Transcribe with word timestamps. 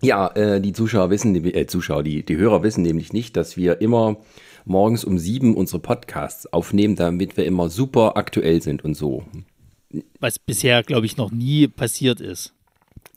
Ja, 0.00 0.28
äh, 0.28 0.60
die 0.60 0.72
Zuschauer 0.72 1.10
wissen, 1.10 1.34
äh, 1.34 1.66
Zuschauer, 1.66 2.02
die, 2.02 2.24
die 2.24 2.36
Hörer 2.36 2.62
wissen 2.62 2.82
nämlich 2.82 3.12
nicht, 3.12 3.36
dass 3.36 3.56
wir 3.56 3.80
immer 3.80 4.16
morgens 4.64 5.04
um 5.04 5.18
sieben 5.18 5.56
unsere 5.56 5.80
Podcasts 5.80 6.52
aufnehmen, 6.52 6.94
damit 6.96 7.36
wir 7.36 7.46
immer 7.46 7.68
super 7.68 8.16
aktuell 8.16 8.62
sind 8.62 8.84
und 8.84 8.94
so. 8.94 9.24
Was 10.20 10.38
bisher, 10.38 10.82
glaube 10.82 11.06
ich, 11.06 11.16
noch 11.16 11.30
nie 11.30 11.66
passiert 11.66 12.20
ist. 12.20 12.54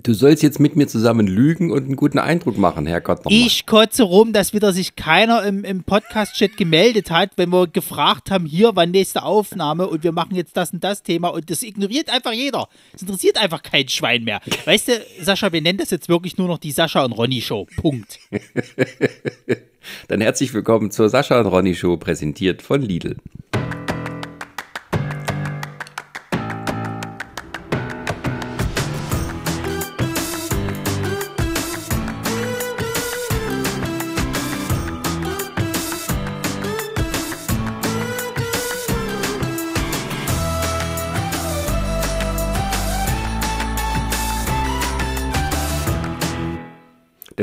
Du 0.03 0.13
sollst 0.13 0.41
jetzt 0.41 0.59
mit 0.59 0.75
mir 0.75 0.87
zusammen 0.87 1.27
lügen 1.27 1.71
und 1.71 1.83
einen 1.85 1.95
guten 1.95 2.17
Eindruck 2.17 2.57
machen, 2.57 2.87
Herrgott. 2.87 3.19
nochmal. 3.19 3.33
Ich 3.33 3.65
kotze 3.65 4.03
rum, 4.03 4.33
dass 4.33 4.53
wieder 4.53 4.73
sich 4.73 4.95
keiner 4.95 5.43
im, 5.43 5.63
im 5.63 5.83
Podcast-Chat 5.83 6.57
gemeldet 6.57 7.11
hat, 7.11 7.31
wenn 7.35 7.49
wir 7.49 7.67
gefragt 7.67 8.31
haben, 8.31 8.45
hier, 8.45 8.71
wann 8.73 8.91
nächste 8.91 9.23
Aufnahme 9.23 9.87
und 9.87 10.03
wir 10.03 10.11
machen 10.11 10.35
jetzt 10.35 10.57
das 10.57 10.73
und 10.73 10.83
das 10.83 11.03
Thema 11.03 11.29
und 11.29 11.49
das 11.49 11.61
ignoriert 11.61 12.09
einfach 12.09 12.33
jeder. 12.33 12.67
Es 12.93 13.01
interessiert 13.01 13.37
einfach 13.37 13.61
kein 13.61 13.87
Schwein 13.89 14.23
mehr. 14.23 14.41
Weißt 14.65 14.87
du, 14.87 14.93
Sascha, 15.21 15.51
wir 15.51 15.61
nennen 15.61 15.77
das 15.77 15.91
jetzt 15.91 16.09
wirklich 16.09 16.37
nur 16.37 16.47
noch 16.47 16.57
die 16.57 16.71
Sascha 16.71 17.03
und 17.05 17.11
Ronny 17.11 17.41
Show. 17.41 17.67
Punkt. 17.75 18.19
Dann 20.07 20.21
herzlich 20.21 20.53
willkommen 20.53 20.91
zur 20.91 21.09
Sascha 21.09 21.39
und 21.39 21.47
Ronny 21.47 21.75
Show, 21.75 21.97
präsentiert 21.97 22.61
von 22.61 22.81
Lidl. 22.81 23.17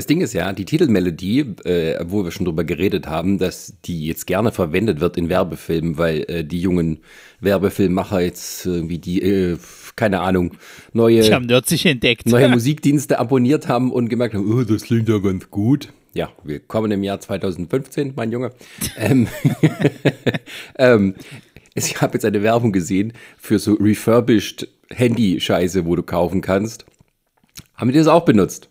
Ding 0.09 0.21
ist 0.21 0.33
ja, 0.33 0.53
die 0.53 0.65
Titelmelodie, 0.65 1.41
äh, 1.65 2.05
wo 2.07 2.25
wir 2.25 2.31
schon 2.31 2.47
drüber 2.47 2.65
geredet 2.65 3.07
haben, 3.07 3.39
dass 3.39 3.75
die 3.85 4.07
jetzt 4.07 4.27
gerne 4.27 4.53
verwendet 4.53 5.01
wird 5.01 5.17
in 5.17 5.29
Werbefilmen, 5.29 5.99
weil 5.99 6.25
äh, 6.29 6.45
die 6.45 6.61
jungen 6.61 6.99
Werbefilmmacher 7.41 8.21
jetzt 8.21 8.67
irgendwie 8.67 8.99
die, 8.99 9.23
äh, 9.23 9.59
keine 9.97 10.21
Ahnung, 10.21 10.53
neue, 10.93 11.23
Die 11.23 11.33
haben 11.33 11.49
sich 11.65 11.87
entdeckt. 11.87 12.27
neue 12.27 12.49
Musikdienste 12.59 13.19
abonniert 13.19 13.69
haben 13.69 13.93
und 13.93 14.09
gemerkt 14.09 14.35
haben, 14.35 14.53
oh, 14.53 14.63
das 14.65 14.83
klingt 14.83 15.09
ja 15.09 15.19
ganz 15.19 15.51
gut. 15.51 15.93
Ja, 16.15 16.31
wir 16.43 16.59
kommen 16.59 16.91
im 16.91 17.05
Jahr 17.05 17.21
2015, 17.21 18.15
mein 18.17 18.33
Junge. 18.33 18.53
ähm, 18.97 19.29
ähm, 20.79 21.15
ich 21.75 22.01
habe 22.01 22.15
jetzt 22.15 22.25
eine 22.25 22.43
Werbung 22.43 22.73
gesehen 22.73 23.13
für 23.37 23.59
so 23.59 23.75
refurbished 23.75 24.69
Handy-Scheiße, 24.91 25.85
wo 25.85 25.95
du 25.95 26.03
kaufen 26.03 26.41
kannst. 26.41 26.87
Haben 27.75 27.93
die 27.93 27.99
das 27.99 28.09
auch 28.09 28.25
benutzt? 28.25 28.69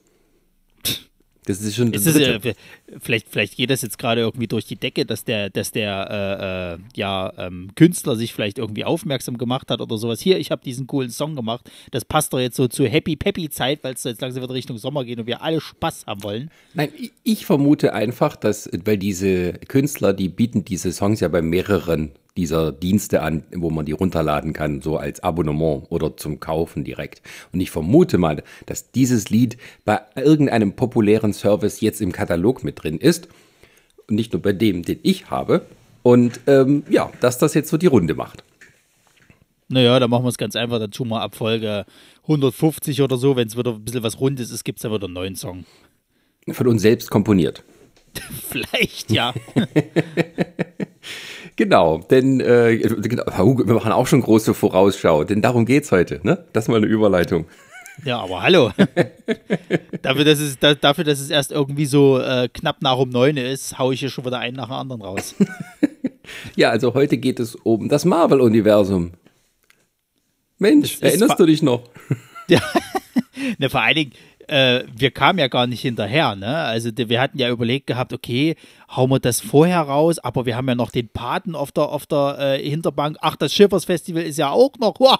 Das 1.48 1.62
ist 1.62 1.76
schon 1.76 1.94
Ist 1.94 2.06
das 2.06 2.16
es, 2.16 2.22
dritte. 2.22 2.50
äh, 2.50 2.54
vielleicht, 3.00 3.28
vielleicht 3.30 3.56
geht 3.56 3.70
das 3.70 3.82
jetzt 3.82 3.98
gerade 3.98 4.22
irgendwie 4.22 4.48
durch 4.48 4.66
die 4.66 4.76
Decke, 4.76 5.06
dass 5.06 5.24
der, 5.24 5.50
dass 5.50 5.72
der 5.72 6.08
äh, 6.12 6.74
äh, 6.76 6.78
ja, 6.96 7.32
ähm, 7.38 7.70
Künstler 7.76 8.16
sich 8.18 8.34
vielleicht 8.34 8.58
irgendwie 8.58 8.84
aufmerksam 8.84 9.38
gemacht 9.38 9.72
hat 9.72 9.80
oder 9.80 9.98
sowas. 9.98 10.20
Hier, 10.20 10.38
ich 10.40 10.52
habe 10.52 10.62
diesen 10.64 10.88
coolen 10.88 11.10
Song 11.10 11.36
gemacht. 11.36 11.72
Das 11.92 12.04
passt 12.04 12.34
doch 12.34 12.40
jetzt 12.40 12.58
so 12.58 12.68
zur 12.68 12.88
Happy 12.90 13.16
Peppy 13.16 13.50
Zeit, 13.50 13.84
weil 13.84 13.94
es 13.94 14.04
jetzt 14.04 14.22
langsam 14.22 14.44
wieder 14.44 14.54
Richtung 14.54 14.78
Sommer 14.78 15.06
geht 15.06 15.20
und 15.20 15.26
wir 15.28 15.42
alle 15.42 15.62
Spaß 15.62 16.06
haben 16.06 16.22
wollen. 16.24 16.52
Nein, 16.74 16.90
ich- 16.98 17.14
ich 17.24 17.46
vermute 17.46 17.94
einfach, 17.94 18.36
dass, 18.36 18.70
weil 18.86 18.98
diese 18.98 19.54
Künstler, 19.54 20.14
die 20.14 20.28
bieten 20.30 20.66
diese 20.66 20.92
Songs 20.92 21.22
ja 21.22 21.30
bei 21.30 21.42
mehreren 21.42 22.12
dieser 22.38 22.72
Dienste 22.72 23.22
an, 23.22 23.44
wo 23.54 23.70
man 23.70 23.86
die 23.86 23.92
runterladen 23.92 24.54
kann, 24.54 24.82
so 24.82 24.98
als 24.98 25.22
Abonnement 25.22 25.88
oder 25.90 26.16
zum 26.16 26.40
Kaufen 26.40 26.84
direkt. 26.84 27.22
Und 27.52 27.60
ich 27.60 27.72
vermute 27.72 28.18
mal, 28.18 28.44
dass 28.66 28.92
dieses 28.92 29.30
Lied 29.30 29.58
bei 29.84 30.00
irgendeinem 30.16 30.74
populären 30.74 31.34
Service 31.34 31.82
jetzt 31.82 32.00
im 32.00 32.12
Katalog 32.12 32.64
mit 32.64 32.84
drin 32.84 33.00
ist. 33.00 33.28
Und 34.08 34.16
nicht 34.16 34.32
nur 34.32 34.42
bei 34.42 34.54
dem, 34.54 34.84
den 34.84 35.00
ich 35.04 35.30
habe. 35.30 35.66
Und 36.04 36.40
ähm, 36.48 36.84
ja, 36.90 37.12
dass 37.20 37.38
das 37.38 37.54
jetzt 37.54 37.70
so 37.70 37.78
die 37.78 37.88
Runde 37.88 38.14
macht. 38.14 38.44
Naja, 39.68 40.00
dann 40.00 40.10
machen 40.10 40.24
wir 40.24 40.30
es 40.30 40.38
ganz 40.38 40.56
einfach. 40.56 40.80
Tun 40.88 41.10
wir 41.10 41.22
ab 41.22 41.36
Folge 41.36 41.86
150 42.24 43.02
oder 43.02 43.18
so, 43.18 43.36
wenn 43.36 43.48
es 43.48 43.58
wieder 43.58 43.74
ein 43.74 43.84
bisschen 43.84 44.04
was 44.04 44.20
Rundes 44.20 44.52
ist, 44.52 44.64
gibt 44.64 44.80
es 44.80 44.84
dann 44.84 44.94
wieder 44.94 45.06
einen 45.06 45.14
neuen 45.14 45.36
Song. 45.36 45.66
Von 46.50 46.68
uns 46.68 46.82
selbst 46.82 47.10
komponiert. 47.10 47.64
Vielleicht, 48.50 49.12
ja. 49.12 49.34
Genau, 51.58 51.98
denn 52.10 52.40
äh, 52.40 52.78
genau, 52.78 53.26
wir 53.26 53.74
machen 53.74 53.92
auch 53.92 54.08
schon 54.08 54.22
große 54.22 54.54
Vorausschau, 54.54 55.24
denn 55.24 55.42
darum 55.42 55.66
geht's 55.66 55.92
heute, 55.92 56.22
ne? 56.24 56.46
Das 56.54 56.66
ist 56.66 56.68
mal 56.70 56.78
eine 56.78 56.86
Überleitung. 56.86 57.46
Ja, 58.06 58.20
aber 58.20 58.44
hallo. 58.44 58.72
dafür, 60.04 60.24
dass 60.24 60.40
es, 60.40 60.60
da, 60.60 60.76
dafür, 60.76 61.04
dass 61.04 61.20
es 61.20 61.32
erst 61.32 61.52
irgendwie 61.52 61.88
so 61.88 62.20
äh, 62.20 62.48
knapp 62.48 62.84
nach 62.84 62.98
um 62.98 63.10
neun 63.10 63.38
ist, 63.38 63.80
haue 63.80 63.96
ich 63.96 64.02
hier 64.02 64.10
schon 64.10 64.24
wieder 64.24 64.38
einen 64.38 64.56
nach 64.56 64.68
dem 64.68 64.74
anderen 64.74 65.02
raus. 65.02 65.36
Ja, 66.58 66.72
also 66.72 66.94
heute 66.94 67.18
geht 67.18 67.40
es 67.40 67.56
um 67.56 67.88
das 67.88 68.04
Marvel-Universum. 68.04 69.14
Mensch, 70.58 70.98
erinnerst 71.00 71.40
du 71.40 71.46
dich 71.46 71.62
noch? 71.62 71.84
Ja. 72.50 72.62
ne, 73.58 73.70
vor 73.70 73.82
allen 73.82 73.96
Dingen, 73.96 74.12
äh, 74.48 74.84
wir 74.96 75.12
kamen 75.12 75.40
ja 75.40 75.48
gar 75.48 75.68
nicht 75.68 75.82
hinterher, 75.82 76.36
ne? 76.36 76.56
Also 76.58 76.90
wir 76.96 77.20
hatten 77.20 77.38
ja 77.38 77.50
überlegt 77.50 77.88
gehabt, 77.88 78.14
okay, 78.14 78.56
hauen 78.96 79.10
wir 79.10 79.20
das 79.20 79.42
vorher 79.42 79.82
raus, 79.82 80.20
aber 80.20 80.46
wir 80.46 80.56
haben 80.56 80.68
ja 80.68 80.76
noch 80.76 80.92
den 80.92 81.10
Paten 81.10 81.54
auf 81.56 81.72
der, 81.72 81.90
auf 81.90 82.06
der 82.06 82.38
äh, 82.40 82.70
Hinterbank. 82.70 83.18
Ach, 83.22 83.36
das 83.36 83.54
Schiffers 83.54 83.86
Festival 83.86 84.24
ist 84.24 84.38
ja 84.38 84.50
auch 84.50 84.72
noch. 84.80 84.96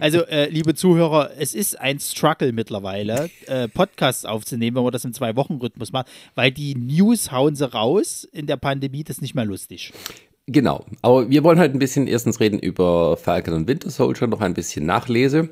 also, 0.00 0.24
äh, 0.26 0.48
liebe 0.50 0.74
Zuhörer, 0.74 1.30
es 1.38 1.54
ist 1.54 1.80
ein 1.80 1.98
Struggle 2.00 2.52
mittlerweile, 2.52 3.30
äh, 3.46 3.68
Podcasts 3.68 4.24
aufzunehmen, 4.24 4.76
wenn 4.76 4.84
man 4.84 4.92
das 4.92 5.04
im 5.04 5.12
Zwei-Wochen-Rhythmus 5.12 5.92
macht, 5.92 6.08
weil 6.34 6.50
die 6.50 6.74
News 6.74 7.32
hauen 7.32 7.56
sie 7.56 7.70
raus. 7.72 8.28
In 8.30 8.46
der 8.46 8.56
Pandemie 8.56 9.04
das 9.04 9.16
ist 9.16 9.22
nicht 9.22 9.34
mehr 9.34 9.44
lustig. 9.44 9.92
Genau, 10.46 10.84
aber 11.02 11.28
wir 11.28 11.44
wollen 11.44 11.58
heute 11.58 11.74
ein 11.74 11.78
bisschen 11.78 12.06
erstens 12.06 12.40
reden 12.40 12.58
über 12.58 13.16
Falcon 13.16 13.54
und 13.54 13.68
Winter 13.68 13.90
Soldier, 13.90 14.28
noch 14.28 14.40
ein 14.40 14.54
bisschen 14.54 14.86
Nachlese 14.86 15.50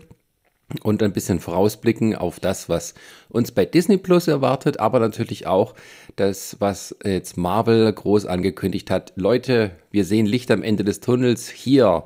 und 0.82 1.02
ein 1.02 1.12
bisschen 1.12 1.38
vorausblicken 1.38 2.16
auf 2.16 2.40
das, 2.40 2.68
was 2.68 2.94
uns 3.28 3.52
bei 3.52 3.64
Disney 3.64 3.98
Plus 3.98 4.26
erwartet, 4.26 4.80
aber 4.80 4.98
natürlich 4.98 5.46
auch 5.46 5.74
das, 6.16 6.56
was 6.58 6.96
jetzt 7.04 7.36
Marvel 7.36 7.92
groß 7.92 8.26
angekündigt 8.26 8.90
hat. 8.90 9.12
Leute, 9.16 9.72
wir 9.90 10.04
sehen 10.04 10.26
Licht 10.26 10.50
am 10.50 10.62
Ende 10.62 10.82
des 10.82 11.00
Tunnels 11.00 11.48
hier. 11.48 12.02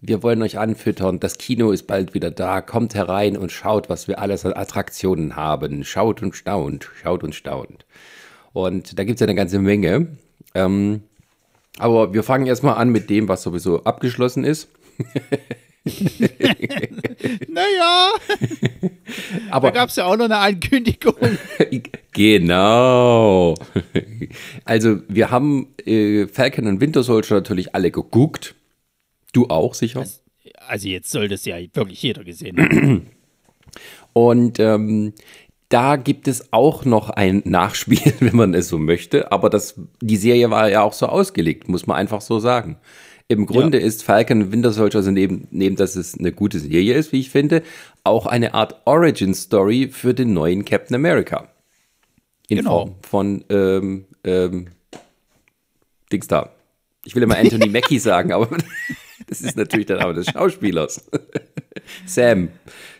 Wir 0.00 0.22
wollen 0.22 0.42
euch 0.42 0.58
anfüttern. 0.58 1.20
Das 1.20 1.38
Kino 1.38 1.70
ist 1.70 1.86
bald 1.86 2.12
wieder 2.12 2.30
da. 2.30 2.60
Kommt 2.60 2.94
herein 2.94 3.36
und 3.36 3.52
schaut, 3.52 3.88
was 3.88 4.08
wir 4.08 4.18
alles 4.18 4.44
an 4.44 4.52
Attraktionen 4.52 5.36
haben. 5.36 5.84
Schaut 5.84 6.22
und 6.22 6.34
staunt, 6.34 6.90
schaut 7.00 7.22
und 7.22 7.34
staunt. 7.34 7.86
Und 8.52 8.98
da 8.98 9.04
gibt 9.04 9.16
es 9.16 9.20
ja 9.20 9.26
eine 9.26 9.36
ganze 9.36 9.58
Menge. 9.58 10.08
Ähm, 10.54 11.04
aber 11.78 12.12
wir 12.12 12.22
fangen 12.22 12.46
erstmal 12.46 12.76
an 12.76 12.90
mit 12.90 13.08
dem, 13.08 13.28
was 13.28 13.42
sowieso 13.42 13.84
abgeschlossen 13.84 14.44
ist. 14.44 14.68
Naja, 17.48 18.12
da 18.20 18.88
Aber 19.50 19.72
gab 19.72 19.88
es 19.88 19.96
ja 19.96 20.06
auch 20.06 20.16
noch 20.16 20.26
eine 20.26 20.38
Ankündigung. 20.38 21.14
genau. 22.12 23.54
Also 24.64 25.00
wir 25.08 25.30
haben 25.30 25.74
äh, 25.84 26.26
Falcon 26.26 26.66
und 26.66 26.80
Winter 26.80 27.02
Soldier 27.02 27.36
natürlich 27.36 27.74
alle 27.74 27.90
geguckt. 27.90 28.54
Du 29.32 29.48
auch 29.48 29.74
sicher. 29.74 30.04
Also 30.68 30.88
jetzt 30.88 31.10
soll 31.10 31.28
das 31.28 31.44
ja 31.44 31.56
wirklich 31.74 32.02
jeder 32.02 32.24
gesehen 32.24 32.58
haben. 32.58 33.06
Und 34.12 34.60
ähm, 34.60 35.14
da 35.68 35.96
gibt 35.96 36.28
es 36.28 36.52
auch 36.52 36.84
noch 36.84 37.08
ein 37.10 37.42
Nachspiel, 37.46 38.12
wenn 38.20 38.36
man 38.36 38.54
es 38.54 38.68
so 38.68 38.78
möchte. 38.78 39.32
Aber 39.32 39.48
das, 39.48 39.74
die 40.00 40.16
Serie 40.16 40.50
war 40.50 40.68
ja 40.68 40.82
auch 40.82 40.92
so 40.92 41.06
ausgelegt, 41.06 41.68
muss 41.68 41.86
man 41.86 41.96
einfach 41.96 42.20
so 42.20 42.38
sagen. 42.38 42.76
Im 43.28 43.46
Grunde 43.46 43.78
ist 43.78 44.02
Falcon 44.04 44.52
Winter 44.52 44.72
Soldier, 44.72 44.98
also 44.98 45.10
neben, 45.10 45.48
neben, 45.50 45.76
dass 45.76 45.96
es 45.96 46.18
eine 46.18 46.32
gute 46.32 46.58
Serie 46.58 46.94
ist, 46.94 47.12
wie 47.12 47.20
ich 47.20 47.30
finde, 47.30 47.62
auch 48.04 48.26
eine 48.26 48.52
Art 48.54 48.82
Origin-Story 48.86 49.88
für 49.90 50.12
den 50.14 50.32
neuen 50.34 50.64
Captain 50.64 50.94
America. 50.94 51.48
In 52.48 52.58
Genau. 52.58 52.86
Form 52.86 52.94
von 53.02 53.44
ähm, 53.48 54.04
ähm, 54.24 54.68
Dings 56.10 56.26
da. 56.26 56.50
Ich 57.04 57.14
will 57.14 57.22
immer 57.22 57.38
Anthony 57.38 57.68
Mackie 57.70 57.98
sagen, 57.98 58.32
aber 58.32 58.48
das 59.28 59.40
ist 59.40 59.56
natürlich 59.56 59.86
der 59.86 59.98
Name 59.98 60.14
des 60.14 60.26
Schauspielers. 60.26 61.08
Sam. 62.06 62.48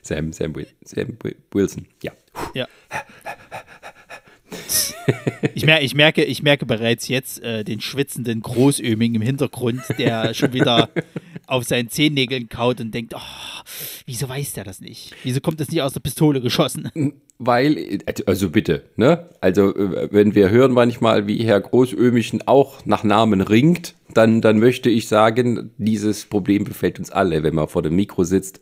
Sam, 0.02 0.32
Sam, 0.32 0.54
Sam 0.84 1.16
Wi- 1.22 1.36
Wilson. 1.52 1.86
Ja. 2.02 2.12
Ich, 5.54 5.66
mer 5.66 5.82
ich, 5.82 5.94
merke, 5.94 6.24
ich 6.24 6.42
merke 6.42 6.66
bereits 6.66 7.08
jetzt 7.08 7.42
äh, 7.42 7.64
den 7.64 7.80
schwitzenden 7.80 8.40
Großöming 8.40 9.14
im 9.14 9.22
Hintergrund, 9.22 9.82
der 9.98 10.34
schon 10.34 10.52
wieder 10.52 10.88
auf 11.52 11.64
seinen 11.64 11.90
Zehennägeln 11.90 12.48
kaut 12.48 12.80
und 12.80 12.94
denkt, 12.94 13.14
oh, 13.14 13.62
wieso 14.06 14.28
weiß 14.28 14.54
der 14.54 14.64
das 14.64 14.80
nicht? 14.80 15.14
Wieso 15.22 15.40
kommt 15.40 15.60
das 15.60 15.68
nicht 15.68 15.82
aus 15.82 15.92
der 15.92 16.00
Pistole 16.00 16.40
geschossen? 16.40 16.90
Weil, 17.38 17.98
also 18.24 18.50
bitte, 18.50 18.84
ne? 18.96 19.28
Also, 19.40 19.74
äh, 19.74 20.08
wenn 20.10 20.34
wir 20.34 20.48
hören 20.48 20.72
manchmal, 20.72 21.26
wie 21.26 21.44
Herr 21.44 21.60
Großömischen 21.60 22.46
auch 22.46 22.86
nach 22.86 23.04
Namen 23.04 23.42
ringt, 23.42 23.94
dann, 24.14 24.40
dann 24.40 24.60
möchte 24.60 24.88
ich 24.88 25.08
sagen, 25.08 25.72
dieses 25.76 26.24
Problem 26.24 26.64
befällt 26.64 26.98
uns 26.98 27.10
alle, 27.10 27.42
wenn 27.42 27.54
man 27.54 27.68
vor 27.68 27.82
dem 27.82 27.96
Mikro 27.96 28.24
sitzt 28.24 28.60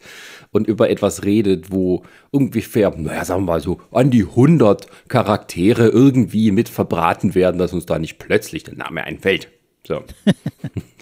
und 0.51 0.67
über 0.67 0.91
etwas 0.91 1.25
redet, 1.25 1.71
wo 1.71 2.03
ungefähr, 2.31 2.93
naja, 2.97 3.25
sagen 3.25 3.43
wir 3.43 3.53
mal 3.53 3.61
so, 3.61 3.81
an 3.93 4.11
die 4.11 4.25
100 4.25 4.89
Charaktere 5.09 5.89
irgendwie 5.89 6.51
mit 6.51 6.69
verbraten 6.69 7.37
werden, 7.37 7.59
dass 7.59 7.73
uns 7.73 7.87
da 7.87 7.99
nicht 7.99 8.19
plötzlich 8.19 8.65
der 8.65 8.75
Name 8.75 9.05
einfällt. 9.05 9.49
So. 9.87 10.03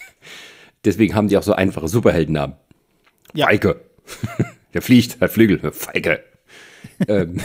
Deswegen 0.85 1.15
haben 1.15 1.29
die 1.29 1.37
auch 1.37 1.43
so 1.43 1.53
einfache 1.53 1.89
Superheldennamen. 1.89 2.57
Ja. 3.35 3.47
Feige. 3.47 3.81
der 4.75 4.83
fliegt, 4.83 5.21
der 5.21 5.29
Flügel, 5.29 5.73
Feige. 5.73 6.21
ähm, 7.09 7.41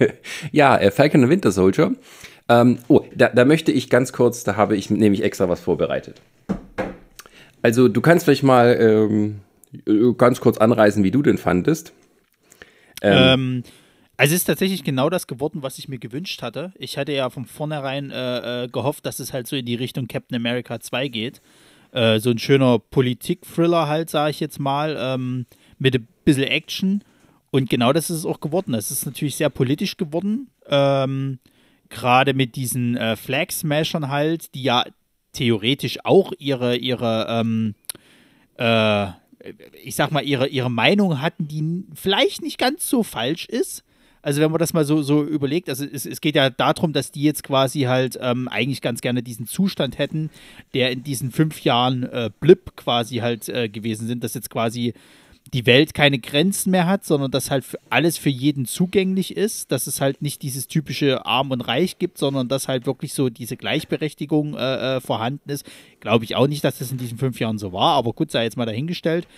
ja, 0.52 0.76
äh, 0.76 0.90
Falcon 0.90 1.22
and 1.22 1.30
Winter 1.30 1.50
Soldier. 1.50 1.92
Ähm, 2.48 2.78
oh, 2.88 3.04
da, 3.14 3.28
da 3.28 3.44
möchte 3.44 3.72
ich 3.72 3.88
ganz 3.88 4.12
kurz, 4.12 4.44
da 4.44 4.56
habe 4.56 4.76
ich 4.76 4.90
nämlich 4.90 5.22
extra 5.22 5.48
was 5.48 5.60
vorbereitet. 5.60 6.20
Also, 7.62 7.88
du 7.88 8.00
kannst 8.02 8.26
vielleicht 8.26 8.42
mal 8.42 8.76
ähm, 8.78 9.40
ganz 10.18 10.40
kurz 10.40 10.58
anreißen, 10.58 11.02
wie 11.02 11.10
du 11.10 11.22
den 11.22 11.38
fandest. 11.38 11.94
Ähm, 13.00 13.12
ähm, 13.12 13.62
also 14.16 14.34
es 14.34 14.42
ist 14.42 14.44
tatsächlich 14.44 14.84
genau 14.84 15.10
das 15.10 15.26
geworden, 15.26 15.62
was 15.62 15.78
ich 15.78 15.88
mir 15.88 15.98
gewünscht 15.98 16.42
hatte. 16.42 16.72
Ich 16.78 16.98
hatte 16.98 17.12
ja 17.12 17.30
von 17.30 17.46
vornherein 17.46 18.10
äh, 18.10 18.64
äh, 18.64 18.68
gehofft, 18.68 19.06
dass 19.06 19.18
es 19.18 19.32
halt 19.32 19.48
so 19.48 19.56
in 19.56 19.66
die 19.66 19.74
Richtung 19.74 20.06
Captain 20.06 20.36
America 20.36 20.78
2 20.78 21.08
geht. 21.08 21.40
Äh, 21.94 22.18
so 22.18 22.30
ein 22.30 22.38
schöner 22.38 22.78
Politik-Thriller 22.78 23.88
halt, 23.88 24.10
sage 24.10 24.30
ich 24.30 24.40
jetzt 24.40 24.58
mal, 24.58 24.96
ähm, 24.98 25.46
mit 25.78 25.94
ein 25.94 26.08
bisschen 26.24 26.44
Action. 26.44 27.02
Und 27.50 27.70
genau 27.70 27.92
das 27.92 28.10
ist 28.10 28.18
es 28.18 28.26
auch 28.26 28.40
geworden. 28.40 28.74
Es 28.74 28.90
ist 28.90 29.06
natürlich 29.06 29.36
sehr 29.36 29.48
politisch 29.48 29.96
geworden. 29.96 30.50
Ähm, 30.66 31.38
Gerade 31.88 32.34
mit 32.34 32.56
diesen 32.56 32.96
äh, 32.96 33.14
Flag-Smashern 33.14 34.08
halt, 34.08 34.54
die 34.54 34.64
ja 34.64 34.84
theoretisch 35.32 35.98
auch 36.04 36.32
ihre, 36.38 36.76
ihre 36.76 37.26
ähm, 37.28 37.74
äh, 38.56 39.06
ich 39.82 39.94
sag 39.94 40.10
mal, 40.10 40.24
ihre, 40.24 40.48
ihre 40.48 40.70
Meinung 40.70 41.20
hatten, 41.20 41.48
die 41.48 41.84
vielleicht 41.94 42.42
nicht 42.42 42.58
ganz 42.58 42.88
so 42.88 43.02
falsch 43.02 43.46
ist. 43.46 43.84
Also 44.24 44.40
wenn 44.40 44.50
man 44.50 44.58
das 44.58 44.72
mal 44.72 44.86
so, 44.86 45.02
so 45.02 45.22
überlegt, 45.22 45.68
also 45.68 45.84
es, 45.84 46.06
es 46.06 46.22
geht 46.22 46.34
ja 46.34 46.48
darum, 46.48 46.94
dass 46.94 47.12
die 47.12 47.22
jetzt 47.22 47.44
quasi 47.44 47.82
halt 47.82 48.18
ähm, 48.22 48.48
eigentlich 48.48 48.80
ganz 48.80 49.02
gerne 49.02 49.22
diesen 49.22 49.46
Zustand 49.46 49.98
hätten, 49.98 50.30
der 50.72 50.92
in 50.92 51.04
diesen 51.04 51.30
fünf 51.30 51.62
Jahren 51.62 52.04
äh, 52.04 52.30
Blip 52.40 52.74
quasi 52.74 53.16
halt 53.16 53.50
äh, 53.50 53.68
gewesen 53.68 54.06
sind, 54.06 54.24
dass 54.24 54.32
jetzt 54.32 54.48
quasi 54.48 54.94
die 55.52 55.66
Welt 55.66 55.92
keine 55.92 56.18
Grenzen 56.18 56.70
mehr 56.70 56.86
hat, 56.86 57.04
sondern 57.04 57.30
dass 57.30 57.50
halt 57.50 57.64
alles 57.90 58.16
für 58.16 58.30
jeden 58.30 58.64
zugänglich 58.64 59.36
ist, 59.36 59.70
dass 59.70 59.86
es 59.86 60.00
halt 60.00 60.22
nicht 60.22 60.40
dieses 60.40 60.68
typische 60.68 61.26
Arm 61.26 61.50
und 61.50 61.60
Reich 61.60 61.98
gibt, 61.98 62.16
sondern 62.16 62.48
dass 62.48 62.66
halt 62.66 62.86
wirklich 62.86 63.12
so 63.12 63.28
diese 63.28 63.58
Gleichberechtigung 63.58 64.56
äh, 64.56 64.96
äh, 64.96 65.00
vorhanden 65.02 65.50
ist. 65.50 65.66
Glaube 66.00 66.24
ich 66.24 66.34
auch 66.34 66.46
nicht, 66.46 66.64
dass 66.64 66.78
das 66.78 66.90
in 66.90 66.98
diesen 66.98 67.18
fünf 67.18 67.40
Jahren 67.40 67.58
so 67.58 67.72
war, 67.72 67.94
aber 67.94 68.14
gut, 68.14 68.30
sei 68.30 68.44
jetzt 68.44 68.56
mal 68.56 68.64
dahingestellt. 68.64 69.28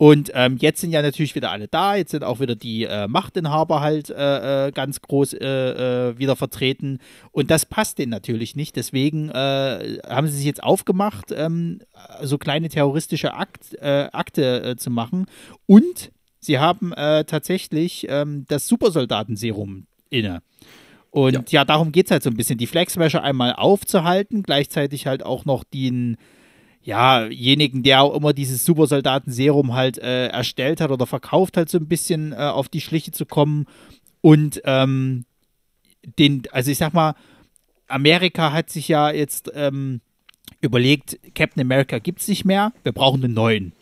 Und 0.00 0.30
ähm, 0.32 0.56
jetzt 0.58 0.80
sind 0.80 0.92
ja 0.92 1.02
natürlich 1.02 1.34
wieder 1.34 1.50
alle 1.50 1.68
da, 1.68 1.94
jetzt 1.94 2.12
sind 2.12 2.24
auch 2.24 2.40
wieder 2.40 2.56
die 2.56 2.84
äh, 2.84 3.06
Machtinhaber 3.06 3.82
halt 3.82 4.08
äh, 4.08 4.68
äh, 4.68 4.72
ganz 4.72 5.02
groß 5.02 5.34
äh, 5.34 5.44
äh, 5.44 6.18
wieder 6.18 6.36
vertreten. 6.36 7.00
Und 7.32 7.50
das 7.50 7.66
passt 7.66 7.98
denen 7.98 8.08
natürlich 8.08 8.56
nicht. 8.56 8.76
Deswegen 8.76 9.28
äh, 9.28 9.98
haben 10.08 10.26
sie 10.26 10.38
sich 10.38 10.46
jetzt 10.46 10.62
aufgemacht, 10.62 11.34
ähm, 11.36 11.82
so 12.22 12.38
kleine 12.38 12.70
terroristische 12.70 13.34
Akt, 13.34 13.76
Akte 13.82 14.74
zu 14.78 14.88
machen. 14.88 15.26
Und 15.66 16.12
sie 16.38 16.58
haben 16.58 16.92
tatsächlich 16.96 18.06
ähm, 18.08 18.46
das 18.48 18.66
Supersoldatenserum 18.68 19.86
inne. 20.08 20.40
Und 21.10 21.34
ja, 21.34 21.60
ja 21.60 21.64
darum 21.66 21.92
geht 21.92 22.06
es 22.06 22.10
halt 22.10 22.22
so 22.22 22.30
ein 22.30 22.38
bisschen, 22.38 22.56
die 22.56 22.66
Flexwäsche 22.66 23.22
einmal 23.22 23.52
aufzuhalten, 23.52 24.44
gleichzeitig 24.44 25.06
halt 25.06 25.22
auch 25.26 25.44
noch 25.44 25.62
den 25.62 26.16
ja, 26.82 27.26
jenigen, 27.26 27.82
der 27.82 28.02
auch 28.02 28.14
immer 28.14 28.32
dieses 28.32 28.64
Supersoldaten-Serum 28.64 29.74
halt 29.74 29.98
äh, 29.98 30.28
erstellt 30.28 30.80
hat 30.80 30.90
oder 30.90 31.06
verkauft 31.06 31.56
hat, 31.56 31.68
so 31.68 31.78
ein 31.78 31.88
bisschen 31.88 32.32
äh, 32.32 32.36
auf 32.36 32.68
die 32.68 32.80
Schliche 32.80 33.12
zu 33.12 33.26
kommen. 33.26 33.66
Und 34.22 34.62
ähm, 34.64 35.24
den, 36.18 36.42
also 36.52 36.70
ich 36.70 36.78
sag 36.78 36.94
mal, 36.94 37.14
Amerika 37.86 38.52
hat 38.52 38.70
sich 38.70 38.88
ja 38.88 39.10
jetzt 39.10 39.50
ähm, 39.54 40.00
überlegt, 40.60 41.18
Captain 41.34 41.60
America 41.60 41.98
gibt 41.98 42.20
es 42.20 42.28
nicht 42.28 42.44
mehr, 42.44 42.72
wir 42.82 42.92
brauchen 42.92 43.24
einen 43.24 43.34
neuen. 43.34 43.72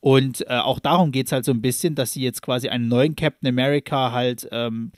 Und 0.00 0.46
äh, 0.48 0.58
auch 0.58 0.80
darum 0.80 1.12
geht 1.12 1.26
es 1.26 1.32
halt 1.32 1.44
so 1.44 1.52
ein 1.52 1.62
bisschen, 1.62 1.94
dass 1.94 2.12
sie 2.12 2.22
jetzt 2.22 2.42
quasi 2.42 2.68
einen 2.68 2.88
neuen 2.88 3.16
Captain 3.16 3.48
America 3.48 4.12
halt 4.12 4.48
ähm, 4.52 4.92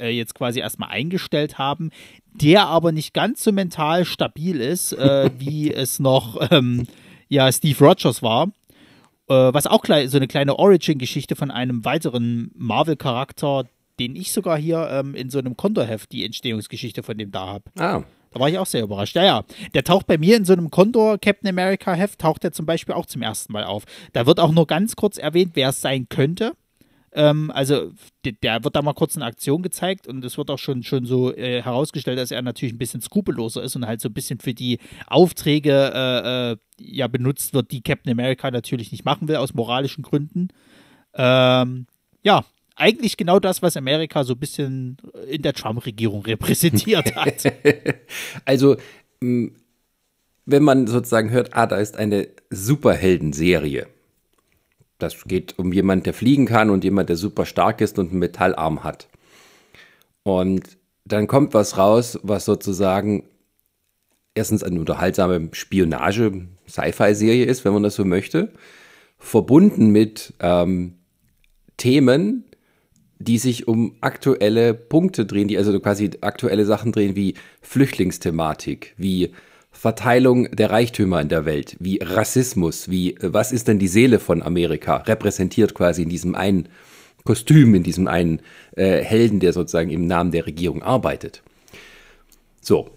äh, 0.00 0.10
jetzt 0.10 0.34
quasi 0.34 0.60
erstmal 0.60 0.90
eingestellt 0.90 1.58
haben, 1.58 1.90
der 2.32 2.66
aber 2.66 2.92
nicht 2.92 3.14
ganz 3.14 3.44
so 3.44 3.52
mental 3.52 4.04
stabil 4.04 4.60
ist, 4.60 4.92
äh, 4.92 5.30
wie 5.38 5.72
es 5.72 6.00
noch 6.00 6.50
ähm, 6.50 6.86
ja, 7.28 7.50
Steve 7.50 7.84
Rogers 7.84 8.22
war. 8.22 8.48
Äh, 9.28 9.34
was 9.34 9.66
auch 9.66 9.84
so 9.86 10.16
eine 10.16 10.28
kleine 10.28 10.58
Origin-Geschichte 10.58 11.36
von 11.36 11.50
einem 11.50 11.84
weiteren 11.84 12.50
Marvel-Charakter, 12.54 13.64
den 13.98 14.16
ich 14.16 14.32
sogar 14.32 14.58
hier 14.58 14.88
ähm, 14.90 15.14
in 15.14 15.30
so 15.30 15.38
einem 15.38 15.56
Kontorheft 15.56 16.12
die 16.12 16.24
Entstehungsgeschichte 16.24 17.02
von 17.02 17.16
dem 17.16 17.30
da 17.30 17.46
habe. 17.46 17.64
Ah. 17.78 18.02
Da 18.32 18.40
war 18.40 18.48
ich 18.48 18.58
auch 18.58 18.66
sehr 18.66 18.82
überrascht. 18.82 19.14
Ja, 19.14 19.24
ja. 19.24 19.44
Der 19.74 19.84
taucht 19.84 20.08
bei 20.08 20.18
mir 20.18 20.36
in 20.36 20.44
so 20.44 20.52
einem 20.52 20.70
Condor 20.70 21.18
Captain 21.18 21.48
America 21.48 21.94
Heft, 21.94 22.18
taucht 22.18 22.42
er 22.42 22.52
zum 22.52 22.66
Beispiel 22.66 22.94
auch 22.94 23.06
zum 23.06 23.22
ersten 23.22 23.52
Mal 23.52 23.64
auf. 23.64 23.84
Da 24.12 24.26
wird 24.26 24.40
auch 24.40 24.50
nur 24.50 24.66
ganz 24.66 24.96
kurz 24.96 25.18
erwähnt, 25.18 25.52
wer 25.54 25.68
es 25.68 25.80
sein 25.80 26.08
könnte. 26.08 26.52
Ähm, 27.14 27.52
also 27.52 27.92
der, 28.24 28.64
wird 28.64 28.74
da 28.74 28.82
mal 28.82 28.92
kurz 28.92 29.14
in 29.14 29.22
Aktion 29.22 29.62
gezeigt 29.62 30.08
und 30.08 30.24
es 30.24 30.36
wird 30.36 30.50
auch 30.50 30.58
schon, 30.58 30.82
schon 30.82 31.06
so 31.06 31.32
äh, 31.32 31.62
herausgestellt, 31.62 32.18
dass 32.18 32.32
er 32.32 32.42
natürlich 32.42 32.74
ein 32.74 32.78
bisschen 32.78 33.00
skrupelloser 33.00 33.62
ist 33.62 33.76
und 33.76 33.86
halt 33.86 34.00
so 34.00 34.08
ein 34.08 34.14
bisschen 34.14 34.40
für 34.40 34.52
die 34.52 34.80
Aufträge 35.06 35.92
äh, 35.94 36.52
äh, 36.52 36.56
ja 36.80 37.06
benutzt 37.06 37.54
wird, 37.54 37.70
die 37.70 37.82
Captain 37.82 38.10
America 38.10 38.50
natürlich 38.50 38.90
nicht 38.90 39.04
machen 39.04 39.28
will, 39.28 39.36
aus 39.36 39.54
moralischen 39.54 40.02
Gründen. 40.02 40.48
Ähm, 41.14 41.86
ja, 42.22 42.44
eigentlich 42.74 43.16
genau 43.16 43.38
das, 43.38 43.62
was 43.62 43.76
Amerika 43.76 44.24
so 44.24 44.32
ein 44.32 44.40
bisschen 44.40 44.96
in 45.28 45.42
der 45.42 45.52
Trump-Regierung 45.52 46.22
repräsentiert 46.22 47.14
hat. 47.16 47.44
also, 48.44 48.76
wenn 49.20 50.62
man 50.62 50.88
sozusagen 50.88 51.30
hört, 51.30 51.54
ah, 51.54 51.66
da 51.66 51.76
ist 51.76 51.96
eine 51.96 52.28
Superhelden-Serie, 52.50 53.86
das 54.98 55.24
geht 55.24 55.58
um 55.58 55.72
jemanden, 55.72 56.04
der 56.04 56.14
fliegen 56.14 56.46
kann 56.46 56.70
und 56.70 56.84
jemand, 56.84 57.08
der 57.08 57.16
super 57.16 57.46
stark 57.46 57.80
ist 57.80 57.98
und 57.98 58.10
einen 58.10 58.20
Metallarm 58.20 58.84
hat. 58.84 59.08
Und 60.22 60.78
dann 61.04 61.26
kommt 61.26 61.54
was 61.54 61.76
raus, 61.76 62.18
was 62.22 62.44
sozusagen 62.44 63.24
erstens 64.34 64.62
eine 64.62 64.80
unterhaltsame 64.80 65.48
Spionage-Sci-Fi-Serie 65.52 67.44
ist, 67.44 67.64
wenn 67.64 67.72
man 67.72 67.82
das 67.82 67.94
so 67.94 68.04
möchte, 68.04 68.52
verbunden 69.18 69.90
mit 69.90 70.34
ähm, 70.40 70.94
Themen, 71.76 72.44
die 73.18 73.38
sich 73.38 73.68
um 73.68 73.96
aktuelle 74.00 74.74
Punkte 74.74 75.24
drehen, 75.24 75.48
die 75.48 75.56
also 75.56 75.78
quasi 75.80 76.10
aktuelle 76.20 76.64
Sachen 76.64 76.92
drehen, 76.92 77.16
wie 77.16 77.34
Flüchtlingsthematik, 77.62 78.94
wie 78.96 79.32
Verteilung 79.74 80.50
der 80.50 80.70
Reichtümer 80.70 81.20
in 81.20 81.28
der 81.28 81.44
Welt, 81.44 81.76
wie 81.80 81.98
Rassismus, 82.00 82.88
wie 82.88 83.16
was 83.20 83.52
ist 83.52 83.68
denn 83.68 83.78
die 83.78 83.88
Seele 83.88 84.18
von 84.18 84.42
Amerika, 84.42 84.96
repräsentiert 84.96 85.74
quasi 85.74 86.02
in 86.02 86.08
diesem 86.08 86.34
einen 86.34 86.68
Kostüm, 87.24 87.74
in 87.74 87.82
diesem 87.82 88.06
einen 88.06 88.40
äh, 88.76 89.02
Helden, 89.02 89.40
der 89.40 89.52
sozusagen 89.52 89.90
im 89.90 90.06
Namen 90.06 90.30
der 90.30 90.46
Regierung 90.46 90.82
arbeitet. 90.82 91.42
So, 92.60 92.90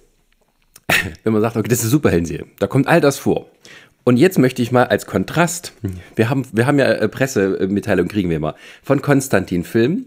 wenn 1.24 1.34
man 1.34 1.42
sagt, 1.42 1.58
okay, 1.58 1.68
das 1.68 1.80
ist 1.80 1.86
eine 1.86 1.92
Superheldenserie, 1.92 2.46
da 2.60 2.68
kommt 2.68 2.88
all 2.88 3.02
das 3.02 3.18
vor. 3.18 3.50
Und 4.04 4.16
jetzt 4.16 4.40
möchte 4.40 4.62
ich 4.62 4.72
mal 4.72 4.86
als 4.86 5.06
Kontrast, 5.06 5.74
wir 6.16 6.30
haben, 6.30 6.46
wir 6.54 6.66
haben 6.68 6.80
ja 6.80 6.86
äh, 6.86 7.10
Pressemitteilung, 7.10 8.08
kriegen 8.08 8.30
wir 8.30 8.38
immer, 8.38 8.56
von 8.82 9.02
Konstantin 9.02 9.66
Film. 9.66 10.06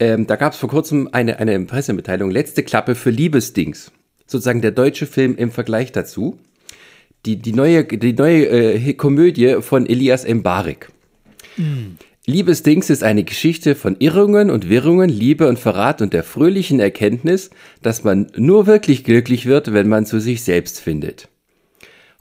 Ähm, 0.00 0.26
da 0.26 0.36
gab 0.36 0.54
es 0.54 0.58
vor 0.58 0.70
kurzem 0.70 1.08
eine, 1.12 1.38
eine 1.38 1.60
Pressemitteilung, 1.60 2.30
letzte 2.30 2.64
Klappe 2.64 2.94
für 2.94 3.10
Liebesdings 3.10 3.92
sozusagen 4.30 4.62
der 4.62 4.70
deutsche 4.70 5.06
Film 5.06 5.36
im 5.36 5.50
Vergleich 5.50 5.92
dazu. 5.92 6.38
Die, 7.26 7.36
die 7.36 7.52
neue, 7.52 7.84
die 7.84 8.14
neue 8.14 8.46
äh, 8.46 8.94
Komödie 8.94 9.56
von 9.60 9.86
Elias 9.86 10.26
Mbarek. 10.26 10.88
Mhm. 11.58 11.98
Liebesdings 12.26 12.90
ist 12.90 13.02
eine 13.02 13.24
Geschichte 13.24 13.74
von 13.74 13.96
Irrungen 13.98 14.50
und 14.50 14.68
Wirrungen, 14.68 15.10
Liebe 15.10 15.48
und 15.48 15.58
Verrat 15.58 16.00
und 16.00 16.12
der 16.12 16.22
fröhlichen 16.22 16.78
Erkenntnis, 16.78 17.50
dass 17.82 18.04
man 18.04 18.28
nur 18.36 18.66
wirklich 18.66 19.04
glücklich 19.04 19.46
wird, 19.46 19.72
wenn 19.72 19.88
man 19.88 20.06
zu 20.06 20.20
sich 20.20 20.42
selbst 20.42 20.80
findet. 20.80 21.28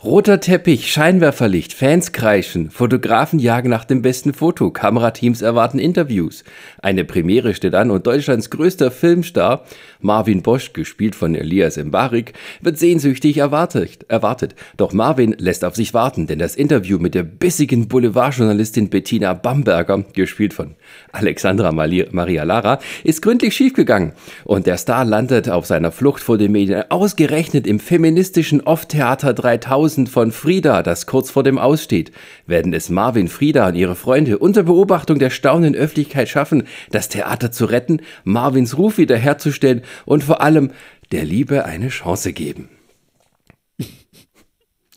Roter 0.01 0.39
Teppich, 0.39 0.93
Scheinwerferlicht, 0.93 1.73
Fans 1.73 2.13
kreischen, 2.13 2.69
Fotografen 2.69 3.37
jagen 3.37 3.69
nach 3.69 3.83
dem 3.83 4.01
besten 4.01 4.33
Foto, 4.33 4.71
Kamerateams 4.71 5.41
erwarten 5.41 5.77
Interviews. 5.77 6.45
Eine 6.81 7.03
Premiere 7.03 7.53
steht 7.53 7.75
an 7.75 7.91
und 7.91 8.07
Deutschlands 8.07 8.49
größter 8.49 8.91
Filmstar, 8.91 9.65
Marvin 9.99 10.41
Bosch, 10.41 10.71
gespielt 10.71 11.15
von 11.15 11.35
Elias 11.35 11.75
Mbarik, 11.75 12.31
wird 12.61 12.79
sehnsüchtig 12.79 13.39
erwartet, 13.39 14.05
erwartet. 14.07 14.55
Doch 14.77 14.93
Marvin 14.93 15.35
lässt 15.37 15.65
auf 15.65 15.75
sich 15.75 15.93
warten, 15.93 16.27
denn 16.27 16.39
das 16.39 16.55
Interview 16.55 16.97
mit 16.97 17.13
der 17.13 17.23
bissigen 17.23 17.89
Boulevardjournalistin 17.89 18.89
Bettina 18.89 19.33
Bamberger, 19.33 20.05
gespielt 20.13 20.53
von 20.53 20.75
Alexandra 21.11 21.73
Maria 21.73 22.43
Lara, 22.45 22.79
ist 23.03 23.21
gründlich 23.21 23.53
schiefgegangen. 23.53 24.13
Und 24.45 24.65
der 24.65 24.77
Star 24.77 25.03
landet 25.03 25.49
auf 25.49 25.65
seiner 25.65 25.91
Flucht 25.91 26.23
vor 26.23 26.37
den 26.37 26.53
Medien 26.53 26.89
ausgerechnet 26.89 27.67
im 27.67 27.81
feministischen 27.81 28.61
Off-Theater 28.61 29.33
3000 29.33 29.88
1000 29.89 30.07
von 30.09 30.31
Frieda, 30.31 30.83
das 30.83 31.07
kurz 31.07 31.31
vor 31.31 31.41
dem 31.41 31.57
Aussteht, 31.57 32.11
werden 32.45 32.73
es 32.73 32.89
Marvin, 32.89 33.27
Frieda 33.27 33.67
und 33.67 33.75
ihre 33.75 33.95
Freunde 33.95 34.37
unter 34.37 34.61
Beobachtung 34.61 35.17
der 35.17 35.31
staunenden 35.31 35.75
Öffentlichkeit 35.75 36.29
schaffen, 36.29 36.67
das 36.91 37.09
Theater 37.09 37.51
zu 37.51 37.65
retten, 37.65 38.01
Marvins 38.23 38.77
Ruf 38.77 38.99
wiederherzustellen 38.99 39.81
und 40.05 40.23
vor 40.23 40.41
allem 40.41 40.71
der 41.11 41.25
Liebe 41.25 41.65
eine 41.65 41.89
Chance 41.89 42.33
geben. 42.33 42.69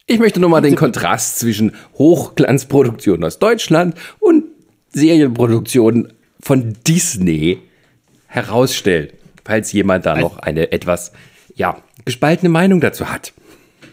Ich 0.06 0.18
möchte 0.18 0.40
nur 0.40 0.50
mal 0.50 0.60
den 0.60 0.76
Kontrast 0.76 1.38
zwischen 1.38 1.72
Hochglanzproduktionen 1.96 3.24
aus 3.24 3.38
Deutschland 3.38 3.96
und 4.18 4.44
Serienproduktionen 4.90 6.12
von 6.38 6.76
Disney 6.86 7.60
herausstellen, 8.26 9.08
falls 9.42 9.72
jemand 9.72 10.04
da 10.04 10.16
noch 10.16 10.38
eine 10.38 10.70
etwas, 10.72 11.12
ja, 11.54 11.78
gespaltene 12.04 12.50
Meinung 12.50 12.82
dazu 12.82 13.10
hat. 13.10 13.32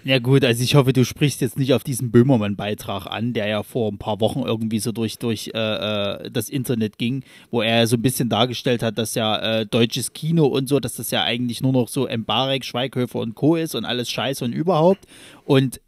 Ja 0.04 0.20
gut, 0.20 0.46
also 0.46 0.64
ich 0.64 0.76
hoffe, 0.76 0.94
du 0.94 1.04
sprichst 1.04 1.42
jetzt 1.42 1.58
nicht 1.58 1.74
auf 1.74 1.84
diesen 1.84 2.12
Böhmermann-Beitrag 2.12 3.06
an, 3.06 3.34
der 3.34 3.48
ja 3.48 3.64
vor 3.64 3.92
ein 3.92 3.98
paar 3.98 4.22
Wochen 4.22 4.42
irgendwie 4.42 4.80
so 4.80 4.92
durch, 4.92 5.18
durch 5.20 5.52
äh, 5.54 5.60
äh, 5.60 6.32
das 6.32 6.50
Internet 6.50 6.98
ging, 6.98 7.24
wo 7.52 7.62
er 7.62 7.86
so 7.86 7.98
ein 7.98 8.02
bisschen 8.02 8.30
dargestellt 8.30 8.82
hat, 8.82 8.98
dass 8.98 9.16
ja 9.16 9.38
äh, 9.60 9.66
deutsches 9.66 10.14
Kino 10.14 10.46
und 10.46 10.70
so, 10.70 10.80
dass 10.80 10.96
das 10.96 11.12
ja 11.12 11.24
eigentlich 11.24 11.62
nur 11.62 11.74
noch 11.74 11.90
so 11.90 12.08
Embarek, 12.08 12.64
Schweighöfer 12.64 13.20
und 13.20 13.36
Co. 13.36 13.56
ist 13.56 13.76
und 13.76 13.84
alles 13.86 14.10
Scheiße 14.10 14.46
und 14.46 14.54
überhaupt. 14.54 15.06
Und 15.44 15.82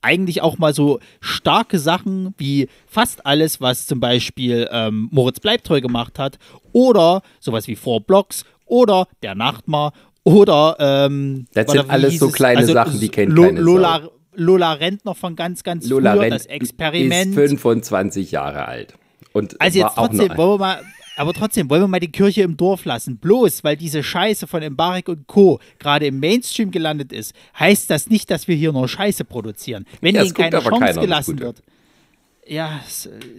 eigentlich 0.00 0.42
auch 0.42 0.58
mal 0.58 0.72
so 0.72 1.00
starke 1.20 1.80
Sachen 1.80 2.34
wie 2.38 2.68
fast 2.86 3.26
alles, 3.26 3.60
was 3.60 3.86
zum 3.86 3.98
Beispiel 3.98 4.68
ähm, 4.70 5.08
Moritz 5.10 5.40
Bleibtreu 5.40 5.80
gemacht 5.80 6.20
hat 6.20 6.38
oder 6.72 7.22
sowas 7.40 7.66
wie 7.66 7.74
Four 7.74 8.02
Blocks 8.02 8.44
oder 8.66 9.08
Der 9.22 9.34
Nachtmar 9.34 9.92
oder 10.26 10.76
ähm, 10.80 11.46
das 11.54 11.70
sind 11.70 11.88
alles 11.88 12.18
so 12.18 12.30
kleine 12.30 12.58
also, 12.58 12.72
Sachen, 12.72 12.98
die 12.98 13.08
kennt 13.10 13.32
Lo 13.32 13.44
keine 13.44 13.60
Lola, 13.60 14.00
Sau. 14.02 14.12
Lola 14.34 14.72
Rentner 14.72 15.14
von 15.14 15.36
ganz, 15.36 15.62
ganz 15.62 15.88
Lola 15.88 16.14
früher, 16.14 16.22
Rent 16.22 16.34
das 16.34 16.46
Experiment. 16.46 17.28
ist 17.28 17.34
25 17.34 18.32
Jahre 18.32 18.66
alt. 18.66 18.94
Und 19.32 19.60
also 19.60 19.78
jetzt 19.78 19.94
trotzdem, 19.94 20.36
wollen 20.36 20.50
wir 20.50 20.58
mal, 20.58 20.82
aber 21.16 21.32
trotzdem, 21.32 21.70
wollen 21.70 21.82
wir 21.82 21.88
mal 21.88 22.00
die 22.00 22.10
Kirche 22.10 22.42
im 22.42 22.56
Dorf 22.56 22.84
lassen. 22.84 23.18
Bloß, 23.18 23.62
weil 23.62 23.76
diese 23.76 24.02
Scheiße 24.02 24.48
von 24.48 24.62
Embarek 24.62 25.08
und 25.08 25.28
Co. 25.28 25.60
gerade 25.78 26.06
im 26.06 26.18
Mainstream 26.18 26.72
gelandet 26.72 27.12
ist, 27.12 27.32
heißt 27.56 27.88
das 27.88 28.08
nicht, 28.10 28.28
dass 28.28 28.48
wir 28.48 28.56
hier 28.56 28.72
nur 28.72 28.88
Scheiße 28.88 29.24
produzieren. 29.24 29.86
Wenn 30.00 30.16
ja, 30.16 30.22
denen 30.24 30.34
keine 30.34 30.60
Chance 30.60 30.98
gelassen 30.98 31.38
wird 31.38 31.62
ja, 32.48 32.80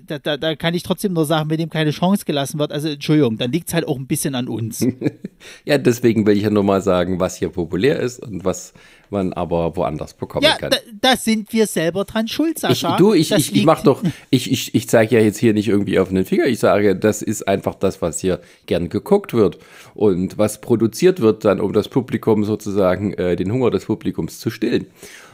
da, 0.05 0.19
da, 0.19 0.37
da, 0.37 0.55
kann 0.55 0.73
ich 0.73 0.83
trotzdem 0.83 1.13
nur 1.13 1.25
sagen, 1.25 1.49
wenn 1.49 1.57
dem 1.57 1.69
keine 1.69 1.91
Chance 1.91 2.25
gelassen 2.25 2.59
wird, 2.59 2.71
also 2.71 2.89
Entschuldigung, 2.89 3.37
dann 3.37 3.51
liegt 3.51 3.69
es 3.69 3.73
halt 3.73 3.87
auch 3.87 3.97
ein 3.97 4.07
bisschen 4.07 4.35
an 4.35 4.47
uns. 4.47 4.85
ja, 5.65 5.77
deswegen 5.77 6.25
will 6.25 6.35
ich 6.35 6.43
ja 6.43 6.49
nur 6.49 6.63
mal 6.63 6.81
sagen, 6.81 7.19
was 7.19 7.37
hier 7.37 7.49
populär 7.49 7.99
ist 7.99 8.19
und 8.19 8.43
was 8.43 8.73
man 9.09 9.31
aber 9.31 9.77
woanders 9.77 10.13
bekommen 10.13 10.43
ja, 10.43 10.57
kann. 10.57 10.71
Da, 10.71 10.77
da 10.99 11.15
sind 11.15 11.53
wir 11.53 11.67
selber 11.67 12.03
dran 12.03 12.27
schuld, 12.27 12.59
Sascha. 12.59 12.91
Ich, 12.91 12.97
du, 12.97 13.13
ich, 13.13 13.31
ich, 13.31 13.55
ich 13.55 13.65
mach 13.65 13.81
doch, 13.81 14.03
ich, 14.29 14.51
ich, 14.51 14.75
ich 14.75 14.89
zeige 14.89 15.15
ja 15.15 15.21
jetzt 15.21 15.37
hier 15.37 15.53
nicht 15.53 15.69
irgendwie 15.69 15.99
auf 15.99 16.09
den 16.09 16.25
Finger, 16.25 16.45
ich 16.45 16.59
sage, 16.59 16.95
das 16.95 17.21
ist 17.21 17.47
einfach 17.47 17.75
das, 17.75 18.01
was 18.01 18.19
hier 18.19 18.41
gern 18.65 18.89
geguckt 18.89 19.33
wird 19.33 19.57
und 19.93 20.37
was 20.37 20.59
produziert 20.59 21.21
wird 21.21 21.45
dann, 21.45 21.61
um 21.61 21.71
das 21.71 21.87
Publikum 21.87 22.43
sozusagen, 22.43 23.13
äh, 23.13 23.37
den 23.37 23.51
Hunger 23.51 23.71
des 23.71 23.85
Publikums 23.85 24.39
zu 24.39 24.49
stillen. 24.49 24.87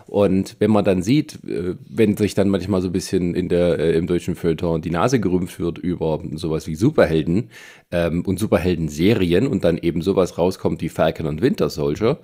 Und 0.07 0.57
wenn 0.59 0.71
man 0.71 0.85
dann 0.85 1.01
sieht, 1.01 1.43
äh, 1.45 1.75
wenn 1.89 2.17
sich 2.17 2.35
dann 2.35 2.49
manchmal 2.49 2.81
so 2.81 2.89
ein 2.89 2.93
bisschen 2.93 3.35
in 3.35 3.49
der, 3.49 3.79
äh, 3.79 3.97
im 3.97 4.07
deutschen 4.07 4.35
Feuilleton 4.35 4.81
die 4.81 4.89
Nase 4.89 5.19
gerümpft 5.19 5.59
wird 5.59 5.77
über 5.77 6.21
sowas 6.33 6.67
wie 6.67 6.75
Superhelden 6.75 7.49
ähm, 7.91 8.23
und 8.25 8.39
Superhelden-Serien 8.39 9.47
und 9.47 9.63
dann 9.63 9.77
eben 9.77 10.01
sowas 10.01 10.37
rauskommt 10.37 10.81
wie 10.81 10.89
Falcon 10.89 11.27
und 11.27 11.41
Winter 11.41 11.69
Soldier, 11.69 12.19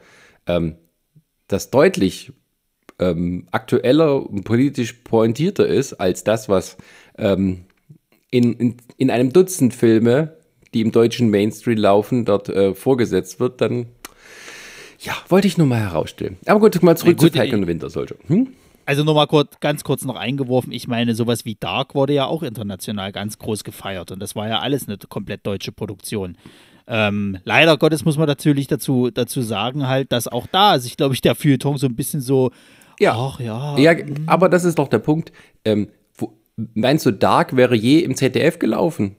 ähm, 0.47 0.75
das 1.47 1.71
deutlich 1.71 2.31
ähm, 2.99 3.47
aktueller 3.51 4.29
und 4.29 4.43
politisch 4.43 4.93
pointierter 5.03 5.67
ist 5.67 5.93
als 5.93 6.23
das, 6.23 6.49
was 6.49 6.77
ähm, 7.17 7.65
in, 8.29 8.53
in, 8.53 8.77
in 8.97 9.09
einem 9.09 9.33
Dutzend 9.33 9.73
Filme, 9.73 10.37
die 10.73 10.81
im 10.81 10.91
deutschen 10.91 11.29
Mainstream 11.29 11.77
laufen, 11.77 12.25
dort 12.25 12.49
äh, 12.49 12.75
vorgesetzt 12.75 13.39
wird, 13.39 13.61
dann 13.61 13.87
ja, 14.99 15.13
wollte 15.29 15.47
ich 15.47 15.57
nur 15.57 15.67
mal 15.67 15.79
herausstellen. 15.79 16.37
Aber 16.45 16.59
gut, 16.59 16.81
mal 16.83 16.97
zurück 16.97 17.17
gut, 17.17 17.31
zu 17.31 17.37
Falcon 17.37 17.61
und 17.61 17.67
Winter 17.67 17.89
Soldier. 17.89 18.17
Hm? 18.27 18.49
Also 18.85 19.03
nochmal 19.03 19.27
kurz, 19.27 19.59
ganz 19.59 19.83
kurz 19.83 20.03
noch 20.03 20.15
eingeworfen. 20.15 20.71
Ich 20.71 20.87
meine, 20.87 21.13
sowas 21.13 21.45
wie 21.45 21.55
Dark 21.55 21.93
wurde 21.93 22.13
ja 22.13 22.25
auch 22.25 22.41
international 22.41 23.11
ganz 23.11 23.37
groß 23.37 23.63
gefeiert 23.63 24.11
und 24.11 24.19
das 24.19 24.35
war 24.35 24.47
ja 24.47 24.59
alles 24.59 24.87
eine 24.87 24.97
komplett 24.97 25.45
deutsche 25.45 25.71
Produktion. 25.71 26.37
Ähm, 26.87 27.37
leider 27.43 27.77
Gottes 27.77 28.03
muss 28.03 28.17
man 28.17 28.27
natürlich 28.27 28.65
dazu, 28.65 29.11
dazu 29.11 29.43
sagen, 29.43 29.87
halt, 29.87 30.11
dass 30.11 30.27
auch 30.27 30.47
da 30.47 30.79
sich, 30.79 30.97
glaube 30.97 31.13
ich, 31.13 31.21
der 31.21 31.35
Feuilleton 31.35 31.77
so 31.77 31.85
ein 31.85 31.95
bisschen 31.95 32.19
so. 32.19 32.49
Ja, 32.99 33.15
ach, 33.15 33.39
ja. 33.39 33.77
ja 33.77 33.91
hm. 33.91 34.23
aber 34.25 34.49
das 34.49 34.65
ist 34.65 34.79
doch 34.79 34.87
der 34.87 34.97
Punkt. 34.97 35.31
Ähm, 35.63 35.89
wo, 36.17 36.33
meinst 36.73 37.05
du, 37.05 37.11
Dark 37.11 37.55
wäre 37.55 37.75
je 37.75 37.99
im 37.99 38.15
ZDF 38.15 38.57
gelaufen? 38.57 39.15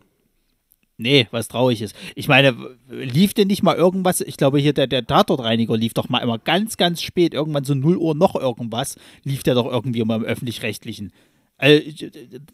Nee, 1.00 1.28
was 1.30 1.48
traurig 1.48 1.80
ist. 1.80 1.96
Ich 2.14 2.28
meine, 2.28 2.54
lief 2.90 3.32
denn 3.32 3.48
nicht 3.48 3.62
mal 3.62 3.74
irgendwas? 3.74 4.20
Ich 4.20 4.36
glaube, 4.36 4.58
hier 4.58 4.74
der, 4.74 4.86
der 4.86 5.06
Tatortreiniger 5.06 5.74
lief 5.74 5.94
doch 5.94 6.10
mal 6.10 6.18
immer 6.18 6.38
ganz, 6.38 6.76
ganz 6.76 7.00
spät, 7.00 7.32
irgendwann 7.32 7.64
so 7.64 7.74
0 7.74 7.96
Uhr 7.96 8.14
noch 8.14 8.34
irgendwas, 8.34 8.96
lief 9.24 9.42
der 9.42 9.54
doch 9.54 9.64
irgendwie 9.64 10.00
immer 10.00 10.16
im 10.16 10.24
Öffentlich-Rechtlichen. 10.24 11.10
Also, 11.56 12.06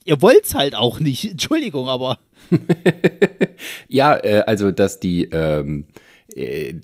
ihr 0.05 0.23
wollt's 0.23 0.55
halt 0.55 0.77
auch 0.77 1.01
nicht, 1.01 1.25
Entschuldigung, 1.33 1.89
aber. 1.89 2.21
ja, 3.89 4.17
äh, 4.17 4.45
also, 4.47 4.71
dass 4.71 5.01
die, 5.01 5.25
ähm, 5.25 5.87
äh, 6.37 6.75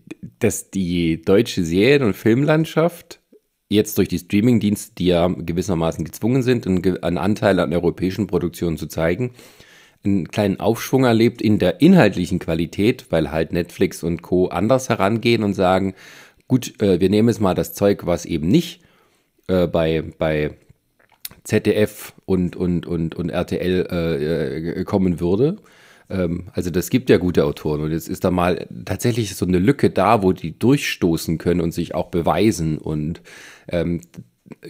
dass 0.40 0.70
die 0.70 1.22
deutsche 1.22 1.62
Serien- 1.62 2.02
und 2.02 2.16
Filmlandschaft 2.16 3.20
jetzt 3.68 3.98
durch 3.98 4.08
die 4.08 4.18
Streamingdienste, 4.18 4.94
die 4.98 5.06
ja 5.06 5.28
gewissermaßen 5.28 6.04
gezwungen 6.04 6.42
sind, 6.42 6.66
einen 6.66 7.18
Anteil 7.18 7.60
an 7.60 7.72
europäischen 7.72 8.26
Produktionen 8.26 8.78
zu 8.78 8.88
zeigen, 8.88 9.30
einen 10.04 10.28
kleinen 10.28 10.60
Aufschwung 10.60 11.04
erlebt 11.04 11.40
in 11.40 11.58
der 11.58 11.80
inhaltlichen 11.80 12.38
Qualität, 12.38 13.06
weil 13.10 13.30
halt 13.30 13.52
Netflix 13.52 14.02
und 14.02 14.22
Co. 14.22 14.48
anders 14.48 14.88
herangehen 14.88 15.42
und 15.42 15.54
sagen, 15.54 15.94
gut, 16.48 16.80
äh, 16.82 17.00
wir 17.00 17.08
nehmen 17.08 17.28
jetzt 17.28 17.40
mal 17.40 17.54
das 17.54 17.74
Zeug, 17.74 18.06
was 18.06 18.24
eben 18.24 18.48
nicht 18.48 18.82
äh, 19.46 19.66
bei, 19.66 20.02
bei 20.18 20.56
ZDF 21.44 22.14
und, 22.24 22.56
und, 22.56 22.86
und, 22.86 23.14
und 23.14 23.30
RTL 23.30 23.86
äh, 23.90 24.80
äh, 24.80 24.84
kommen 24.84 25.20
würde. 25.20 25.56
Ähm, 26.10 26.48
also 26.52 26.70
das 26.70 26.90
gibt 26.90 27.10
ja 27.10 27.18
gute 27.18 27.44
Autoren 27.44 27.80
und 27.80 27.90
jetzt 27.90 28.08
ist 28.08 28.24
da 28.24 28.30
mal 28.30 28.66
tatsächlich 28.84 29.34
so 29.34 29.46
eine 29.46 29.58
Lücke 29.58 29.90
da, 29.90 30.22
wo 30.22 30.32
die 30.32 30.58
durchstoßen 30.58 31.38
können 31.38 31.60
und 31.60 31.72
sich 31.72 31.94
auch 31.94 32.10
beweisen 32.10 32.78
und 32.78 33.22
ähm, 33.68 34.00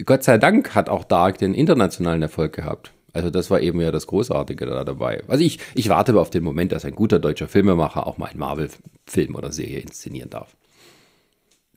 Gott 0.05 0.23
sei 0.23 0.37
Dank 0.37 0.75
hat 0.75 0.87
auch 0.87 1.03
Dark 1.03 1.39
den 1.39 1.53
internationalen 1.53 2.21
Erfolg 2.21 2.53
gehabt. 2.53 2.92
Also 3.13 3.29
das 3.29 3.51
war 3.51 3.61
eben 3.61 3.79
ja 3.79 3.91
das 3.91 4.07
Großartige 4.07 4.65
da 4.65 4.83
dabei. 4.83 5.23
Also 5.27 5.43
ich, 5.43 5.59
ich 5.75 5.87
warte 5.87 6.11
aber 6.11 6.21
auf 6.21 6.31
den 6.31 6.43
Moment, 6.43 6.71
dass 6.71 6.83
ein 6.83 6.95
guter 6.95 7.19
deutscher 7.19 7.47
Filmemacher 7.47 8.07
auch 8.07 8.17
mal 8.17 8.25
einen 8.25 8.39
Marvel-Film 8.39 9.35
oder 9.35 9.51
Serie 9.51 9.79
inszenieren 9.79 10.31
darf. 10.31 10.55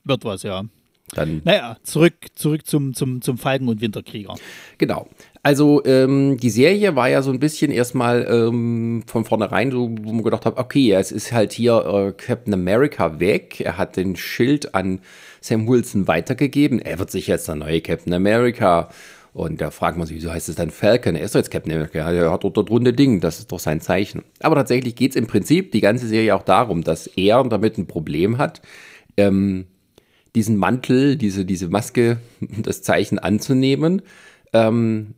Wird 0.03 0.25
was, 0.25 0.43
ja. 0.43 0.63
Dann, 1.13 1.41
naja, 1.45 1.77
zurück, 1.83 2.15
zurück 2.35 2.65
zum, 2.65 2.93
zum, 2.93 3.21
zum 3.21 3.37
Falken- 3.37 3.69
und 3.69 3.79
Winterkrieger. 3.79 4.35
Genau. 4.77 5.07
Also 5.41 5.85
ähm, 5.85 6.37
die 6.37 6.49
Serie 6.49 6.97
war 6.97 7.07
ja 7.07 7.21
so 7.21 7.31
ein 7.31 7.39
bisschen 7.39 7.71
erstmal 7.71 8.27
ähm, 8.29 9.03
von 9.07 9.23
vornherein 9.23 9.71
so, 9.71 9.89
wo 10.01 10.11
man 10.11 10.23
gedacht 10.23 10.45
hat, 10.45 10.57
okay, 10.57 10.91
es 10.91 11.13
ist 11.13 11.31
halt 11.31 11.53
hier 11.53 11.85
äh, 11.85 12.11
Captain 12.11 12.53
America 12.53 13.21
weg. 13.21 13.61
Er 13.61 13.77
hat 13.77 13.95
den 13.95 14.17
Schild 14.17 14.75
an 14.75 14.99
Sam 15.39 15.65
Wilson 15.65 16.09
weitergegeben. 16.09 16.79
Er 16.79 16.99
wird 16.99 17.11
sich 17.11 17.27
jetzt 17.27 17.47
der 17.47 17.55
neue 17.55 17.79
Captain 17.79 18.13
America 18.13 18.89
und 19.33 19.61
da 19.61 19.71
fragt 19.71 19.97
man 19.97 20.07
sich, 20.07 20.17
wieso 20.17 20.31
heißt 20.31 20.49
es 20.49 20.55
dann 20.55 20.71
Falcon? 20.71 21.15
Er 21.15 21.23
ist 21.23 21.35
doch 21.35 21.39
jetzt 21.39 21.51
Captain 21.51 21.71
America, 21.71 21.99
er 22.11 22.31
hat 22.31 22.43
dort 22.43 22.57
das 22.57 22.69
runde 22.69 22.93
Ding, 22.93 23.19
das 23.19 23.39
ist 23.39 23.51
doch 23.51 23.59
sein 23.59 23.81
Zeichen. 23.81 24.23
Aber 24.39 24.55
tatsächlich 24.55 24.95
geht 24.95 25.11
es 25.11 25.15
im 25.15 25.27
Prinzip 25.27 25.71
die 25.71 25.81
ganze 25.81 26.07
Serie 26.07 26.35
auch 26.35 26.43
darum, 26.43 26.83
dass 26.83 27.07
er 27.07 27.43
damit 27.43 27.77
ein 27.77 27.87
Problem 27.87 28.37
hat, 28.37 28.61
ähm, 29.15 29.67
diesen 30.35 30.57
Mantel, 30.57 31.17
diese, 31.17 31.45
diese 31.45 31.67
Maske, 31.67 32.19
das 32.41 32.81
Zeichen 32.81 33.19
anzunehmen. 33.19 34.01
Ähm, 34.53 35.15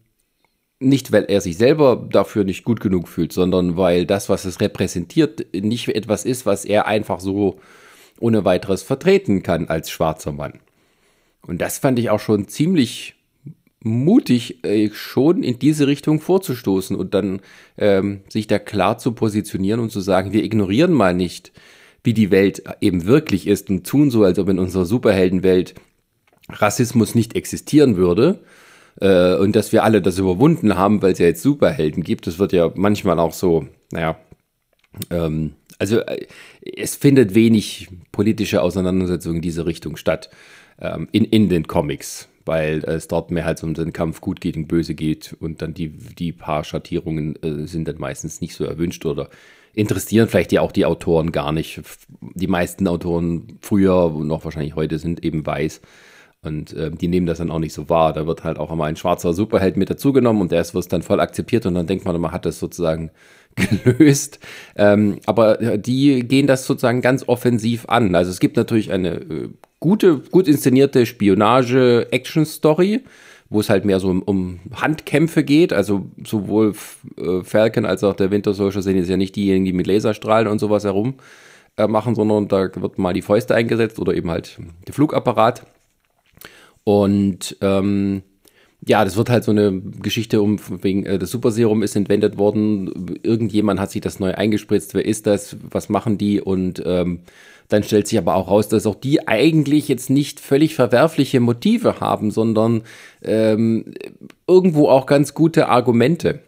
nicht, 0.80 1.12
weil 1.12 1.26
er 1.26 1.42
sich 1.42 1.58
selber 1.58 2.08
dafür 2.10 2.46
nicht 2.46 2.64
gut 2.64 2.80
genug 2.80 3.10
fühlt, 3.10 3.34
sondern 3.34 3.76
weil 3.76 4.06
das, 4.06 4.30
was 4.30 4.46
es 4.46 4.62
repräsentiert, 4.62 5.54
nicht 5.54 5.90
etwas 5.90 6.24
ist, 6.24 6.46
was 6.46 6.64
er 6.64 6.88
einfach 6.88 7.20
so 7.20 7.60
ohne 8.20 8.46
weiteres 8.46 8.82
vertreten 8.82 9.44
kann 9.44 9.68
als 9.68 9.90
schwarzer 9.90 10.32
Mann. 10.32 10.60
Und 11.46 11.60
das 11.60 11.80
fand 11.80 12.00
ich 12.00 12.10
auch 12.10 12.20
schon 12.20 12.48
ziemlich 12.48 13.16
mutig, 13.82 14.64
äh, 14.64 14.90
schon 14.92 15.44
in 15.44 15.60
diese 15.60 15.88
Richtung 15.88 16.20
vorzustoßen 16.20 16.96
und 16.96 17.14
dann 17.14 17.42
ähm, 17.78 18.22
sich 18.28 18.48
da 18.48 18.60
klar 18.60 18.98
zu 18.98 19.14
positionieren 19.14 19.80
und 19.80 19.92
zu 19.92 20.02
sagen, 20.02 20.34
wir 20.34 20.44
ignorieren 20.44 20.92
mal 20.92 21.14
nicht, 21.14 21.52
wie 22.04 22.14
die 22.14 22.32
Welt 22.32 22.64
eben 22.82 23.06
wirklich 23.06 23.48
ist 23.48 23.70
und 23.70 23.86
tun 23.86 24.12
so, 24.12 24.24
als 24.24 24.40
ob 24.40 24.50
in 24.50 24.60
unserer 24.60 24.86
Superheldenwelt 24.86 25.76
Rassismus 26.50 27.16
nicht 27.16 27.36
existieren 27.36 27.96
würde 27.96 28.40
äh, 29.00 29.36
und 29.36 29.56
dass 29.56 29.72
wir 29.72 29.84
alle 29.84 30.02
das 30.02 30.18
überwunden 30.18 30.76
haben, 30.76 31.02
weil 31.02 31.14
es 31.14 31.20
ja 31.20 31.28
jetzt 31.28 31.42
Superhelden 31.42 32.04
gibt. 32.04 32.28
Das 32.28 32.40
wird 32.40 32.54
ja 32.54 32.72
manchmal 32.76 33.20
auch 33.20 33.34
so, 33.34 33.68
naja, 33.92 34.18
ähm, 35.10 35.54
also 35.78 36.00
äh, 36.00 36.28
es 36.62 36.96
findet 36.96 37.36
wenig 37.36 37.88
politische 38.12 38.62
Auseinandersetzung 38.62 39.38
in 39.38 39.42
diese 39.42 39.66
Richtung 39.66 39.96
statt 39.96 40.30
ähm, 40.82 41.08
in, 41.12 41.26
in 41.26 41.50
den 41.50 41.68
Comics 41.68 42.28
weil 42.50 42.80
es 42.80 43.08
dort 43.08 43.30
mehr 43.30 43.46
halt 43.46 43.64
um 43.64 43.76
den 43.76 43.94
Kampf 43.94 44.22
gut 44.22 44.42
gegen 44.42 44.68
böse 44.68 44.96
geht 44.96 45.38
und 45.40 45.62
dann 45.62 45.76
die, 45.76 45.90
die 45.90 46.32
paar 46.32 46.64
Schattierungen 46.64 47.36
äh, 47.44 47.68
sind 47.68 47.88
dann 47.88 48.00
meistens 48.00 48.42
nicht 48.42 48.56
so 48.56 48.66
erwünscht 48.66 49.06
oder 49.06 49.30
interessieren 49.76 50.28
vielleicht 50.28 50.52
ja 50.52 50.62
auch 50.62 50.72
die 50.72 50.88
Autoren 50.88 51.32
gar 51.32 51.52
nicht. 51.52 51.80
Die 52.34 52.48
meisten 52.48 52.88
Autoren 52.88 53.60
früher 53.62 54.16
und 54.16 54.26
noch 54.26 54.46
wahrscheinlich 54.46 54.76
heute 54.76 54.98
sind 54.98 55.24
eben 55.24 55.46
weiß. 55.46 55.80
Und 56.42 56.74
äh, 56.74 56.90
die 56.90 57.08
nehmen 57.08 57.28
das 57.28 57.38
dann 57.38 57.52
auch 57.52 57.60
nicht 57.60 57.74
so 57.74 57.88
wahr. 57.88 58.14
Da 58.14 58.26
wird 58.26 58.44
halt 58.44 58.58
auch 58.58 58.72
immer 58.72 58.86
ein 58.86 58.96
schwarzer 58.96 59.34
Superheld 59.34 59.78
mit 59.78 59.92
dazugenommen 59.92 60.42
und 60.42 60.52
der 60.52 60.66
wird 60.74 60.92
dann 60.92 61.04
voll 61.04 61.20
akzeptiert 61.20 61.68
und 61.68 61.76
dann 61.76 61.86
denkt 61.86 62.06
man, 62.06 62.20
man 62.20 62.32
hat 62.32 62.48
das 62.48 62.58
sozusagen 62.58 63.12
gelöst. 63.84 64.40
Ähm, 64.76 65.20
aber 65.28 65.62
äh, 65.62 65.78
die 65.78 66.28
gehen 66.28 66.48
das 66.48 66.66
sozusagen 66.66 67.02
ganz 67.02 67.28
offensiv 67.28 67.86
an. 67.90 68.16
Also 68.16 68.32
es 68.32 68.40
gibt 68.40 68.58
natürlich 68.58 68.92
eine 68.92 69.18
äh, 69.18 69.50
gute, 69.80 70.20
gut 70.32 70.48
inszenierte 70.48 71.06
Spionage-Action-Story, 71.06 73.02
wo 73.50 73.60
es 73.60 73.70
halt 73.70 73.86
mehr 73.86 74.00
so 74.00 74.10
um, 74.10 74.22
um 74.22 74.60
Handkämpfe 74.74 75.44
geht. 75.44 75.74
Also 75.74 76.10
sowohl 76.24 76.74
äh, 77.18 77.44
Falcon 77.44 77.86
als 77.86 78.04
auch 78.04 78.16
der 78.16 78.32
Winter 78.32 78.54
Soldier 78.54 78.82
sind 78.82 78.98
jetzt 78.98 79.10
ja 79.10 79.18
nicht 79.18 79.36
diejenigen, 79.36 79.66
die 79.66 79.74
mit 79.74 79.88
Laserstrahlen 79.88 80.48
und 80.48 80.60
sowas 80.60 80.84
herum 80.84 81.16
äh, 81.78 81.88
machen, 81.88 82.16
sondern 82.16 82.48
da 82.48 82.70
wird 82.76 82.98
mal 83.00 83.14
die 83.14 83.22
Fäuste 83.22 83.56
eingesetzt 83.56 84.00
oder 84.00 84.14
eben 84.14 84.30
halt 84.30 84.60
der 84.88 84.94
Flugapparat. 84.94 85.66
Und 86.84 87.58
ähm, 87.62 88.24
ja, 88.86 89.04
das 89.04 89.18
wird 89.18 89.30
halt 89.30 89.44
so 89.44 89.52
eine 89.52 89.82
Geschichte 90.02 90.42
um 90.42 90.60
wegen 90.82 91.06
äh, 91.06 91.20
das 91.20 91.32
Super 91.32 91.52
Serum 91.52 91.84
ist 91.84 91.96
entwendet 91.96 92.38
worden. 92.38 93.20
Irgendjemand 93.24 93.80
hat 93.80 93.92
sich 93.92 94.02
das 94.02 94.20
neu 94.20 94.34
eingespritzt. 94.34 94.94
Wer 94.94 95.06
ist 95.06 95.28
das? 95.28 95.58
Was 95.70 95.90
machen 95.90 96.18
die? 96.18 96.40
Und 96.42 96.82
ähm, 96.86 97.22
dann 97.70 97.84
stellt 97.84 98.08
sich 98.08 98.18
aber 98.18 98.36
auch 98.36 98.50
raus, 98.50 98.68
dass 98.68 98.86
auch 98.86 98.96
die 98.96 99.28
eigentlich 99.28 99.88
jetzt 99.88 100.10
nicht 100.10 100.40
völlig 100.40 100.76
verwerfliche 100.76 101.40
Motive 101.40 102.00
haben, 102.00 102.32
sondern 102.32 102.82
ähm, 103.22 103.94
irgendwo 104.48 104.90
auch 104.90 105.06
ganz 105.06 105.34
gute 105.34 105.70
Argumente. 105.70 106.42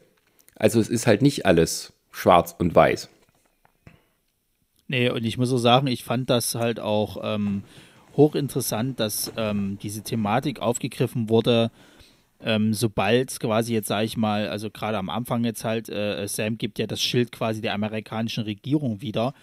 Also 0.56 0.80
es 0.80 0.90
ist 0.90 1.08
halt 1.08 1.22
nicht 1.22 1.46
alles 1.46 1.94
schwarz 2.12 2.56
und 2.58 2.76
weiß. 2.76 3.10
Nee, 4.88 5.10
und 5.10 5.24
ich 5.24 5.38
muss 5.38 5.54
auch 5.54 5.58
sagen, 5.58 5.88
ich 5.88 6.04
fand 6.04 6.30
das 6.30 6.56
halt 6.56 6.80
auch 6.80 7.18
ähm, 7.24 7.64
hochinteressant, 8.18 9.00
dass 9.00 9.32
ähm, 9.38 9.78
diese 9.82 10.02
Thematik 10.02 10.60
aufgegriffen 10.60 11.30
wurde, 11.30 11.72
ähm, 12.44 12.74
sobald 12.74 13.40
quasi 13.40 13.74
jetzt, 13.74 13.88
sage 13.88 14.06
ich 14.06 14.18
mal, 14.18 14.50
also 14.50 14.70
gerade 14.70 14.98
am 14.98 15.10
Anfang 15.10 15.46
jetzt 15.46 15.64
halt, 15.64 15.88
äh, 15.90 16.28
Sam 16.28 16.58
gibt 16.58 16.80
ja 16.80 16.88
das 16.88 17.02
Schild 17.02 17.32
quasi 17.32 17.62
der 17.62 17.74
amerikanischen 17.74 18.44
Regierung 18.44 19.02
wieder. 19.02 19.34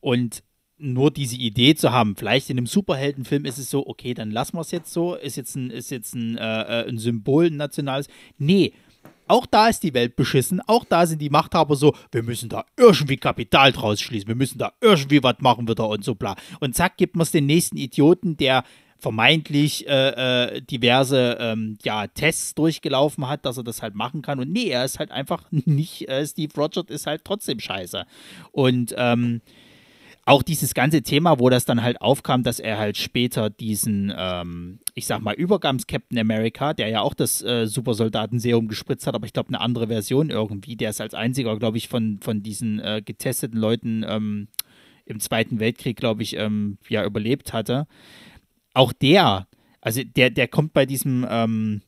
Und 0.00 0.42
nur 0.78 1.10
diese 1.10 1.36
Idee 1.36 1.74
zu 1.74 1.92
haben, 1.92 2.16
vielleicht 2.16 2.50
in 2.50 2.58
einem 2.58 2.66
Superheldenfilm 2.66 3.44
ist 3.44 3.58
es 3.58 3.70
so, 3.70 3.86
okay, 3.86 4.14
dann 4.14 4.30
lassen 4.30 4.56
wir 4.56 4.60
es 4.60 4.70
jetzt 4.70 4.92
so, 4.92 5.14
ist 5.14 5.36
jetzt 5.36 5.56
ein, 5.56 5.70
ist 5.70 5.90
jetzt 5.90 6.14
ein, 6.14 6.36
äh, 6.38 6.82
äh, 6.82 6.88
ein 6.88 6.98
Symbol, 6.98 7.46
ein 7.46 7.56
nationales. 7.56 8.08
Nee, 8.38 8.72
auch 9.26 9.46
da 9.46 9.68
ist 9.68 9.82
die 9.82 9.94
Welt 9.94 10.16
beschissen, 10.16 10.60
auch 10.66 10.84
da 10.84 11.06
sind 11.06 11.20
die 11.20 11.30
Machthaber 11.30 11.76
so, 11.76 11.94
wir 12.12 12.22
müssen 12.22 12.48
da 12.48 12.64
irgendwie 12.76 13.18
Kapital 13.18 13.72
draus 13.72 14.00
schließen, 14.00 14.28
wir 14.28 14.34
müssen 14.34 14.58
da 14.58 14.72
irgendwie 14.80 15.22
was 15.22 15.36
machen 15.40 15.68
wieder 15.68 15.88
und 15.88 16.04
so 16.04 16.14
bla. 16.14 16.34
Und 16.60 16.74
zack, 16.74 16.96
gibt 16.96 17.14
man 17.14 17.22
es 17.24 17.30
den 17.30 17.46
nächsten 17.46 17.76
Idioten, 17.76 18.36
der 18.36 18.64
vermeintlich 18.98 19.86
äh, 19.86 20.56
äh, 20.56 20.62
diverse 20.62 21.36
ähm, 21.40 21.78
ja, 21.84 22.08
Tests 22.08 22.54
durchgelaufen 22.54 23.28
hat, 23.28 23.44
dass 23.44 23.56
er 23.56 23.62
das 23.62 23.80
halt 23.80 23.94
machen 23.94 24.22
kann. 24.22 24.40
Und 24.40 24.50
nee, 24.50 24.68
er 24.68 24.84
ist 24.84 24.98
halt 24.98 25.12
einfach 25.12 25.44
nicht, 25.50 26.08
äh, 26.08 26.26
Steve 26.26 26.52
Rogers 26.56 26.86
ist 26.88 27.06
halt 27.06 27.24
trotzdem 27.24 27.60
scheiße. 27.60 28.06
Und 28.50 28.94
ähm, 28.96 29.40
auch 30.28 30.42
dieses 30.42 30.74
ganze 30.74 31.00
Thema, 31.00 31.38
wo 31.38 31.48
das 31.48 31.64
dann 31.64 31.82
halt 31.82 32.02
aufkam, 32.02 32.42
dass 32.42 32.60
er 32.60 32.76
halt 32.76 32.98
später 32.98 33.48
diesen, 33.48 34.12
ähm, 34.14 34.78
ich 34.92 35.06
sag 35.06 35.22
mal, 35.22 35.34
Übergangs-Captain 35.34 36.18
America, 36.18 36.74
der 36.74 36.88
ja 36.88 37.00
auch 37.00 37.14
das 37.14 37.42
äh, 37.42 37.66
Supersoldaten-Serum 37.66 38.68
gespritzt 38.68 39.06
hat, 39.06 39.14
aber 39.14 39.24
ich 39.24 39.32
glaube 39.32 39.48
eine 39.48 39.60
andere 39.60 39.86
Version 39.86 40.28
irgendwie, 40.28 40.76
der 40.76 40.90
ist 40.90 41.00
als 41.00 41.14
einziger, 41.14 41.58
glaube 41.58 41.78
ich, 41.78 41.88
von, 41.88 42.18
von 42.20 42.42
diesen 42.42 42.78
äh, 42.78 43.00
getesteten 43.02 43.58
Leuten 43.58 44.04
ähm, 44.06 44.48
im 45.06 45.18
Zweiten 45.18 45.60
Weltkrieg, 45.60 45.96
glaube 45.96 46.22
ich, 46.22 46.36
ähm, 46.36 46.76
ja, 46.90 47.06
überlebt 47.06 47.54
hatte. 47.54 47.86
Auch 48.74 48.92
der, 48.92 49.48
also 49.80 50.02
der, 50.04 50.28
der 50.28 50.46
kommt 50.46 50.74
bei 50.74 50.84
diesem, 50.84 51.26
ähm, 51.30 51.80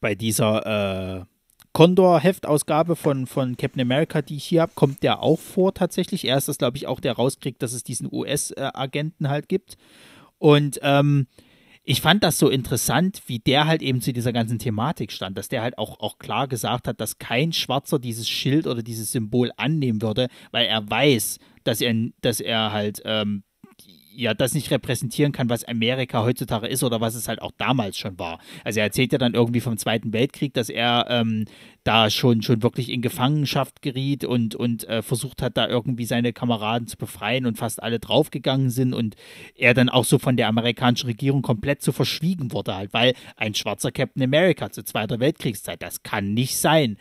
bei 0.00 0.14
dieser, 0.14 1.22
äh, 1.22 1.24
Condor-Heftausgabe 1.78 2.96
von, 2.96 3.28
von 3.28 3.56
Captain 3.56 3.80
America, 3.80 4.20
die 4.20 4.34
ich 4.34 4.44
hier 4.46 4.62
habe, 4.62 4.72
kommt 4.74 5.04
der 5.04 5.22
auch 5.22 5.38
vor 5.38 5.72
tatsächlich. 5.74 6.24
Er 6.24 6.36
ist 6.36 6.48
das, 6.48 6.58
glaube 6.58 6.76
ich, 6.76 6.88
auch 6.88 6.98
der 6.98 7.12
rauskriegt, 7.12 7.62
dass 7.62 7.72
es 7.72 7.84
diesen 7.84 8.12
US-Agenten 8.12 9.28
halt 9.28 9.48
gibt. 9.48 9.76
Und 10.38 10.80
ähm, 10.82 11.28
ich 11.84 12.00
fand 12.00 12.24
das 12.24 12.40
so 12.40 12.48
interessant, 12.48 13.22
wie 13.28 13.38
der 13.38 13.68
halt 13.68 13.82
eben 13.82 14.00
zu 14.00 14.12
dieser 14.12 14.32
ganzen 14.32 14.58
Thematik 14.58 15.12
stand, 15.12 15.38
dass 15.38 15.48
der 15.48 15.62
halt 15.62 15.78
auch, 15.78 16.00
auch 16.00 16.18
klar 16.18 16.48
gesagt 16.48 16.88
hat, 16.88 17.00
dass 17.00 17.18
kein 17.18 17.52
Schwarzer 17.52 18.00
dieses 18.00 18.28
Schild 18.28 18.66
oder 18.66 18.82
dieses 18.82 19.12
Symbol 19.12 19.52
annehmen 19.56 20.02
würde, 20.02 20.26
weil 20.50 20.66
er 20.66 20.90
weiß, 20.90 21.38
dass 21.62 21.80
er, 21.80 21.94
dass 22.20 22.40
er 22.40 22.72
halt 22.72 23.02
ähm, 23.04 23.44
ja 24.18 24.34
das 24.34 24.54
nicht 24.54 24.70
repräsentieren 24.70 25.32
kann, 25.32 25.48
was 25.48 25.64
Amerika 25.64 26.22
heutzutage 26.22 26.66
ist 26.66 26.82
oder 26.82 27.00
was 27.00 27.14
es 27.14 27.28
halt 27.28 27.40
auch 27.40 27.52
damals 27.56 27.96
schon 27.96 28.18
war. 28.18 28.40
Also 28.64 28.80
er 28.80 28.86
erzählt 28.86 29.12
ja 29.12 29.18
dann 29.18 29.34
irgendwie 29.34 29.60
vom 29.60 29.76
Zweiten 29.76 30.12
Weltkrieg, 30.12 30.54
dass 30.54 30.68
er 30.68 31.06
ähm, 31.08 31.44
da 31.84 32.10
schon, 32.10 32.42
schon 32.42 32.62
wirklich 32.62 32.90
in 32.90 33.00
Gefangenschaft 33.00 33.80
geriet 33.80 34.24
und, 34.24 34.54
und 34.54 34.88
äh, 34.88 35.02
versucht 35.02 35.40
hat, 35.40 35.56
da 35.56 35.68
irgendwie 35.68 36.04
seine 36.04 36.32
Kameraden 36.32 36.88
zu 36.88 36.96
befreien 36.96 37.46
und 37.46 37.58
fast 37.58 37.82
alle 37.82 38.00
draufgegangen 38.00 38.70
sind 38.70 38.92
und 38.92 39.14
er 39.54 39.72
dann 39.72 39.88
auch 39.88 40.04
so 40.04 40.18
von 40.18 40.36
der 40.36 40.48
amerikanischen 40.48 41.06
Regierung 41.06 41.42
komplett 41.42 41.80
zu 41.82 41.92
verschwiegen 41.92 42.52
wurde, 42.52 42.74
halt, 42.74 42.92
weil 42.92 43.14
ein 43.36 43.54
schwarzer 43.54 43.92
Captain 43.92 44.22
America 44.22 44.70
zur 44.70 44.84
Zweiter 44.84 45.20
Weltkriegszeit, 45.20 45.80
das 45.80 46.02
kann 46.02 46.34
nicht 46.34 46.58
sein. 46.58 46.96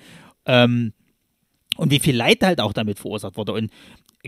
Ähm, 0.46 0.94
und 1.78 1.92
wie 1.92 2.00
viel 2.00 2.16
Leid 2.16 2.44
halt 2.44 2.60
auch 2.60 2.74
damit 2.74 3.00
verursacht 3.00 3.38
wurde. 3.38 3.54
Und 3.54 3.72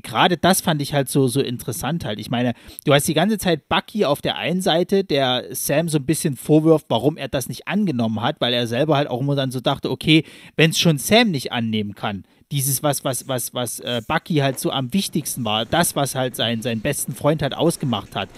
gerade 0.02 0.38
das 0.38 0.62
fand 0.62 0.82
ich 0.82 0.94
halt 0.94 1.10
so, 1.10 1.28
so 1.28 1.42
interessant 1.42 2.06
halt. 2.06 2.20
Ich 2.20 2.30
meine, 2.30 2.54
du 2.86 2.94
hast 2.94 3.08
die 3.08 3.14
ganze 3.14 3.38
Zeit 3.38 3.70
Bucky 3.70 4.06
auf 4.06 4.22
der 4.22 4.38
einen 4.38 4.62
Seite, 4.62 5.04
der 5.04 5.46
Sam 5.52 5.90
so 5.90 5.98
ein 5.98 6.06
bisschen 6.06 6.36
vorwirft, 6.36 6.86
warum 6.90 7.18
er 7.18 7.28
das 7.28 7.48
nicht 7.48 7.68
angenommen 7.68 8.22
hat, 8.22 8.38
weil 8.40 8.54
er 8.54 8.68
selber 8.68 8.98
halt 8.98 9.10
auch 9.10 9.22
immer 9.22 9.36
dann 9.36 9.52
so 9.52 9.60
dachte, 9.60 9.92
okay, 9.92 10.24
wenn 10.56 10.72
es 10.72 10.80
schon 10.80 10.98
Sam 10.98 11.32
nicht 11.32 11.52
annehmen 11.52 11.96
kann, 11.96 12.24
dieses, 12.52 12.82
was, 12.82 13.04
was, 13.04 13.28
was, 13.28 13.54
was 13.54 13.80
äh, 13.80 14.02
Bucky 14.08 14.36
halt 14.36 14.60
so 14.60 14.72
am 14.72 14.94
wichtigsten 14.94 15.46
war, 15.46 15.66
das, 15.66 15.96
was 15.96 16.16
halt 16.16 16.36
sein, 16.36 16.62
seinen 16.62 16.82
besten 16.82 17.14
Freund 17.14 17.42
halt 17.42 17.56
ausgemacht 17.56 18.16
hat, 18.16 18.30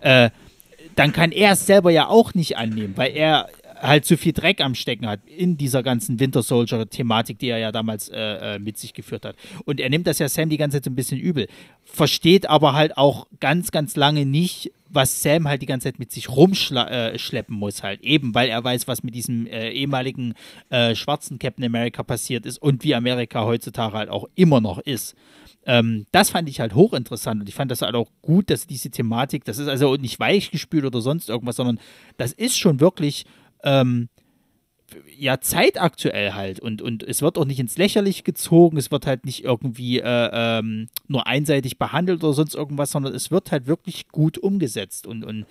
äh, 0.00 0.30
dann 0.94 1.12
kann 1.12 1.32
er 1.32 1.52
es 1.52 1.66
selber 1.66 1.90
ja 1.90 2.08
auch 2.08 2.34
nicht 2.34 2.56
annehmen, 2.56 2.96
weil 2.96 3.16
er 3.16 3.48
halt 3.80 4.04
zu 4.04 4.16
viel 4.16 4.32
Dreck 4.32 4.60
am 4.60 4.74
Stecken 4.74 5.06
hat 5.06 5.20
in 5.26 5.56
dieser 5.56 5.82
ganzen 5.82 6.18
Winter 6.18 6.42
Soldier-Thematik, 6.42 7.38
die 7.38 7.48
er 7.48 7.58
ja 7.58 7.72
damals 7.72 8.08
äh, 8.08 8.54
äh, 8.54 8.58
mit 8.58 8.78
sich 8.78 8.94
geführt 8.94 9.24
hat. 9.24 9.36
Und 9.64 9.80
er 9.80 9.90
nimmt 9.90 10.06
das 10.06 10.18
ja 10.18 10.28
Sam 10.28 10.48
die 10.48 10.56
ganze 10.56 10.78
Zeit 10.78 10.84
so 10.84 10.90
ein 10.90 10.96
bisschen 10.96 11.20
übel. 11.20 11.46
Versteht 11.84 12.48
aber 12.48 12.72
halt 12.72 12.96
auch 12.96 13.26
ganz, 13.40 13.70
ganz 13.70 13.96
lange 13.96 14.26
nicht, 14.26 14.72
was 14.88 15.22
Sam 15.22 15.48
halt 15.48 15.62
die 15.62 15.66
ganze 15.66 15.88
Zeit 15.88 15.98
mit 15.98 16.10
sich 16.10 16.28
rumschleppen 16.28 17.54
äh, 17.54 17.58
muss, 17.58 17.82
halt. 17.82 18.02
Eben, 18.02 18.34
weil 18.34 18.48
er 18.48 18.62
weiß, 18.62 18.88
was 18.88 19.02
mit 19.02 19.14
diesem 19.14 19.46
äh, 19.46 19.70
ehemaligen 19.70 20.34
äh, 20.70 20.94
schwarzen 20.94 21.38
Captain 21.38 21.64
America 21.64 22.02
passiert 22.02 22.46
ist 22.46 22.58
und 22.58 22.84
wie 22.84 22.94
Amerika 22.94 23.44
heutzutage 23.44 23.96
halt 23.96 24.10
auch 24.10 24.28
immer 24.34 24.60
noch 24.60 24.78
ist. 24.78 25.14
Ähm, 25.66 26.06
das 26.12 26.30
fand 26.30 26.48
ich 26.48 26.60
halt 26.60 26.74
hochinteressant 26.74 27.40
und 27.40 27.48
ich 27.48 27.54
fand 27.54 27.72
das 27.72 27.82
halt 27.82 27.96
auch 27.96 28.08
gut, 28.22 28.50
dass 28.50 28.68
diese 28.68 28.90
Thematik, 28.90 29.44
das 29.44 29.58
ist 29.58 29.66
also 29.66 29.96
nicht 29.96 30.20
weichgespült 30.20 30.84
oder 30.84 31.00
sonst 31.00 31.28
irgendwas, 31.28 31.56
sondern 31.56 31.80
das 32.16 32.32
ist 32.32 32.56
schon 32.56 32.78
wirklich 32.78 33.26
ähm, 33.64 34.08
ja, 35.16 35.40
zeitaktuell 35.40 36.32
halt. 36.34 36.60
Und, 36.60 36.82
und 36.82 37.02
es 37.02 37.22
wird 37.22 37.38
auch 37.38 37.44
nicht 37.44 37.58
ins 37.58 37.76
Lächerliche 37.76 38.22
gezogen, 38.22 38.76
es 38.76 38.90
wird 38.90 39.06
halt 39.06 39.24
nicht 39.24 39.44
irgendwie 39.44 39.98
äh, 40.00 40.30
ähm, 40.32 40.88
nur 41.08 41.26
einseitig 41.26 41.78
behandelt 41.78 42.22
oder 42.22 42.32
sonst 42.32 42.54
irgendwas, 42.54 42.90
sondern 42.90 43.14
es 43.14 43.30
wird 43.30 43.50
halt 43.50 43.66
wirklich 43.66 44.08
gut 44.08 44.38
umgesetzt. 44.38 45.06
Und, 45.06 45.24
und 45.24 45.42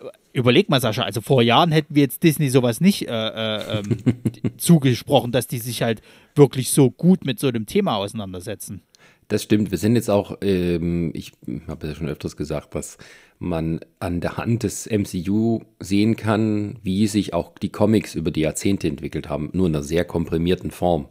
äh, 0.00 0.06
überleg 0.32 0.68
mal, 0.68 0.80
Sascha, 0.80 1.02
also 1.02 1.20
vor 1.20 1.42
Jahren 1.42 1.72
hätten 1.72 1.94
wir 1.94 2.02
jetzt 2.02 2.22
Disney 2.22 2.48
sowas 2.50 2.80
nicht 2.80 3.08
äh, 3.08 3.28
äh, 3.28 3.78
ähm, 3.78 3.98
zugesprochen, 4.56 5.32
dass 5.32 5.46
die 5.46 5.58
sich 5.58 5.82
halt 5.82 6.02
wirklich 6.34 6.70
so 6.70 6.90
gut 6.90 7.24
mit 7.24 7.38
so 7.38 7.48
einem 7.48 7.66
Thema 7.66 7.96
auseinandersetzen. 7.96 8.82
Das 9.28 9.42
stimmt. 9.42 9.70
Wir 9.70 9.78
sind 9.78 9.96
jetzt 9.96 10.10
auch, 10.10 10.38
ähm, 10.42 11.10
ich 11.14 11.32
habe 11.66 11.88
ja 11.88 11.94
schon 11.94 12.08
öfters 12.08 12.36
gesagt, 12.36 12.74
dass 12.74 12.98
man 13.38 13.80
an 13.98 14.20
der 14.20 14.36
Hand 14.36 14.62
des 14.62 14.86
MCU 14.86 15.62
sehen 15.80 16.16
kann, 16.16 16.78
wie 16.82 17.06
sich 17.06 17.34
auch 17.34 17.58
die 17.58 17.70
Comics 17.70 18.14
über 18.14 18.30
die 18.30 18.42
Jahrzehnte 18.42 18.88
entwickelt 18.88 19.28
haben, 19.28 19.50
nur 19.52 19.66
in 19.66 19.74
einer 19.74 19.82
sehr 19.82 20.04
komprimierten 20.04 20.70
Form. 20.70 21.08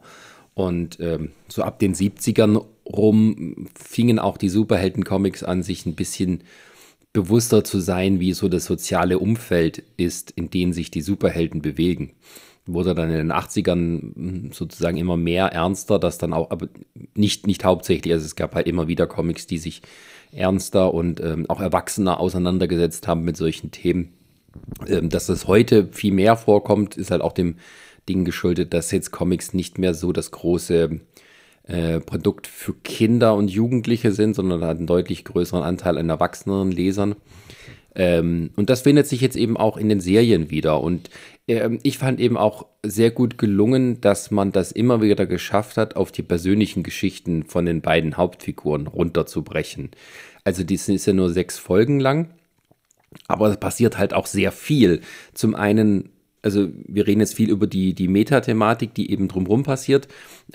Und 0.54 1.00
ähm, 1.00 1.32
so 1.48 1.64
ab 1.64 1.80
den 1.80 1.96
70ern 1.96 2.64
rum 2.86 3.68
fingen 3.76 4.20
auch 4.20 4.38
die 4.38 4.50
Superhelden-Comics 4.50 5.44
an, 5.44 5.64
sich 5.64 5.86
ein 5.86 5.96
bisschen 5.96 6.44
bewusster 7.12 7.64
zu 7.64 7.80
sein, 7.80 8.20
wie 8.20 8.34
so 8.34 8.50
das 8.50 8.66
soziale 8.66 9.20
Umfeld 9.20 9.84
ist, 9.98 10.32
in 10.32 10.50
dem 10.50 10.74
sich 10.74 10.92
die 10.92 11.02
Superhelden 11.02 11.62
bewegen. 11.62 12.14
Wurde 12.66 12.96
dann 12.96 13.10
in 13.10 13.18
den 13.18 13.32
80ern 13.32 14.54
sozusagen 14.54 14.98
immer 14.98 15.18
mehr 15.18 15.48
ernster, 15.48 16.00
das 16.00 16.18
dann 16.18 16.32
auch, 16.32 16.50
aber 16.50 16.70
nicht, 17.14 17.46
nicht 17.46 17.66
hauptsächlich, 17.66 18.14
also 18.14 18.26
es 18.26 18.36
gab 18.36 18.56
halt 18.56 18.68
immer 18.68 18.88
wieder 18.88 19.06
Comics, 19.06 19.48
die 19.48 19.58
sich 19.58 19.82
ernster 20.32 20.94
und 20.94 21.20
ähm, 21.20 21.50
auch 21.50 21.60
erwachsener 21.60 22.20
auseinandergesetzt 22.20 23.08
haben 23.08 23.24
mit 23.24 23.38
solchen 23.38 23.72
Themen. 23.72 24.14
Ähm, 24.88 25.10
dass 25.10 25.28
das 25.28 25.48
heute 25.48 25.88
viel 25.92 26.14
mehr 26.14 26.38
vorkommt, 26.38 26.96
ist 26.98 27.12
halt 27.12 27.22
auch 27.22 27.34
dem 27.34 27.56
Ding 28.08 28.26
geschuldet, 28.26 28.74
dass 28.74 28.92
jetzt 28.92 29.12
Comics 29.12 29.54
nicht 29.54 29.78
mehr 29.78 29.94
so 29.94 30.12
das 30.12 30.32
große 30.32 31.00
äh, 31.66 32.00
Produkt 32.02 32.48
für 32.48 32.74
Kinder 32.74 33.36
und 33.36 33.50
Jugendliche 33.50 34.12
sind, 34.12 34.36
sondern 34.36 34.64
hat 34.64 34.78
einen 34.78 34.88
deutlich 34.88 35.24
größeren 35.24 35.64
Anteil 35.64 35.98
an 35.98 36.10
erwachsenen 36.10 36.72
Lesern. 36.72 37.16
Ähm, 37.96 38.52
und 38.56 38.70
das 38.70 38.82
findet 38.82 39.08
sich 39.08 39.22
jetzt 39.22 39.36
eben 39.36 39.58
auch 39.58 39.78
in 39.78 39.90
den 39.90 40.00
Serien 40.00 40.50
wieder. 40.50 40.82
Und 40.82 41.10
ähm, 41.48 41.80
ich 41.84 41.98
fand 41.98 42.20
eben 42.20 42.38
auch 42.38 42.66
sehr 42.84 43.12
gut 43.12 43.38
gelungen, 43.38 44.02
dass 44.02 44.32
man 44.32 44.52
das 44.52 44.72
immer 44.72 45.02
wieder 45.02 45.26
geschafft 45.26 45.78
hat, 45.78 45.96
auf 45.96 46.12
die 46.12 46.24
persönlichen 46.24 46.84
Geschichten 46.84 47.44
von 47.44 47.66
den 47.66 47.82
beiden 47.82 48.18
Hauptfiguren 48.18 48.88
runterzubrechen. 48.88 49.92
Also 50.44 50.64
die 50.64 50.76
ist 50.76 51.06
ja 51.06 51.14
nur 51.14 51.30
sechs 51.30 51.58
Folgen 51.60 52.00
lang. 52.00 52.32
Aber 53.28 53.50
es 53.50 53.58
passiert 53.58 53.98
halt 54.00 54.14
auch 54.14 54.26
sehr 54.26 54.52
viel. 54.52 55.02
Zum 55.34 55.54
einen 55.54 56.10
also 56.44 56.68
wir 56.88 57.08
reden 57.08 57.22
jetzt 57.22 57.36
viel 57.36 57.50
über 57.50 57.68
die, 57.68 57.94
die 57.94 58.10
Metathematik, 58.10 58.94
die 58.94 59.10
eben 59.12 59.30
drumherum 59.30 59.64
passiert, 59.64 60.10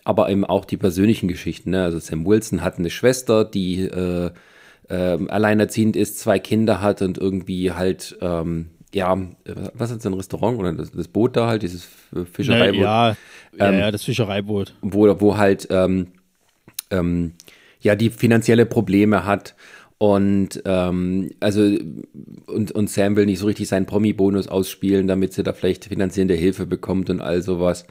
aber 0.04 0.28
eben 0.28 0.44
auch 0.44 0.66
die 0.66 0.76
persönlichen 0.76 1.28
Geschichten. 1.28 1.70
Ne? 1.70 1.82
Also 1.82 1.98
Sam 1.98 2.26
Wilson 2.26 2.62
hat 2.62 2.78
eine 2.78 2.90
Schwester, 2.90 3.44
die 3.44 3.80
äh, 3.80 4.30
äh, 4.88 5.18
alleinerziehend 5.28 5.96
ist, 5.96 6.18
zwei 6.18 6.38
Kinder 6.38 6.80
hat 6.80 7.02
und 7.02 7.18
irgendwie 7.18 7.72
halt, 7.72 8.16
ähm, 8.20 8.70
ja, 8.92 9.16
was 9.74 9.90
ist 9.90 10.06
ein 10.06 10.14
Restaurant 10.14 10.58
oder 10.58 10.72
das, 10.72 10.90
das, 10.92 11.08
Boot 11.08 11.36
da 11.36 11.46
halt, 11.46 11.62
dieses 11.62 11.88
Fischereiboot? 12.32 12.78
Ne, 12.78 12.82
ja, 12.82 13.16
ähm, 13.58 13.78
ja, 13.78 13.90
das 13.90 14.04
Fischereiboot. 14.04 14.74
Wo, 14.80 15.20
wo 15.20 15.36
halt, 15.36 15.68
ähm, 15.70 16.08
ähm, 16.90 17.32
ja, 17.80 17.94
die 17.94 18.10
finanzielle 18.10 18.66
Probleme 18.66 19.24
hat 19.24 19.54
und 19.98 20.62
ähm, 20.64 21.30
also 21.40 21.62
und, 22.46 22.70
und 22.70 22.88
Sam 22.88 23.16
will 23.16 23.26
nicht 23.26 23.40
so 23.40 23.46
richtig 23.46 23.66
seinen 23.66 23.86
Promi-Bonus 23.86 24.46
ausspielen, 24.46 25.08
damit 25.08 25.32
sie 25.32 25.42
da 25.42 25.52
vielleicht 25.52 25.86
finanzielle 25.86 26.34
Hilfe 26.34 26.66
bekommt 26.66 27.10
und 27.10 27.20
all 27.20 27.42
sowas. 27.42 27.84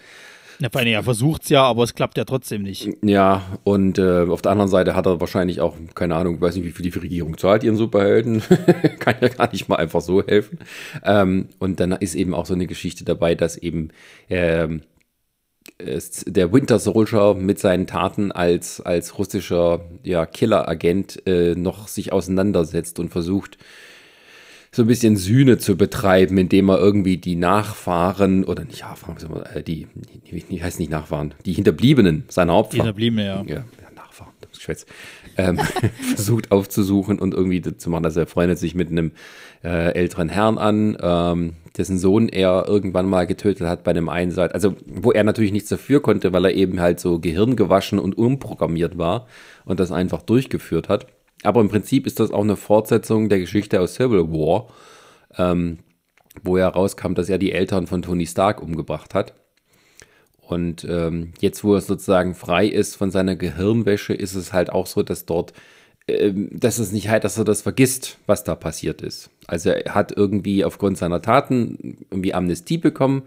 Ja, 0.60 0.70
vor 0.72 0.82
allem, 0.82 0.88
er 0.88 1.04
versucht 1.04 1.44
es 1.44 1.50
ja, 1.50 1.64
aber 1.64 1.84
es 1.84 1.94
klappt 1.94 2.18
ja 2.18 2.26
trotzdem 2.26 2.64
nicht. 2.64 2.90
Ja, 3.04 3.44
und 3.64 4.00
äh, 4.00 4.26
auf 4.28 4.42
der 4.42 4.52
anderen 4.52 4.70
Seite 4.70 4.96
hat 4.96 5.06
er 5.06 5.20
wahrscheinlich 5.20 5.62
auch, 5.62 5.76
keine 5.94 6.16
Ahnung, 6.16 6.42
weiß 6.42 6.56
nicht, 6.56 6.66
wie 6.66 6.72
viel 6.72 6.90
die 6.90 6.98
Regierung 6.98 7.38
zahlt, 7.38 7.64
ihren 7.64 7.78
Superhelden. 7.78 8.42
Kann 9.00 9.16
ja 9.22 9.28
gar 9.28 9.52
nicht 9.52 9.70
mal 9.70 9.76
einfach 9.76 10.02
so 10.02 10.26
helfen. 10.26 10.60
Ähm, 11.04 11.50
und 11.60 11.80
dann 11.80 11.92
ist 11.92 12.16
eben 12.16 12.34
auch 12.34 12.46
so 12.46 12.56
eine 12.56 12.66
Geschichte 12.66 13.06
dabei, 13.06 13.36
dass 13.36 13.58
eben 13.58 13.90
ähm, 14.30 14.82
der 15.80 16.54
Winter 16.54 16.80
Soldier 16.80 17.36
mit 17.36 17.60
seinen 17.60 17.86
Taten 17.86 18.32
als, 18.32 18.82
als 18.82 19.20
russischer 19.20 19.86
ja, 20.04 20.26
Killer-Agent 20.26 21.28
äh, 21.28 21.56
noch 21.56 21.88
sich 21.88 22.12
auseinandersetzt 22.12 23.00
und 23.00 23.10
versucht, 23.10 23.58
so 24.78 24.84
ein 24.84 24.88
bisschen 24.88 25.18
Sühne 25.18 25.58
zu 25.58 25.76
betreiben, 25.76 26.38
indem 26.38 26.70
er 26.70 26.78
irgendwie 26.78 27.18
die 27.18 27.36
Nachfahren 27.36 28.44
oder 28.44 28.64
nicht 28.64 28.84
Nachfahren, 28.84 29.18
äh, 29.54 29.64
die, 29.64 29.88
die 30.32 30.64
heißt 30.64 30.80
nicht 30.80 30.92
Nachfahren, 30.92 31.34
die 31.48 31.54
Hinterbliebenen 31.54 32.26
seiner 32.30 32.54
Opfer. 32.54 32.74
Die 32.74 32.78
Hinterbliebenen, 32.78 33.26
ja. 33.26 33.44
ja. 33.44 33.64
Nachfahren, 33.96 34.34
das 34.40 34.52
Geschwätz. 34.52 34.86
Ähm, 35.36 35.58
versucht 36.16 36.52
aufzusuchen 36.52 37.18
und 37.18 37.34
irgendwie 37.34 37.64
zu 37.64 37.90
machen. 37.90 38.06
Also 38.06 38.20
er 38.20 38.28
freundet 38.28 38.60
sich 38.60 38.76
mit 38.76 38.92
einem 38.92 39.14
äh, 39.64 39.94
älteren 39.96 40.30
Herrn 40.30 40.60
an, 40.60 40.96
ähm, 41.02 41.54
dessen 41.76 41.98
Sohn 41.98 42.30
er 42.30 42.66
irgendwann 42.68 43.10
mal 43.10 43.26
getötet 43.26 43.68
hat 43.68 43.84
bei 43.84 43.92
einem 43.92 44.10
Einsatz. 44.10 44.54
Also, 44.54 44.76
wo 44.86 45.12
er 45.12 45.24
natürlich 45.24 45.52
nichts 45.52 45.70
dafür 45.70 46.04
konnte, 46.04 46.34
weil 46.34 46.46
er 46.46 46.54
eben 46.54 46.80
halt 46.80 47.00
so 47.00 47.18
gehirngewaschen 47.18 47.98
und 47.98 48.16
umprogrammiert 48.16 49.00
war 49.00 49.26
und 49.66 49.80
das 49.80 49.92
einfach 49.92 50.22
durchgeführt 50.22 50.88
hat. 50.88 51.08
Aber 51.44 51.62
im 51.62 51.70
Prinzip 51.70 52.08
ist 52.08 52.20
das 52.20 52.32
auch 52.32 52.42
eine 52.42 52.56
Fortsetzung 52.56 53.30
der 53.30 53.40
Geschichte 53.40 53.80
aus 53.80 53.96
Civil 53.96 54.32
War, 54.32 54.68
ähm, 55.38 55.80
wo 56.44 56.58
herauskam, 56.58 57.14
dass 57.14 57.30
er 57.30 57.38
die 57.38 57.52
Eltern 57.52 57.88
von 57.88 58.02
Tony 58.02 58.26
Stark 58.26 58.62
umgebracht 58.62 59.14
hat. 59.14 59.34
Und 60.42 60.86
ähm, 60.90 61.34
jetzt, 61.40 61.64
wo 61.64 61.76
er 61.76 61.82
sozusagen 61.82 62.34
frei 62.34 62.68
ist 62.68 62.96
von 62.96 63.12
seiner 63.12 63.36
Gehirnwäsche, 63.36 64.14
ist 64.14 64.36
es 64.36 64.54
halt 64.54 64.72
auch 64.72 64.88
so, 64.88 65.04
dass 65.04 65.26
dort 65.26 65.54
ähm, 66.08 66.50
dass 66.54 66.80
es 66.80 66.92
nicht 66.92 67.10
halt, 67.10 67.24
dass 67.24 67.38
er 67.38 67.44
das 67.44 67.62
vergisst, 67.62 68.18
was 68.28 68.44
da 68.44 68.56
passiert 68.56 69.02
ist. 69.02 69.30
Also 69.46 69.72
er 69.72 69.94
hat 69.94 70.14
irgendwie 70.16 70.64
aufgrund 70.64 70.98
seiner 70.98 71.22
Taten 71.22 71.98
irgendwie 72.10 72.34
Amnestie 72.34 72.78
bekommen 72.78 73.24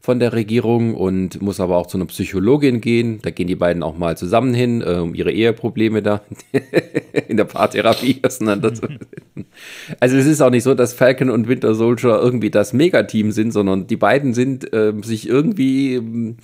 von 0.00 0.18
der 0.18 0.32
Regierung 0.32 0.94
und 0.94 1.40
muss 1.40 1.60
aber 1.60 1.76
auch 1.76 1.86
zu 1.86 1.96
einer 1.96 2.06
Psychologin 2.06 2.80
gehen. 2.80 3.20
Da 3.22 3.30
gehen 3.30 3.46
die 3.46 3.54
beiden 3.54 3.82
auch 3.82 3.96
mal 3.96 4.16
zusammen 4.16 4.52
hin, 4.52 4.82
äh, 4.82 4.96
um 4.96 5.14
ihre 5.14 5.32
Eheprobleme 5.32 6.02
da 6.02 6.22
in 7.28 7.36
der 7.36 7.44
Paartherapie 7.44 8.20
auseinanderzusetzen. 8.24 9.46
Also 10.00 10.16
es 10.16 10.26
ist 10.26 10.40
auch 10.40 10.50
nicht 10.50 10.64
so, 10.64 10.74
dass 10.74 10.94
Falcon 10.94 11.30
und 11.30 11.48
Winter 11.48 11.74
Soldier 11.74 12.20
irgendwie 12.20 12.50
das 12.50 12.72
Megateam 12.72 13.32
sind, 13.32 13.52
sondern 13.52 13.86
die 13.86 13.96
beiden 13.96 14.34
sind 14.34 14.72
äh, 14.72 14.92
sich 15.02 15.28
irgendwie 15.28 15.94
ähm, 15.94 16.36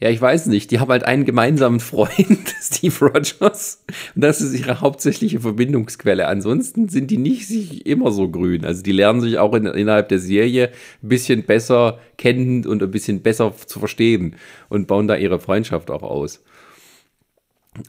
ja, 0.00 0.10
ich 0.10 0.20
weiß 0.20 0.46
nicht, 0.46 0.70
die 0.70 0.78
haben 0.78 0.90
halt 0.90 1.02
einen 1.02 1.24
gemeinsamen 1.24 1.80
Freund, 1.80 2.54
Steve 2.62 2.94
Rogers. 3.00 3.82
Und 4.14 4.22
das 4.22 4.40
ist 4.40 4.56
ihre 4.56 4.80
hauptsächliche 4.80 5.40
Verbindungsquelle. 5.40 6.28
Ansonsten 6.28 6.88
sind 6.88 7.10
die 7.10 7.16
nicht 7.16 7.48
sich 7.48 7.84
immer 7.84 8.12
so 8.12 8.28
grün. 8.28 8.64
Also 8.64 8.84
die 8.84 8.92
lernen 8.92 9.20
sich 9.20 9.38
auch 9.38 9.54
in, 9.54 9.66
innerhalb 9.66 10.08
der 10.08 10.20
Serie 10.20 10.70
ein 11.02 11.08
bisschen 11.08 11.42
besser 11.42 11.98
kennen 12.16 12.64
und 12.64 12.80
ein 12.80 12.92
bisschen 12.92 13.22
besser 13.22 13.52
zu 13.66 13.80
verstehen 13.80 14.36
und 14.68 14.86
bauen 14.86 15.08
da 15.08 15.16
ihre 15.16 15.40
Freundschaft 15.40 15.90
auch 15.90 16.04
aus. 16.04 16.44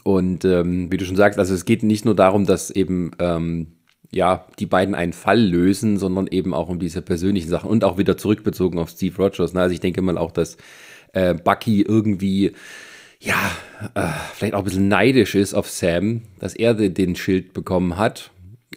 Und 0.03 0.45
ähm, 0.45 0.91
wie 0.91 0.97
du 0.97 1.05
schon 1.05 1.15
sagst, 1.15 1.39
also 1.39 1.53
es 1.53 1.65
geht 1.65 1.83
nicht 1.83 2.05
nur 2.05 2.15
darum, 2.15 2.45
dass 2.45 2.71
eben 2.71 3.11
ähm, 3.19 3.67
ja, 4.11 4.47
die 4.57 4.65
beiden 4.65 4.95
einen 4.95 5.13
Fall 5.13 5.39
lösen, 5.39 5.97
sondern 5.97 6.27
eben 6.27 6.53
auch 6.53 6.69
um 6.69 6.79
diese 6.79 7.01
persönlichen 7.01 7.49
Sachen 7.49 7.69
und 7.69 7.83
auch 7.83 7.97
wieder 7.97 8.17
zurückbezogen 8.17 8.79
auf 8.79 8.89
Steve 8.89 9.15
Rogers. 9.17 9.53
Ne? 9.53 9.61
Also 9.61 9.73
ich 9.73 9.81
denke 9.81 10.01
mal 10.01 10.17
auch, 10.17 10.31
dass 10.31 10.57
äh, 11.13 11.35
Bucky 11.35 11.81
irgendwie, 11.81 12.53
ja, 13.19 13.51
äh, 13.93 14.07
vielleicht 14.33 14.55
auch 14.55 14.59
ein 14.59 14.65
bisschen 14.65 14.87
neidisch 14.87 15.35
ist 15.35 15.53
auf 15.53 15.69
Sam, 15.69 16.23
dass 16.39 16.55
er 16.55 16.73
den 16.73 17.15
Schild 17.15 17.53
bekommen 17.53 17.97
hat. 17.97 18.31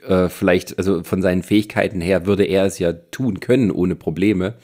Äh, 0.07 0.29
vielleicht, 0.29 0.77
also 0.79 1.03
von 1.03 1.22
seinen 1.22 1.42
Fähigkeiten 1.42 2.01
her 2.01 2.27
würde 2.27 2.44
er 2.44 2.66
es 2.66 2.79
ja 2.79 2.92
tun 2.92 3.40
können 3.40 3.70
ohne 3.70 3.94
Probleme. 3.94 4.55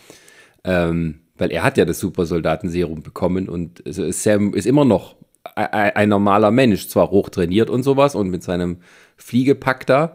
Ähm, 0.65 1.21
weil 1.39 1.53
er 1.53 1.63
hat 1.63 1.79
ja 1.79 1.85
das 1.85 2.01
Supersoldatenserum 2.01 3.03
bekommen 3.03 3.49
und 3.49 3.87
also 3.87 4.11
Sam 4.11 4.55
ist 4.55 4.67
immer 4.67 4.85
noch 4.85 5.15
ein, 5.55 6.09
normaler 6.09 6.51
Mensch, 6.51 6.89
zwar 6.89 7.11
hochtrainiert 7.11 7.71
und 7.71 7.83
sowas 7.83 8.15
und 8.15 8.31
mit 8.31 8.43
seinem 8.43 8.79
Fliegepack 9.17 9.87
da, 9.87 10.15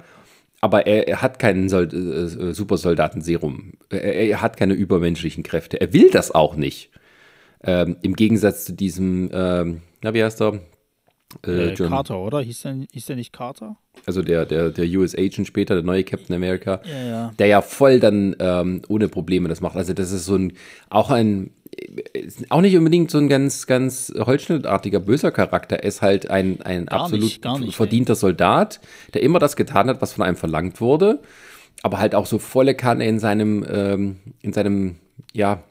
aber 0.61 0.87
er, 0.87 1.07
er 1.07 1.21
hat 1.21 1.39
keinen 1.39 1.67
Sold 1.67 1.93
äh, 1.93 2.53
Supersoldatenserum. 2.53 3.73
Er, 3.89 4.01
er, 4.01 4.41
hat 4.41 4.55
keine 4.55 4.73
übermenschlichen 4.73 5.43
Kräfte. 5.43 5.81
Er 5.81 5.91
will 5.91 6.09
das 6.09 6.31
auch 6.31 6.55
nicht. 6.55 6.89
Ähm, 7.63 7.97
Im 8.01 8.15
Gegensatz 8.15 8.65
zu 8.65 8.73
diesem, 8.73 9.29
ähm, 9.33 9.81
na, 10.01 10.13
wie 10.13 10.23
heißt 10.23 10.41
er? 10.41 10.61
Äh, 11.45 11.69
äh, 11.69 11.75
Carter, 11.75 12.19
oder? 12.19 12.41
Hieß 12.41 12.61
der, 12.61 12.75
hieß 12.91 13.05
der 13.07 13.15
nicht 13.15 13.33
Carter? 13.33 13.77
Also 14.05 14.21
der, 14.21 14.45
der, 14.45 14.69
der 14.69 14.85
US 14.97 15.15
Agent 15.15 15.47
später, 15.47 15.75
der 15.75 15.83
neue 15.83 16.03
Captain 16.03 16.35
America, 16.35 16.81
ja, 16.85 17.03
ja. 17.03 17.31
der 17.37 17.47
ja 17.47 17.61
voll 17.61 17.99
dann 17.99 18.35
ähm, 18.39 18.81
ohne 18.87 19.07
Probleme 19.07 19.49
das 19.49 19.61
macht. 19.61 19.75
Also 19.75 19.93
das 19.93 20.11
ist 20.11 20.25
so 20.25 20.35
ein, 20.35 20.53
auch 20.89 21.09
ein, 21.09 21.51
auch 22.49 22.61
nicht 22.61 22.77
unbedingt 22.77 23.11
so 23.11 23.17
ein 23.17 23.29
ganz, 23.29 23.67
ganz 23.67 24.13
holzschnittartiger, 24.15 24.99
böser 24.99 25.31
Charakter. 25.31 25.77
Er 25.77 25.83
ist 25.83 26.01
halt 26.01 26.29
ein, 26.29 26.61
ein 26.61 26.85
gar 26.85 27.01
absolut 27.01 27.23
nicht, 27.23 27.59
nicht, 27.59 27.75
verdienter 27.75 28.13
ey. 28.13 28.17
Soldat, 28.17 28.79
der 29.13 29.23
immer 29.23 29.39
das 29.39 29.55
getan 29.55 29.87
hat, 29.87 30.01
was 30.01 30.13
von 30.13 30.23
einem 30.23 30.37
verlangt 30.37 30.81
wurde, 30.81 31.21
aber 31.81 31.99
halt 31.99 32.15
auch 32.15 32.25
so 32.25 32.39
volle 32.39 32.75
Kanne 32.75 33.07
in 33.07 33.19
seinem, 33.19 33.65
ähm, 33.69 34.17
in 34.41 34.53
seinem, 34.53 34.97
ja, 35.33 35.63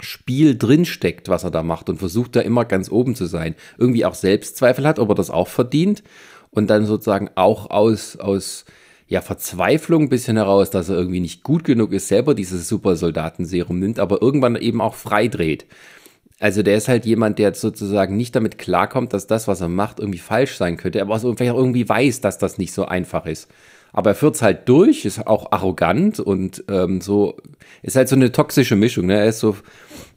Spiel 0.00 0.58
drinsteckt, 0.58 1.28
was 1.28 1.44
er 1.44 1.52
da 1.52 1.62
macht 1.62 1.88
und 1.88 1.98
versucht 1.98 2.34
da 2.34 2.40
immer 2.40 2.64
ganz 2.64 2.90
oben 2.90 3.14
zu 3.14 3.26
sein. 3.26 3.54
Irgendwie 3.78 4.04
auch 4.04 4.14
Selbstzweifel 4.14 4.84
hat, 4.84 4.98
ob 4.98 5.10
er 5.10 5.14
das 5.14 5.30
auch 5.30 5.46
verdient 5.46 6.02
und 6.50 6.70
dann 6.70 6.86
sozusagen 6.86 7.30
auch 7.36 7.70
aus, 7.70 8.16
aus 8.16 8.64
ja, 9.12 9.20
Verzweiflung 9.20 10.04
ein 10.04 10.08
bisschen 10.08 10.38
heraus, 10.38 10.70
dass 10.70 10.88
er 10.88 10.96
irgendwie 10.96 11.20
nicht 11.20 11.42
gut 11.42 11.64
genug 11.64 11.92
ist, 11.92 12.08
selber 12.08 12.34
dieses 12.34 12.66
Supersoldatenserum 12.66 13.78
nimmt, 13.78 13.98
aber 13.98 14.22
irgendwann 14.22 14.56
eben 14.56 14.80
auch 14.80 14.94
freidreht. 14.94 15.66
Also 16.40 16.62
der 16.62 16.78
ist 16.78 16.88
halt 16.88 17.04
jemand, 17.04 17.38
der 17.38 17.52
sozusagen 17.52 18.16
nicht 18.16 18.34
damit 18.34 18.56
klarkommt, 18.56 19.12
dass 19.12 19.26
das, 19.26 19.48
was 19.48 19.60
er 19.60 19.68
macht, 19.68 20.00
irgendwie 20.00 20.18
falsch 20.18 20.56
sein 20.56 20.78
könnte, 20.78 21.02
aber 21.02 21.14
auch 21.14 21.20
vielleicht 21.20 21.54
irgendwie 21.54 21.86
weiß, 21.86 22.22
dass 22.22 22.38
das 22.38 22.56
nicht 22.56 22.72
so 22.72 22.86
einfach 22.86 23.26
ist. 23.26 23.50
Aber 23.92 24.12
er 24.12 24.14
führt 24.14 24.36
es 24.36 24.40
halt 24.40 24.66
durch, 24.66 25.04
ist 25.04 25.26
auch 25.26 25.52
arrogant 25.52 26.18
und 26.18 26.64
ähm, 26.68 27.02
so, 27.02 27.36
ist 27.82 27.96
halt 27.96 28.08
so 28.08 28.16
eine 28.16 28.32
toxische 28.32 28.76
Mischung. 28.76 29.04
Ne? 29.04 29.18
Er 29.18 29.26
ist 29.26 29.40
so 29.40 29.56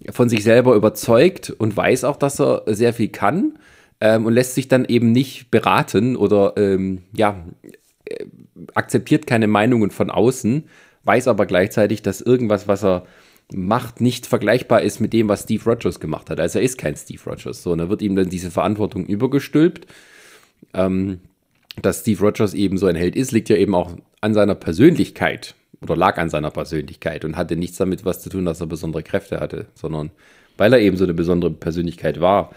von 0.09 0.29
sich 0.29 0.45
selber 0.45 0.73
überzeugt 0.73 1.49
und 1.49 1.75
weiß 1.75 2.05
auch, 2.05 2.15
dass 2.15 2.39
er 2.39 2.63
sehr 2.67 2.93
viel 2.93 3.09
kann 3.09 3.59
ähm, 3.99 4.25
und 4.25 4.31
lässt 4.31 4.55
sich 4.55 4.69
dann 4.69 4.85
eben 4.85 5.11
nicht 5.11 5.51
beraten 5.51 6.15
oder 6.15 6.53
ähm, 6.55 7.01
ja, 7.13 7.43
äh, 8.05 8.25
akzeptiert 8.73 9.27
keine 9.27 9.47
Meinungen 9.47 9.91
von 9.91 10.09
außen, 10.09 10.65
weiß 11.03 11.27
aber 11.27 11.45
gleichzeitig, 11.45 12.01
dass 12.01 12.21
irgendwas, 12.21 12.67
was 12.67 12.83
er 12.83 13.05
macht, 13.53 14.01
nicht 14.01 14.25
vergleichbar 14.25 14.81
ist 14.81 14.99
mit 14.99 15.13
dem, 15.13 15.29
was 15.29 15.43
Steve 15.43 15.63
Rogers 15.65 15.99
gemacht 15.99 16.29
hat. 16.29 16.39
Also 16.39 16.59
er 16.59 16.65
ist 16.65 16.77
kein 16.77 16.95
Steve 16.95 17.21
Rogers. 17.25 17.61
So, 17.61 17.71
und 17.71 17.77
da 17.77 17.89
wird 17.89 18.01
ihm 18.01 18.15
dann 18.15 18.29
diese 18.29 18.49
Verantwortung 18.49 19.05
übergestülpt. 19.05 19.85
Ähm, 20.73 21.19
dass 21.81 22.01
Steve 22.01 22.21
Rogers 22.21 22.53
eben 22.53 22.77
so 22.77 22.87
ein 22.87 22.95
Held 22.95 23.15
ist, 23.15 23.31
liegt 23.31 23.49
ja 23.49 23.57
eben 23.57 23.75
auch 23.75 23.91
an 24.21 24.33
seiner 24.33 24.55
Persönlichkeit 24.55 25.55
oder 25.81 25.95
lag 25.95 26.17
an 26.17 26.29
seiner 26.29 26.51
Persönlichkeit 26.51 27.25
und 27.25 27.35
hatte 27.35 27.55
nichts 27.55 27.77
damit 27.77 28.05
was 28.05 28.21
zu 28.21 28.29
tun, 28.29 28.45
dass 28.45 28.61
er 28.61 28.67
besondere 28.67 29.03
Kräfte 29.03 29.39
hatte, 29.39 29.67
sondern 29.75 30.11
weil 30.57 30.71
er 30.73 30.79
eben 30.79 30.97
so 30.97 31.03
eine 31.03 31.13
besondere 31.13 31.51
Persönlichkeit 31.51 32.21
war, 32.21 32.51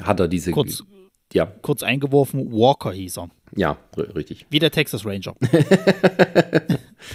hat 0.00 0.20
er 0.20 0.28
diese. 0.28 0.52
Kurz, 0.52 0.84
ja. 1.34 1.46
kurz 1.62 1.82
eingeworfen, 1.82 2.52
Walker 2.52 2.92
hieß 2.92 3.18
er. 3.18 3.30
Ja, 3.54 3.76
richtig. 3.96 4.46
Wie 4.50 4.58
der 4.58 4.70
Texas 4.70 5.04
Ranger. 5.04 5.34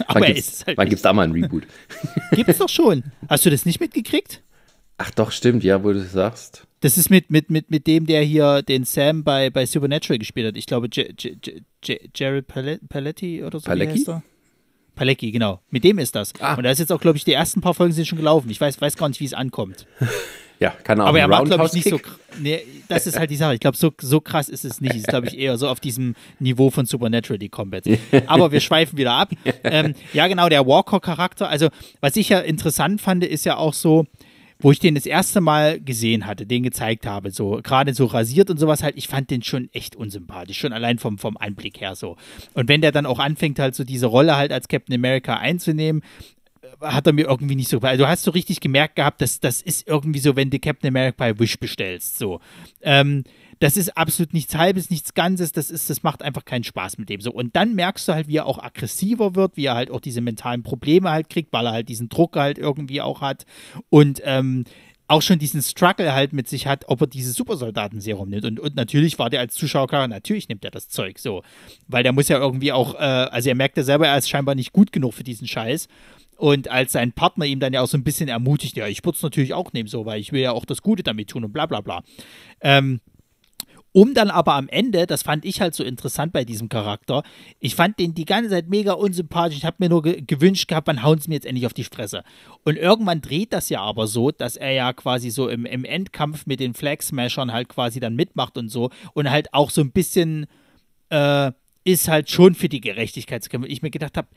Aber 0.08 0.22
wann 0.22 0.32
ist 0.34 0.54
es 0.54 0.66
halt. 0.66 0.78
Wann 0.78 0.88
gibt 0.88 0.98
es 0.98 1.02
da 1.02 1.14
mal 1.14 1.24
ein 1.24 1.32
Reboot? 1.32 1.64
gibt 2.32 2.50
es 2.50 2.60
doch 2.60 2.70
schon. 2.70 3.04
Hast 3.28 3.46
du 3.46 3.50
das 3.50 3.66
nicht 3.66 3.80
mitgekriegt? 3.80 4.44
Ach 4.98 5.12
doch, 5.12 5.32
stimmt, 5.32 5.64
ja, 5.64 5.84
wo 5.84 5.94
du 5.94 6.04
sagst. 6.04 6.68
Das 6.82 6.98
ist 6.98 7.10
mit, 7.10 7.32
mit, 7.32 7.50
mit, 7.50 7.72
mit 7.72 7.88
dem, 7.88 8.06
der 8.06 8.22
hier 8.22 8.62
den 8.62 8.84
Sam 8.84 9.24
bei, 9.24 9.50
bei 9.50 9.66
Supernatural 9.66 10.20
gespielt 10.20 10.48
hat. 10.48 10.58
Ich 10.58 10.68
glaube, 10.68 10.90
Jared 12.14 12.48
Paletti 12.48 13.44
oder 13.44 13.60
so. 13.60 13.66
Palecki? 13.66 14.06
Palecki, 14.96 15.32
genau. 15.32 15.62
Mit 15.70 15.84
dem 15.84 16.00
ist 16.00 16.16
das. 16.16 16.34
Ah. 16.40 16.56
Und 16.56 16.64
da 16.64 16.72
ist 16.72 16.80
jetzt 16.80 16.92
auch, 16.92 17.02
glaube 17.02 17.18
ich, 17.18 17.24
die 17.24 17.34
ersten 17.34 17.62
paar 17.62 17.74
Folgen 17.74 17.94
sind 17.94 18.06
schon 18.06 18.18
gelaufen. 18.18 18.50
Ich 18.50 18.60
weiß, 18.60 18.80
weiß 18.82 18.98
gar 18.98 19.08
nicht, 19.08 19.20
wie 19.20 19.26
es 19.26 19.34
ankommt. 19.34 19.88
Ja, 20.60 20.72
keine 20.72 21.02
Ahnung. 21.02 21.10
Aber 21.10 21.20
er 21.20 21.28
macht, 21.28 21.46
glaube 21.46 21.66
ich, 21.66 21.74
nicht 21.74 21.90
so. 21.90 22.00
Nee, 22.40 22.62
das 22.88 23.06
ist 23.08 23.18
halt 23.18 23.30
die 23.30 23.36
Sache. 23.36 23.54
Ich 23.54 23.60
glaube, 23.60 23.78
so, 23.78 23.92
so 24.02 24.22
krass 24.22 24.50
ist 24.50 24.66
es 24.66 24.82
nicht. 24.82 24.96
Ist, 24.96 25.08
glaube 25.08 25.28
ich, 25.28 25.38
eher 25.38 25.58
so 25.58 25.68
auf 25.68 25.80
diesem 25.80 26.16
Niveau 26.40 26.72
von 26.72 26.86
Supernatural, 26.86 27.38
die 27.38 27.50
Combat. 27.50 27.84
Aber 28.28 28.52
wir 28.52 28.60
schweifen 28.60 28.98
wieder 28.98 29.14
ab. 29.14 29.32
Ähm, 29.64 29.94
ja, 30.14 30.28
genau, 30.28 30.50
der 30.50 30.66
Walker-Charakter. 30.66 31.48
Also, 31.48 31.70
was 32.02 32.16
ich 32.16 32.30
ja 32.30 32.40
interessant 32.40 33.02
fand, 33.02 33.24
ist 33.24 33.46
ja 33.46 33.58
auch 33.58 33.74
so, 33.74 34.08
wo 34.60 34.72
ich 34.72 34.80
den 34.80 34.96
das 34.96 35.06
erste 35.06 35.42
Mal 35.42 35.80
gesehen 35.80 36.26
hatte, 36.26 36.46
den 36.46 36.64
gezeigt 36.64 37.06
habe, 37.06 37.32
so 37.32 37.60
gerade 37.64 37.94
so 37.94 38.06
rasiert 38.06 38.50
und 38.50 38.58
sowas 38.58 38.82
halt, 38.82 38.98
ich 38.98 39.08
fand 39.08 39.30
den 39.30 39.44
schon 39.44 39.70
echt 39.74 39.96
unsympathisch, 39.96 40.58
schon 40.58 40.74
allein 40.74 40.98
vom, 40.98 41.18
vom 41.18 41.38
Anblick 41.38 41.80
her 41.80 41.96
so. 41.96 42.18
Und 42.54 42.68
wenn 42.68 42.82
der 42.82 42.92
dann 42.92 43.06
auch 43.06 43.20
anfängt, 43.20 43.60
halt 43.60 43.76
so 43.76 43.84
diese 43.84 44.08
Rolle 44.08 44.36
halt 44.36 44.52
als 44.52 44.68
Captain 44.68 44.96
America 44.96 45.38
einzunehmen, 45.38 46.02
hat 46.82 47.08
er 47.08 47.14
mir 47.14 47.26
irgendwie 47.26 47.56
nicht 47.56 47.70
so, 47.70 47.80
also 47.80 48.04
du 48.04 48.10
hast 48.10 48.24
so 48.24 48.32
richtig 48.32 48.60
gemerkt 48.60 48.96
gehabt, 48.96 49.22
dass 49.22 49.40
das 49.40 49.62
ist 49.62 49.88
irgendwie 49.88 50.20
so, 50.20 50.36
wenn 50.36 50.50
du 50.50 50.60
Captain 50.60 50.90
America 50.90 51.16
bei 51.18 51.40
Wish 51.40 51.60
bestellst, 51.60 52.18
so. 52.18 52.40
Ähm, 52.82 53.24
das 53.60 53.76
ist 53.76 53.98
absolut 53.98 54.34
nichts 54.34 54.56
Halbes, 54.56 54.90
nichts 54.90 55.14
Ganzes, 55.14 55.52
das 55.52 55.72
ist, 55.72 55.90
das 55.90 56.04
macht 56.04 56.22
einfach 56.22 56.46
keinen 56.46 56.64
Spaß 56.64 56.98
mit 57.00 57.10
dem 57.10 57.22
so. 57.22 57.32
Und 57.32 57.56
dann 57.56 57.74
merkst 57.74 58.08
du 58.08 58.14
halt, 58.14 58.28
wie 58.28 58.38
er 58.38 58.46
auch 58.46 58.62
aggressiver 58.62 59.36
wird, 59.36 59.58
wie 59.58 59.66
er 59.66 59.76
halt 59.76 59.90
auch 59.90 60.00
diese 60.00 60.22
mentalen 60.22 60.64
Probleme 60.64 61.10
halt 61.10 61.30
kriegt, 61.30 61.52
weil 61.54 61.66
er 61.66 61.72
halt 61.72 61.90
diesen 61.90 62.10
Druck 62.10 62.36
halt 62.36 62.60
irgendwie 62.60 63.02
auch 63.02 63.22
hat 63.22 63.46
und 63.90 64.22
ähm, 64.24 64.66
auch 65.08 65.22
schon 65.22 65.40
diesen 65.40 65.62
Struggle 65.62 66.14
halt 66.14 66.34
mit 66.34 66.50
sich 66.50 66.68
hat, 66.68 66.86
ob 66.88 67.02
er 67.02 67.08
dieses 67.08 67.36
Supersoldatenserum 67.36 68.30
nimmt. 68.30 68.46
Und, 68.46 68.60
und 68.60 68.76
natürlich 68.76 69.18
war 69.18 69.30
der 69.30 69.40
als 69.40 69.54
Zuschauer 69.56 69.88
klar, 69.88 70.08
natürlich 70.08 70.50
nimmt 70.50 70.66
er 70.66 70.72
das 70.72 70.90
Zeug 70.90 71.18
so. 71.18 71.44
Weil 71.88 72.04
der 72.04 72.12
muss 72.12 72.28
ja 72.28 72.38
irgendwie 72.38 72.74
auch, 72.74 72.94
äh, 72.96 72.98
also 72.98 73.48
er 73.50 73.56
merkt 73.56 73.78
ja 73.78 73.84
selber, 73.84 74.08
er 74.08 74.18
ist 74.18 74.30
scheinbar 74.30 74.56
nicht 74.56 74.74
gut 74.74 74.92
genug 74.92 75.14
für 75.14 75.24
diesen 75.24 75.48
Scheiß. 75.48 75.88
Und 76.38 76.70
als 76.70 76.92
sein 76.92 77.14
Partner 77.14 77.46
ihm 77.46 77.60
dann 77.60 77.74
ja 77.74 77.82
auch 77.82 77.88
so 77.88 77.98
ein 77.98 78.04
bisschen 78.04 78.30
ermutigt, 78.30 78.78
ja, 78.78 78.88
ich 78.88 79.04
würde 79.04 79.16
es 79.16 79.24
natürlich 79.24 79.54
auch 79.54 79.74
nehmen, 79.74 79.90
so, 79.90 80.06
weil 80.06 80.20
ich 80.20 80.32
will 80.32 80.42
ja 80.42 80.52
auch 80.52 80.66
das 80.66 80.82
Gute 80.82 81.04
damit 81.04 81.30
tun 81.30 81.44
und 81.44 81.52
bla 81.52 81.66
bla 81.66 81.82
bla. 81.82 82.04
Ähm, 82.62 83.02
um 83.92 84.14
dann 84.14 84.30
aber 84.30 84.54
am 84.54 84.70
Ende, 84.70 85.08
das 85.08 85.24
fand 85.24 85.44
ich 85.44 85.60
halt 85.60 85.74
so 85.74 85.84
interessant 85.84 86.32
bei 86.32 86.46
diesem 86.46 86.70
Charakter, 86.70 87.24
ich 87.60 87.74
fand 87.74 87.98
den 87.98 88.14
die 88.14 88.26
ganze 88.26 88.52
Zeit 88.52 88.70
mega 88.70 88.94
unsympathisch. 88.94 89.58
Ich 89.58 89.66
habe 89.66 89.78
mir 89.80 89.90
nur 89.90 90.04
ge 90.04 90.22
gewünscht 90.22 90.68
gehabt, 90.68 90.88
wann 90.88 91.02
hauen 91.02 91.18
sie 91.18 91.30
mir 91.30 91.36
jetzt 91.36 91.48
endlich 91.48 91.66
auf 91.66 91.74
die 91.74 91.84
Fresse. 91.84 92.24
Und 92.64 92.76
irgendwann 92.76 93.22
dreht 93.22 93.54
das 93.54 93.70
ja 93.70 93.82
aber 93.82 94.06
so, 94.06 94.30
dass 94.30 94.56
er 94.56 94.72
ja 94.72 94.94
quasi 94.94 95.32
so 95.32 95.50
im, 95.50 95.66
im 95.66 95.84
Endkampf 95.84 96.46
mit 96.46 96.60
den 96.60 96.76
Flag 96.76 97.02
Smashern 97.02 97.52
halt 97.52 97.70
quasi 97.70 98.00
dann 98.00 98.16
mitmacht 98.16 98.60
und 98.60 98.70
so 98.70 98.92
und 99.14 99.32
halt 99.32 99.52
auch 99.56 99.72
so 99.72 99.82
ein 99.82 99.92
bisschen 99.92 100.46
äh, 101.10 101.52
ist 101.84 102.08
halt 102.08 102.30
schon 102.30 102.54
für 102.54 102.70
die 102.70 102.82
Gerechtigkeitskämpfe. 102.82 103.68
Ich 103.68 103.82
mir 103.82 103.90
gedacht 103.90 104.18
habe, 104.18 104.28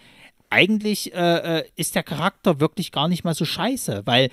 eigentlich 0.51 1.15
äh, 1.15 1.61
äh, 1.61 1.65
ist 1.77 1.95
der 1.95 2.03
Charakter 2.03 2.61
wirklich 2.61 2.93
gar 2.93 3.09
nicht 3.09 3.25
mal 3.25 3.35
so 3.35 3.45
scheiße, 3.45 4.03
weil 4.05 4.31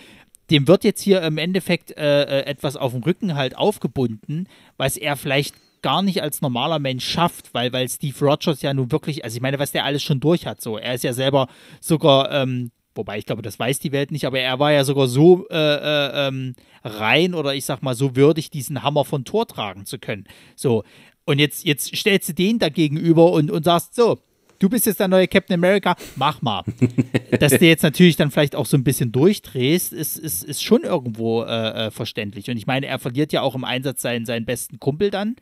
dem 0.49 0.67
wird 0.67 0.84
jetzt 0.84 1.01
hier 1.01 1.21
im 1.21 1.38
Endeffekt 1.38 1.95
äh, 1.97 2.23
äh, 2.23 2.45
etwas 2.45 2.75
auf 2.75 2.93
dem 2.93 3.03
Rücken 3.03 3.36
halt 3.36 3.58
aufgebunden, 3.58 4.47
was 4.77 4.97
er 4.97 5.15
vielleicht 5.15 5.56
gar 5.82 6.01
nicht 6.01 6.21
als 6.21 6.41
normaler 6.41 6.80
Mensch 6.80 7.06
schafft, 7.06 7.53
weil, 7.53 7.71
weil 7.71 7.88
Steve 7.88 8.17
Rogers 8.25 8.62
ja 8.62 8.73
nun 8.73 8.91
wirklich, 8.91 9.23
also 9.23 9.36
ich 9.36 9.41
meine, 9.41 9.60
was 9.60 9.71
der 9.71 9.86
alles 9.86 10.03
schon 10.03 10.19
durch 10.19 10.45
hat, 10.45 10.62
so. 10.62 10.77
Er 10.77 10.95
ist 10.95 11.03
ja 11.03 11.13
selber 11.13 11.47
sogar, 11.80 12.32
ähm, 12.32 12.71
wobei 12.95 13.19
ich 13.19 13.25
glaube, 13.25 13.41
das 13.41 13.60
weiß 13.60 13.80
die 13.80 13.91
Welt 13.91 14.12
nicht, 14.12 14.25
aber 14.25 14.39
er 14.39 14.60
war 14.60 14.71
ja 14.71 14.84
sogar 14.84 15.08
so 15.08 15.47
äh, 15.49 15.56
äh, 15.56 16.27
ähm, 16.27 16.56
rein 16.84 17.36
oder 17.36 17.53
ich 17.53 17.65
sag 17.65 17.84
mal 17.84 17.95
so 17.95 18.15
würdig, 18.15 18.49
diesen 18.49 18.84
Hammer 18.84 19.06
von 19.06 19.23
Tor 19.23 19.47
tragen 19.47 19.86
zu 19.86 19.99
können. 19.99 20.25
So. 20.56 20.84
Und 21.25 21.39
jetzt, 21.39 21.65
jetzt 21.65 21.95
stellst 21.95 22.30
du 22.30 22.34
den 22.34 22.58
dagegenüber 22.58 23.32
und, 23.32 23.51
und 23.51 23.63
sagst, 23.63 23.95
so, 23.95 24.17
du 24.60 24.70
bist 24.70 24.86
jetzt 24.86 25.00
der 25.00 25.08
neue 25.08 25.28
Captain 25.28 25.54
America, 25.54 25.96
mach 26.15 26.41
mal. 26.41 26.63
Dass 27.39 27.58
du 27.58 27.65
jetzt 27.65 27.84
natürlich 27.84 28.15
dann 28.15 28.32
vielleicht 28.32 28.56
auch 28.56 28.65
so 28.65 28.78
ein 28.78 28.84
bisschen 28.84 29.12
durchdrehst, 29.12 29.93
ist, 29.93 30.17
ist, 30.17 30.43
ist 30.43 30.63
schon 30.63 30.84
irgendwo 30.84 31.43
äh, 31.43 31.88
äh, 31.88 31.91
verständlich. 31.91 32.50
Und 32.50 32.58
ich 32.58 32.67
meine, 32.67 32.88
er 32.88 33.00
verliert 33.00 33.34
ja 33.34 33.41
auch 33.41 33.56
im 33.56 33.63
Einsatz 33.63 34.02
seinen, 34.02 34.26
seinen 34.26 34.46
besten 34.46 34.80
Kumpel 34.80 35.10
dann. 35.10 35.36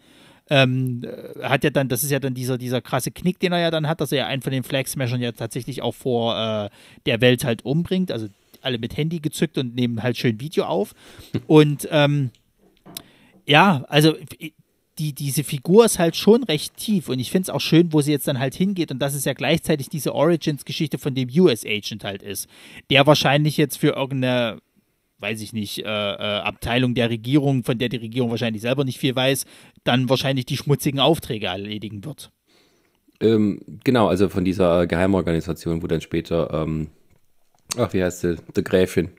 Ähm, 0.50 1.04
äh, 1.04 1.44
hat 1.44 1.64
ja 1.64 1.70
dann, 1.70 1.88
das 1.88 2.04
ist 2.04 2.12
ja 2.12 2.20
dann 2.20 2.34
dieser, 2.34 2.58
dieser 2.58 2.82
krasse 2.82 3.12
Knick, 3.12 3.40
den 3.40 3.52
er 3.52 3.60
ja 3.60 3.72
dann 3.72 3.88
hat, 3.88 4.02
dass 4.02 4.12
er 4.12 4.20
ja 4.20 4.28
einen 4.28 4.42
von 4.42 4.52
den 4.52 4.64
Flag 4.64 4.86
Smashern 4.88 5.22
ja 5.22 5.32
tatsächlich 5.32 5.82
auch 5.82 5.96
vor 5.96 6.38
äh, 6.38 6.70
der 7.06 7.22
Welt 7.22 7.44
halt 7.44 7.66
umbringt. 7.66 8.12
Also 8.12 8.28
alle 8.62 8.78
mit 8.80 8.98
Handy 8.98 9.20
gezückt 9.20 9.58
und 9.58 9.76
nehmen 9.76 10.04
halt 10.04 10.18
schön 10.18 10.40
Video 10.40 10.66
auf. 10.66 10.94
Und 11.48 11.88
ähm, 11.92 12.32
ja, 13.46 13.86
also 13.88 14.16
die, 15.00 15.14
diese 15.14 15.44
Figur 15.44 15.86
ist 15.86 16.00
halt 16.00 16.16
schon 16.16 16.44
recht 16.44 16.78
tief 16.78 17.10
und 17.10 17.20
ich 17.20 17.32
finde 17.32 17.44
es 17.44 17.50
auch 17.50 17.60
schön, 17.60 17.92
wo 17.92 18.02
sie 18.02 18.12
jetzt 18.12 18.28
dann 18.28 18.40
halt 18.40 18.56
hingeht 18.56 18.92
und 18.92 19.00
dass 19.00 19.14
es 19.14 19.26
ja 19.26 19.34
gleichzeitig 19.34 19.90
diese 19.90 20.16
Origins-Geschichte 20.16 20.98
von 20.98 21.16
dem 21.16 21.30
US-Agent 21.30 22.04
halt 22.04 22.24
ist, 22.24 22.48
der 22.90 23.06
wahrscheinlich 23.06 23.58
jetzt 23.58 23.78
für 23.78 23.90
irgendeine, 23.96 24.60
weiß 25.20 25.42
ich 25.42 25.54
nicht, 25.54 25.80
äh, 25.80 25.84
äh, 25.84 26.40
Abteilung 26.40 26.94
der 26.94 27.10
Regierung, 27.10 27.64
von 27.64 27.78
der 27.78 27.90
die 27.90 27.98
Regierung 27.98 28.30
wahrscheinlich 28.30 28.62
selber 28.62 28.86
nicht 28.86 29.00
viel 29.00 29.16
weiß, 29.16 29.46
dann 29.84 30.10
wahrscheinlich 30.10 30.46
die 30.46 30.58
schmutzigen 30.58 31.00
Aufträge 31.00 31.48
erledigen 31.48 32.06
wird. 32.06 32.32
Ähm, 33.20 33.60
genau, 33.84 34.08
also 34.08 34.30
von 34.30 34.46
dieser 34.46 34.88
Geheimorganisation, 34.88 35.84
wo 35.84 35.88
dann 35.88 36.02
später, 36.02 36.54
ähm, 36.54 36.88
ach, 37.78 37.94
wie 37.94 38.04
heißt 38.04 38.22
sie, 38.22 38.36
die 38.56 38.64
Gräfin. 38.64 39.10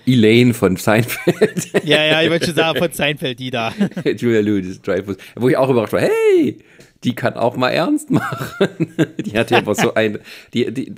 Elaine 0.05 0.53
von 0.53 0.75
Seinfeld. 0.75 1.69
ja, 1.83 2.03
ja, 2.03 2.21
ich 2.21 2.29
wollte 2.29 2.45
schon 2.45 2.55
sagen, 2.55 2.77
von 2.77 2.91
Seinfeld, 2.91 3.39
die 3.39 3.51
da. 3.51 3.73
Julia 4.17 4.41
Louis 4.41 4.81
Dreyfus. 4.81 5.17
Wo 5.35 5.49
ich 5.49 5.57
auch 5.57 5.69
überrascht 5.69 5.93
war, 5.93 6.01
hey, 6.01 6.59
die 7.03 7.15
kann 7.15 7.33
auch 7.33 7.55
mal 7.55 7.69
ernst 7.69 8.11
machen. 8.11 8.93
die 9.17 9.37
hat 9.37 9.51
ja 9.51 9.59
immer 9.59 9.75
so 9.75 9.93
ein, 9.93 10.19
die, 10.53 10.71
die, 10.71 10.93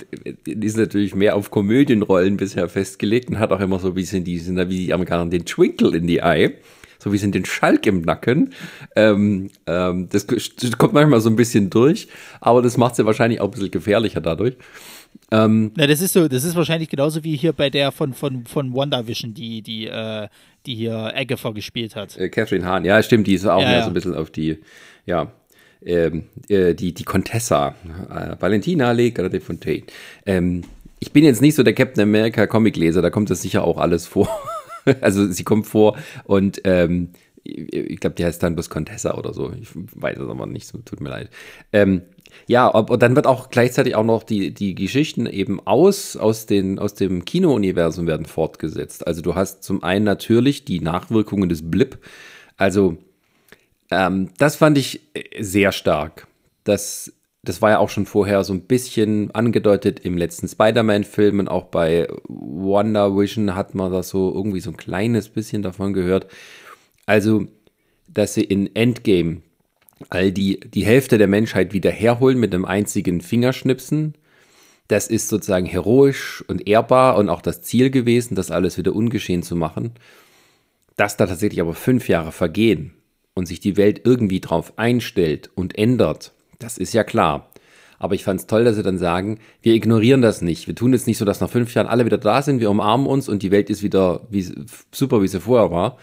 die 0.46 0.66
ist 0.66 0.76
natürlich 0.76 1.14
mehr 1.14 1.36
auf 1.36 1.50
Komödienrollen 1.50 2.36
bisher 2.36 2.68
festgelegt 2.68 3.30
und 3.30 3.38
hat 3.38 3.52
auch 3.52 3.60
immer 3.60 3.78
so 3.78 3.88
ein 3.88 3.94
bisschen 3.94 4.24
diesen, 4.24 4.56
wie 4.68 4.86
die 4.86 4.92
Amerikaner, 4.92 5.30
den 5.30 5.46
Twinkle 5.46 5.96
in 5.96 6.06
die 6.06 6.18
Eye. 6.18 6.54
So 7.04 7.12
wie 7.12 7.18
sie 7.18 7.30
den 7.30 7.44
Schalk 7.44 7.86
im 7.86 8.00
Nacken. 8.00 8.54
Ähm, 8.96 9.50
ähm, 9.66 10.08
das, 10.08 10.26
das 10.26 10.78
kommt 10.78 10.94
manchmal 10.94 11.20
so 11.20 11.28
ein 11.28 11.36
bisschen 11.36 11.68
durch, 11.68 12.08
aber 12.40 12.62
das 12.62 12.78
macht 12.78 12.96
sie 12.96 13.04
wahrscheinlich 13.04 13.42
auch 13.42 13.48
ein 13.48 13.50
bisschen 13.50 13.70
gefährlicher 13.70 14.22
dadurch. 14.22 14.54
Ähm, 15.30 15.72
Na, 15.76 15.86
das 15.86 16.00
ist 16.00 16.14
so, 16.14 16.28
das 16.28 16.44
ist 16.44 16.56
wahrscheinlich 16.56 16.88
genauso 16.88 17.22
wie 17.22 17.36
hier 17.36 17.52
bei 17.52 17.68
der 17.68 17.92
von, 17.92 18.14
von, 18.14 18.46
von 18.46 18.72
WandaVision, 18.74 19.34
die, 19.34 19.60
die, 19.60 19.86
äh, 19.86 20.28
die 20.64 20.74
hier 20.76 21.12
Agatha 21.14 21.50
gespielt 21.50 21.94
hat. 21.94 22.16
Äh, 22.16 22.30
Catherine 22.30 22.64
Hahn, 22.64 22.86
ja, 22.86 23.02
stimmt, 23.02 23.26
die 23.26 23.34
ist 23.34 23.44
auch 23.44 23.60
ja, 23.60 23.68
mehr 23.68 23.78
ja. 23.78 23.84
so 23.84 23.90
ein 23.90 23.94
bisschen 23.94 24.14
auf 24.14 24.30
die, 24.30 24.60
ja, 25.04 25.30
ähm, 25.84 26.24
äh, 26.48 26.72
die, 26.72 26.94
die 26.94 27.04
Contessa, 27.04 27.74
äh, 28.08 28.40
Valentina 28.40 28.92
Lega 28.92 29.28
de 29.28 29.40
Fontaine. 29.40 29.82
Ähm, 30.24 30.62
ich 31.00 31.12
bin 31.12 31.22
jetzt 31.22 31.42
nicht 31.42 31.54
so 31.54 31.62
der 31.62 31.74
Captain 31.74 32.02
America 32.02 32.46
Comicleser, 32.46 33.02
da 33.02 33.10
kommt 33.10 33.28
das 33.28 33.42
sicher 33.42 33.62
auch 33.62 33.76
alles 33.76 34.06
vor. 34.06 34.28
also 35.00 35.26
sie 35.30 35.44
kommt 35.44 35.66
vor 35.66 35.96
und 36.24 36.60
ähm, 36.64 37.10
ich 37.44 38.00
glaube, 38.00 38.16
die 38.16 38.24
heißt 38.24 38.42
dann 38.42 38.54
bloß 38.54 38.70
Contessa 38.70 39.14
oder 39.18 39.34
so. 39.34 39.52
Ich 39.60 39.68
weiß 39.74 40.18
es 40.18 40.28
aber 40.28 40.46
nicht, 40.46 40.66
so, 40.66 40.78
tut 40.78 41.02
mir 41.02 41.10
leid. 41.10 41.28
Ähm, 41.72 42.02
ja, 42.46 42.66
und 42.66 43.02
dann 43.02 43.16
wird 43.16 43.26
auch 43.26 43.50
gleichzeitig 43.50 43.94
auch 43.94 44.04
noch 44.04 44.22
die, 44.22 44.52
die 44.52 44.74
Geschichten 44.74 45.26
eben 45.26 45.60
aus, 45.66 46.16
aus, 46.16 46.46
den, 46.46 46.78
aus 46.78 46.94
dem 46.94 47.24
Kino-Universum 47.24 48.06
werden 48.06 48.26
fortgesetzt. 48.26 49.06
Also 49.06 49.20
du 49.20 49.34
hast 49.34 49.62
zum 49.62 49.82
einen 49.82 50.04
natürlich 50.04 50.64
die 50.64 50.80
Nachwirkungen 50.80 51.50
des 51.50 51.70
Blip. 51.70 51.98
Also 52.56 52.96
ähm, 53.90 54.30
das 54.38 54.56
fand 54.56 54.78
ich 54.78 55.02
sehr 55.38 55.72
stark. 55.72 56.26
Das, 56.64 57.12
das 57.44 57.62
war 57.62 57.70
ja 57.70 57.78
auch 57.78 57.90
schon 57.90 58.06
vorher 58.06 58.42
so 58.44 58.52
ein 58.52 58.62
bisschen 58.62 59.30
angedeutet 59.32 60.00
im 60.00 60.16
letzten 60.16 60.48
Spider-Man-Film 60.48 61.38
und 61.38 61.48
auch 61.48 61.64
bei 61.64 62.08
Wonder 62.26 63.16
Vision 63.16 63.54
hat 63.54 63.74
man 63.74 63.92
das 63.92 64.08
so 64.08 64.32
irgendwie 64.34 64.60
so 64.60 64.70
ein 64.70 64.76
kleines 64.76 65.28
bisschen 65.28 65.62
davon 65.62 65.92
gehört. 65.92 66.26
Also, 67.06 67.46
dass 68.08 68.34
sie 68.34 68.44
in 68.44 68.74
Endgame 68.74 69.42
all 70.10 70.32
die, 70.32 70.60
die 70.60 70.84
Hälfte 70.84 71.18
der 71.18 71.28
Menschheit 71.28 71.72
wieder 71.72 71.90
herholen 71.90 72.38
mit 72.38 72.54
einem 72.54 72.64
einzigen 72.64 73.20
Fingerschnipsen. 73.20 74.14
Das 74.88 75.06
ist 75.06 75.28
sozusagen 75.28 75.66
heroisch 75.66 76.44
und 76.48 76.66
ehrbar 76.66 77.16
und 77.16 77.28
auch 77.28 77.42
das 77.42 77.62
Ziel 77.62 77.90
gewesen, 77.90 78.34
das 78.34 78.50
alles 78.50 78.76
wieder 78.76 78.94
ungeschehen 78.94 79.42
zu 79.42 79.56
machen. 79.56 79.92
Dass 80.96 81.16
da 81.16 81.26
tatsächlich 81.26 81.60
aber 81.60 81.74
fünf 81.74 82.08
Jahre 82.08 82.32
vergehen 82.32 82.94
und 83.34 83.46
sich 83.46 83.60
die 83.60 83.76
Welt 83.76 84.02
irgendwie 84.04 84.40
drauf 84.40 84.74
einstellt 84.76 85.50
und 85.54 85.76
ändert, 85.76 86.33
das 86.58 86.78
ist 86.78 86.92
ja 86.92 87.04
klar. 87.04 87.50
Aber 87.98 88.14
ich 88.14 88.24
fand 88.24 88.40
es 88.40 88.46
toll, 88.46 88.64
dass 88.64 88.76
sie 88.76 88.82
dann 88.82 88.98
sagen, 88.98 89.38
wir 89.62 89.74
ignorieren 89.74 90.20
das 90.20 90.42
nicht. 90.42 90.66
Wir 90.66 90.74
tun 90.74 90.92
es 90.92 91.06
nicht 91.06 91.18
so, 91.18 91.24
dass 91.24 91.40
nach 91.40 91.50
fünf 91.50 91.72
Jahren 91.74 91.86
alle 91.86 92.04
wieder 92.04 92.18
da 92.18 92.42
sind, 92.42 92.60
wir 92.60 92.70
umarmen 92.70 93.06
uns 93.06 93.28
und 93.28 93.42
die 93.42 93.50
Welt 93.50 93.70
ist 93.70 93.82
wieder 93.82 94.20
wie, 94.30 94.46
super, 94.92 95.22
wie 95.22 95.28
sie 95.28 95.40
vorher 95.40 95.70
war, 95.70 95.96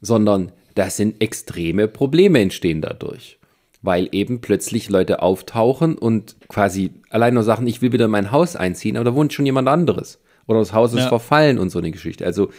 sondern 0.00 0.52
da 0.74 0.90
sind 0.90 1.20
extreme 1.20 1.88
Probleme 1.88 2.40
entstehen 2.40 2.80
dadurch. 2.80 3.38
Weil 3.82 4.08
eben 4.12 4.40
plötzlich 4.40 4.88
Leute 4.88 5.22
auftauchen 5.22 5.96
und 5.96 6.36
quasi 6.48 6.90
allein 7.10 7.34
nur 7.34 7.44
sagen, 7.44 7.66
ich 7.66 7.82
will 7.82 7.92
wieder 7.92 8.06
in 8.06 8.10
mein 8.10 8.32
Haus 8.32 8.56
einziehen, 8.56 8.96
aber 8.96 9.04
da 9.04 9.14
wohnt 9.14 9.32
schon 9.32 9.46
jemand 9.46 9.68
anderes. 9.68 10.18
Oder 10.46 10.60
das 10.60 10.72
Haus 10.72 10.92
ist 10.92 11.00
ja. 11.00 11.08
verfallen 11.08 11.58
und 11.58 11.70
so 11.70 11.78
eine 11.78 11.92
Geschichte. 11.92 12.24
Also, 12.24 12.50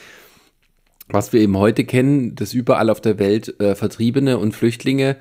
was 1.09 1.33
wir 1.33 1.41
eben 1.41 1.57
heute 1.57 1.83
kennen, 1.83 2.35
dass 2.35 2.53
überall 2.53 2.89
auf 2.89 3.01
der 3.01 3.19
Welt 3.19 3.59
äh, 3.59 3.75
Vertriebene 3.75 4.37
und 4.37 4.53
Flüchtlinge 4.53 5.17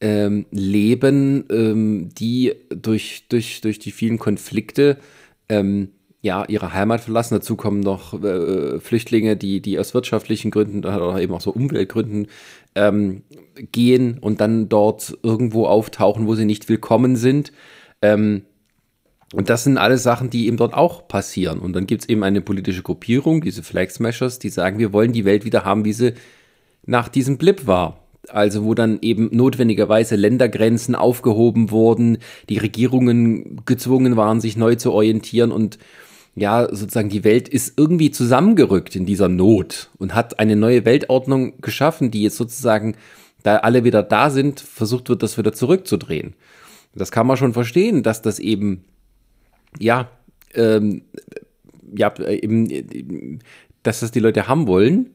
ähm, 0.00 0.46
leben, 0.50 1.44
ähm, 1.50 2.08
die 2.14 2.54
durch, 2.68 3.26
durch, 3.28 3.60
durch 3.60 3.78
die 3.78 3.92
vielen 3.92 4.18
Konflikte 4.18 4.98
ähm, 5.48 5.90
ja, 6.22 6.44
ihre 6.46 6.72
Heimat 6.72 7.00
verlassen. 7.00 7.34
Dazu 7.34 7.56
kommen 7.56 7.80
noch 7.80 8.20
äh, 8.22 8.80
Flüchtlinge, 8.80 9.36
die, 9.36 9.60
die 9.60 9.78
aus 9.78 9.94
wirtschaftlichen 9.94 10.50
Gründen 10.50 10.80
oder 10.80 11.20
eben 11.20 11.32
auch 11.32 11.40
so 11.40 11.52
Umweltgründen 11.52 12.26
ähm, 12.74 13.22
gehen 13.72 14.18
und 14.18 14.40
dann 14.40 14.68
dort 14.68 15.16
irgendwo 15.22 15.66
auftauchen, 15.66 16.26
wo 16.26 16.34
sie 16.34 16.44
nicht 16.44 16.68
willkommen 16.68 17.16
sind. 17.16 17.52
Ähm, 18.02 18.42
und 19.32 19.50
das 19.50 19.64
sind 19.64 19.78
alles 19.78 20.02
Sachen, 20.02 20.30
die 20.30 20.46
eben 20.46 20.56
dort 20.56 20.74
auch 20.74 21.08
passieren. 21.08 21.58
Und 21.58 21.72
dann 21.72 21.86
gibt 21.86 22.02
es 22.02 22.08
eben 22.08 22.22
eine 22.22 22.40
politische 22.40 22.82
Gruppierung, 22.82 23.40
diese 23.40 23.62
Flag 23.62 23.90
Smashers, 23.90 24.38
die 24.38 24.50
sagen, 24.50 24.78
wir 24.78 24.92
wollen 24.92 25.12
die 25.12 25.24
Welt 25.24 25.44
wieder 25.44 25.64
haben, 25.64 25.84
wie 25.84 25.92
sie 25.92 26.14
nach 26.84 27.08
diesem 27.08 27.38
Blip 27.38 27.66
war. 27.66 28.05
Also 28.28 28.64
wo 28.64 28.74
dann 28.74 28.98
eben 29.02 29.28
notwendigerweise 29.32 30.16
Ländergrenzen 30.16 30.94
aufgehoben 30.94 31.70
wurden, 31.70 32.18
die 32.48 32.58
Regierungen 32.58 33.62
gezwungen 33.64 34.16
waren, 34.16 34.40
sich 34.40 34.56
neu 34.56 34.74
zu 34.74 34.92
orientieren 34.92 35.52
und 35.52 35.78
ja, 36.34 36.68
sozusagen 36.70 37.08
die 37.08 37.24
Welt 37.24 37.48
ist 37.48 37.78
irgendwie 37.78 38.10
zusammengerückt 38.10 38.94
in 38.94 39.06
dieser 39.06 39.28
Not 39.28 39.90
und 39.98 40.14
hat 40.14 40.38
eine 40.38 40.54
neue 40.54 40.84
Weltordnung 40.84 41.60
geschaffen, 41.62 42.10
die 42.10 42.22
jetzt 42.22 42.36
sozusagen, 42.36 42.94
da 43.42 43.56
alle 43.56 43.84
wieder 43.84 44.02
da 44.02 44.28
sind, 44.28 44.60
versucht 44.60 45.08
wird, 45.08 45.22
das 45.22 45.38
wieder 45.38 45.54
zurückzudrehen. 45.54 46.34
Das 46.94 47.10
kann 47.10 47.26
man 47.26 47.38
schon 47.38 47.54
verstehen, 47.54 48.02
dass 48.02 48.20
das 48.20 48.38
eben, 48.38 48.84
ja, 49.78 50.10
ähm, 50.54 51.02
ja, 51.94 52.12
eben, 52.18 53.38
dass 53.82 54.00
das 54.00 54.10
die 54.10 54.20
Leute 54.20 54.46
haben 54.46 54.66
wollen 54.66 55.14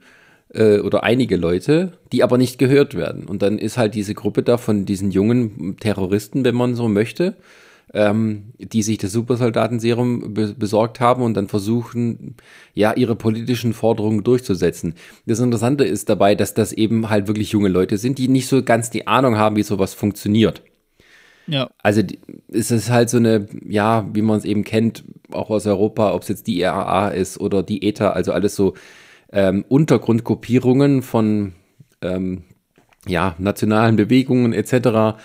äh, 0.54 0.80
oder 0.80 1.04
einige 1.04 1.38
Leute, 1.38 1.94
die 2.12 2.24
aber 2.24 2.38
nicht 2.38 2.58
gehört 2.58 2.96
werden. 2.96 3.26
Und 3.26 3.42
dann 3.42 3.58
ist 3.58 3.78
halt 3.78 3.96
diese 3.96 4.14
Gruppe 4.14 4.44
da 4.44 4.58
von 4.58 4.86
diesen 4.86 5.12
jungen 5.12 5.78
Terroristen, 5.80 6.44
wenn 6.46 6.56
man 6.56 6.76
so 6.76 6.88
möchte, 6.88 7.36
ähm, 7.94 8.54
die 8.58 8.84
sich 8.84 8.98
das 8.98 9.12
Supersoldatenserum 9.12 10.34
be 10.34 10.54
besorgt 10.54 11.00
haben 11.00 11.24
und 11.24 11.36
dann 11.36 11.48
versuchen, 11.48 12.36
ja, 12.74 12.94
ihre 12.94 13.16
politischen 13.16 13.74
Forderungen 13.74 14.24
durchzusetzen. 14.24 14.96
Das 15.26 15.40
Interessante 15.40 15.84
ist 15.84 16.10
dabei, 16.10 16.36
dass 16.36 16.54
das 16.54 16.72
eben 16.74 17.10
halt 17.10 17.28
wirklich 17.28 17.52
junge 17.52 17.70
Leute 17.70 17.98
sind, 17.98 18.18
die 18.18 18.28
nicht 18.28 18.48
so 18.48 18.64
ganz 18.64 18.90
die 18.90 19.08
Ahnung 19.08 19.38
haben, 19.38 19.56
wie 19.56 19.64
sowas 19.64 19.94
funktioniert. 19.94 20.62
Ja. 21.48 21.70
Also 21.84 22.02
es 22.50 22.72
ist 22.72 22.90
halt 22.90 23.10
so 23.10 23.18
eine, 23.18 23.48
ja, 23.68 24.08
wie 24.14 24.22
man 24.22 24.38
es 24.38 24.46
eben 24.46 24.64
kennt, 24.64 25.04
auch 25.32 25.50
aus 25.50 25.66
Europa, 25.66 26.14
ob 26.14 26.22
es 26.22 26.30
jetzt 26.30 26.48
die 26.48 26.60
IAA 26.60 27.10
ist 27.10 27.40
oder 27.40 27.64
die 27.64 27.86
ETA, 27.88 28.12
also 28.12 28.32
alles 28.32 28.56
so 28.56 28.74
ähm, 29.32 29.66
Untergrundgruppierungen 29.68 31.02
von 31.02 31.54
ähm, 32.02 32.44
ja, 33.08 33.36
nationalen 33.38 33.96
Bewegungen 33.96 34.54
etc., 34.54 35.18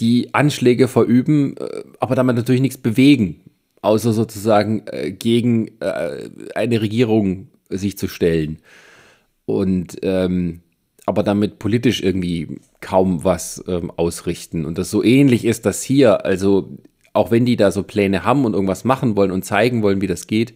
die 0.00 0.34
Anschläge 0.34 0.88
verüben, 0.88 1.56
äh, 1.56 1.84
aber 2.00 2.14
damit 2.14 2.36
natürlich 2.36 2.60
nichts 2.60 2.78
bewegen, 2.78 3.40
außer 3.82 4.12
sozusagen 4.12 4.82
äh, 4.86 5.12
gegen 5.12 5.68
äh, 5.80 6.28
eine 6.54 6.80
Regierung 6.80 7.48
sich 7.68 7.96
zu 7.96 8.08
stellen. 8.08 8.58
Und 9.46 9.98
ähm, 10.02 10.60
aber 11.06 11.22
damit 11.22 11.58
politisch 11.58 12.02
irgendwie 12.02 12.60
kaum 12.80 13.24
was 13.24 13.62
ähm, 13.68 13.90
ausrichten. 13.90 14.64
Und 14.64 14.78
das 14.78 14.90
so 14.90 15.02
ähnlich 15.02 15.44
ist 15.44 15.66
das 15.66 15.82
hier. 15.82 16.24
Also, 16.24 16.78
auch 17.12 17.30
wenn 17.30 17.44
die 17.44 17.56
da 17.56 17.70
so 17.70 17.82
Pläne 17.82 18.24
haben 18.24 18.44
und 18.44 18.54
irgendwas 18.54 18.84
machen 18.84 19.16
wollen 19.16 19.30
und 19.30 19.44
zeigen 19.44 19.82
wollen, 19.82 20.00
wie 20.00 20.06
das 20.06 20.26
geht, 20.26 20.54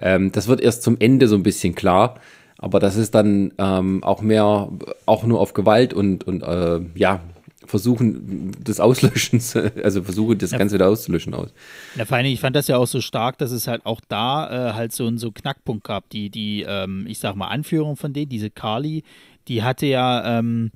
ähm, 0.00 0.30
das 0.30 0.46
wird 0.46 0.60
erst 0.60 0.82
zum 0.82 0.96
Ende 0.98 1.26
so 1.26 1.36
ein 1.36 1.42
bisschen 1.42 1.74
klar. 1.74 2.20
Aber 2.58 2.80
das 2.80 2.96
ist 2.96 3.14
dann 3.14 3.52
ähm, 3.58 4.02
auch 4.02 4.20
mehr, 4.20 4.68
auch 5.06 5.24
nur 5.24 5.40
auf 5.40 5.54
Gewalt 5.54 5.94
und, 5.94 6.24
und 6.24 6.42
äh, 6.42 6.80
ja, 6.96 7.20
versuchen 7.64 8.50
des 8.64 8.80
Auslöschens, 8.80 9.54
also 9.84 10.02
versuche 10.02 10.36
das 10.36 10.50
ja. 10.50 10.58
Ganze 10.58 10.74
wieder 10.74 10.88
auszulöschen 10.88 11.34
aus. 11.34 11.52
Ja, 11.94 12.04
vor 12.04 12.16
allem, 12.16 12.26
ich 12.26 12.40
fand 12.40 12.56
das 12.56 12.66
ja 12.66 12.76
auch 12.76 12.86
so 12.86 13.00
stark, 13.00 13.38
dass 13.38 13.52
es 13.52 13.68
halt 13.68 13.86
auch 13.86 14.00
da 14.08 14.70
äh, 14.70 14.72
halt 14.74 14.92
so 14.92 15.06
einen 15.06 15.18
so 15.18 15.30
Knackpunkt 15.30 15.84
gab. 15.84 16.10
Die, 16.10 16.30
die, 16.30 16.64
ähm, 16.66 17.06
ich 17.06 17.20
sag 17.20 17.36
mal, 17.36 17.48
Anführung 17.48 17.96
von 17.96 18.12
denen, 18.12 18.28
diese 18.28 18.50
Carly, 18.50 19.04
die 19.46 19.62
hatte 19.62 19.86
ja 19.86 20.38
ähm, 20.38 20.72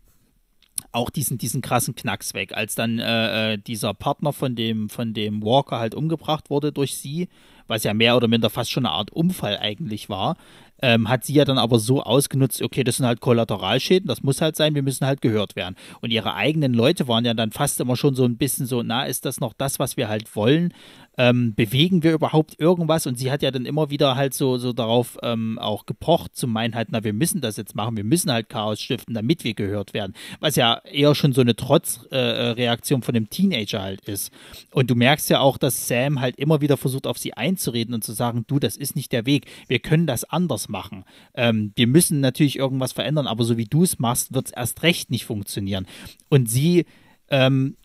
auch 0.92 1.11
diesen, 1.11 1.38
diesen 1.38 1.62
krassen 1.62 1.95
Knacks 1.97 2.35
weg, 2.35 2.53
als 2.55 2.75
dann 2.77 2.99
äh, 2.99 3.55
äh, 3.55 3.59
dieser 3.59 3.95
Partner 3.95 4.33
von 4.33 4.55
dem, 4.55 4.88
von 4.88 5.14
dem 5.14 5.42
Walker 5.42 5.79
halt 5.79 5.95
umgebracht 5.95 6.51
wurde 6.51 6.71
durch 6.71 6.97
sie, 6.97 7.29
was 7.66 7.85
ja 7.85 7.95
mehr 7.95 8.16
oder 8.16 8.29
minder 8.29 8.51
fast 8.51 8.71
schon 8.71 8.87
eine 8.87 8.95
Art 8.95 9.11
Unfall 9.11 9.59
eigentlich 9.59 10.09
war 10.09 10.37
ähm, 10.83 11.09
hat 11.09 11.25
sie 11.25 11.33
ja 11.33 11.45
dann 11.45 11.59
aber 11.59 11.79
so 11.79 12.03
ausgenutzt, 12.03 12.61
okay, 12.61 12.85
das 12.85 12.97
sind 12.97 13.07
halt 13.07 13.21
Kollateralschäden, 13.21 14.09
das 14.09 14.23
muss 14.23 14.40
halt 14.40 14.57
sein, 14.57 14.75
wir 14.75 14.83
müssen 14.83 15.07
halt 15.07 15.23
gehört 15.23 15.57
werden. 15.57 15.77
Und 16.01 16.11
ihre 16.11 16.35
eigenen 16.35 16.75
Leute 16.75 17.09
waren 17.09 17.25
ja 17.25 17.35
dann 17.35 17.53
fast 17.53 17.81
immer 17.81 17.97
schon 17.97 18.14
so 18.14 18.25
ein 18.25 18.37
bisschen 18.37 18.66
so, 18.66 18.83
na, 18.83 19.05
ist 19.05 19.25
das 19.25 19.40
noch 19.40 19.53
das, 19.53 19.79
was 19.79 19.97
wir 19.97 20.09
halt 20.09 20.35
wollen? 20.35 20.75
Ähm, 21.18 21.55
bewegen 21.55 22.03
wir 22.03 22.12
überhaupt 22.12 22.59
irgendwas? 22.59 23.07
Und 23.07 23.18
sie 23.18 23.31
hat 23.31 23.42
ja 23.42 23.51
dann 23.51 23.66
immer 23.66 23.90
wieder 23.90 24.16
halt 24.16 24.35
so, 24.35 24.59
so 24.59 24.72
darauf 24.72 25.18
ähm, 25.22 25.59
auch 25.59 25.87
gepocht, 25.87 26.35
zu 26.35 26.46
meinen 26.46 26.75
halt, 26.75 26.88
na, 26.90 27.05
wir 27.05 27.12
müssen 27.12 27.40
das 27.40 27.57
jetzt 27.57 27.75
machen, 27.75 27.96
wir 27.96 28.05
müssen 28.05 28.33
halt 28.33 28.48
Chaos 28.48 28.81
stiften, 28.81 29.14
damit 29.14 29.44
wir 29.44 29.55
gehört 29.55 29.94
werden. 29.94 30.14
Was 30.40 30.57
ja 30.57 30.81
eher 30.90 31.14
schon 31.14 31.33
so 31.33 31.40
eine 31.40 31.57
Trotzreaktion 31.57 33.01
äh, 33.01 33.05
von 33.05 33.14
dem 33.14 33.31
Teenager 33.31 33.83
halt 33.83 34.09
ist. 34.09 34.33
Und 34.72 34.90
du 34.90 34.94
merkst 34.94 35.29
ja 35.31 35.40
auch, 35.40 35.59
dass 35.59 35.88
Sam 35.88 36.20
halt 36.20 36.37
immer 36.37 36.61
wieder 36.61 36.77
versucht, 36.77 37.07
auf 37.07 37.18
sie 37.18 37.35
einzureden 37.35 37.94
und 37.94 38.05
zu 38.05 38.12
sagen, 38.12 38.44
du, 38.46 38.59
das 38.59 38.77
ist 38.77 38.96
nicht 38.96 39.12
der 39.12 39.27
Weg, 39.27 39.46
wir 39.68 39.79
können 39.79 40.07
das 40.07 40.25
anders 40.25 40.68
machen. 40.68 41.05
Ähm, 41.35 41.72
wir 41.77 41.87
müssen 41.87 42.20
natürlich 42.20 42.59
irgendwas 42.59 42.92
verändern, 42.92 43.27
aber 43.27 43.44
so 43.44 43.57
wie 43.57 43.66
du 43.66 43.83
es 43.83 43.98
machst, 43.98 44.35
wird 44.35 44.46
es 44.46 44.53
erst 44.53 44.83
recht 44.83 45.11
nicht 45.11 45.27
funktionieren. 45.27 45.87
Und 46.29 46.48
sie 46.48 46.87
ähm, 47.29 47.77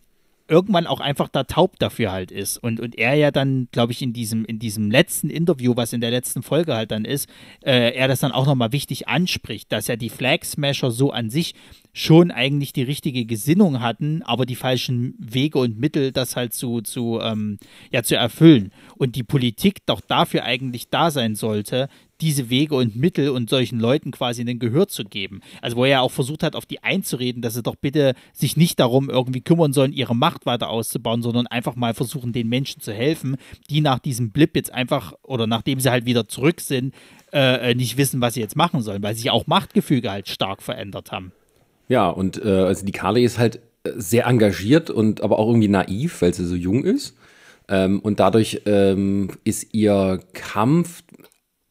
irgendwann 0.48 0.86
auch 0.86 1.00
einfach 1.00 1.28
da 1.28 1.44
taub 1.44 1.78
dafür 1.78 2.10
halt 2.10 2.32
ist. 2.32 2.56
Und, 2.56 2.80
und 2.80 2.98
er 2.98 3.14
ja 3.14 3.30
dann, 3.30 3.68
glaube 3.70 3.92
ich, 3.92 4.02
in 4.02 4.12
diesem, 4.12 4.44
in 4.44 4.58
diesem 4.58 4.90
letzten 4.90 5.30
Interview, 5.30 5.76
was 5.76 5.92
in 5.92 6.00
der 6.00 6.10
letzten 6.10 6.42
Folge 6.42 6.74
halt 6.74 6.90
dann 6.90 7.04
ist, 7.04 7.28
äh, 7.62 7.94
er 7.94 8.08
das 8.08 8.20
dann 8.20 8.32
auch 8.32 8.46
nochmal 8.46 8.72
wichtig 8.72 9.08
anspricht, 9.08 9.70
dass 9.70 9.86
ja 9.86 9.96
die 9.96 10.08
Flag 10.08 10.44
Smasher 10.44 10.90
so 10.90 11.12
an 11.12 11.28
sich 11.28 11.54
schon 11.92 12.30
eigentlich 12.30 12.72
die 12.72 12.82
richtige 12.82 13.26
Gesinnung 13.26 13.80
hatten, 13.80 14.22
aber 14.22 14.46
die 14.46 14.56
falschen 14.56 15.14
Wege 15.18 15.58
und 15.58 15.78
Mittel, 15.78 16.12
das 16.12 16.36
halt 16.36 16.54
zu, 16.54 16.80
zu, 16.80 17.20
ähm, 17.20 17.58
ja, 17.90 18.02
zu 18.02 18.16
erfüllen. 18.16 18.72
Und 18.96 19.16
die 19.16 19.24
Politik 19.24 19.84
doch 19.86 20.00
dafür 20.00 20.44
eigentlich 20.44 20.88
da 20.88 21.10
sein 21.10 21.34
sollte, 21.34 21.88
diese 22.20 22.50
Wege 22.50 22.74
und 22.74 22.96
Mittel 22.96 23.30
und 23.30 23.48
solchen 23.48 23.78
Leuten 23.78 24.10
quasi 24.10 24.42
ein 24.42 24.58
Gehör 24.58 24.88
zu 24.88 25.04
geben. 25.04 25.40
Also 25.62 25.76
wo 25.76 25.84
er 25.84 26.02
auch 26.02 26.10
versucht 26.10 26.42
hat, 26.42 26.56
auf 26.56 26.66
die 26.66 26.82
einzureden, 26.82 27.42
dass 27.42 27.54
sie 27.54 27.62
doch 27.62 27.76
bitte 27.76 28.14
sich 28.32 28.56
nicht 28.56 28.80
darum 28.80 29.08
irgendwie 29.10 29.40
kümmern 29.40 29.72
sollen, 29.72 29.92
ihre 29.92 30.16
Macht 30.16 30.46
weiter 30.46 30.68
auszubauen, 30.70 31.22
sondern 31.22 31.46
einfach 31.46 31.76
mal 31.76 31.94
versuchen, 31.94 32.32
den 32.32 32.48
Menschen 32.48 32.80
zu 32.80 32.92
helfen, 32.92 33.36
die 33.70 33.80
nach 33.80 33.98
diesem 33.98 34.30
Blip 34.30 34.56
jetzt 34.56 34.72
einfach 34.72 35.14
oder 35.22 35.46
nachdem 35.46 35.80
sie 35.80 35.90
halt 35.90 36.06
wieder 36.06 36.28
zurück 36.28 36.60
sind, 36.60 36.94
äh, 37.32 37.74
nicht 37.74 37.96
wissen, 37.96 38.20
was 38.20 38.34
sie 38.34 38.40
jetzt 38.40 38.56
machen 38.56 38.82
sollen, 38.82 39.02
weil 39.02 39.14
sich 39.14 39.30
auch 39.30 39.46
Machtgefüge 39.46 40.10
halt 40.10 40.28
stark 40.28 40.62
verändert 40.62 41.12
haben. 41.12 41.32
Ja, 41.88 42.08
und 42.08 42.44
äh, 42.44 42.48
also 42.48 42.84
die 42.84 42.92
Carly 42.92 43.24
ist 43.24 43.38
halt 43.38 43.60
sehr 43.96 44.26
engagiert 44.26 44.90
und 44.90 45.22
aber 45.22 45.38
auch 45.38 45.48
irgendwie 45.48 45.68
naiv, 45.68 46.20
weil 46.22 46.34
sie 46.34 46.46
so 46.46 46.54
jung 46.54 46.84
ist. 46.84 47.16
Ähm, 47.68 48.00
und 48.00 48.20
dadurch 48.20 48.62
ähm, 48.66 49.30
ist 49.44 49.74
ihr 49.74 50.20
Kampf 50.32 51.02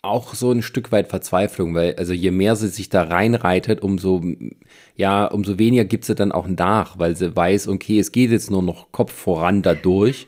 auch 0.08 0.34
so 0.34 0.52
ein 0.52 0.62
Stück 0.62 0.92
weit 0.92 1.10
Verzweiflung, 1.10 1.74
weil 1.76 1.96
also 1.96 2.14
je 2.14 2.32
mehr 2.32 2.56
sie 2.56 2.68
sich 2.68 2.90
da 2.90 3.04
reinreitet, 3.04 3.82
umso 3.82 4.24
ja, 4.96 5.26
umso 5.26 5.60
weniger 5.60 5.86
gibt 5.86 6.06
sie 6.06 6.16
dann 6.16 6.32
auch 6.32 6.48
nach, 6.48 6.98
weil 6.98 7.16
sie 7.16 7.36
weiß, 7.36 7.68
okay, 7.68 8.00
es 8.00 8.12
geht 8.12 8.32
jetzt 8.32 8.50
nur 8.50 8.64
noch 8.64 8.92
Kopf 8.92 9.14
voran 9.14 9.62
dadurch. 9.62 10.28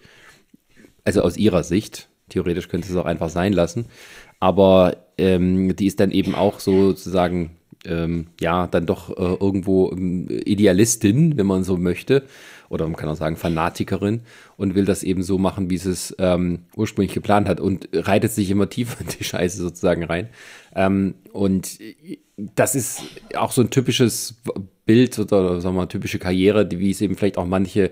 Also 1.04 1.22
aus 1.24 1.38
ihrer 1.38 1.64
Sicht. 1.64 2.08
Theoretisch 2.30 2.68
könnte 2.70 2.88
sie 2.88 2.94
es 2.94 3.00
auch 3.00 3.06
einfach 3.06 3.30
sein 3.30 3.54
lassen. 3.54 3.86
Aber 4.40 4.98
ähm, 5.18 5.76
die 5.76 5.88
ist 5.88 6.00
dann 6.00 6.12
eben 6.12 6.36
auch 6.36 6.60
sozusagen, 6.60 7.58
ähm, 7.84 8.28
ja, 8.40 8.68
dann 8.68 8.86
doch 8.86 9.10
äh, 9.10 9.38
irgendwo 9.40 9.92
ähm, 9.92 10.28
Idealistin, 10.30 11.36
wenn 11.38 11.48
man 11.48 11.64
so 11.64 11.76
möchte 11.78 12.24
oder 12.70 12.86
man 12.86 12.96
kann 12.96 13.10
auch 13.10 13.16
sagen 13.16 13.36
Fanatikerin 13.36 14.22
und 14.58 14.76
will 14.76 14.86
das 14.86 15.04
eben 15.04 15.24
so 15.24 15.38
machen, 15.38 15.70
wie 15.70 15.78
sie 15.78 15.92
es 15.92 16.16
ähm, 16.20 16.66
ursprünglich 16.76 17.14
geplant 17.14 17.50
hat 17.50 17.60
und 17.60 17.90
reitet 17.94 18.32
sich 18.32 18.50
immer 18.50 18.70
tiefer 18.70 19.02
in 19.02 19.08
die 19.08 19.24
Scheiße 19.24 19.62
sozusagen 19.62 20.04
rein. 20.04 20.30
Ähm, 20.76 21.16
und 21.34 21.80
das 22.38 22.76
ist 22.76 23.02
auch 23.36 23.52
so 23.52 23.62
ein 23.62 23.70
typisches 23.70 24.42
Bild 24.86 25.20
oder 25.20 25.60
sagen 25.62 25.76
wir 25.76 25.82
mal 25.82 25.88
typische 25.88 26.20
Karriere, 26.20 26.66
die, 26.66 26.80
wie 26.80 26.92
es 26.92 27.02
eben 27.02 27.16
vielleicht 27.16 27.38
auch 27.38 27.46
manche 27.46 27.92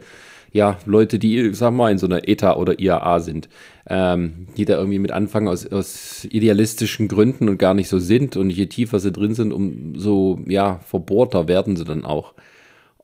ja, 0.54 0.78
Leute, 0.86 1.20
die, 1.20 1.54
wir 1.54 1.72
mal, 1.72 1.92
in 1.92 1.98
so 1.98 2.08
einer 2.08 2.28
ETA 2.28 2.56
oder 2.56 2.80
IAA 2.80 3.20
sind, 3.20 3.50
ähm, 3.88 4.48
die 4.56 4.66
da 4.66 4.78
irgendwie 4.78 5.00
mit 5.00 5.12
anfangen 5.12 5.48
aus, 5.48 5.68
aus 5.68 6.26
idealistischen 6.26 7.08
Gründen 7.08 7.50
und 7.50 7.58
gar 7.58 7.74
nicht 7.74 7.90
so 7.90 8.00
sind. 8.00 8.38
Und 8.38 8.50
je 8.50 8.68
tiefer 8.68 9.00
sie 9.00 9.12
drin 9.12 9.34
sind, 9.34 9.52
umso, 9.52 10.40
ja, 10.48 10.80
verbohrter 10.80 11.48
werden 11.48 11.76
sie 11.76 11.84
dann 11.84 12.06
auch. 12.06 12.34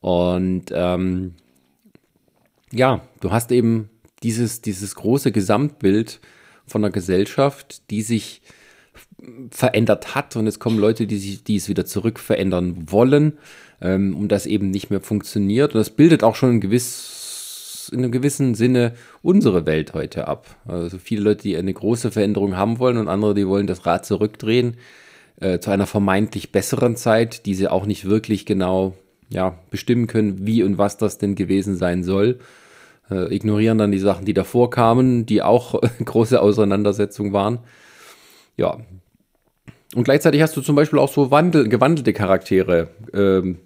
Und 0.01 0.65
ähm, 0.73 1.33
ja, 2.73 3.01
du 3.21 3.31
hast 3.31 3.51
eben 3.51 3.89
dieses, 4.23 4.61
dieses 4.61 4.95
große 4.95 5.31
Gesamtbild 5.31 6.19
von 6.65 6.83
einer 6.83 6.91
Gesellschaft, 6.91 7.89
die 7.89 8.01
sich 8.01 8.41
verändert 9.51 10.15
hat 10.15 10.35
und 10.35 10.47
es 10.47 10.59
kommen 10.59 10.77
Leute, 10.77 11.07
die, 11.07 11.17
sich, 11.17 11.43
die 11.43 11.55
es 11.55 11.69
wieder 11.69 11.85
zurück 11.85 12.19
verändern 12.19 12.91
wollen 12.91 13.37
ähm, 13.81 14.15
und 14.15 14.31
das 14.31 14.45
eben 14.45 14.69
nicht 14.69 14.89
mehr 14.89 15.01
funktioniert. 15.01 15.73
Und 15.73 15.79
das 15.79 15.89
bildet 15.91 16.23
auch 16.23 16.35
schon 16.35 16.55
ein 16.55 16.61
gewiss, 16.61 17.89
in 17.91 17.99
einem 17.99 18.11
gewissen 18.11 18.55
Sinne 18.55 18.93
unsere 19.21 19.65
Welt 19.65 19.93
heute 19.93 20.27
ab. 20.27 20.57
Also 20.65 20.97
viele 20.97 21.21
Leute, 21.21 21.43
die 21.43 21.57
eine 21.57 21.73
große 21.73 22.11
Veränderung 22.11 22.57
haben 22.57 22.79
wollen 22.79 22.97
und 22.97 23.07
andere, 23.07 23.33
die 23.33 23.47
wollen 23.47 23.67
das 23.67 23.85
Rad 23.85 24.05
zurückdrehen 24.05 24.77
äh, 25.39 25.59
zu 25.59 25.71
einer 25.71 25.87
vermeintlich 25.87 26.51
besseren 26.51 26.95
Zeit, 26.95 27.45
die 27.45 27.55
sie 27.55 27.67
auch 27.67 27.85
nicht 27.85 28.05
wirklich 28.05 28.45
genau 28.45 28.95
ja, 29.29 29.57
bestimmen 29.69 30.07
können, 30.07 30.45
wie 30.45 30.63
und 30.63 30.77
was 30.77 30.97
das 30.97 31.17
denn 31.17 31.35
gewesen 31.35 31.75
sein 31.77 32.03
soll 32.03 32.39
äh, 33.13 33.33
ignorieren 33.33 33.77
dann 33.77 33.91
die 33.91 33.99
Sachen, 33.99 34.25
die 34.25 34.33
davor 34.33 34.69
kamen, 34.69 35.25
die 35.25 35.41
auch 35.41 35.81
große 36.05 36.41
Auseinandersetzungen 36.41 37.33
waren. 37.33 37.59
Ja. 38.57 38.77
Und 39.95 40.03
gleichzeitig 40.03 40.41
hast 40.41 40.57
du 40.57 40.61
zum 40.61 40.75
Beispiel 40.75 40.99
auch 40.99 41.11
so 41.11 41.31
wandel, 41.31 41.69
gewandelte 41.69 42.13
Charaktere. 42.13 42.89
Ähm, 43.13 43.59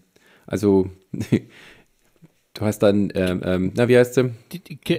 also, 0.46 0.90
du 1.12 2.62
hast 2.62 2.80
dann, 2.80 3.12
ähm, 3.16 3.42
ähm, 3.44 3.72
na, 3.76 3.88
wie 3.88 3.98
heißt 3.98 4.16
sie? 4.16 4.32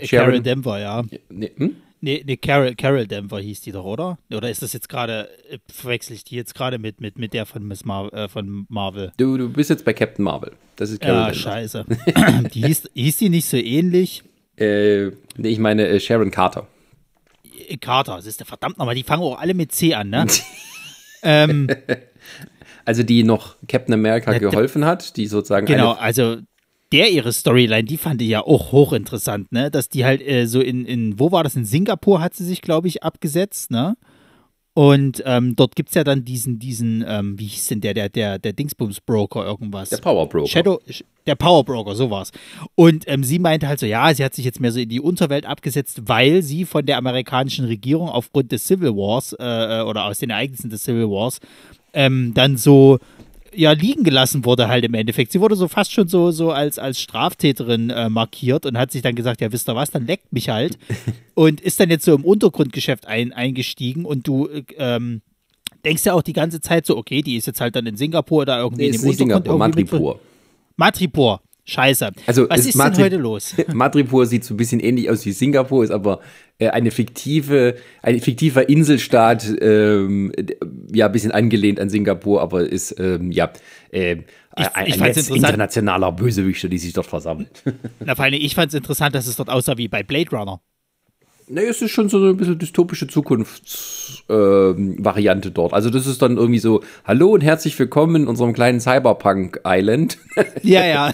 Carol 0.09 0.41
Denver, 0.41 0.79
ja. 0.79 1.03
Nee, 1.29 1.53
hm? 1.57 1.77
Nee, 2.01 2.23
nee 2.25 2.37
Carol, 2.37 2.75
Carol 2.77 3.07
Denver 3.07 3.41
hieß 3.41 3.63
die 3.63 3.73
doch, 3.73 3.85
oder? 3.85 4.19
Oder 4.33 4.51
ist 4.51 4.63
das 4.63 4.73
jetzt 4.73 4.89
gerade, 4.89 5.29
äh, 5.51 5.59
verwechsel 5.73 6.15
ich 6.15 6.25
die 6.25 6.37
jetzt 6.37 6.55
gerade 6.55 6.79
mit, 6.79 7.01
mit, 7.01 7.19
mit 7.19 7.33
der 7.35 7.45
von, 7.45 7.67
Miss 7.67 7.85
Mar 7.85 8.13
äh, 8.13 8.29
von 8.29 8.67
Marvel? 8.69 9.13
Du, 9.17 9.37
du 9.37 9.49
bist 9.49 9.71
jetzt 9.71 9.85
bei 9.85 9.93
Captain 9.93 10.25
Marvel. 10.25 10.53
Das 10.77 10.91
ist 10.91 11.01
Carol 11.01 11.17
Ja, 11.17 11.25
Denver. 11.27 11.41
scheiße. 11.41 11.87
die 12.55 12.67
hieß, 12.67 12.91
hieß 12.95 13.17
die 13.17 13.31
nicht 13.31 13.47
so 13.47 13.57
ähnlich? 13.57 14.23
Äh, 14.59 15.13
nee, 15.37 15.49
ich 15.49 15.59
meine 15.59 15.87
äh, 15.87 16.01
Sharon 16.01 16.31
Carter. 16.31 16.67
Äh, 17.69 17.77
Carter, 17.77 18.17
das 18.17 18.27
ist 18.27 18.41
der 18.41 18.47
verdammt 18.47 18.79
nochmal, 18.79 18.95
die 18.95 19.05
fangen 19.05 19.23
auch 19.23 19.39
alle 19.39 19.55
mit 19.55 19.73
C 19.73 19.95
an, 19.95 20.11
ne? 20.11 20.27
ähm, 21.23 21.69
also 22.85 23.03
die 23.03 23.23
noch 23.23 23.57
Captain 23.69 23.95
America 23.95 24.33
ne, 24.33 24.41
geholfen 24.41 24.85
hat, 24.85 25.17
die 25.17 25.27
sozusagen. 25.27 25.67
Genau, 25.67 25.93
also 25.93 26.39
der 26.93 27.11
ihre 27.11 27.33
Storyline, 27.33 27.85
die 27.85 27.99
fand 27.99 28.23
ich 28.23 28.29
ja 28.29 28.41
auch 28.41 28.73
hochinteressant, 28.73 29.53
ne? 29.53 29.71
Dass 29.71 29.89
die 29.89 30.05
halt 30.05 30.27
äh, 30.27 30.47
so 30.47 30.61
in, 30.61 30.87
in, 30.87 31.19
wo 31.19 31.31
war 31.31 31.45
das? 31.45 31.55
In 31.55 31.65
Singapur 31.65 32.21
hat 32.21 32.35
sie 32.35 32.45
sich, 32.45 32.63
glaube 32.63 32.89
ich, 32.89 33.03
abgesetzt, 33.03 33.71
ne? 33.71 33.97
Und 34.79 35.25
ähm, 35.27 35.57
dort 35.57 35.75
gibt 35.75 35.89
es 35.89 35.97
ja 35.97 36.05
dann 36.05 36.25
diesen, 36.25 36.61
diesen, 36.61 37.05
ähm, 37.05 37.37
wie 37.37 37.47
hieß 37.47 37.67
denn 37.67 37.81
der, 37.81 37.95
der, 37.95 38.09
der, 38.09 38.39
der 38.39 38.53
Dingsbums-Broker 38.53 39.45
irgendwas? 39.45 39.89
Der 39.89 39.97
Power 39.97 40.29
Broker. 40.29 40.47
Shadow, 40.47 40.81
der 41.27 41.35
Power 41.35 41.65
Broker, 41.65 41.97
so 41.97 42.13
war's. 42.13 42.31
Und 42.77 43.03
ähm, 43.09 43.25
sie 43.25 43.41
meinte 43.41 43.67
halt 43.67 43.81
so, 43.81 43.87
ja, 43.87 44.15
sie 44.15 44.23
hat 44.23 44.37
sich 44.37 44.45
jetzt 44.45 44.61
mehr 44.61 44.71
so 44.71 44.79
in 44.79 44.89
die 44.89 45.01
Unterwelt 45.01 45.47
abgesetzt, 45.47 46.03
weil 46.05 46.45
sie 46.45 46.65
von 46.65 46.87
der 46.87 46.97
amerikanischen 46.97 47.65
Regierung 47.65 48.09
aufgrund 48.09 48.53
des 48.53 48.69
Civil 48.69 48.95
Wars 48.95 49.33
äh, 49.33 49.81
äh 49.81 49.83
oder 49.83 50.05
aus 50.05 50.21
den 50.21 50.31
Ereignissen 50.31 50.71
des 50.71 50.85
Civil 50.85 51.11
Wars 51.11 51.41
ähm, 51.93 52.33
dann 52.35 52.57
so 52.57 53.01
ja 53.55 53.73
liegen 53.73 54.05
gelassen 54.05 54.45
wurde 54.45 54.69
halt 54.69 54.85
im 54.85 54.95
Endeffekt. 54.95 55.33
Sie 55.33 55.41
wurde 55.41 55.57
so 55.57 55.69
fast 55.69 55.93
schon 55.93 56.09
so, 56.09 56.31
so 56.31 56.51
als, 56.51 56.79
als 56.79 57.01
Straftäterin 57.01 57.91
äh, 57.91 58.09
markiert 58.09 58.67
und 58.67 58.79
hat 58.79 58.93
sich 58.93 59.03
dann 59.03 59.15
gesagt, 59.15 59.41
ja 59.41 59.53
wisst 59.53 59.69
ihr 59.69 59.77
was, 59.77 59.91
dann 59.91 60.07
leckt 60.07 60.33
mich 60.33 60.49
halt 60.49 60.79
und 61.35 61.61
ist 61.61 61.81
dann 61.81 61.91
jetzt 61.91 62.05
so 62.05 62.15
im 62.15 62.25
Untergrundgeschäft 62.25 63.07
ein, 63.07 63.33
eingestiegen 63.33 64.05
und 64.05 64.27
du 64.27 64.49
ähm, 64.77 65.23
denkst 65.85 66.05
ja 66.05 66.15
auch 66.15 66.23
die 66.23 66.33
ganze 66.33 66.61
Zeit 66.61 66.87
so, 66.87 66.97
okay, 66.97 67.23
die 67.23 67.37
ist 67.37 67.47
jetzt 67.47 67.61
halt 67.61 67.77
dann 67.77 67.87
in 67.87 67.97
Singapur 67.97 68.43
oder 68.43 68.59
irgendwie 68.59 68.83
nee, 68.83 68.89
in 68.89 68.93
dem 68.93 69.09
Untergrund. 69.09 69.19
Singapur, 69.19 69.59
Madripur. 69.59 70.21
Madripur. 70.77 71.41
Scheiße. 71.69 72.11
Also 72.27 72.49
Was 72.49 72.65
ist 72.65 72.77
Madri 72.77 72.97
denn 72.97 73.05
heute 73.05 73.17
los? 73.17 73.55
Madripur 73.75 74.25
sieht 74.25 74.43
so 74.43 74.55
ein 74.55 74.57
bisschen 74.57 74.81
ähnlich 74.81 75.11
aus 75.11 75.27
wie 75.27 75.33
Singapur, 75.33 75.85
ist 75.85 75.91
aber 75.91 76.21
äh, 76.59 76.69
eine 76.69 76.91
fiktive, 76.91 77.75
ein 78.03 78.21
fiktiver 78.21 78.71
Inselstaat, 78.71 79.47
ähm, 79.61 80.33
ja, 80.91 81.07
ein 81.07 81.13
bisschen 81.13 81.31
angelehnt 81.31 81.79
an 81.79 81.91
Singapur, 81.91 82.41
aber 82.41 82.63
ist, 82.63 82.99
ähm, 82.99 83.31
ja, 83.31 83.51
äh, 83.91 84.17
ich, 84.57 84.67
ein, 84.75 84.87
ich 84.87 85.01
ein 85.31 85.37
internationaler 85.37 86.11
Bösewichter, 86.13 86.69
die 86.71 86.79
sich 86.79 86.95
dort 86.95 87.07
versammelt. 87.07 87.63
Na, 88.01 88.15
vor 88.15 88.25
allem, 88.25 88.35
ich 88.35 88.55
fand 88.55 88.69
es 88.69 88.75
interessant, 88.75 89.15
dass 89.15 89.27
es 89.27 89.37
dort 89.37 89.51
aussah 89.51 89.77
wie 89.77 89.89
bei 89.89 90.03
Blade 90.03 90.31
Runner. 90.31 90.61
Ne, 91.51 91.63
es 91.63 91.81
ist 91.81 91.93
schon 91.93 92.11
so 92.11 92.19
eine 92.19 92.35
bisschen 92.35 92.59
dystopische 92.59 93.07
Zukunftsvariante 93.07 95.49
äh, 95.49 95.53
dort. 95.53 95.73
Also 95.73 95.89
das 95.89 96.07
ist 96.07 96.21
dann 96.21 96.37
irgendwie 96.37 96.59
so, 96.59 96.83
hallo 97.05 97.31
und 97.31 97.41
herzlich 97.41 97.79
willkommen 97.79 98.23
in 98.23 98.29
unserem 98.29 98.53
kleinen 98.53 98.81
Cyberpunk-Island. 98.81 100.19
ja, 100.63 100.85
ja. 100.85 101.11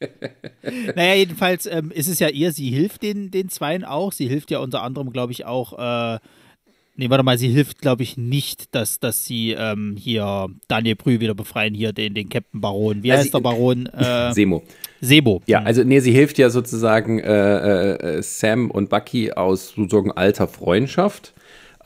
naja, 0.96 1.14
jedenfalls 1.14 1.66
ähm, 1.66 1.90
ist 1.90 2.08
es 2.08 2.18
ja 2.18 2.28
ihr, 2.28 2.52
sie 2.52 2.70
hilft 2.70 3.02
den, 3.02 3.30
den 3.30 3.50
Zweien 3.50 3.84
auch. 3.84 4.12
Sie 4.12 4.26
hilft 4.26 4.50
ja 4.50 4.60
unter 4.60 4.82
anderem, 4.82 5.12
glaube 5.12 5.32
ich, 5.32 5.44
auch 5.44 5.78
äh, 5.78 6.18
Nee, 7.00 7.10
warte 7.10 7.22
mal, 7.22 7.38
sie 7.38 7.48
hilft, 7.48 7.80
glaube 7.80 8.02
ich, 8.02 8.16
nicht, 8.16 8.74
dass, 8.74 8.98
dass 8.98 9.24
sie 9.24 9.52
ähm, 9.52 9.94
hier 9.96 10.48
Daniel 10.66 10.96
Brühl 10.96 11.20
wieder 11.20 11.36
befreien, 11.36 11.72
hier 11.72 11.92
den, 11.92 12.12
den 12.12 12.28
Captain 12.28 12.60
Baron. 12.60 13.04
Wie 13.04 13.12
also 13.12 13.22
heißt 13.22 13.34
der 13.34 13.40
Baron? 13.40 13.88
Äh, 13.98 14.32
Semo. 14.32 14.64
Sebo. 15.00 15.40
Ja, 15.46 15.62
also 15.62 15.84
nee, 15.84 16.00
sie 16.00 16.10
hilft 16.10 16.38
ja 16.38 16.50
sozusagen 16.50 17.20
äh, 17.20 18.16
äh, 18.16 18.22
Sam 18.22 18.72
und 18.72 18.90
Bucky 18.90 19.30
aus 19.30 19.74
sozusagen 19.76 20.10
alter 20.10 20.48
Freundschaft, 20.48 21.34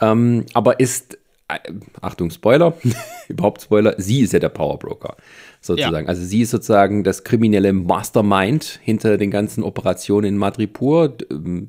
ähm, 0.00 0.46
aber 0.54 0.80
ist, 0.80 1.18
äh, 1.48 1.58
Achtung, 2.00 2.30
Spoiler, 2.30 2.74
überhaupt 3.28 3.60
Spoiler, 3.60 3.94
sie 3.98 4.22
ist 4.22 4.32
ja 4.32 4.38
der 4.38 4.48
Powerbroker 4.48 5.16
sozusagen. 5.60 6.06
Ja. 6.06 6.08
Also 6.08 6.24
sie 6.24 6.40
ist 6.40 6.50
sozusagen 6.50 7.04
das 7.04 7.22
kriminelle 7.22 7.74
Mastermind 7.74 8.80
hinter 8.82 9.18
den 9.18 9.30
ganzen 9.30 9.62
Operationen 9.62 10.24
in 10.24 10.36
Madripur 10.38 11.18
ähm, 11.30 11.68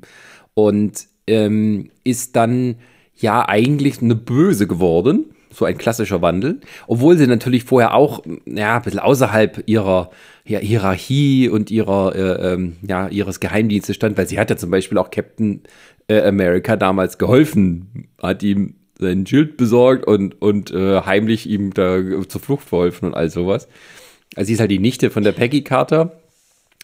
und 0.54 1.06
ähm, 1.26 1.90
ist 2.04 2.36
dann 2.36 2.76
ja 3.16 3.48
eigentlich 3.48 4.02
eine 4.02 4.14
Böse 4.14 4.66
geworden. 4.66 5.26
So 5.50 5.64
ein 5.64 5.78
klassischer 5.78 6.20
Wandel. 6.20 6.60
Obwohl 6.88 7.16
sie 7.16 7.28
natürlich 7.28 7.62
vorher 7.62 7.94
auch, 7.94 8.24
ja, 8.44 8.76
ein 8.76 8.82
bisschen 8.82 8.98
außerhalb 8.98 9.62
ihrer 9.66 10.10
ja, 10.44 10.58
Hierarchie 10.58 11.48
und 11.48 11.70
ihrer, 11.70 12.14
äh, 12.14 12.52
ähm, 12.52 12.76
ja, 12.82 13.06
ihres 13.08 13.38
Geheimdienstes 13.38 13.94
stand, 13.94 14.18
weil 14.18 14.26
sie 14.26 14.38
hat 14.38 14.50
ja 14.50 14.56
zum 14.56 14.70
Beispiel 14.70 14.98
auch 14.98 15.10
Captain 15.10 15.62
äh, 16.08 16.22
America 16.22 16.76
damals 16.76 17.18
geholfen, 17.18 18.08
hat 18.20 18.42
ihm 18.42 18.74
sein 18.98 19.26
Schild 19.26 19.56
besorgt 19.56 20.06
und, 20.06 20.40
und 20.42 20.72
äh, 20.72 21.02
heimlich 21.02 21.48
ihm 21.48 21.72
da 21.72 22.00
zur 22.28 22.40
Flucht 22.40 22.68
verholfen 22.68 23.08
und 23.08 23.14
all 23.14 23.30
sowas. 23.30 23.68
Also 24.36 24.48
sie 24.48 24.54
ist 24.54 24.60
halt 24.60 24.70
die 24.70 24.78
Nichte 24.78 25.10
von 25.10 25.22
der 25.22 25.32
Peggy 25.32 25.62
Carter, 25.62 26.20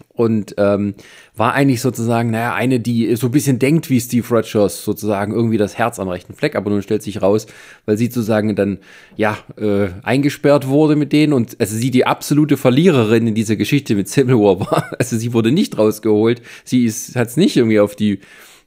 und 0.08 0.54
ähm, 0.58 0.94
war 1.34 1.54
eigentlich 1.54 1.80
sozusagen, 1.80 2.30
naja, 2.30 2.54
eine, 2.54 2.80
die 2.80 3.14
so 3.16 3.28
ein 3.28 3.30
bisschen 3.30 3.58
denkt 3.58 3.88
wie 3.88 4.00
Steve 4.00 4.26
Rogers, 4.28 4.84
sozusagen 4.84 5.32
irgendwie 5.32 5.56
das 5.56 5.78
Herz 5.78 5.98
am 5.98 6.08
rechten 6.08 6.34
Fleck, 6.34 6.56
aber 6.56 6.70
nun 6.70 6.82
stellt 6.82 7.02
sich 7.02 7.22
raus, 7.22 7.46
weil 7.86 7.96
sie 7.96 8.06
sozusagen 8.06 8.54
dann, 8.54 8.78
ja, 9.16 9.38
äh, 9.58 9.88
eingesperrt 10.02 10.68
wurde 10.68 10.96
mit 10.96 11.12
denen 11.12 11.32
und 11.32 11.56
also 11.58 11.76
sie 11.76 11.90
die 11.90 12.06
absolute 12.06 12.56
Verliererin 12.56 13.26
in 13.26 13.34
dieser 13.34 13.56
Geschichte 13.56 13.94
mit 13.94 14.08
Civil 14.08 14.36
War 14.36 14.60
war. 14.60 14.90
Also 14.98 15.16
sie 15.16 15.32
wurde 15.32 15.50
nicht 15.50 15.78
rausgeholt, 15.78 16.42
sie 16.64 16.90
hat 17.14 17.28
es 17.28 17.36
nicht 17.36 17.56
irgendwie 17.56 17.80
auf 17.80 17.96
die 17.96 18.20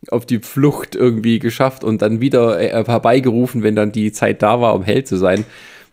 auf 0.09 0.25
die 0.25 0.39
Flucht 0.39 0.95
irgendwie 0.95 1.39
geschafft 1.39 1.83
und 1.83 2.01
dann 2.01 2.19
wieder 2.19 2.59
äh, 2.59 2.83
herbeigerufen, 2.85 3.63
wenn 3.63 3.75
dann 3.75 3.91
die 3.91 4.11
Zeit 4.11 4.41
da 4.41 4.59
war, 4.59 4.75
um 4.75 4.83
Held 4.83 5.07
zu 5.07 5.17
sein. 5.17 5.45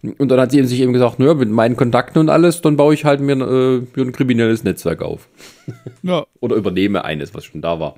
Und 0.02 0.30
dann 0.30 0.40
hat 0.40 0.50
sie 0.50 0.64
sich 0.64 0.80
eben 0.80 0.94
gesagt, 0.94 1.18
naja, 1.18 1.34
mit 1.34 1.50
meinen 1.50 1.76
Kontakten 1.76 2.20
und 2.20 2.30
alles, 2.30 2.62
dann 2.62 2.76
baue 2.76 2.94
ich 2.94 3.04
halt 3.04 3.20
mir, 3.20 3.32
äh, 3.32 3.82
mir 3.94 4.06
ein 4.06 4.12
kriminelles 4.12 4.64
Netzwerk 4.64 5.02
auf. 5.02 5.28
Ja. 6.02 6.24
Oder 6.40 6.56
übernehme 6.56 7.04
eines, 7.04 7.34
was 7.34 7.44
schon 7.44 7.60
da 7.60 7.78
war. 7.78 7.94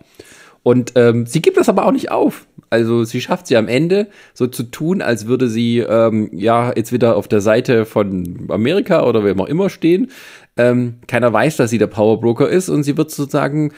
Und 0.62 0.92
ähm, 0.96 1.26
sie 1.26 1.40
gibt 1.40 1.56
das 1.56 1.68
aber 1.68 1.86
auch 1.86 1.92
nicht 1.92 2.10
auf. 2.10 2.46
Also 2.70 3.04
sie 3.04 3.20
schafft 3.20 3.46
sie 3.46 3.56
am 3.56 3.68
Ende 3.68 4.08
so 4.34 4.46
zu 4.46 4.64
tun, 4.64 5.02
als 5.02 5.26
würde 5.26 5.48
sie 5.48 5.78
ähm, 5.78 6.30
ja 6.32 6.72
jetzt 6.74 6.92
wieder 6.92 7.16
auf 7.16 7.28
der 7.28 7.40
Seite 7.40 7.84
von 7.84 8.46
Amerika 8.48 9.04
oder 9.04 9.24
wem 9.24 9.40
auch 9.40 9.46
immer 9.46 9.70
stehen. 9.70 10.10
Ähm, 10.56 10.96
keiner 11.06 11.32
weiß, 11.32 11.56
dass 11.56 11.70
sie 11.70 11.78
der 11.78 11.86
Powerbroker 11.86 12.48
ist 12.48 12.68
und 12.68 12.82
sie 12.82 12.96
wird 12.96 13.10
sozusagen, 13.10 13.72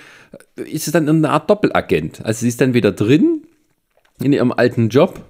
ist 0.57 0.87
es 0.87 0.93
dann 0.93 1.09
eine 1.09 1.31
Art 1.31 1.49
Doppelagent. 1.51 2.25
Also 2.25 2.41
sie 2.41 2.49
ist 2.49 2.61
dann 2.61 2.75
wieder 2.75 2.93
drin 2.93 3.43
in 4.23 4.33
ihrem 4.33 4.53
alten 4.53 4.89
Job 4.89 5.21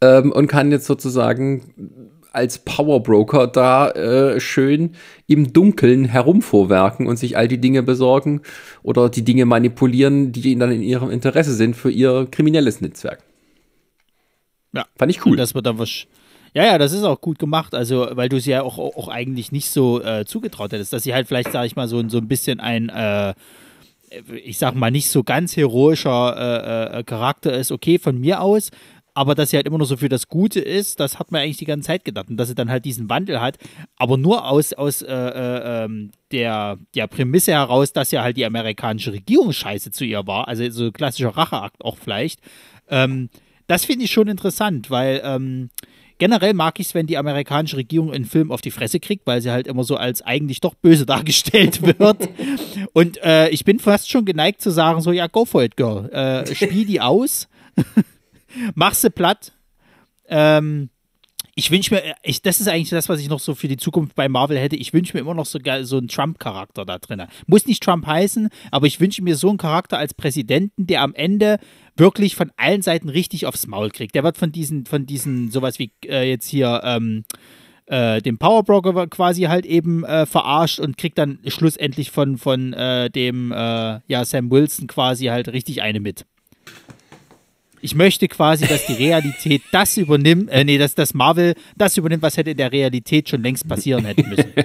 ähm, 0.00 0.32
und 0.32 0.46
kann 0.46 0.70
jetzt 0.70 0.86
sozusagen 0.86 2.10
als 2.32 2.58
Powerbroker 2.58 3.46
da 3.46 3.90
äh, 3.90 4.40
schön 4.40 4.94
im 5.26 5.52
Dunkeln 5.52 6.04
herumvorwerken 6.04 7.06
und 7.06 7.16
sich 7.16 7.36
all 7.36 7.48
die 7.48 7.60
Dinge 7.60 7.82
besorgen 7.82 8.40
oder 8.82 9.08
die 9.08 9.24
Dinge 9.24 9.44
manipulieren, 9.44 10.32
die 10.32 10.50
ihnen 10.50 10.60
dann 10.60 10.72
in 10.72 10.82
ihrem 10.82 11.10
Interesse 11.10 11.54
sind 11.54 11.76
für 11.76 11.90
ihr 11.90 12.26
kriminelles 12.30 12.80
Netzwerk. 12.80 13.22
Ja. 14.72 14.86
Fand 14.96 15.10
ich 15.10 15.24
cool. 15.26 15.36
Das 15.36 15.54
wird 15.54 15.66
dann 15.66 15.78
was. 15.78 16.06
Ja, 16.54 16.64
ja, 16.64 16.78
das 16.78 16.92
ist 16.92 17.04
auch 17.04 17.20
gut 17.20 17.38
gemacht. 17.38 17.74
Also, 17.74 18.08
weil 18.12 18.28
du 18.28 18.40
sie 18.40 18.50
ja 18.50 18.62
auch, 18.62 18.78
auch 18.78 19.08
eigentlich 19.08 19.52
nicht 19.52 19.70
so 19.70 20.02
äh, 20.02 20.24
zugetraut 20.24 20.72
hättest, 20.72 20.92
dass 20.92 21.02
sie 21.02 21.14
halt 21.14 21.28
vielleicht, 21.28 21.52
sag 21.52 21.66
ich 21.66 21.76
mal, 21.76 21.88
so, 21.88 22.06
so 22.08 22.18
ein 22.18 22.28
bisschen 22.28 22.60
ein, 22.60 22.88
äh, 22.90 23.34
ich 24.44 24.58
sag 24.58 24.74
mal, 24.74 24.90
nicht 24.90 25.08
so 25.08 25.22
ganz 25.22 25.56
heroischer 25.56 26.92
äh, 26.92 26.98
äh 26.98 27.04
Charakter 27.04 27.54
ist. 27.54 27.72
Okay, 27.72 27.98
von 27.98 28.18
mir 28.20 28.42
aus 28.42 28.70
aber 29.14 29.34
dass 29.34 29.50
sie 29.50 29.56
halt 29.56 29.66
immer 29.66 29.78
nur 29.78 29.86
so 29.86 29.96
für 29.96 30.08
das 30.08 30.28
Gute 30.28 30.60
ist, 30.60 31.00
das 31.00 31.18
hat 31.18 31.32
man 31.32 31.42
eigentlich 31.42 31.58
die 31.58 31.66
ganze 31.66 31.88
Zeit 31.88 32.04
gedacht. 32.04 32.28
Und 32.30 32.36
dass 32.36 32.48
sie 32.48 32.54
dann 32.54 32.70
halt 32.70 32.84
diesen 32.84 33.10
Wandel 33.10 33.40
hat, 33.40 33.58
aber 33.96 34.16
nur 34.16 34.48
aus, 34.48 34.72
aus 34.72 35.02
äh, 35.02 35.12
äh, 35.12 35.84
ähm, 35.84 36.12
der, 36.30 36.78
der 36.94 37.06
Prämisse 37.06 37.52
heraus, 37.52 37.92
dass 37.92 38.10
ja 38.10 38.22
halt 38.22 38.36
die 38.36 38.46
amerikanische 38.46 39.12
Regierung 39.12 39.52
scheiße 39.52 39.90
zu 39.90 40.04
ihr 40.04 40.26
war, 40.26 40.48
also 40.48 40.68
so 40.70 40.90
klassischer 40.92 41.36
Racheakt 41.36 41.84
auch 41.84 41.98
vielleicht. 41.98 42.40
Ähm, 42.88 43.28
das 43.66 43.84
finde 43.84 44.06
ich 44.06 44.10
schon 44.10 44.28
interessant, 44.28 44.90
weil 44.90 45.20
ähm, 45.24 45.70
generell 46.18 46.54
mag 46.54 46.78
ich 46.78 46.88
es, 46.88 46.94
wenn 46.94 47.06
die 47.06 47.18
amerikanische 47.18 47.76
Regierung 47.76 48.12
einen 48.12 48.24
Film 48.24 48.50
auf 48.50 48.60
die 48.60 48.70
Fresse 48.70 49.00
kriegt, 49.00 49.26
weil 49.26 49.40
sie 49.40 49.50
halt 49.50 49.66
immer 49.66 49.84
so 49.84 49.96
als 49.96 50.22
eigentlich 50.22 50.60
doch 50.60 50.74
böse 50.74 51.04
dargestellt 51.06 51.82
wird. 51.82 52.28
Und 52.92 53.22
äh, 53.22 53.48
ich 53.50 53.64
bin 53.64 53.78
fast 53.78 54.10
schon 54.10 54.24
geneigt 54.24 54.62
zu 54.62 54.70
sagen, 54.70 55.00
so 55.00 55.12
ja, 55.12 55.26
go 55.26 55.44
for 55.44 55.62
it, 55.62 55.76
girl. 55.76 56.08
Äh, 56.10 56.54
spiel 56.54 56.86
die 56.86 57.00
aus. 57.00 57.48
machst 58.74 59.04
du 59.04 59.10
platt. 59.10 59.52
Ähm, 60.26 60.90
ich 61.54 61.70
wünsche 61.70 61.94
mir, 61.94 62.14
ich, 62.22 62.40
das 62.40 62.60
ist 62.60 62.68
eigentlich 62.68 62.88
das, 62.88 63.10
was 63.10 63.20
ich 63.20 63.28
noch 63.28 63.40
so 63.40 63.54
für 63.54 63.68
die 63.68 63.76
Zukunft 63.76 64.14
bei 64.14 64.28
Marvel 64.28 64.58
hätte. 64.58 64.76
Ich 64.76 64.94
wünsche 64.94 65.14
mir 65.14 65.20
immer 65.20 65.34
noch 65.34 65.44
so, 65.44 65.58
so 65.82 65.98
einen 65.98 66.08
Trump-Charakter 66.08 66.86
da 66.86 66.98
drin. 66.98 67.22
Muss 67.46 67.66
nicht 67.66 67.82
Trump 67.82 68.06
heißen, 68.06 68.48
aber 68.70 68.86
ich 68.86 69.00
wünsche 69.00 69.22
mir 69.22 69.36
so 69.36 69.50
einen 69.50 69.58
Charakter 69.58 69.98
als 69.98 70.14
Präsidenten, 70.14 70.86
der 70.86 71.02
am 71.02 71.14
Ende 71.14 71.58
wirklich 71.94 72.36
von 72.36 72.50
allen 72.56 72.80
Seiten 72.80 73.10
richtig 73.10 73.44
aufs 73.44 73.66
Maul 73.66 73.90
kriegt. 73.90 74.14
Der 74.14 74.24
wird 74.24 74.38
von 74.38 74.50
diesen, 74.50 74.86
von 74.86 75.04
diesen, 75.04 75.50
sowas 75.50 75.78
wie 75.78 75.92
äh, 76.06 76.26
jetzt 76.26 76.48
hier, 76.48 76.80
ähm, 76.84 77.24
äh, 77.86 78.22
dem 78.22 78.38
Powerbroker 78.38 79.06
quasi 79.08 79.42
halt 79.42 79.66
eben 79.66 80.04
äh, 80.04 80.24
verarscht 80.24 80.80
und 80.80 80.96
kriegt 80.96 81.18
dann 81.18 81.40
schlussendlich 81.46 82.10
von, 82.10 82.38
von 82.38 82.72
äh, 82.72 83.10
dem 83.10 83.52
äh, 83.52 84.00
ja, 84.06 84.24
Sam 84.24 84.50
Wilson 84.50 84.86
quasi 84.86 85.26
halt 85.26 85.48
richtig 85.48 85.82
eine 85.82 86.00
mit. 86.00 86.24
Ich 87.84 87.96
möchte 87.96 88.28
quasi, 88.28 88.66
dass 88.66 88.86
die 88.86 88.92
Realität 88.92 89.62
das 89.72 89.96
übernimmt, 89.96 90.48
äh, 90.50 90.62
nee, 90.64 90.78
dass 90.78 90.94
das 90.94 91.14
Marvel 91.14 91.54
das 91.76 91.96
übernimmt, 91.96 92.22
was 92.22 92.36
hätte 92.36 92.52
in 92.52 92.56
der 92.56 92.70
Realität 92.70 93.28
schon 93.28 93.42
längst 93.42 93.66
passieren 93.68 94.04
hätten 94.04 94.28
müssen. 94.28 94.52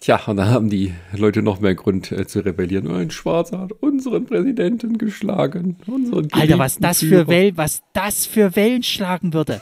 Tja, 0.00 0.18
und 0.26 0.38
da 0.38 0.46
haben 0.46 0.70
die 0.70 0.94
Leute 1.14 1.42
noch 1.42 1.60
mehr 1.60 1.74
Grund 1.74 2.10
äh, 2.10 2.26
zu 2.26 2.40
rebellieren. 2.40 2.90
Ein 2.90 3.10
Schwarzer 3.10 3.60
hat 3.60 3.72
unseren 3.72 4.24
Präsidenten 4.24 4.96
geschlagen. 4.96 5.76
Unseren 5.86 6.28
Alter, 6.32 6.58
was 6.58 6.78
das 6.78 7.00
für 7.00 7.28
Wellen, 7.28 7.58
was 7.58 7.82
das 7.92 8.24
für 8.24 8.56
Wellen 8.56 8.82
schlagen 8.82 9.34
würde. 9.34 9.60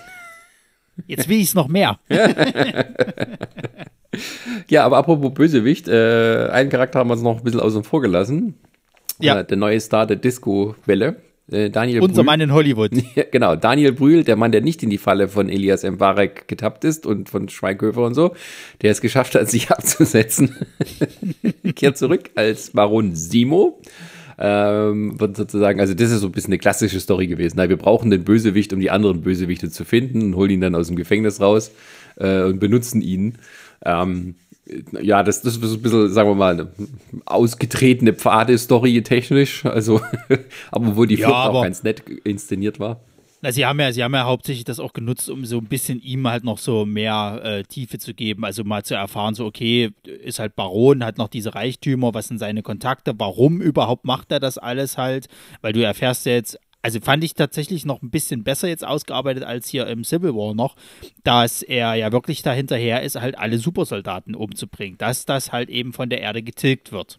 Jetzt 1.09 1.29
will 1.29 1.39
ich 1.39 1.49
es 1.49 1.55
noch 1.55 1.67
mehr. 1.67 1.99
ja, 4.69 4.85
aber 4.85 4.99
apropos 4.99 5.35
Bösewicht, 5.35 5.89
äh, 5.89 6.51
einen 6.53 6.71
Charakter 6.71 7.01
haben 7.01 7.09
wir 7.09 7.15
uns 7.15 7.23
noch 7.23 7.39
ein 7.39 7.45
bisschen 7.45 7.59
außen 7.61 7.83
vor 7.83 8.01
gelassen 8.01 8.55
ja. 9.21 9.43
der 9.43 9.57
neue 9.57 9.81
Star 9.81 10.07
der 10.07 10.17
Disco-Welle. 10.17 11.17
Äh, 11.51 11.71
Daniel 11.71 12.01
Unser 12.01 12.17
Brühl. 12.17 12.25
Mann 12.25 12.41
in 12.41 12.53
Hollywood. 12.53 12.91
Genau, 13.31 13.57
Daniel 13.57 13.93
Brühl, 13.93 14.25
der 14.25 14.37
Mann, 14.37 14.53
der 14.53 14.61
nicht 14.61 14.83
in 14.83 14.91
die 14.91 14.99
Falle 14.99 15.29
von 15.29 15.49
Elias 15.49 15.83
Mbarek 15.83 16.47
getappt 16.47 16.85
ist 16.85 17.07
und 17.07 17.29
von 17.29 17.49
Schweighöfer 17.49 18.03
und 18.03 18.15
so, 18.15 18.35
der 18.83 18.91
es 18.91 19.01
geschafft 19.01 19.35
hat, 19.35 19.49
sich 19.49 19.71
abzusetzen, 19.71 20.57
kehrt 21.75 21.97
zurück 21.97 22.31
als 22.35 22.71
Baron 22.71 23.15
Simo. 23.15 23.81
Ähm, 24.41 25.19
wird 25.19 25.37
sozusagen, 25.37 25.81
also 25.81 25.95
das 25.95 26.13
ist 26.13 26.21
so 26.21 26.27
ein 26.27 26.33
bisschen 26.33 26.53
eine 26.53 26.59
klassische 26.59 27.01
Story 27.01 27.27
gewesen. 27.27 27.55
Na, 27.57 27.69
wir 27.69 27.77
brauchen 27.77 28.11
den 28.11 28.23
Bösewicht, 28.23 28.73
um 28.73 28.79
die 28.79 28.91
anderen 28.91 29.23
Bösewichte 29.23 29.69
zu 29.69 29.85
finden 29.85 30.23
und 30.23 30.37
holen 30.37 30.51
ihn 30.51 30.61
dann 30.61 30.77
aus 30.77 30.87
dem 30.87 30.97
Gefängnis 30.97 31.41
raus 31.41 31.73
äh, 32.17 32.43
und 32.43 32.61
benutzen 32.61 33.03
ihn. 33.03 33.39
Ähm, 33.85 34.37
ja, 35.01 35.23
das, 35.23 35.43
das 35.43 35.57
ist 35.57 35.63
ein 35.63 35.83
bisschen, 35.83 36.13
sagen 36.13 36.31
wir 36.31 36.35
mal, 36.35 36.55
eine 36.55 36.69
ausgetretene 37.25 38.13
Pfade-Story 38.13 39.03
technisch. 39.03 39.65
Also, 39.65 40.01
aber 40.71 40.97
wo 40.97 41.05
die 41.05 41.17
Flucht 41.17 41.31
ja, 41.31 41.49
auch 41.49 41.63
ganz 41.63 41.83
nett 41.83 42.03
inszeniert 42.25 42.79
war. 42.79 43.01
Na, 43.41 43.53
sie 43.53 43.65
haben 43.65 43.79
ja, 43.79 43.93
sie 43.93 44.03
haben 44.03 44.15
ja 44.15 44.25
hauptsächlich 44.25 44.65
das 44.65 44.81
auch 44.81 44.93
genutzt, 44.93 45.31
um 45.31 45.45
so 45.45 45.59
ein 45.59 45.67
bisschen 45.67 46.03
ihm 46.03 46.27
halt 46.27 46.43
noch 46.43 46.59
so 46.59 46.85
mehr 46.85 47.41
äh, 47.45 47.63
Tiefe 47.63 47.99
zu 47.99 48.13
geben. 48.13 48.45
Also 48.45 48.65
mal 48.65 48.85
zu 48.85 48.97
erfahren, 48.97 49.35
so 49.35 49.47
okay, 49.47 49.91
ist 50.05 50.41
halt 50.41 50.57
Baron, 50.57 51.05
hat 51.05 51.19
noch 51.19 51.29
diese 51.29 51.55
Reichtümer, 51.55 52.15
was 52.15 52.27
sind 52.27 52.39
seine 52.39 52.63
Kontakte, 52.63 53.15
warum 53.17 53.61
überhaupt 53.61 54.05
macht 54.05 54.33
er 54.33 54.41
das 54.41 54.59
alles 54.59 54.99
halt? 54.99 55.29
Weil 55.61 55.73
du 55.73 55.85
erfährst 55.85 56.27
ja 56.27 56.33
jetzt 56.33 56.59
also 56.83 57.01
fand 57.01 57.25
ich 57.25 57.35
tatsächlich 57.35 57.85
noch 57.85 58.03
ein 58.03 58.11
bisschen 58.11 58.45
besser 58.45 58.69
jetzt 58.69 58.87
ausgearbeitet 58.87 59.45
als 59.45 59.69
hier 59.69 59.87
im 59.87 60.05
Civil 60.05 60.35
War 60.35 60.55
noch, 60.55 60.77
dass 61.25 61.63
er 61.63 61.95
ja 61.95 62.13
wirklich 62.13 62.43
dahinterher 62.43 63.03
ist, 63.03 63.21
halt 63.21 63.39
alle 63.39 63.59
Supersoldaten 63.59 64.35
umzubringen, 64.35 64.99
dass 64.99 65.25
das 65.25 65.53
halt 65.53 65.71
eben 65.71 65.93
von 65.93 66.09
der 66.09 66.21
Erde 66.21 66.43
getilgt 66.43 66.93
wird. 66.93 67.19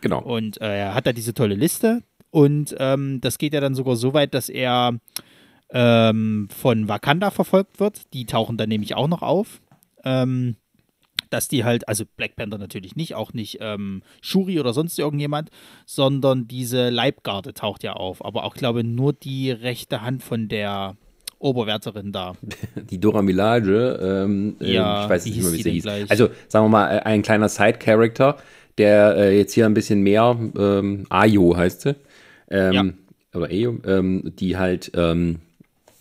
Genau. 0.00 0.22
Und 0.22 0.60
äh, 0.60 0.78
er 0.78 0.94
hat 0.94 1.06
da 1.06 1.12
diese 1.12 1.34
tolle 1.34 1.54
Liste 1.54 2.02
und 2.30 2.74
ähm, 2.78 3.20
das 3.20 3.38
geht 3.38 3.54
ja 3.54 3.60
dann 3.60 3.74
sogar 3.74 3.96
so 3.96 4.14
weit, 4.14 4.34
dass 4.34 4.48
er 4.48 4.98
ähm, 5.70 6.48
von 6.54 6.88
Wakanda 6.88 7.30
verfolgt 7.30 7.80
wird. 7.80 8.12
Die 8.12 8.26
tauchen 8.26 8.56
dann 8.56 8.68
nämlich 8.68 8.94
auch 8.94 9.08
noch 9.08 9.22
auf. 9.22 9.60
Ähm, 10.04 10.56
dass 11.30 11.48
die 11.48 11.64
halt, 11.64 11.88
also 11.88 12.04
Black 12.16 12.36
Panther 12.36 12.58
natürlich 12.58 12.96
nicht, 12.96 13.14
auch 13.14 13.32
nicht 13.32 13.58
ähm, 13.60 14.02
Shuri 14.20 14.60
oder 14.60 14.72
sonst 14.72 14.98
irgendjemand, 14.98 15.50
sondern 15.84 16.48
diese 16.48 16.90
Leibgarde 16.90 17.54
taucht 17.54 17.82
ja 17.82 17.94
auf. 17.94 18.24
Aber 18.24 18.44
auch, 18.44 18.54
glaube 18.54 18.80
ich, 18.80 18.86
nur 18.86 19.12
die 19.12 19.50
rechte 19.50 20.02
Hand 20.02 20.22
von 20.22 20.48
der 20.48 20.96
Oberwärterin 21.38 22.12
da. 22.12 22.34
Die 22.90 22.98
Dora 22.98 23.22
Milage, 23.22 23.98
ähm, 24.00 24.56
ähm 24.60 24.66
ja, 24.66 25.04
ich 25.04 25.10
weiß 25.10 25.26
nicht 25.26 25.42
mehr, 25.42 25.52
wie 25.52 25.62
sie 25.62 25.70
hieß. 25.72 25.82
Gleich? 25.82 26.10
Also, 26.10 26.28
sagen 26.48 26.64
wir 26.66 26.70
mal, 26.70 27.00
ein 27.00 27.22
kleiner 27.22 27.48
Side-Character, 27.48 28.36
der 28.78 29.16
äh, 29.16 29.38
jetzt 29.38 29.52
hier 29.52 29.66
ein 29.66 29.74
bisschen 29.74 30.00
mehr, 30.00 30.36
ähm, 30.58 31.06
Ayo 31.10 31.56
heißt 31.56 31.82
sie, 31.82 31.96
ähm, 32.50 32.72
ja. 32.72 32.84
oder 33.38 33.50
Ayo, 33.50 33.78
ähm, 33.84 34.32
die 34.38 34.56
halt, 34.56 34.92
ähm, 34.94 35.40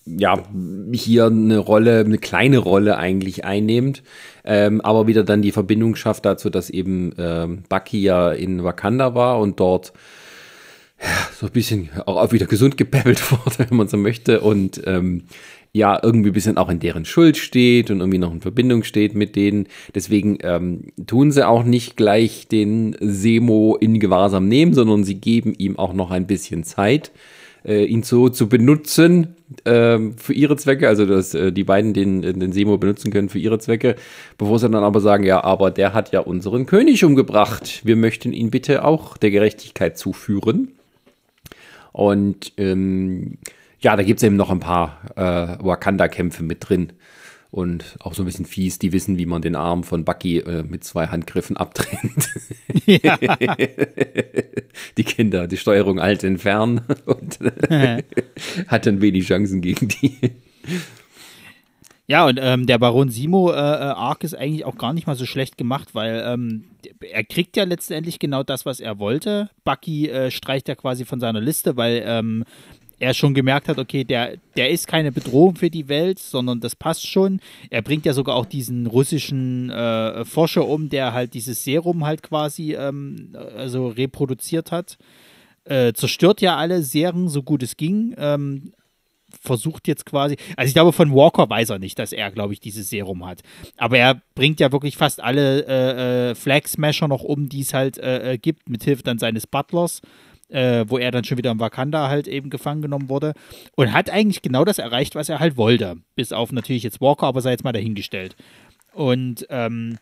ja, 0.05 0.43
hier 0.91 1.25
eine 1.25 1.57
Rolle, 1.57 1.99
eine 1.99 2.19
kleine 2.19 2.59
Rolle 2.59 2.97
eigentlich 2.97 3.43
einnimmt, 3.43 4.03
ähm, 4.43 4.81
aber 4.81 5.07
wieder 5.07 5.23
dann 5.23 5.41
die 5.41 5.51
Verbindung 5.51 5.95
schafft 5.95 6.25
dazu, 6.25 6.49
dass 6.49 6.69
eben 6.69 7.13
ähm, 7.17 7.63
Bucky 7.69 8.01
ja 8.01 8.31
in 8.31 8.63
Wakanda 8.63 9.15
war 9.15 9.39
und 9.39 9.59
dort 9.59 9.93
ja, 11.01 11.07
so 11.35 11.47
ein 11.47 11.51
bisschen 11.51 11.89
auch 12.05 12.31
wieder 12.31 12.45
gesund 12.45 12.77
gepäppelt 12.77 13.31
wurde, 13.31 13.69
wenn 13.69 13.77
man 13.77 13.87
so 13.87 13.97
möchte, 13.97 14.41
und 14.41 14.81
ähm, 14.85 15.23
ja, 15.73 15.99
irgendwie 16.01 16.29
ein 16.29 16.33
bisschen 16.33 16.57
auch 16.57 16.69
in 16.69 16.79
deren 16.79 17.03
Schuld 17.03 17.35
steht 17.35 17.91
und 17.91 17.99
irgendwie 17.99 18.17
noch 18.17 18.31
in 18.31 18.39
Verbindung 18.39 18.83
steht 18.83 19.13
mit 19.13 19.35
denen. 19.35 19.67
Deswegen 19.93 20.37
ähm, 20.41 20.93
tun 21.05 21.33
sie 21.33 21.45
auch 21.45 21.65
nicht 21.65 21.97
gleich 21.97 22.47
den 22.47 22.95
Semo 23.01 23.75
in 23.75 23.99
Gewahrsam 23.99 24.47
nehmen, 24.47 24.73
sondern 24.73 25.03
sie 25.03 25.15
geben 25.15 25.53
ihm 25.57 25.77
auch 25.77 25.91
noch 25.91 26.11
ein 26.11 26.27
bisschen 26.27 26.63
Zeit 26.63 27.11
äh, 27.66 27.86
ihn 27.86 28.03
so 28.03 28.30
zu 28.30 28.47
benutzen 28.47 29.36
äh, 29.63 29.99
für 30.18 30.34
ihre 30.34 30.55
Zwecke, 30.57 30.88
also 30.88 31.05
dass 31.05 31.34
äh, 31.34 31.51
die 31.51 31.63
beiden 31.63 31.93
den, 31.93 32.22
den 32.22 32.51
Semo 32.51 32.78
benutzen 32.78 33.11
können 33.11 33.30
für 33.30 33.39
ihre 33.39 33.59
Zwecke, 33.59 33.95
bevor 34.38 34.59
sie 34.59 34.70
dann 34.70 34.84
aber 34.84 35.01
sagen, 35.01 35.24
ja, 35.24 35.43
aber 35.43 35.72
der 35.72 35.93
hat 35.93 36.11
ja 36.11 36.20
unseren 36.20 36.66
König 36.66 37.03
umgebracht. 37.03 37.82
Wir 37.84 37.95
möchten 37.95 38.34
ihn 38.34 38.51
bitte 38.51 38.86
auch 38.86 39.18
der 39.18 39.32
Gerechtigkeit 39.32 39.97
zuführen. 39.97 40.70
Und 41.91 42.53
ähm, 42.57 43.38
ja, 43.80 43.95
da 43.95 44.03
gibt 44.03 44.20
es 44.20 44.24
eben 44.24 44.36
noch 44.36 44.49
ein 44.49 44.59
paar 44.59 44.99
äh, 45.16 45.63
Wakanda-Kämpfe 45.63 46.43
mit 46.43 46.68
drin. 46.68 46.91
Und 47.55 47.95
auch 48.01 48.13
so 48.13 48.23
ein 48.23 48.25
bisschen 48.25 48.45
fies, 48.45 48.79
die 48.79 48.91
wissen, 48.91 49.17
wie 49.17 49.25
man 49.25 49.41
den 49.41 49.55
Arm 49.55 49.85
von 49.85 50.03
Bucky 50.03 50.39
äh, 50.39 50.63
mit 50.63 50.83
zwei 50.83 51.07
Handgriffen 51.07 51.55
abtrennt. 51.55 52.27
Ja. 52.85 53.17
die 54.97 55.03
Kinder, 55.05 55.47
die 55.47 55.55
Steuerung 55.55 55.97
alt 55.97 56.25
entfernen 56.25 56.81
und 57.05 57.39
hat 58.67 58.85
dann 58.85 58.99
wenig 58.99 59.25
Chancen 59.25 59.61
gegen 59.61 59.87
die. 59.87 60.17
Ja, 62.07 62.27
und 62.27 62.39
ähm, 62.41 62.67
der 62.67 62.77
Baron 62.77 63.07
Simo 63.07 63.51
äh, 63.51 63.55
äh, 63.55 63.57
Arc 63.57 64.25
ist 64.25 64.35
eigentlich 64.35 64.65
auch 64.65 64.77
gar 64.77 64.91
nicht 64.91 65.07
mal 65.07 65.15
so 65.15 65.25
schlecht 65.25 65.57
gemacht, 65.57 65.95
weil 65.95 66.23
ähm, 66.27 66.65
er 66.99 67.23
kriegt 67.23 67.55
ja 67.55 67.63
letztendlich 67.63 68.19
genau 68.19 68.43
das, 68.43 68.65
was 68.65 68.81
er 68.81 68.99
wollte. 68.99 69.49
Bucky 69.63 70.09
äh, 70.09 70.29
streicht 70.29 70.67
ja 70.67 70.75
quasi 70.75 71.05
von 71.05 71.21
seiner 71.21 71.39
Liste, 71.39 71.77
weil 71.77 72.03
ähm, 72.05 72.43
er 72.99 73.13
schon 73.13 73.33
gemerkt 73.33 73.67
hat, 73.67 73.77
okay, 73.77 74.03
der, 74.03 74.37
der 74.55 74.69
ist 74.69 74.87
keine 74.87 75.11
Bedrohung 75.11 75.55
für 75.55 75.69
die 75.69 75.87
Welt, 75.89 76.19
sondern 76.19 76.59
das 76.59 76.75
passt 76.75 77.07
schon. 77.07 77.39
Er 77.69 77.81
bringt 77.81 78.05
ja 78.05 78.13
sogar 78.13 78.35
auch 78.35 78.45
diesen 78.45 78.87
russischen 78.87 79.69
äh, 79.69 80.25
Forscher 80.25 80.67
um, 80.67 80.89
der 80.89 81.13
halt 81.13 81.33
dieses 81.33 81.63
Serum 81.63 82.05
halt 82.05 82.23
quasi 82.23 82.73
ähm, 82.73 83.35
also 83.55 83.87
reproduziert 83.87 84.71
hat. 84.71 84.97
Äh, 85.65 85.93
zerstört 85.93 86.41
ja 86.41 86.57
alle 86.57 86.83
Serien, 86.83 87.27
so 87.27 87.43
gut 87.43 87.63
es 87.63 87.75
ging. 87.75 88.15
Ähm, 88.17 88.71
versucht 89.41 89.87
jetzt 89.87 90.05
quasi, 90.05 90.37
also 90.55 90.67
ich 90.67 90.73
glaube, 90.73 90.93
von 90.93 91.13
Walker 91.13 91.49
weiß 91.49 91.71
er 91.71 91.79
nicht, 91.79 91.99
dass 91.99 92.13
er, 92.13 92.31
glaube 92.31 92.53
ich, 92.53 92.59
dieses 92.59 92.89
Serum 92.89 93.25
hat. 93.25 93.41
Aber 93.77 93.97
er 93.97 94.21
bringt 94.33 94.59
ja 94.59 94.71
wirklich 94.71 94.97
fast 94.97 95.21
alle 95.21 95.65
äh, 95.65 96.31
äh, 96.31 96.35
Flag 96.35 96.67
Smasher 96.67 97.07
noch 97.07 97.23
um, 97.23 97.49
die 97.49 97.61
es 97.61 97.73
halt 97.73 97.97
äh, 97.97 98.33
äh 98.33 98.37
gibt, 98.37 98.69
mithilfe 98.69 99.03
dann 99.03 99.19
seines 99.19 99.47
Butlers. 99.47 100.01
Äh, 100.47 100.85
wo 100.87 100.99
er 100.99 101.09
dann 101.09 101.23
schon 101.23 101.39
wieder 101.39 101.49
in 101.49 101.59
Wakanda 101.59 102.07
halt 102.07 102.27
eben 102.27 102.51
gefangen 102.51 102.83
genommen 102.83 103.09
wurde 103.09 103.33
und 103.75 103.91
hat 103.93 104.11
eigentlich 104.11 104.43
genau 104.43 104.63
das 104.63 104.77
erreicht, 104.77 105.15
was 105.15 105.27
er 105.27 105.39
halt 105.39 105.57
wollte. 105.57 105.97
Bis 106.15 106.31
auf 106.31 106.51
natürlich 106.51 106.83
jetzt 106.83 107.01
Walker, 107.01 107.25
aber 107.25 107.41
sei 107.41 107.51
jetzt 107.51 107.63
mal 107.63 107.71
dahingestellt. 107.71 108.35
Und 108.93 109.47
ähm, 109.49 109.97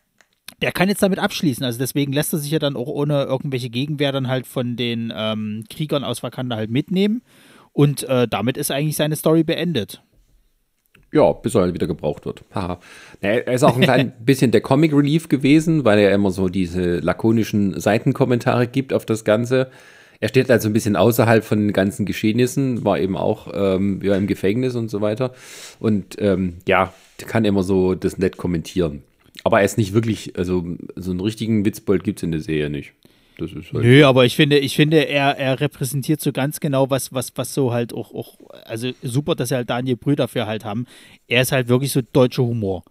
der 0.60 0.72
kann 0.72 0.88
jetzt 0.88 1.02
damit 1.02 1.18
abschließen. 1.18 1.64
Also 1.64 1.78
deswegen 1.78 2.12
lässt 2.12 2.32
er 2.32 2.38
sich 2.38 2.50
ja 2.50 2.58
dann 2.58 2.76
auch 2.76 2.86
ohne 2.86 3.24
irgendwelche 3.24 3.70
Gegenwehr 3.70 4.12
dann 4.12 4.28
halt 4.28 4.46
von 4.46 4.76
den 4.76 5.12
ähm, 5.14 5.64
Kriegern 5.70 6.04
aus 6.04 6.22
Wakanda 6.22 6.56
halt 6.56 6.70
mitnehmen. 6.70 7.22
Und 7.72 8.04
äh, 8.04 8.28
damit 8.28 8.56
ist 8.56 8.70
eigentlich 8.70 8.96
seine 8.96 9.16
Story 9.16 9.42
beendet. 9.42 10.02
Ja, 11.12 11.32
bis 11.32 11.54
er 11.54 11.62
halt 11.62 11.74
wieder 11.74 11.86
gebraucht 11.86 12.26
wird. 12.26 12.42
Haha. 12.54 12.80
Er 13.20 13.46
ist 13.46 13.62
auch 13.62 13.76
ein 13.76 13.82
klein 13.82 14.12
bisschen 14.24 14.50
der 14.50 14.60
Comic 14.60 14.92
Relief 14.92 15.28
gewesen, 15.28 15.84
weil 15.84 15.98
er 15.98 16.12
immer 16.12 16.30
so 16.30 16.48
diese 16.48 16.98
lakonischen 16.98 17.78
Seitenkommentare 17.78 18.66
gibt 18.66 18.92
auf 18.92 19.06
das 19.06 19.24
Ganze. 19.24 19.70
Er 20.24 20.28
steht 20.28 20.50
also 20.50 20.70
ein 20.70 20.72
bisschen 20.72 20.96
außerhalb 20.96 21.44
von 21.44 21.58
den 21.58 21.74
ganzen 21.74 22.06
Geschehnissen, 22.06 22.82
war 22.82 22.98
eben 22.98 23.14
auch 23.14 23.48
ähm, 23.52 24.00
ja, 24.02 24.16
im 24.16 24.26
Gefängnis 24.26 24.74
und 24.74 24.88
so 24.88 25.02
weiter. 25.02 25.34
Und 25.80 26.16
ähm, 26.18 26.54
ja, 26.66 26.94
kann 27.18 27.44
immer 27.44 27.62
so 27.62 27.94
das 27.94 28.16
nett 28.16 28.38
kommentieren. 28.38 29.02
Aber 29.42 29.58
er 29.58 29.66
ist 29.66 29.76
nicht 29.76 29.92
wirklich, 29.92 30.38
also 30.38 30.64
so 30.96 31.10
einen 31.10 31.20
richtigen 31.20 31.66
Witzbold 31.66 32.04
gibt 32.04 32.20
es 32.20 32.22
in 32.22 32.32
der 32.32 32.40
Serie 32.40 32.70
nicht. 32.70 32.94
Das 33.36 33.52
ist 33.52 33.70
halt 33.70 33.84
Nö, 33.84 34.06
aber 34.06 34.24
ich 34.24 34.34
finde, 34.34 34.58
ich 34.58 34.74
finde, 34.76 35.06
er, 35.06 35.36
er 35.36 35.60
repräsentiert 35.60 36.22
so 36.22 36.32
ganz 36.32 36.58
genau, 36.58 36.88
was, 36.88 37.12
was, 37.12 37.30
was 37.34 37.52
so 37.52 37.74
halt 37.74 37.92
auch, 37.92 38.14
auch, 38.14 38.38
also 38.64 38.92
super, 39.02 39.34
dass 39.34 39.50
er 39.50 39.58
halt 39.58 39.68
Daniel 39.68 39.96
Brüder 39.96 40.24
dafür 40.24 40.46
halt 40.46 40.64
haben. 40.64 40.86
Er 41.28 41.42
ist 41.42 41.52
halt 41.52 41.68
wirklich 41.68 41.92
so 41.92 42.00
deutscher 42.00 42.44
Humor 42.44 42.82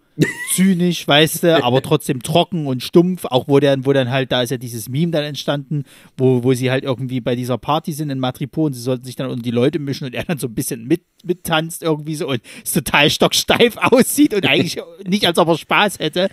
zynisch, 0.52 1.06
weißt 1.06 1.42
du, 1.42 1.64
aber 1.64 1.82
trotzdem 1.82 2.22
trocken 2.22 2.66
und 2.66 2.82
stumpf. 2.82 3.24
Auch 3.24 3.48
wo 3.48 3.58
dann, 3.58 3.84
wo 3.84 3.92
dann 3.92 4.10
halt, 4.10 4.30
da 4.32 4.42
ist 4.42 4.50
ja 4.50 4.56
dieses 4.56 4.88
Meme 4.88 5.12
dann 5.12 5.24
entstanden, 5.24 5.84
wo, 6.16 6.44
wo 6.44 6.52
sie 6.54 6.70
halt 6.70 6.84
irgendwie 6.84 7.20
bei 7.20 7.34
dieser 7.34 7.58
Party 7.58 7.92
sind 7.92 8.10
in 8.10 8.20
Matripo 8.20 8.66
und 8.66 8.74
sie 8.74 8.80
sollten 8.80 9.04
sich 9.04 9.16
dann 9.16 9.28
unter 9.28 9.42
die 9.42 9.50
Leute 9.50 9.78
mischen 9.78 10.06
und 10.06 10.14
er 10.14 10.24
dann 10.24 10.38
so 10.38 10.46
ein 10.46 10.54
bisschen 10.54 10.86
mit, 10.86 11.02
mittanzt 11.24 11.82
irgendwie 11.82 12.14
so 12.14 12.28
und 12.28 12.40
es 12.62 12.72
total 12.72 13.10
stocksteif 13.10 13.76
aussieht 13.80 14.34
und 14.34 14.46
eigentlich 14.46 14.78
nicht, 15.06 15.26
als 15.26 15.38
ob 15.38 15.48
er 15.48 15.58
Spaß 15.58 15.98
hätte. 15.98 16.28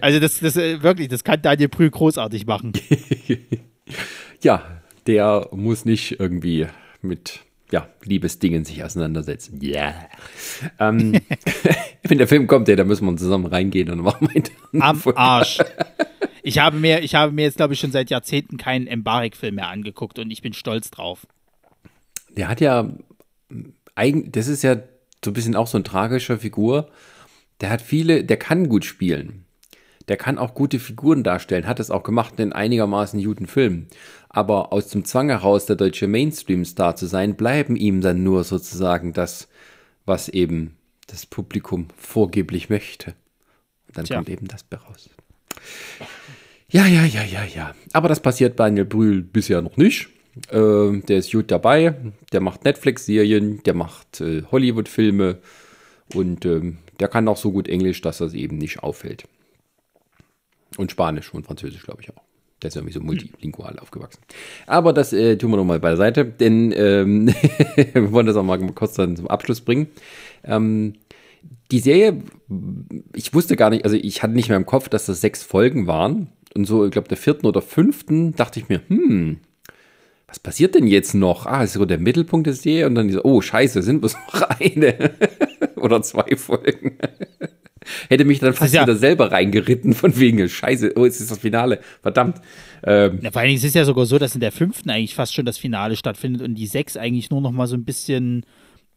Also 0.00 0.20
das, 0.20 0.40
das 0.40 0.56
äh, 0.56 0.82
wirklich, 0.82 1.08
das 1.08 1.24
kann 1.24 1.42
Daniel 1.42 1.68
Brühl 1.68 1.90
großartig 1.90 2.46
machen. 2.46 2.72
Ja, 4.42 4.82
der 5.06 5.48
muss 5.52 5.84
nicht 5.84 6.20
irgendwie 6.20 6.66
mit 7.00 7.45
ja, 7.70 7.88
Liebesdingen 8.04 8.64
sich 8.64 8.84
auseinandersetzen. 8.84 9.58
Ja. 9.60 9.80
Yeah. 9.80 9.94
Ähm, 10.78 11.20
wenn 12.02 12.18
der 12.18 12.28
Film 12.28 12.46
kommt, 12.46 12.68
ja, 12.68 12.76
da 12.76 12.84
müssen 12.84 13.06
wir 13.06 13.16
zusammen 13.16 13.46
reingehen 13.46 13.90
und 13.90 14.00
machen 14.00 14.28
wir 14.32 14.82
Am 14.82 15.02
Arsch. 15.14 15.58
Ich 16.42 16.60
habe 16.60 16.76
mir, 16.76 17.02
ich 17.02 17.16
habe 17.16 17.32
mir 17.32 17.42
jetzt, 17.42 17.56
glaube 17.56 17.74
ich, 17.74 17.80
schon 17.80 17.90
seit 17.90 18.08
Jahrzehnten 18.08 18.56
keinen 18.56 18.86
Embarek-Film 18.86 19.56
mehr 19.56 19.66
angeguckt 19.66 20.20
und 20.20 20.30
ich 20.30 20.42
bin 20.42 20.52
stolz 20.52 20.92
drauf. 20.92 21.26
Der 22.36 22.46
hat 22.46 22.60
ja, 22.60 22.88
das 23.96 24.46
ist 24.46 24.62
ja 24.62 24.76
so 25.24 25.32
ein 25.32 25.34
bisschen 25.34 25.56
auch 25.56 25.66
so 25.66 25.76
ein 25.76 25.82
tragischer 25.82 26.38
Figur. 26.38 26.88
Der 27.60 27.70
hat 27.70 27.82
viele, 27.82 28.22
der 28.22 28.36
kann 28.36 28.68
gut 28.68 28.84
spielen. 28.84 29.44
Der 30.06 30.16
kann 30.16 30.38
auch 30.38 30.54
gute 30.54 30.78
Figuren 30.78 31.24
darstellen, 31.24 31.66
hat 31.66 31.80
es 31.80 31.90
auch 31.90 32.04
gemacht 32.04 32.38
in 32.38 32.52
einigermaßen 32.52 33.20
guten 33.24 33.48
Filmen 33.48 33.88
aber 34.36 34.74
aus 34.74 34.88
dem 34.88 35.06
Zwang 35.06 35.30
heraus 35.30 35.64
der 35.64 35.76
deutsche 35.76 36.06
Mainstream-Star 36.06 36.94
zu 36.94 37.06
sein, 37.06 37.36
bleiben 37.36 37.74
ihm 37.74 38.02
dann 38.02 38.22
nur 38.22 38.44
sozusagen 38.44 39.14
das, 39.14 39.48
was 40.04 40.28
eben 40.28 40.76
das 41.06 41.24
Publikum 41.24 41.88
vorgeblich 41.96 42.68
möchte. 42.68 43.14
Und 43.88 43.96
dann 43.96 44.04
Tja. 44.04 44.16
kommt 44.16 44.28
eben 44.28 44.46
das 44.46 44.66
raus. 44.70 45.08
Ja, 46.68 46.84
ja, 46.84 47.06
ja, 47.06 47.24
ja, 47.24 47.44
ja. 47.44 47.74
Aber 47.94 48.10
das 48.10 48.20
passiert 48.20 48.56
bei 48.56 48.64
Daniel 48.66 48.84
Brühl 48.84 49.22
bisher 49.22 49.62
noch 49.62 49.78
nicht. 49.78 50.08
Äh, 50.50 51.00
der 51.00 51.16
ist 51.16 51.32
gut 51.32 51.50
dabei. 51.50 51.94
Der 52.30 52.42
macht 52.42 52.66
Netflix-Serien, 52.66 53.62
der 53.62 53.72
macht 53.72 54.20
äh, 54.20 54.42
Hollywood-Filme 54.52 55.38
und 56.12 56.44
äh, 56.44 56.74
der 57.00 57.08
kann 57.08 57.26
auch 57.28 57.38
so 57.38 57.52
gut 57.52 57.68
Englisch, 57.68 58.02
dass 58.02 58.18
das 58.18 58.34
eben 58.34 58.58
nicht 58.58 58.80
auffällt. 58.80 59.26
Und 60.76 60.90
Spanisch 60.90 61.32
und 61.32 61.46
Französisch, 61.46 61.84
glaube 61.84 62.02
ich 62.02 62.10
auch. 62.10 62.25
Der 62.62 62.68
ist 62.68 62.76
irgendwie 62.76 62.94
so 62.94 63.00
multilingual 63.00 63.78
aufgewachsen. 63.78 64.20
Aber 64.66 64.92
das 64.92 65.12
äh, 65.12 65.36
tun 65.36 65.50
wir 65.50 65.58
nochmal 65.58 65.78
beiseite, 65.78 66.24
denn 66.24 66.72
ähm, 66.74 67.26
wir 67.92 68.12
wollen 68.12 68.26
das 68.26 68.36
auch 68.36 68.42
mal 68.42 68.58
kurz 68.72 68.94
dann 68.94 69.16
zum 69.16 69.28
Abschluss 69.28 69.60
bringen. 69.60 69.88
Ähm, 70.42 70.94
die 71.70 71.80
Serie, 71.80 72.22
ich 73.14 73.34
wusste 73.34 73.56
gar 73.56 73.70
nicht, 73.70 73.84
also 73.84 73.96
ich 73.96 74.22
hatte 74.22 74.34
nicht 74.34 74.48
mehr 74.48 74.56
im 74.56 74.66
Kopf, 74.66 74.88
dass 74.88 75.06
das 75.06 75.20
sechs 75.20 75.42
Folgen 75.42 75.86
waren. 75.86 76.28
Und 76.54 76.64
so, 76.64 76.86
ich 76.86 76.90
glaube, 76.90 77.08
der 77.08 77.18
vierten 77.18 77.46
oder 77.46 77.60
fünften 77.60 78.34
dachte 78.34 78.60
ich 78.60 78.68
mir, 78.68 78.80
hm, 78.88 79.38
was 80.26 80.40
passiert 80.40 80.74
denn 80.74 80.86
jetzt 80.86 81.14
noch? 81.14 81.46
Ah, 81.46 81.62
ist 81.62 81.74
so 81.74 81.84
der 81.84 81.98
Mittelpunkt 81.98 82.46
der 82.46 82.54
Serie 82.54 82.86
und 82.86 82.94
dann 82.94 83.08
diese, 83.08 83.24
oh, 83.24 83.40
scheiße, 83.40 83.82
sind 83.82 84.02
wir 84.02 84.10
noch 84.10 84.42
eine 84.60 85.12
oder 85.76 86.02
zwei 86.02 86.36
Folgen. 86.36 86.98
Hätte 88.08 88.24
mich 88.24 88.38
dann 88.38 88.54
fast 88.54 88.74
ja, 88.74 88.82
wieder 88.82 88.96
selber 88.96 89.32
reingeritten, 89.32 89.94
von 89.94 90.16
wegen, 90.18 90.48
scheiße, 90.48 90.92
oh, 90.96 91.04
jetzt 91.04 91.20
ist 91.20 91.30
das 91.30 91.38
Finale, 91.38 91.80
verdammt. 92.02 92.40
Ähm, 92.84 93.20
ja, 93.22 93.30
vor 93.30 93.40
allen 93.40 93.48
Dingen 93.48 93.58
ist 93.58 93.64
es 93.64 93.74
ja 93.74 93.84
sogar 93.84 94.06
so, 94.06 94.18
dass 94.18 94.34
in 94.34 94.40
der 94.40 94.52
fünften 94.52 94.90
eigentlich 94.90 95.14
fast 95.14 95.34
schon 95.34 95.46
das 95.46 95.58
Finale 95.58 95.96
stattfindet 95.96 96.42
und 96.42 96.54
die 96.54 96.66
sechs 96.66 96.96
eigentlich 96.96 97.30
nur 97.30 97.40
noch 97.40 97.52
mal 97.52 97.66
so 97.66 97.76
ein 97.76 97.84
bisschen 97.84 98.44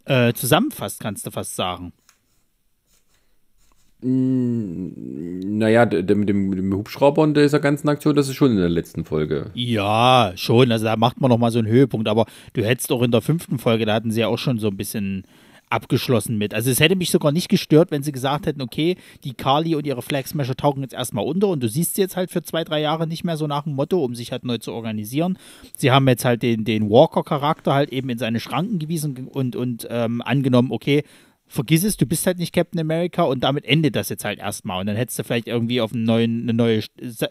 äh, 0.05 0.33
zusammenfasst, 0.33 0.99
kannst 0.99 1.25
du 1.25 1.31
fast 1.31 1.55
sagen. 1.55 1.93
Mm, 4.01 5.57
naja, 5.57 5.85
der 5.85 6.15
mit 6.15 6.29
dem, 6.29 6.55
dem 6.55 6.73
Hubschrauber 6.73 7.21
und 7.21 7.35
dieser 7.35 7.59
ganzen 7.59 7.89
Aktion, 7.89 8.15
das 8.15 8.29
ist 8.29 8.35
schon 8.35 8.51
in 8.51 8.57
der 8.57 8.69
letzten 8.69 9.03
Folge. 9.03 9.51
Ja, 9.53 10.31
schon. 10.35 10.71
Also 10.71 10.85
da 10.85 10.95
macht 10.95 11.19
man 11.19 11.29
noch 11.29 11.37
mal 11.37 11.51
so 11.51 11.59
einen 11.59 11.67
Höhepunkt. 11.67 12.07
Aber 12.07 12.25
du 12.53 12.63
hättest 12.63 12.91
auch 12.91 13.01
in 13.01 13.11
der 13.11 13.21
fünften 13.21 13.59
Folge, 13.59 13.85
da 13.85 13.93
hatten 13.93 14.11
sie 14.11 14.21
ja 14.21 14.27
auch 14.27 14.37
schon 14.37 14.57
so 14.57 14.67
ein 14.67 14.77
bisschen 14.77 15.25
abgeschlossen 15.69 16.37
mit. 16.37 16.53
Also 16.53 16.71
es 16.71 16.79
hätte 16.79 16.95
mich 16.95 17.11
sogar 17.11 17.31
nicht 17.31 17.49
gestört, 17.49 17.91
wenn 17.91 18.03
sie 18.03 18.11
gesagt 18.11 18.45
hätten, 18.45 18.61
okay, 18.61 18.97
die 19.23 19.33
Carly 19.33 19.75
und 19.75 19.85
ihre 19.85 20.01
Flag 20.01 20.25
Smasher 20.27 20.55
tauchen 20.55 20.81
jetzt 20.81 20.93
erstmal 20.93 21.25
unter 21.25 21.47
und 21.47 21.61
du 21.61 21.69
siehst 21.69 21.95
sie 21.95 22.01
jetzt 22.01 22.15
halt 22.15 22.31
für 22.31 22.41
zwei, 22.41 22.63
drei 22.63 22.81
Jahre 22.81 23.07
nicht 23.07 23.23
mehr 23.23 23.37
so 23.37 23.47
nach 23.47 23.63
dem 23.63 23.73
Motto, 23.73 24.03
um 24.03 24.15
sich 24.15 24.31
halt 24.31 24.43
neu 24.43 24.57
zu 24.57 24.73
organisieren. 24.73 25.37
Sie 25.75 25.91
haben 25.91 26.07
jetzt 26.07 26.25
halt 26.25 26.43
den, 26.43 26.65
den 26.65 26.89
Walker-Charakter 26.89 27.73
halt 27.73 27.91
eben 27.91 28.09
in 28.09 28.17
seine 28.17 28.39
Schranken 28.39 28.79
gewiesen 28.79 29.27
und, 29.27 29.55
und 29.55 29.87
ähm, 29.89 30.21
angenommen, 30.21 30.71
okay, 30.71 31.03
vergiss 31.49 31.83
es, 31.83 31.97
du 31.97 32.05
bist 32.05 32.25
halt 32.27 32.37
nicht 32.37 32.53
Captain 32.53 32.79
America 32.79 33.23
und 33.23 33.43
damit 33.43 33.65
endet 33.65 33.95
das 33.95 34.07
jetzt 34.09 34.23
halt 34.23 34.39
erstmal. 34.39 34.79
Und 34.79 34.85
dann 34.85 34.95
hättest 34.95 35.19
du 35.19 35.23
vielleicht 35.23 35.47
irgendwie 35.47 35.81
auf 35.81 35.91
neuen, 35.93 36.43
eine 36.43 36.53
neue 36.53 36.81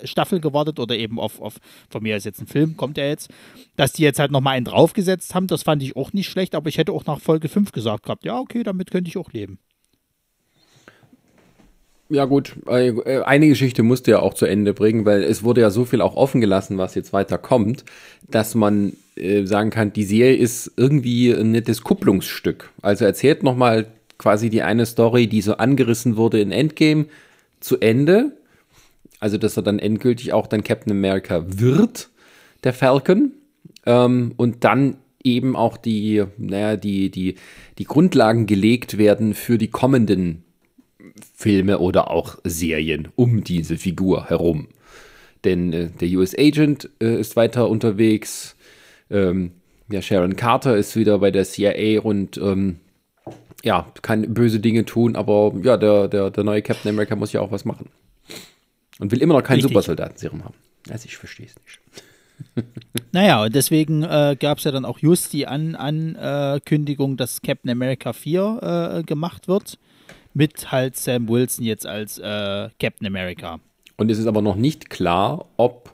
Staffel 0.05 0.41
gewartet 0.41 0.81
oder 0.81 0.97
eben 0.97 1.19
auf, 1.19 1.41
auf, 1.41 1.59
von 1.89 2.03
mir 2.03 2.17
ist 2.17 2.25
jetzt 2.25 2.41
ein 2.41 2.49
Film, 2.49 2.77
kommt 2.77 2.99
ja 2.99 3.05
jetzt, 3.05 3.31
dass 3.77 3.93
die 3.93 4.03
jetzt 4.03 4.19
halt 4.19 4.33
nochmal 4.33 4.57
einen 4.57 4.67
draufgesetzt 4.67 5.35
haben. 5.35 5.47
Das 5.47 5.63
fand 5.63 5.83
ich 5.83 5.97
auch 5.97 6.13
nicht 6.13 6.29
schlecht, 6.29 6.55
aber 6.55 6.69
ich 6.69 6.79
hätte 6.79 6.93
auch 6.93 7.07
nach 7.07 7.21
Folge 7.21 7.49
5 7.49 7.73
gesagt 7.73 8.03
gehabt, 8.05 8.25
ja, 8.25 8.39
okay, 8.39 8.65
damit 8.65 8.91
könnte 8.91 9.09
ich 9.09 9.17
auch 9.17 9.33
leben. 9.33 9.61
Ja 12.11 12.25
gut, 12.25 12.57
äh, 12.67 13.21
eine 13.21 13.49
Geschichte 13.49 13.83
musste 13.83 14.13
ja 14.13 14.21
auch 14.21 14.33
zu 14.33 14.47
Ende 14.47 14.73
bringen, 14.73 15.05
weil 15.05 15.23
es 15.23 15.45
wurde 15.45 15.61
ja 15.61 15.71
so 15.71 15.85
viel 15.85 16.01
auch 16.01 16.17
offen 16.17 16.41
gelassen, 16.41 16.79
was 16.79 16.95
jetzt 16.95 17.13
weiter 17.13 17.37
kommt, 17.37 17.85
dass 18.27 18.55
man 18.55 18.95
äh, 19.17 19.45
sagen 19.45 19.69
kann, 19.69 19.93
die 19.93 20.05
Serie 20.05 20.37
ist 20.37 20.73
irgendwie 20.79 21.31
ein 21.31 21.53
nettes 21.53 21.83
Kupplungsstück. 21.83 22.71
Also 22.81 23.05
erzählt 23.05 23.43
nochmal 23.43 23.89
quasi 24.19 24.51
die 24.51 24.63
eine 24.63 24.85
Story, 24.85 25.29
die 25.29 25.41
so 25.41 25.55
angerissen 25.55 26.17
wurde 26.17 26.41
in 26.41 26.53
Endgame, 26.53 27.07
zu 27.61 27.79
Ende. 27.79 28.37
Also, 29.21 29.39
dass 29.39 29.57
er 29.57 29.63
dann 29.63 29.79
endgültig 29.79 30.33
auch 30.33 30.47
dann 30.47 30.63
Captain 30.63 30.93
America 30.93 31.45
wird, 31.47 32.11
der 32.65 32.73
Falcon. 32.73 33.33
Ähm, 33.87 34.35
und 34.37 34.65
dann 34.65 34.99
eben 35.25 35.57
auch 35.57 35.77
die, 35.77 36.25
naja, 36.37 36.77
die, 36.77 37.11
die, 37.11 37.37
die 37.79 37.85
Grundlagen 37.85 38.47
gelegt 38.47 38.99
werden 38.99 39.35
für 39.35 39.59
die 39.59 39.69
kommenden 39.69 40.45
Filme 41.35 41.79
oder 41.79 42.11
auch 42.11 42.39
Serien 42.45 43.09
um 43.17 43.43
diese 43.43 43.77
Figur 43.77 44.29
herum. 44.29 44.69
Denn 45.45 45.73
äh, 45.73 45.91
der 46.01 46.09
US 46.19 46.37
Agent 46.37 46.91
äh, 47.01 47.21
ist 47.21 47.37
weiter 47.37 47.69
unterwegs. 47.69 48.57
Ähm, 49.11 49.53
ja, 49.91 50.03
Sharon 50.03 50.37
Carter 50.37 50.77
ist 50.77 50.97
wieder 50.97 51.19
bei 51.19 51.31
der 51.31 51.45
CIA 51.45 52.01
und 52.01 52.37
ähm, 52.39 52.77
ja, 53.65 53.91
kann 54.03 54.35
böse 54.35 54.61
Dinge 54.61 54.85
tun, 54.85 55.17
aber 55.17 55.53
ja, 55.63 55.77
der, 55.77 56.09
der, 56.09 56.31
der 56.31 56.45
neue 56.45 56.63
Captain 56.63 56.91
America 56.91 57.17
muss 57.17 57.33
ja 57.33 57.41
auch 57.41 57.51
was 57.51 57.65
machen. 57.65 57.91
Und 58.99 59.13
will 59.13 59.23
immer 59.23 59.35
noch 59.35 59.43
kein. 59.43 59.61
Supersoldatenserum 59.61 60.45
haben. 60.45 60.55
Also 60.91 61.07
ich 61.07 61.17
verstehe 61.17 61.47
es 61.47 61.55
nicht. 61.57 61.81
Naja, 63.11 63.43
und 63.45 63.55
deswegen 63.55 64.03
äh, 64.03 64.37
gab 64.39 64.59
es 64.59 64.65
ja 64.65 64.71
dann 64.71 64.85
auch 64.85 64.99
just 64.99 65.33
die 65.33 65.47
An 65.47 65.75
Ankündigung, 65.75 67.17
dass 67.17 67.43
Captain 67.43 67.71
America 67.71 68.13
4 68.13 68.99
äh, 68.99 69.03
gemacht 69.03 69.49
wird. 69.49 69.79
Mit 70.35 70.71
halt 70.71 70.97
Sam 70.97 71.29
Wilson 71.29 71.65
jetzt 71.65 71.87
als 71.87 72.19
äh, 72.19 72.69
Captain 72.79 73.07
America. 73.07 73.61
Und 73.97 74.11
es 74.11 74.19
ist 74.19 74.27
aber 74.27 74.43
noch 74.43 74.57
nicht 74.57 74.91
klar, 74.91 75.47
ob, 75.57 75.93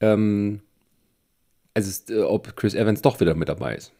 ähm, 0.00 0.60
äh, 1.74 2.20
ob 2.20 2.54
Chris 2.56 2.74
Evans 2.74 3.02
doch 3.02 3.18
wieder 3.20 3.34
mit 3.34 3.48
dabei 3.48 3.74
ist. 3.74 3.92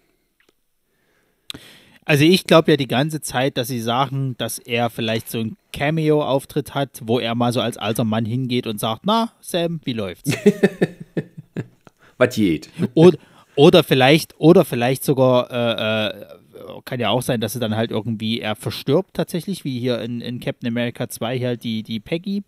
Also 2.08 2.24
ich 2.24 2.44
glaube 2.44 2.70
ja 2.70 2.78
die 2.78 2.88
ganze 2.88 3.20
Zeit, 3.20 3.58
dass 3.58 3.68
sie 3.68 3.82
sagen, 3.82 4.34
dass 4.38 4.58
er 4.58 4.88
vielleicht 4.88 5.28
so 5.28 5.40
einen 5.40 5.58
Cameo-Auftritt 5.74 6.74
hat, 6.74 7.02
wo 7.04 7.18
er 7.18 7.34
mal 7.34 7.52
so 7.52 7.60
als 7.60 7.76
alter 7.76 8.04
Mann 8.04 8.24
hingeht 8.24 8.66
und 8.66 8.80
sagt, 8.80 9.02
na, 9.04 9.30
Sam, 9.42 9.82
wie 9.84 9.92
läuft's? 9.92 10.32
Was 12.16 12.34
geht? 12.34 12.70
oder, 12.94 13.18
oder 13.56 13.84
vielleicht, 13.84 14.40
oder 14.40 14.64
vielleicht 14.64 15.04
sogar, 15.04 15.50
äh, 15.50 16.08
äh, 16.08 16.80
kann 16.86 16.98
ja 16.98 17.10
auch 17.10 17.20
sein, 17.20 17.42
dass 17.42 17.54
er 17.54 17.60
dann 17.60 17.76
halt 17.76 17.90
irgendwie, 17.90 18.40
er 18.40 18.56
verstirbt 18.56 19.12
tatsächlich, 19.12 19.66
wie 19.66 19.78
hier 19.78 20.00
in, 20.00 20.22
in 20.22 20.40
Captain 20.40 20.66
America 20.66 21.10
2 21.10 21.38
halt 21.40 21.62
die, 21.62 21.82
die 21.82 22.00
Peggy. 22.00 22.42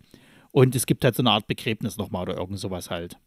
Und 0.49 0.75
es 0.75 0.87
gibt 0.87 1.05
halt 1.05 1.13
so 1.13 1.21
eine 1.21 1.29
Art 1.29 1.45
Begräbnis 1.45 1.97
nochmal 1.97 2.23
oder 2.23 2.37
irgend 2.37 2.57
sowas 2.57 2.89
halt. 2.89 3.17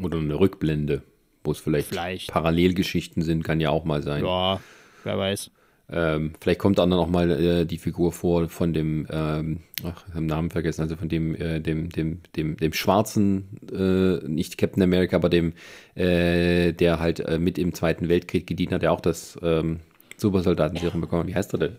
Oder 0.00 0.18
eine 0.18 0.38
Rückblende, 0.38 1.02
wo 1.42 1.50
es 1.50 1.58
vielleicht, 1.58 1.88
Vielleicht. 1.88 2.30
Parallelgeschichten 2.30 3.24
sind, 3.24 3.42
kann 3.42 3.58
ja 3.58 3.70
auch 3.70 3.84
mal 3.84 4.04
sein. 4.04 4.24
Ja, 4.24 4.60
wer 5.02 5.18
weiß. 5.18 5.50
Ähm, 5.92 6.32
vielleicht 6.40 6.60
kommt 6.60 6.78
dann 6.78 6.90
noch 6.90 7.08
mal 7.08 7.30
äh, 7.30 7.64
die 7.66 7.78
Figur 7.78 8.12
vor 8.12 8.48
von 8.48 8.72
dem, 8.72 9.06
ähm, 9.10 9.60
ach, 9.84 10.04
ich 10.06 10.14
habe 10.14 10.20
den 10.20 10.26
Namen 10.26 10.50
vergessen, 10.50 10.82
also 10.82 10.96
von 10.96 11.08
dem, 11.08 11.34
äh, 11.34 11.60
dem, 11.60 11.88
dem, 11.90 12.20
dem, 12.36 12.56
dem 12.56 12.72
schwarzen, 12.72 13.58
äh, 13.72 14.26
nicht 14.28 14.56
Captain 14.56 14.82
America, 14.82 15.16
aber 15.16 15.28
dem, 15.28 15.54
äh, 15.96 16.72
der 16.72 17.00
halt 17.00 17.20
äh, 17.20 17.38
mit 17.38 17.58
im 17.58 17.74
Zweiten 17.74 18.08
Weltkrieg 18.08 18.46
gedient 18.46 18.72
hat, 18.72 18.82
der 18.82 18.92
auch 18.92 19.00
das 19.00 19.38
ähm, 19.42 19.80
Supersoldatenserum 20.16 21.00
bekommen. 21.00 21.22
hat. 21.22 21.28
Wie 21.28 21.34
heißt 21.34 21.54
er 21.54 21.58
denn? 21.58 21.76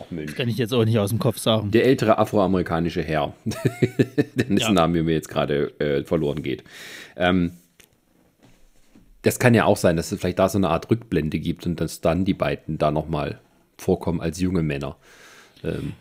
Ach, 0.00 0.10
Mensch. 0.10 0.34
Kann 0.34 0.48
ich 0.48 0.56
jetzt 0.56 0.72
auch 0.72 0.84
nicht 0.84 0.98
aus 0.98 1.10
dem 1.10 1.18
Kopf 1.18 1.38
sagen. 1.38 1.70
Der 1.70 1.84
ältere 1.84 2.18
afroamerikanische 2.18 3.02
Herr, 3.02 3.34
dessen 4.34 4.56
Ja. 4.56 4.72
Name 4.72 5.02
mir 5.02 5.14
jetzt 5.14 5.28
gerade 5.28 5.78
äh, 5.78 6.04
verloren 6.04 6.42
geht. 6.42 6.64
Ähm, 7.16 7.52
das 9.24 9.38
kann 9.38 9.54
ja 9.54 9.64
auch 9.64 9.76
sein, 9.76 9.96
dass 9.96 10.12
es 10.12 10.20
vielleicht 10.20 10.38
da 10.38 10.48
so 10.48 10.58
eine 10.58 10.68
Art 10.68 10.90
Rückblende 10.90 11.40
gibt 11.40 11.66
und 11.66 11.80
dass 11.80 12.00
dann 12.00 12.24
die 12.24 12.34
beiden 12.34 12.78
da 12.78 12.90
nochmal 12.90 13.40
vorkommen 13.76 14.20
als 14.20 14.38
junge 14.40 14.62
Männer. 14.62 14.96
Ähm, 15.64 15.94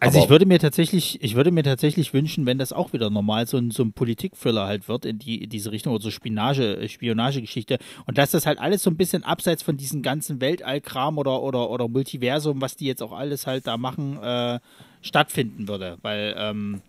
Also 0.00 0.18
ich 0.18 0.28
würde 0.28 0.44
mir 0.44 0.58
tatsächlich, 0.58 1.22
ich 1.22 1.34
würde 1.34 1.50
mir 1.50 1.62
tatsächlich 1.62 2.12
wünschen, 2.12 2.44
wenn 2.44 2.58
das 2.58 2.72
auch 2.74 2.92
wieder 2.92 3.08
normal 3.08 3.46
so 3.46 3.56
ein, 3.56 3.70
so 3.70 3.82
ein 3.82 3.92
Politik-Thriller 3.92 4.66
halt 4.66 4.86
wird 4.86 5.06
in, 5.06 5.18
die, 5.18 5.44
in 5.44 5.48
diese 5.48 5.72
Richtung 5.72 5.94
oder 5.94 6.02
so 6.02 6.10
Spionage, 6.10 6.76
äh, 6.76 6.88
Spionagegeschichte 6.88 7.78
und 8.06 8.18
dass 8.18 8.32
das 8.32 8.44
halt 8.44 8.58
alles 8.58 8.82
so 8.82 8.90
ein 8.90 8.96
bisschen 8.96 9.24
abseits 9.24 9.62
von 9.62 9.78
diesem 9.78 10.02
ganzen 10.02 10.42
Weltallkram 10.42 11.16
oder, 11.16 11.40
oder, 11.40 11.70
oder 11.70 11.88
Multiversum, 11.88 12.60
was 12.60 12.76
die 12.76 12.86
jetzt 12.86 13.02
auch 13.02 13.12
alles 13.12 13.46
halt 13.46 13.66
da 13.66 13.78
machen, 13.78 14.18
äh, 14.22 14.58
stattfinden 15.00 15.68
würde. 15.68 15.96
Weil, 16.02 16.34
ähm, 16.36 16.82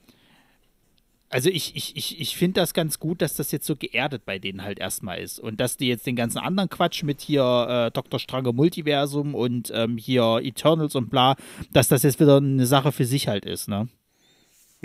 also 1.35 1.49
ich, 1.49 1.75
ich, 1.75 1.97
ich, 1.97 2.21
ich 2.21 2.37
finde 2.37 2.61
das 2.61 2.73
ganz 2.73 2.97
gut, 2.97 3.21
dass 3.21 3.35
das 3.35 3.51
jetzt 3.51 3.67
so 3.67 3.75
geerdet 3.75 4.23
bei 4.25 4.39
denen 4.39 4.63
halt 4.63 4.79
erstmal 4.79 5.19
ist. 5.19 5.37
Und 5.37 5.59
dass 5.59 5.75
die 5.75 5.87
jetzt 5.87 6.07
den 6.07 6.15
ganzen 6.15 6.37
anderen 6.37 6.69
Quatsch 6.69 7.03
mit 7.03 7.19
hier 7.19 7.87
äh, 7.87 7.91
Dr. 7.91 8.19
Strange 8.21 8.53
Multiversum 8.53 9.35
und 9.35 9.69
ähm, 9.75 9.97
hier 9.97 10.39
Eternals 10.41 10.95
und 10.95 11.09
bla, 11.09 11.35
dass 11.73 11.89
das 11.89 12.03
jetzt 12.03 12.21
wieder 12.21 12.37
eine 12.37 12.65
Sache 12.65 12.93
für 12.93 13.05
sich 13.05 13.27
halt 13.27 13.45
ist, 13.45 13.67
ne? 13.67 13.89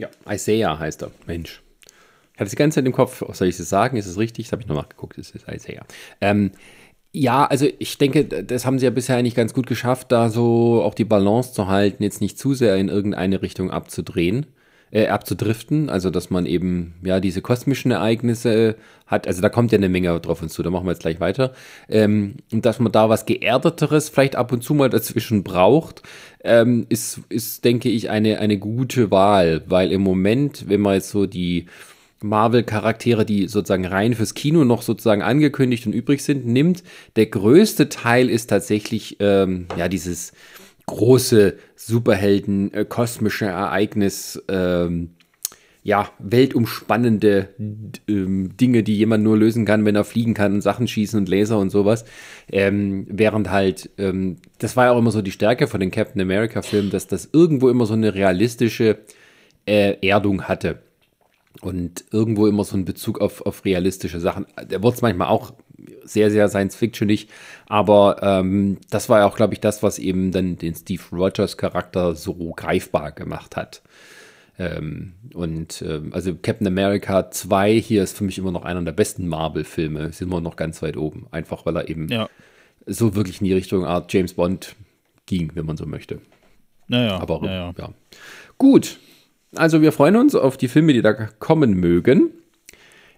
ja, 0.00 0.08
Isaiah 0.28 0.78
heißt 0.78 1.02
er. 1.02 1.12
Mensch. 1.26 1.62
Ich 2.34 2.40
hatte 2.40 2.50
die 2.50 2.56
ganze 2.56 2.76
Zeit 2.76 2.86
im 2.86 2.92
Kopf, 2.92 3.22
soll 3.32 3.48
ich 3.48 3.58
es 3.58 3.68
sagen? 3.68 3.96
Ist 3.96 4.06
es 4.06 4.18
richtig? 4.18 4.46
Das 4.46 4.52
habe 4.52 4.62
ich 4.62 4.68
noch 4.68 4.76
nachgeguckt, 4.76 5.18
es 5.18 5.30
ist 5.30 5.46
Isaiah. 5.46 5.84
Ähm, 6.20 6.52
ja, 7.12 7.44
also 7.44 7.66
ich 7.78 7.98
denke, 7.98 8.24
das 8.24 8.64
haben 8.64 8.78
sie 8.78 8.86
ja 8.86 8.90
bisher 8.90 9.16
eigentlich 9.16 9.34
ganz 9.34 9.52
gut 9.52 9.66
geschafft, 9.66 10.10
da 10.12 10.30
so 10.30 10.82
auch 10.82 10.94
die 10.94 11.04
Balance 11.04 11.52
zu 11.52 11.66
halten, 11.66 12.02
jetzt 12.02 12.20
nicht 12.20 12.38
zu 12.38 12.54
sehr 12.54 12.76
in 12.76 12.88
irgendeine 12.88 13.42
Richtung 13.42 13.70
abzudrehen, 13.70 14.46
äh, 14.90 15.06
abzudriften. 15.06 15.88
Also, 15.90 16.10
dass 16.10 16.30
man 16.30 16.46
eben, 16.46 16.94
ja, 17.02 17.20
diese 17.20 17.42
kosmischen 17.42 17.90
Ereignisse 17.90 18.76
hat. 19.06 19.26
Also, 19.26 19.42
da 19.42 19.48
kommt 19.48 19.72
ja 19.72 19.78
eine 19.78 19.88
Menge 19.88 20.18
drauf 20.20 20.42
uns 20.42 20.52
zu, 20.52 20.62
da 20.62 20.70
machen 20.70 20.86
wir 20.86 20.92
jetzt 20.92 21.02
gleich 21.02 21.20
weiter. 21.20 21.52
Ähm, 21.88 22.36
und 22.52 22.64
dass 22.66 22.78
man 22.78 22.92
da 22.92 23.08
was 23.08 23.26
Geerdeteres 23.26 24.08
vielleicht 24.08 24.36
ab 24.36 24.52
und 24.52 24.62
zu 24.62 24.74
mal 24.74 24.90
dazwischen 24.90 25.42
braucht, 25.42 26.02
ähm, 26.42 26.86
ist, 26.88 27.20
ist, 27.28 27.64
denke 27.64 27.88
ich, 27.88 28.10
eine, 28.10 28.38
eine 28.38 28.58
gute 28.58 29.10
Wahl, 29.10 29.62
weil 29.66 29.92
im 29.92 30.02
Moment, 30.02 30.68
wenn 30.68 30.80
man 30.80 30.94
jetzt 30.94 31.10
so 31.10 31.26
die 31.26 31.66
Marvel-Charaktere, 32.22 33.24
die 33.24 33.48
sozusagen 33.48 33.86
rein 33.86 34.14
fürs 34.14 34.34
Kino 34.34 34.64
noch 34.64 34.82
sozusagen 34.82 35.22
angekündigt 35.22 35.86
und 35.86 35.94
übrig 35.94 36.22
sind, 36.22 36.46
nimmt. 36.46 36.82
Der 37.16 37.26
größte 37.26 37.88
Teil 37.88 38.28
ist 38.28 38.48
tatsächlich 38.48 39.16
ähm, 39.20 39.66
ja 39.76 39.88
dieses 39.88 40.32
große 40.90 41.54
Superhelden, 41.76 42.74
äh, 42.74 42.84
kosmische 42.84 43.46
Ereignis, 43.46 44.42
ähm, 44.48 45.10
ja, 45.82 46.10
weltumspannende 46.18 47.48
ähm, 48.06 48.56
Dinge, 48.56 48.82
die 48.82 48.96
jemand 48.96 49.24
nur 49.24 49.38
lösen 49.38 49.64
kann, 49.64 49.84
wenn 49.86 49.96
er 49.96 50.04
fliegen 50.04 50.34
kann 50.34 50.54
und 50.54 50.60
Sachen 50.60 50.86
schießen 50.86 51.18
und 51.18 51.28
Laser 51.28 51.58
und 51.58 51.70
sowas. 51.70 52.04
Ähm, 52.50 53.06
während 53.08 53.50
halt, 53.50 53.88
ähm, 53.96 54.36
das 54.58 54.76
war 54.76 54.86
ja 54.86 54.92
auch 54.92 54.98
immer 54.98 55.12
so 55.12 55.22
die 55.22 55.30
Stärke 55.30 55.68
von 55.68 55.80
den 55.80 55.90
Captain 55.90 56.20
America-Filmen, 56.20 56.90
dass 56.90 57.06
das 57.06 57.30
irgendwo 57.32 57.70
immer 57.70 57.86
so 57.86 57.94
eine 57.94 58.14
realistische 58.14 58.98
äh, 59.64 59.96
Erdung 60.06 60.42
hatte 60.42 60.80
und 61.62 62.04
irgendwo 62.10 62.46
immer 62.46 62.64
so 62.64 62.74
einen 62.74 62.84
Bezug 62.84 63.20
auf, 63.20 63.46
auf 63.46 63.64
realistische 63.64 64.20
Sachen. 64.20 64.46
Der 64.70 64.82
wird 64.82 64.94
es 64.94 65.02
manchmal 65.02 65.28
auch 65.28 65.54
sehr, 66.04 66.30
sehr 66.30 66.48
Science-Fictionig, 66.48 67.28
aber 67.66 68.18
ähm, 68.22 68.78
das 68.90 69.08
war 69.08 69.20
ja 69.20 69.26
auch, 69.26 69.36
glaube 69.36 69.54
ich, 69.54 69.60
das, 69.60 69.82
was 69.82 69.98
eben 69.98 70.32
dann 70.32 70.56
den 70.56 70.74
Steve 70.74 71.02
Rogers-Charakter 71.12 72.14
so 72.14 72.34
greifbar 72.54 73.12
gemacht 73.12 73.56
hat. 73.56 73.82
Ähm, 74.58 75.12
und 75.34 75.82
ähm, 75.82 76.12
also 76.12 76.34
Captain 76.34 76.66
America 76.66 77.30
2 77.30 77.80
hier 77.80 78.02
ist 78.02 78.16
für 78.16 78.24
mich 78.24 78.36
immer 78.38 78.52
noch 78.52 78.64
einer 78.64 78.82
der 78.82 78.92
besten 78.92 79.26
Marvel-Filme, 79.26 80.12
sind 80.12 80.28
wir 80.30 80.40
noch 80.40 80.56
ganz 80.56 80.82
weit 80.82 80.96
oben, 80.96 81.26
einfach 81.30 81.64
weil 81.64 81.76
er 81.76 81.88
eben 81.88 82.08
Ja. 82.08 82.28
so 82.86 83.14
wirklich 83.14 83.40
in 83.40 83.46
die 83.46 83.54
Richtung 83.54 83.84
Art 83.86 84.12
James 84.12 84.34
Bond 84.34 84.76
ging, 85.26 85.52
wenn 85.54 85.64
man 85.64 85.76
so 85.78 85.86
möchte. 85.86 86.20
Naja, 86.88 87.18
Aber 87.20 87.40
naja. 87.40 87.72
ja. 87.78 87.90
Gut. 88.58 88.98
Also 89.56 89.80
wir 89.80 89.92
freuen 89.92 90.16
uns 90.16 90.34
auf 90.34 90.56
die 90.56 90.68
Filme, 90.68 90.92
die 90.92 91.02
da 91.02 91.12
kommen 91.12 91.72
mögen. 91.74 92.30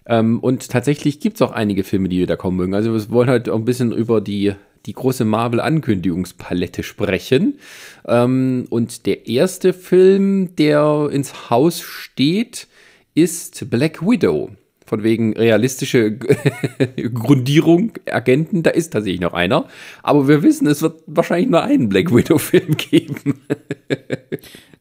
Ähm, 0.05 0.39
und 0.39 0.69
tatsächlich 0.69 1.19
gibt 1.19 1.37
es 1.37 1.41
auch 1.41 1.51
einige 1.51 1.83
Filme, 1.83 2.09
die 2.09 2.25
da 2.25 2.35
kommen 2.35 2.57
mögen. 2.57 2.73
Also 2.73 2.93
wir 2.93 3.09
wollen 3.09 3.29
halt 3.29 3.49
auch 3.49 3.57
ein 3.57 3.65
bisschen 3.65 3.91
über 3.91 4.21
die, 4.21 4.53
die 4.85 4.93
große 4.93 5.25
Marvel-Ankündigungspalette 5.25 6.83
sprechen. 6.83 7.59
Ähm, 8.05 8.65
und 8.69 9.05
der 9.05 9.27
erste 9.27 9.73
Film, 9.73 10.55
der 10.55 11.09
ins 11.11 11.49
Haus 11.49 11.81
steht, 11.81 12.67
ist 13.15 13.69
Black 13.69 14.01
Widow. 14.01 14.49
Von 14.93 15.01
wegen 15.01 15.33
realistische 15.33 16.15
Grundierung, 17.15 17.93
Agenten, 18.11 18.61
da 18.61 18.69
ist 18.69 18.93
tatsächlich 18.93 19.21
noch 19.21 19.33
einer. 19.33 19.65
Aber 20.03 20.27
wir 20.27 20.43
wissen, 20.43 20.67
es 20.67 20.83
wird 20.83 21.01
wahrscheinlich 21.07 21.49
nur 21.49 21.63
einen 21.63 21.89
Black 21.89 22.13
Widow-Film 22.13 22.77
geben. 22.77 23.41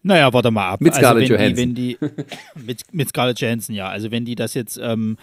Naja, 0.03 0.31
warte 0.31 0.51
mal 0.51 0.69
ab. 0.69 0.83
Mit 0.83 0.95
Scarlett 0.95 1.31
also 1.31 1.35
Johansson. 1.35 1.75
Die, 1.75 1.97
wenn 1.99 2.11
die, 2.11 2.63
mit, 2.67 2.83
mit 2.93 3.09
Scarlett 3.09 3.41
Johansson, 3.41 3.75
ja. 3.75 3.89
Also 3.89 4.11
wenn 4.11 4.27
die 4.27 4.35
das 4.35 4.53
jetzt, 4.53 4.79
ähm, 4.83 5.17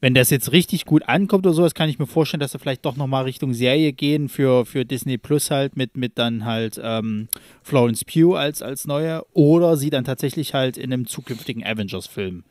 wenn 0.00 0.14
das 0.14 0.30
jetzt 0.30 0.52
richtig 0.52 0.86
gut 0.86 1.06
ankommt 1.06 1.44
oder 1.44 1.54
sowas, 1.54 1.74
kann 1.74 1.90
ich 1.90 1.98
mir 1.98 2.06
vorstellen, 2.06 2.40
dass 2.40 2.52
sie 2.52 2.58
vielleicht 2.58 2.86
doch 2.86 2.96
nochmal 2.96 3.24
Richtung 3.24 3.52
Serie 3.52 3.92
gehen 3.92 4.30
für, 4.30 4.64
für 4.64 4.86
Disney 4.86 5.18
Plus 5.18 5.50
halt 5.50 5.76
mit, 5.76 5.98
mit 5.98 6.16
dann 6.16 6.46
halt 6.46 6.80
ähm, 6.82 7.28
Florence 7.62 8.06
Pugh 8.06 8.38
als, 8.38 8.62
als 8.62 8.86
neue 8.86 9.22
oder 9.34 9.76
sie 9.76 9.90
dann 9.90 10.04
tatsächlich 10.04 10.54
halt 10.54 10.78
in 10.78 10.94
einem 10.94 11.06
zukünftigen 11.06 11.62
Avengers-Film 11.62 12.44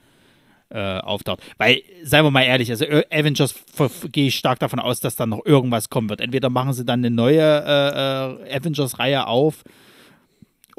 äh, 0.70 1.00
auftaucht. 1.00 1.42
Weil, 1.58 1.82
seien 2.04 2.24
wir 2.24 2.32
mal 2.32 2.44
ehrlich, 2.44 2.70
also 2.70 2.86
Avengers 3.12 3.56
gehe 4.12 4.28
ich 4.28 4.36
stark 4.36 4.60
davon 4.60 4.80
aus, 4.80 5.00
dass 5.00 5.16
dann 5.16 5.30
noch 5.30 5.46
irgendwas 5.46 5.90
kommen 5.90 6.10
wird. 6.10 6.22
Entweder 6.22 6.50
machen 6.50 6.74
sie 6.74 6.86
dann 6.86 7.00
eine 7.00 7.12
neue 7.12 7.42
äh, 7.42 8.52
äh, 8.52 8.58
Avengers-Reihe 8.58 9.28
auf 9.28 9.64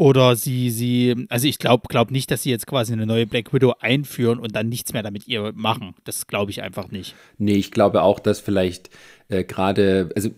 oder 0.00 0.34
sie, 0.34 0.70
sie, 0.70 1.26
also 1.28 1.46
ich 1.46 1.58
glaube 1.58 1.82
glaub 1.90 2.10
nicht, 2.10 2.30
dass 2.30 2.42
sie 2.42 2.50
jetzt 2.50 2.66
quasi 2.66 2.94
eine 2.94 3.04
neue 3.04 3.26
Black 3.26 3.52
Widow 3.52 3.74
einführen 3.80 4.38
und 4.38 4.56
dann 4.56 4.70
nichts 4.70 4.94
mehr 4.94 5.02
damit 5.02 5.28
ihr 5.28 5.52
machen. 5.54 5.94
Das 6.04 6.26
glaube 6.26 6.50
ich 6.50 6.62
einfach 6.62 6.90
nicht. 6.90 7.14
Nee, 7.36 7.56
ich 7.56 7.70
glaube 7.70 8.00
auch, 8.00 8.18
dass 8.18 8.40
vielleicht 8.40 8.88
äh, 9.28 9.44
gerade, 9.44 10.08
also 10.16 10.30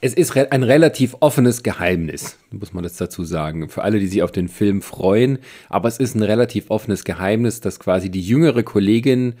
es 0.00 0.14
ist 0.14 0.36
re 0.36 0.52
ein 0.52 0.62
relativ 0.62 1.16
offenes 1.18 1.64
Geheimnis, 1.64 2.38
muss 2.52 2.72
man 2.72 2.84
das 2.84 2.96
dazu 2.96 3.24
sagen. 3.24 3.68
Für 3.68 3.82
alle, 3.82 3.98
die 3.98 4.06
sich 4.06 4.22
auf 4.22 4.30
den 4.30 4.46
Film 4.46 4.82
freuen, 4.82 5.40
aber 5.68 5.88
es 5.88 5.98
ist 5.98 6.14
ein 6.14 6.22
relativ 6.22 6.70
offenes 6.70 7.02
Geheimnis, 7.02 7.60
dass 7.60 7.80
quasi 7.80 8.10
die 8.10 8.22
jüngere 8.22 8.62
Kollegin 8.62 9.34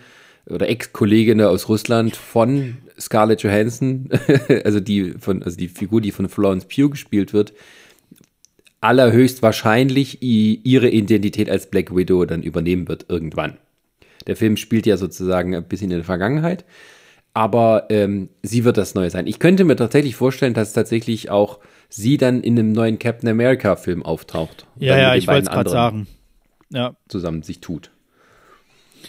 oder 0.46 0.68
Ex-Kollegin 0.68 1.40
aus 1.42 1.68
Russland 1.68 2.16
von 2.16 2.78
Scarlett 2.98 3.44
Johansson, 3.44 4.08
also 4.64 4.80
die 4.80 5.12
von, 5.20 5.44
also 5.44 5.56
die 5.56 5.68
Figur, 5.68 6.00
die 6.00 6.10
von 6.10 6.28
Florence 6.28 6.64
Pugh 6.64 6.90
gespielt 6.90 7.32
wird, 7.32 7.52
allerhöchstwahrscheinlich 8.80 10.22
ihre 10.22 10.88
Identität 10.88 11.50
als 11.50 11.68
Black 11.70 11.94
Widow 11.94 12.24
dann 12.24 12.42
übernehmen 12.42 12.88
wird 12.88 13.06
irgendwann. 13.08 13.58
Der 14.26 14.36
Film 14.36 14.56
spielt 14.56 14.86
ja 14.86 14.96
sozusagen 14.96 15.54
ein 15.54 15.64
bisschen 15.64 15.90
in 15.90 15.98
der 15.98 16.04
Vergangenheit, 16.04 16.64
aber 17.34 17.86
ähm, 17.88 18.28
sie 18.42 18.64
wird 18.64 18.76
das 18.76 18.94
Neue 18.94 19.10
sein. 19.10 19.26
Ich 19.26 19.38
könnte 19.38 19.64
mir 19.64 19.76
tatsächlich 19.76 20.16
vorstellen, 20.16 20.54
dass 20.54 20.72
tatsächlich 20.72 21.30
auch 21.30 21.58
sie 21.88 22.16
dann 22.16 22.42
in 22.42 22.58
einem 22.58 22.72
neuen 22.72 22.98
Captain 22.98 23.28
America 23.28 23.76
Film 23.76 24.02
auftaucht. 24.02 24.66
Ja, 24.76 24.98
ja, 24.98 25.14
ich 25.14 25.26
wollte 25.26 25.42
es 25.42 25.50
gerade 25.50 25.70
sagen. 25.70 26.06
Ja. 26.70 26.96
Zusammen 27.08 27.42
sich 27.42 27.60
tut. 27.60 27.90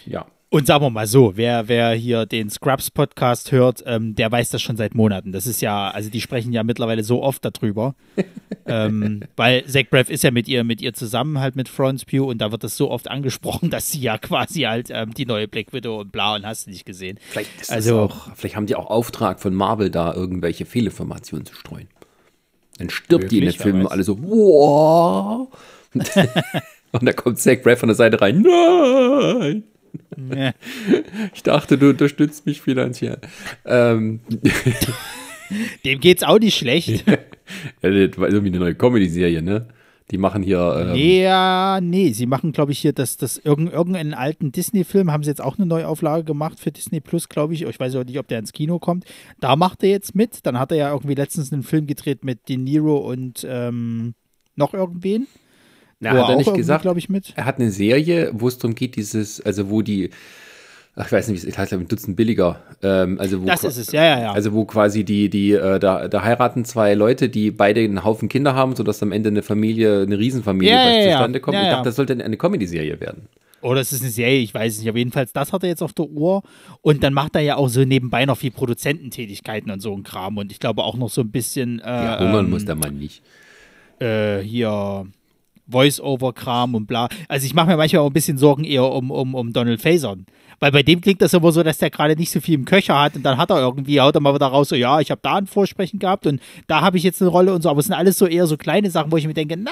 Ja. 0.06 0.26
Und 0.52 0.66
sagen 0.66 0.84
wir 0.84 0.90
mal 0.90 1.06
so, 1.06 1.36
wer, 1.36 1.68
wer 1.68 1.92
hier 1.92 2.26
den 2.26 2.50
Scrubs 2.50 2.90
Podcast 2.90 3.52
hört, 3.52 3.84
ähm, 3.86 4.16
der 4.16 4.32
weiß 4.32 4.50
das 4.50 4.60
schon 4.60 4.76
seit 4.76 4.96
Monaten. 4.96 5.30
Das 5.30 5.46
ist 5.46 5.60
ja, 5.60 5.92
also 5.92 6.10
die 6.10 6.20
sprechen 6.20 6.52
ja 6.52 6.64
mittlerweile 6.64 7.04
so 7.04 7.22
oft 7.22 7.44
darüber. 7.44 7.94
ähm, 8.66 9.22
weil 9.36 9.64
Zach 9.66 9.84
Braff 9.88 10.10
ist 10.10 10.24
ja 10.24 10.32
mit 10.32 10.48
ihr, 10.48 10.64
mit 10.64 10.82
ihr 10.82 10.92
zusammen 10.92 11.38
halt 11.38 11.54
mit 11.54 11.68
Florence 11.68 12.04
Pugh 12.04 12.26
und 12.26 12.38
da 12.38 12.50
wird 12.50 12.64
das 12.64 12.76
so 12.76 12.90
oft 12.90 13.08
angesprochen, 13.08 13.70
dass 13.70 13.92
sie 13.92 14.00
ja 14.00 14.18
quasi 14.18 14.62
halt 14.62 14.88
ähm, 14.90 15.14
die 15.14 15.24
neue 15.24 15.46
Black 15.46 15.72
Widow 15.72 16.00
und 16.00 16.10
bla 16.10 16.34
und 16.34 16.44
hast 16.44 16.66
du 16.66 16.70
nicht 16.70 16.84
gesehen. 16.84 17.20
Vielleicht 17.28 17.60
ist 17.60 17.70
also, 17.70 18.00
auch, 18.00 18.34
vielleicht 18.34 18.56
haben 18.56 18.66
die 18.66 18.74
auch 18.74 18.90
Auftrag 18.90 19.38
von 19.38 19.54
Marvel 19.54 19.88
da, 19.88 20.12
irgendwelche 20.12 20.64
Fehlinformationen 20.64 21.46
zu 21.46 21.54
streuen. 21.54 21.86
Dann 22.78 22.90
stirbt 22.90 23.22
wirklich, 23.22 23.30
die 23.30 23.38
in 23.38 23.44
den 23.44 23.52
Filmen 23.52 23.86
alle 23.86 24.02
so, 24.02 24.20
wow. 24.20 25.48
und 26.90 27.06
da 27.06 27.12
kommt 27.12 27.38
Zach 27.38 27.62
Braff 27.62 27.78
von 27.78 27.88
der 27.88 27.94
Seite 27.94 28.20
rein, 28.20 28.42
nein. 28.42 29.62
Ich 31.34 31.42
dachte, 31.42 31.78
du 31.78 31.90
unterstützt 31.90 32.46
mich 32.46 32.60
finanziell. 32.60 33.18
Ähm. 33.64 34.20
Dem 35.84 35.98
geht's 35.98 36.22
auch 36.22 36.38
nicht 36.38 36.56
schlecht. 36.56 37.04
ja, 37.82 37.90
das 37.90 38.18
war 38.18 38.28
irgendwie 38.28 38.48
eine 38.48 38.58
neue 38.58 38.74
Comedy-Serie, 38.74 39.42
ne? 39.42 39.66
Die 40.10 40.18
machen 40.18 40.42
hier. 40.42 40.76
Ähm 40.80 40.92
nee, 40.92 41.22
ja, 41.22 41.80
nee, 41.80 42.12
sie 42.12 42.26
machen, 42.26 42.52
glaube 42.52 42.72
ich, 42.72 42.80
hier 42.80 42.92
das, 42.92 43.16
das 43.16 43.38
irgend, 43.38 43.72
irgendeinen 43.72 44.14
alten 44.14 44.50
Disney-Film, 44.50 45.12
haben 45.12 45.22
sie 45.22 45.30
jetzt 45.30 45.40
auch 45.40 45.56
eine 45.56 45.66
Neuauflage 45.66 46.24
gemacht 46.24 46.58
für 46.58 46.72
Disney 46.72 47.00
Plus, 47.00 47.28
glaube 47.28 47.54
ich. 47.54 47.62
Ich 47.62 47.80
weiß 47.80 47.94
auch 47.96 48.04
nicht, 48.04 48.18
ob 48.18 48.26
der 48.28 48.40
ins 48.40 48.52
Kino 48.52 48.78
kommt. 48.78 49.04
Da 49.40 49.54
macht 49.56 49.82
er 49.82 49.90
jetzt 49.90 50.14
mit. 50.14 50.46
Dann 50.46 50.58
hat 50.58 50.72
er 50.72 50.78
ja 50.78 50.92
irgendwie 50.92 51.14
letztens 51.14 51.52
einen 51.52 51.62
Film 51.62 51.86
gedreht 51.86 52.24
mit 52.24 52.48
De 52.48 52.56
Niro 52.56 52.98
und 52.98 53.46
ähm, 53.48 54.14
noch 54.56 54.74
irgendwen. 54.74 55.26
Na, 56.00 56.12
hat 56.12 56.30
er 56.30 56.36
nicht 56.36 56.54
gesagt, 56.54 56.82
glaube 56.82 56.98
ich, 56.98 57.08
mit. 57.08 57.34
Er 57.36 57.44
hat 57.44 57.58
eine 57.58 57.70
Serie, 57.70 58.30
wo 58.32 58.48
es 58.48 58.56
darum 58.58 58.74
geht, 58.74 58.96
dieses, 58.96 59.40
also 59.42 59.68
wo 59.68 59.82
die, 59.82 60.10
ach, 60.96 61.06
ich 61.06 61.12
weiß 61.12 61.28
nicht, 61.28 61.44
wie 61.44 61.48
es 61.48 61.58
heißt, 61.58 61.74
ein 61.74 61.86
Dutzend 61.86 62.16
billiger. 62.16 62.62
Ähm, 62.82 63.20
also 63.20 63.42
wo 63.42 63.46
das 63.46 63.64
ist 63.64 63.76
es, 63.76 63.92
ja, 63.92 64.04
ja, 64.04 64.20
ja. 64.20 64.32
Also 64.32 64.54
wo 64.54 64.64
quasi 64.64 65.04
die, 65.04 65.28
die, 65.28 65.52
äh, 65.52 65.78
da, 65.78 66.08
da 66.08 66.24
heiraten 66.24 66.64
zwei 66.64 66.94
Leute, 66.94 67.28
die 67.28 67.50
beide 67.50 67.80
einen 67.80 68.02
Haufen 68.02 68.30
Kinder 68.30 68.54
haben, 68.54 68.74
sodass 68.74 69.02
am 69.02 69.12
Ende 69.12 69.28
eine 69.28 69.42
Familie, 69.42 70.02
eine 70.02 70.18
Riesenfamilie 70.18 70.72
ja, 70.72 70.90
ja, 70.90 71.10
zustande 71.10 71.40
kommt. 71.40 71.56
Ja, 71.56 71.64
ich 71.64 71.68
dachte, 71.68 71.84
das 71.90 71.96
sollte 71.96 72.12
eine 72.24 72.36
Comedy-Serie 72.36 72.98
werden. 72.98 73.28
Oder 73.62 73.80
es 73.82 73.92
ist 73.92 74.00
eine 74.00 74.10
Serie, 74.10 74.40
ich 74.40 74.54
weiß 74.54 74.72
es 74.72 74.78
nicht. 74.78 74.88
Aber 74.88 74.96
jedenfalls, 74.96 75.34
das 75.34 75.52
hat 75.52 75.62
er 75.62 75.68
jetzt 75.68 75.82
auf 75.82 75.92
der 75.92 76.06
Uhr. 76.06 76.42
Und 76.80 77.02
dann 77.02 77.12
macht 77.12 77.34
er 77.34 77.42
ja 77.42 77.56
auch 77.56 77.68
so 77.68 77.84
nebenbei 77.84 78.24
noch 78.24 78.38
viel 78.38 78.50
Produzententätigkeiten 78.50 79.70
und 79.70 79.80
so 79.80 79.94
ein 79.94 80.02
Kram. 80.02 80.38
Und 80.38 80.50
ich 80.50 80.60
glaube 80.60 80.82
auch 80.82 80.96
noch 80.96 81.10
so 81.10 81.20
ein 81.20 81.30
bisschen. 81.30 81.78
Äh, 81.80 81.84
ja, 81.84 82.20
hungern 82.20 82.46
ähm, 82.46 82.50
muss 82.50 82.64
der 82.64 82.76
Mann 82.76 82.96
nicht. 82.96 83.22
Äh, 83.98 84.38
hier 84.38 85.06
Voice-Over-Kram 85.70 86.74
und 86.74 86.86
bla. 86.86 87.08
Also 87.28 87.46
ich 87.46 87.54
mache 87.54 87.68
mir 87.68 87.76
manchmal 87.76 88.02
auch 88.02 88.08
ein 88.08 88.12
bisschen 88.12 88.38
Sorgen 88.38 88.64
eher 88.64 88.84
um, 88.84 89.10
um, 89.10 89.34
um 89.34 89.52
Donald 89.52 89.80
Faison. 89.80 90.26
Weil 90.60 90.72
bei 90.72 90.82
dem 90.82 91.00
klingt 91.00 91.22
das 91.22 91.32
immer 91.32 91.52
so, 91.52 91.62
dass 91.62 91.78
der 91.78 91.90
gerade 91.90 92.16
nicht 92.16 92.30
so 92.30 92.40
viel 92.40 92.54
im 92.54 92.66
Köcher 92.66 93.00
hat 93.00 93.16
und 93.16 93.22
dann 93.22 93.38
hat 93.38 93.50
er 93.50 93.60
irgendwie, 93.60 94.00
haut 94.00 94.14
er 94.14 94.20
mal 94.20 94.34
wieder 94.34 94.46
raus, 94.46 94.68
so 94.68 94.76
ja, 94.76 95.00
ich 95.00 95.10
habe 95.10 95.20
da 95.22 95.36
ein 95.36 95.46
Vorsprechen 95.46 95.98
gehabt 95.98 96.26
und 96.26 96.40
da 96.66 96.82
habe 96.82 96.98
ich 96.98 97.02
jetzt 97.02 97.22
eine 97.22 97.30
Rolle 97.30 97.54
und 97.54 97.62
so, 97.62 97.70
aber 97.70 97.80
es 97.80 97.86
sind 97.86 97.94
alles 97.94 98.18
so 98.18 98.26
eher 98.26 98.46
so 98.46 98.58
kleine 98.58 98.90
Sachen, 98.90 99.10
wo 99.10 99.16
ich 99.16 99.26
mir 99.26 99.32
denke, 99.32 99.56
na, 99.56 99.70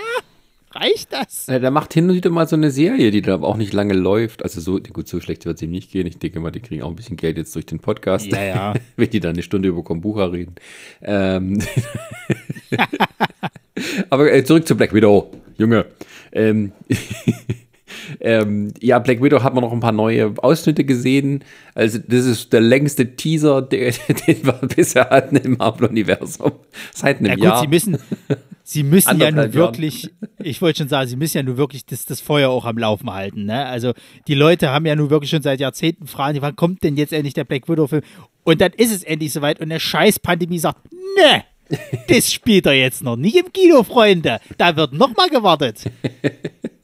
reicht 0.72 1.12
das? 1.12 1.46
Ja, 1.46 1.58
der 1.58 1.70
macht 1.70 1.92
hin 1.94 2.08
und 2.08 2.16
wieder 2.16 2.30
mal 2.30 2.48
so 2.48 2.56
eine 2.56 2.70
Serie, 2.70 3.10
die 3.10 3.22
da 3.22 3.34
aber 3.34 3.48
auch 3.48 3.56
nicht 3.56 3.72
lange 3.72 3.94
läuft. 3.94 4.42
Also 4.42 4.60
so, 4.60 4.80
gut, 4.80 5.08
so 5.08 5.20
schlecht 5.20 5.44
wird 5.46 5.56
es 5.56 5.62
ihm 5.62 5.70
nicht 5.70 5.90
gehen. 5.90 6.06
Ich 6.06 6.18
denke 6.18 6.40
mal, 6.40 6.50
die 6.50 6.60
kriegen 6.60 6.82
auch 6.82 6.90
ein 6.90 6.96
bisschen 6.96 7.16
Geld 7.16 7.36
jetzt 7.36 7.54
durch 7.54 7.66
den 7.66 7.80
Podcast. 7.80 8.26
Ja, 8.26 8.42
ja. 8.42 8.74
Wenn 8.96 9.10
die 9.10 9.20
dann 9.20 9.34
eine 9.34 9.42
Stunde 9.42 9.68
über 9.68 9.82
Kombucha 9.82 10.26
reden. 10.26 10.54
Ähm 11.02 11.58
aber 14.10 14.32
äh, 14.32 14.44
zurück 14.44 14.66
zu 14.66 14.76
Black 14.76 14.94
Widow. 14.94 15.30
Junge. 15.56 15.86
Ähm, 16.32 16.72
ähm, 18.20 18.72
ja, 18.80 18.98
Black 18.98 19.22
Widow 19.22 19.42
hat 19.42 19.54
man 19.54 19.64
noch 19.64 19.72
ein 19.72 19.80
paar 19.80 19.92
neue 19.92 20.34
Ausschnitte 20.38 20.84
gesehen. 20.84 21.44
Also, 21.74 21.98
das 22.06 22.26
ist 22.26 22.52
der 22.52 22.60
längste 22.60 23.16
Teaser, 23.16 23.62
den, 23.62 23.94
den 24.26 24.46
wir 24.46 24.60
bisher 24.74 25.10
hatten 25.10 25.36
im 25.36 25.56
Marvel-Universum. 25.56 26.52
Seit 26.94 27.18
einem 27.18 27.26
ja, 27.26 27.34
gut, 27.34 27.44
Jahr. 27.44 27.60
Sie 27.60 27.68
müssen, 27.68 27.98
sie 28.62 28.82
müssen 28.82 29.20
ja 29.20 29.30
nur 29.30 29.52
wirklich, 29.52 30.10
ich 30.42 30.62
wollte 30.62 30.78
schon 30.78 30.88
sagen, 30.88 31.08
sie 31.08 31.16
müssen 31.16 31.38
ja 31.38 31.42
nur 31.42 31.56
wirklich 31.56 31.86
das, 31.86 32.04
das 32.04 32.20
Feuer 32.20 32.50
auch 32.50 32.64
am 32.64 32.78
Laufen 32.78 33.12
halten. 33.12 33.44
Ne? 33.44 33.66
Also, 33.66 33.92
die 34.26 34.34
Leute 34.34 34.70
haben 34.70 34.86
ja 34.86 34.96
nur 34.96 35.10
wirklich 35.10 35.30
schon 35.30 35.42
seit 35.42 35.60
Jahrzehnten 35.60 36.06
Fragen, 36.06 36.40
wann 36.40 36.56
kommt 36.56 36.82
denn 36.82 36.96
jetzt 36.96 37.12
endlich 37.12 37.34
der 37.34 37.44
Black 37.44 37.68
Widow-Film? 37.68 38.02
Und 38.44 38.60
dann 38.60 38.72
ist 38.72 38.92
es 38.94 39.02
endlich 39.02 39.32
soweit 39.32 39.60
und 39.60 39.68
der 39.68 39.78
scheiß 39.78 40.20
Pandemie 40.20 40.58
sagt, 40.58 40.80
ne, 41.16 41.44
das 42.08 42.32
spielt 42.32 42.66
er 42.66 42.74
jetzt 42.74 43.02
noch 43.02 43.16
nicht 43.16 43.36
im 43.36 43.52
Kino, 43.52 43.82
Freunde. 43.82 44.40
Da 44.56 44.76
wird 44.76 44.92
noch 44.92 45.16
mal 45.16 45.28
gewartet. 45.28 45.84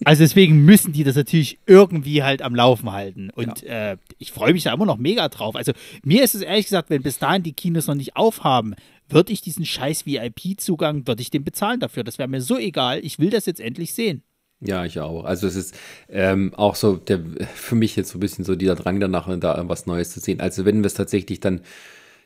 Also 0.05 0.23
deswegen 0.23 0.65
müssen 0.65 0.93
die 0.93 1.03
das 1.03 1.17
natürlich 1.17 1.59
irgendwie 1.67 2.23
halt 2.23 2.43
am 2.43 2.55
Laufen 2.55 2.93
halten. 2.93 3.31
Und 3.31 3.63
ja. 3.63 3.93
äh, 3.93 3.97
ich 4.19 4.33
freue 4.33 4.53
mich 4.53 4.65
da 4.65 4.73
immer 4.75 4.85
noch 4.85 4.99
mega 4.99 5.29
drauf. 5.31 5.57
Also 5.57 5.73
mir 6.03 6.23
ist 6.23 6.35
es 6.35 6.43
ehrlich 6.43 6.67
gesagt, 6.67 6.91
wenn 6.91 7.03
bis 7.03 7.19
dahin 7.19 7.43
die 7.43 7.55
Kinos 7.55 7.87
noch 7.87 7.95
nicht 7.95 8.15
aufhaben, 8.15 8.75
würde 9.09 9.33
ich 9.33 9.41
diesen 9.41 9.65
scheiß 9.65 10.05
VIP-Zugang, 10.07 11.07
würde 11.07 11.23
ich 11.23 11.31
den 11.31 11.45
bezahlen 11.45 11.81
dafür. 11.81 12.05
Das 12.05 12.19
wäre 12.19 12.29
mir 12.29 12.43
so 12.43 12.59
egal. 12.59 13.01
Ich 13.03 13.19
will 13.19 13.31
das 13.31 13.47
jetzt 13.47 13.61
endlich 13.61 13.95
sehen. 13.95 14.23
Ja, 14.61 14.85
ich 14.85 15.01
auch. 15.01 15.25
Also 15.25 15.47
es 15.47 15.57
ist 15.57 15.75
ähm, 16.09 16.53
auch 16.55 16.75
so 16.75 16.97
der, 16.97 17.21
für 17.55 17.75
mich 17.75 17.97
jetzt 17.97 18.11
so 18.11 18.19
ein 18.19 18.21
bisschen 18.21 18.45
so 18.45 18.55
dieser 18.55 18.77
Drang 18.77 19.01
danach, 19.01 19.29
da 19.39 19.69
was 19.69 19.87
Neues 19.87 20.11
zu 20.11 20.21
sehen. 20.21 20.41
Also 20.41 20.65
wenn 20.65 20.83
wir 20.83 20.87
es 20.87 20.95
tatsächlich 20.95 21.41
dann 21.41 21.61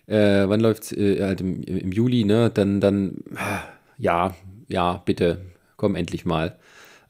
äh, 0.09 0.48
wann 0.48 0.61
läuft 0.61 0.84
es? 0.84 0.92
Äh, 0.92 1.22
halt 1.22 1.40
im, 1.40 1.62
im, 1.62 1.92
Juli, 1.92 2.24
ne? 2.24 2.50
Dann, 2.52 2.80
dann, 2.80 3.18
ja, 3.98 4.34
ja, 4.68 5.02
bitte, 5.04 5.42
komm 5.76 5.94
endlich 5.94 6.24
mal. 6.24 6.56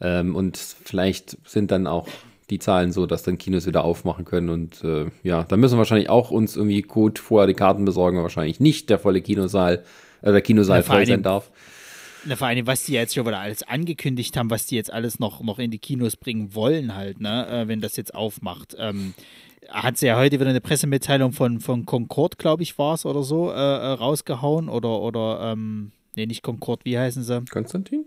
Ähm, 0.00 0.34
und 0.34 0.56
vielleicht 0.56 1.38
sind 1.48 1.70
dann 1.70 1.86
auch 1.86 2.08
die 2.50 2.58
Zahlen 2.58 2.92
so, 2.92 3.06
dass 3.06 3.22
dann 3.22 3.38
Kinos 3.38 3.66
wieder 3.66 3.84
aufmachen 3.84 4.24
können. 4.24 4.48
Und 4.48 4.82
äh, 4.82 5.06
ja, 5.22 5.44
dann 5.44 5.60
müssen 5.60 5.74
wir 5.74 5.78
wahrscheinlich 5.78 6.10
auch 6.10 6.30
uns 6.30 6.56
irgendwie 6.56 6.82
gut 6.82 7.18
vorher 7.18 7.46
die 7.46 7.54
Karten 7.54 7.84
besorgen, 7.84 8.22
wahrscheinlich 8.22 8.60
nicht 8.60 8.90
der 8.90 8.98
volle 8.98 9.20
Kinosaal, 9.20 9.84
äh, 10.22 10.32
der 10.32 10.40
Kinosaal 10.40 10.78
ja, 10.78 10.82
voll 10.82 11.06
sein 11.06 11.22
darf. 11.22 11.50
Na, 12.24 12.36
vor 12.36 12.48
allem, 12.48 12.66
was 12.66 12.84
die 12.84 12.94
jetzt 12.94 13.14
schon 13.14 13.26
wieder 13.26 13.38
alles 13.38 13.62
angekündigt 13.62 14.36
haben, 14.36 14.50
was 14.50 14.66
die 14.66 14.76
jetzt 14.76 14.92
alles 14.92 15.20
noch, 15.20 15.40
noch 15.42 15.58
in 15.58 15.70
die 15.70 15.78
Kinos 15.78 16.16
bringen 16.16 16.54
wollen, 16.54 16.96
halt, 16.96 17.20
ne, 17.20 17.46
äh, 17.48 17.68
wenn 17.68 17.80
das 17.80 17.96
jetzt 17.96 18.14
aufmacht. 18.14 18.76
Ähm, 18.78 19.14
hat 19.68 19.98
sie 19.98 20.06
ja 20.06 20.16
heute 20.16 20.40
wieder 20.40 20.50
eine 20.50 20.60
Pressemitteilung 20.60 21.32
von, 21.32 21.60
von 21.60 21.86
Concord, 21.86 22.38
glaube 22.38 22.62
ich, 22.62 22.78
war 22.78 22.94
es 22.94 23.04
oder 23.04 23.22
so, 23.22 23.50
äh, 23.50 23.54
äh, 23.54 23.92
rausgehauen. 23.92 24.68
Oder, 24.68 25.00
oder, 25.00 25.52
ähm, 25.52 25.92
nee, 26.16 26.26
nicht 26.26 26.42
Concord, 26.42 26.84
wie 26.84 26.98
heißen 26.98 27.22
sie? 27.22 27.44
Konstantin? 27.50 28.04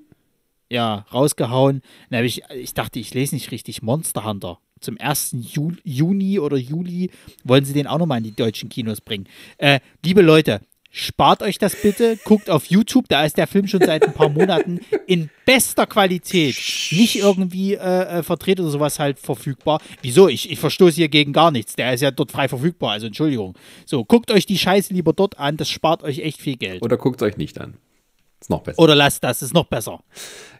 Ja, 0.69 1.05
rausgehauen. 1.13 1.81
Dann 2.09 2.25
ich, 2.25 2.43
ich 2.53 2.73
dachte, 2.73 2.99
ich 2.99 3.13
lese 3.13 3.35
nicht 3.35 3.51
richtig, 3.51 3.81
Monster 3.81 4.25
Hunter. 4.25 4.59
Zum 4.79 4.97
1. 4.99 5.35
Ju 5.53 5.73
Juni 5.83 6.39
oder 6.39 6.57
Juli 6.57 7.11
wollen 7.43 7.65
sie 7.65 7.73
den 7.73 7.85
auch 7.85 7.99
nochmal 7.99 8.17
in 8.17 8.23
die 8.23 8.35
deutschen 8.35 8.69
Kinos 8.69 8.99
bringen. 8.99 9.27
Äh, 9.57 9.79
liebe 10.03 10.21
Leute, 10.21 10.61
Spart 10.93 11.41
euch 11.41 11.57
das 11.57 11.77
bitte, 11.81 12.17
guckt 12.25 12.49
auf 12.49 12.65
YouTube, 12.65 13.05
da 13.07 13.23
ist 13.23 13.37
der 13.37 13.47
Film 13.47 13.65
schon 13.65 13.79
seit 13.79 14.05
ein 14.05 14.13
paar 14.13 14.27
Monaten 14.29 14.81
in 15.07 15.29
bester 15.45 15.87
Qualität. 15.87 16.57
Nicht 16.91 17.17
irgendwie 17.17 17.75
äh, 17.75 18.19
äh, 18.19 18.23
verdreht 18.23 18.59
oder 18.59 18.69
sowas 18.69 18.99
halt 18.99 19.17
verfügbar. 19.17 19.79
Wieso? 20.01 20.27
Ich, 20.27 20.51
ich 20.51 20.59
verstoße 20.59 20.97
hier 20.97 21.07
gegen 21.07 21.31
gar 21.31 21.49
nichts. 21.49 21.77
Der 21.77 21.93
ist 21.93 22.01
ja 22.01 22.11
dort 22.11 22.33
frei 22.33 22.49
verfügbar, 22.49 22.91
also 22.91 23.07
Entschuldigung. 23.07 23.55
So, 23.85 24.03
guckt 24.03 24.31
euch 24.31 24.45
die 24.45 24.57
Scheiße 24.57 24.93
lieber 24.93 25.13
dort 25.13 25.39
an, 25.39 25.55
das 25.55 25.69
spart 25.69 26.03
euch 26.03 26.19
echt 26.19 26.41
viel 26.41 26.57
Geld. 26.57 26.83
Oder 26.83 26.97
guckt 26.97 27.21
es 27.21 27.25
euch 27.25 27.37
nicht 27.37 27.61
an. 27.61 27.75
Ist 28.41 28.49
noch 28.49 28.63
besser. 28.63 28.79
Oder 28.79 28.93
lasst 28.93 29.23
das, 29.23 29.41
ist 29.41 29.53
noch 29.53 29.67
besser. 29.67 30.01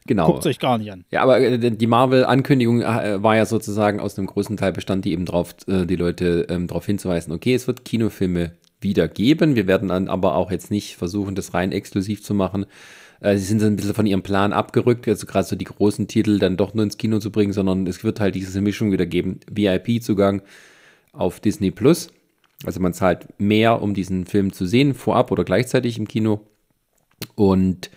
Genau. 0.07 0.27
Guckt 0.27 0.39
es 0.39 0.45
euch 0.45 0.59
gar 0.59 0.77
nicht 0.77 0.93
an. 0.93 1.03
Ja, 1.11 1.23
aber 1.23 1.41
äh, 1.41 1.71
die 1.71 1.87
Marvel-Ankündigung 1.87 2.83
äh, 2.83 3.21
war 3.21 3.35
ja 3.35 3.45
sozusagen 3.45 3.99
aus 3.99 4.17
einem 4.17 4.27
großen 4.27 4.55
Teil 4.55 4.71
bestand, 4.71 5.03
die 5.03 5.11
eben 5.11 5.25
drauf, 5.25 5.55
die 5.67 5.95
Leute 5.97 6.47
ähm, 6.49 6.67
darauf 6.67 6.85
hinzuweisen, 6.85 7.33
okay, 7.33 7.53
es 7.53 7.67
wird 7.67 7.83
Kinofilme 7.83 8.53
wieder 8.81 9.07
geben. 9.07 9.55
Wir 9.55 9.67
werden 9.67 9.89
dann 9.89 10.07
aber 10.07 10.35
auch 10.35 10.51
jetzt 10.51 10.71
nicht 10.71 10.95
versuchen, 10.95 11.35
das 11.35 11.53
rein 11.53 11.71
exklusiv 11.71 12.23
zu 12.23 12.33
machen. 12.33 12.65
Äh, 13.21 13.37
sie 13.37 13.45
sind 13.45 13.63
ein 13.63 13.75
bisschen 13.75 13.93
von 13.93 14.05
ihrem 14.05 14.23
Plan 14.23 14.53
abgerückt, 14.53 15.07
also 15.07 15.25
gerade 15.25 15.47
so 15.47 15.55
die 15.55 15.65
großen 15.65 16.07
Titel 16.07 16.39
dann 16.39 16.57
doch 16.57 16.73
nur 16.73 16.83
ins 16.83 16.97
Kino 16.97 17.19
zu 17.19 17.31
bringen, 17.31 17.53
sondern 17.53 17.87
es 17.87 18.03
wird 18.03 18.19
halt 18.19 18.35
diese 18.35 18.61
Mischung 18.61 18.91
wieder 18.91 19.05
geben. 19.05 19.39
VIP-Zugang 19.49 20.41
auf 21.13 21.39
Disney 21.39 21.71
Plus. 21.71 22.09
Also 22.63 22.79
man 22.79 22.93
zahlt 22.93 23.27
mehr, 23.39 23.81
um 23.81 23.93
diesen 23.93 24.25
Film 24.25 24.53
zu 24.53 24.65
sehen, 24.65 24.93
vorab 24.93 25.31
oder 25.31 25.43
gleichzeitig 25.43 25.97
im 25.97 26.07
Kino. 26.07 26.41
Und 27.35 27.89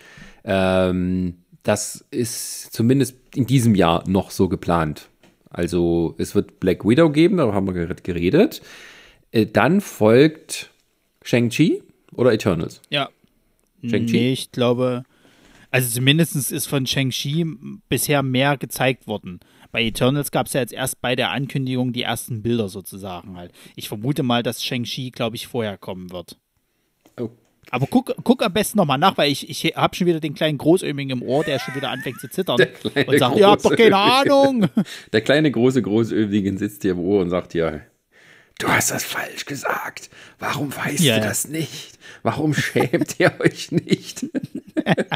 ähm, 0.45 1.35
das 1.63 2.05
ist 2.11 2.73
zumindest 2.73 3.17
in 3.35 3.47
diesem 3.47 3.75
Jahr 3.75 4.09
noch 4.09 4.31
so 4.31 4.49
geplant. 4.49 5.09
Also 5.51 6.15
es 6.19 6.35
wird 6.35 6.61
Black 6.61 6.87
Widow 6.87 7.11
geben, 7.11 7.39
darüber 7.39 7.55
haben 7.55 7.67
wir 7.67 7.87
geredet. 7.95 8.63
Äh, 9.33 9.47
dann 9.47 9.81
folgt 9.81 10.71
Shang-Chi 11.25 11.83
oder 12.15 12.33
Eternals? 12.33 12.81
Ja. 12.91 13.09
Nee, 13.83 14.33
ich 14.33 14.53
glaube, 14.53 15.05
also 15.71 15.91
zumindest 15.91 16.37
ist 16.53 16.67
von 16.67 16.87
Shang-Chi 16.87 17.45
bisher 17.89 18.23
mehr 18.23 18.57
gezeigt 18.57 19.09
worden. 19.09 19.41
Bei 19.73 19.83
Eternals 19.83 20.31
gab 20.31 20.47
es 20.47 20.53
ja 20.53 20.61
jetzt 20.61 20.73
erst 20.73 21.01
bei 21.01 21.17
der 21.17 21.33
Ankündigung 21.33 21.93
die 21.93 22.03
ersten 22.03 22.43
Bilder 22.43 22.69
sozusagen 22.69 23.37
halt. 23.37 23.51
Ich 23.75 23.89
vermute 23.89 24.23
mal, 24.23 24.45
dass 24.45 24.63
Shang-Chi, 24.63 25.11
glaube 25.11 25.35
ich, 25.35 25.49
vorher 25.49 25.77
kommen 25.77 26.13
wird. 26.13 26.39
Oh. 27.21 27.31
Aber 27.71 27.87
guck, 27.89 28.15
guck 28.23 28.45
am 28.45 28.53
besten 28.53 28.79
nochmal 28.79 28.99
nach, 28.99 29.19
weil 29.19 29.33
ich, 29.33 29.51
ich 29.51 29.75
habe 29.75 29.97
schon 29.97 30.07
wieder 30.07 30.21
den 30.21 30.35
kleinen 30.35 30.59
Großöming 30.59 31.11
im 31.11 31.23
Ohr, 31.23 31.43
der 31.43 31.59
schon 31.59 31.75
wieder 31.75 31.91
anfängt 31.91 32.21
zu 32.21 32.31
zittern 32.31 32.59
und 33.07 33.19
sagt, 33.19 33.37
ihr 33.37 33.49
habt 33.49 33.65
doch 33.65 33.75
keine 33.75 33.97
Ahnung. 33.97 34.69
Der 35.13 35.23
kleine 35.23 35.51
große 35.51 35.83
Großöming 35.83 36.59
sitzt 36.59 36.83
hier 36.83 36.93
im 36.93 37.01
Ohr 37.01 37.21
und 37.21 37.31
sagt, 37.31 37.55
ja, 37.55 37.81
du 38.59 38.69
hast 38.69 38.91
das 38.91 39.05
falsch 39.05 39.47
gesagt. 39.47 40.11
Warum 40.39 40.75
weißt 40.75 41.01
ja, 41.01 41.19
du 41.19 41.27
das 41.27 41.49
nicht? 41.49 41.99
Warum 42.23 42.55
schämt 42.55 43.19
ihr 43.19 43.33
euch 43.41 43.73
nicht? 43.73 44.27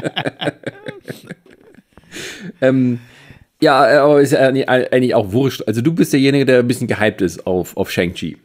ähm, 2.61 2.99
ja, 3.61 4.03
aber 4.03 4.21
ist 4.21 4.31
ja 4.31 4.47
eigentlich 4.47 5.15
auch 5.15 5.31
wurscht. 5.31 5.63
Also 5.67 5.81
du 5.81 5.93
bist 5.93 6.13
derjenige, 6.13 6.45
der 6.45 6.59
ein 6.59 6.67
bisschen 6.67 6.87
gehypt 6.87 7.21
ist 7.21 7.45
auf, 7.45 7.75
auf 7.75 7.91
Shang-Chi. 7.91 8.37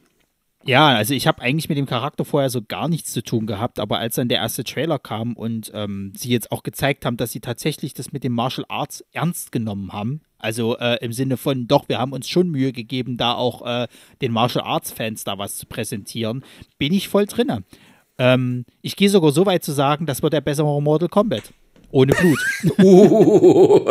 Ja, 0.67 0.89
also 0.89 1.13
ich 1.13 1.27
habe 1.27 1.43
eigentlich 1.43 1.69
mit 1.69 1.77
dem 1.77 1.87
Charakter 1.87 2.25
vorher 2.25 2.49
so 2.49 2.63
gar 2.63 2.89
nichts 2.89 3.13
zu 3.13 3.23
tun 3.23 3.47
gehabt, 3.47 3.79
aber 3.79 3.99
als 3.99 4.15
dann 4.15 4.29
der 4.29 4.39
erste 4.39 4.65
Trailer 4.65 4.99
kam 4.99 5.35
und 5.35 5.71
ähm, 5.75 6.13
sie 6.17 6.31
jetzt 6.31 6.51
auch 6.51 6.63
gezeigt 6.63 7.05
haben, 7.05 7.19
dass 7.19 7.33
sie 7.33 7.41
tatsächlich 7.41 7.93
das 7.93 8.13
mit 8.13 8.25
dem 8.25 8.33
Martial 8.33 8.65
Arts 8.69 9.05
ernst 9.13 9.53
genommen 9.53 9.93
haben, 9.93 10.23
also 10.45 10.77
äh, 10.77 10.99
im 11.01 11.13
Sinne 11.13 11.39
von, 11.39 11.67
doch, 11.67 11.89
wir 11.89 11.99
haben 11.99 12.13
uns 12.13 12.29
schon 12.29 12.51
Mühe 12.51 12.73
gegeben, 12.73 13.17
da 13.17 13.33
auch 13.35 13.67
äh, 13.67 13.89
den 14.21 14.31
Martial 14.31 14.65
Arts 14.65 14.93
Fans 14.93 15.25
da 15.25 15.39
was 15.39 15.57
zu 15.57 15.65
präsentieren, 15.67 16.45
bin 16.79 16.93
ich 16.93 17.09
voll 17.09 17.25
drinne. 17.25 17.65
Ähm, 18.19 18.67
ich 18.83 18.95
gehe 18.95 19.09
sogar 19.09 19.33
so 19.33 19.47
weit 19.47 19.65
zu 19.65 19.73
sagen, 19.73 20.05
das 20.05 20.23
wird 20.23 20.35
der 20.35 20.43
bessere 20.43 20.83
Mortal 20.83 21.09
Kombat. 21.09 21.55
Ohne 21.91 22.13
Blut. 22.13 22.39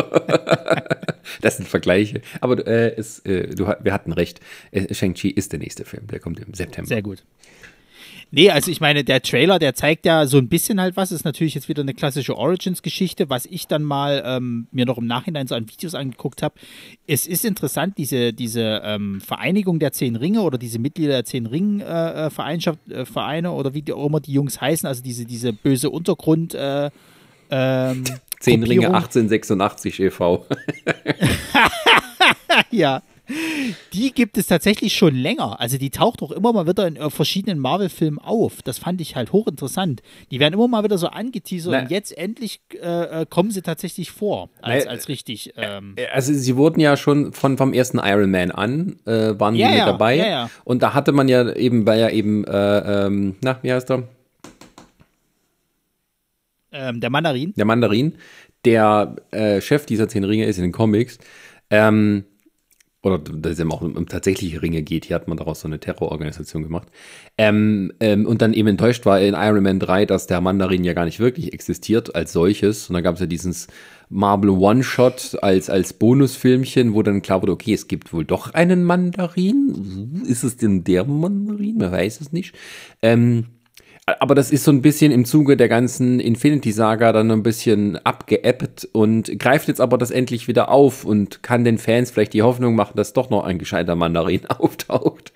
das 1.42 1.58
sind 1.58 1.68
Vergleiche. 1.68 2.22
Aber 2.40 2.68
äh, 2.68 2.94
es, 2.98 3.20
äh, 3.20 3.56
du, 3.56 3.66
wir 3.80 3.94
hatten 3.94 4.12
recht. 4.12 4.40
Äh, 4.72 4.94
Shang-Chi 4.94 5.30
ist 5.30 5.54
der 5.54 5.60
nächste 5.60 5.86
Film. 5.86 6.08
Der 6.08 6.20
kommt 6.20 6.40
im 6.40 6.54
September. 6.54 6.88
Sehr 6.88 7.02
gut. 7.02 7.24
Nee, 8.36 8.50
also 8.50 8.72
ich 8.72 8.82
meine, 8.82 9.04
der 9.04 9.22
Trailer, 9.22 9.60
der 9.60 9.76
zeigt 9.76 10.08
ja 10.08 10.26
so 10.26 10.40
ein 10.40 10.48
bisschen 10.48 10.82
halt 10.82 10.98
was. 10.98 11.12
Ist 11.12 11.24
natürlich 11.24 11.54
jetzt 11.54 11.70
wieder 11.70 11.84
eine 11.84 11.94
klassische 11.94 12.36
Origins-Geschichte, 12.36 13.30
was 13.30 13.46
ich 13.46 13.68
dann 13.68 13.84
mal 13.84 14.24
ähm, 14.26 14.66
mir 14.72 14.88
noch 14.88 14.98
im 14.98 15.06
Nachhinein 15.06 15.46
so 15.46 15.54
an 15.54 15.70
Videos 15.70 15.94
angeguckt 15.94 16.42
habe. 16.42 16.56
Es 17.06 17.28
ist 17.28 17.46
interessant, 17.46 18.00
diese, 18.00 18.34
diese 18.34 18.82
ähm, 18.84 19.22
Vereinigung 19.22 19.78
der 19.78 19.92
Zehn 19.92 20.16
Ringe 20.16 20.42
oder 20.42 20.58
diese 20.58 20.80
Mitglieder 20.80 21.14
der 21.14 21.26
Zehn 21.26 21.46
Ring-Vereine 21.46 22.64
äh, 22.90 23.02
äh, 23.02 23.06
Vereine 23.06 23.52
oder 23.52 23.76
wie 23.76 23.84
die 23.84 23.94
auch 23.94 24.08
immer 24.08 24.20
die 24.20 24.34
Jungs 24.34 24.60
heißen, 24.60 24.88
also 24.88 25.04
diese, 25.04 25.26
diese 25.26 25.54
böse 25.54 25.90
Untergrund- 25.92 26.56
äh, 26.56 26.90
ähm, 27.52 28.04
Zehn 28.40 28.64
Ringe 28.64 28.88
1886 28.88 30.00
e.V. 30.00 30.48
ja. 32.72 33.04
Die 33.94 34.12
gibt 34.12 34.38
es 34.38 34.48
tatsächlich 34.48 34.94
schon 34.94 35.16
länger. 35.16 35.60
Also 35.60 35.78
die 35.78 35.90
taucht 35.90 36.22
auch 36.22 36.32
immer 36.32 36.52
mal 36.52 36.68
wieder 36.68 36.86
in 36.88 36.98
äh, 36.98 37.10
verschiedenen 37.10 37.58
Marvel-Filmen 37.60 38.20
auf. 38.20 38.62
Das 38.62 38.80
fand 38.80 39.00
ich 39.00 39.16
halt 39.16 39.32
hochinteressant. 39.32 40.02
Die 40.30 40.40
werden 40.40 40.54
immer 40.54 40.68
mal 40.68 40.84
wieder 40.84 40.98
so 40.98 41.08
angeteasert 41.08 41.84
und 41.84 41.92
jetzt 41.92 42.18
endlich 42.18 42.60
äh, 42.82 43.22
äh, 43.22 43.26
kommen 43.30 43.52
sie 43.52 43.62
tatsächlich 43.62 44.12
vor 44.12 44.50
als, 44.62 44.88
als 44.88 45.08
richtig. 45.08 45.54
Ähm 45.56 45.96
also 46.12 46.34
sie 46.34 46.58
wurden 46.58 46.82
ja 46.82 46.98
schon 46.98 47.32
von 47.32 47.58
vom 47.58 47.74
ersten 47.74 48.00
Iron 48.00 48.30
Man 48.30 48.52
an, 48.52 48.98
äh, 49.06 49.40
waren 49.40 49.56
ja, 49.56 49.68
die 49.68 49.74
mit 49.74 49.80
ja, 49.80 49.86
dabei. 49.86 50.16
Ja, 50.18 50.50
und 50.66 50.84
da 50.84 50.94
hatte 50.94 51.14
man 51.14 51.30
ja 51.30 51.54
eben, 51.56 51.86
weil 51.86 52.00
ja 52.00 52.10
eben, 52.10 52.44
äh, 52.46 53.06
ähm, 53.06 53.36
na, 53.42 53.60
wie 53.62 53.72
heißt 53.72 53.90
er? 53.90 54.04
Ähm, 56.74 57.00
der 57.00 57.10
Mandarin. 57.10 57.54
Der 57.56 57.66
Mandarin, 57.66 58.16
der 58.66 59.16
äh, 59.32 59.62
Chef 59.62 59.86
dieser 59.86 60.10
zehn 60.10 60.24
Ringe 60.24 60.46
ist 60.46 60.58
in 60.58 60.64
den 60.64 60.72
Comics. 60.72 61.20
Ähm, 61.70 62.26
oder 63.04 63.20
dass 63.20 63.54
es 63.54 63.60
eben 63.60 63.72
auch 63.72 63.82
um, 63.82 64.08
tatsächliche 64.08 64.62
Ringe 64.62 64.82
geht. 64.82 65.06
Hier 65.06 65.16
hat 65.16 65.28
man 65.28 65.38
daraus 65.38 65.60
so 65.60 65.68
eine 65.68 65.80
Terrororganisation 65.80 66.64
gemacht. 66.64 66.88
Ähm, 67.38 67.92
ähm, 68.00 68.26
und 68.26 68.42
dann 68.42 68.54
eben 68.54 68.70
enttäuscht 68.70 69.06
war 69.06 69.20
in 69.20 69.34
Iron 69.34 69.62
Man 69.62 69.80
3, 69.80 70.06
dass 70.06 70.26
der 70.26 70.40
Mandarin 70.40 70.86
ja 70.86 70.94
gar 70.94 71.04
nicht 71.04 71.20
wirklich 71.20 71.54
existiert 71.54 72.16
als 72.16 72.32
solches. 72.32 72.90
Und 72.90 72.94
dann 72.94 73.04
gab 73.04 73.16
es 73.16 73.22
ja 73.22 73.28
dieses 73.28 73.68
Marble 74.10 74.52
One-Shot 74.52 75.38
als, 75.42 75.70
als 75.70 75.92
Bonusfilmchen, 75.94 76.94
wo 76.94 77.04
dann 77.04 77.22
klar 77.22 77.42
wurde, 77.42 77.52
okay, 77.52 77.74
es 77.74 77.88
gibt 77.88 78.14
wohl 78.14 78.24
doch 78.24 78.54
einen 78.54 78.86
Mandarin. 78.86 80.24
Ist 80.26 80.46
es 80.46 80.56
denn 80.56 80.86
der 80.86 81.04
Mandarin? 81.04 81.78
Man 81.78 81.92
weiß 81.92 82.22
es 82.22 82.32
nicht. 82.32 82.56
Ähm, 83.02 83.48
aber 84.06 84.36
das 84.36 84.52
ist 84.52 84.66
so 84.66 84.72
ein 84.72 84.82
bisschen 84.82 85.12
im 85.12 85.24
Zuge 85.24 85.56
der 85.56 85.70
ganzen 85.70 86.20
Infinity-Saga 86.20 87.14
dann 87.14 87.32
ein 87.32 87.44
bisschen 87.44 87.98
abgeappt 88.06 88.90
und 88.92 89.40
greift 89.40 89.70
jetzt 89.70 89.80
aber 89.80 89.98
das 89.98 90.12
endlich 90.12 90.48
wieder 90.50 90.70
auf 90.70 91.06
und 91.06 91.42
kann 91.42 91.64
den 91.64 91.78
Fans 91.78 92.12
vielleicht 92.12 92.34
die 92.34 92.42
Hoffnung 92.42 92.76
machen, 92.76 92.98
dass 92.98 93.14
doch 93.14 93.30
noch 93.30 93.46
ein 93.46 93.60
gescheiter 93.60 93.96
Mandarin 93.96 94.46
auftaucht. 94.50 95.32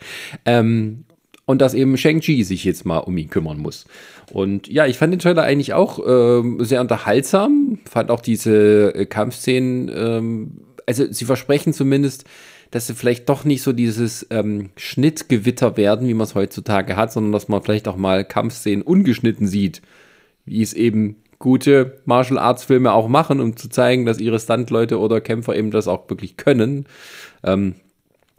Ähm, 0.46 1.06
und 1.46 1.62
dass 1.62 1.74
eben 1.74 1.96
Shang-Chi 1.96 2.44
sich 2.44 2.66
jetzt 2.66 2.86
mal 2.86 2.98
um 2.98 3.18
ihn 3.18 3.30
kümmern 3.30 3.58
muss. 3.58 3.86
Und 4.34 4.68
ja, 4.68 4.86
ich 4.86 4.98
fand 4.98 5.14
den 5.14 5.20
Trailer 5.20 5.44
eigentlich 5.44 5.74
auch 5.74 6.00
ähm, 6.06 6.58
sehr 6.60 6.82
unterhaltsam, 6.82 7.80
fand 7.90 8.12
auch 8.12 8.20
diese 8.20 8.94
äh, 8.94 9.06
Kampfszenen, 9.06 9.90
ähm, 9.96 10.52
also 10.86 11.06
sie 11.10 11.24
versprechen 11.24 11.72
zumindest, 11.72 12.26
dass 12.72 12.88
sie 12.88 12.96
vielleicht 12.96 13.30
doch 13.30 13.44
nicht 13.46 13.62
so 13.62 13.74
dieses 13.74 14.28
ähm, 14.30 14.70
Schnittgewitter 14.76 15.78
werden, 15.78 16.08
wie 16.08 16.14
man 16.14 16.26
es 16.26 16.36
heutzutage 16.36 16.96
hat, 16.96 17.12
sondern 17.12 17.32
dass 17.32 17.48
man 17.48 17.62
vielleicht 17.62 17.88
auch 17.88 17.96
mal 17.96 18.26
Kampfszenen 18.26 18.82
ungeschnitten 18.82 19.48
sieht, 19.48 19.82
wie 20.46 20.62
es 20.62 20.74
eben 20.74 21.18
gute 21.40 22.00
Martial 22.06 22.40
Arts 22.40 22.64
Filme 22.64 22.92
auch 22.92 23.08
machen, 23.08 23.40
um 23.40 23.56
zu 23.56 23.70
zeigen, 23.70 24.06
dass 24.06 24.20
ihre 24.20 24.40
Stuntleute 24.40 25.00
oder 25.00 25.22
Kämpfer 25.22 25.56
eben 25.56 25.72
das 25.72 25.88
auch 25.88 26.10
wirklich 26.10 26.38
können. 26.38 26.86
Ähm, 27.44 27.76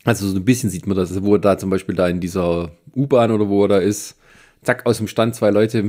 also 0.05 0.27
so 0.27 0.37
ein 0.37 0.45
bisschen 0.45 0.71
sieht 0.71 0.87
man 0.87 0.97
das, 0.97 1.23
wo 1.23 1.35
er 1.35 1.41
da 1.41 1.59
zum 1.59 1.71
Beispiel 1.71 1.95
da 1.95 2.09
in 2.09 2.21
dieser 2.21 2.73
U-Bahn 2.97 3.31
oder 3.31 3.49
wo 3.49 3.65
er 3.65 3.69
da 3.69 3.79
ist, 3.79 4.17
zack, 4.63 4.87
aus 4.87 4.99
dem 4.99 5.09
Stand 5.09 5.35
zwei 5.35 5.51
Leute 5.51 5.85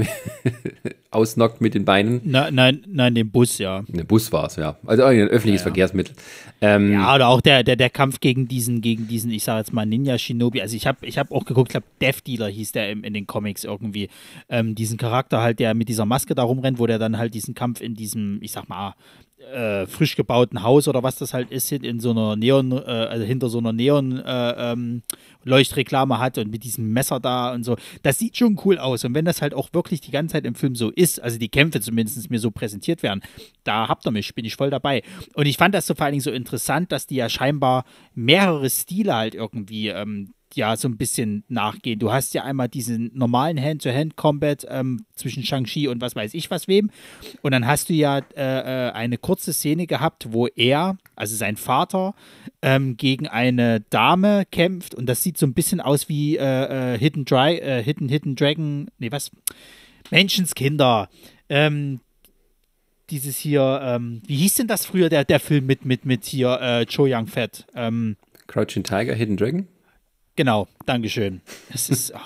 ausnockt 1.11 1.61
mit 1.61 1.73
den 1.73 1.85
Beinen. 1.85 2.21
Na, 2.23 2.51
nein, 2.51 2.83
nein, 2.87 3.15
den 3.15 3.31
Bus, 3.31 3.57
ja. 3.57 3.83
Der 3.87 4.03
Bus 4.03 4.31
war 4.31 4.45
es, 4.45 4.55
ja. 4.55 4.77
Also 4.85 5.03
ein 5.03 5.21
öffentliches 5.21 5.61
ja, 5.61 5.67
ja. 5.67 5.73
Verkehrsmittel. 5.73 6.15
Ähm, 6.61 6.91
ja, 6.91 7.15
oder 7.15 7.27
auch 7.29 7.41
der, 7.41 7.63
der, 7.63 7.75
der 7.75 7.89
Kampf 7.89 8.19
gegen 8.19 8.47
diesen, 8.47 8.81
gegen 8.81 9.07
diesen, 9.07 9.31
ich 9.31 9.43
sage 9.43 9.59
jetzt 9.59 9.73
mal 9.73 9.85
Ninja 9.85 10.17
Shinobi. 10.17 10.61
Also 10.61 10.75
ich 10.75 10.85
habe 10.85 11.05
ich 11.05 11.17
hab 11.17 11.31
auch 11.31 11.45
geguckt, 11.45 11.69
ich 11.69 11.73
glaube, 11.73 11.87
Death 12.01 12.27
Dealer 12.27 12.47
hieß 12.47 12.73
der 12.73 12.91
in, 12.91 13.03
in 13.03 13.13
den 13.13 13.27
Comics 13.27 13.63
irgendwie. 13.63 14.09
Ähm, 14.49 14.75
diesen 14.75 14.97
Charakter 14.97 15.41
halt, 15.41 15.59
der 15.59 15.73
mit 15.73 15.89
dieser 15.89 16.05
Maske 16.05 16.35
da 16.35 16.43
rumrennt, 16.43 16.79
wo 16.79 16.85
der 16.85 16.99
dann 16.99 17.17
halt 17.17 17.33
diesen 17.33 17.55
Kampf 17.55 17.81
in 17.81 17.95
diesem, 17.95 18.39
ich 18.41 18.51
sag 18.51 18.67
mal, 18.67 18.93
äh, 19.39 19.85
frisch 19.87 20.15
gebauten 20.15 20.63
Haus 20.63 20.87
oder 20.87 21.03
was 21.03 21.15
das 21.15 21.33
halt 21.33 21.51
ist, 21.51 21.71
in 21.71 21.99
so 21.99 22.11
einer 22.11 22.35
Neon, 22.35 22.71
äh, 22.71 22.75
also 22.75 23.25
hinter 23.25 23.49
so 23.49 23.59
einer 23.59 23.73
Neon 23.73 24.19
äh, 24.19 24.71
ähm, 24.71 25.01
Leuchtreklame 25.43 26.19
hat 26.19 26.37
und 26.37 26.51
mit 26.51 26.63
diesem 26.63 26.91
Messer 26.91 27.19
da 27.19 27.53
und 27.53 27.63
so. 27.63 27.77
Das 28.03 28.19
sieht 28.19 28.37
schon 28.37 28.59
cool 28.65 28.77
aus. 28.77 29.05
Und 29.05 29.13
wenn 29.13 29.25
das 29.25 29.41
halt 29.41 29.53
auch 29.53 29.69
wirklich 29.73 30.01
die 30.01 30.11
ganze 30.11 30.33
Zeit 30.33 30.45
im 30.45 30.55
Film 30.55 30.75
so 30.75 30.89
ist, 30.89 31.21
also 31.21 31.37
die 31.37 31.49
Kämpfe 31.49 31.81
zumindest 31.81 32.29
mir 32.29 32.39
so 32.39 32.51
präsentiert 32.51 33.03
werden, 33.03 33.21
da 33.63 33.87
habt 33.87 34.05
ihr 34.05 34.11
mich, 34.11 34.35
bin 34.35 34.45
ich 34.45 34.55
voll 34.55 34.69
dabei. 34.69 35.03
Und 35.33 35.45
ich 35.45 35.57
fand 35.57 35.73
das 35.73 35.87
so 35.87 35.95
vor 35.95 36.05
allen 36.05 36.13
Dingen 36.13 36.23
so 36.23 36.31
interessant, 36.31 36.91
dass 36.91 37.07
die 37.07 37.15
ja 37.15 37.29
scheinbar 37.29 37.85
mehrere 38.13 38.69
Stile 38.69 39.15
halt 39.15 39.35
irgendwie 39.35 39.87
ähm, 39.89 40.33
ja 40.55 40.75
so 40.75 40.87
ein 40.87 40.97
bisschen 40.97 41.43
nachgehen. 41.47 41.99
Du 41.99 42.11
hast 42.11 42.33
ja 42.33 42.43
einmal 42.43 42.69
diesen 42.69 43.11
normalen 43.13 43.59
Hand-to-Hand-Combat 43.61 44.65
ähm, 44.69 45.05
zwischen 45.15 45.43
Shang-Chi 45.43 45.87
und 45.87 46.01
was 46.01 46.15
weiß 46.15 46.33
ich 46.33 46.49
was 46.51 46.67
wem. 46.67 46.89
Und 47.41 47.51
dann 47.51 47.67
hast 47.67 47.89
du 47.89 47.93
ja 47.93 48.19
äh, 48.35 48.87
äh, 48.87 48.91
eine 48.91 49.17
kurze 49.17 49.53
Szene 49.53 49.87
gehabt, 49.87 50.31
wo 50.31 50.47
er, 50.47 50.97
also 51.15 51.35
sein 51.35 51.55
Vater, 51.55 52.15
ähm, 52.61 52.97
gegen 52.97 53.27
eine 53.27 53.81
Dame 53.89 54.43
kämpft. 54.51 54.95
Und 54.95 55.07
das 55.07 55.23
sieht 55.23 55.37
so 55.37 55.45
ein 55.45 55.53
bisschen 55.53 55.81
aus 55.81 56.09
wie 56.09 56.37
äh, 56.37 56.93
äh 56.93 56.97
Hidden, 56.97 57.25
Dry, 57.25 57.57
äh, 57.57 57.83
Hidden, 57.83 58.09
Hidden 58.09 58.35
Dragon, 58.35 58.89
nee, 58.97 59.11
was? 59.11 59.31
Menschenskinder. 60.11 61.09
Ähm, 61.49 61.99
dieses 63.09 63.37
hier, 63.37 63.81
ähm, 63.83 64.21
wie 64.27 64.37
hieß 64.37 64.55
denn 64.55 64.67
das 64.67 64.85
früher, 64.85 65.09
der, 65.09 65.25
der 65.25 65.39
Film 65.39 65.65
mit, 65.65 65.85
mit, 65.85 66.05
mit 66.05 66.25
hier 66.25 66.59
äh, 66.61 66.85
Cho 66.85 67.05
Young 67.07 67.27
Fett? 67.27 67.65
Ähm, 67.75 68.17
Crouching 68.47 68.83
Tiger, 68.83 69.13
Hidden 69.13 69.37
Dragon? 69.37 69.67
Genau, 70.39 70.69
Dankeschön. 70.85 71.41
Es 71.73 71.89
ist. 71.89 72.13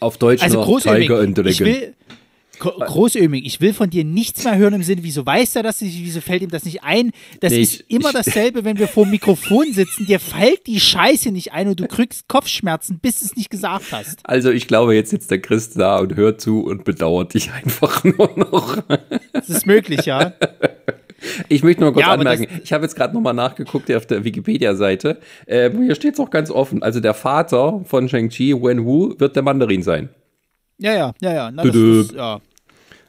Oh. 0.00 0.04
Auf 0.06 0.18
Deutsch 0.18 0.42
also 0.44 0.64
noch 0.64 0.80
Tiger 0.80 1.20
and 1.20 1.36
Dragon. 1.36 1.50
Ich 1.50 1.58
will, 1.58 1.94
Großöming, 2.60 3.44
ich 3.44 3.60
will 3.60 3.74
von 3.74 3.90
dir 3.90 4.04
nichts 4.04 4.44
mehr 4.44 4.56
hören 4.56 4.74
im 4.74 4.82
Sinne, 4.84 5.02
wieso 5.02 5.26
weiß 5.26 5.56
er 5.56 5.64
das 5.64 5.80
nicht, 5.80 5.98
wieso 6.00 6.20
fällt 6.20 6.42
ihm 6.42 6.50
das 6.50 6.64
nicht 6.64 6.84
ein? 6.84 7.10
Das 7.40 7.52
nee, 7.52 7.60
ist 7.60 7.80
ich, 7.80 7.90
immer 7.90 8.12
dasselbe, 8.12 8.64
wenn 8.64 8.78
wir 8.78 8.86
vor 8.86 9.04
dem 9.04 9.10
Mikrofon 9.10 9.72
sitzen. 9.72 10.06
Dir 10.06 10.20
fällt 10.20 10.68
die 10.68 10.78
Scheiße 10.78 11.32
nicht 11.32 11.52
ein 11.52 11.66
und 11.66 11.80
du 11.80 11.88
kriegst 11.88 12.28
Kopfschmerzen, 12.28 13.00
bis 13.00 13.20
du 13.20 13.26
es 13.26 13.36
nicht 13.36 13.50
gesagt 13.50 13.86
hast. 13.90 14.20
Also 14.22 14.50
ich 14.50 14.68
glaube, 14.68 14.94
jetzt 14.94 15.10
sitzt 15.10 15.32
der 15.32 15.40
Christ 15.40 15.78
da 15.78 15.98
und 15.98 16.14
hört 16.14 16.40
zu 16.40 16.62
und 16.62 16.84
bedauert 16.84 17.34
dich 17.34 17.50
einfach 17.50 18.04
nur 18.18 18.32
noch. 18.36 18.78
Das 19.32 19.48
ist 19.48 19.66
möglich, 19.66 20.06
ja. 20.06 20.32
Ich 21.48 21.62
möchte 21.62 21.82
nur 21.82 21.92
kurz 21.92 22.06
ja, 22.06 22.12
anmerken, 22.12 22.46
ich 22.62 22.72
habe 22.72 22.84
jetzt 22.84 22.94
gerade 22.94 23.14
nochmal 23.14 23.34
nachgeguckt 23.34 23.92
auf 23.92 24.06
der 24.06 24.24
Wikipedia-Seite. 24.24 25.18
Äh, 25.46 25.70
hier 25.70 25.94
steht 25.94 26.14
es 26.14 26.20
auch 26.20 26.30
ganz 26.30 26.50
offen. 26.50 26.82
Also 26.82 27.00
der 27.00 27.14
Vater 27.14 27.80
von 27.84 28.08
Shang-Chi, 28.08 28.54
Wen 28.54 28.84
Wu, 28.84 29.14
wird 29.18 29.36
der 29.36 29.42
Mandarin 29.42 29.82
sein. 29.82 30.10
Ja, 30.78 30.94
ja, 30.94 31.12
ja, 31.20 31.34
ja. 31.34 31.50
Na, 31.50 31.64
das, 31.64 31.72
das, 31.72 32.12
ja. 32.12 32.40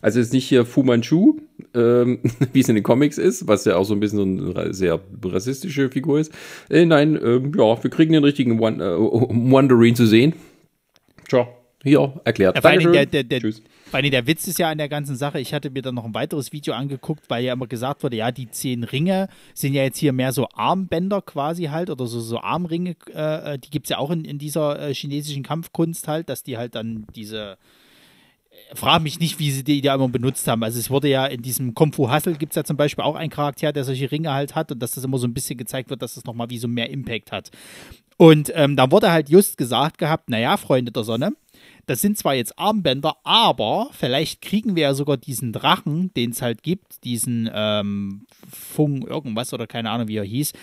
Also 0.01 0.19
ist 0.19 0.33
nicht 0.33 0.47
hier 0.47 0.65
Fu 0.65 0.83
Manchu, 0.83 1.39
ähm, 1.73 2.19
wie 2.53 2.61
es 2.61 2.69
in 2.69 2.75
den 2.75 2.83
Comics 2.83 3.17
ist, 3.17 3.47
was 3.47 3.65
ja 3.65 3.75
auch 3.75 3.83
so 3.83 3.93
ein 3.93 3.99
bisschen 3.99 4.39
so 4.39 4.59
eine 4.59 4.73
sehr 4.73 4.99
rassistische 5.23 5.89
Figur 5.89 6.19
ist. 6.19 6.31
Äh, 6.69 6.85
nein, 6.85 7.15
äh, 7.15 7.41
ja, 7.57 7.83
wir 7.83 7.89
kriegen 7.89 8.13
den 8.13 8.23
richtigen 8.23 8.59
One, 8.59 8.83
äh, 8.83 9.33
Mandarin 9.33 9.95
zu 9.95 10.05
sehen. 10.05 10.33
Tja, 11.27 11.47
hier, 11.83 12.13
erklärt. 12.23 12.55
Ja, 12.55 12.61
Dankeschön. 12.61 12.93
Der, 12.93 13.05
der, 13.05 13.23
der, 13.23 13.41
Tschüss. 13.41 13.61
Allem 13.97 14.11
der 14.11 14.27
Witz 14.27 14.47
ist 14.47 14.59
ja 14.59 14.69
an 14.69 14.77
der 14.77 14.89
ganzen 14.89 15.15
Sache, 15.15 15.39
ich 15.39 15.53
hatte 15.53 15.69
mir 15.69 15.81
dann 15.81 15.95
noch 15.95 16.05
ein 16.05 16.13
weiteres 16.13 16.51
Video 16.51 16.73
angeguckt, 16.73 17.29
weil 17.29 17.43
ja 17.43 17.53
immer 17.53 17.67
gesagt 17.67 18.03
wurde, 18.03 18.17
ja, 18.17 18.31
die 18.31 18.49
zehn 18.49 18.83
Ringe 18.83 19.29
sind 19.53 19.73
ja 19.73 19.83
jetzt 19.83 19.97
hier 19.97 20.13
mehr 20.13 20.31
so 20.31 20.47
Armbänder 20.53 21.21
quasi 21.21 21.65
halt 21.65 21.89
oder 21.89 22.05
so, 22.07 22.19
so 22.19 22.39
Armringe, 22.39 22.95
äh, 23.13 23.57
die 23.57 23.69
gibt 23.69 23.85
es 23.85 23.89
ja 23.89 23.97
auch 23.97 24.11
in, 24.11 24.25
in 24.25 24.37
dieser 24.37 24.79
äh, 24.79 24.93
chinesischen 24.93 25.43
Kampfkunst 25.43 26.07
halt, 26.07 26.29
dass 26.29 26.43
die 26.43 26.57
halt 26.57 26.75
dann 26.75 27.07
diese 27.15 27.57
äh, 28.71 28.75
frage 28.75 29.03
mich 29.03 29.19
nicht, 29.19 29.39
wie 29.39 29.51
sie 29.51 29.63
die 29.63 29.81
da 29.81 29.95
immer 29.95 30.09
benutzt 30.09 30.47
haben. 30.47 30.63
Also 30.63 30.79
es 30.79 30.89
wurde 30.89 31.09
ja 31.09 31.25
in 31.25 31.41
diesem 31.41 31.73
Kung 31.73 31.93
Fu 31.93 32.11
Hustle 32.11 32.33
gibt 32.33 32.51
es 32.53 32.55
ja 32.55 32.63
zum 32.63 32.77
Beispiel 32.77 33.03
auch 33.03 33.15
einen 33.15 33.29
Charakter, 33.29 33.71
der 33.71 33.83
solche 33.83 34.11
Ringe 34.11 34.31
halt 34.33 34.55
hat 34.55 34.71
und 34.71 34.79
dass 34.79 34.91
das 34.91 35.03
immer 35.03 35.17
so 35.17 35.27
ein 35.27 35.33
bisschen 35.33 35.57
gezeigt 35.57 35.89
wird, 35.89 36.01
dass 36.01 36.15
das 36.15 36.25
nochmal 36.25 36.49
wie 36.49 36.57
so 36.57 36.67
mehr 36.67 36.89
Impact 36.89 37.31
hat. 37.31 37.51
Und 38.17 38.51
ähm, 38.53 38.75
da 38.75 38.91
wurde 38.91 39.11
halt 39.11 39.29
just 39.29 39.57
gesagt 39.57 39.97
gehabt, 39.97 40.29
naja, 40.29 40.57
Freunde 40.57 40.91
der 40.91 41.05
Sonne, 41.05 41.31
das 41.89 42.01
sind 42.01 42.17
zwar 42.19 42.35
jetzt 42.35 42.57
Armbänder, 42.59 43.15
aber 43.23 43.89
vielleicht 43.91 44.41
kriegen 44.41 44.75
wir 44.75 44.83
ja 44.83 44.93
sogar 44.93 45.17
diesen 45.17 45.51
Drachen, 45.51 46.13
den 46.13 46.29
es 46.29 46.41
halt 46.41 46.61
gibt, 46.61 47.03
diesen 47.03 47.49
ähm, 47.51 48.27
Fung 48.47 49.07
irgendwas 49.07 49.53
oder 49.53 49.65
keine 49.65 49.89
Ahnung, 49.89 50.07
wie 50.07 50.17
er 50.17 50.23
hieß. 50.23 50.53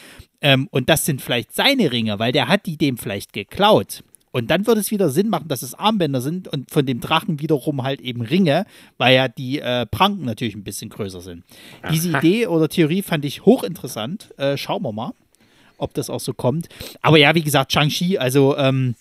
Ähm, 0.40 0.68
und 0.70 0.88
das 0.88 1.04
sind 1.04 1.20
vielleicht 1.20 1.52
seine 1.52 1.90
Ringe, 1.90 2.20
weil 2.20 2.30
der 2.30 2.46
hat 2.46 2.66
die 2.66 2.76
dem 2.76 2.96
vielleicht 2.96 3.32
geklaut. 3.32 4.04
Und 4.30 4.50
dann 4.50 4.66
würde 4.68 4.80
es 4.80 4.92
wieder 4.92 5.08
Sinn 5.08 5.28
machen, 5.28 5.48
dass 5.48 5.62
es 5.62 5.74
Armbänder 5.74 6.20
sind 6.20 6.46
und 6.46 6.70
von 6.70 6.86
dem 6.86 7.00
Drachen 7.00 7.40
wiederum 7.40 7.82
halt 7.82 8.00
eben 8.00 8.20
Ringe, 8.20 8.64
weil 8.96 9.16
ja 9.16 9.26
die 9.26 9.58
äh, 9.58 9.86
Pranken 9.86 10.26
natürlich 10.26 10.54
ein 10.54 10.62
bisschen 10.62 10.90
größer 10.90 11.22
sind. 11.22 11.42
Aha. 11.82 11.90
Diese 11.90 12.16
Idee 12.16 12.46
oder 12.46 12.68
Theorie 12.68 13.02
fand 13.02 13.24
ich 13.24 13.44
hochinteressant. 13.44 14.32
Äh, 14.38 14.56
schauen 14.56 14.82
wir 14.82 14.92
mal, 14.92 15.12
ob 15.78 15.92
das 15.94 16.08
auch 16.08 16.20
so 16.20 16.34
kommt. 16.34 16.68
Aber 17.02 17.18
ja, 17.18 17.34
wie 17.34 17.42
gesagt, 17.42 17.72
Shang-Chi, 17.72 18.18
also 18.18 18.56
ähm, 18.56 18.94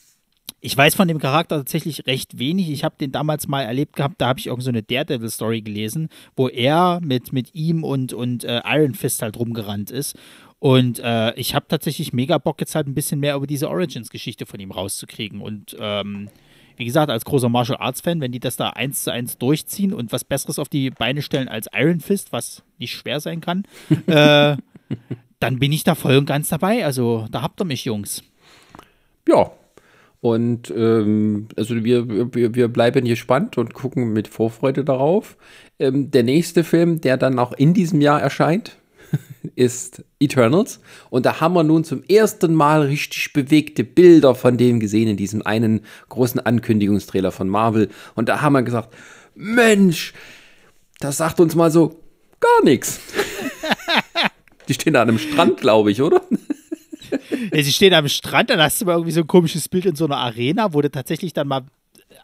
ich 0.66 0.76
weiß 0.76 0.96
von 0.96 1.08
dem 1.08 1.20
Charakter 1.20 1.58
tatsächlich 1.58 2.08
recht 2.08 2.40
wenig. 2.40 2.72
Ich 2.72 2.84
habe 2.84 2.96
den 3.00 3.12
damals 3.12 3.48
mal 3.48 3.62
erlebt 3.62 3.96
gehabt, 3.96 4.16
da 4.18 4.28
habe 4.28 4.40
ich 4.40 4.48
irgendeine 4.48 4.80
so 4.80 4.86
Daredevil-Story 4.88 5.62
gelesen, 5.62 6.10
wo 6.36 6.50
er 6.50 7.00
mit, 7.04 7.32
mit 7.32 7.54
ihm 7.54 7.84
und, 7.84 8.14
und 8.14 8.44
äh, 8.44 8.62
Iron 8.66 8.96
Fist 8.96 9.22
halt 9.22 9.38
rumgerannt 9.38 9.92
ist. 9.92 10.18
Und 10.58 10.98
äh, 11.00 11.36
ich 11.36 11.54
habe 11.54 11.68
tatsächlich 11.68 12.14
mega 12.14 12.40
Bock, 12.40 12.60
jetzt 12.62 12.74
halt 12.74 12.88
ein 12.88 12.96
bisschen 12.96 13.20
mehr 13.20 13.36
über 13.36 13.46
diese 13.46 13.70
Origins-Geschichte 13.70 14.48
von 14.48 14.60
ihm 14.60 14.72
rauszukriegen. 14.72 15.40
Und 15.40 15.78
ähm, 15.80 16.30
wie 16.78 16.86
gesagt, 16.86 17.12
als 17.12 17.26
großer 17.26 17.48
Martial 17.50 17.78
Arts-Fan, 17.78 18.20
wenn 18.20 18.32
die 18.32 18.40
das 18.40 18.56
da 18.56 18.72
eins 18.72 19.04
zu 19.04 19.12
eins 19.12 19.38
durchziehen 19.38 19.94
und 19.94 20.12
was 20.12 20.24
Besseres 20.24 20.58
auf 20.58 20.68
die 20.68 20.90
Beine 20.90 21.22
stellen 21.22 21.48
als 21.48 21.68
Iron 21.76 22.00
Fist, 22.00 22.32
was 22.32 22.64
nicht 22.80 22.96
schwer 22.96 23.20
sein 23.20 23.40
kann, 23.40 23.66
äh, 24.08 24.58
dann 25.40 25.60
bin 25.60 25.72
ich 25.72 25.84
da 25.84 25.94
voll 25.94 26.18
und 26.18 26.26
ganz 26.26 26.50
dabei. 26.50 26.86
Also 26.86 27.28
da 27.30 27.44
habt 27.44 27.62
ihr 27.62 27.66
mich, 27.66 27.86
Jungs. 27.86 28.24
Ja, 29.28 29.52
und 30.26 30.74
ähm, 30.76 31.50
also 31.56 31.84
wir, 31.84 32.34
wir, 32.34 32.56
wir 32.56 32.68
bleiben 32.68 33.06
gespannt 33.06 33.60
und 33.60 33.76
gucken 33.76 34.12
mit 34.12 34.28
Vorfreude 34.28 34.84
darauf. 34.84 35.38
Ähm, 35.78 36.10
der 36.10 36.24
nächste 36.24 36.64
Film, 36.64 37.00
der 37.00 37.18
dann 37.18 37.38
auch 37.38 37.54
in 37.54 37.76
diesem 37.76 38.02
Jahr 38.02 38.24
erscheint, 38.24 38.78
ist 39.56 40.04
Eternals. 40.20 40.80
Und 41.12 41.28
da 41.28 41.42
haben 41.42 41.54
wir 41.54 41.62
nun 41.62 41.84
zum 41.84 42.02
ersten 42.06 42.56
Mal 42.56 42.82
richtig 42.88 43.34
bewegte 43.34 43.84
Bilder 43.84 44.34
von 44.34 44.58
dem 44.58 44.80
gesehen 44.80 45.10
in 45.10 45.16
diesem 45.16 45.46
einen 45.46 45.82
großen 46.10 46.40
Ankündigungstrailer 46.40 47.32
von 47.32 47.48
Marvel. 47.48 47.90
Und 48.16 48.28
da 48.28 48.42
haben 48.42 48.54
wir 48.54 48.64
gesagt, 48.64 48.96
Mensch, 49.36 50.16
das 51.02 51.18
sagt 51.18 51.40
uns 51.40 51.54
mal 51.54 51.70
so 51.70 52.00
gar 52.40 52.64
nichts. 52.64 53.00
Die 54.68 54.74
stehen 54.74 54.94
da 54.94 55.04
an 55.04 55.10
einem 55.10 55.20
Strand, 55.20 55.62
glaube 55.62 55.92
ich, 55.92 56.02
oder? 56.02 56.24
Ja, 57.54 57.64
sie 57.64 57.72
stehen 57.72 57.94
am 57.94 58.08
Strand, 58.08 58.50
dann 58.50 58.62
hast 58.62 58.82
du 58.82 58.86
mal 58.86 58.94
irgendwie 58.94 59.12
so 59.12 59.22
ein 59.22 59.28
komisches 59.28 59.70
Bild 59.70 59.86
in 59.86 59.96
so 59.96 60.06
einer 60.06 60.18
Arena, 60.18 60.74
wo 60.74 60.82
du 60.82 60.90
tatsächlich 60.90 61.34
dann 61.34 61.48
mal 61.48 61.66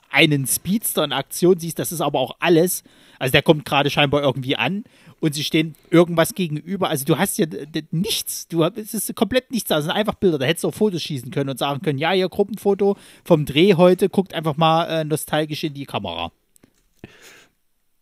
einen 0.10 0.46
Speedster 0.46 1.04
in 1.04 1.14
Aktion 1.14 1.58
siehst. 1.60 1.80
Das 1.80 1.92
ist 1.92 2.02
aber 2.02 2.20
auch 2.20 2.36
alles. 2.40 2.84
Also 3.20 3.32
der 3.32 3.42
kommt 3.42 3.66
gerade 3.66 3.90
scheinbar 3.90 4.22
irgendwie 4.22 4.56
an 4.56 4.84
und 5.20 5.36
sie 5.36 5.44
stehen 5.44 5.76
irgendwas 5.90 6.34
gegenüber. 6.34 6.90
Also 6.90 7.06
du 7.06 7.18
hast 7.18 7.38
ja 7.38 7.46
nichts. 7.92 8.48
Du, 8.48 8.64
es 8.64 8.94
ist 8.94 9.16
komplett 9.16 9.52
nichts 9.52 9.70
da. 9.70 9.78
Es 9.78 9.86
sind 9.86 9.94
einfach 9.94 10.16
Bilder. 10.16 10.40
Da 10.40 10.46
hättest 10.46 10.64
du 10.64 10.70
auch 10.70 10.74
Fotos 10.74 11.02
schießen 11.04 11.32
können 11.32 11.50
und 11.50 11.60
sagen 11.60 11.82
können, 11.82 12.00
ja, 12.00 12.14
ihr 12.14 12.28
Gruppenfoto 12.28 12.98
vom 13.24 13.46
Dreh 13.46 13.76
heute, 13.76 14.10
guckt 14.10 14.34
einfach 14.34 14.58
mal 14.58 14.86
äh, 14.86 15.04
nostalgisch 15.04 15.64
in 15.64 15.74
die 15.74 15.86
Kamera. 15.86 16.32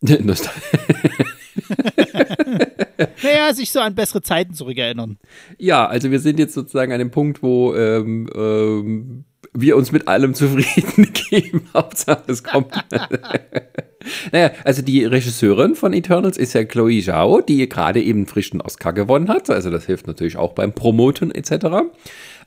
Nostalgisch. 0.00 1.36
naja, 3.22 3.54
sich 3.54 3.70
so 3.70 3.80
an 3.80 3.94
bessere 3.94 4.22
Zeiten 4.22 4.54
zurückerinnern. 4.54 5.18
Ja, 5.58 5.86
also 5.86 6.10
wir 6.10 6.20
sind 6.20 6.38
jetzt 6.38 6.54
sozusagen 6.54 6.92
an 6.92 6.98
dem 6.98 7.10
Punkt, 7.10 7.42
wo 7.42 7.74
ähm, 7.74 8.28
ähm, 8.34 9.24
wir 9.52 9.76
uns 9.76 9.92
mit 9.92 10.08
allem 10.08 10.34
zufrieden 10.34 11.12
geben. 11.30 11.68
Hauptsache 11.74 12.22
es 12.28 12.44
kommt. 12.44 12.72
naja, 14.32 14.52
also 14.64 14.82
die 14.82 15.04
Regisseurin 15.04 15.74
von 15.74 15.92
Eternals 15.92 16.38
ist 16.38 16.52
ja 16.52 16.64
Chloe 16.64 17.02
Zhao, 17.02 17.40
die 17.40 17.68
gerade 17.68 18.02
eben 18.02 18.26
frischen 18.26 18.60
Oscar 18.60 18.92
gewonnen 18.92 19.28
hat. 19.28 19.50
Also 19.50 19.70
das 19.70 19.86
hilft 19.86 20.06
natürlich 20.06 20.36
auch 20.36 20.52
beim 20.52 20.72
Promoten 20.72 21.30
etc. 21.32 21.90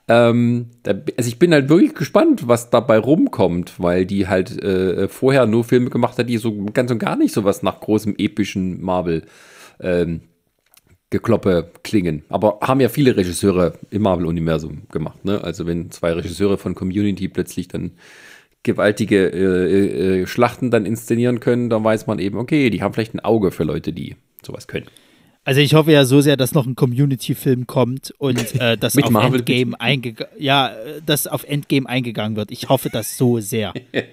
Ähm, 0.07 0.67
also 0.85 1.27
ich 1.27 1.39
bin 1.39 1.53
halt 1.53 1.69
wirklich 1.69 1.95
gespannt, 1.95 2.47
was 2.47 2.69
dabei 2.69 2.97
rumkommt, 2.97 3.79
weil 3.79 4.05
die 4.05 4.27
halt 4.27 4.61
äh, 4.61 5.07
vorher 5.07 5.45
nur 5.45 5.63
Filme 5.63 5.89
gemacht 5.89 6.17
hat, 6.17 6.29
die 6.29 6.37
so 6.37 6.65
ganz 6.73 6.91
und 6.91 6.99
gar 6.99 7.15
nicht 7.15 7.33
so 7.33 7.43
was 7.43 7.63
nach 7.63 7.79
großem 7.79 8.15
epischen 8.17 8.81
Marvel 8.81 9.23
ähm, 9.79 10.21
Gekloppe 11.09 11.71
klingen. 11.83 12.23
Aber 12.29 12.57
haben 12.61 12.79
ja 12.79 12.89
viele 12.89 13.15
Regisseure 13.15 13.77
im 13.91 14.01
Marvel-Universum 14.01 14.83
gemacht. 14.91 15.23
Ne? 15.23 15.43
Also 15.43 15.65
wenn 15.67 15.91
zwei 15.91 16.11
Regisseure 16.11 16.57
von 16.57 16.73
Community 16.73 17.27
plötzlich 17.27 17.67
dann 17.67 17.91
gewaltige 18.63 19.27
äh, 19.27 20.21
äh, 20.21 20.25
Schlachten 20.25 20.71
dann 20.71 20.85
inszenieren 20.85 21.39
können, 21.39 21.69
dann 21.69 21.83
weiß 21.83 22.07
man 22.07 22.19
eben, 22.19 22.37
okay, 22.37 22.69
die 22.69 22.81
haben 22.81 22.93
vielleicht 22.93 23.13
ein 23.13 23.19
Auge 23.19 23.51
für 23.51 23.63
Leute, 23.63 23.93
die 23.93 24.15
sowas 24.41 24.67
können. 24.67 24.87
Also 25.45 25.59
ich 25.59 25.73
hoffe 25.73 25.91
ja 25.91 26.05
so 26.05 26.21
sehr, 26.21 26.37
dass 26.37 26.53
noch 26.53 26.65
ein 26.65 26.75
Community-Film 26.75 27.67
kommt 27.67 28.13
und 28.17 28.55
äh, 28.61 28.77
das 28.77 28.97
auf 28.97 29.09
Marvel 29.09 29.39
Endgame 29.39 29.79
eingegangen, 29.79 30.33
ja, 30.39 30.71
das 31.05 31.27
auf 31.27 31.43
Endgame 31.43 31.87
eingegangen 31.87 32.37
wird. 32.37 32.51
Ich 32.51 32.69
hoffe 32.69 32.89
das 32.89 33.17
so 33.17 33.41
sehr. 33.41 33.73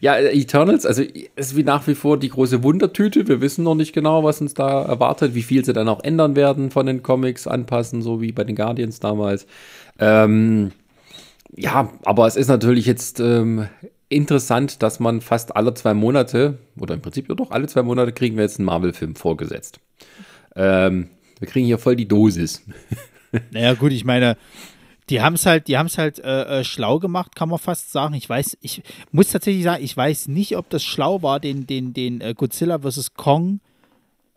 ja, 0.00 0.18
Eternals, 0.18 0.84
also 0.84 1.02
ist 1.36 1.56
wie 1.56 1.62
nach 1.62 1.86
wie 1.86 1.94
vor 1.94 2.18
die 2.18 2.28
große 2.28 2.62
Wundertüte. 2.62 3.28
Wir 3.28 3.40
wissen 3.40 3.64
noch 3.64 3.74
nicht 3.74 3.94
genau, 3.94 4.24
was 4.24 4.42
uns 4.42 4.52
da 4.52 4.82
erwartet, 4.82 5.34
wie 5.34 5.42
viel 5.42 5.64
sie 5.64 5.72
dann 5.72 5.88
auch 5.88 6.04
ändern 6.04 6.36
werden 6.36 6.70
von 6.70 6.84
den 6.84 7.02
Comics, 7.02 7.46
anpassen, 7.46 8.02
so 8.02 8.20
wie 8.20 8.32
bei 8.32 8.44
den 8.44 8.56
Guardians 8.56 9.00
damals. 9.00 9.46
Ähm, 9.98 10.72
ja, 11.56 11.90
aber 12.04 12.26
es 12.26 12.36
ist 12.36 12.48
natürlich 12.48 12.84
jetzt 12.84 13.20
ähm, 13.20 13.68
interessant, 14.10 14.82
dass 14.82 15.00
man 15.00 15.22
fast 15.22 15.56
alle 15.56 15.72
zwei 15.72 15.94
Monate, 15.94 16.58
oder 16.78 16.94
im 16.94 17.00
Prinzip 17.00 17.28
ja 17.28 17.34
doch 17.34 17.50
alle 17.50 17.66
zwei 17.68 17.82
Monate, 17.82 18.12
kriegen 18.12 18.36
wir 18.36 18.42
jetzt 18.42 18.58
einen 18.58 18.66
Marvel-Film 18.66 19.14
vorgesetzt. 19.14 19.80
Ähm, 20.54 21.08
wir 21.38 21.48
kriegen 21.48 21.64
hier 21.64 21.78
voll 21.78 21.96
die 21.96 22.08
Dosis. 22.08 22.62
Naja, 23.52 23.74
gut, 23.74 23.92
ich 23.92 24.04
meine, 24.04 24.36
die 25.08 25.20
haben 25.20 25.34
es 25.34 25.46
halt, 25.46 25.68
die 25.68 25.78
haben 25.78 25.88
halt 25.88 26.18
äh, 26.18 26.60
äh, 26.60 26.64
schlau 26.64 26.98
gemacht, 26.98 27.36
kann 27.36 27.48
man 27.48 27.60
fast 27.60 27.92
sagen. 27.92 28.14
Ich 28.14 28.28
weiß, 28.28 28.58
ich 28.60 28.82
muss 29.12 29.28
tatsächlich 29.28 29.62
sagen, 29.62 29.84
ich 29.84 29.96
weiß 29.96 30.26
nicht, 30.26 30.56
ob 30.56 30.68
das 30.68 30.82
schlau 30.82 31.22
war, 31.22 31.38
den, 31.38 31.64
den, 31.64 31.92
den 31.92 32.20
äh, 32.20 32.34
Godzilla 32.36 32.80
vs. 32.80 33.14
Kong 33.14 33.60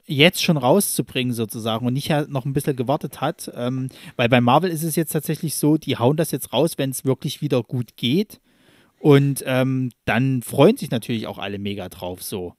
jetzt 0.05 0.43
schon 0.43 0.57
rauszubringen 0.57 1.33
sozusagen 1.33 1.87
und 1.87 1.93
nicht 1.93 2.11
noch 2.27 2.45
ein 2.45 2.53
bisschen 2.53 2.75
gewartet 2.75 3.21
hat. 3.21 3.51
Ähm, 3.55 3.89
weil 4.15 4.29
bei 4.29 4.41
Marvel 4.41 4.69
ist 4.69 4.83
es 4.83 4.95
jetzt 4.95 5.13
tatsächlich 5.13 5.55
so, 5.55 5.77
die 5.77 5.97
hauen 5.97 6.17
das 6.17 6.31
jetzt 6.31 6.53
raus, 6.53 6.73
wenn 6.77 6.91
es 6.91 7.05
wirklich 7.05 7.41
wieder 7.41 7.63
gut 7.63 7.95
geht. 7.95 8.39
Und 9.03 9.43
ähm, 9.45 9.91
dann 10.05 10.41
freuen 10.43 10.77
sich 10.77 10.89
natürlich 10.89 11.27
auch 11.27 11.37
alle 11.37 11.59
mega 11.59 11.89
drauf 11.89 12.23
so. 12.23 12.53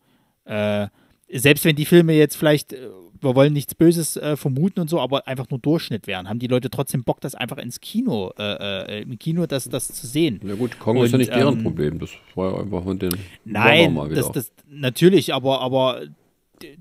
Äh, 0.45 0.88
selbst 1.32 1.64
wenn 1.64 1.74
die 1.74 1.86
Filme 1.86 2.12
jetzt 2.12 2.36
vielleicht, 2.36 2.74
äh, 2.74 2.90
wir 3.18 3.34
wollen 3.34 3.55
nichts 3.55 3.74
Böses 3.74 4.18
äh, 4.18 4.36
vermuten 4.36 4.80
und 4.80 4.90
so, 4.90 5.01
aber 5.01 5.26
einfach 5.26 5.49
nur 5.49 5.59
Durchschnitt 5.59 6.07
wären, 6.07 6.28
haben 6.28 6.38
die 6.38 6.47
Leute 6.47 6.68
trotzdem 6.68 7.03
Bock, 7.03 7.22
das 7.22 7.34
einfach 7.34 7.57
ins 7.57 7.80
Kino, 7.80 8.30
äh, 8.38 8.99
äh 8.99 9.03
im 9.05 9.18
Kino 9.18 9.47
das, 9.47 9.70
das 9.70 9.89
zu 9.89 10.06
sehen. 10.06 10.39
Ja 10.47 10.55
gut, 10.55 10.78
Kong 10.78 10.98
und, 10.98 11.06
ist 11.06 11.12
ja 11.12 11.19
nicht 11.19 11.35
deren 11.35 11.56
ähm, 11.56 11.62
Problem, 11.62 11.98
das 11.98 12.10
war 12.35 12.52
ja 12.52 12.60
einfach 12.60 12.85
von 12.85 12.98
den 12.98 13.14
Nein, 13.47 13.98
das, 14.14 14.31
das, 14.31 14.52
natürlich, 14.69 15.32
aber, 15.32 15.62
aber 15.62 16.02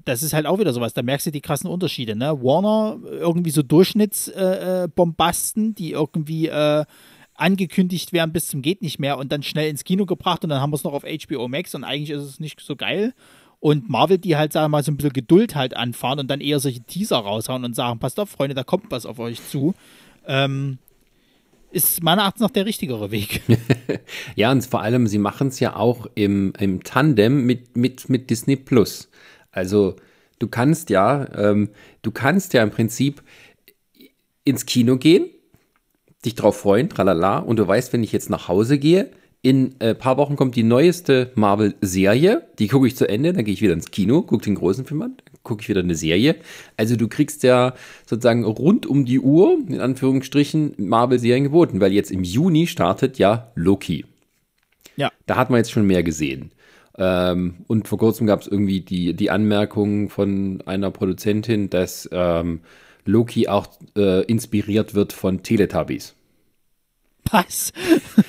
das 0.03 0.23
ist 0.23 0.33
halt 0.33 0.45
auch 0.45 0.59
wieder 0.59 0.73
sowas, 0.73 0.93
da 0.93 1.03
merkst 1.03 1.27
du 1.27 1.31
die 1.31 1.39
krassen 1.39 1.69
Unterschiede, 1.69 2.17
ne? 2.17 2.37
Warner, 2.43 2.99
irgendwie 3.09 3.51
so 3.51 3.63
Durchschnittsbombasten, 3.63 5.69
äh, 5.69 5.73
die 5.73 5.91
irgendwie 5.91 6.49
angekündigt 7.43 8.13
werden 8.13 8.31
bis 8.31 8.47
zum 8.47 8.61
geht 8.61 8.81
nicht 8.81 8.99
mehr 8.99 9.17
und 9.17 9.31
dann 9.31 9.43
schnell 9.43 9.69
ins 9.69 9.83
Kino 9.83 10.05
gebracht 10.05 10.43
und 10.43 10.49
dann 10.49 10.61
haben 10.61 10.71
wir 10.71 10.77
es 10.77 10.83
noch 10.83 10.93
auf 10.93 11.03
HBO 11.03 11.47
Max 11.49 11.75
und 11.75 11.83
eigentlich 11.83 12.09
ist 12.09 12.23
es 12.23 12.39
nicht 12.39 12.59
so 12.61 12.75
geil. 12.75 13.13
und 13.59 13.89
Marvel, 13.89 14.17
die 14.17 14.35
halt, 14.35 14.51
sagen 14.51 14.65
wir 14.65 14.69
mal, 14.69 14.83
so 14.83 14.91
ein 14.91 14.97
bisschen 14.97 15.13
Geduld 15.13 15.55
halt 15.55 15.75
anfahren 15.75 16.19
und 16.19 16.29
dann 16.29 16.41
eher 16.41 16.59
solche 16.59 16.81
Teaser 16.81 17.17
raushauen 17.17 17.63
und 17.63 17.75
sagen, 17.75 17.99
passt 17.99 18.19
auf, 18.19 18.29
Freunde, 18.29 18.55
da 18.55 18.63
kommt 18.63 18.85
was 18.89 19.05
auf 19.05 19.19
euch 19.19 19.41
zu. 19.47 19.73
Ähm, 20.25 20.79
ist 21.71 22.03
meiner 22.03 22.23
Achtung 22.23 22.43
nach 22.43 22.51
der 22.51 22.65
richtigere 22.65 23.09
Weg. 23.11 23.41
ja, 24.35 24.51
und 24.51 24.65
vor 24.65 24.81
allem, 24.81 25.07
sie 25.07 25.17
machen 25.17 25.47
es 25.47 25.59
ja 25.59 25.75
auch 25.75 26.07
im, 26.15 26.53
im 26.59 26.83
Tandem 26.83 27.45
mit, 27.45 27.75
mit, 27.75 28.09
mit 28.09 28.29
Disney 28.29 28.55
Plus. 28.55 29.09
Also 29.51 29.95
du 30.39 30.47
kannst 30.47 30.89
ja, 30.89 31.27
ähm, 31.35 31.69
du 32.01 32.11
kannst 32.11 32.53
ja 32.53 32.63
im 32.63 32.69
Prinzip 32.69 33.23
ins 34.43 34.65
Kino 34.65 34.97
gehen, 34.97 35.29
dich 36.25 36.35
drauf 36.35 36.57
freuen, 36.57 36.89
tralala, 36.89 37.39
und 37.39 37.57
du 37.57 37.67
weißt, 37.67 37.93
wenn 37.93 38.03
ich 38.03 38.11
jetzt 38.11 38.29
nach 38.29 38.47
Hause 38.47 38.77
gehe, 38.77 39.09
in 39.43 39.75
ein 39.79 39.89
äh, 39.89 39.95
paar 39.95 40.15
Wochen 40.15 40.37
kommt 40.37 40.55
die 40.55 40.63
neueste 40.63 41.31
Marvel-Serie, 41.35 42.43
die 42.59 42.69
gucke 42.69 42.87
ich 42.87 42.95
zu 42.95 43.09
Ende, 43.09 43.33
dann 43.33 43.43
gehe 43.43 43.53
ich 43.53 43.61
wieder 43.61 43.73
ins 43.73 43.91
Kino, 43.91 44.21
gucke 44.21 44.45
den 44.45 44.55
großen 44.55 44.85
Film 44.85 45.01
an, 45.01 45.17
gucke 45.43 45.61
ich 45.61 45.67
wieder 45.67 45.81
eine 45.81 45.95
Serie. 45.95 46.37
Also 46.77 46.95
du 46.95 47.09
kriegst 47.09 47.43
ja 47.43 47.73
sozusagen 48.05 48.45
rund 48.45 48.85
um 48.85 49.03
die 49.03 49.19
Uhr, 49.19 49.57
in 49.67 49.81
Anführungsstrichen, 49.81 50.75
Marvel-Serien 50.77 51.43
geboten, 51.43 51.81
weil 51.81 51.91
jetzt 51.91 52.09
im 52.09 52.23
Juni 52.23 52.67
startet 52.67 53.17
ja 53.17 53.51
Loki. 53.55 54.05
Ja. 54.95 55.11
Da 55.25 55.35
hat 55.35 55.49
man 55.49 55.57
jetzt 55.57 55.71
schon 55.71 55.85
mehr 55.85 56.03
gesehen. 56.03 56.51
Ähm, 56.97 57.55
und 57.67 57.89
vor 57.89 57.97
kurzem 57.97 58.27
gab 58.27 58.41
es 58.41 58.47
irgendwie 58.47 58.79
die, 58.79 59.13
die 59.13 59.29
Anmerkung 59.29 60.09
von 60.09 60.63
einer 60.65 60.89
Produzentin, 60.89 61.69
dass 61.69 62.07
ähm, 62.13 62.61
Loki 63.05 63.47
auch 63.47 63.67
äh, 63.97 64.23
inspiriert 64.25 64.93
wird 64.93 65.13
von 65.13 65.43
Teletubbies. 65.43 66.15
Was? 67.29 67.71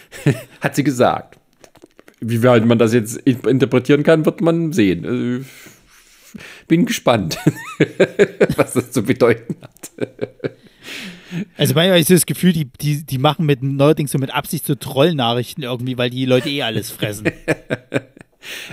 Hat 0.60 0.76
sie 0.76 0.84
gesagt. 0.84 1.38
Wie 2.20 2.42
weit 2.42 2.64
man 2.64 2.78
das 2.78 2.94
jetzt 2.94 3.16
interpretieren 3.18 4.02
kann, 4.02 4.24
wird 4.24 4.40
man 4.40 4.72
sehen. 4.72 5.04
Also, 5.04 5.44
bin 6.66 6.86
gespannt, 6.86 7.36
was 8.56 8.72
das 8.72 8.90
zu 8.90 9.02
bedeuten 9.02 9.56
hat. 9.60 9.90
Also 11.56 11.74
manchmal 11.74 12.00
ist 12.00 12.10
das 12.10 12.26
Gefühl, 12.26 12.52
die, 12.52 12.66
die, 12.80 13.04
die 13.04 13.18
machen 13.18 13.46
mit 13.46 13.62
neuerdings 13.62 14.12
so 14.12 14.18
mit 14.18 14.32
Absicht 14.32 14.66
so 14.66 14.74
Trollnachrichten 14.74 15.64
irgendwie, 15.64 15.98
weil 15.98 16.10
die 16.10 16.26
Leute 16.26 16.48
eh 16.48 16.62
alles 16.62 16.90
fressen. 16.90 17.26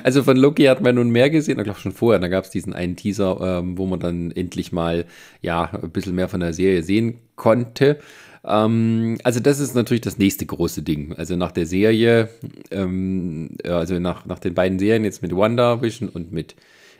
Also 0.03 0.23
von 0.23 0.37
Loki 0.37 0.63
hat 0.65 0.81
man 0.81 0.95
nun 0.95 1.09
mehr 1.09 1.29
gesehen, 1.29 1.57
ich 1.59 1.63
glaube 1.63 1.79
schon 1.79 1.91
vorher, 1.91 2.19
da 2.19 2.27
gab 2.27 2.43
es 2.43 2.49
diesen 2.49 2.73
einen 2.73 2.95
Teaser, 2.95 3.59
ähm, 3.59 3.77
wo 3.77 3.85
man 3.85 3.99
dann 3.99 4.31
endlich 4.31 4.71
mal 4.71 5.05
ja 5.41 5.69
ein 5.73 5.91
bisschen 5.91 6.15
mehr 6.15 6.29
von 6.29 6.39
der 6.39 6.53
Serie 6.53 6.83
sehen 6.83 7.19
konnte. 7.35 7.99
Ähm, 8.43 9.17
also 9.23 9.39
das 9.39 9.59
ist 9.59 9.75
natürlich 9.75 10.01
das 10.01 10.17
nächste 10.17 10.45
große 10.45 10.81
Ding. 10.81 11.13
Also 11.13 11.35
nach 11.35 11.51
der 11.51 11.65
Serie, 11.65 12.29
ähm, 12.71 13.57
also 13.63 13.99
nach, 13.99 14.25
nach 14.25 14.39
den 14.39 14.53
beiden 14.53 14.79
Serien 14.79 15.03
jetzt 15.03 15.21
mit 15.21 15.35
WandaVision 15.35 16.09
und 16.09 16.31
mit 16.31 16.55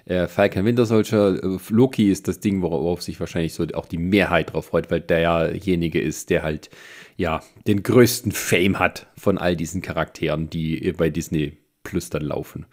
äh, 0.06 0.28
Falcon 0.28 0.66
Winter 0.66 0.86
Soldier, 0.86 1.40
äh, 1.44 1.58
Loki 1.70 2.12
ist 2.12 2.28
das 2.28 2.40
Ding, 2.40 2.62
worauf 2.62 3.02
sich 3.02 3.20
wahrscheinlich 3.20 3.54
so 3.54 3.66
auch 3.74 3.86
die 3.86 3.98
Mehrheit 3.98 4.54
drauf 4.54 4.68
freut, 4.68 4.92
weil 4.92 5.02
derjenige 5.02 6.02
ist, 6.02 6.30
der 6.30 6.44
halt 6.44 6.70
ja 7.18 7.42
den 7.68 7.84
größten 7.84 8.32
Fame 8.32 8.80
hat 8.80 9.08
von 9.16 9.38
all 9.38 9.56
diesen 9.56 9.82
Charakteren, 9.82 10.50
die 10.50 10.94
bei 10.98 11.10
Disney 11.10 11.54
Plus 11.84 12.10
dann 12.10 12.24
laufen. 12.24 12.66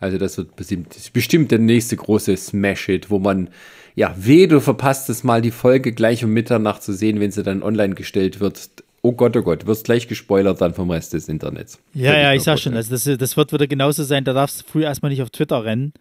Also 0.00 0.18
das 0.18 0.38
wird 0.38 0.54
bestimmt, 0.56 1.12
bestimmt 1.12 1.50
der 1.50 1.58
nächste 1.58 1.96
große 1.96 2.36
Smash-Hit, 2.36 3.10
wo 3.10 3.18
man, 3.18 3.50
ja, 3.96 4.14
weh, 4.16 4.46
du 4.46 4.60
verpasst 4.60 5.10
es 5.10 5.24
mal, 5.24 5.42
die 5.42 5.50
Folge 5.50 5.92
gleich 5.92 6.24
um 6.24 6.32
Mitternacht 6.32 6.82
zu 6.82 6.92
sehen, 6.92 7.20
wenn 7.20 7.32
sie 7.32 7.42
dann 7.42 7.62
online 7.62 7.94
gestellt 7.94 8.38
wird. 8.40 8.70
Oh 9.02 9.12
Gott, 9.12 9.36
oh 9.36 9.42
Gott, 9.42 9.66
wirst 9.66 9.84
gleich 9.84 10.06
gespoilert 10.06 10.60
dann 10.60 10.74
vom 10.74 10.90
Rest 10.90 11.14
des 11.14 11.28
Internets. 11.28 11.80
Ja, 11.94 12.16
ja, 12.16 12.32
ich 12.32 12.42
sag 12.42 12.58
schon, 12.58 12.74
also 12.74 12.90
das, 12.90 13.04
das 13.18 13.36
wird 13.36 13.52
wieder 13.52 13.66
genauso 13.66 14.04
sein, 14.04 14.24
da 14.24 14.32
darfst 14.32 14.60
du 14.60 14.66
früh 14.66 14.84
erstmal 14.84 15.10
nicht 15.10 15.22
auf 15.22 15.30
Twitter 15.30 15.64
rennen 15.64 15.92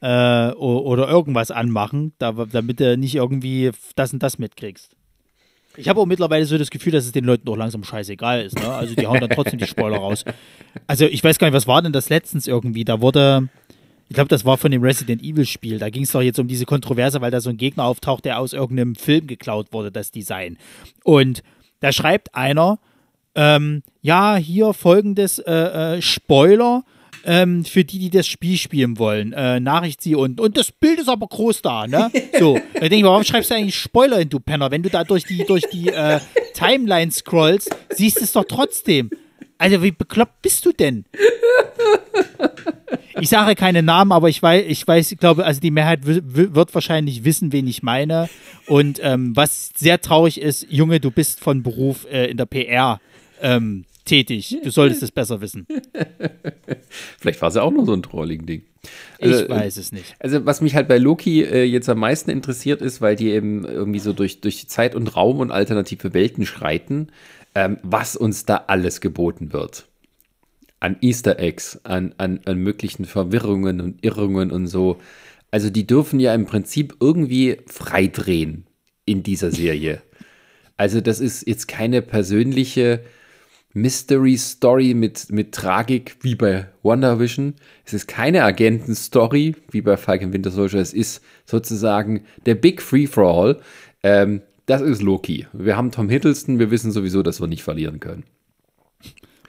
äh, 0.00 0.50
oder 0.52 1.08
irgendwas 1.08 1.50
anmachen, 1.50 2.12
damit 2.18 2.80
du 2.80 2.96
nicht 2.96 3.14
irgendwie 3.14 3.70
das 3.94 4.12
und 4.12 4.22
das 4.22 4.38
mitkriegst. 4.38 4.95
Ich 5.76 5.88
habe 5.88 6.00
auch 6.00 6.06
mittlerweile 6.06 6.44
so 6.46 6.58
das 6.58 6.70
Gefühl, 6.70 6.92
dass 6.92 7.04
es 7.04 7.12
den 7.12 7.24
Leuten 7.24 7.44
doch 7.44 7.56
langsam 7.56 7.84
scheißegal 7.84 8.44
ist. 8.44 8.58
Ne? 8.58 8.68
Also 8.68 8.94
die 8.94 9.06
hauen 9.06 9.20
dann 9.20 9.30
trotzdem 9.30 9.58
die 9.58 9.66
Spoiler 9.66 9.98
raus. 9.98 10.24
Also 10.86 11.06
ich 11.06 11.22
weiß 11.22 11.38
gar 11.38 11.46
nicht, 11.46 11.54
was 11.54 11.66
war 11.66 11.82
denn 11.82 11.92
das 11.92 12.08
letztens 12.08 12.46
irgendwie? 12.46 12.84
Da 12.84 13.00
wurde, 13.00 13.48
ich 14.08 14.14
glaube, 14.14 14.28
das 14.28 14.44
war 14.44 14.56
von 14.56 14.70
dem 14.70 14.82
Resident 14.82 15.22
Evil 15.22 15.46
Spiel. 15.46 15.78
Da 15.78 15.90
ging 15.90 16.04
es 16.04 16.12
doch 16.12 16.22
jetzt 16.22 16.38
um 16.38 16.48
diese 16.48 16.64
Kontroverse, 16.64 17.20
weil 17.20 17.30
da 17.30 17.40
so 17.40 17.50
ein 17.50 17.56
Gegner 17.56 17.84
auftaucht, 17.84 18.24
der 18.24 18.38
aus 18.38 18.52
irgendeinem 18.52 18.94
Film 18.94 19.26
geklaut 19.26 19.72
wurde, 19.72 19.90
das 19.92 20.10
Design. 20.10 20.58
Und 21.04 21.42
da 21.80 21.92
schreibt 21.92 22.34
einer, 22.34 22.78
ähm, 23.34 23.82
ja, 24.00 24.36
hier 24.36 24.72
folgendes 24.72 25.38
äh, 25.40 25.96
äh, 25.96 26.02
Spoiler 26.02 26.84
ähm, 27.24 27.64
für 27.64 27.84
die, 27.84 27.98
die 27.98 28.10
das 28.10 28.26
Spiel 28.26 28.56
spielen 28.56 28.98
wollen. 28.98 29.32
Äh, 29.32 29.60
Nachricht 29.60 30.00
sie 30.00 30.14
unten. 30.14 30.40
Und 30.40 30.56
das 30.56 30.72
Bild 30.72 31.00
ist 31.00 31.08
aber 31.08 31.26
groß 31.26 31.62
da, 31.62 31.86
ne? 31.86 32.10
So. 32.38 32.58
Da 32.74 32.80
denke 32.80 32.96
ich, 32.96 33.04
warum 33.04 33.24
schreibst 33.24 33.50
du 33.50 33.54
eigentlich 33.54 33.76
Spoiler 33.76 34.18
hin, 34.18 34.28
du 34.28 34.40
Penner? 34.40 34.70
Wenn 34.70 34.82
du 34.82 34.90
da 34.90 35.04
durch 35.04 35.24
die, 35.24 35.44
durch 35.44 35.64
die 35.72 35.88
äh, 35.88 36.20
Timeline 36.54 37.10
scrollst, 37.10 37.74
siehst 37.90 38.18
du 38.18 38.24
es 38.24 38.32
doch 38.32 38.44
trotzdem. 38.44 39.10
Also, 39.58 39.82
wie 39.82 39.90
bekloppt 39.90 40.42
bist 40.42 40.66
du 40.66 40.72
denn? 40.72 41.06
Ich 43.18 43.30
sage 43.30 43.54
keine 43.54 43.82
Namen, 43.82 44.12
aber 44.12 44.28
ich 44.28 44.42
weiß, 44.42 44.64
ich 44.68 44.86
weiß, 44.86 45.12
ich 45.12 45.18
glaube, 45.18 45.46
also 45.46 45.60
die 45.60 45.70
Mehrheit 45.70 46.00
wird 46.04 46.74
wahrscheinlich 46.74 47.24
wissen, 47.24 47.50
wen 47.52 47.66
ich 47.66 47.82
meine. 47.82 48.28
Und 48.66 49.00
ähm, 49.02 49.34
was 49.34 49.70
sehr 49.74 50.00
traurig 50.02 50.40
ist, 50.40 50.66
Junge, 50.68 51.00
du 51.00 51.10
bist 51.10 51.40
von 51.40 51.62
Beruf 51.62 52.06
äh, 52.10 52.26
in 52.30 52.36
der 52.36 52.44
PR 52.44 53.00
ähm, 53.40 53.86
tätig. 54.06 54.56
Du 54.64 54.70
solltest 54.70 55.02
es 55.02 55.12
besser 55.12 55.42
wissen. 55.42 55.66
Vielleicht 57.18 57.42
war 57.42 57.50
es 57.50 57.56
ja 57.56 57.62
auch 57.62 57.70
nur 57.70 57.84
so 57.84 57.92
ein 57.92 58.02
trolligen 58.02 58.46
Ding. 58.46 58.62
Also, 59.20 59.42
ich 59.42 59.48
weiß 59.50 59.76
es 59.76 59.92
nicht. 59.92 60.14
Also, 60.18 60.46
was 60.46 60.60
mich 60.60 60.74
halt 60.74 60.88
bei 60.88 60.96
Loki 60.96 61.42
äh, 61.42 61.64
jetzt 61.64 61.88
am 61.88 61.98
meisten 61.98 62.30
interessiert 62.30 62.80
ist, 62.80 63.00
weil 63.00 63.16
die 63.16 63.30
eben 63.30 63.64
irgendwie 63.64 63.98
so 63.98 64.12
durch, 64.12 64.40
durch 64.40 64.68
Zeit 64.68 64.94
und 64.94 65.14
Raum 65.16 65.40
und 65.40 65.50
alternative 65.50 66.14
Welten 66.14 66.46
schreiten, 66.46 67.08
ähm, 67.54 67.78
was 67.82 68.16
uns 68.16 68.46
da 68.46 68.64
alles 68.68 69.00
geboten 69.00 69.52
wird. 69.52 69.88
An 70.80 70.96
Easter 71.00 71.38
Eggs, 71.38 71.80
an, 71.84 72.14
an, 72.18 72.40
an 72.44 72.58
möglichen 72.58 73.04
Verwirrungen 73.04 73.80
und 73.80 74.04
Irrungen 74.04 74.50
und 74.50 74.68
so. 74.68 74.98
Also, 75.50 75.68
die 75.68 75.86
dürfen 75.86 76.20
ja 76.20 76.34
im 76.34 76.46
Prinzip 76.46 76.96
irgendwie 77.00 77.58
freidrehen 77.66 78.66
in 79.04 79.22
dieser 79.22 79.50
Serie. 79.50 80.02
Also, 80.76 81.00
das 81.00 81.20
ist 81.20 81.46
jetzt 81.46 81.66
keine 81.66 82.02
persönliche 82.02 83.00
Mystery 83.76 84.38
Story 84.38 84.94
mit, 84.94 85.30
mit 85.30 85.52
Tragik 85.52 86.16
wie 86.22 86.34
bei 86.34 86.66
WandaVision. 86.82 87.56
Es 87.84 87.92
ist 87.92 88.08
keine 88.08 88.42
Agenten-Story 88.42 89.54
wie 89.70 89.82
bei 89.82 89.98
Falcon 89.98 90.32
Winter 90.32 90.50
Soldier. 90.50 90.80
Es 90.80 90.94
ist 90.94 91.22
sozusagen 91.44 92.24
der 92.46 92.54
Big 92.54 92.80
Free 92.80 93.06
for 93.06 93.26
All. 93.26 93.60
Ähm, 94.02 94.40
das 94.64 94.80
ist 94.80 95.02
Loki. 95.02 95.46
Wir 95.52 95.76
haben 95.76 95.90
Tom 95.90 96.08
Hiddleston. 96.08 96.58
Wir 96.58 96.70
wissen 96.70 96.90
sowieso, 96.90 97.22
dass 97.22 97.38
wir 97.38 97.48
nicht 97.48 97.62
verlieren 97.62 98.00
können. 98.00 98.24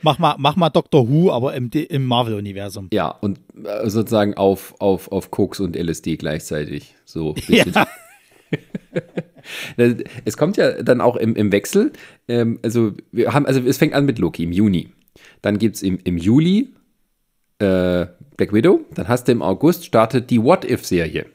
Mach 0.02 0.20
mal, 0.20 0.36
mach 0.38 0.58
mal 0.58 0.70
Doctor 0.72 1.08
Who, 1.10 1.32
aber 1.32 1.56
im, 1.56 1.72
im 1.72 2.06
Marvel-Universum. 2.06 2.90
Ja, 2.91 3.08
und 3.08 3.40
äh, 3.64 3.90
sozusagen 3.90 4.34
auf, 4.34 4.76
auf, 4.80 5.10
auf 5.10 5.32
Koks 5.32 5.62
und 5.62 5.78
LSD 5.78 6.18
gleichzeitig. 6.18 6.95
So 7.06 7.30
ein 7.30 7.34
bisschen. 7.36 7.74
Ja. 7.74 7.88
es 10.26 10.38
kommt 10.38 10.57
ja 10.57 10.82
dann 10.82 11.02
auch 11.02 11.15
im, 11.15 11.36
im 11.36 11.52
Wechsel. 11.52 11.91
Ähm, 12.28 12.60
also, 12.64 12.94
wir 13.11 13.34
haben, 13.34 13.45
also 13.45 13.61
es 13.61 13.78
fängt 13.78 13.94
an 13.94 14.06
mit 14.06 14.19
Loki 14.19 14.44
im 14.44 14.52
Juni. 14.52 14.90
Dann 15.41 15.57
gibt 15.57 15.78
es 15.78 15.84
im, 15.84 15.99
im 16.03 16.18
Juli 16.18 16.74
äh, 17.60 18.07
Black 18.36 18.53
Widow. 18.53 18.82
Dann 18.94 19.07
hast 19.07 19.28
du 19.28 19.32
im 19.32 19.41
August 19.41 19.86
startet 19.86 20.30
die 20.30 20.41
What 20.41 20.65
If-Serie. 20.65 21.26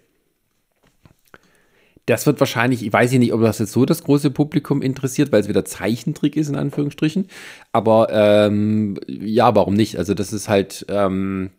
Das 2.06 2.26
wird 2.26 2.40
wahrscheinlich, 2.40 2.84
ich 2.84 2.92
weiß 2.92 3.12
nicht, 3.12 3.32
ob 3.32 3.42
das 3.42 3.60
jetzt 3.60 3.72
so 3.72 3.86
das 3.86 4.02
große 4.02 4.32
Publikum 4.32 4.82
interessiert, 4.82 5.30
weil 5.30 5.40
es 5.40 5.48
wieder 5.48 5.64
Zeichentrick 5.64 6.36
ist, 6.36 6.48
in 6.48 6.56
Anführungsstrichen. 6.56 7.28
Aber 7.70 8.08
ähm, 8.10 8.98
ja, 9.06 9.54
warum 9.54 9.74
nicht? 9.74 9.98
Also, 9.98 10.14
das 10.14 10.32
ist 10.32 10.48
halt, 10.48 10.84
ähm, 10.88 11.50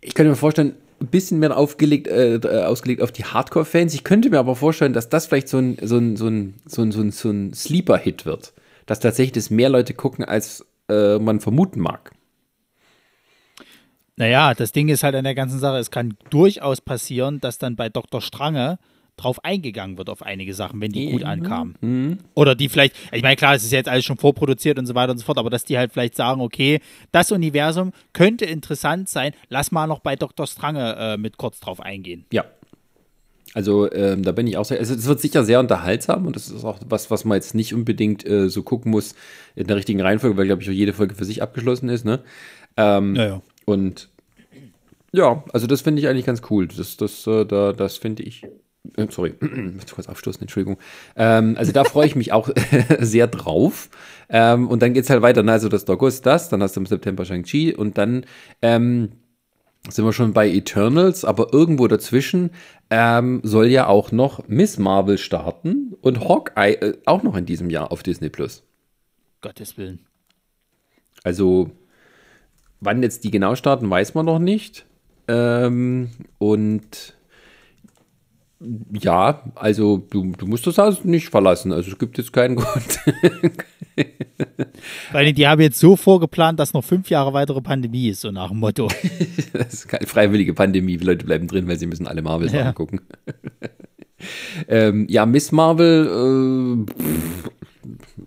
ich 0.00 0.14
könnte 0.14 0.30
mir 0.30 0.36
vorstellen, 0.36 0.74
ein 1.00 1.06
bisschen 1.06 1.38
mehr 1.38 1.56
aufgelegt, 1.56 2.08
äh, 2.08 2.36
äh, 2.36 2.64
ausgelegt 2.64 3.02
auf 3.02 3.12
die 3.12 3.24
Hardcore-Fans. 3.24 3.94
Ich 3.94 4.04
könnte 4.04 4.30
mir 4.30 4.38
aber 4.38 4.56
vorstellen, 4.56 4.92
dass 4.92 5.08
das 5.08 5.26
vielleicht 5.26 5.48
so 5.48 5.58
ein, 5.58 5.78
so 5.80 5.96
ein, 5.96 6.16
so 6.16 6.28
ein, 6.28 6.54
so 6.66 6.82
ein, 6.82 6.92
so 6.92 7.00
ein, 7.00 7.10
so 7.10 7.30
ein 7.30 7.54
Sleeper-Hit 7.54 8.26
wird. 8.26 8.52
Dass 8.86 9.00
tatsächlich 9.00 9.32
das 9.32 9.50
mehr 9.50 9.68
Leute 9.68 9.94
gucken, 9.94 10.24
als 10.24 10.66
äh, 10.88 11.18
man 11.18 11.40
vermuten 11.40 11.80
mag. 11.80 12.12
Naja, 14.16 14.52
das 14.52 14.72
Ding 14.72 14.88
ist 14.88 15.02
halt 15.02 15.14
an 15.14 15.24
der 15.24 15.34
ganzen 15.34 15.58
Sache, 15.58 15.78
es 15.78 15.90
kann 15.90 16.14
durchaus 16.28 16.82
passieren, 16.82 17.40
dass 17.40 17.56
dann 17.56 17.76
bei 17.76 17.88
Dr. 17.88 18.20
Strange 18.20 18.78
drauf 19.20 19.44
eingegangen 19.44 19.98
wird 19.98 20.08
auf 20.08 20.22
einige 20.22 20.54
Sachen, 20.54 20.80
wenn 20.80 20.92
die 20.92 21.06
mhm. 21.06 21.10
gut 21.12 21.24
ankamen. 21.24 21.74
Mhm. 21.80 22.18
Oder 22.34 22.54
die 22.54 22.68
vielleicht, 22.68 22.94
ich 23.12 23.22
meine, 23.22 23.36
klar, 23.36 23.54
es 23.54 23.62
ist 23.62 23.72
jetzt 23.72 23.88
alles 23.88 24.04
schon 24.04 24.16
vorproduziert 24.16 24.78
und 24.78 24.86
so 24.86 24.94
weiter 24.94 25.12
und 25.12 25.18
so 25.18 25.24
fort, 25.24 25.38
aber 25.38 25.50
dass 25.50 25.64
die 25.64 25.78
halt 25.78 25.92
vielleicht 25.92 26.16
sagen, 26.16 26.40
okay, 26.40 26.80
das 27.12 27.32
Universum 27.32 27.92
könnte 28.12 28.44
interessant 28.44 29.08
sein, 29.08 29.32
lass 29.48 29.72
mal 29.72 29.86
noch 29.86 30.00
bei 30.00 30.16
Dr. 30.16 30.46
Strange 30.46 30.96
äh, 30.98 31.16
mit 31.16 31.36
kurz 31.36 31.60
drauf 31.60 31.80
eingehen. 31.80 32.24
Ja. 32.32 32.44
Also 33.52 33.90
ähm, 33.92 34.22
da 34.22 34.30
bin 34.30 34.46
ich 34.46 34.56
auch 34.56 34.64
sehr, 34.64 34.78
also 34.78 34.94
es 34.94 35.06
wird 35.06 35.20
sicher 35.20 35.44
sehr 35.44 35.58
unterhaltsam 35.58 36.24
und 36.24 36.36
das 36.36 36.48
ist 36.48 36.64
auch 36.64 36.78
was, 36.86 37.10
was 37.10 37.24
man 37.24 37.34
jetzt 37.34 37.54
nicht 37.54 37.74
unbedingt 37.74 38.24
äh, 38.24 38.48
so 38.48 38.62
gucken 38.62 38.92
muss 38.92 39.16
in 39.56 39.66
der 39.66 39.76
richtigen 39.76 40.00
Reihenfolge, 40.00 40.36
weil 40.36 40.46
glaube 40.46 40.62
ich 40.62 40.68
auch 40.68 40.72
jede 40.72 40.92
Folge 40.92 41.16
für 41.16 41.24
sich 41.24 41.42
abgeschlossen 41.42 41.88
ist, 41.88 42.04
ne? 42.04 42.20
Ähm, 42.76 43.16
ja, 43.16 43.26
ja. 43.26 43.42
Und 43.64 44.08
Ja, 45.12 45.42
also 45.52 45.66
das 45.66 45.80
finde 45.80 46.00
ich 46.00 46.08
eigentlich 46.08 46.26
ganz 46.26 46.42
cool. 46.50 46.68
Das, 46.68 46.96
das, 46.96 47.26
äh, 47.26 47.44
da, 47.44 47.72
das 47.72 47.96
finde 47.96 48.22
ich. 48.22 48.46
Äh, 48.96 49.06
sorry, 49.10 49.34
ich 49.40 49.74
muss 49.74 49.94
kurz 49.94 50.08
aufstoßen, 50.08 50.40
Entschuldigung. 50.42 50.78
Ähm, 51.16 51.56
also 51.58 51.72
da 51.72 51.84
freue 51.84 52.06
ich 52.06 52.16
mich 52.16 52.32
auch 52.32 52.50
sehr 52.98 53.26
drauf. 53.26 53.90
Ähm, 54.28 54.68
und 54.68 54.82
dann 54.82 54.94
geht 54.94 55.04
es 55.04 55.10
halt 55.10 55.22
weiter. 55.22 55.42
Ne? 55.42 55.52
Also 55.52 55.68
das 55.68 55.82
ist 55.82 55.90
August 55.90 56.26
das, 56.26 56.48
dann 56.48 56.62
hast 56.62 56.76
du 56.76 56.80
im 56.80 56.86
September 56.86 57.24
Shang-Chi 57.24 57.74
und 57.74 57.98
dann 57.98 58.24
ähm, 58.62 59.10
sind 59.88 60.04
wir 60.04 60.12
schon 60.12 60.32
bei 60.32 60.48
Eternals, 60.48 61.24
aber 61.24 61.52
irgendwo 61.52 61.88
dazwischen 61.88 62.50
ähm, 62.90 63.40
soll 63.42 63.66
ja 63.66 63.86
auch 63.86 64.12
noch 64.12 64.46
Miss 64.46 64.78
Marvel 64.78 65.16
starten 65.16 65.94
und 66.00 66.20
Hawkeye 66.20 66.74
äh, 66.74 66.98
auch 67.06 67.22
noch 67.22 67.36
in 67.36 67.46
diesem 67.46 67.70
Jahr 67.70 67.90
auf 67.90 68.02
Disney 68.02 68.28
Plus. 68.28 68.62
Gottes 69.40 69.78
Willen. 69.78 70.00
Also, 71.22 71.70
wann 72.80 73.02
jetzt 73.02 73.24
die 73.24 73.30
genau 73.30 73.54
starten, 73.54 73.88
weiß 73.88 74.14
man 74.14 74.26
noch 74.26 74.38
nicht. 74.38 74.86
Ähm, 75.28 76.10
und 76.38 77.14
ja, 78.92 79.42
also 79.54 79.98
du, 80.10 80.32
du 80.36 80.46
musst 80.46 80.66
das 80.66 80.78
Haus 80.78 81.04
nicht 81.04 81.28
verlassen. 81.28 81.72
Also 81.72 81.90
es 81.92 81.98
gibt 81.98 82.18
jetzt 82.18 82.32
keinen 82.32 82.56
Grund. 82.56 83.00
Weil 85.12 85.32
die 85.32 85.46
haben 85.46 85.60
jetzt 85.60 85.78
so 85.78 85.96
vorgeplant, 85.96 86.60
dass 86.60 86.72
noch 86.72 86.84
fünf 86.84 87.08
Jahre 87.10 87.32
weitere 87.32 87.60
Pandemie 87.60 88.08
ist, 88.08 88.20
so 88.20 88.30
nach 88.30 88.48
dem 88.48 88.58
Motto. 88.58 88.88
das 89.52 89.72
ist 89.72 89.88
keine 89.88 90.06
freiwillige 90.06 90.54
Pandemie. 90.54 90.98
Die 90.98 91.04
Leute 91.04 91.24
bleiben 91.24 91.46
drin, 91.46 91.66
weil 91.68 91.78
sie 91.78 91.86
müssen 91.86 92.06
alle 92.06 92.22
Marvels 92.22 92.52
ja. 92.52 92.68
angucken. 92.68 93.00
ähm, 94.68 95.06
ja, 95.08 95.24
Miss 95.24 95.52
Marvel, 95.52 96.86
äh, 96.86 96.92
pff, 96.92 97.50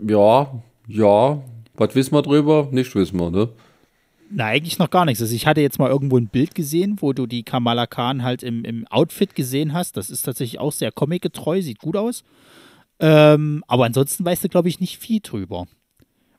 ja, 0.07 0.51
ja. 0.87 1.43
Was 1.75 1.95
wissen 1.95 2.13
wir 2.13 2.21
drüber? 2.21 2.67
Nicht 2.71 2.93
wissen 2.95 3.19
wir, 3.19 3.31
ne? 3.31 3.49
Na, 4.35 4.45
eigentlich 4.47 4.79
noch 4.79 4.89
gar 4.89 5.05
nichts. 5.05 5.21
Also 5.21 5.35
ich 5.35 5.45
hatte 5.45 5.61
jetzt 5.61 5.77
mal 5.77 5.91
irgendwo 5.91 6.17
ein 6.17 6.27
Bild 6.27 6.55
gesehen, 6.55 6.97
wo 6.99 7.13
du 7.13 7.27
die 7.27 7.43
Kamala 7.43 7.85
Khan 7.85 8.23
halt 8.23 8.41
im, 8.41 8.65
im 8.65 8.87
Outfit 8.87 9.35
gesehen 9.35 9.73
hast. 9.73 9.95
Das 9.95 10.09
ist 10.09 10.23
tatsächlich 10.23 10.59
auch 10.59 10.71
sehr 10.71 10.91
comic-getreu, 10.91 11.61
sieht 11.61 11.79
gut 11.79 11.95
aus. 11.95 12.23
Ähm, 12.99 13.63
aber 13.67 13.85
ansonsten 13.85 14.25
weißt 14.25 14.43
du, 14.43 14.49
glaube 14.49 14.69
ich, 14.69 14.79
nicht 14.79 14.97
viel 14.97 15.19
drüber. 15.21 15.67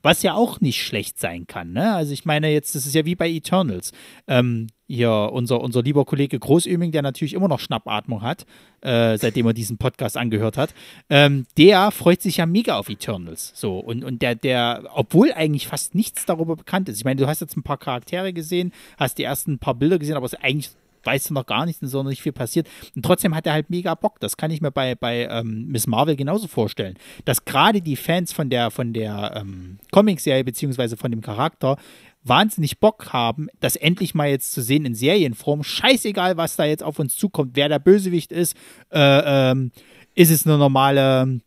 Was 0.05 0.23
ja 0.23 0.35
auch 0.35 0.61
nicht 0.61 0.83
schlecht 0.83 1.19
sein 1.19 1.47
kann. 1.47 1.73
Ne? 1.73 1.95
Also 1.95 2.13
ich 2.13 2.27
meine 2.27 2.51
jetzt, 2.51 2.75
das 2.75 2.85
ist 2.85 2.95
ja 2.95 3.07
wie 3.07 3.15
bei 3.15 3.31
Eternals. 3.31 3.93
Ähm, 4.29 4.67
hier 4.87 5.31
unser, 5.33 5.63
unser 5.63 5.83
lieber 5.83 6.05
Kollege 6.05 6.39
Großöming, 6.39 6.93
der 6.93 7.01
natürlich 7.01 7.33
immer 7.33 7.49
noch 7.49 7.59
Schnappatmung 7.59 8.21
hat, 8.21 8.45
äh, 8.83 9.17
seitdem 9.17 9.47
er 9.47 9.55
diesen 9.55 9.79
Podcast 9.79 10.19
angehört 10.19 10.59
hat, 10.59 10.75
ähm, 11.09 11.47
der 11.57 11.91
freut 11.91 12.21
sich 12.21 12.37
ja 12.37 12.45
mega 12.45 12.77
auf 12.77 12.91
Eternals. 12.91 13.53
So, 13.55 13.79
und, 13.79 14.05
und 14.05 14.21
der, 14.21 14.35
der, 14.35 14.91
obwohl 14.93 15.33
eigentlich 15.33 15.69
fast 15.69 15.95
nichts 15.95 16.27
darüber 16.27 16.55
bekannt 16.55 16.91
ist. 16.91 16.99
Ich 16.99 17.05
meine, 17.07 17.19
du 17.19 17.27
hast 17.27 17.41
jetzt 17.41 17.57
ein 17.57 17.63
paar 17.63 17.79
Charaktere 17.79 18.35
gesehen, 18.35 18.73
hast 18.99 19.17
die 19.17 19.25
ersten 19.25 19.59
paar 19.59 19.75
Bilder 19.75 19.99
gesehen, 19.99 20.17
aber 20.17 20.27
es 20.27 20.35
ist 20.35 20.45
eigentlich 20.45 20.71
weißt 21.05 21.31
du 21.31 21.35
noch 21.35 21.47
gar 21.47 21.67
nichts, 21.67 21.81
sondern 21.81 22.11
nicht 22.11 22.23
viel 22.23 22.33
passiert. 22.33 22.69
Und 22.95 23.05
trotzdem 23.05 23.35
hat 23.35 23.47
er 23.47 23.53
halt 23.53 23.71
mega 23.71 23.95
Bock. 23.95 24.21
Das 24.21 24.37
kann 24.37 24.51
ich 24.51 24.61
mir 24.61 24.71
bei, 24.71 24.95
bei 24.95 25.27
ähm, 25.31 25.67
Miss 25.69 25.87
Marvel 25.87 26.17
genauso 26.17 26.47
vorstellen. 26.47 26.97
Dass 27.25 27.45
gerade 27.45 27.81
die 27.81 27.97
Fans 27.97 28.33
von 28.33 28.51
der, 28.51 28.71
von 28.71 28.93
der 28.93 29.35
ähm, 29.37 29.79
Comic-Serie 29.91 30.45
beziehungsweise 30.45 30.97
von 30.97 31.11
dem 31.11 31.21
Charakter 31.21 31.77
wahnsinnig 32.25 32.81
Bock 32.81 33.13
haben, 33.13 33.49
das 33.61 33.77
endlich 33.77 34.15
mal 34.15 34.29
jetzt 34.29 34.53
zu 34.53 34.63
sehen 34.63 34.87
in 34.87 34.95
Serienform. 34.95 35.63
Scheißegal, 35.63 36.37
was 36.37 36.57
da 36.57 36.65
jetzt 36.65 36.83
auf 36.83 36.99
uns 36.99 37.17
zukommt, 37.17 37.53
wer 37.55 37.69
der 37.69 37.79
Bösewicht 37.79 38.33
ist. 38.33 38.57
Äh, 38.91 39.51
ähm, 39.51 39.71
ist 40.15 40.31
es 40.31 40.47
eine 40.47 40.57
normale 40.59 41.41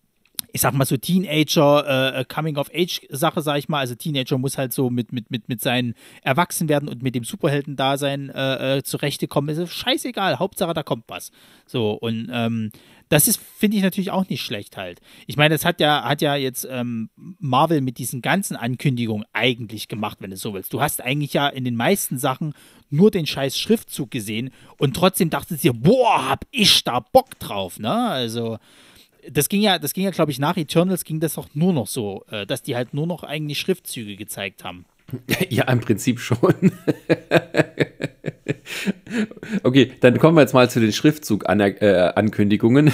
ich 0.53 0.61
sag 0.61 0.73
mal 0.73 0.85
so 0.85 0.97
Teenager 0.97 2.17
äh, 2.17 2.25
Coming 2.25 2.57
of 2.57 2.69
Age 2.73 3.01
Sache, 3.09 3.41
sag 3.41 3.57
ich 3.57 3.69
mal. 3.69 3.79
Also 3.79 3.95
Teenager 3.95 4.37
muss 4.37 4.57
halt 4.57 4.73
so 4.73 4.89
mit 4.89 5.11
mit 5.11 5.31
mit 5.31 5.49
mit 5.49 5.61
seinen 5.61 5.93
Erwachsenwerden 6.21 6.89
und 6.89 7.03
mit 7.03 7.15
dem 7.15 7.23
Superhelden-Dasein 7.23 8.29
äh, 8.29 8.77
äh, 8.77 8.83
zurechtkommen. 8.83 9.49
Ist 9.49 9.73
scheißegal. 9.73 10.39
Hauptsache 10.39 10.73
da 10.73 10.83
kommt 10.83 11.05
was. 11.07 11.31
So 11.65 11.91
und 11.91 12.29
ähm, 12.31 12.71
das 13.09 13.27
ist 13.27 13.39
finde 13.57 13.77
ich 13.77 13.83
natürlich 13.83 14.11
auch 14.11 14.27
nicht 14.29 14.41
schlecht 14.41 14.77
halt. 14.77 14.99
Ich 15.27 15.37
meine, 15.37 15.55
das 15.55 15.65
hat 15.65 15.79
ja 15.79 16.03
hat 16.03 16.21
ja 16.21 16.35
jetzt 16.35 16.67
ähm, 16.69 17.09
Marvel 17.39 17.81
mit 17.81 17.97
diesen 17.97 18.21
ganzen 18.21 18.55
Ankündigungen 18.55 19.25
eigentlich 19.33 19.87
gemacht, 19.87 20.17
wenn 20.21 20.31
du 20.31 20.37
so 20.37 20.53
willst. 20.53 20.73
Du 20.73 20.81
hast 20.81 21.01
eigentlich 21.01 21.33
ja 21.33 21.47
in 21.47 21.63
den 21.63 21.75
meisten 21.75 22.17
Sachen 22.17 22.53
nur 22.89 23.11
den 23.11 23.25
scheiß 23.25 23.57
Schriftzug 23.57 24.11
gesehen 24.11 24.51
und 24.77 24.95
trotzdem 24.95 25.29
dachtest 25.29 25.63
du 25.63 25.71
dir, 25.71 25.79
boah, 25.79 26.29
hab 26.29 26.45
ich 26.51 26.83
da 26.83 26.99
Bock 26.99 27.37
drauf, 27.39 27.79
ne? 27.79 27.93
Also 27.93 28.59
das 29.31 29.49
ging 29.49 29.61
ja, 29.61 29.79
das 29.79 29.93
ging 29.93 30.03
ja, 30.03 30.11
glaube 30.11 30.31
ich, 30.31 30.39
nach 30.39 30.57
Eternals 30.57 31.03
ging 31.03 31.19
das 31.19 31.37
auch 31.37 31.47
nur 31.53 31.73
noch 31.73 31.87
so, 31.87 32.23
äh, 32.29 32.45
dass 32.45 32.63
die 32.63 32.75
halt 32.75 32.93
nur 32.93 33.07
noch 33.07 33.23
eigentlich 33.23 33.59
Schriftzüge 33.59 34.15
gezeigt 34.15 34.63
haben. 34.63 34.85
Ja, 35.49 35.71
im 35.71 35.79
Prinzip 35.79 36.19
schon. 36.19 36.37
okay, 39.63 39.93
dann 40.01 40.19
kommen 40.19 40.35
wir 40.35 40.41
jetzt 40.41 40.53
mal 40.53 40.69
zu 40.69 40.81
den 40.81 40.91
Schriftzug-Ankündigungen. 40.91 42.91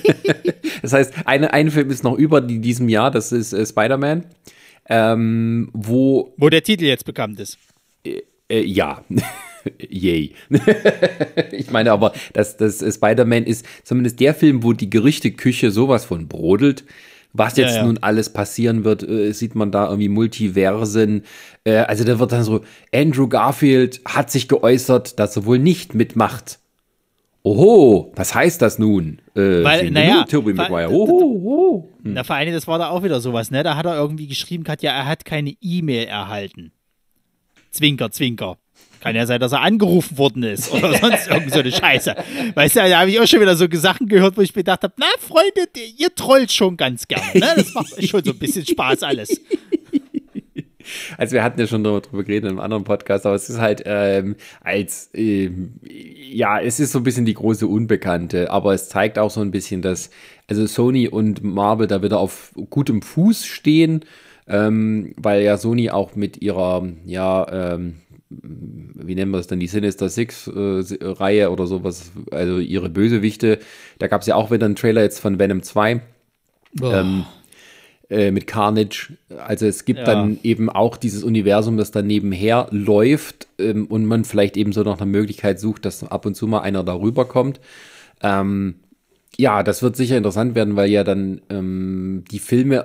das 0.82 0.94
heißt, 0.94 1.26
eine, 1.26 1.52
ein 1.52 1.70
Film 1.70 1.90
ist 1.90 2.04
noch 2.04 2.16
über 2.16 2.40
diesem 2.40 2.88
Jahr, 2.88 3.10
das 3.10 3.32
ist 3.32 3.52
äh, 3.52 3.66
Spider-Man. 3.66 4.24
Ähm, 4.88 5.68
wo, 5.72 6.32
wo 6.38 6.48
der 6.48 6.62
Titel 6.62 6.84
jetzt 6.84 7.04
bekannt 7.04 7.38
ist. 7.38 7.58
Äh, 8.04 8.22
äh, 8.48 8.64
ja. 8.64 9.04
Yay. 9.88 10.34
ich 11.52 11.70
meine 11.70 11.92
aber, 11.92 12.12
dass 12.32 12.56
das 12.56 12.78
Spider-Man 12.78 13.44
ist 13.44 13.66
zumindest 13.84 14.20
der 14.20 14.34
Film, 14.34 14.62
wo 14.62 14.72
die 14.72 14.90
Gerüchteküche 14.90 15.70
sowas 15.70 16.04
von 16.04 16.28
brodelt. 16.28 16.84
Was 17.32 17.56
jetzt 17.56 17.74
ja, 17.74 17.82
ja. 17.82 17.84
nun 17.84 17.98
alles 17.98 18.32
passieren 18.32 18.82
wird, 18.82 19.08
äh, 19.08 19.32
sieht 19.32 19.54
man 19.54 19.70
da 19.70 19.86
irgendwie 19.86 20.08
Multiversen. 20.08 21.22
Äh, 21.62 21.76
also 21.76 22.02
da 22.02 22.18
wird 22.18 22.32
dann 22.32 22.42
so, 22.42 22.62
Andrew 22.92 23.28
Garfield 23.28 24.00
hat 24.04 24.32
sich 24.32 24.48
geäußert, 24.48 25.18
dass 25.20 25.36
er 25.36 25.44
wohl 25.44 25.60
nicht 25.60 25.94
mitmacht. 25.94 26.58
Oho, 27.42 28.12
was 28.16 28.34
heißt 28.34 28.60
das 28.60 28.78
nun? 28.78 29.20
Äh, 29.34 29.62
Weil, 29.62 29.90
naja, 29.90 30.24
Tobey 30.24 30.52
Maguire. 30.52 30.90
Oho, 30.90 31.22
oho. 31.22 31.88
Hm. 32.02 32.14
Na, 32.14 32.24
vor 32.24 32.36
allem, 32.36 32.52
das 32.52 32.66
war 32.66 32.78
da 32.78 32.90
auch 32.90 33.02
wieder 33.02 33.20
sowas, 33.20 33.50
ne? 33.50 33.62
Da 33.62 33.76
hat 33.76 33.86
er 33.86 33.96
irgendwie 33.96 34.26
geschrieben, 34.26 34.64
hat 34.68 34.82
ja, 34.82 34.92
er 34.92 35.06
hat 35.06 35.24
keine 35.24 35.54
E-Mail 35.62 36.06
erhalten. 36.06 36.72
Zwinker, 37.70 38.10
zwinker. 38.10 38.58
Kann 39.00 39.16
ja 39.16 39.26
sein, 39.26 39.40
dass 39.40 39.52
er 39.52 39.62
angerufen 39.62 40.18
worden 40.18 40.42
ist 40.42 40.72
oder 40.72 40.94
sonst 41.00 41.28
irgend 41.28 41.52
so 41.52 41.60
eine 41.60 41.72
Scheiße. 41.72 42.14
Weißt 42.54 42.76
du, 42.76 42.80
da 42.80 43.00
habe 43.00 43.10
ich 43.10 43.18
auch 43.18 43.26
schon 43.26 43.40
wieder 43.40 43.56
so 43.56 43.66
Sachen 43.72 44.08
gehört, 44.08 44.36
wo 44.36 44.42
ich 44.42 44.54
mir 44.54 44.62
gedacht 44.62 44.82
habe, 44.82 44.94
na 44.98 45.06
Freunde, 45.18 45.68
ihr 45.96 46.14
trollt 46.14 46.52
schon 46.52 46.76
ganz 46.76 47.08
gerne. 47.08 47.24
Ne? 47.34 47.52
Das 47.56 47.74
macht 47.74 48.08
schon 48.08 48.24
so 48.24 48.30
ein 48.30 48.38
bisschen 48.38 48.66
Spaß 48.66 49.02
alles. 49.02 49.40
Also 51.18 51.34
wir 51.34 51.44
hatten 51.44 51.60
ja 51.60 51.66
schon 51.66 51.84
darüber 51.84 52.24
geredet 52.24 52.44
in 52.44 52.48
einem 52.50 52.60
anderen 52.60 52.84
Podcast, 52.84 53.26
aber 53.26 53.34
es 53.34 53.48
ist 53.48 53.60
halt 53.60 53.82
ähm, 53.86 54.36
als, 54.60 55.10
ähm, 55.14 55.74
ja, 55.82 56.60
es 56.60 56.80
ist 56.80 56.92
so 56.92 56.98
ein 56.98 57.04
bisschen 57.04 57.26
die 57.26 57.34
große 57.34 57.66
Unbekannte, 57.66 58.50
aber 58.50 58.74
es 58.74 58.88
zeigt 58.88 59.18
auch 59.18 59.30
so 59.30 59.40
ein 59.40 59.50
bisschen, 59.50 59.82
dass 59.82 60.10
also 60.48 60.66
Sony 60.66 61.08
und 61.08 61.44
Marvel 61.44 61.86
da 61.86 62.02
wieder 62.02 62.18
auf 62.18 62.52
gutem 62.70 63.02
Fuß 63.02 63.46
stehen, 63.46 64.04
ähm, 64.48 65.14
weil 65.16 65.42
ja 65.42 65.56
Sony 65.56 65.90
auch 65.90 66.16
mit 66.16 66.42
ihrer, 66.42 66.86
ja, 67.04 67.74
ähm, 67.74 67.96
wie 68.30 69.14
nennen 69.14 69.32
wir 69.32 69.38
es 69.38 69.48
dann, 69.48 69.58
die 69.58 69.66
Sinister 69.66 70.08
Six-Reihe 70.08 71.42
äh, 71.42 71.46
oder 71.46 71.66
sowas, 71.66 72.12
also 72.30 72.58
ihre 72.58 72.88
Bösewichte. 72.88 73.58
Da 73.98 74.06
gab 74.06 74.20
es 74.20 74.28
ja 74.28 74.36
auch 74.36 74.50
wieder 74.50 74.66
einen 74.66 74.76
Trailer 74.76 75.02
jetzt 75.02 75.18
von 75.18 75.38
Venom 75.38 75.62
2 75.62 76.00
ähm, 76.80 77.24
äh, 78.08 78.30
mit 78.30 78.46
Carnage. 78.46 79.16
Also 79.36 79.66
es 79.66 79.84
gibt 79.84 80.00
ja. 80.00 80.04
dann 80.04 80.38
eben 80.44 80.70
auch 80.70 80.96
dieses 80.96 81.24
Universum, 81.24 81.76
das 81.76 81.90
dann 81.90 82.06
nebenher 82.06 82.68
läuft 82.70 83.48
ähm, 83.58 83.86
und 83.86 84.06
man 84.06 84.24
vielleicht 84.24 84.56
eben 84.56 84.72
so 84.72 84.82
noch 84.82 85.00
eine 85.00 85.10
Möglichkeit 85.10 85.58
sucht, 85.58 85.84
dass 85.84 86.04
ab 86.04 86.24
und 86.24 86.36
zu 86.36 86.46
mal 86.46 86.60
einer 86.60 86.84
darüber 86.84 87.24
kommt. 87.24 87.60
Ähm, 88.22 88.76
ja, 89.36 89.64
das 89.64 89.82
wird 89.82 89.96
sicher 89.96 90.16
interessant 90.16 90.54
werden, 90.54 90.76
weil 90.76 90.90
ja 90.90 91.02
dann 91.02 91.40
ähm, 91.50 92.24
die 92.30 92.38
Filme, 92.38 92.84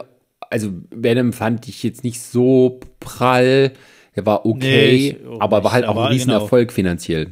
also 0.50 0.72
Venom 0.90 1.34
fand 1.34 1.68
ich 1.68 1.84
jetzt 1.84 2.04
nicht 2.04 2.22
so 2.22 2.80
prall 3.00 3.74
der 4.16 4.26
war 4.26 4.46
okay, 4.46 5.18
nee, 5.22 5.38
aber 5.40 5.64
war 5.64 5.72
halt 5.72 5.86
auch 5.86 5.98
ein 5.98 6.12
Riesenerfolg 6.12 6.70
genau. 6.70 6.76
finanziell. 6.76 7.32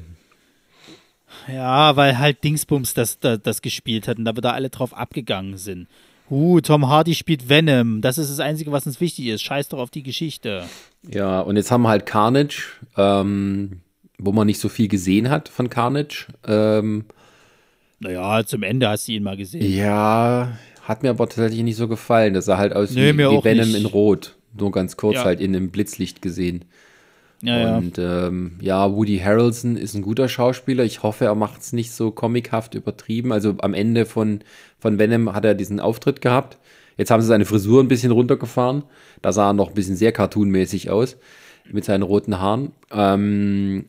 Ja, 1.51 1.95
weil 1.95 2.17
halt 2.19 2.43
Dingsbums 2.43 2.93
das, 2.93 3.19
das, 3.19 3.39
das 3.41 3.61
gespielt 3.61 4.07
hat 4.07 4.17
und 4.17 4.25
da 4.25 4.35
wir 4.35 4.41
da 4.41 4.51
alle 4.51 4.69
drauf 4.69 4.95
abgegangen 4.95 5.57
sind. 5.57 5.87
Uh, 6.29 6.61
Tom 6.61 6.87
Hardy 6.87 7.15
spielt 7.15 7.49
Venom. 7.49 8.01
Das 8.01 8.17
ist 8.17 8.31
das 8.31 8.39
Einzige, 8.39 8.71
was 8.71 8.85
uns 8.87 9.01
wichtig 9.01 9.27
ist. 9.27 9.41
Scheiß 9.41 9.69
doch 9.69 9.79
auf 9.79 9.89
die 9.89 10.03
Geschichte. 10.03 10.63
Ja, 11.07 11.41
und 11.41 11.57
jetzt 11.57 11.69
haben 11.69 11.81
wir 11.83 11.89
halt 11.89 12.05
Carnage, 12.05 12.77
ähm, 12.97 13.81
wo 14.17 14.31
man 14.31 14.47
nicht 14.47 14.59
so 14.59 14.69
viel 14.69 14.87
gesehen 14.87 15.29
hat 15.29 15.49
von 15.49 15.69
Carnage. 15.69 16.27
Ähm, 16.47 17.05
naja, 17.99 18.45
zum 18.45 18.63
Ende 18.63 18.89
hast 18.89 19.07
du 19.07 19.11
ihn 19.11 19.23
mal 19.23 19.37
gesehen. 19.37 19.69
Ja, 19.69 20.57
hat 20.81 21.03
mir 21.03 21.09
aber 21.09 21.27
tatsächlich 21.27 21.63
nicht 21.63 21.77
so 21.77 21.87
gefallen. 21.87 22.33
Das 22.33 22.45
sah 22.45 22.57
halt 22.57 22.73
aus 22.73 22.91
nee, 22.91 23.13
wie, 23.13 23.17
wie 23.17 23.43
Venom 23.43 23.67
nicht. 23.67 23.79
in 23.79 23.85
Rot. 23.85 24.35
Nur 24.57 24.71
ganz 24.71 24.97
kurz 24.97 25.15
ja. 25.15 25.25
halt 25.25 25.41
in 25.41 25.53
dem 25.53 25.69
Blitzlicht 25.71 26.21
gesehen. 26.21 26.65
Ja, 27.41 27.77
und 27.77 27.97
ja. 27.97 28.27
Ähm, 28.27 28.57
ja, 28.61 28.93
Woody 28.93 29.19
Harrelson 29.19 29.75
ist 29.75 29.95
ein 29.95 30.01
guter 30.01 30.29
Schauspieler. 30.29 30.85
Ich 30.85 31.03
hoffe, 31.03 31.25
er 31.25 31.35
macht 31.35 31.61
es 31.61 31.73
nicht 31.73 31.91
so 31.91 32.11
comichaft 32.11 32.73
übertrieben. 32.73 33.33
Also 33.33 33.55
am 33.59 33.73
Ende 33.73 34.05
von, 34.05 34.39
von 34.79 34.97
Venom 34.97 35.33
hat 35.33 35.43
er 35.43 35.53
diesen 35.53 35.81
Auftritt 35.81 36.21
gehabt. 36.21 36.57
Jetzt 36.95 37.11
haben 37.11 37.21
sie 37.21 37.27
seine 37.27 37.45
Frisur 37.45 37.83
ein 37.83 37.89
bisschen 37.89 38.11
runtergefahren. 38.11 38.83
Da 39.21 39.33
sah 39.33 39.49
er 39.49 39.53
noch 39.53 39.69
ein 39.69 39.73
bisschen 39.73 39.97
sehr 39.97 40.13
cartoonmäßig 40.13 40.89
aus 40.89 41.17
mit 41.69 41.83
seinen 41.85 42.03
roten 42.03 42.39
Haaren. 42.39 42.71
Ähm, 42.91 43.87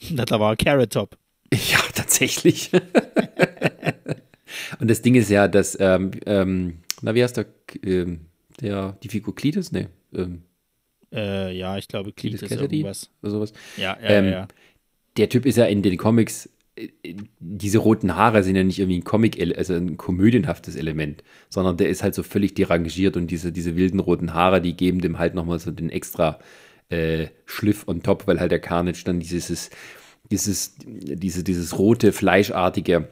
Da 0.10 0.40
war 0.40 0.56
Carrot 0.56 0.92
Top. 0.92 1.18
Ja, 1.52 1.78
tatsächlich. 1.94 2.70
Und 4.80 4.90
das 4.90 5.02
Ding 5.02 5.14
ist 5.14 5.30
ja, 5.30 5.46
dass, 5.46 5.76
ähm, 5.78 6.10
ähm, 6.26 6.78
na, 7.02 7.14
wie 7.14 7.22
heißt 7.22 7.36
der, 7.36 7.46
ähm, 7.84 8.26
der, 8.60 8.96
die 9.02 9.08
Figur 9.08 9.34
Cletus? 9.34 9.70
Nee. 9.72 9.88
Ähm, 10.14 10.42
äh, 11.12 11.56
ja, 11.56 11.78
ich 11.78 11.88
glaube, 11.88 12.12
Cletus, 12.12 12.40
Cletus 12.40 12.62
irgendwas. 12.62 13.10
Oder 13.22 13.30
sowas. 13.30 13.52
Ja, 13.76 13.96
ja, 14.02 14.08
ähm, 14.08 14.28
ja. 14.28 14.48
Der 15.16 15.28
Typ 15.28 15.46
ist 15.46 15.56
ja 15.56 15.64
in 15.66 15.82
den 15.82 15.96
Comics, 15.96 16.50
äh, 16.76 16.88
diese 17.38 17.78
roten 17.78 18.16
Haare 18.16 18.42
sind 18.42 18.56
ja 18.56 18.64
nicht 18.64 18.78
irgendwie 18.78 18.98
ein 18.98 19.04
Comic, 19.04 19.40
also 19.56 19.74
ein 19.74 19.96
komödienhaftes 19.96 20.76
Element, 20.76 21.22
sondern 21.48 21.76
der 21.76 21.88
ist 21.88 22.02
halt 22.02 22.14
so 22.14 22.22
völlig 22.22 22.54
derangiert 22.54 23.16
und 23.16 23.28
diese, 23.28 23.52
diese 23.52 23.76
wilden 23.76 24.00
roten 24.00 24.34
Haare, 24.34 24.60
die 24.60 24.76
geben 24.76 25.00
dem 25.00 25.18
halt 25.18 25.34
nochmal 25.34 25.58
so 25.58 25.70
den 25.70 25.90
extra 25.90 26.38
äh, 26.88 27.28
Schliff 27.46 27.86
on 27.86 28.02
top, 28.02 28.26
weil 28.26 28.40
halt 28.40 28.50
der 28.50 28.60
Carnage 28.60 29.04
dann 29.04 29.20
dieses, 29.20 29.70
dieses, 30.30 30.76
diese, 30.84 31.44
dieses 31.44 31.78
rote, 31.78 32.12
fleischartige 32.12 33.08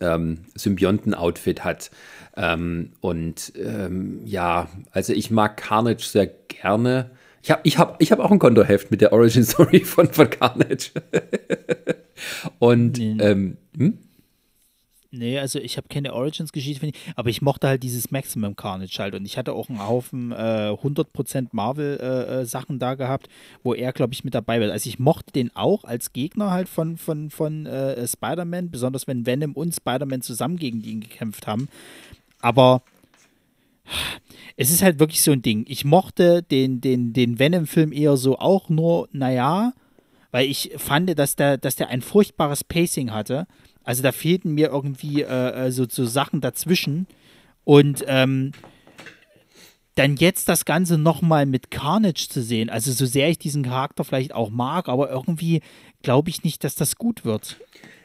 ähm, 0.00 0.44
Symbionten-Outfit 0.54 1.64
hat. 1.64 1.90
Ähm, 2.36 2.92
und 3.00 3.52
ähm, 3.56 4.20
ja, 4.24 4.68
also 4.90 5.12
ich 5.12 5.30
mag 5.30 5.56
Carnage 5.56 6.04
sehr 6.04 6.26
gerne. 6.26 7.10
Ich 7.42 7.50
habe 7.50 7.60
ich 7.64 7.78
hab, 7.78 8.02
ich 8.02 8.12
hab 8.12 8.18
auch 8.18 8.30
ein 8.30 8.38
Kontoheft 8.38 8.90
mit 8.90 9.00
der 9.00 9.12
Origin 9.12 9.44
Story 9.44 9.80
von, 9.80 10.08
von 10.12 10.28
Carnage. 10.28 10.90
und 12.58 12.98
nee. 12.98 13.16
ähm, 13.20 13.56
hm? 13.76 13.98
Nee, 15.18 15.38
also 15.38 15.58
ich 15.58 15.76
habe 15.76 15.88
keine 15.88 16.12
Origins-Geschichte, 16.12 16.90
aber 17.14 17.30
ich 17.30 17.42
mochte 17.42 17.68
halt 17.68 17.82
dieses 17.82 18.10
Maximum 18.10 18.56
Carnage 18.56 18.98
halt 18.98 19.14
und 19.14 19.24
ich 19.24 19.38
hatte 19.38 19.52
auch 19.52 19.68
einen 19.68 19.86
Haufen 19.86 20.32
äh, 20.32 20.72
100% 20.72 21.48
Marvel-Sachen 21.52 22.74
äh, 22.74 22.76
äh 22.76 22.78
da 22.78 22.94
gehabt, 22.94 23.28
wo 23.62 23.74
er, 23.74 23.92
glaube 23.92 24.12
ich, 24.12 24.24
mit 24.24 24.34
dabei 24.34 24.60
war. 24.60 24.70
Also 24.70 24.88
ich 24.88 24.98
mochte 24.98 25.32
den 25.32 25.54
auch 25.54 25.84
als 25.84 26.12
Gegner 26.12 26.50
halt 26.50 26.68
von, 26.68 26.96
von, 26.96 27.30
von 27.30 27.66
äh, 27.66 28.06
Spider-Man, 28.06 28.70
besonders 28.70 29.06
wenn 29.06 29.26
Venom 29.26 29.52
und 29.52 29.74
Spider-Man 29.74 30.22
zusammen 30.22 30.56
gegen 30.56 30.82
ihn 30.82 31.00
gekämpft 31.00 31.46
haben. 31.46 31.68
Aber 32.46 32.82
es 34.56 34.70
ist 34.70 34.82
halt 34.82 34.98
wirklich 34.98 35.22
so 35.22 35.32
ein 35.32 35.42
Ding. 35.42 35.64
Ich 35.68 35.84
mochte 35.84 36.42
den, 36.42 36.80
den, 36.80 37.12
den 37.12 37.38
Venom-Film 37.38 37.92
eher 37.92 38.16
so 38.16 38.38
auch 38.38 38.68
nur, 38.68 39.08
naja, 39.12 39.72
weil 40.30 40.48
ich 40.48 40.72
fand, 40.76 41.18
dass 41.18 41.36
der, 41.36 41.58
dass 41.58 41.76
der 41.76 41.88
ein 41.88 42.02
furchtbares 42.02 42.64
Pacing 42.64 43.12
hatte 43.12 43.46
also 43.86 44.02
da 44.02 44.10
fehlten 44.10 44.52
mir 44.52 44.68
irgendwie 44.68 45.22
äh, 45.22 45.66
äh, 45.66 45.70
so, 45.70 45.86
so 45.88 46.04
Sachen 46.04 46.40
dazwischen. 46.40 47.06
Und 47.62 48.04
ähm, 48.08 48.50
dann 49.94 50.16
jetzt 50.16 50.48
das 50.48 50.64
Ganze 50.64 50.98
nochmal 50.98 51.46
mit 51.46 51.70
Carnage 51.70 52.26
zu 52.28 52.42
sehen, 52.42 52.68
also 52.68 52.92
so 52.92 53.06
sehr 53.06 53.30
ich 53.30 53.38
diesen 53.38 53.62
Charakter 53.62 54.04
vielleicht 54.04 54.34
auch 54.34 54.50
mag, 54.50 54.88
aber 54.88 55.08
irgendwie 55.08 55.62
glaube 56.02 56.30
ich 56.30 56.42
nicht, 56.42 56.64
dass 56.64 56.74
das 56.74 56.96
gut 56.96 57.24
wird. 57.24 57.58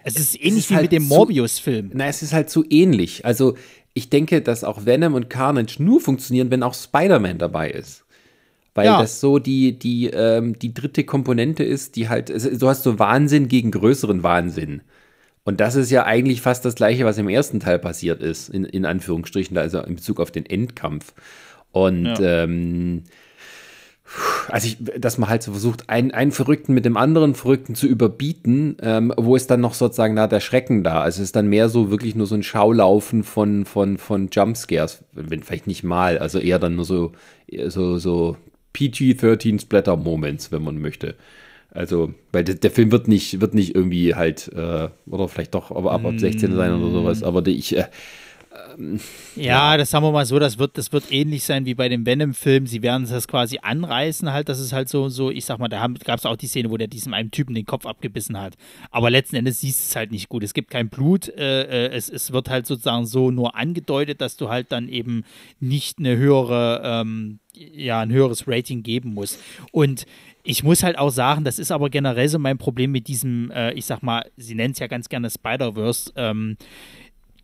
Es 0.03 0.17
ist 0.17 0.35
ähnlich 0.35 0.51
es 0.51 0.57
ist 0.57 0.69
wie 0.69 0.75
halt 0.75 0.83
mit 0.83 0.91
dem 0.93 1.07
Morbius-Film. 1.07 1.91
Na, 1.93 2.05
es 2.05 2.21
ist 2.21 2.31
halt 2.31 2.49
zu 2.49 2.63
ähnlich. 2.69 3.25
Also 3.25 3.55
ich 3.93 4.09
denke, 4.09 4.41
dass 4.41 4.63
auch 4.63 4.85
Venom 4.85 5.13
und 5.15 5.29
Carnage 5.29 5.77
nur 5.79 5.99
funktionieren, 5.99 6.51
wenn 6.51 6.63
auch 6.63 6.73
Spider-Man 6.73 7.37
dabei 7.37 7.69
ist. 7.69 8.05
Weil 8.73 8.85
ja. 8.85 9.01
das 9.01 9.19
so 9.19 9.37
die, 9.37 9.77
die, 9.77 10.07
ähm, 10.07 10.57
die 10.57 10.73
dritte 10.73 11.03
Komponente 11.03 11.63
ist, 11.63 11.97
die 11.97 12.07
halt, 12.07 12.29
du 12.29 12.67
hast 12.69 12.83
so 12.83 12.99
Wahnsinn 12.99 13.49
gegen 13.49 13.71
größeren 13.71 14.23
Wahnsinn. 14.23 14.81
Und 15.43 15.59
das 15.59 15.75
ist 15.75 15.91
ja 15.91 16.05
eigentlich 16.05 16.41
fast 16.41 16.63
das 16.63 16.75
Gleiche, 16.75 17.03
was 17.03 17.17
im 17.17 17.27
ersten 17.27 17.59
Teil 17.59 17.79
passiert 17.79 18.21
ist, 18.21 18.49
in, 18.49 18.63
in 18.63 18.85
Anführungsstrichen, 18.85 19.57
also 19.57 19.81
in 19.81 19.95
Bezug 19.95 20.19
auf 20.19 20.31
den 20.31 20.45
Endkampf. 20.45 21.13
Und 21.71 22.05
ja. 22.05 22.43
ähm, 22.43 23.03
also 24.49 24.67
ich, 24.67 24.77
dass 24.99 25.17
man 25.17 25.29
halt 25.29 25.43
so 25.43 25.51
versucht, 25.51 25.89
einen, 25.89 26.11
einen 26.11 26.31
Verrückten 26.31 26.73
mit 26.73 26.85
dem 26.85 26.97
anderen 26.97 27.35
Verrückten 27.35 27.75
zu 27.75 27.87
überbieten, 27.87 28.77
ähm, 28.81 29.13
wo 29.17 29.35
ist 29.35 29.49
dann 29.49 29.61
noch 29.61 29.73
sozusagen 29.73 30.15
da 30.15 30.27
der 30.27 30.39
Schrecken 30.39 30.83
da? 30.83 31.01
Also 31.01 31.21
es 31.21 31.29
ist 31.29 31.35
dann 31.35 31.47
mehr 31.47 31.69
so 31.69 31.91
wirklich 31.91 32.15
nur 32.15 32.27
so 32.27 32.35
ein 32.35 32.43
Schaulaufen 32.43 33.23
von, 33.23 33.65
von, 33.65 33.97
von 33.97 34.29
Jumpscares, 34.31 35.03
wenn 35.13 35.43
vielleicht 35.43 35.67
nicht 35.67 35.83
mal, 35.83 36.17
also 36.17 36.39
eher 36.39 36.59
dann 36.59 36.75
nur 36.75 36.85
so, 36.85 37.11
so, 37.67 37.97
so 37.97 38.37
PG-13 38.73 39.61
Splatter-Moments, 39.61 40.51
wenn 40.51 40.63
man 40.63 40.79
möchte. 40.79 41.15
Also, 41.73 42.13
weil 42.33 42.43
der, 42.43 42.55
der, 42.55 42.71
Film 42.71 42.91
wird 42.91 43.07
nicht, 43.07 43.39
wird 43.39 43.53
nicht 43.53 43.75
irgendwie 43.75 44.13
halt, 44.13 44.51
äh, 44.53 44.89
oder 45.09 45.27
vielleicht 45.29 45.55
doch, 45.55 45.71
aber 45.71 45.93
ab, 45.93 46.03
ab 46.05 46.15
16 46.17 46.53
sein 46.53 46.73
oder 46.73 46.91
sowas. 46.91 47.23
Aber 47.23 47.41
die, 47.41 47.57
ich, 47.57 47.77
äh, 47.77 47.85
ähm, 48.53 48.99
ja, 49.35 49.43
ja, 49.71 49.77
das 49.77 49.91
sagen 49.91 50.05
wir 50.05 50.11
mal 50.11 50.25
so, 50.25 50.37
das 50.37 50.57
wird, 50.57 50.77
das 50.77 50.91
wird 50.91 51.11
ähnlich 51.11 51.43
sein 51.43 51.65
wie 51.65 51.73
bei 51.73 51.87
dem 51.87 52.05
Venom-Film. 52.05 52.67
Sie 52.67 52.81
werden 52.81 53.07
das 53.09 53.27
quasi 53.27 53.59
anreißen, 53.61 54.31
halt, 54.33 54.49
das 54.49 54.59
ist 54.59 54.73
halt 54.73 54.89
so, 54.89 55.07
so, 55.07 55.31
ich 55.31 55.45
sag 55.45 55.59
mal, 55.59 55.69
da 55.69 55.87
gab 56.03 56.19
es 56.19 56.25
auch 56.25 56.35
die 56.35 56.47
Szene, 56.47 56.69
wo 56.69 56.77
der 56.77 56.87
diesem 56.87 57.13
einen 57.13 57.31
Typen 57.31 57.55
den 57.55 57.65
Kopf 57.65 57.85
abgebissen 57.85 58.39
hat. 58.39 58.55
Aber 58.89 59.09
letzten 59.09 59.37
Endes 59.37 59.61
siehst 59.61 59.79
du 59.79 59.83
es 59.89 59.95
halt 59.95 60.11
nicht 60.11 60.27
gut. 60.27 60.43
Es 60.43 60.53
gibt 60.53 60.69
kein 60.69 60.89
Blut, 60.89 61.29
äh, 61.29 61.87
äh, 61.87 61.91
es, 61.91 62.09
es 62.09 62.33
wird 62.33 62.49
halt 62.49 62.65
sozusagen 62.65 63.05
so 63.05 63.31
nur 63.31 63.55
angedeutet, 63.55 64.19
dass 64.19 64.35
du 64.35 64.49
halt 64.49 64.71
dann 64.71 64.89
eben 64.89 65.23
nicht 65.59 65.99
eine 65.99 66.17
höhere, 66.17 66.81
ähm, 66.83 67.39
ja, 67.53 68.01
ein 68.01 68.11
höheres 68.11 68.47
Rating 68.47 68.83
geben 68.83 69.13
musst. 69.13 69.39
Und 69.71 70.05
ich 70.43 70.63
muss 70.63 70.83
halt 70.83 70.97
auch 70.97 71.11
sagen, 71.11 71.43
das 71.43 71.59
ist 71.59 71.71
aber 71.71 71.89
generell 71.89 72.27
so 72.27 72.39
mein 72.39 72.57
Problem 72.57 72.91
mit 72.91 73.07
diesem, 73.07 73.51
äh, 73.51 73.73
ich 73.73 73.85
sag 73.85 74.01
mal, 74.01 74.29
sie 74.37 74.55
nennt 74.55 74.73
es 74.73 74.79
ja 74.79 74.87
ganz 74.87 75.07
gerne 75.07 75.29
Spider-Verse. 75.29 76.11
Ähm, 76.15 76.57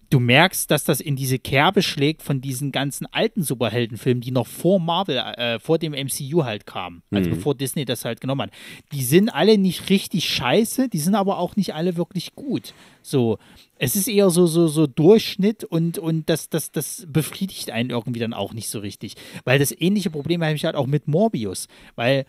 du 0.09 0.19
merkst, 0.19 0.69
dass 0.71 0.84
das 0.84 1.01
in 1.01 1.15
diese 1.15 1.39
Kerbe 1.39 1.81
schlägt 1.81 2.21
von 2.21 2.41
diesen 2.41 2.71
ganzen 2.71 3.05
alten 3.07 3.43
Superheldenfilmen, 3.43 4.21
die 4.21 4.31
noch 4.31 4.47
vor 4.47 4.79
Marvel, 4.79 5.17
äh, 5.17 5.59
vor 5.59 5.77
dem 5.77 5.93
MCU 5.93 6.43
halt 6.43 6.65
kamen. 6.65 7.03
Also 7.11 7.29
mhm. 7.29 7.35
bevor 7.35 7.55
Disney 7.55 7.85
das 7.85 8.05
halt 8.05 8.21
genommen 8.21 8.43
hat. 8.43 8.51
Die 8.91 9.03
sind 9.03 9.29
alle 9.29 9.57
nicht 9.57 9.89
richtig 9.89 10.29
scheiße, 10.29 10.89
die 10.89 10.99
sind 10.99 11.15
aber 11.15 11.39
auch 11.39 11.55
nicht 11.55 11.75
alle 11.75 11.97
wirklich 11.97 12.35
gut. 12.35 12.73
So, 13.01 13.38
es 13.77 13.95
ist 13.95 14.07
eher 14.07 14.29
so, 14.29 14.47
so, 14.47 14.67
so 14.67 14.88
Durchschnitt 14.88 15.63
und, 15.63 15.97
und 15.97 16.29
das, 16.29 16.49
das, 16.49 16.71
das 16.71 17.05
befriedigt 17.07 17.71
einen 17.71 17.89
irgendwie 17.89 18.19
dann 18.19 18.34
auch 18.34 18.53
nicht 18.53 18.69
so 18.69 18.79
richtig. 18.79 19.15
Weil 19.43 19.59
das 19.59 19.71
ähnliche 19.71 20.09
Problem 20.09 20.43
habe 20.43 20.55
ich 20.55 20.65
halt 20.65 20.75
auch 20.75 20.88
mit 20.88 21.07
Morbius. 21.07 21.67
Weil 21.95 22.25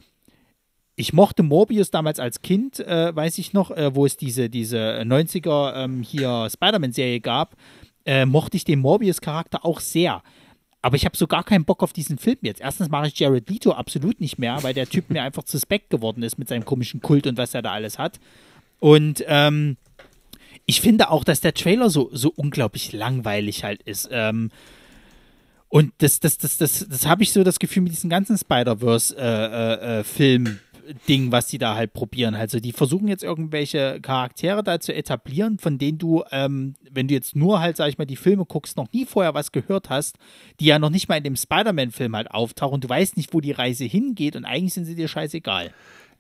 ich 0.99 1.13
mochte 1.13 1.45
Morbius 1.45 1.93
damals 1.93 2.19
als 2.19 2.43
Kind, 2.43 2.81
äh, 2.81 3.15
weiß 3.15 3.39
ich 3.39 3.53
noch, 3.53 3.71
äh, 3.71 3.95
wo 3.95 4.05
es 4.05 4.17
diese, 4.17 4.51
diese 4.51 5.01
90er 5.03 5.85
ähm, 5.85 6.03
hier 6.03 6.49
Spider-Man-Serie 6.51 7.21
gab, 7.21 7.55
äh, 8.05 8.27
mochte 8.27 8.57
ich 8.57 8.65
den 8.65 8.81
Morbius-Charakter 8.81 9.65
auch 9.65 9.79
sehr. 9.79 10.25
Aber 10.83 10.97
ich 10.97 11.05
habe 11.05 11.17
so 11.17 11.29
gar 11.29 11.45
keinen 11.45 11.65
Bock 11.65 11.85
auf 11.85 11.93
diesen 11.93 12.19
Film 12.19 12.39
jetzt. 12.43 12.61
Erstens 12.61 12.89
mache 12.89 13.07
ich 13.07 13.17
Jared 13.17 13.49
Leto 13.49 13.71
absolut 13.71 14.21
nicht 14.21 14.41
mehr, 14.41 14.61
weil 14.65 14.75
der 14.75 14.89
Typ 14.89 15.09
mir 15.09 15.23
einfach 15.23 15.43
suspekt 15.47 15.91
geworden 15.91 16.25
ist 16.25 16.37
mit 16.37 16.49
seinem 16.49 16.65
komischen 16.65 17.01
Kult 17.01 17.29
und 17.29 17.39
was 17.39 17.55
er 17.55 17.63
da 17.63 17.71
alles 17.71 17.97
hat. 17.97 18.19
Und 18.81 19.25
ähm, 19.29 19.77
ich 20.67 20.81
finde 20.81 21.11
auch, 21.11 21.23
dass 21.23 21.41
der 21.41 21.55
Trailer 21.55 21.91
so, 21.91 22.11
so 22.13 22.33
unglaublich 22.35 22.93
langweilig 22.93 23.63
halt 23.63 23.85
ist. 23.85 24.09
Ähm, 24.11 24.51
und 25.69 25.93
das, 25.99 26.19
das, 26.19 26.39
das, 26.39 26.59
das, 26.59 26.89
das 26.89 27.07
habe 27.07 27.23
ich 27.23 27.33
so 27.33 27.45
das 27.45 27.61
Gefühl 27.61 27.85
mit 27.85 27.93
diesen 27.93 28.11
ganzen 28.11 28.37
Spider-Verse-Filmen. 28.37 30.59
Ding, 31.09 31.33
was 31.33 31.49
die 31.49 31.59
da 31.59 31.75
halt 31.75 31.93
probieren. 31.93 32.35
Also 32.35 32.61
die 32.61 32.73
versuchen 32.73 33.09
jetzt 33.09 33.25
irgendwelche 33.25 34.01
Charaktere 34.01 34.63
da 34.63 34.81
zu 34.81 34.95
etablieren, 34.95 35.59
von 35.59 35.77
denen 35.79 35.99
du, 35.99 36.23
ähm, 36.31 36.75
wenn 36.91 37.09
du 37.09 37.15
jetzt 37.15 37.37
nur 37.37 37.61
halt, 37.61 37.77
sag 37.77 37.89
ich 37.89 37.99
mal, 37.99 38.07
die 38.07 38.17
Filme 38.17 38.47
guckst, 38.47 38.77
noch 38.77 38.91
nie 38.93 39.05
vorher 39.05 39.35
was 39.35 39.53
gehört 39.53 39.91
hast, 39.91 40.17
die 40.61 40.67
ja 40.67 40.79
noch 40.79 40.91
nicht 40.91 41.09
mal 41.09 41.17
in 41.17 41.25
dem 41.25 41.37
Spider-Man-Film 41.37 42.15
halt 42.17 42.31
auftauchen. 42.31 42.81
Du 42.81 42.89
weißt 42.89 43.17
nicht, 43.17 43.35
wo 43.35 43.41
die 43.41 43.53
Reise 43.53 43.85
hingeht 43.85 44.37
und 44.37 44.45
eigentlich 44.45 44.75
sind 44.75 44.85
sie 44.85 44.95
dir 44.95 45.09
scheißegal. 45.09 45.73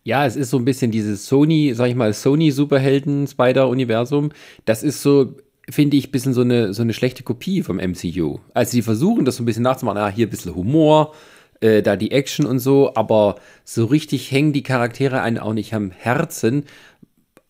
Ja, 0.05 0.27
es 0.27 0.37
ist 0.37 0.51
so 0.51 0.59
ein 0.59 0.65
bisschen 0.65 0.91
dieses 0.91 1.27
Sony, 1.27 1.73
sag 1.75 1.89
ich 1.89 1.95
mal, 1.95 2.13
Sony-Superhelden-Spider-Universum. 2.13 4.31
Das 4.65 4.83
ist 4.83 5.03
so, 5.03 5.37
finde 5.69 5.97
ich, 5.97 6.09
ein 6.09 6.13
bisschen 6.13 6.35
so 6.35 6.41
eine, 6.43 6.73
so 6.73 6.83
eine 6.83 6.95
schlechte 6.95 7.23
Kopie 7.23 7.63
vom 7.63 7.77
MCU. 7.77 8.39
Also 8.55 8.73
sie 8.73 8.83
versuchen 8.83 9.25
das 9.25 9.37
so 9.37 9.43
ein 9.43 9.47
bisschen 9.47 9.65
nachzumachen, 9.65 9.99
ah, 9.99 10.09
hier 10.09 10.27
ein 10.27 10.31
bisschen 10.31 10.55
Humor, 10.55 11.15
äh, 11.61 11.83
da 11.83 11.97
die 11.97 12.13
Action 12.13 12.47
und 12.47 12.59
so, 12.59 12.95
aber 12.95 13.37
so 13.65 13.85
richtig 13.85 14.31
hängen 14.31 14.53
die 14.53 14.63
Charaktere 14.63 15.23
einen 15.23 15.39
auch 15.39 15.55
nicht 15.55 15.75
am 15.75 15.91
Herzen. 15.91 16.65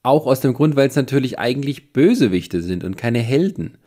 Auch 0.02 0.26
aus 0.26 0.40
dem 0.40 0.54
Grund, 0.54 0.76
weil 0.76 0.88
es 0.88 0.96
natürlich 0.96 1.38
eigentlich 1.38 1.92
Bösewichte 1.92 2.62
sind 2.62 2.84
und 2.84 2.96
keine 2.96 3.18
Helden. 3.18 3.78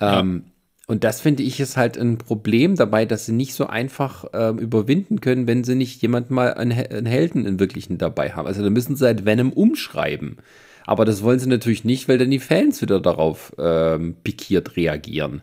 Ja. 0.00 0.20
Ähm, 0.20 0.44
und 0.88 1.04
das 1.04 1.20
finde 1.20 1.42
ich 1.42 1.60
ist 1.60 1.76
halt 1.76 1.96
ein 1.96 2.18
Problem 2.18 2.74
dabei, 2.74 3.06
dass 3.06 3.26
sie 3.26 3.32
nicht 3.32 3.54
so 3.54 3.66
einfach 3.66 4.24
ähm, 4.34 4.58
überwinden 4.58 5.20
können, 5.20 5.46
wenn 5.46 5.64
sie 5.64 5.76
nicht 5.76 6.02
jemand 6.02 6.30
mal 6.30 6.54
einen, 6.54 6.72
einen 6.72 7.06
Helden 7.06 7.46
in 7.46 7.60
wirklichen 7.60 7.98
dabei 7.98 8.32
haben. 8.32 8.46
Also 8.48 8.62
da 8.62 8.70
müssen 8.70 8.96
sie 8.96 9.06
halt 9.06 9.24
Venom 9.24 9.52
umschreiben. 9.52 10.38
Aber 10.84 11.04
das 11.04 11.22
wollen 11.22 11.38
sie 11.38 11.48
natürlich 11.48 11.84
nicht, 11.84 12.08
weil 12.08 12.18
dann 12.18 12.30
die 12.30 12.40
Fans 12.40 12.82
wieder 12.82 13.00
darauf 13.00 13.54
ähm, 13.58 14.16
pikiert 14.24 14.76
reagieren. 14.76 15.42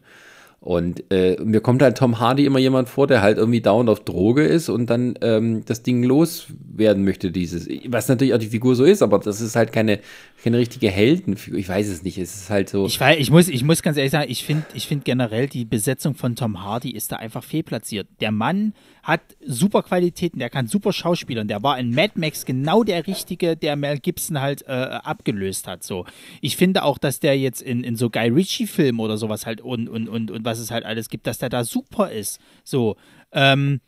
Und 0.61 1.09
äh, 1.09 1.37
mir 1.41 1.61
kommt 1.61 1.81
halt 1.81 1.97
Tom 1.97 2.19
Hardy 2.19 2.45
immer 2.45 2.59
jemand 2.59 2.89
vor, 2.89 3.07
der 3.07 3.21
halt 3.21 3.37
irgendwie 3.37 3.61
dauernd 3.61 3.89
auf 3.89 4.01
Droge 4.01 4.43
ist 4.43 4.67
und 4.67 4.89
dann 4.89 5.13
ähm, 5.21 5.63
das 5.65 5.83
Ding 5.83 6.03
los 6.03 6.47
werden 6.75 7.05
möchte, 7.05 7.31
dieses, 7.31 7.67
was 7.87 8.09
natürlich 8.09 8.33
auch 8.33 8.39
die 8.39 8.47
Figur 8.47 8.75
so 8.75 8.83
ist, 8.83 9.01
aber 9.01 9.19
das 9.19 9.39
ist 9.39 9.55
halt 9.55 9.71
keine, 9.71 9.99
keine 10.43 10.57
richtige 10.57 10.89
Heldenfigur. 10.89 11.59
Ich 11.59 11.67
weiß 11.67 11.87
es 11.87 12.03
nicht. 12.03 12.17
Es 12.17 12.35
ist 12.35 12.49
halt 12.49 12.69
so. 12.69 12.85
Ich, 12.85 12.99
weiß, 12.99 13.19
ich, 13.19 13.29
muss, 13.29 13.47
ich 13.47 13.63
muss 13.63 13.81
ganz 13.81 13.97
ehrlich 13.97 14.11
sagen, 14.11 14.31
ich 14.31 14.43
finde 14.43 14.65
ich 14.73 14.87
find 14.87 15.03
generell 15.03 15.47
die 15.47 15.65
Besetzung 15.65 16.15
von 16.15 16.35
Tom 16.35 16.63
Hardy 16.63 16.91
ist 16.91 17.11
da 17.11 17.17
einfach 17.17 17.43
fehlplatziert. 17.43 18.07
Der 18.21 18.31
Mann 18.31 18.73
hat 19.03 19.21
super 19.45 19.83
Qualitäten, 19.83 20.39
der 20.39 20.49
kann 20.49 20.67
super 20.67 20.93
Schauspielern. 20.93 21.47
Der 21.47 21.61
war 21.61 21.77
in 21.77 21.93
Mad 21.93 22.13
Max 22.15 22.45
genau 22.45 22.83
der 22.83 23.07
Richtige, 23.07 23.57
der 23.57 23.75
Mel 23.75 23.99
Gibson 23.99 24.39
halt 24.39 24.63
äh, 24.67 24.71
abgelöst 24.71 25.67
hat. 25.67 25.83
So. 25.83 26.05
Ich 26.41 26.55
finde 26.55 26.83
auch, 26.83 26.97
dass 26.97 27.19
der 27.19 27.37
jetzt 27.37 27.61
in, 27.61 27.83
in 27.83 27.95
so 27.95 28.09
Guy 28.09 28.29
Ritchie-Filmen 28.29 28.99
oder 28.99 29.17
sowas 29.17 29.45
halt 29.45 29.61
und, 29.61 29.89
und, 29.89 30.07
und, 30.07 30.31
und 30.31 30.45
was 30.45 30.59
es 30.59 30.71
halt 30.71 30.85
alles 30.85 31.09
gibt, 31.09 31.27
dass 31.27 31.39
der 31.39 31.49
da 31.49 31.63
super 31.63 32.11
ist. 32.11 32.39
So. 32.63 32.95
Ähm, 33.31 33.81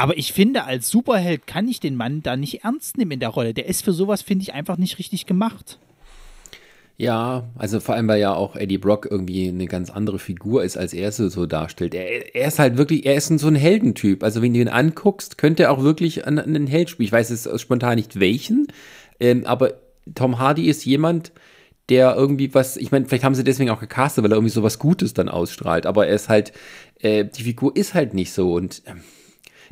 aber 0.00 0.16
ich 0.16 0.32
finde, 0.32 0.64
als 0.64 0.88
Superheld 0.88 1.46
kann 1.46 1.68
ich 1.68 1.78
den 1.78 1.94
Mann 1.94 2.22
da 2.22 2.34
nicht 2.34 2.64
ernst 2.64 2.96
nehmen 2.96 3.10
in 3.10 3.20
der 3.20 3.28
Rolle. 3.28 3.52
Der 3.52 3.66
ist 3.66 3.84
für 3.84 3.92
sowas, 3.92 4.22
finde 4.22 4.44
ich, 4.44 4.54
einfach 4.54 4.78
nicht 4.78 4.98
richtig 4.98 5.26
gemacht. 5.26 5.78
Ja, 7.00 7.48
also 7.56 7.80
vor 7.80 7.94
allem, 7.94 8.08
weil 8.08 8.20
ja 8.20 8.34
auch 8.34 8.56
Eddie 8.56 8.76
Brock 8.76 9.08
irgendwie 9.10 9.48
eine 9.48 9.64
ganz 9.64 9.88
andere 9.88 10.18
Figur 10.18 10.64
ist, 10.64 10.76
als 10.76 10.92
er 10.92 11.08
es 11.08 11.16
so 11.16 11.46
darstellt. 11.46 11.94
Er, 11.94 12.34
er 12.34 12.48
ist 12.48 12.58
halt 12.58 12.76
wirklich, 12.76 13.06
er 13.06 13.14
ist 13.14 13.28
so 13.28 13.48
ein 13.48 13.54
Heldentyp. 13.54 14.22
Also 14.22 14.42
wenn 14.42 14.52
du 14.52 14.60
ihn 14.60 14.68
anguckst, 14.68 15.38
könnte 15.38 15.62
er 15.62 15.72
auch 15.72 15.82
wirklich 15.82 16.26
einen 16.26 16.66
Held 16.66 16.90
spielen. 16.90 17.06
Ich 17.06 17.12
weiß 17.12 17.30
jetzt 17.30 17.58
spontan 17.58 17.94
nicht 17.94 18.20
welchen, 18.20 18.66
ähm, 19.18 19.46
aber 19.46 19.80
Tom 20.14 20.38
Hardy 20.38 20.68
ist 20.68 20.84
jemand, 20.84 21.32
der 21.88 22.14
irgendwie 22.16 22.52
was, 22.52 22.76
ich 22.76 22.92
meine, 22.92 23.06
vielleicht 23.06 23.24
haben 23.24 23.34
sie 23.34 23.44
deswegen 23.44 23.70
auch 23.70 23.80
gecastet, 23.80 24.22
weil 24.22 24.32
er 24.32 24.36
irgendwie 24.36 24.52
so 24.52 24.62
was 24.62 24.78
Gutes 24.78 25.14
dann 25.14 25.30
ausstrahlt, 25.30 25.86
aber 25.86 26.06
er 26.06 26.14
ist 26.14 26.28
halt, 26.28 26.52
äh, 26.98 27.24
die 27.24 27.44
Figur 27.44 27.74
ist 27.76 27.94
halt 27.94 28.12
nicht 28.12 28.34
so 28.34 28.52
und 28.52 28.82
äh, 28.84 28.92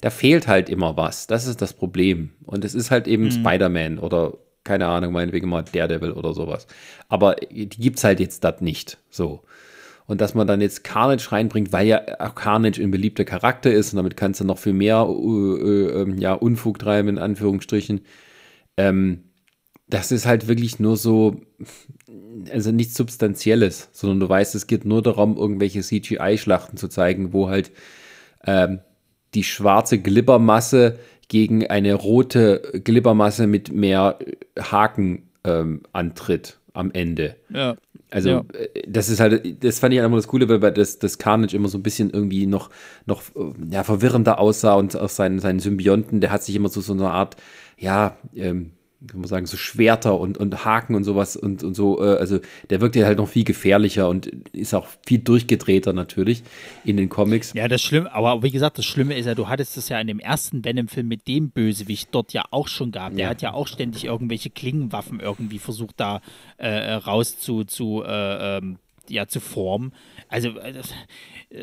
da 0.00 0.08
fehlt 0.08 0.48
halt 0.48 0.70
immer 0.70 0.96
was. 0.96 1.26
Das 1.26 1.46
ist 1.46 1.60
das 1.60 1.74
Problem. 1.74 2.30
Und 2.46 2.64
es 2.64 2.74
ist 2.74 2.90
halt 2.90 3.06
eben 3.06 3.24
mhm. 3.24 3.32
Spider-Man 3.32 3.98
oder 3.98 4.38
keine 4.68 4.86
Ahnung, 4.86 5.14
meinetwegen 5.14 5.48
mal 5.48 5.64
Daredevil 5.64 6.12
oder 6.12 6.34
sowas. 6.34 6.66
Aber 7.08 7.36
die 7.50 7.68
gibt 7.68 7.96
es 7.96 8.04
halt 8.04 8.20
jetzt 8.20 8.44
das 8.44 8.60
nicht. 8.60 8.98
So. 9.08 9.42
Und 10.06 10.20
dass 10.20 10.34
man 10.34 10.46
dann 10.46 10.60
jetzt 10.60 10.84
Carnage 10.84 11.32
reinbringt, 11.32 11.72
weil 11.72 11.86
ja 11.86 12.02
auch 12.18 12.34
Carnage 12.34 12.82
ein 12.82 12.90
beliebter 12.90 13.24
Charakter 13.24 13.72
ist 13.72 13.92
und 13.92 13.96
damit 13.96 14.16
kannst 14.18 14.40
du 14.40 14.44
noch 14.44 14.58
viel 14.58 14.74
mehr 14.74 15.08
äh, 15.08 16.02
äh, 16.02 16.14
ja, 16.18 16.34
Unfug 16.34 16.78
treiben, 16.78 17.08
in 17.08 17.18
Anführungsstrichen. 17.18 18.02
Ähm, 18.76 19.24
das 19.86 20.12
ist 20.12 20.26
halt 20.26 20.48
wirklich 20.48 20.78
nur 20.78 20.98
so, 20.98 21.40
also 22.52 22.70
nichts 22.72 22.94
Substanzielles, 22.94 23.88
sondern 23.92 24.20
du 24.20 24.28
weißt, 24.28 24.54
es 24.54 24.66
geht 24.66 24.84
nur 24.84 25.02
darum, 25.02 25.38
irgendwelche 25.38 25.80
CGI-Schlachten 25.80 26.76
zu 26.76 26.88
zeigen, 26.88 27.32
wo 27.32 27.48
halt 27.48 27.70
ähm, 28.44 28.80
die 29.34 29.44
schwarze 29.44 29.98
Glibbermasse 29.98 30.98
gegen 31.28 31.66
eine 31.66 31.94
rote 31.94 32.80
Glibbermasse 32.84 33.46
mit 33.46 33.72
mehr 33.72 34.18
Haken 34.58 35.28
ähm, 35.44 35.82
antritt 35.92 36.58
am 36.72 36.90
Ende. 36.92 37.36
Ja. 37.50 37.76
Also 38.10 38.30
ja. 38.30 38.44
Äh, 38.52 38.82
das 38.88 39.08
ist 39.08 39.20
halt, 39.20 39.62
das 39.62 39.78
fand 39.78 39.94
ich 39.94 40.00
einfach 40.00 40.16
das 40.16 40.28
Coole, 40.28 40.48
weil 40.48 40.72
das, 40.72 40.98
das 40.98 41.18
Carnage 41.18 41.54
immer 41.54 41.68
so 41.68 41.78
ein 41.78 41.82
bisschen 41.82 42.10
irgendwie 42.10 42.46
noch, 42.46 42.70
noch 43.06 43.22
äh, 43.36 43.52
ja, 43.70 43.84
verwirrender 43.84 44.38
aussah 44.38 44.74
und 44.74 44.96
aus 44.96 45.16
seinen, 45.16 45.40
seinen 45.40 45.60
Symbionten, 45.60 46.20
der 46.20 46.30
hat 46.30 46.42
sich 46.42 46.56
immer 46.56 46.68
so, 46.68 46.80
so 46.80 46.94
eine 46.94 47.10
Art, 47.10 47.36
ja, 47.76 48.16
ähm, 48.34 48.72
kann 49.06 49.20
man 49.20 49.28
sagen, 49.28 49.46
so 49.46 49.56
Schwerter 49.56 50.18
und, 50.18 50.38
und 50.38 50.64
Haken 50.64 50.96
und 50.96 51.04
sowas 51.04 51.36
und, 51.36 51.62
und 51.62 51.74
so. 51.74 52.02
Äh, 52.02 52.16
also 52.16 52.40
der 52.68 52.80
wirkt 52.80 52.96
ja 52.96 53.06
halt 53.06 53.18
noch 53.18 53.28
viel 53.28 53.44
gefährlicher 53.44 54.08
und 54.08 54.26
ist 54.52 54.74
auch 54.74 54.88
viel 55.06 55.18
durchgedrehter 55.18 55.92
natürlich 55.92 56.42
in 56.84 56.96
den 56.96 57.08
Comics. 57.08 57.52
Ja, 57.52 57.68
das 57.68 57.80
Schlimme, 57.80 58.12
aber 58.12 58.42
wie 58.42 58.50
gesagt, 58.50 58.76
das 58.78 58.84
Schlimme 58.84 59.16
ist 59.16 59.26
ja, 59.26 59.36
du 59.36 59.48
hattest 59.48 59.76
es 59.76 59.88
ja 59.88 60.00
in 60.00 60.08
dem 60.08 60.18
ersten 60.18 60.64
Venom-Film 60.64 61.06
mit 61.06 61.28
dem 61.28 61.50
Bösewicht 61.50 62.08
dort 62.10 62.32
ja 62.32 62.42
auch 62.50 62.66
schon 62.66 62.90
gehabt. 62.90 63.16
Der 63.16 63.26
ja. 63.26 63.30
hat 63.30 63.42
ja 63.42 63.52
auch 63.52 63.68
ständig 63.68 64.04
irgendwelche 64.04 64.50
Klingenwaffen 64.50 65.20
irgendwie 65.20 65.60
versucht 65.60 66.00
da 66.00 66.20
äh, 66.56 66.94
raus 66.94 67.38
zu, 67.38 67.64
zu, 67.64 68.02
äh, 68.04 68.58
ähm, 68.58 68.78
ja, 69.08 69.28
zu 69.28 69.40
formen. 69.40 69.92
Also 70.28 70.50
äh, 70.58 70.82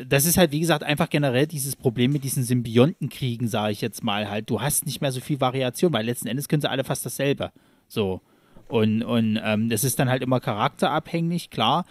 das 0.06 0.26
ist 0.26 0.36
halt, 0.36 0.52
wie 0.52 0.60
gesagt, 0.60 0.82
einfach 0.82 1.08
generell 1.08 1.46
dieses 1.46 1.76
Problem 1.76 2.12
mit 2.12 2.24
diesen 2.24 2.42
Symbiontenkriegen, 2.42 3.48
sage 3.48 3.72
ich 3.72 3.80
jetzt 3.80 4.02
mal 4.02 4.28
halt. 4.28 4.50
Du 4.50 4.60
hast 4.60 4.86
nicht 4.86 5.00
mehr 5.00 5.12
so 5.12 5.20
viel 5.20 5.40
Variation, 5.40 5.92
weil 5.92 6.06
letzten 6.06 6.28
Endes 6.28 6.48
können 6.48 6.62
sie 6.62 6.70
alle 6.70 6.84
fast 6.84 7.06
dasselbe. 7.06 7.52
So. 7.88 8.20
Und, 8.68 9.02
und 9.04 9.38
ähm, 9.42 9.68
das 9.68 9.84
ist 9.84 9.98
dann 9.98 10.10
halt 10.10 10.22
immer 10.22 10.40
charakterabhängig, 10.40 11.50
klar 11.50 11.84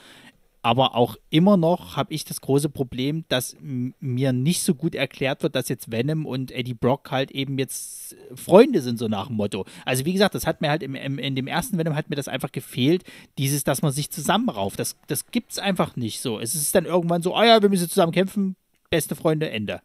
aber 0.65 0.95
auch 0.95 1.15
immer 1.29 1.57
noch 1.57 1.95
habe 1.95 2.11
ich 2.11 2.25
das 2.25 2.41
große 2.41 2.69
Problem, 2.69 3.23
dass 3.29 3.55
mir 3.61 4.33
nicht 4.33 4.63
so 4.63 4.73
gut 4.73 4.95
erklärt 4.95 5.43
wird, 5.43 5.55
dass 5.55 5.69
jetzt 5.69 5.91
Venom 5.91 6.25
und 6.25 6.49
Eddie 6.49 6.73
Brock 6.73 7.11
halt 7.11 7.29
eben 7.29 7.59
jetzt 7.59 8.15
Freunde 8.33 8.81
sind, 8.81 8.97
so 8.97 9.07
nach 9.07 9.27
dem 9.27 9.35
Motto. 9.35 9.67
Also 9.85 10.05
wie 10.05 10.13
gesagt, 10.13 10.33
das 10.33 10.47
hat 10.47 10.61
mir 10.61 10.71
halt 10.71 10.81
im, 10.81 10.95
im, 10.95 11.19
in 11.19 11.35
dem 11.35 11.45
ersten 11.45 11.77
Venom 11.77 11.93
hat 11.93 12.09
mir 12.09 12.15
das 12.15 12.27
einfach 12.27 12.51
gefehlt, 12.51 13.03
dieses, 13.37 13.63
dass 13.63 13.83
man 13.83 13.91
sich 13.91 14.09
zusammenrauft. 14.09 14.79
Das, 14.79 14.97
das 15.05 15.25
es 15.47 15.59
einfach 15.59 15.97
nicht 15.97 16.19
so. 16.19 16.39
Es 16.39 16.55
ist 16.55 16.73
dann 16.73 16.85
irgendwann 16.85 17.21
so, 17.21 17.35
oh 17.37 17.43
ja, 17.43 17.61
wir 17.61 17.69
müssen 17.69 17.87
zusammen 17.87 18.11
kämpfen, 18.11 18.55
beste 18.89 19.15
Freunde, 19.15 19.51
Ende. 19.51 19.81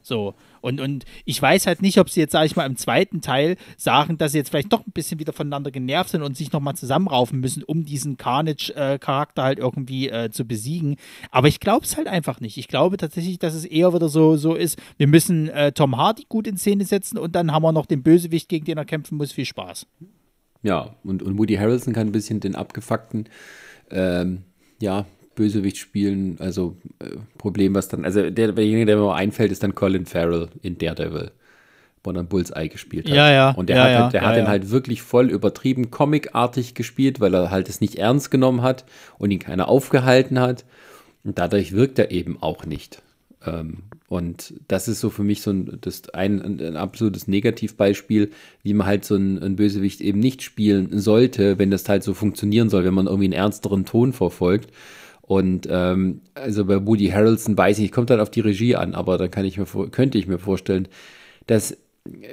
So. 0.00 0.34
Und, 0.62 0.80
und 0.80 1.04
ich 1.24 1.40
weiß 1.40 1.66
halt 1.66 1.82
nicht, 1.82 1.98
ob 1.98 2.08
sie 2.08 2.20
jetzt, 2.20 2.32
sage 2.32 2.46
ich 2.46 2.56
mal, 2.56 2.66
im 2.66 2.76
zweiten 2.76 3.20
Teil 3.20 3.56
sagen, 3.76 4.18
dass 4.18 4.32
sie 4.32 4.38
jetzt 4.38 4.50
vielleicht 4.50 4.72
doch 4.72 4.86
ein 4.86 4.92
bisschen 4.92 5.20
wieder 5.20 5.32
voneinander 5.32 5.70
genervt 5.70 6.10
sind 6.10 6.22
und 6.22 6.36
sich 6.36 6.52
nochmal 6.52 6.74
zusammenraufen 6.74 7.40
müssen, 7.40 7.62
um 7.62 7.84
diesen 7.84 8.16
Carnage-Charakter 8.16 9.42
halt 9.42 9.58
irgendwie 9.58 10.08
äh, 10.08 10.30
zu 10.30 10.46
besiegen. 10.46 10.96
Aber 11.30 11.48
ich 11.48 11.60
glaube 11.60 11.84
es 11.84 11.96
halt 11.96 12.06
einfach 12.06 12.40
nicht. 12.40 12.56
Ich 12.56 12.68
glaube 12.68 12.96
tatsächlich, 12.96 13.38
dass 13.38 13.54
es 13.54 13.64
eher 13.64 13.92
wieder 13.92 14.08
so, 14.08 14.36
so 14.36 14.54
ist, 14.54 14.80
wir 14.96 15.06
müssen 15.06 15.48
äh, 15.48 15.72
Tom 15.72 15.96
Hardy 15.96 16.24
gut 16.28 16.46
in 16.46 16.56
Szene 16.56 16.84
setzen 16.84 17.18
und 17.18 17.34
dann 17.34 17.52
haben 17.52 17.62
wir 17.62 17.72
noch 17.72 17.86
den 17.86 18.02
Bösewicht, 18.02 18.48
gegen 18.48 18.64
den 18.64 18.78
er 18.78 18.84
kämpfen 18.84 19.18
muss. 19.18 19.32
Viel 19.32 19.44
Spaß. 19.44 19.86
Ja, 20.62 20.94
und, 21.02 21.22
und 21.22 21.38
Woody 21.38 21.56
Harrelson 21.56 21.92
kann 21.92 22.08
ein 22.08 22.12
bisschen 22.12 22.40
den 22.40 22.54
abgefuckten 22.54 23.28
ähm, 23.92 24.42
ja, 24.80 25.06
Bösewicht 25.34 25.78
spielen. 25.78 26.36
Also 26.38 26.76
äh, 26.98 27.16
Problem, 27.38 27.74
was 27.74 27.88
dann, 27.88 28.04
also 28.04 28.30
der, 28.30 28.52
derjenige, 28.52 28.86
der 28.86 28.96
mir 28.96 29.14
einfällt, 29.14 29.52
ist 29.52 29.62
dann 29.62 29.74
Colin 29.74 30.06
Farrell 30.06 30.48
in 30.62 30.78
Daredevil, 30.78 31.30
wo 32.04 32.10
er 32.10 32.14
dann 32.14 32.26
Bullseye 32.26 32.68
gespielt 32.68 33.08
hat. 33.08 33.14
Ja, 33.14 33.30
ja. 33.30 33.50
Und 33.50 33.68
der 33.68 33.76
ja, 33.76 33.82
hat, 33.82 33.90
ja, 33.90 34.08
der 34.10 34.22
ja, 34.22 34.28
hat 34.28 34.36
den 34.36 34.48
halt 34.48 34.70
wirklich 34.70 35.02
voll 35.02 35.30
übertrieben 35.30 35.90
comicartig 35.90 36.74
gespielt, 36.74 37.20
weil 37.20 37.34
er 37.34 37.50
halt 37.50 37.68
es 37.68 37.80
nicht 37.80 37.96
ernst 37.96 38.30
genommen 38.30 38.62
hat 38.62 38.84
und 39.18 39.30
ihn 39.30 39.38
keiner 39.38 39.68
aufgehalten 39.68 40.38
hat. 40.38 40.64
Und 41.24 41.38
dadurch 41.38 41.72
wirkt 41.72 41.98
er 41.98 42.10
eben 42.10 42.42
auch 42.42 42.66
nicht. 42.66 43.00
Ähm, 43.46 43.78
und 44.08 44.54
das 44.68 44.88
ist 44.88 45.00
so 45.00 45.08
für 45.08 45.24
mich 45.24 45.40
so 45.40 45.50
ein, 45.50 45.78
das 45.80 46.10
ein, 46.10 46.42
ein, 46.42 46.60
ein 46.60 46.76
absolutes 46.76 47.28
Negativbeispiel, 47.28 48.30
wie 48.62 48.74
man 48.74 48.86
halt 48.86 49.04
so 49.04 49.14
ein, 49.16 49.42
ein, 49.42 49.56
Bösewicht 49.56 50.00
eben 50.00 50.20
nicht 50.20 50.42
spielen 50.42 50.98
sollte, 50.98 51.58
wenn 51.58 51.70
das 51.70 51.88
halt 51.88 52.02
so 52.02 52.12
funktionieren 52.12 52.68
soll, 52.68 52.84
wenn 52.84 52.94
man 52.94 53.06
irgendwie 53.06 53.26
einen 53.26 53.32
ernsteren 53.32 53.84
Ton 53.84 54.12
verfolgt. 54.12 54.70
Und 55.32 55.66
ähm, 55.70 56.20
also 56.34 56.66
bei 56.66 56.86
Woody 56.86 57.08
Harrelson 57.08 57.56
weiß 57.56 57.78
ich, 57.78 57.90
kommt 57.90 58.10
dann 58.10 58.20
auf 58.20 58.28
die 58.28 58.40
Regie 58.40 58.76
an, 58.76 58.94
aber 58.94 59.16
da 59.16 59.28
kann 59.28 59.46
ich 59.46 59.56
mir 59.56 59.64
könnte 59.90 60.18
ich 60.18 60.26
mir 60.26 60.38
vorstellen, 60.38 60.88
dass 61.46 61.78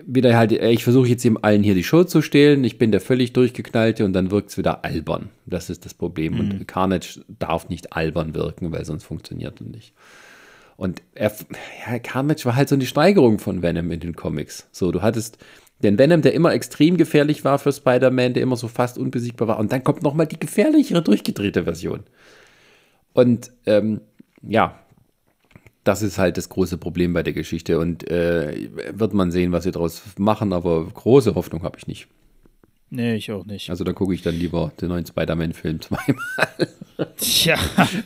wieder 0.05 0.35
halt, 0.35 0.51
ich 0.51 0.83
versuche 0.83 1.07
jetzt 1.07 1.23
eben 1.23 1.41
allen 1.41 1.63
hier 1.63 1.75
die 1.75 1.83
Show 1.85 2.03
zu 2.03 2.21
stehlen, 2.21 2.61
ich 2.65 2.77
bin 2.77 2.91
der 2.91 2.99
völlig 2.99 3.31
durchgeknallte 3.31 4.03
und 4.03 4.11
dann 4.11 4.31
wirkt 4.31 4.49
es 4.49 4.57
wieder 4.57 4.83
albern. 4.83 5.29
Das 5.45 5.69
ist 5.69 5.85
das 5.85 5.93
Problem. 5.93 6.33
Mhm. 6.33 6.39
Und 6.39 6.67
Carnage 6.67 7.21
darf 7.39 7.69
nicht 7.69 7.93
albern 7.93 8.33
wirken, 8.33 8.73
weil 8.73 8.83
sonst 8.83 9.05
funktioniert 9.05 9.61
er 9.61 9.67
nicht. 9.67 9.93
Und 10.75 11.01
er, 11.15 11.31
ja, 11.87 11.99
Carnage 11.99 12.43
war 12.43 12.57
halt 12.57 12.67
so 12.67 12.75
eine 12.75 12.85
Steigerung 12.85 13.39
von 13.39 13.61
Venom 13.61 13.91
in 13.91 14.01
den 14.01 14.15
Comics. 14.15 14.67
So, 14.73 14.91
du 14.91 15.01
hattest 15.01 15.37
den 15.83 15.97
Venom, 15.97 16.21
der 16.21 16.33
immer 16.33 16.51
extrem 16.51 16.97
gefährlich 16.97 17.45
war 17.45 17.59
für 17.59 17.71
Spider-Man, 17.71 18.33
der 18.33 18.43
immer 18.43 18.57
so 18.57 18.67
fast 18.67 18.97
unbesiegbar 18.97 19.47
war. 19.47 19.59
Und 19.59 19.71
dann 19.71 19.85
kommt 19.85 20.03
nochmal 20.03 20.27
die 20.27 20.39
gefährlichere, 20.39 21.01
durchgedrehte 21.01 21.63
Version. 21.63 22.01
Und 23.19 23.51
ähm, 23.65 24.01
ja, 24.41 24.79
das 25.83 26.01
ist 26.01 26.17
halt 26.17 26.37
das 26.37 26.49
große 26.49 26.77
Problem 26.77 27.13
bei 27.13 27.23
der 27.23 27.33
Geschichte. 27.33 27.79
Und 27.79 28.09
äh, 28.09 28.69
wird 28.91 29.13
man 29.13 29.31
sehen, 29.31 29.51
was 29.51 29.63
sie 29.63 29.71
daraus 29.71 30.03
machen, 30.17 30.53
aber 30.53 30.85
große 30.85 31.35
Hoffnung 31.35 31.63
habe 31.63 31.77
ich 31.77 31.87
nicht. 31.87 32.07
Nee, 32.91 33.15
ich 33.15 33.31
auch 33.31 33.45
nicht. 33.45 33.69
Also 33.69 33.83
da 33.83 33.93
gucke 33.93 34.15
ich 34.15 34.23
dann 34.23 34.33
lieber 34.33 34.71
den 34.81 34.89
neuen 34.89 35.05
Spider-Man-Film 35.05 35.79
zweimal. 35.81 36.67
Tja. 37.17 37.55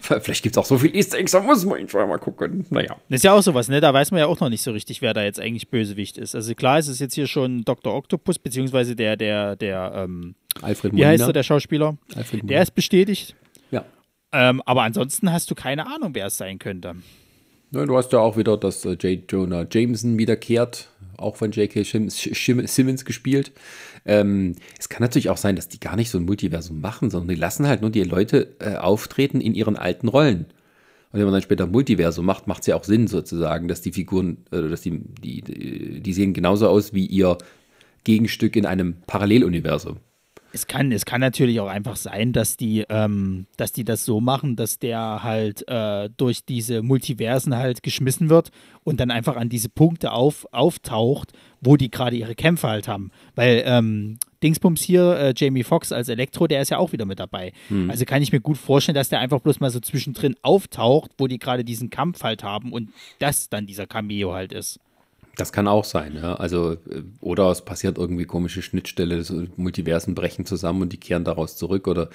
Vielleicht 0.01 0.43
gibt 0.43 0.55
es 0.55 0.57
auch 0.57 0.65
so 0.65 0.77
viel 0.77 0.93
Easter 0.93 1.17
Eggs, 1.17 1.31
da 1.31 1.39
muss 1.39 1.63
man 1.63 1.79
ihn 1.79 1.87
zweimal 1.87 2.19
gucken. 2.19 2.65
Naja. 2.69 2.97
Das 3.07 3.17
ist 3.19 3.23
ja 3.23 3.33
auch 3.33 3.41
sowas, 3.41 3.69
ne? 3.69 3.79
Da 3.79 3.93
weiß 3.93 4.11
man 4.11 4.19
ja 4.19 4.27
auch 4.27 4.39
noch 4.41 4.49
nicht 4.49 4.61
so 4.61 4.71
richtig, 4.71 5.01
wer 5.01 5.13
da 5.13 5.23
jetzt 5.23 5.39
eigentlich 5.39 5.69
Bösewicht 5.69 6.17
ist. 6.17 6.35
Also 6.35 6.53
klar 6.53 6.79
ist 6.79 6.89
es 6.89 6.99
jetzt 6.99 7.15
hier 7.15 7.27
schon 7.27 7.63
Dr. 7.63 7.95
Octopus, 7.95 8.39
beziehungsweise 8.39 8.95
der, 8.95 9.15
der, 9.15 9.55
der, 9.55 9.93
ähm, 9.95 10.35
Alfred 10.61 10.91
Molina. 10.91 11.07
Wie 11.07 11.11
heißt 11.13 11.23
er, 11.23 11.33
der 11.33 11.43
Schauspieler? 11.43 11.97
Alfred 12.15 12.49
der 12.49 12.61
ist 12.61 12.75
bestätigt. 12.75 13.35
Ähm, 14.33 14.61
aber 14.65 14.81
ansonsten 14.81 15.31
hast 15.31 15.49
du 15.51 15.55
keine 15.55 15.87
Ahnung, 15.87 16.15
wer 16.15 16.25
es 16.25 16.37
sein 16.37 16.59
könnte. 16.59 16.95
Ja, 17.71 17.85
du 17.85 17.97
hast 17.97 18.11
ja 18.11 18.19
auch 18.19 18.35
wieder, 18.35 18.57
dass 18.57 18.83
äh, 18.83 18.93
J. 18.93 19.31
Jonah 19.31 19.65
Jameson 19.69 20.17
wiederkehrt, 20.17 20.89
auch 21.17 21.37
von 21.37 21.51
J.K. 21.51 21.83
Simmons 21.83 23.05
gespielt. 23.05 23.51
Ähm, 24.05 24.55
es 24.77 24.89
kann 24.89 25.01
natürlich 25.01 25.29
auch 25.29 25.37
sein, 25.37 25.55
dass 25.55 25.69
die 25.69 25.79
gar 25.79 25.95
nicht 25.95 26.09
so 26.09 26.17
ein 26.17 26.25
Multiversum 26.25 26.81
machen, 26.81 27.09
sondern 27.09 27.29
die 27.29 27.39
lassen 27.39 27.67
halt 27.67 27.81
nur 27.81 27.89
die 27.89 28.03
Leute 28.03 28.55
äh, 28.59 28.75
auftreten 28.75 29.39
in 29.39 29.55
ihren 29.55 29.77
alten 29.77 30.07
Rollen. 30.07 30.47
Und 31.11 31.19
wenn 31.19 31.25
man 31.25 31.33
dann 31.33 31.41
später 31.43 31.67
Multiversum 31.67 32.25
macht, 32.25 32.47
macht 32.47 32.61
es 32.61 32.67
ja 32.67 32.75
auch 32.75 32.83
Sinn 32.83 33.07
sozusagen, 33.07 33.67
dass 33.67 33.81
die 33.81 33.91
Figuren, 33.91 34.45
äh, 34.51 34.61
dass 34.67 34.81
die, 34.81 34.99
die, 35.23 36.01
die 36.01 36.13
sehen 36.13 36.33
genauso 36.33 36.67
aus 36.67 36.93
wie 36.93 37.05
ihr 37.05 37.37
Gegenstück 38.03 38.55
in 38.55 38.65
einem 38.65 38.97
Paralleluniversum. 39.07 39.97
Es 40.53 40.67
kann, 40.67 40.91
es 40.91 41.05
kann 41.05 41.19
natürlich 41.19 41.59
auch 41.59 41.67
einfach 41.67 41.95
sein, 41.95 42.31
dass 42.31 42.57
die, 42.57 42.85
ähm, 42.87 43.47
dass 43.57 43.71
die 43.71 43.83
das 43.83 44.05
so 44.05 44.21
machen, 44.21 44.55
dass 44.55 44.77
der 44.77 45.23
halt 45.23 45.67
äh, 45.67 46.09
durch 46.15 46.45
diese 46.45 46.83
Multiversen 46.83 47.57
halt 47.57 47.81
geschmissen 47.81 48.29
wird 48.29 48.51
und 48.83 48.99
dann 48.99 49.09
einfach 49.09 49.35
an 49.35 49.49
diese 49.49 49.69
Punkte 49.69 50.11
auf, 50.11 50.47
auftaucht, 50.51 51.33
wo 51.59 51.75
die 51.75 51.89
gerade 51.89 52.15
ihre 52.15 52.35
Kämpfe 52.35 52.67
halt 52.67 52.87
haben. 52.87 53.11
Weil 53.35 53.63
ähm, 53.65 54.19
Dingsbums 54.43 54.81
hier, 54.81 55.17
äh, 55.17 55.33
Jamie 55.35 55.63
Foxx 55.63 55.91
als 55.91 56.07
Elektro, 56.09 56.47
der 56.47 56.61
ist 56.61 56.69
ja 56.69 56.77
auch 56.77 56.91
wieder 56.91 57.05
mit 57.05 57.19
dabei. 57.19 57.53
Hm. 57.69 57.89
Also 57.89 58.05
kann 58.05 58.21
ich 58.21 58.31
mir 58.31 58.41
gut 58.41 58.57
vorstellen, 58.57 58.95
dass 58.95 59.09
der 59.09 59.19
einfach 59.19 59.39
bloß 59.39 59.59
mal 59.59 59.71
so 59.71 59.79
zwischendrin 59.79 60.35
auftaucht, 60.43 61.11
wo 61.17 61.27
die 61.27 61.39
gerade 61.39 61.63
diesen 61.63 61.89
Kampf 61.89 62.23
halt 62.23 62.43
haben 62.43 62.71
und 62.71 62.89
das 63.19 63.49
dann 63.49 63.65
dieser 63.65 63.87
Cameo 63.87 64.33
halt 64.33 64.51
ist. 64.51 64.79
Das 65.35 65.51
kann 65.51 65.67
auch 65.67 65.83
sein, 65.83 66.15
ja. 66.15 66.35
Also, 66.35 66.73
äh, 66.73 67.01
oder 67.19 67.49
es 67.49 67.65
passiert 67.65 67.97
irgendwie 67.97 68.25
komische 68.25 68.61
Schnittstelle, 68.61 69.23
so 69.23 69.47
Multiversen 69.55 70.13
brechen 70.13 70.45
zusammen 70.45 70.83
und 70.83 70.93
die 70.93 70.99
kehren 70.99 71.23
daraus 71.23 71.57
zurück 71.57 71.87
oder 71.87 72.09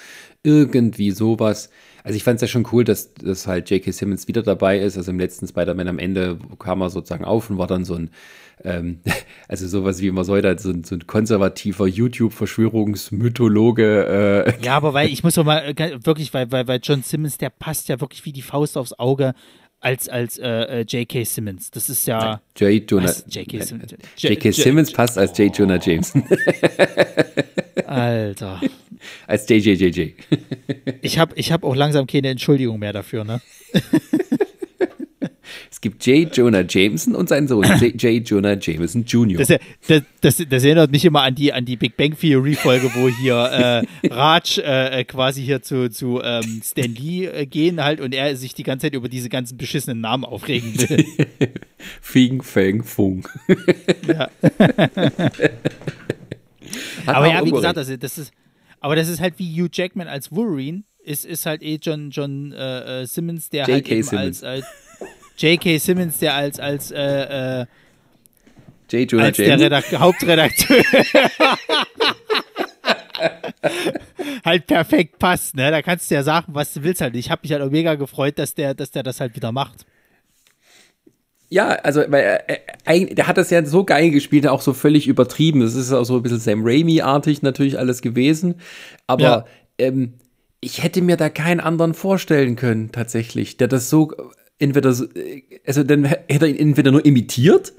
irgendwie 0.45 1.11
sowas. 1.11 1.69
Also 2.05 2.17
ich 2.17 2.23
fand 2.23 2.37
es 2.37 2.43
ja 2.43 2.49
schon 2.49 2.69
cool, 2.71 2.85
dass, 2.85 3.13
dass 3.15 3.49
halt 3.49 3.71
J.K. 3.71 3.91
Simmons 3.91 4.29
wieder 4.29 4.43
dabei 4.43 4.79
ist. 4.79 4.97
Also 4.97 5.11
im 5.11 5.19
letzten 5.19 5.49
Spider-Man 5.49 5.89
am 5.89 5.99
Ende 5.99 6.39
kam 6.61 6.81
er 6.81 6.91
sozusagen 6.91 7.25
auf 7.25 7.51
und 7.51 7.59
war 7.59 7.67
dann 7.67 7.85
so 7.85 7.95
ein, 7.95 8.11
ähm, 8.63 9.01
also 9.49 9.67
sowas 9.67 10.01
wie 10.01 10.07
immer 10.07 10.23
soll 10.23 10.41
da 10.41 10.57
so, 10.57 10.73
so 10.85 10.95
ein 10.95 11.09
konservativer 11.09 11.89
YouTube-Verschwörungsmythologe. 11.89 14.45
Äh. 14.47 14.65
Ja, 14.65 14.77
aber 14.77 14.95
weil 14.95 15.09
ich 15.13 15.25
muss 15.25 15.35
doch 15.35 15.45
mal 15.45 15.75
äh, 15.77 15.99
wirklich, 16.05 16.33
weil, 16.33 16.53
weil, 16.53 16.69
weil 16.69 16.79
John 16.83 17.03
Simmons, 17.03 17.37
der 17.37 17.51
passt 17.51 17.89
ja 17.89 18.01
wirklich 18.01 18.25
wie 18.25 18.33
die 18.33 18.43
Faust 18.43 18.79
aufs 18.79 18.97
Auge 18.97 19.35
als, 19.81 20.09
als 20.09 20.39
äh, 20.39 20.49
äh 20.49 20.81
J.K. 20.81 21.25
Simmons. 21.25 21.71
Das 21.71 21.89
ist 21.89 22.07
ja. 22.07 22.41
J. 22.57 22.91
Jonah. 22.91 23.15
J.K. 23.29 23.61
Simmons. 23.61 23.95
J.K. 24.17 24.53
Simmons 24.53 24.93
passt 24.93 25.19
als 25.19 25.37
J. 25.39 25.57
Jonah 25.57 25.81
Jameson. 25.81 26.25
Alter. 27.87 28.61
Als 29.27 29.49
JJJJ. 29.49 30.15
ich 31.03 31.19
habe 31.19 31.35
ich 31.37 31.53
hab 31.53 31.65
auch 31.65 31.77
langsam 31.77 32.07
keine 32.07 32.29
Entschuldigung 32.29 32.79
mehr 32.79 32.93
dafür, 32.93 33.25
ne? 33.25 33.41
Es 35.79 35.81
gibt 35.81 36.05
J. 36.07 36.37
Jonah 36.37 36.65
Jameson 36.69 37.15
und 37.15 37.29
seinen 37.29 37.47
Sohn 37.47 37.63
J. 37.63 38.03
J. 38.03 38.29
Jonah 38.29 38.59
Jameson 38.61 39.05
Jr. 39.05 39.39
Das, 39.39 39.47
das, 39.87 40.03
das, 40.21 40.43
das, 40.51 40.65
erinnert 40.65 40.91
mich 40.91 41.05
immer 41.05 41.23
an 41.23 41.37
die, 41.37 41.53
an 41.53 41.65
die 41.65 41.77
Big 41.77 41.97
Bang 41.97 42.19
Theory 42.19 42.55
Folge, 42.55 42.91
wo 42.97 43.09
hier 43.09 43.37
äh, 44.03 44.09
Raj 44.09 44.59
äh, 44.59 45.03
äh, 45.03 45.05
quasi 45.05 45.45
hier 45.45 45.63
zu, 45.63 45.89
zu 45.89 46.21
ähm, 46.21 46.63
Stan 46.65 46.93
Lee 46.93 47.27
äh, 47.27 47.47
gehen 47.47 47.81
halt 47.81 48.01
und 48.01 48.13
er 48.13 48.35
sich 48.35 48.55
die 48.55 48.65
ganze 48.65 48.87
Zeit 48.87 48.95
über 48.95 49.09
diese 49.09 49.29
ganzen 49.29 49.57
beschissenen 49.57 50.01
Namen 50.01 50.25
aufregen 50.25 50.75
will. 50.81 51.05
Fing, 52.01 52.43
Fang, 52.43 52.83
Fung. 52.83 53.29
ja. 54.09 54.31
aber 57.07 57.29
ja, 57.29 57.45
wie 57.45 57.53
gesagt, 57.53 57.79
also 57.79 57.97
das 57.97 58.19
ist, 58.19 58.33
aber 58.81 58.97
das 58.97 59.09
ist 59.09 59.21
halt 59.21 59.35
wie 59.39 59.63
Hugh 59.63 59.71
Jackman 59.73 60.09
als 60.09 60.33
Wolverine, 60.33 60.83
ist, 61.05 61.25
ist 61.25 61.47
halt 61.47 61.63
eh 61.63 61.79
John, 61.81 62.11
John 62.11 62.51
äh, 62.51 63.03
äh 63.03 63.07
Simmons, 63.07 63.49
der 63.49 63.67
halt 63.67 63.89
eben 63.89 64.09
als, 64.09 64.43
als 64.43 64.67
J.K. 65.39 65.79
Simmons, 65.79 66.19
der 66.19 66.35
als, 66.35 66.61
als, 66.61 66.91
äh, 66.91 67.61
äh, 67.61 67.67
J. 68.91 69.13
Jonah 69.13 69.27
als 69.27 69.37
der 69.37 69.61
Redakt 69.61 69.99
Hauptredakteur 69.99 70.79
halt 74.45 74.67
perfekt 74.67 75.19
passt, 75.19 75.57
ne? 75.57 75.71
Da 75.71 75.83
kannst 75.83 76.11
du 76.11 76.15
ja 76.15 76.23
sagen, 76.23 76.55
was 76.55 76.73
du 76.73 76.83
willst 76.83 77.01
halt. 77.01 77.17
Ich 77.17 77.31
habe 77.31 77.41
mich 77.43 77.53
halt 77.53 77.63
auch 77.63 77.71
mega 77.71 77.95
gefreut, 77.95 78.39
dass 78.39 78.55
der, 78.55 78.75
dass 78.75 78.91
der 78.91 79.03
das 79.03 79.21
halt 79.21 79.37
wieder 79.37 79.53
macht. 79.53 79.87
Ja, 81.51 81.69
also 81.69 82.03
weil 82.09 82.43
äh, 82.87 83.15
der 83.15 83.27
hat 83.27 83.39
das 83.39 83.51
ja 83.51 83.65
so 83.65 83.85
geil 83.85 84.11
gespielt, 84.11 84.47
auch 84.47 84.61
so 84.61 84.75
völlig 84.75 85.07
übertrieben. 85.07 85.61
Das 85.61 85.75
ist 85.75 85.93
auch 85.93 86.05
so 86.05 86.17
ein 86.17 86.23
bisschen 86.23 86.41
Sam 86.41 86.61
Raimi-artig 86.63 87.43
natürlich 87.43 87.79
alles 87.79 88.03
gewesen. 88.03 88.57
Aber 89.07 89.23
ja. 89.23 89.45
ähm, 89.79 90.15
ich 90.61 90.83
hätte 90.83 91.01
mir 91.01 91.17
da 91.17 91.31
keinen 91.31 91.61
anderen 91.61 91.95
vorstellen 91.95 92.57
können, 92.57 92.93
tatsächlich, 92.93 93.57
der 93.57 93.69
das 93.69 93.89
so 93.89 94.13
entweder, 94.59 94.89
also 94.89 95.83
dann 95.85 96.05
hätte 96.05 96.47
er 96.47 96.49
ihn 96.49 96.57
entweder 96.57 96.91
nur 96.91 97.05
imitiert 97.05 97.73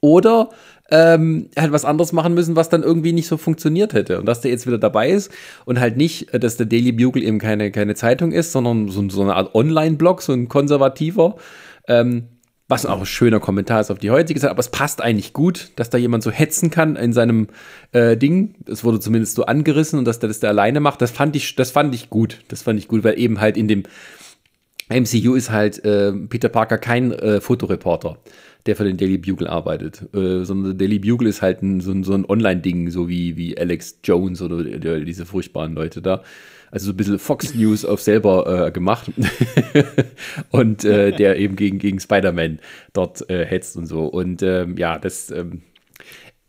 oder 0.00 0.50
ähm, 0.90 1.48
er 1.54 1.62
hat 1.64 1.72
was 1.72 1.84
anderes 1.84 2.12
machen 2.12 2.34
müssen, 2.34 2.56
was 2.56 2.68
dann 2.68 2.82
irgendwie 2.82 3.12
nicht 3.12 3.26
so 3.26 3.36
funktioniert 3.36 3.94
hätte. 3.94 4.18
Und 4.18 4.26
dass 4.26 4.40
der 4.40 4.50
jetzt 4.50 4.66
wieder 4.66 4.78
dabei 4.78 5.10
ist 5.10 5.30
und 5.64 5.80
halt 5.80 5.96
nicht, 5.96 6.28
dass 6.34 6.56
der 6.56 6.66
Daily 6.66 6.92
Bugle 6.92 7.22
eben 7.22 7.38
keine, 7.38 7.70
keine 7.70 7.94
Zeitung 7.94 8.32
ist, 8.32 8.52
sondern 8.52 8.88
so, 8.88 9.08
so 9.08 9.22
eine 9.22 9.34
Art 9.34 9.54
Online-Blog, 9.54 10.20
so 10.20 10.32
ein 10.32 10.48
konservativer, 10.48 11.36
ähm, 11.88 12.24
was 12.68 12.84
auch 12.84 13.00
ein 13.00 13.06
schöner 13.06 13.40
Kommentar 13.40 13.80
ist 13.80 13.90
auf 13.90 13.98
die 13.98 14.10
heutige 14.10 14.40
Zeit, 14.40 14.50
aber 14.50 14.60
es 14.60 14.70
passt 14.70 15.02
eigentlich 15.02 15.32
gut, 15.32 15.72
dass 15.76 15.90
da 15.90 15.98
jemand 15.98 16.22
so 16.22 16.30
hetzen 16.30 16.70
kann 16.70 16.96
in 16.96 17.12
seinem 17.12 17.48
äh, 17.92 18.16
Ding. 18.16 18.54
Es 18.66 18.82
wurde 18.82 18.98
zumindest 18.98 19.34
so 19.34 19.44
angerissen 19.44 19.98
und 19.98 20.04
dass 20.06 20.20
der 20.20 20.28
das 20.28 20.40
da 20.40 20.48
alleine 20.48 20.80
macht. 20.80 21.00
Das 21.02 21.10
fand 21.10 21.36
ich, 21.36 21.54
das 21.54 21.70
fand 21.70 21.94
ich 21.94 22.10
gut. 22.10 22.40
Das 22.48 22.62
fand 22.62 22.78
ich 22.78 22.88
gut, 22.88 23.04
weil 23.04 23.18
eben 23.18 23.40
halt 23.40 23.56
in 23.56 23.68
dem 23.68 23.84
MCU 24.92 25.34
ist 25.34 25.50
halt 25.50 25.84
äh, 25.84 26.12
Peter 26.12 26.48
Parker 26.48 26.78
kein 26.78 27.12
äh, 27.12 27.40
Fotoreporter, 27.40 28.18
der 28.66 28.76
für 28.76 28.84
den 28.84 28.96
Daily 28.96 29.18
Bugle 29.18 29.48
arbeitet, 29.48 30.02
äh, 30.14 30.44
sondern 30.44 30.76
der 30.76 30.86
Daily 30.86 30.98
Bugle 30.98 31.28
ist 31.28 31.42
halt 31.42 31.62
ein, 31.62 31.80
so, 31.80 32.02
so 32.02 32.14
ein 32.14 32.24
Online-Ding, 32.24 32.90
so 32.90 33.08
wie, 33.08 33.36
wie 33.36 33.56
Alex 33.58 33.98
Jones 34.04 34.42
oder 34.42 34.62
die, 34.62 35.04
diese 35.04 35.26
furchtbaren 35.26 35.74
Leute 35.74 36.02
da. 36.02 36.22
Also 36.70 36.86
so 36.86 36.92
ein 36.92 36.96
bisschen 36.96 37.18
Fox 37.18 37.54
News 37.54 37.84
auf 37.84 38.00
selber 38.00 38.68
äh, 38.68 38.70
gemacht 38.72 39.10
und 40.50 40.84
äh, 40.86 41.12
der 41.12 41.38
eben 41.38 41.54
gegen, 41.54 41.78
gegen 41.78 42.00
Spider-Man 42.00 42.60
dort 42.94 43.28
äh, 43.28 43.44
hetzt 43.44 43.76
und 43.76 43.84
so. 43.84 44.06
Und 44.06 44.42
ähm, 44.42 44.78
ja, 44.78 44.98
das 44.98 45.30
ähm, 45.30 45.60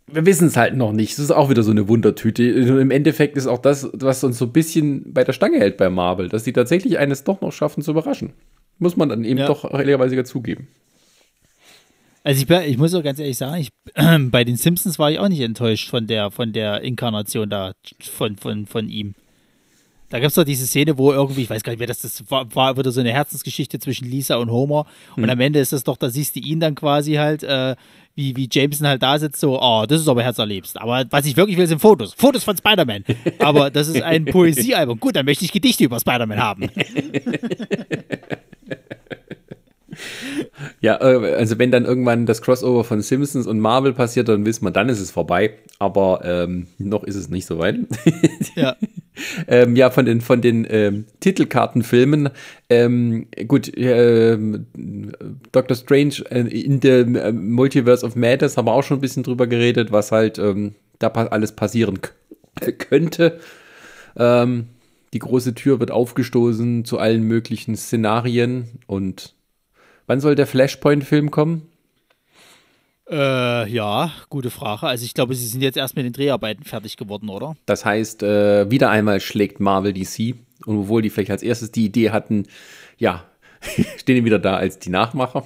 wir 0.07 0.25
wissen 0.25 0.47
es 0.47 0.57
halt 0.57 0.75
noch 0.75 0.91
nicht. 0.91 1.13
Es 1.13 1.19
ist 1.19 1.31
auch 1.31 1.49
wieder 1.49 1.63
so 1.63 1.71
eine 1.71 1.87
Wundertüte. 1.87 2.43
Im 2.43 2.91
Endeffekt 2.91 3.37
ist 3.37 3.47
auch 3.47 3.59
das, 3.59 3.89
was 3.93 4.23
uns 4.23 4.37
so 4.37 4.45
ein 4.45 4.51
bisschen 4.51 5.13
bei 5.13 5.23
der 5.23 5.33
Stange 5.33 5.59
hält 5.59 5.77
bei 5.77 5.89
Marvel, 5.89 6.29
dass 6.29 6.43
die 6.43 6.53
tatsächlich 6.53 6.97
eines 6.97 7.23
doch 7.23 7.41
noch 7.41 7.51
schaffen 7.51 7.81
zu 7.81 7.91
überraschen. 7.91 8.33
Muss 8.79 8.97
man 8.97 9.09
dann 9.09 9.23
eben 9.23 9.39
ja. 9.39 9.47
doch 9.47 9.71
ehrlicherweise 9.71 10.23
zugeben. 10.23 10.67
Also 12.23 12.43
ich, 12.43 12.49
ich, 12.67 12.77
muss 12.77 12.93
auch 12.93 13.03
ganz 13.03 13.19
ehrlich 13.19 13.37
sagen, 13.37 13.61
ich, 13.61 13.69
äh, 13.95 14.19
bei 14.19 14.43
den 14.43 14.55
Simpsons 14.55 14.99
war 14.99 15.11
ich 15.11 15.19
auch 15.19 15.27
nicht 15.27 15.41
enttäuscht 15.41 15.89
von 15.89 16.07
der, 16.07 16.31
von 16.31 16.53
der 16.53 16.81
Inkarnation 16.81 17.49
da, 17.49 17.73
von, 17.99 18.37
von, 18.37 18.65
von 18.65 18.89
ihm. 18.89 19.15
Da 20.09 20.19
gab 20.19 20.27
es 20.27 20.35
doch 20.35 20.43
diese 20.43 20.67
Szene, 20.67 20.97
wo 20.97 21.11
irgendwie, 21.11 21.41
ich 21.41 21.49
weiß 21.49 21.63
gar 21.63 21.71
nicht 21.71 21.79
wer 21.79 21.87
das, 21.87 22.01
das 22.01 22.29
war, 22.29 22.53
war 22.55 22.77
wieder 22.77 22.91
so 22.91 22.99
eine 22.99 23.11
Herzensgeschichte 23.11 23.79
zwischen 23.79 24.05
Lisa 24.05 24.35
und 24.35 24.51
Homer. 24.51 24.85
Und 25.15 25.23
hm. 25.23 25.29
am 25.31 25.39
Ende 25.39 25.59
ist 25.59 25.73
das 25.73 25.83
doch, 25.83 25.97
da 25.97 26.09
siehst 26.09 26.35
du 26.35 26.39
ihn 26.39 26.59
dann 26.59 26.75
quasi 26.75 27.13
halt, 27.13 27.41
äh, 27.43 27.75
wie, 28.15 28.35
wie 28.35 28.47
Jameson 28.51 28.87
halt 28.87 29.01
da 29.01 29.17
sitzt, 29.17 29.39
so, 29.39 29.59
oh, 29.59 29.85
das 29.87 30.01
ist 30.01 30.07
aber 30.07 30.21
herzerlebst. 30.23 30.79
Aber 30.79 31.05
was 31.09 31.25
ich 31.25 31.35
wirklich 31.35 31.57
will, 31.57 31.65
sind 31.67 31.79
Fotos. 31.79 32.13
Fotos 32.13 32.43
von 32.43 32.55
Spider-Man. 32.55 33.03
Aber 33.39 33.71
das 33.71 33.87
ist 33.87 34.01
ein 34.01 34.25
Poesiealbum. 34.25 34.99
Gut, 34.99 35.15
dann 35.15 35.25
möchte 35.25 35.45
ich 35.45 35.51
Gedichte 35.51 35.83
über 35.83 35.99
Spider-Man 35.99 36.39
haben. 36.39 36.69
Ja, 40.81 40.99
äh, 41.01 41.35
also 41.35 41.59
wenn 41.59 41.71
dann 41.71 41.85
irgendwann 41.85 42.25
das 42.25 42.41
Crossover 42.41 42.83
von 42.83 43.01
Simpsons 43.01 43.47
und 43.47 43.59
Marvel 43.59 43.93
passiert, 43.93 44.29
dann 44.29 44.45
wissen 44.45 44.65
wir, 44.65 44.71
dann 44.71 44.89
ist 44.89 44.99
es 44.99 45.11
vorbei. 45.11 45.53
Aber 45.79 46.21
ähm, 46.23 46.67
noch 46.77 47.03
ist 47.03 47.15
es 47.15 47.29
nicht 47.29 47.45
so 47.45 47.59
weit. 47.59 47.77
Ja. 48.55 48.75
ähm, 49.47 49.75
ja, 49.75 49.89
von 49.89 50.05
den, 50.05 50.21
von 50.21 50.41
den 50.41 50.65
ähm, 50.69 51.05
Titelkartenfilmen. 51.19 52.29
Ähm, 52.69 53.27
gut, 53.47 53.75
äh, 53.77 54.37
Doctor 55.51 55.75
Strange 55.75 56.15
äh, 56.29 56.41
in 56.41 56.79
dem 56.79 57.15
äh, 57.15 57.31
Multiverse 57.31 58.05
of 58.05 58.15
Madness 58.15 58.57
haben 58.57 58.67
wir 58.67 58.73
auch 58.73 58.83
schon 58.83 58.97
ein 58.97 59.01
bisschen 59.01 59.23
drüber 59.23 59.47
geredet, 59.47 59.91
was 59.91 60.11
halt 60.11 60.39
ähm, 60.39 60.75
da 60.99 61.07
alles 61.07 61.51
passieren 61.51 61.99
könnte. 62.77 63.39
Ähm, 64.15 64.67
die 65.13 65.19
große 65.19 65.53
Tür 65.53 65.79
wird 65.79 65.91
aufgestoßen 65.91 66.85
zu 66.85 66.97
allen 66.97 67.23
möglichen 67.23 67.75
Szenarien 67.75 68.79
und 68.87 69.35
Wann 70.07 70.19
soll 70.19 70.35
der 70.35 70.47
Flashpoint-Film 70.47 71.31
kommen? 71.31 71.67
Äh, 73.09 73.69
ja, 73.69 74.11
gute 74.29 74.49
Frage. 74.49 74.87
Also 74.87 75.05
ich 75.05 75.13
glaube, 75.13 75.35
sie 75.35 75.47
sind 75.47 75.61
jetzt 75.61 75.77
erst 75.77 75.95
mit 75.95 76.05
den 76.05 76.13
Dreharbeiten 76.13 76.63
fertig 76.63 76.97
geworden, 76.97 77.29
oder? 77.29 77.55
Das 77.65 77.85
heißt, 77.85 78.23
äh, 78.23 78.69
wieder 78.71 78.89
einmal 78.89 79.19
schlägt 79.19 79.59
Marvel 79.59 79.93
DC. 79.93 80.35
Und 80.65 80.79
obwohl 80.79 81.01
die 81.01 81.09
vielleicht 81.09 81.31
als 81.31 81.43
erstes 81.43 81.71
die 81.71 81.85
Idee 81.85 82.11
hatten, 82.11 82.47
ja, 82.97 83.25
stehen 83.97 84.15
die 84.15 84.25
wieder 84.25 84.39
da 84.39 84.55
als 84.55 84.79
die 84.79 84.89
Nachmacher. 84.89 85.45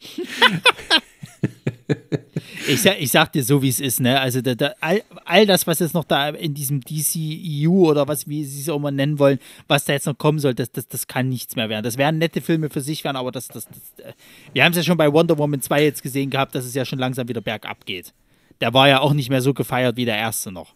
ich, 2.68 2.82
sag, 2.82 3.00
ich 3.00 3.10
sag 3.10 3.32
dir 3.32 3.42
so, 3.42 3.62
wie 3.62 3.68
es 3.68 3.80
ist, 3.80 4.00
ne? 4.00 4.20
Also 4.20 4.40
da, 4.40 4.54
da, 4.54 4.74
all, 4.80 5.02
all 5.24 5.46
das, 5.46 5.66
was 5.66 5.78
jetzt 5.78 5.94
noch 5.94 6.04
da 6.04 6.28
in 6.30 6.54
diesem 6.54 6.80
DCEU 6.80 7.90
oder 7.90 8.08
was, 8.08 8.28
wie 8.28 8.44
sie 8.44 8.60
es 8.60 8.68
auch 8.68 8.78
mal 8.78 8.90
nennen 8.90 9.18
wollen, 9.18 9.38
was 9.68 9.84
da 9.84 9.92
jetzt 9.92 10.06
noch 10.06 10.18
kommen 10.18 10.38
soll, 10.38 10.54
das, 10.54 10.70
das, 10.72 10.88
das 10.88 11.06
kann 11.06 11.28
nichts 11.28 11.56
mehr 11.56 11.68
werden. 11.68 11.84
Das 11.84 11.98
werden 11.98 12.18
nette 12.18 12.40
Filme 12.40 12.70
für 12.70 12.80
sich 12.80 13.04
werden, 13.04 13.16
aber 13.16 13.32
das, 13.32 13.48
das, 13.48 13.66
das 13.66 14.06
äh, 14.06 14.12
wir 14.52 14.64
haben 14.64 14.72
es 14.72 14.76
ja 14.78 14.82
schon 14.82 14.96
bei 14.96 15.12
Wonder 15.12 15.38
Woman 15.38 15.60
2 15.60 15.84
jetzt 15.84 16.02
gesehen 16.02 16.30
gehabt, 16.30 16.54
dass 16.54 16.64
es 16.64 16.74
ja 16.74 16.84
schon 16.84 16.98
langsam 16.98 17.28
wieder 17.28 17.40
bergab 17.40 17.86
geht. 17.86 18.12
Der 18.60 18.72
war 18.72 18.88
ja 18.88 19.00
auch 19.00 19.12
nicht 19.12 19.30
mehr 19.30 19.42
so 19.42 19.54
gefeiert 19.54 19.96
wie 19.96 20.04
der 20.04 20.16
erste 20.16 20.52
noch. 20.52 20.74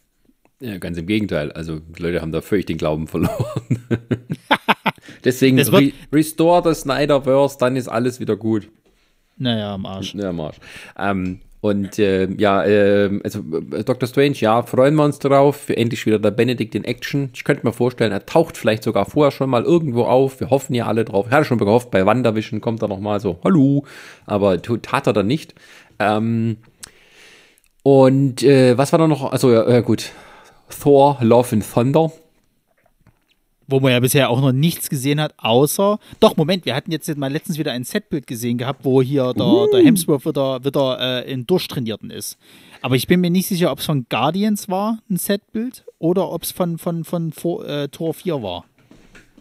Ja, 0.61 0.79
ganz 0.79 0.99
im 0.99 1.07
Gegenteil. 1.07 1.53
Also 1.53 1.79
die 1.79 2.03
Leute 2.03 2.21
haben 2.21 2.33
da 2.33 2.41
völlig 2.41 2.67
den 2.67 2.79
Glauben 2.79 3.07
verloren. 3.07 3.79
Deswegen 5.25 5.61
re 5.61 5.93
restore 6.13 6.63
the 6.75 6.81
Snyderverse, 6.81 7.59
dann 7.59 7.77
ist 7.77 7.89
alles 7.89 8.19
wieder 8.19 8.37
gut. 8.37 8.69
Naja, 9.37 9.75
am 9.75 9.87
Arsch. 9.87 10.15
Ja, 10.15 10.31
am 10.31 10.41
Arsch. 10.41 10.57
Ähm, 10.99 11.41
Und 11.61 11.99
äh, 11.99 12.31
ja, 12.35 12.63
äh, 12.65 13.21
also 13.25 13.41
äh, 13.73 13.83
Dr. 13.83 14.09
Strange, 14.09 14.37
ja, 14.37 14.63
freuen 14.63 14.95
wir 14.95 15.05
uns 15.05 15.19
drauf. 15.19 15.69
Endlich 15.69 16.07
wieder 16.07 16.19
der 16.19 16.31
Benedict 16.31 16.75
in 16.75 16.85
Action. 16.85 17.31
Ich 17.35 17.43
könnte 17.45 17.67
mir 17.67 17.73
vorstellen, 17.73 18.13
er 18.13 18.27
taucht 18.27 18.57
vielleicht 18.57 18.85
sogar 18.85 19.07
vorher 19.07 19.33
schon 19.33 19.51
mal 19.51 19.65
irgendwo 19.65 20.05
auf. 20.05 20.39
Wir 20.41 20.51
hoffen 20.51 20.75
ja 20.75 20.87
alle 20.87 21.05
drauf. 21.05 21.27
Ich 21.29 21.33
hatte 21.33 21.47
schon 21.47 21.59
gehofft, 21.59 21.91
bei 21.91 22.07
WandaVision 22.07 22.61
kommt 22.61 22.83
er 22.83 22.89
noch 22.89 23.01
mal 23.01 23.19
so, 23.19 23.39
hallo. 23.43 23.85
Aber 24.27 24.61
tat 24.63 25.07
er 25.09 25.13
dann 25.13 25.27
nicht. 25.27 25.55
Ähm, 25.99 26.59
und 27.83 28.43
äh, 28.43 28.79
was 28.79 28.93
war 28.93 28.99
da 28.99 29.09
noch? 29.09 29.33
Also, 29.33 29.53
ja, 29.53 29.81
gut. 29.81 30.11
Thor, 30.81 31.19
Love 31.21 31.57
and 31.57 31.73
Thunder 31.73 32.13
wo 33.69 33.81
man 33.81 33.93
ja 33.93 34.01
bisher 34.01 34.31
auch 34.31 34.41
noch 34.41 34.53
nichts 34.53 34.89
gesehen 34.89 35.21
hat, 35.21 35.35
außer. 35.37 36.01
Doch, 36.19 36.37
Moment, 36.37 36.65
wir 36.65 36.75
hatten 36.75 36.91
jetzt 36.91 37.15
mal 37.17 37.31
letztens 37.31 37.59
wieder 37.59 37.73
ein 37.73 37.85
Setbild 37.85 38.27
gesehen 38.27 38.59
gehabt, 38.59 38.85
wo 38.85 39.03
hier 39.03 39.35
der, 39.35 39.47
uh. 39.47 39.71
der 39.71 39.85
Hemsworth 39.85 40.27
wieder, 40.27 40.65
wieder 40.65 40.99
äh, 41.25 41.31
in 41.31 41.47
Durchtrainierten 41.47 42.11
ist. 42.11 42.39
Aber 42.81 42.97
ich 42.97 43.07
bin 43.07 43.21
mir 43.21 43.31
nicht 43.31 43.47
sicher, 43.47 43.71
ob 43.71 43.81
es 43.81 43.85
von 43.85 44.07
Guardians 44.09 44.69
war, 44.69 44.99
ein 45.11 45.17
Setbild, 45.17 45.85
oder 45.99 46.31
ob 46.33 46.43
es 46.43 46.51
von, 46.53 46.79
von, 46.79 47.05
von, 47.05 47.33
von 47.33 47.65
äh, 47.67 47.89
Tor 47.89 48.15
4 48.15 48.43
war. 48.43 48.65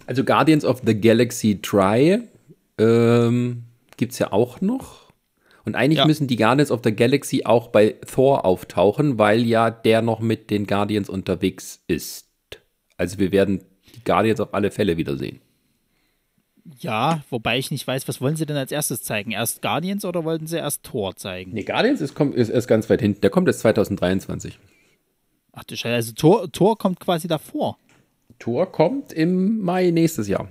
Also 0.06 0.24
Guardians 0.24 0.66
of 0.66 0.82
the 0.86 1.00
Galaxy 1.00 1.60
Try 1.62 2.20
ähm, 2.78 3.64
gibt 3.96 4.12
es 4.12 4.20
ja 4.20 4.32
auch 4.34 4.60
noch. 4.62 5.08
Und 5.66 5.76
eigentlich 5.76 6.00
ja. 6.00 6.06
müssen 6.06 6.28
die 6.28 6.38
Guardians 6.38 6.72
of 6.72 6.82
the 6.84 6.96
Galaxy 6.96 7.44
auch 7.46 7.68
bei 7.68 7.96
Thor 8.06 8.46
auftauchen, 8.46 9.18
weil 9.18 9.46
ja 9.46 9.70
der 9.70 10.02
noch 10.02 10.20
mit 10.20 10.50
den 10.50 10.66
Guardians 10.66 11.10
unterwegs 11.10 11.84
ist. 11.88 12.28
Also 12.98 13.20
wir 13.20 13.32
werden 13.32 13.62
Guardians 14.08 14.40
auf 14.40 14.54
alle 14.54 14.72
Fälle 14.72 14.98
wiedersehen. 14.98 15.40
Ja, 16.80 17.24
wobei 17.30 17.58
ich 17.58 17.72
nicht 17.72 17.86
weiß, 17.86 18.08
was 18.08 18.20
wollen 18.20 18.36
sie 18.36 18.46
denn 18.46 18.58
als 18.58 18.72
erstes 18.72 19.04
zeigen? 19.04 19.32
Erst 19.32 19.62
Guardians 19.62 20.04
oder 20.04 20.24
wollten 20.24 20.48
sie 20.48 20.58
erst 20.58 20.84
Thor 20.84 21.16
zeigen? 21.16 21.52
Nee, 21.54 21.64
Guardians 21.64 22.02
ist, 22.02 22.16
kommt, 22.16 22.36
ist 22.36 22.50
erst 22.50 22.68
ganz 22.68 22.90
weit 22.90 23.02
hinten. 23.02 23.22
Der 23.22 23.30
kommt 23.30 23.48
erst 23.48 23.60
2023. 23.62 24.60
Ach 25.54 25.64
du 25.64 25.76
Scheiße, 25.76 25.96
also 25.96 26.14
Thor, 26.14 26.52
Thor 26.52 26.78
kommt 26.78 27.00
quasi 27.00 27.28
davor. 27.28 27.78
Thor 28.40 28.72
kommt 28.72 29.14
im 29.14 29.62
Mai 29.62 29.92
nächstes 29.92 30.28
Jahr. 30.28 30.50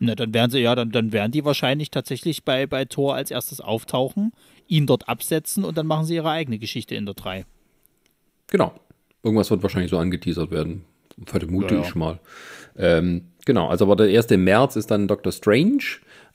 Na, 0.00 0.14
dann 0.14 0.32
werden 0.32 0.50
sie, 0.50 0.60
ja, 0.60 0.74
dann, 0.74 0.90
dann 0.92 1.12
werden 1.12 1.32
die 1.32 1.44
wahrscheinlich 1.44 1.90
tatsächlich 1.90 2.44
bei, 2.44 2.66
bei 2.66 2.84
Thor 2.84 3.14
als 3.14 3.30
erstes 3.30 3.60
auftauchen, 3.60 4.32
ihn 4.66 4.86
dort 4.86 5.08
absetzen 5.08 5.64
und 5.64 5.76
dann 5.78 5.86
machen 5.86 6.06
sie 6.06 6.14
ihre 6.14 6.30
eigene 6.30 6.58
Geschichte 6.58 6.94
in 6.94 7.04
der 7.04 7.14
3. 7.14 7.44
Genau. 8.48 8.72
Irgendwas 9.22 9.50
wird 9.50 9.62
wahrscheinlich 9.62 9.90
so 9.90 9.98
angeteasert 9.98 10.50
werden. 10.50 10.84
Vermute 11.26 11.74
ja, 11.74 11.80
ja. 11.80 11.86
ich 11.86 11.94
mal. 11.94 12.20
Ähm, 12.78 13.22
genau, 13.44 13.68
also 13.68 13.84
aber 13.84 13.96
der 13.96 14.08
erste 14.08 14.36
März 14.36 14.76
ist 14.76 14.90
dann 14.90 15.08
Doctor 15.08 15.32
Strange, 15.32 15.82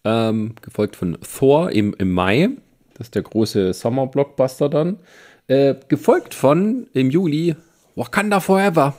ähm, 0.03 0.56
gefolgt 0.61 0.95
von 0.95 1.18
Thor 1.22 1.72
im, 1.72 1.95
im 1.98 2.11
Mai. 2.11 2.49
Das 2.95 3.07
ist 3.07 3.15
der 3.15 3.24
große 3.24 3.74
Summer-Blockbuster 3.74 4.70
dann. 4.70 4.99
Äh, 5.48 5.76
gefolgt 5.88 6.34
von 6.34 6.88
im 6.94 7.10
Juli 7.10 7.56
Wakanda 7.95 8.40
Forever. 8.40 8.95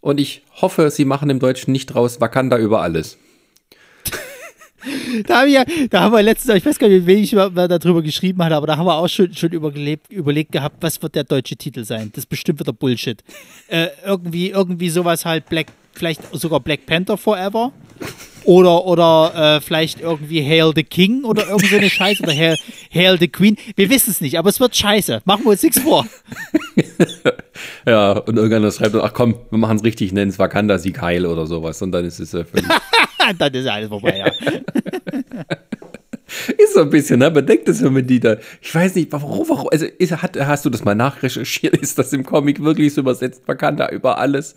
Und 0.00 0.20
ich 0.20 0.42
hoffe, 0.60 0.90
sie 0.90 1.04
machen 1.04 1.30
im 1.30 1.38
Deutschen 1.38 1.72
nicht 1.72 1.94
raus 1.94 2.20
Wakanda 2.20 2.58
über 2.58 2.82
alles. 2.82 3.18
da, 5.26 5.40
haben 5.40 5.48
wir, 5.48 5.64
da 5.90 6.00
haben 6.02 6.12
wir 6.12 6.22
letztens, 6.22 6.56
ich 6.56 6.64
weiß 6.64 6.78
gar 6.78 6.88
nicht, 6.88 7.06
wen 7.06 7.18
ich 7.18 7.32
darüber 7.32 8.02
geschrieben 8.02 8.42
hatte, 8.42 8.56
aber 8.56 8.66
da 8.66 8.76
haben 8.76 8.86
wir 8.86 8.96
auch 8.96 9.08
schon, 9.08 9.34
schon 9.34 9.52
überlebt, 9.52 10.10
überlegt 10.12 10.52
gehabt, 10.52 10.76
was 10.80 11.02
wird 11.02 11.14
der 11.14 11.24
deutsche 11.24 11.56
Titel 11.56 11.84
sein. 11.84 12.10
Das 12.12 12.24
ist 12.24 12.30
bestimmt 12.30 12.60
wieder 12.60 12.72
Bullshit. 12.72 13.22
Äh, 13.68 13.88
irgendwie, 14.04 14.50
irgendwie 14.50 14.90
sowas 14.90 15.24
halt 15.24 15.48
Black, 15.48 15.66
vielleicht 15.98 16.22
sogar 16.32 16.60
Black 16.60 16.86
Panther 16.86 17.16
Forever. 17.16 17.72
Oder, 18.44 18.86
oder 18.86 19.56
äh, 19.56 19.60
vielleicht 19.60 20.00
irgendwie 20.00 20.42
Hail 20.42 20.72
the 20.74 20.82
King 20.82 21.24
oder 21.24 21.48
irgend 21.48 21.66
so 21.66 21.76
eine 21.76 21.90
Scheiße 21.90 22.22
oder 22.22 22.32
Hail, 22.32 22.56
Hail 22.94 23.18
the 23.18 23.28
Queen. 23.28 23.58
Wir 23.76 23.90
wissen 23.90 24.10
es 24.10 24.22
nicht, 24.22 24.38
aber 24.38 24.48
es 24.48 24.58
wird 24.58 24.74
scheiße. 24.74 25.20
Machen 25.26 25.44
wir 25.44 25.50
uns 25.50 25.62
nichts 25.62 25.80
vor. 25.80 26.06
ja, 27.86 28.12
und 28.12 28.36
irgendeiner 28.36 28.70
schreibt, 28.70 28.94
ach 28.94 29.12
komm, 29.12 29.34
wir 29.50 29.58
machen 29.58 29.76
es 29.76 29.84
richtig, 29.84 30.12
nennen 30.12 30.30
es 30.30 30.38
Wakanda 30.38 30.78
Sieg 30.78 31.02
Heil 31.02 31.26
oder 31.26 31.46
sowas. 31.46 31.82
Und 31.82 31.92
dann 31.92 32.06
ist 32.06 32.20
es 32.20 32.32
äh, 32.32 32.44
dann 33.38 33.52
ist 33.52 33.66
alles 33.66 33.88
vorbei, 33.88 34.16
ja. 34.16 34.32
Ist 36.58 36.74
so 36.74 36.80
ein 36.80 36.90
bisschen, 36.90 37.20
ne? 37.20 37.30
Man 37.30 37.46
denkt 37.46 37.68
das, 37.68 37.82
wenn 37.82 37.94
man 37.94 38.06
die 38.06 38.20
da. 38.20 38.36
Ich 38.60 38.74
weiß 38.74 38.94
nicht, 38.96 39.10
warum, 39.12 39.48
warum. 39.48 39.68
Also, 39.70 39.86
ist, 39.86 40.22
hat, 40.22 40.38
hast 40.38 40.64
du 40.64 40.70
das 40.70 40.84
mal 40.84 40.94
nachrecherchiert? 40.94 41.76
Ist 41.76 41.98
das 41.98 42.12
im 42.12 42.24
Comic 42.24 42.62
wirklich 42.62 42.92
so 42.92 43.00
übersetzt? 43.00 43.42
Wakanda 43.46 43.88
über 43.88 44.18
alles? 44.18 44.56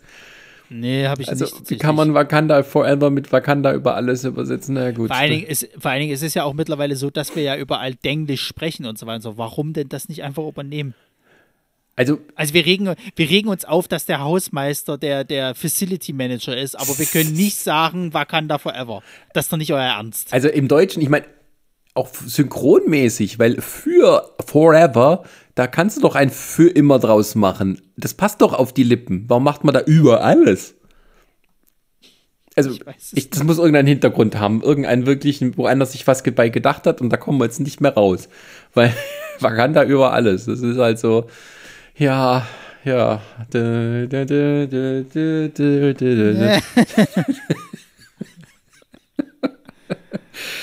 Nee, 0.73 1.05
habe 1.07 1.21
ich 1.21 1.27
also, 1.27 1.43
nicht. 1.43 1.69
Wie 1.69 1.77
kann 1.77 1.95
man 1.95 2.13
Wakanda 2.13 2.63
Forever 2.63 3.09
mit 3.09 3.33
Wakanda 3.33 3.73
über 3.73 3.95
alles 3.95 4.23
übersetzen? 4.23 4.75
Na 4.75 4.91
gut. 4.91 5.07
Vor 5.09 5.17
allen, 5.17 5.31
Dingen 5.31 5.45
ist, 5.45 5.67
vor 5.77 5.91
allen 5.91 5.99
Dingen 5.99 6.13
ist 6.13 6.23
es 6.23 6.33
ja 6.33 6.45
auch 6.45 6.53
mittlerweile 6.53 6.95
so, 6.95 7.09
dass 7.09 7.35
wir 7.35 7.43
ja 7.43 7.57
überall 7.57 7.93
Denglisch 7.93 8.47
sprechen 8.47 8.85
und 8.85 8.97
so 8.97 9.05
weiter. 9.05 9.19
So, 9.19 9.37
warum 9.37 9.73
denn 9.73 9.89
das 9.89 10.07
nicht 10.07 10.23
einfach 10.23 10.47
übernehmen? 10.47 10.93
Also, 11.97 12.19
also 12.35 12.53
wir, 12.53 12.65
regen, 12.65 12.95
wir 13.17 13.29
regen 13.29 13.49
uns 13.49 13.65
auf, 13.65 13.89
dass 13.89 14.05
der 14.05 14.21
Hausmeister 14.21 14.97
der, 14.97 15.25
der 15.25 15.55
Facility 15.55 16.13
Manager 16.13 16.55
ist, 16.55 16.75
aber 16.75 16.97
wir 16.97 17.05
können 17.05 17.33
nicht 17.33 17.57
sagen, 17.57 18.13
Wakanda 18.13 18.57
Forever. 18.57 19.03
Das 19.33 19.45
ist 19.45 19.53
doch 19.53 19.57
nicht 19.57 19.73
euer 19.73 19.81
Ernst. 19.81 20.31
Also 20.31 20.47
im 20.47 20.69
Deutschen, 20.69 21.01
ich 21.01 21.09
meine, 21.09 21.25
auch 21.93 22.07
synchronmäßig, 22.13 23.39
weil 23.39 23.59
für 23.59 24.31
Forever, 24.45 25.25
da 25.55 25.67
kannst 25.67 25.97
du 25.97 26.01
doch 26.01 26.15
ein 26.15 26.29
für 26.29 26.69
immer 26.69 26.99
draus 26.99 27.35
machen. 27.35 27.81
Das 27.97 28.13
passt 28.13 28.41
doch 28.41 28.53
auf 28.53 28.73
die 28.73 28.83
Lippen. 28.83 29.25
Warum 29.27 29.43
macht 29.43 29.63
man 29.63 29.73
da 29.73 29.81
über 29.81 30.23
alles? 30.23 30.75
Also, 32.55 32.71
ich 32.71 32.83
ich, 33.13 33.29
das 33.29 33.43
muss 33.43 33.57
irgendeinen 33.57 33.87
Hintergrund 33.87 34.37
haben. 34.37 34.61
Irgendeinen 34.61 35.05
wirklichen, 35.05 35.57
wo 35.57 35.65
einer 35.65 35.85
sich 35.85 36.05
was 36.07 36.23
bei 36.23 36.49
gedacht 36.49 36.85
hat 36.85 37.01
und 37.01 37.09
da 37.09 37.17
kommen 37.17 37.39
wir 37.39 37.45
jetzt 37.45 37.59
nicht 37.59 37.79
mehr 37.81 37.93
raus. 37.93 38.27
Weil 38.73 38.93
Wakanda 39.39 39.83
über 39.83 40.13
alles. 40.13 40.45
Das 40.45 40.61
ist 40.61 40.77
halt 40.77 40.99
so. 40.99 41.27
Ja, 41.95 42.45
ja. 42.83 43.21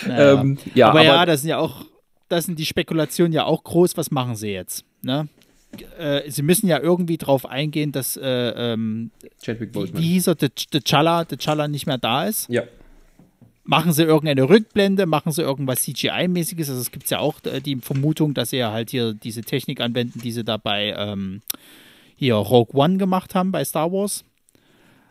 Naja. 0.07 0.41
ähm, 0.41 0.59
ja, 0.75 0.89
aber, 0.89 1.01
aber 1.01 1.09
ja, 1.09 1.27
das 1.27 1.43
sind 1.43 1.51
ja 1.51 1.59
auch, 1.59 1.85
das 2.29 2.45
sind 2.47 2.59
die 2.59 2.67
Spekulationen 2.67 3.33
ja 3.33 3.45
auch 3.45 3.65
groß. 3.65 3.97
Was 3.97 4.11
machen 4.11 4.37
sie 4.37 4.49
jetzt? 4.49 4.85
Ne? 5.03 5.29
Äh, 5.99 6.31
sie 6.31 6.43
müssen 6.43 6.67
ja 6.67 6.81
irgendwie 6.81 7.19
drauf 7.19 7.47
eingehen, 7.47 7.93
dass 7.93 8.17
äh, 8.17 8.23
ähm, 8.27 9.11
Chadwick 9.43 9.73
Boseman. 9.73 10.03
Wie 10.03 10.09
hieß 10.09 10.29
er, 10.29 10.35
T'Challa 10.35 11.69
nicht 11.69 11.87
mehr 11.87 11.99
da 11.99 12.25
ist. 12.25 12.49
Ja. 12.49 12.63
Machen 13.65 13.93
sie 13.93 14.03
irgendeine 14.03 14.49
Rückblende, 14.49 15.05
machen 15.05 15.31
sie 15.31 15.43
irgendwas 15.43 15.83
CGI-mäßiges. 15.83 16.71
Also 16.71 16.81
es 16.81 16.91
gibt 16.91 17.09
ja 17.11 17.19
auch 17.19 17.45
äh, 17.45 17.61
die 17.61 17.77
Vermutung, 17.77 18.33
dass 18.33 18.51
sie 18.51 18.65
halt 18.65 18.91
hier 18.91 19.13
diese 19.13 19.43
Technik 19.43 19.81
anwenden, 19.81 20.21
die 20.21 20.33
sie 20.33 20.43
da 20.43 20.57
bei 20.57 20.95
ähm, 20.97 21.43
hier 22.17 22.35
Rogue 22.35 22.75
One 22.75 22.97
gemacht 22.97 23.35
haben 23.35 23.53
bei 23.53 23.65
Star 23.65 23.93
Wars. 23.93 24.25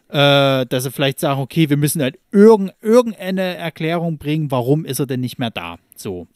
Äh, 0.10 0.66
dass 0.66 0.84
sie 0.84 0.92
vielleicht 0.92 1.20
sagen, 1.20 1.42
okay, 1.42 1.70
wir 1.70 1.78
müssen 1.78 2.02
halt 2.02 2.18
irgend, 2.32 2.74
irgendeine 2.82 3.58
Erklärung 3.58 4.18
bringen, 4.18 4.50
warum 4.50 4.86
ist 4.86 5.00
er 5.00 5.06
denn 5.06 5.20
nicht 5.20 5.38
mehr 5.38 5.52
da. 5.52 5.78
So. 5.96 6.28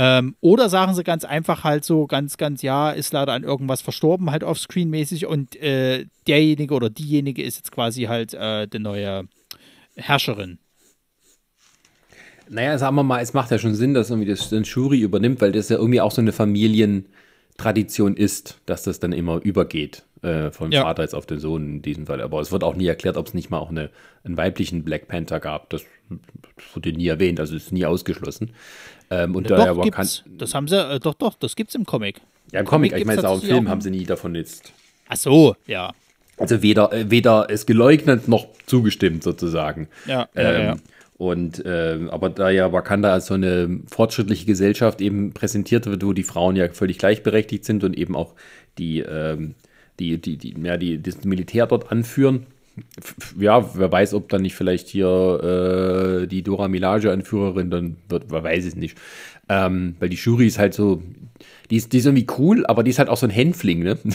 Ähm, 0.00 0.36
oder 0.40 0.68
sagen 0.68 0.94
sie 0.94 1.02
ganz 1.02 1.24
einfach 1.24 1.64
halt 1.64 1.84
so, 1.84 2.06
ganz, 2.06 2.36
ganz, 2.36 2.62
ja, 2.62 2.92
ist 2.92 3.12
leider 3.12 3.32
an 3.32 3.42
irgendwas 3.42 3.80
verstorben, 3.80 4.30
halt 4.30 4.44
offscreen-mäßig 4.44 5.26
und 5.26 5.56
äh, 5.56 6.06
derjenige 6.28 6.72
oder 6.72 6.88
diejenige 6.88 7.42
ist 7.42 7.56
jetzt 7.56 7.72
quasi 7.72 8.04
halt 8.04 8.32
äh, 8.32 8.68
die 8.68 8.78
neue 8.78 9.24
Herrscherin. 9.96 10.60
Naja, 12.48 12.78
sagen 12.78 12.94
wir 12.94 13.02
mal, 13.02 13.20
es 13.20 13.34
macht 13.34 13.50
ja 13.50 13.58
schon 13.58 13.74
Sinn, 13.74 13.92
dass 13.92 14.10
irgendwie 14.10 14.28
das, 14.28 14.48
das 14.50 14.68
Shuri 14.68 15.00
übernimmt, 15.00 15.40
weil 15.40 15.50
das 15.50 15.68
ja 15.68 15.78
irgendwie 15.78 16.00
auch 16.00 16.12
so 16.12 16.20
eine 16.20 16.30
Familientradition 16.30 18.16
ist, 18.16 18.60
dass 18.66 18.84
das 18.84 19.00
dann 19.00 19.12
immer 19.12 19.42
übergeht 19.42 20.04
äh, 20.22 20.52
von 20.52 20.70
ja. 20.70 20.82
Vater 20.82 21.02
jetzt 21.02 21.16
auf 21.16 21.26
den 21.26 21.40
Sohn 21.40 21.74
in 21.74 21.82
diesem 21.82 22.06
Fall. 22.06 22.20
Aber 22.20 22.40
es 22.40 22.52
wird 22.52 22.62
auch 22.62 22.76
nie 22.76 22.86
erklärt, 22.86 23.16
ob 23.16 23.26
es 23.26 23.34
nicht 23.34 23.50
mal 23.50 23.58
auch 23.58 23.70
eine, 23.70 23.90
einen 24.22 24.36
weiblichen 24.36 24.84
Black 24.84 25.08
Panther 25.08 25.40
gab. 25.40 25.70
Das 25.70 25.82
wurde 26.72 26.92
nie 26.92 27.08
erwähnt, 27.08 27.40
also 27.40 27.56
ist 27.56 27.72
nie 27.72 27.84
ausgeschlossen. 27.84 28.52
Ähm, 29.10 29.34
und 29.34 29.48
ja, 29.48 29.56
daher 29.56 29.74
doch, 29.74 29.90
kann, 29.90 30.08
das 30.26 30.54
haben 30.54 30.68
sie, 30.68 30.76
äh, 30.76 31.00
doch, 31.00 31.14
doch, 31.14 31.34
das 31.34 31.56
gibt's 31.56 31.74
im 31.74 31.84
Comic. 31.84 32.20
Ja, 32.52 32.60
im 32.60 32.66
Comic, 32.66 32.92
Comic 32.92 33.00
ich 33.00 33.06
meine, 33.06 33.28
auch 33.28 33.42
im 33.42 33.48
Film 33.48 33.66
auch 33.66 33.70
haben 33.70 33.80
sie 33.80 33.90
nie 33.90 34.04
davon 34.04 34.34
jetzt. 34.34 34.72
Ach 35.08 35.16
so, 35.16 35.56
ja. 35.66 35.92
Also 36.36 36.62
weder, 36.62 36.92
äh, 36.92 37.10
weder 37.10 37.46
es 37.50 37.66
geleugnet 37.66 38.28
noch 38.28 38.46
zugestimmt 38.66 39.22
sozusagen. 39.22 39.88
Ja, 40.06 40.28
ähm, 40.34 40.44
ja, 40.44 40.60
ja. 40.60 40.76
Und 41.16 41.64
äh, 41.66 41.98
aber 42.10 42.30
da 42.30 42.48
ja 42.48 42.72
Wakanda 42.72 43.12
als 43.12 43.26
so 43.26 43.34
eine 43.34 43.80
fortschrittliche 43.90 44.46
Gesellschaft 44.46 45.00
eben 45.00 45.32
präsentiert 45.32 45.86
wird, 45.86 46.04
wo 46.04 46.12
die 46.12 46.22
Frauen 46.22 46.54
ja 46.54 46.68
völlig 46.68 46.98
gleichberechtigt 46.98 47.64
sind 47.64 47.82
und 47.82 47.98
eben 47.98 48.14
auch 48.14 48.34
die, 48.78 49.00
ähm, 49.00 49.56
die, 49.98 50.18
die, 50.18 50.36
die, 50.36 50.54
ja, 50.62 50.76
die, 50.76 51.02
das 51.02 51.24
Militär 51.24 51.66
dort 51.66 51.90
anführen. 51.90 52.46
Ja, 53.38 53.74
wer 53.74 53.90
weiß, 53.90 54.14
ob 54.14 54.28
dann 54.28 54.42
nicht 54.42 54.54
vielleicht 54.54 54.88
hier 54.88 56.22
äh, 56.22 56.26
die 56.26 56.42
Dora 56.42 56.68
Milage 56.68 57.12
Anführerin 57.12 57.70
dann 57.70 57.96
wird, 58.08 58.30
wer 58.30 58.42
weiß 58.42 58.64
es 58.64 58.76
nicht. 58.76 58.98
Ähm, 59.48 59.96
weil 59.98 60.08
die 60.08 60.16
Jury 60.16 60.46
ist 60.46 60.58
halt 60.58 60.74
so, 60.74 61.02
Die 61.70 61.76
ist, 61.76 61.92
die 61.92 61.98
ist 61.98 62.06
irgendwie 62.06 62.26
cool, 62.38 62.64
aber 62.64 62.82
die 62.82 62.90
ist 62.90 62.98
halt 62.98 63.10
auch 63.10 63.18
so 63.18 63.26
ein 63.26 63.30
Hänfling, 63.30 63.80
ne? 63.80 63.98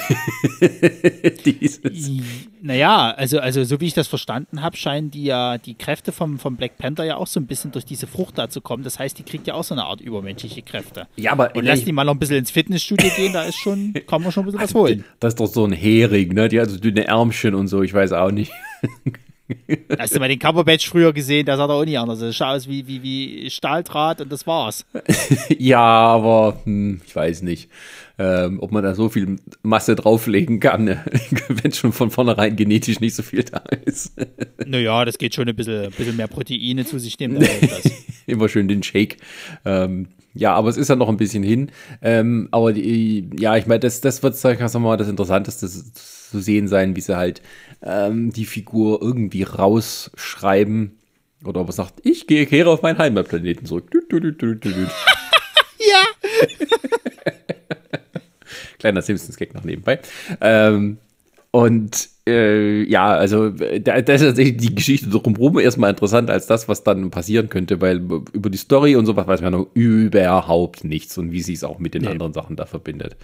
naja, 2.63 3.11
also, 3.11 3.39
also 3.39 3.63
so 3.63 3.79
wie 3.79 3.85
ich 3.85 3.93
das 3.93 4.07
verstanden 4.07 4.63
habe, 4.63 4.75
scheinen 4.75 5.11
die 5.11 5.25
ja 5.25 5.59
die 5.59 5.75
Kräfte 5.75 6.11
vom, 6.11 6.39
vom 6.39 6.55
Black 6.55 6.79
Panther 6.79 7.03
ja 7.03 7.17
auch 7.17 7.27
so 7.27 7.39
ein 7.39 7.45
bisschen 7.45 7.71
durch 7.71 7.85
diese 7.85 8.07
Frucht 8.07 8.39
da 8.39 8.49
zu 8.49 8.59
kommen. 8.61 8.83
Das 8.83 8.97
heißt, 8.97 9.19
die 9.19 9.23
kriegt 9.23 9.45
ja 9.45 9.53
auch 9.53 9.63
so 9.63 9.75
eine 9.75 9.85
Art 9.85 10.01
übermenschliche 10.01 10.63
Kräfte. 10.63 11.07
Ja, 11.15 11.33
aber. 11.33 11.55
Und 11.55 11.65
lass 11.65 11.83
die 11.83 11.91
mal 11.91 12.05
noch 12.05 12.13
ein 12.13 12.19
bisschen 12.19 12.37
ins 12.37 12.49
Fitnessstudio 12.49 13.11
gehen, 13.15 13.33
da 13.33 13.43
ist 13.43 13.57
schon, 13.57 13.93
kann 14.07 14.23
man 14.23 14.31
schon 14.31 14.43
ein 14.43 14.45
bisschen 14.47 14.61
was 14.61 14.73
holen. 14.73 15.05
Das 15.19 15.33
ist 15.33 15.39
doch 15.39 15.45
so 15.45 15.63
ein 15.63 15.73
Hering, 15.73 16.33
ne? 16.33 16.49
Die 16.49 16.59
hat 16.59 16.71
so 16.71 16.79
dünne 16.79 17.05
Ärmchen 17.05 17.53
und 17.53 17.67
so, 17.67 17.83
ich 17.83 17.93
weiß 17.93 18.13
auch 18.13 18.31
nicht. 18.31 18.51
Hast 19.99 20.15
du 20.15 20.19
mal 20.19 20.29
den 20.29 20.39
Cumberbatch 20.39 20.87
früher 20.87 21.13
gesehen? 21.13 21.45
Der 21.45 21.57
sah 21.57 21.67
doch 21.67 21.81
auch 21.81 21.85
nicht 21.85 21.99
anders. 21.99 22.19
Das 22.19 22.35
schaut 22.35 22.55
aus 22.55 22.67
wie, 22.67 22.87
wie, 22.87 23.03
wie 23.03 23.49
Stahldraht 23.49 24.21
und 24.21 24.31
das 24.31 24.47
war's. 24.47 24.85
ja, 25.57 25.81
aber 25.81 26.61
hm, 26.63 27.01
ich 27.05 27.15
weiß 27.15 27.41
nicht, 27.41 27.69
ähm, 28.17 28.59
ob 28.61 28.71
man 28.71 28.83
da 28.83 28.95
so 28.95 29.09
viel 29.09 29.37
Masse 29.61 29.95
drauflegen 29.95 30.59
kann, 30.59 30.87
wenn 31.49 31.73
schon 31.73 31.91
von 31.91 32.11
vornherein 32.11 32.55
genetisch 32.55 32.99
nicht 32.99 33.15
so 33.15 33.23
viel 33.23 33.43
da 33.43 33.63
ist. 33.85 34.13
naja, 34.65 35.03
das 35.05 35.17
geht 35.17 35.35
schon 35.35 35.49
ein 35.49 35.55
bisschen, 35.55 35.85
ein 35.85 35.91
bisschen 35.91 36.15
mehr 36.15 36.27
Proteine 36.27 36.85
zu 36.85 36.99
sich 36.99 37.19
nehmen. 37.19 37.45
Immer 38.25 38.47
schön 38.47 38.67
den 38.67 38.83
Shake. 38.83 39.17
Ähm, 39.65 40.07
ja, 40.33 40.53
aber 40.53 40.69
es 40.69 40.77
ist 40.77 40.89
ja 40.89 40.95
noch 40.95 41.09
ein 41.09 41.17
bisschen 41.17 41.43
hin. 41.43 41.71
Ähm, 42.01 42.47
aber 42.51 42.73
die, 42.73 43.29
ja, 43.37 43.55
ich 43.55 43.67
meine, 43.67 43.79
das, 43.79 44.01
das 44.01 44.23
wird, 44.23 44.35
sag 44.35 44.59
ich 44.59 44.73
mal, 44.79 44.97
das 44.97 45.07
Interessanteste 45.07 45.67
zu 45.67 46.39
sehen 46.39 46.67
sein, 46.67 46.95
wie 46.95 47.01
sie 47.01 47.15
halt 47.15 47.41
ähm, 47.83 48.31
die 48.31 48.45
Figur 48.45 49.01
irgendwie 49.01 49.43
rausschreiben. 49.43 50.97
Oder 51.45 51.61
ob 51.61 51.67
er 51.67 51.73
sagt, 51.73 51.99
ich 52.03 52.25
gehe 52.25 52.45
kehre 52.45 52.69
auf 52.69 52.81
meinen 52.81 52.97
Heimatplaneten 52.97 53.67
zurück. 53.67 53.91
ja. 55.79 56.01
Kleiner 58.79 59.01
Simpsons-Gag 59.01 59.53
noch 59.53 59.63
nebenbei. 59.63 59.99
Ähm, 60.41 60.97
und 61.55 62.09
äh, 62.27 62.81
ja, 62.89 63.13
also 63.13 63.49
da, 63.51 64.01
da 64.01 64.13
ist 64.13 64.21
tatsächlich 64.21 64.57
die 64.57 64.73
Geschichte 64.73 65.07
drumherum 65.07 65.59
erstmal 65.59 65.91
interessant 65.91 66.31
als 66.31 66.47
das, 66.47 66.67
was 66.67 66.83
dann 66.83 67.11
passieren 67.11 67.47
könnte, 67.47 67.79
weil 67.79 67.97
über 67.97 68.49
die 68.49 68.57
Story 68.57 68.95
und 68.95 69.05
sowas 69.05 69.27
weiß 69.27 69.41
man 69.41 69.53
noch 69.53 69.67
überhaupt 69.75 70.83
nichts 70.83 71.15
und 71.19 71.31
wie 71.31 71.41
sie 71.41 71.53
es 71.53 71.63
auch 71.63 71.77
mit 71.77 71.93
den 71.93 72.01
nee. 72.01 72.07
anderen 72.07 72.33
Sachen 72.33 72.55
da 72.55 72.65
verbindet. 72.65 73.17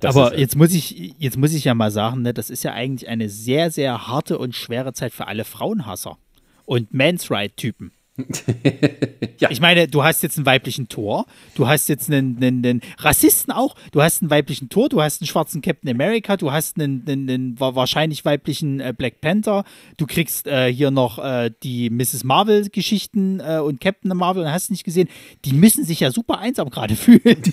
Das 0.00 0.16
Aber 0.16 0.34
ist, 0.34 0.40
jetzt 0.40 0.56
muss 0.56 0.74
ich, 0.74 1.14
jetzt 1.18 1.36
muss 1.36 1.54
ich 1.54 1.62
ja 1.62 1.74
mal 1.74 1.92
sagen, 1.92 2.22
ne, 2.22 2.34
das 2.34 2.50
ist 2.50 2.64
ja 2.64 2.72
eigentlich 2.72 3.08
eine 3.08 3.28
sehr, 3.28 3.70
sehr 3.70 4.08
harte 4.08 4.38
und 4.38 4.56
schwere 4.56 4.92
Zeit 4.92 5.12
für 5.12 5.28
alle 5.28 5.44
Frauenhasser 5.44 6.18
und 6.64 6.92
Mans 6.92 7.30
Right-Typen. 7.30 7.92
ja. 9.38 9.50
Ich 9.50 9.60
meine, 9.60 9.88
du 9.88 10.02
hast 10.02 10.22
jetzt 10.22 10.36
einen 10.38 10.46
weiblichen 10.46 10.88
Tor, 10.88 11.26
du 11.54 11.68
hast 11.68 11.88
jetzt 11.88 12.10
einen, 12.10 12.36
einen, 12.36 12.64
einen, 12.64 12.80
Rassisten 12.98 13.52
auch, 13.52 13.74
du 13.92 14.02
hast 14.02 14.22
einen 14.22 14.30
weiblichen 14.30 14.68
Tor, 14.68 14.88
du 14.88 15.02
hast 15.02 15.20
einen 15.20 15.28
schwarzen 15.28 15.62
Captain 15.62 15.90
America, 15.90 16.36
du 16.36 16.50
hast 16.50 16.80
einen, 16.80 17.04
einen, 17.06 17.28
einen 17.28 17.60
wahrscheinlich 17.60 18.24
weiblichen 18.24 18.80
äh, 18.80 18.94
Black 18.96 19.20
Panther, 19.20 19.64
du 19.96 20.06
kriegst 20.06 20.46
äh, 20.46 20.72
hier 20.72 20.90
noch 20.90 21.18
äh, 21.18 21.50
die 21.62 21.90
Mrs. 21.90 22.24
Marvel-Geschichten 22.24 23.40
äh, 23.40 23.58
und 23.58 23.80
Captain 23.80 24.16
Marvel 24.16 24.44
und 24.44 24.52
hast 24.52 24.70
nicht 24.70 24.84
gesehen, 24.84 25.08
die 25.44 25.52
müssen 25.52 25.84
sich 25.84 26.00
ja 26.00 26.10
super 26.10 26.38
einsam 26.38 26.70
gerade 26.70 26.96
fühlen. 26.96 27.42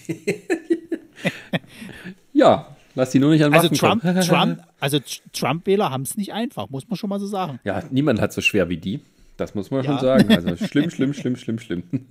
Ja, 2.33 2.75
lass 2.95 3.11
die 3.11 3.19
nur 3.19 3.29
nicht 3.29 3.43
an 3.43 3.53
also 3.53 3.69
Trump, 3.69 4.01
Trump, 4.01 4.59
also 4.79 4.99
Trump-Wähler 5.31 5.91
haben 5.91 6.01
es 6.01 6.17
nicht 6.17 6.33
einfach, 6.33 6.69
muss 6.69 6.87
man 6.89 6.97
schon 6.97 7.09
mal 7.09 7.19
so 7.19 7.27
sagen. 7.27 7.59
Ja, 7.63 7.83
niemand 7.91 8.19
hat 8.19 8.33
so 8.33 8.41
schwer 8.41 8.69
wie 8.69 8.77
die. 8.77 9.01
Das 9.37 9.55
muss 9.55 9.71
man 9.71 9.83
ja. 9.83 9.91
schon 9.91 9.99
sagen. 9.99 10.33
Also 10.33 10.55
schlimm, 10.65 10.89
schlimm, 10.89 11.13
schlimm, 11.13 11.35
schlimm, 11.35 11.59
schlimm. 11.59 11.83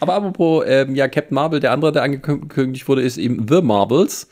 Aber 0.00 0.14
apropos, 0.14 0.64
ähm, 0.66 0.94
ja, 0.94 1.08
Captain 1.08 1.34
Marvel, 1.34 1.60
der 1.60 1.72
andere, 1.72 1.92
der 1.92 2.02
angekündigt 2.02 2.86
wurde, 2.88 3.02
ist 3.02 3.16
eben 3.16 3.46
The 3.48 3.62
Marvels, 3.62 4.28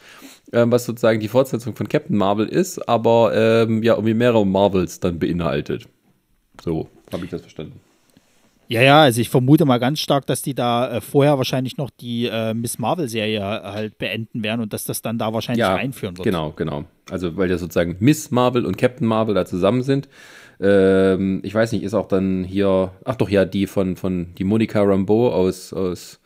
ähm, 0.52 0.70
was 0.70 0.84
sozusagen 0.84 1.20
die 1.20 1.28
Fortsetzung 1.28 1.74
von 1.74 1.88
Captain 1.88 2.16
Marvel 2.16 2.46
ist, 2.46 2.86
aber 2.88 3.32
ähm, 3.34 3.82
ja, 3.82 3.94
irgendwie 3.94 4.14
mehrere 4.14 4.46
Marvels 4.46 5.00
dann 5.00 5.18
beinhaltet. 5.18 5.88
So 6.62 6.88
habe 7.12 7.24
ich 7.24 7.30
das 7.30 7.40
verstanden. 7.40 7.80
Ja, 8.68 8.80
ja, 8.80 9.02
also 9.02 9.20
ich 9.20 9.28
vermute 9.28 9.66
mal 9.66 9.78
ganz 9.78 10.00
stark, 10.00 10.26
dass 10.26 10.40
die 10.40 10.54
da 10.54 10.96
äh, 10.96 11.00
vorher 11.02 11.36
wahrscheinlich 11.36 11.76
noch 11.76 11.90
die 11.90 12.26
äh, 12.26 12.54
Miss 12.54 12.78
Marvel-Serie 12.78 13.42
halt 13.42 13.98
beenden 13.98 14.42
werden 14.42 14.62
und 14.62 14.72
dass 14.72 14.84
das 14.84 15.02
dann 15.02 15.18
da 15.18 15.34
wahrscheinlich 15.34 15.60
ja, 15.60 15.74
einführen 15.74 16.16
wird. 16.16 16.24
Genau, 16.24 16.52
genau. 16.52 16.84
Also 17.10 17.36
weil 17.36 17.50
ja 17.50 17.58
sozusagen 17.58 17.96
Miss 18.00 18.30
Marvel 18.30 18.64
und 18.64 18.78
Captain 18.78 19.06
Marvel 19.06 19.34
da 19.34 19.44
zusammen 19.44 19.82
sind. 19.82 20.08
Ähm, 20.62 21.40
ich 21.42 21.54
weiß 21.54 21.72
nicht, 21.72 21.82
ist 21.82 21.94
auch 21.94 22.08
dann 22.08 22.44
hier, 22.44 22.92
ach 23.04 23.16
doch, 23.16 23.28
ja, 23.28 23.44
die 23.44 23.66
von, 23.66 23.96
von 23.96 24.34
die 24.38 24.44
Monica 24.44 24.80
Rambeau 24.80 25.32
aus, 25.32 25.72
aus 25.72 26.20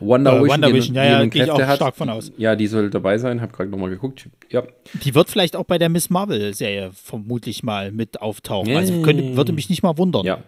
Wonder 0.00 0.32
äh, 0.32 0.42
Vision, 0.42 0.50
Wonder 0.50 0.74
Vision, 0.74 0.96
ja, 0.96 1.04
ja, 1.04 1.24
gehe 1.26 1.44
ich 1.44 1.50
auch 1.50 1.60
hat. 1.60 1.76
stark 1.76 1.96
von 1.96 2.10
aus. 2.10 2.30
Ja, 2.36 2.56
die 2.56 2.66
soll 2.66 2.90
dabei 2.90 3.18
sein, 3.18 3.40
hab 3.40 3.52
gerade 3.52 3.70
nochmal 3.70 3.90
geguckt. 3.90 4.28
Ja. 4.50 4.64
Die 5.02 5.14
wird 5.14 5.30
vielleicht 5.30 5.56
auch 5.56 5.64
bei 5.64 5.78
der 5.78 5.88
Miss 5.88 6.10
Marvel-Serie 6.10 6.90
vermutlich 6.92 7.62
mal 7.62 7.90
mit 7.90 8.20
auftauchen. 8.20 8.76
Also 8.76 9.00
könnte, 9.02 9.36
würde 9.36 9.52
mich 9.52 9.70
nicht 9.70 9.82
mal 9.82 9.96
wundern. 9.96 10.24
Ja, 10.26 10.42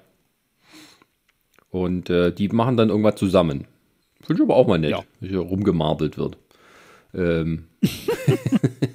und 1.73 2.11
äh, 2.11 2.33
die 2.33 2.49
machen 2.49 2.77
dann 2.77 2.91
irgendwas 2.91 3.17
zusammen. 3.17 3.67
Finde 4.21 4.43
ich 4.43 4.49
aber 4.49 4.57
auch 4.57 4.69
mal 4.69 4.79
nett, 4.79 4.91
ja. 4.91 5.03
wenn 5.19 5.31
hier 5.31 5.41
rumgemarbelt 5.41 6.19
wird. 6.19 6.37
Ähm, 7.15 7.65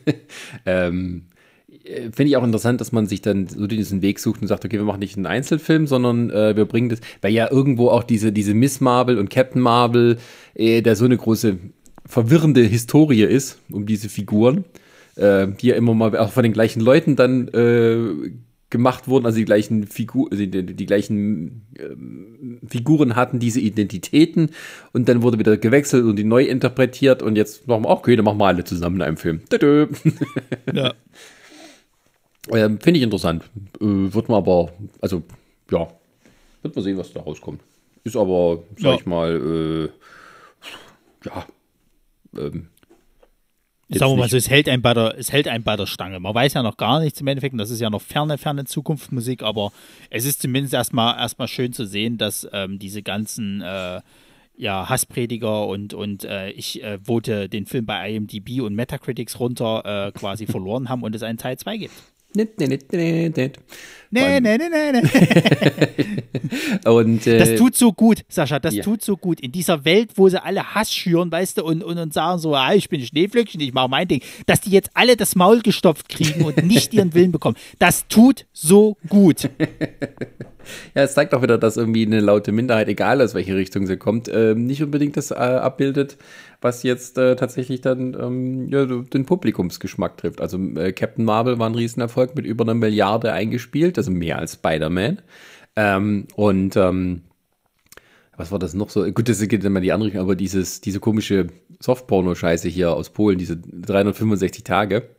ähm, 0.65 1.26
Finde 1.88 2.26
ich 2.26 2.38
auch 2.38 2.43
interessant, 2.43 2.81
dass 2.81 2.91
man 2.91 3.07
sich 3.07 3.22
dann 3.22 3.47
so 3.47 3.65
diesen 3.65 4.01
Weg 4.01 4.19
sucht 4.19 4.41
und 4.41 4.47
sagt, 4.47 4.65
okay, 4.65 4.77
wir 4.77 4.84
machen 4.84 4.99
nicht 4.99 5.15
einen 5.15 5.26
Einzelfilm, 5.26 5.88
sondern 5.88 6.30
äh, 6.30 6.55
wir 6.55 6.65
bringen 6.65 6.89
das, 6.89 6.99
weil 7.22 7.31
ja 7.34 7.49
irgendwo 7.49 7.89
auch 7.89 8.03
diese, 8.03 8.31
diese 8.31 8.53
Miss 8.53 8.81
Marvel 8.81 9.18
und 9.18 9.30
Captain 9.30 9.61
Marvel, 9.61 10.18
äh, 10.53 10.81
da 10.81 10.95
so 10.95 11.05
eine 11.05 11.18
große 11.18 11.57
verwirrende 12.05 12.61
Historie 12.61 13.23
ist 13.23 13.59
um 13.72 13.85
diese 13.85 14.09
Figuren, 14.09 14.65
äh, 15.15 15.47
die 15.47 15.68
ja 15.68 15.76
immer 15.76 15.93
mal 15.93 16.18
auch 16.18 16.31
von 16.31 16.43
den 16.43 16.53
gleichen 16.53 16.81
Leuten 16.81 17.15
dann 17.15 17.47
äh, 17.49 18.31
gemacht 18.69 19.07
wurden, 19.07 19.26
also 19.26 19.38
die 19.38 19.45
gleichen 19.45 19.88
Figur, 19.88 20.27
also 20.30 20.45
die, 20.45 20.65
die, 20.65 20.85
gleichen 20.85 21.68
ähm, 21.80 22.59
Figuren 22.68 23.15
hatten 23.15 23.39
diese 23.39 23.61
Identitäten 23.61 24.49
und 24.91 25.07
dann 25.07 25.22
wurde 25.22 25.39
wieder 25.39 25.55
gewechselt 25.55 26.03
und 26.03 26.18
die 26.18 26.26
neu 26.26 26.43
interpretiert 26.43 27.23
und 27.23 27.38
jetzt 27.38 27.68
machen 27.68 27.84
wir, 27.84 27.89
okay, 27.89 28.18
dann 28.18 28.26
machen 28.26 28.39
wir 28.39 28.47
alle 28.47 28.65
zusammen 28.65 28.97
in 28.97 29.01
einem 29.03 29.18
Film. 29.18 29.41
ja. 30.73 30.93
ähm, 32.51 32.79
Finde 32.79 32.99
ich 32.99 33.03
interessant. 33.03 33.43
Äh, 33.79 33.85
wird 34.13 34.29
man 34.29 34.37
aber, 34.37 34.71
also 35.01 35.23
ja, 35.71 35.87
wird 36.61 36.75
man 36.75 36.83
sehen, 36.83 36.97
was 36.97 37.13
da 37.13 37.21
rauskommt. 37.21 37.61
Ist 38.03 38.15
aber, 38.15 38.63
sag 38.77 38.83
ja. 38.83 38.95
ich 38.95 39.05
mal, 39.05 39.89
äh, 39.91 41.27
ja, 41.27 41.45
ähm, 42.37 42.67
Sagen 43.89 44.11
wir 44.11 44.17
mal 44.17 44.29
so, 44.29 44.35
es 44.35 44.49
hält, 44.49 44.67
einen 44.67 44.81
bei 44.81 44.93
der, 44.93 45.17
es 45.17 45.31
hält 45.31 45.47
einen 45.47 45.63
bei 45.63 45.77
der 45.77 45.85
Stange. 45.85 46.19
Man 46.19 46.35
weiß 46.35 46.55
ja 46.55 46.63
noch 46.63 46.75
gar 46.75 46.99
nichts 46.99 47.21
im 47.21 47.27
Endeffekt, 47.27 47.53
und 47.53 47.59
das 47.59 47.69
ist 47.69 47.79
ja 47.79 47.89
noch 47.89 48.01
ferne, 48.01 48.37
ferne 48.37 48.65
Zukunftsmusik, 48.65 49.43
aber 49.43 49.71
es 50.09 50.25
ist 50.25 50.41
zumindest 50.41 50.73
erstmal, 50.73 51.17
erstmal 51.17 51.47
schön 51.47 51.71
zu 51.71 51.85
sehen, 51.85 52.17
dass 52.17 52.45
ähm, 52.51 52.79
diese 52.79 53.01
ganzen 53.01 53.61
äh, 53.61 54.01
ja, 54.57 54.89
Hassprediger 54.89 55.67
und, 55.67 55.93
und 55.93 56.25
äh, 56.25 56.49
ich 56.49 56.83
äh, 56.83 56.99
vote 56.99 57.47
den 57.47 57.65
Film 57.65 57.85
bei 57.85 58.11
IMDb 58.13 58.59
und 58.59 58.75
Metacritics 58.75 59.39
runter 59.39 60.07
äh, 60.07 60.11
quasi 60.11 60.47
verloren 60.47 60.89
haben 60.89 61.03
und 61.03 61.15
es 61.15 61.23
einen 61.23 61.37
Teil 61.37 61.57
2 61.57 61.77
gibt. 61.77 61.93
Nicht, 62.38 62.59
nicht. 62.59 62.93
Nee, 62.93 64.39
nee, 64.39 64.39
nee, 64.39 64.57
nee, 64.57 64.91
nee. 64.91 65.01
und, 66.89 67.26
äh, 67.26 67.39
das 67.39 67.55
tut 67.55 67.76
so 67.76 67.91
gut, 67.91 68.23
Sascha, 68.30 68.59
das 68.59 68.76
ja. 68.76 68.84
tut 68.84 69.01
so 69.01 69.18
gut. 69.18 69.39
In 69.41 69.51
dieser 69.51 69.84
Welt, 69.85 70.11
wo 70.15 70.30
sie 70.30 70.41
alle 70.41 70.76
Hass 70.76 70.93
schüren, 70.93 71.31
weißt 71.31 71.57
du, 71.57 71.65
und, 71.65 71.84
und, 71.84 71.97
und 71.97 72.14
sagen 72.14 72.39
so, 72.39 72.55
ah, 72.55 72.76
ich 72.76 72.89
bin 72.89 73.01
Schneeflöckchen, 73.01 73.59
ich 73.59 73.73
mache 73.73 73.89
mein 73.89 74.07
Ding, 74.07 74.22
dass 74.45 74.61
die 74.61 74.69
jetzt 74.69 74.91
alle 74.93 75.18
das 75.18 75.35
Maul 75.35 75.61
gestopft 75.61 76.09
kriegen 76.09 76.45
und 76.45 76.64
nicht 76.64 76.93
ihren 76.93 77.15
Willen 77.15 77.31
bekommen. 77.31 77.57
Das 77.80 78.07
tut 78.07 78.45
so 78.53 78.97
gut. 79.09 79.49
Ja, 80.95 81.03
es 81.03 81.14
zeigt 81.14 81.34
auch 81.34 81.41
wieder, 81.41 81.57
dass 81.57 81.77
irgendwie 81.77 82.05
eine 82.05 82.19
laute 82.19 82.51
Minderheit, 82.51 82.89
egal 82.89 83.22
aus 83.22 83.34
welche 83.34 83.55
Richtung 83.55 83.88
sie 83.88 83.95
kommt, 83.95 84.27
äh, 84.27 84.53
nicht 84.53 84.84
unbedingt 84.84 85.15
das 85.15 85.31
äh, 85.31 85.35
abbildet, 85.35 86.18
was 86.61 86.84
jetzt 86.84 87.17
äh, 87.17 87.35
tatsächlich 87.35 87.81
dann 87.81 88.15
ähm, 88.19 88.69
ja, 88.69 88.85
den 88.85 89.25
Publikumsgeschmack 89.25 90.17
trifft. 90.17 90.41
Also 90.41 90.57
äh, 90.75 90.91
Captain 90.91 91.25
Marvel 91.25 91.59
war 91.59 91.69
ein 91.69 91.75
Riesenerfolg 91.75 92.35
mit 92.35 92.45
über 92.45 92.63
einer 92.63 92.73
Milliarde 92.73 93.31
eingespielt, 93.31 93.97
also 93.97 94.11
mehr 94.11 94.39
als 94.39 94.53
Spider-Man. 94.53 95.21
Ähm, 95.75 96.27
und 96.35 96.75
ähm, 96.75 97.21
was 98.35 98.51
war 98.51 98.59
das 98.59 98.73
noch 98.73 98.89
so? 98.89 99.03
Gut, 99.11 99.29
das 99.29 99.45
geht 99.47 99.63
immer 99.63 99.81
die 99.81 99.91
andere, 99.91 100.19
aber 100.19 100.35
dieses, 100.35 100.81
diese 100.81 100.99
komische 100.99 101.47
Softporno-Scheiße 101.79 102.67
hier 102.67 102.93
aus 102.93 103.11
Polen, 103.11 103.38
diese 103.38 103.57
365 103.57 104.63
Tage. 104.63 105.09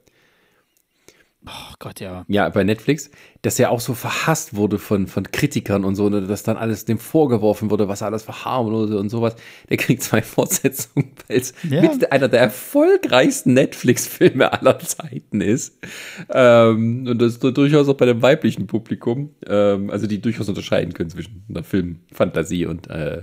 Oh 1.47 1.75
Gott, 1.79 2.01
ja. 2.01 2.25
Ja, 2.29 2.49
bei 2.49 2.65
Netflix, 2.65 3.11
dass 3.43 3.59
er 3.59 3.71
auch 3.71 3.81
so 3.81 3.95
verhasst 3.95 4.57
wurde 4.57 4.79
von, 4.79 5.07
von 5.07 5.31
Kritikern 5.31 5.85
und 5.85 5.95
so, 5.95 6.09
ne, 6.09 6.23
dass 6.23 6.43
dann 6.43 6.57
alles 6.57 6.85
dem 6.85 6.99
vorgeworfen 6.99 7.71
wurde, 7.71 7.87
was 7.87 8.01
er 8.01 8.09
alles 8.09 8.25
verharmlose 8.25 8.99
und 8.99 9.09
sowas. 9.09 9.37
Der 9.71 9.77
kriegt 9.77 10.03
zwei 10.03 10.21
Fortsetzungen, 10.23 11.13
weil 11.29 11.39
es 11.39 11.55
ja. 11.69 11.81
mit 11.81 12.11
einer 12.11 12.29
der 12.29 12.41
erfolgreichsten 12.41 13.55
Netflix-Filme 13.55 14.53
aller 14.53 14.81
Zeiten 14.81 15.41
ist. 15.41 15.79
Ähm, 16.29 17.07
und 17.07 17.23
das 17.23 17.39
durchaus 17.39 17.89
auch 17.89 17.97
bei 17.97 18.07
dem 18.07 18.21
weiblichen 18.21 18.67
Publikum, 18.67 19.31
ähm, 19.47 19.91
also 19.91 20.07
die 20.09 20.21
durchaus 20.21 20.49
unterscheiden 20.49 20.93
können 20.93 21.11
zwischen 21.11 21.45
einer 21.49 21.63
Filmfantasie 21.63 22.67
und 22.67 22.91
äh, 22.91 23.23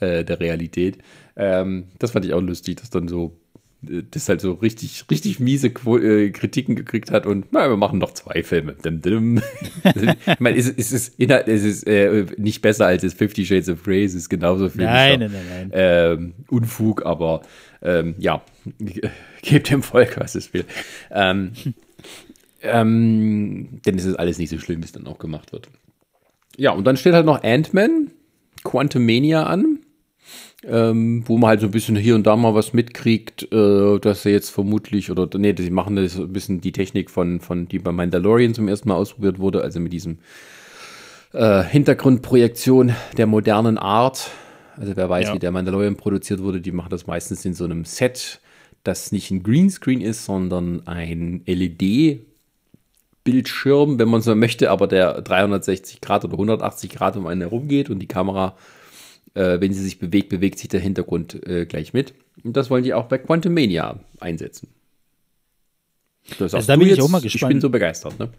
äh, 0.00 0.24
der 0.24 0.40
Realität. 0.40 0.98
Ähm, 1.36 1.88
das 1.98 2.12
fand 2.12 2.24
ich 2.24 2.32
auch 2.32 2.40
lustig, 2.40 2.76
dass 2.76 2.90
dann 2.90 3.06
so 3.06 3.39
das 3.82 4.28
halt 4.28 4.42
so 4.42 4.52
richtig, 4.52 5.04
richtig 5.10 5.40
miese 5.40 5.70
Qu 5.70 5.96
äh, 5.96 6.30
Kritiken 6.30 6.74
gekriegt 6.74 7.10
hat 7.10 7.24
und 7.24 7.46
na, 7.52 7.68
wir 7.68 7.76
machen 7.78 7.98
noch 7.98 8.12
zwei 8.12 8.42
Filme. 8.42 8.74
Dim, 8.74 9.00
dim. 9.00 9.42
ich 10.26 10.40
meine, 10.40 10.58
es, 10.58 10.68
es 10.68 10.92
ist, 10.92 11.14
es 11.18 11.64
ist 11.64 11.86
äh, 11.86 12.26
nicht 12.36 12.60
besser 12.60 12.86
als 12.86 13.02
das 13.02 13.14
Fifty 13.14 13.46
Shades 13.46 13.70
of 13.70 13.82
Grey, 13.82 14.04
es 14.04 14.14
ist 14.14 14.28
genauso 14.28 14.68
viel 14.68 14.84
nein, 14.84 15.20
nein, 15.20 15.32
nein, 15.32 15.46
nein. 15.48 15.70
Ähm, 15.72 16.34
Unfug, 16.48 17.06
aber 17.06 17.40
ähm, 17.80 18.14
ja, 18.18 18.42
gebt 19.42 19.70
dem 19.70 19.82
Volk, 19.82 20.20
was 20.20 20.34
es 20.34 20.52
will. 20.52 20.66
Ähm, 21.10 21.52
ähm, 22.62 23.80
denn 23.86 23.96
es 23.96 24.04
ist 24.04 24.16
alles 24.16 24.38
nicht 24.38 24.50
so 24.50 24.58
schlimm, 24.58 24.82
wie 24.82 24.86
es 24.86 24.92
dann 24.92 25.06
auch 25.06 25.18
gemacht 25.18 25.52
wird. 25.52 25.68
Ja, 26.58 26.72
und 26.72 26.84
dann 26.84 26.98
steht 26.98 27.14
halt 27.14 27.24
noch 27.24 27.42
Ant-Man, 27.42 28.10
Quantum 28.62 29.06
Mania 29.06 29.44
an 29.44 29.78
ähm, 30.66 31.22
wo 31.26 31.38
man 31.38 31.50
halt 31.50 31.60
so 31.60 31.66
ein 31.66 31.70
bisschen 31.70 31.96
hier 31.96 32.14
und 32.14 32.26
da 32.26 32.36
mal 32.36 32.54
was 32.54 32.72
mitkriegt, 32.72 33.50
äh, 33.52 33.98
dass 33.98 34.26
er 34.26 34.32
jetzt 34.32 34.50
vermutlich, 34.50 35.10
oder 35.10 35.28
nee, 35.38 35.54
sie 35.56 35.70
machen 35.70 35.96
das 35.96 36.18
ein 36.18 36.32
bisschen 36.32 36.60
die 36.60 36.72
Technik 36.72 37.10
von, 37.10 37.40
von 37.40 37.66
die 37.66 37.78
bei 37.78 37.92
Mandalorian 37.92 38.52
zum 38.52 38.68
ersten 38.68 38.88
Mal 38.88 38.96
ausprobiert 38.96 39.38
wurde, 39.38 39.62
also 39.62 39.80
mit 39.80 39.92
diesem 39.92 40.18
äh, 41.32 41.62
Hintergrundprojektion 41.62 42.94
der 43.16 43.26
modernen 43.26 43.78
Art. 43.78 44.30
Also 44.76 44.96
wer 44.96 45.08
weiß, 45.08 45.28
ja. 45.28 45.34
wie 45.34 45.38
der 45.38 45.50
Mandalorian 45.50 45.96
produziert 45.96 46.42
wurde, 46.42 46.60
die 46.60 46.72
machen 46.72 46.90
das 46.90 47.06
meistens 47.06 47.44
in 47.44 47.54
so 47.54 47.64
einem 47.64 47.84
Set, 47.84 48.40
das 48.84 49.12
nicht 49.12 49.30
ein 49.30 49.42
Greenscreen 49.42 50.00
ist, 50.00 50.24
sondern 50.24 50.86
ein 50.86 51.42
LED 51.46 52.20
Bildschirm, 53.24 53.98
wenn 53.98 54.08
man 54.08 54.22
so 54.22 54.34
möchte, 54.34 54.70
aber 54.70 54.86
der 54.86 55.20
360 55.20 56.00
Grad 56.00 56.24
oder 56.24 56.34
180 56.34 56.90
Grad 56.90 57.16
um 57.16 57.26
einen 57.26 57.42
herum 57.42 57.68
geht 57.68 57.90
und 57.90 57.98
die 57.98 58.06
Kamera 58.06 58.56
äh, 59.34 59.60
wenn 59.60 59.72
sie 59.72 59.82
sich 59.82 59.98
bewegt, 59.98 60.28
bewegt 60.28 60.58
sich 60.58 60.68
der 60.68 60.80
Hintergrund 60.80 61.46
äh, 61.46 61.66
gleich 61.66 61.92
mit. 61.92 62.14
Und 62.42 62.56
das 62.56 62.70
wollen 62.70 62.84
die 62.84 62.94
auch 62.94 63.06
bei 63.06 63.18
Quantum 63.18 63.54
Mania 63.54 64.00
einsetzen. 64.18 64.68
Das 66.38 66.54
also 66.54 66.66
da 66.66 66.76
bin 66.76 66.88
jetzt, 66.88 66.98
ich 66.98 67.04
auch 67.04 67.08
mal 67.08 67.20
gespannt. 67.20 67.50
Ich 67.50 67.54
bin 67.54 67.60
so 67.60 67.70
begeistert, 67.70 68.18
ne? 68.18 68.30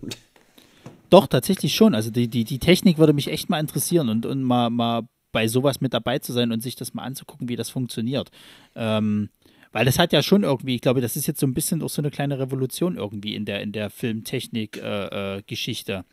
Doch, 1.09 1.27
tatsächlich 1.27 1.76
schon. 1.76 1.93
Also 1.93 2.09
die, 2.09 2.30
die, 2.30 2.45
die 2.45 2.59
Technik 2.59 2.97
würde 2.97 3.13
mich 3.13 3.27
echt 3.27 3.49
mal 3.49 3.59
interessieren 3.59 4.09
und, 4.09 4.26
und 4.26 4.43
mal, 4.43 4.69
mal 4.69 5.03
bei 5.31 5.47
sowas 5.47 5.81
mit 5.81 5.93
dabei 5.93 6.19
zu 6.19 6.34
sein 6.34 6.51
und 6.51 6.61
sich 6.61 6.76
das 6.76 6.93
mal 6.93 7.03
anzugucken, 7.03 7.49
wie 7.49 7.55
das 7.55 7.69
funktioniert. 7.69 8.30
Ähm, 8.76 9.30
weil 9.72 9.85
das 9.85 9.97
hat 9.99 10.11
ja 10.13 10.22
schon 10.22 10.43
irgendwie, 10.43 10.76
ich 10.76 10.81
glaube, 10.81 11.01
das 11.01 11.15
ist 11.15 11.26
jetzt 11.27 11.39
so 11.39 11.47
ein 11.47 11.53
bisschen 11.53 11.81
auch 11.81 11.89
so 11.89 12.01
eine 12.01 12.11
kleine 12.11 12.39
Revolution 12.39 12.97
irgendwie 12.97 13.35
in 13.35 13.45
der, 13.45 13.61
in 13.61 13.72
der 13.72 13.89
Filmtechnik-Geschichte. 13.89 15.93
Äh, 15.93 15.99
äh, 15.99 16.03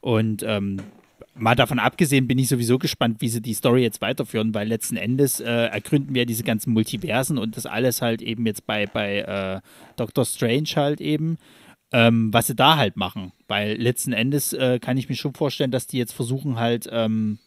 und 0.00 0.42
ähm, 0.46 0.78
mal 1.34 1.54
davon 1.54 1.78
abgesehen 1.78 2.26
bin 2.26 2.38
ich 2.38 2.48
sowieso 2.48 2.78
gespannt, 2.78 3.20
wie 3.20 3.28
sie 3.28 3.40
die 3.40 3.54
Story 3.54 3.82
jetzt 3.82 4.00
weiterführen, 4.00 4.54
weil 4.54 4.68
letzten 4.68 4.96
Endes 4.96 5.40
äh, 5.40 5.46
ergründen 5.50 6.14
wir 6.14 6.26
diese 6.26 6.44
ganzen 6.44 6.72
Multiversen 6.72 7.38
und 7.38 7.56
das 7.56 7.66
alles 7.66 8.02
halt 8.02 8.22
eben 8.22 8.46
jetzt 8.46 8.66
bei, 8.66 8.86
bei 8.86 9.18
äh, 9.20 9.60
Doctor 9.96 10.24
Strange 10.24 10.68
halt 10.76 11.00
eben, 11.00 11.38
ähm, 11.92 12.32
was 12.32 12.48
sie 12.48 12.54
da 12.54 12.76
halt 12.76 12.96
machen. 12.96 13.32
Weil 13.48 13.80
letzten 13.80 14.12
Endes 14.12 14.52
äh, 14.52 14.78
kann 14.78 14.96
ich 14.96 15.08
mir 15.08 15.14
schon 15.14 15.34
vorstellen, 15.34 15.70
dass 15.70 15.86
die 15.86 15.98
jetzt 15.98 16.12
versuchen 16.12 16.58
halt 16.58 16.88
ähm, 16.90 17.38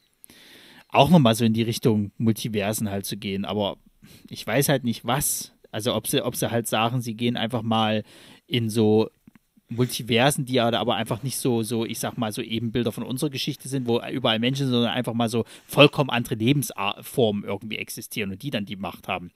auch 0.89 1.09
nochmal 1.09 1.35
so 1.35 1.45
in 1.45 1.53
die 1.53 1.63
Richtung 1.63 2.11
Multiversen 2.17 2.89
halt 2.89 3.05
zu 3.05 3.17
gehen. 3.17 3.45
Aber 3.45 3.77
ich 4.29 4.45
weiß 4.45 4.69
halt 4.69 4.83
nicht 4.83 5.05
was. 5.05 5.51
Also 5.71 5.93
ob 5.93 6.07
sie, 6.07 6.23
ob 6.23 6.35
sie 6.35 6.51
halt 6.51 6.67
sagen, 6.67 7.01
sie 7.01 7.15
gehen 7.15 7.37
einfach 7.37 7.61
mal 7.61 8.03
in 8.47 8.69
so 8.69 9.09
Multiversen, 9.69 10.45
die 10.45 10.53
ja 10.53 10.71
aber 10.71 10.95
einfach 10.95 11.23
nicht 11.23 11.37
so, 11.37 11.63
so, 11.63 11.85
ich 11.85 11.99
sag 11.99 12.17
mal, 12.17 12.31
so 12.31 12.41
Ebenbilder 12.41 12.91
von 12.91 13.03
unserer 13.03 13.29
Geschichte 13.29 13.67
sind, 13.67 13.87
wo 13.87 13.99
überall 14.11 14.39
Menschen, 14.39 14.69
sondern 14.69 14.91
einfach 14.91 15.13
mal 15.13 15.29
so 15.29 15.45
vollkommen 15.65 16.09
andere 16.09 16.35
Lebensformen 16.35 17.43
irgendwie 17.43 17.77
existieren 17.77 18.31
und 18.31 18.43
die 18.43 18.51
dann 18.51 18.65
die 18.65 18.75
Macht 18.75 19.07
haben. 19.07 19.31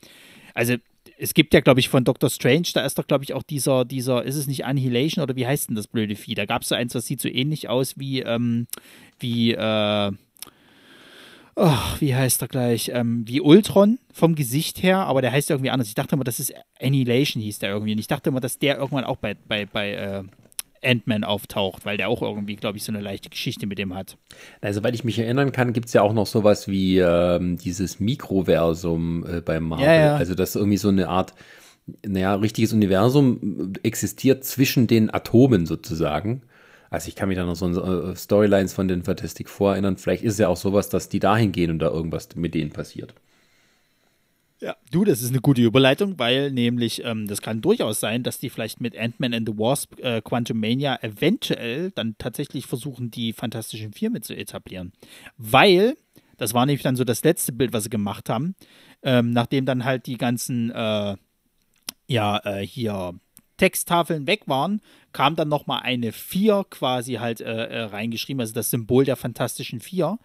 Also 0.53 0.75
es 1.17 1.33
gibt 1.33 1.53
ja, 1.53 1.61
glaube 1.61 1.79
ich, 1.79 1.89
von 1.89 2.03
Doctor 2.03 2.29
Strange, 2.29 2.67
da 2.73 2.85
ist 2.85 2.97
doch, 2.97 3.07
glaube 3.07 3.23
ich, 3.23 3.33
auch 3.33 3.43
dieser, 3.43 3.85
dieser, 3.85 4.23
ist 4.23 4.35
es 4.35 4.47
nicht 4.47 4.65
Annihilation 4.65 5.23
oder 5.23 5.35
wie 5.35 5.47
heißt 5.47 5.69
denn 5.69 5.75
das 5.75 5.87
blöde 5.87 6.15
Vieh? 6.15 6.35
Da 6.35 6.45
gab 6.45 6.61
es 6.61 6.69
so 6.69 6.75
eins, 6.75 6.93
das 6.93 7.05
sieht 7.05 7.21
so 7.21 7.27
ähnlich 7.27 7.67
aus 7.67 7.97
wie, 7.97 8.21
ähm, 8.21 8.67
wie, 9.19 9.53
äh, 9.53 10.11
oh, 11.59 11.99
wie 11.99 12.15
heißt 12.15 12.41
er 12.41 12.47
gleich, 12.47 12.91
ähm, 12.93 13.23
wie 13.27 13.41
Ultron 13.41 13.99
vom 14.13 14.35
Gesicht 14.35 14.81
her, 14.81 14.99
aber 14.99 15.21
der 15.21 15.31
heißt 15.31 15.49
irgendwie 15.49 15.69
anders. 15.69 15.87
Ich 15.87 15.95
dachte 15.95 16.15
immer, 16.15 16.23
das 16.23 16.39
ist 16.39 16.53
Annihilation 16.81 17.43
hieß 17.43 17.59
der 17.59 17.71
irgendwie. 17.71 17.91
Und 17.91 17.99
ich 17.99 18.07
dachte 18.07 18.29
immer, 18.29 18.39
dass 18.39 18.57
der 18.57 18.77
irgendwann 18.77 19.03
auch 19.03 19.17
bei, 19.17 19.35
bei, 19.47 19.65
bei 19.65 19.91
äh, 19.93 20.23
Ant-Man 20.81 21.23
auftaucht, 21.23 21.85
weil 21.85 21.97
der 21.97 22.09
auch 22.09 22.21
irgendwie, 22.21 22.55
glaube 22.55 22.77
ich, 22.77 22.83
so 22.83 22.91
eine 22.91 23.01
leichte 23.01 23.29
Geschichte 23.29 23.67
mit 23.67 23.77
dem 23.77 23.93
hat. 23.93 24.17
Also, 24.61 24.83
weil 24.83 24.95
ich 24.95 25.03
mich 25.03 25.19
erinnern 25.19 25.51
kann, 25.51 25.73
gibt 25.73 25.87
es 25.87 25.93
ja 25.93 26.01
auch 26.01 26.13
noch 26.13 26.27
sowas 26.27 26.67
wie 26.67 26.99
ähm, 26.99 27.57
dieses 27.57 27.99
Mikroversum 27.99 29.25
äh, 29.25 29.41
beim 29.41 29.65
Marvel. 29.65 29.85
Ja, 29.85 29.93
ja. 29.93 30.15
Also, 30.15 30.35
das 30.35 30.51
ist 30.51 30.55
irgendwie 30.55 30.77
so 30.77 30.89
eine 30.89 31.09
Art, 31.09 31.33
naja, 32.05 32.35
richtiges 32.35 32.71
Universum 32.71 33.73
existiert 33.83 34.45
zwischen 34.45 34.87
den 34.87 35.13
Atomen 35.13 35.65
sozusagen. 35.65 36.43
Also 36.89 37.07
ich 37.07 37.15
kann 37.15 37.29
mich 37.29 37.37
da 37.37 37.45
noch 37.45 37.55
so 37.55 37.67
äh, 37.67 38.15
Storylines 38.15 38.73
von 38.73 38.87
den 38.87 39.03
Fantastic 39.03 39.49
Four 39.49 39.73
erinnern. 39.73 39.97
Vielleicht 39.97 40.23
ist 40.23 40.33
es 40.33 40.39
ja 40.39 40.47
auch 40.47 40.57
sowas, 40.57 40.89
dass 40.89 41.09
die 41.09 41.19
dahin 41.19 41.51
gehen 41.51 41.71
und 41.71 41.79
da 41.79 41.89
irgendwas 41.89 42.35
mit 42.35 42.55
denen 42.55 42.71
passiert. 42.71 43.13
Ja, 44.61 44.75
du, 44.91 45.05
das 45.05 45.21
ist 45.21 45.29
eine 45.29 45.39
gute 45.39 45.61
Überleitung, 45.61 46.19
weil 46.19 46.51
nämlich 46.51 47.05
ähm, 47.05 47.27
das 47.27 47.41
kann 47.41 47.61
durchaus 47.61 48.01
sein, 48.01 48.23
dass 48.23 48.39
die 48.39 48.49
vielleicht 48.49 48.81
mit 48.81 48.97
Ant-Man 48.97 49.33
and 49.33 49.47
the 49.47 49.57
Wasp 49.57 49.97
äh, 49.99 50.21
Quantum 50.21 50.59
Mania 50.59 50.99
eventuell 51.01 51.91
dann 51.91 52.15
tatsächlich 52.17 52.65
versuchen, 52.65 53.09
die 53.09 53.31
Fantastischen 53.31 53.93
Vier 53.93 54.09
mit 54.09 54.25
zu 54.25 54.35
etablieren. 54.35 54.91
Weil, 55.37 55.95
das 56.37 56.53
war 56.53 56.65
nämlich 56.65 56.83
dann 56.83 56.97
so 56.97 57.05
das 57.05 57.23
letzte 57.23 57.53
Bild, 57.53 57.71
was 57.71 57.85
sie 57.85 57.89
gemacht 57.89 58.27
haben, 58.27 58.55
ähm, 59.01 59.31
nachdem 59.31 59.65
dann 59.65 59.85
halt 59.85 60.07
die 60.07 60.17
ganzen, 60.17 60.71
äh, 60.71 61.15
ja, 62.07 62.39
äh, 62.43 62.65
hier 62.65 63.13
Texttafeln 63.59 64.25
weg 64.25 64.41
waren, 64.47 64.81
kam 65.13 65.35
dann 65.35 65.49
nochmal 65.49 65.81
eine 65.83 66.11
4 66.11 66.65
quasi 66.71 67.15
halt 67.15 67.41
äh, 67.41 67.65
äh, 67.65 67.81
reingeschrieben, 67.83 68.41
also 68.41 68.53
das 68.53 68.71
Symbol 68.71 69.05
der 69.05 69.15
Fantastischen 69.15 69.79
Vier. 69.79 70.17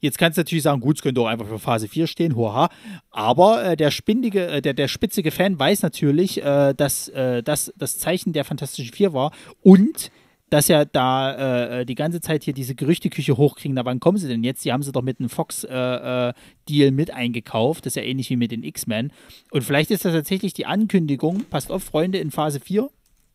Jetzt 0.00 0.18
kannst 0.18 0.36
du 0.36 0.40
natürlich 0.40 0.64
sagen, 0.64 0.82
gut, 0.82 0.96
es 0.96 1.02
könnte 1.02 1.22
auch 1.22 1.26
einfach 1.26 1.46
für 1.46 1.58
Phase 1.58 1.88
4 1.88 2.06
stehen, 2.06 2.36
hoha. 2.36 2.68
Aber 3.10 3.64
äh, 3.64 3.76
der, 3.76 3.90
spindige, 3.90 4.46
äh, 4.48 4.60
der, 4.60 4.74
der 4.74 4.88
spitzige 4.88 5.30
Fan 5.30 5.58
weiß 5.58 5.80
natürlich, 5.80 6.42
äh, 6.42 6.74
dass 6.74 7.08
äh, 7.08 7.42
das 7.42 7.72
das 7.78 7.96
Zeichen 7.98 8.34
der 8.34 8.44
Fantastischen 8.44 8.92
Vier 8.92 9.14
war 9.14 9.32
und 9.62 10.10
dass 10.50 10.68
ja 10.68 10.84
da 10.84 11.32
äh, 11.32 11.80
äh, 11.80 11.84
die 11.84 11.94
ganze 11.94 12.20
Zeit 12.20 12.44
hier 12.44 12.54
diese 12.54 12.74
Gerüchteküche 12.74 13.36
hochkriegen, 13.36 13.74
na 13.74 13.84
wann 13.84 14.00
kommen 14.00 14.18
sie 14.18 14.28
denn 14.28 14.44
jetzt? 14.44 14.64
Die 14.64 14.72
haben 14.72 14.82
sie 14.82 14.92
doch 14.92 15.02
mit 15.02 15.18
einem 15.18 15.28
Fox-Deal 15.28 16.34
äh, 16.68 16.86
äh, 16.86 16.90
mit 16.90 17.12
eingekauft, 17.12 17.86
das 17.86 17.92
ist 17.92 17.96
ja 17.96 18.02
ähnlich 18.02 18.30
wie 18.30 18.36
mit 18.36 18.52
den 18.52 18.62
X-Men. 18.62 19.12
Und 19.50 19.62
vielleicht 19.62 19.90
ist 19.90 20.04
das 20.04 20.12
tatsächlich 20.12 20.52
die 20.52 20.66
Ankündigung, 20.66 21.44
passt 21.50 21.70
auf, 21.70 21.82
Freunde, 21.82 22.18
in 22.18 22.30
Phase 22.30 22.60
4, 22.60 22.88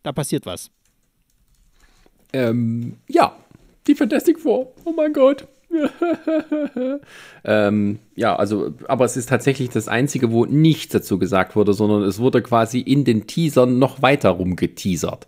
da 0.03 0.11
passiert 0.11 0.45
was. 0.45 0.71
Ähm, 2.31 2.97
ja, 3.07 3.35
die 3.87 3.95
Fantastic 3.95 4.39
Four, 4.39 4.71
oh 4.85 4.91
mein 4.91 5.13
Gott. 5.13 5.47
ähm, 7.43 7.99
ja, 8.15 8.35
also, 8.35 8.73
aber 8.87 9.05
es 9.05 9.17
ist 9.17 9.29
tatsächlich 9.29 9.69
das 9.69 9.87
Einzige, 9.87 10.31
wo 10.31 10.45
nichts 10.45 10.93
dazu 10.93 11.19
gesagt 11.19 11.55
wurde, 11.55 11.73
sondern 11.73 12.03
es 12.03 12.19
wurde 12.19 12.41
quasi 12.41 12.79
in 12.79 13.03
den 13.03 13.27
Teasern 13.27 13.77
noch 13.77 14.01
weiter 14.01 14.29
rumgeteasert. 14.29 15.27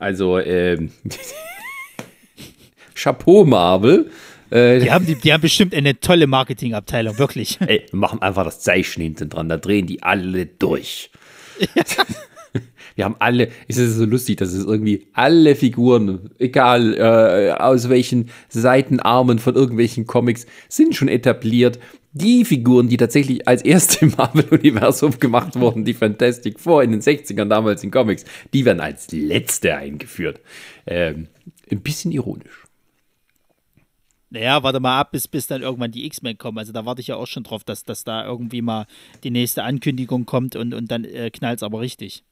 Also, 0.00 0.38
ähm, 0.38 0.90
Chapeau, 2.94 3.44
Marvel. 3.44 4.10
Äh, 4.48 4.80
die, 4.80 4.90
haben, 4.90 5.06
die, 5.06 5.14
die 5.14 5.32
haben 5.32 5.42
bestimmt 5.42 5.74
eine 5.74 6.00
tolle 6.00 6.26
Marketingabteilung, 6.26 7.18
wirklich. 7.18 7.58
Ey, 7.60 7.84
machen 7.92 8.20
einfach 8.22 8.44
das 8.44 8.60
Zeichen 8.60 9.02
hinten 9.02 9.28
dran, 9.28 9.48
da 9.48 9.58
drehen 9.58 9.86
die 9.86 10.02
alle 10.02 10.46
durch. 10.46 11.10
Ja. 11.74 11.84
Wir 12.96 13.04
haben 13.04 13.16
alle, 13.18 13.48
es 13.68 13.76
ist 13.76 13.94
so 13.96 14.04
lustig, 14.04 14.38
dass 14.38 14.52
es 14.52 14.64
irgendwie 14.64 15.06
alle 15.12 15.54
Figuren, 15.54 16.30
egal 16.38 16.94
äh, 16.94 17.52
aus 17.52 17.88
welchen 17.88 18.30
Seitenarmen 18.48 19.38
von 19.38 19.54
irgendwelchen 19.54 20.06
Comics, 20.06 20.46
sind 20.68 20.96
schon 20.96 21.08
etabliert. 21.08 21.78
Die 22.12 22.44
Figuren, 22.44 22.88
die 22.88 22.96
tatsächlich 22.96 23.46
als 23.46 23.62
erste 23.62 24.04
im 24.04 24.14
Marvel-Universum 24.16 25.20
gemacht 25.20 25.54
wurden, 25.58 25.84
die 25.84 25.94
Fantastic 25.94 26.58
Four 26.58 26.82
in 26.82 26.90
den 26.90 27.00
60ern 27.00 27.48
damals 27.48 27.84
in 27.84 27.90
Comics, 27.90 28.24
die 28.52 28.64
werden 28.64 28.80
als 28.80 29.12
letzte 29.12 29.76
eingeführt. 29.76 30.40
Ähm, 30.86 31.28
ein 31.70 31.80
bisschen 31.80 32.10
ironisch. 32.10 32.66
Naja, 34.30 34.62
warte 34.62 34.78
mal 34.78 35.00
ab, 35.00 35.10
bis, 35.10 35.26
bis 35.26 35.48
dann 35.48 35.62
irgendwann 35.62 35.90
die 35.90 36.06
X-Men 36.06 36.38
kommen. 36.38 36.58
Also 36.58 36.72
da 36.72 36.84
warte 36.84 37.00
ich 37.00 37.08
ja 37.08 37.16
auch 37.16 37.26
schon 37.26 37.42
drauf, 37.42 37.64
dass, 37.64 37.84
dass 37.84 38.04
da 38.04 38.24
irgendwie 38.24 38.62
mal 38.62 38.86
die 39.24 39.30
nächste 39.30 39.64
Ankündigung 39.64 40.24
kommt 40.24 40.54
und, 40.54 40.72
und 40.72 40.90
dann 40.90 41.04
äh, 41.04 41.30
knallt 41.30 41.58
es 41.58 41.62
aber 41.64 41.80
richtig. 41.80 42.22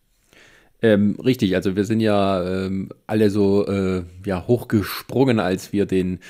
Ähm, 0.81 1.19
richtig, 1.25 1.57
also 1.57 1.75
wir 1.75 1.85
sind 1.85 1.99
ja 1.99 2.67
ähm, 2.67 2.91
alle 3.09 3.31
so 3.31 3.67
äh, 3.67 4.05
ja, 4.25 4.47
hochgesprungen, 4.47 5.41
als 5.41 5.73
wir 5.73 5.87
den, 5.87 6.21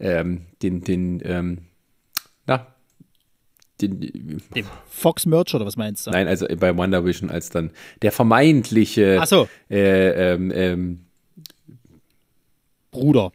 ähm, 0.00 0.46
den, 0.60 0.82
den, 0.82 1.22
ähm, 1.24 1.58
na, 2.48 2.71
den, 3.82 4.42
den 4.54 4.66
Fox 4.88 5.26
Merch 5.26 5.54
oder 5.54 5.66
was 5.66 5.76
meinst 5.76 6.06
du? 6.06 6.10
Nein, 6.10 6.28
also 6.28 6.46
bei 6.58 6.76
Wonder 6.76 7.04
Vision, 7.04 7.30
als 7.30 7.50
dann 7.50 7.70
der 8.02 8.12
vermeintliche 8.12 9.18
Ach 9.20 9.26
so. 9.26 9.48
äh, 9.70 10.32
ähm, 10.32 10.52
ähm, 10.54 11.00
Bruder. 12.90 13.32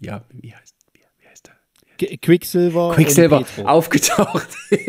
Ja, 0.00 0.24
wie 0.32 0.54
heißt, 0.54 0.74
wie, 0.92 1.00
wie 1.20 1.28
heißt 1.28 1.50
der? 1.98 2.18
Quicksilver. 2.18 2.92
Quicksilver 2.94 3.44
aufgetaucht. 3.64 4.48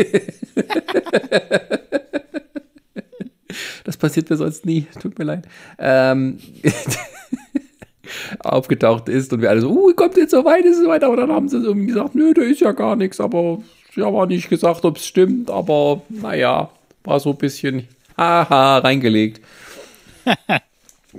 das 3.83 3.97
passiert 3.97 4.29
mir 4.29 4.37
sonst 4.37 4.65
nie. 4.65 4.87
Tut 4.99 5.17
mir 5.19 5.25
leid. 5.25 5.47
Ähm, 5.77 6.39
aufgetaucht 8.39 9.09
ist 9.09 9.33
und 9.33 9.41
wir 9.41 9.49
alle 9.49 9.61
so, 9.61 9.69
uh, 9.69 9.93
kommt 9.93 10.17
jetzt 10.17 10.31
so 10.31 10.43
weit, 10.45 10.65
ist 10.65 10.77
es 10.77 10.83
so 10.83 10.89
weit, 10.89 11.03
aber 11.03 11.17
dann 11.17 11.31
haben 11.31 11.49
sie 11.49 11.57
irgendwie 11.57 11.87
gesagt, 11.87 12.15
nö, 12.15 12.33
da 12.33 12.41
ist 12.41 12.61
ja 12.61 12.71
gar 12.71 12.95
nichts, 12.95 13.19
aber 13.19 13.61
ja, 13.95 14.13
war 14.13 14.25
nicht 14.25 14.49
gesagt, 14.49 14.85
ob 14.85 14.97
es 14.97 15.05
stimmt, 15.05 15.49
aber 15.49 16.01
naja, 16.09 16.69
war 17.03 17.19
so 17.19 17.31
ein 17.31 17.37
bisschen, 17.37 17.87
haha, 18.17 18.79
reingelegt. 18.79 19.41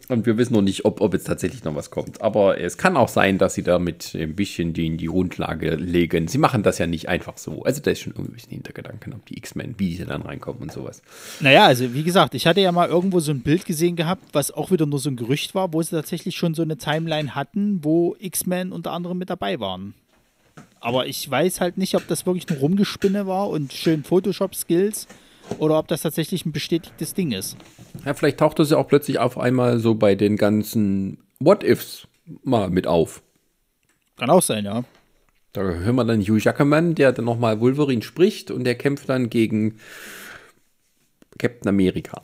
Und 0.09 0.25
wir 0.25 0.39
wissen 0.39 0.55
noch 0.55 0.63
nicht, 0.63 0.85
ob, 0.85 1.01
ob 1.01 1.15
jetzt 1.15 1.27
tatsächlich 1.27 1.65
noch 1.65 1.75
was 1.75 1.91
kommt. 1.91 2.21
Aber 2.21 2.61
es 2.61 2.79
kann 2.79 2.97
auch 2.97 3.09
sein, 3.09 3.39
dass 3.39 3.55
sie 3.55 3.65
damit 3.65 4.15
ein 4.15 4.37
bisschen 4.37 4.73
die, 4.73 4.97
die 4.97 5.07
Grundlage 5.07 5.75
legen. 5.75 6.29
Sie 6.29 6.39
machen 6.39 6.63
das 6.63 6.79
ja 6.79 6.87
nicht 6.87 7.09
einfach 7.09 7.39
so. 7.39 7.65
Also 7.65 7.83
da 7.83 7.91
ist 7.91 8.01
schon 8.01 8.13
irgendwie 8.13 8.31
ein 8.31 8.35
bisschen 8.35 8.53
Hintergedanken, 8.53 9.15
ob 9.15 9.27
die 9.27 9.37
X-Men, 9.37 9.75
wie 9.79 9.97
sie 9.97 10.05
dann 10.05 10.23
reinkommen 10.23 10.63
und 10.63 10.73
sowas. 10.73 11.03
Naja, 11.41 11.67
also 11.67 11.93
wie 11.93 12.05
gesagt, 12.05 12.35
ich 12.35 12.47
hatte 12.47 12.61
ja 12.61 12.71
mal 12.71 12.89
irgendwo 12.89 13.19
so 13.19 13.33
ein 13.33 13.41
Bild 13.41 13.65
gesehen 13.65 13.97
gehabt, 13.97 14.23
was 14.33 14.53
auch 14.53 14.71
wieder 14.71 14.87
nur 14.87 15.01
so 15.01 15.11
ein 15.11 15.17
Gerücht 15.17 15.57
war, 15.57 15.73
wo 15.73 15.83
sie 15.83 15.91
tatsächlich 15.91 16.37
schon 16.37 16.55
so 16.55 16.63
eine 16.63 16.77
Timeline 16.77 17.35
hatten, 17.35 17.81
wo 17.83 18.15
X-Men 18.21 18.71
unter 18.71 18.93
anderem 18.93 19.19
mit 19.19 19.29
dabei 19.29 19.59
waren. 19.59 19.95
Aber 20.81 21.07
ich 21.07 21.31
weiß 21.31 21.61
halt 21.61 21.77
nicht, 21.77 21.95
ob 21.95 22.09
das 22.09 22.27
wirklich 22.27 22.49
nur 22.49 22.59
Rumgespinne 22.59 23.27
war 23.27 23.51
und 23.51 23.73
schön 23.73 24.03
Photoshop-Skills 24.03 25.07
oder 25.59 25.79
ob 25.79 25.89
das 25.89 26.03
tatsächlich 26.03 26.47
ein 26.47 26.53
bestätigtes 26.53 27.15
Ding 27.15 27.33
ist. 27.33 27.57
Ja, 28.05 28.15
vielleicht 28.15 28.39
taucht 28.39 28.59
das 28.59 28.71
ja 28.71 28.79
auch 28.79 28.89
plötzlich 28.89 29.19
auf 29.19 29.39
einmal 29.39 29.79
so 29.79 29.95
bei 29.95 30.15
den 30.15 30.37
ganzen 30.37 31.19
What-Ifs 31.39 32.09
mal 32.45 32.71
mit 32.71 32.87
auf. 32.87 33.23
Kann 34.17 34.31
auch 34.31 34.43
sein, 34.43 34.65
ja. 34.65 34.85
Da 35.53 35.63
hören 35.63 35.97
wir 35.97 36.05
dann 36.05 36.21
Hugh 36.21 36.39
Jackman, 36.39 36.95
der 36.95 37.13
dann 37.13 37.25
nochmal 37.25 37.61
Wolverine 37.61 38.03
spricht 38.03 38.51
und 38.51 38.65
der 38.65 38.77
kämpft 38.77 39.09
dann 39.09 39.29
gegen 39.31 39.79
Captain 41.39 41.69
America. 41.69 42.23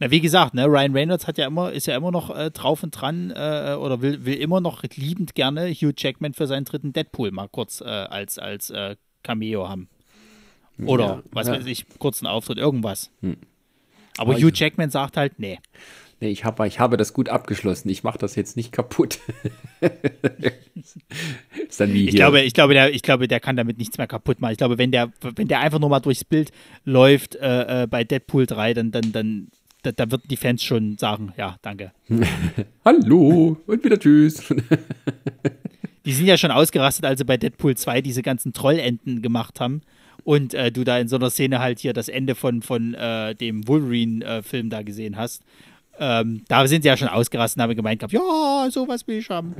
Na, 0.00 0.10
wie 0.10 0.20
gesagt, 0.20 0.54
ne, 0.54 0.66
Ryan 0.66 0.92
Reynolds 0.92 1.26
hat 1.26 1.38
ja 1.38 1.46
immer, 1.46 1.72
ist 1.72 1.86
ja 1.86 1.96
immer 1.96 2.12
noch 2.12 2.34
äh, 2.34 2.50
drauf 2.50 2.82
und 2.82 2.92
dran 2.92 3.30
äh, 3.30 3.76
oder 3.78 4.00
will, 4.00 4.24
will 4.24 4.36
immer 4.36 4.60
noch 4.60 4.84
liebend 4.94 5.34
gerne 5.34 5.70
Hugh 5.70 5.92
Jackman 5.96 6.34
für 6.34 6.46
seinen 6.46 6.64
dritten 6.64 6.92
Deadpool 6.92 7.32
mal 7.32 7.48
kurz 7.48 7.80
äh, 7.80 7.84
als, 7.84 8.38
als 8.38 8.70
äh, 8.70 8.96
Cameo 9.22 9.68
haben. 9.68 9.88
Oder 10.84 11.04
ja, 11.04 11.22
was 11.32 11.48
ja. 11.48 11.54
weiß 11.54 11.66
ich, 11.66 11.86
kurzen 11.98 12.26
Auftritt, 12.26 12.58
irgendwas. 12.58 13.10
Hm. 13.20 13.36
Aber 14.16 14.34
Hugh 14.34 14.52
Jackman 14.54 14.90
sagt 14.90 15.16
halt, 15.16 15.38
nee. 15.38 15.58
Nee, 16.20 16.30
ich 16.30 16.44
habe, 16.44 16.66
ich 16.66 16.80
habe 16.80 16.96
das 16.96 17.12
gut 17.12 17.28
abgeschlossen. 17.28 17.88
Ich 17.88 18.02
mache 18.02 18.18
das 18.18 18.34
jetzt 18.34 18.56
nicht 18.56 18.72
kaputt. 18.72 19.20
ist 21.68 21.80
dann 21.80 21.92
wie 21.92 22.08
ich, 22.08 22.16
glaube, 22.16 22.40
ich, 22.40 22.54
glaube, 22.54 22.74
der, 22.74 22.92
ich 22.92 23.02
glaube, 23.02 23.28
der 23.28 23.38
kann 23.38 23.56
damit 23.56 23.78
nichts 23.78 23.98
mehr 23.98 24.08
kaputt 24.08 24.40
machen. 24.40 24.50
Ich 24.52 24.58
glaube, 24.58 24.78
wenn 24.78 24.90
der, 24.90 25.12
wenn 25.20 25.46
der 25.46 25.60
einfach 25.60 25.78
nur 25.78 25.90
mal 25.90 26.00
durchs 26.00 26.24
Bild 26.24 26.50
läuft 26.84 27.36
äh, 27.36 27.84
äh 27.84 27.86
bei 27.86 28.02
Deadpool 28.02 28.46
3, 28.46 28.74
dann, 28.74 28.90
dann, 28.90 29.12
dann 29.12 29.48
da, 29.82 29.92
da 29.92 30.10
würden 30.10 30.28
die 30.28 30.36
Fans 30.36 30.62
schon 30.62 30.98
sagen, 30.98 31.32
ja, 31.36 31.56
danke. 31.62 31.92
Hallo 32.84 33.56
und 33.66 33.84
wieder 33.84 33.98
tschüss. 33.98 34.42
die 36.04 36.12
sind 36.12 36.26
ja 36.26 36.36
schon 36.36 36.50
ausgerastet, 36.50 37.04
als 37.04 37.18
sie 37.18 37.24
bei 37.24 37.36
Deadpool 37.36 37.76
2 37.76 38.02
diese 38.02 38.22
ganzen 38.22 38.52
Trollenten 38.52 39.22
gemacht 39.22 39.60
haben 39.60 39.82
und 40.24 40.54
äh, 40.54 40.72
du 40.72 40.84
da 40.84 40.98
in 40.98 41.08
so 41.08 41.16
einer 41.16 41.30
Szene 41.30 41.60
halt 41.60 41.78
hier 41.78 41.92
das 41.92 42.08
Ende 42.08 42.34
von, 42.34 42.62
von 42.62 42.94
äh, 42.94 43.34
dem 43.34 43.66
Wolverine-Film 43.68 44.66
äh, 44.66 44.70
da 44.70 44.82
gesehen 44.82 45.16
hast. 45.16 45.42
Ähm, 45.98 46.42
da 46.48 46.66
sind 46.66 46.82
sie 46.82 46.88
ja 46.88 46.96
schon 46.96 47.08
ausgerastet 47.08 47.58
und 47.58 47.62
haben 47.62 47.74
gemeint 47.74 48.00
gehabt, 48.00 48.12
ja, 48.12 48.68
sowas 48.70 49.06
will 49.06 49.18
ich 49.18 49.30
haben. 49.30 49.54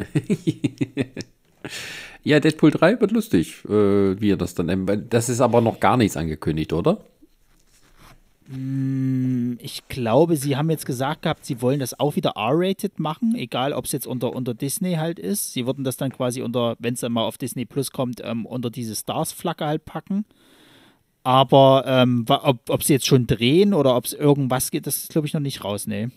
ja, 2.23 2.39
Deadpool 2.39 2.71
3 2.71 3.01
wird 3.01 3.13
lustig, 3.13 3.65
äh, 3.65 4.21
wie 4.21 4.33
er 4.33 4.37
das 4.37 4.55
dann. 4.55 5.07
Das 5.11 5.29
ist 5.29 5.41
aber 5.41 5.61
noch 5.61 5.81
gar 5.81 5.97
nichts 5.97 6.17
angekündigt, 6.17 6.73
oder? 6.73 7.05
Mm, 8.51 9.57
ich 9.61 9.87
glaube, 9.89 10.37
sie 10.37 10.57
haben 10.57 10.71
jetzt 10.71 10.87
gesagt 10.87 11.23
gehabt, 11.23 11.45
sie 11.45 11.61
wollen 11.61 11.81
das 11.81 12.01
auch 12.01 12.17
wieder 12.17 12.31
R-rated 12.31 12.99
machen, 12.99 13.35
egal 13.37 13.75
ob 13.75 13.85
es 13.85 13.93
jetzt 13.93 14.07
unter, 14.07 14.33
unter 14.33 14.55
Disney 14.55 14.95
halt 14.95 15.19
ist. 15.19 15.53
Sie 15.53 15.67
würden 15.67 15.85
das 15.85 15.99
dann 15.99 16.11
quasi 16.11 16.41
unter, 16.41 16.77
wenn 16.79 16.95
es 16.95 17.01
dann 17.01 17.13
mal 17.13 17.25
auf 17.25 17.37
Disney 17.37 17.67
Plus 17.67 17.91
kommt, 17.91 18.23
ähm, 18.25 18.47
unter 18.47 18.71
diese 18.71 18.97
Stars-Flagge 18.97 19.67
halt 19.67 19.85
packen. 19.85 20.25
Aber 21.25 21.85
ähm, 21.87 22.25
ob, 22.27 22.71
ob 22.71 22.83
sie 22.83 22.95
jetzt 22.95 23.07
schon 23.07 23.27
drehen 23.27 23.75
oder 23.75 23.95
ob 23.97 24.07
es 24.07 24.15
irgendwas 24.15 24.71
geht, 24.71 24.87
das 24.87 25.03
ist, 25.03 25.11
glaube 25.11 25.27
ich, 25.27 25.35
noch 25.35 25.41
nicht 25.41 25.63
raus, 25.63 25.87
nee. 25.87 26.09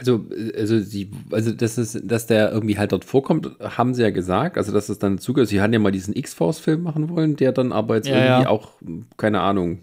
Also, 0.00 0.24
also, 0.56 0.78
sie, 0.78 1.10
also 1.30 1.52
das 1.52 1.76
ist, 1.76 2.00
dass 2.10 2.26
der 2.26 2.50
irgendwie 2.52 2.78
halt 2.78 2.92
dort 2.92 3.04
vorkommt, 3.04 3.50
haben 3.60 3.92
sie 3.92 4.00
ja 4.00 4.08
gesagt. 4.08 4.56
Also, 4.56 4.72
dass 4.72 4.88
es 4.88 4.98
dann 4.98 5.18
zugehört. 5.18 5.50
Sie 5.50 5.60
hatten 5.60 5.74
ja 5.74 5.78
mal 5.78 5.92
diesen 5.92 6.16
X-Force-Film 6.16 6.82
machen 6.82 7.10
wollen, 7.10 7.36
der 7.36 7.52
dann 7.52 7.70
aber 7.70 7.96
jetzt 7.96 8.08
ja, 8.08 8.14
irgendwie 8.14 8.44
ja. 8.44 8.48
auch, 8.48 8.72
keine 9.18 9.42
Ahnung, 9.42 9.80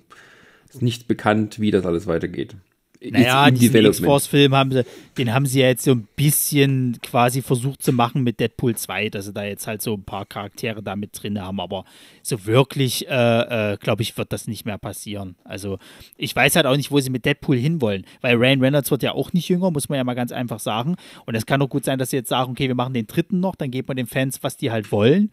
ist 0.69 0.81
nicht 0.81 1.07
bekannt, 1.07 1.59
wie 1.59 1.69
das 1.69 1.85
alles 1.85 2.07
weitergeht. 2.07 2.55
Naja, 3.11 3.51
diesen 3.51 3.85
X-Force-Film 3.85 4.55
haben 4.55 4.71
sie, 4.71 4.85
den 5.17 5.33
haben 5.33 5.45
sie 5.45 5.61
ja 5.61 5.67
jetzt 5.67 5.83
so 5.83 5.91
ein 5.91 6.07
bisschen 6.15 6.99
quasi 7.01 7.41
versucht 7.41 7.81
zu 7.81 7.93
machen 7.93 8.23
mit 8.23 8.39
Deadpool 8.39 8.75
2, 8.75 9.09
dass 9.09 9.25
sie 9.25 9.33
da 9.33 9.43
jetzt 9.43 9.67
halt 9.67 9.81
so 9.81 9.93
ein 9.93 10.03
paar 10.03 10.25
Charaktere 10.25 10.83
da 10.83 10.95
mit 10.95 11.21
drin 11.21 11.41
haben, 11.41 11.59
aber 11.59 11.85
so 12.21 12.45
wirklich, 12.45 13.07
äh, 13.07 13.73
äh, 13.73 13.77
glaube 13.77 14.01
ich, 14.01 14.17
wird 14.17 14.31
das 14.33 14.47
nicht 14.47 14.65
mehr 14.65 14.77
passieren. 14.77 15.35
Also 15.43 15.79
ich 16.17 16.35
weiß 16.35 16.55
halt 16.55 16.65
auch 16.65 16.77
nicht, 16.77 16.91
wo 16.91 16.99
sie 16.99 17.09
mit 17.09 17.25
Deadpool 17.25 17.57
hinwollen, 17.57 18.05
weil 18.21 18.35
Ryan 18.35 18.61
Reynolds 18.61 18.91
wird 18.91 19.03
ja 19.03 19.13
auch 19.13 19.33
nicht 19.33 19.49
jünger, 19.49 19.71
muss 19.71 19.89
man 19.89 19.97
ja 19.97 20.03
mal 20.03 20.13
ganz 20.13 20.31
einfach 20.31 20.59
sagen. 20.59 20.95
Und 21.25 21.35
es 21.35 21.45
kann 21.45 21.59
doch 21.59 21.69
gut 21.69 21.85
sein, 21.85 21.99
dass 21.99 22.11
sie 22.11 22.17
jetzt 22.17 22.29
sagen, 22.29 22.51
okay, 22.51 22.67
wir 22.67 22.75
machen 22.75 22.93
den 22.93 23.07
dritten 23.07 23.39
noch, 23.39 23.55
dann 23.55 23.71
geben 23.71 23.87
wir 23.87 23.95
den 23.95 24.07
Fans, 24.07 24.43
was 24.43 24.57
die 24.57 24.71
halt 24.71 24.91
wollen 24.91 25.31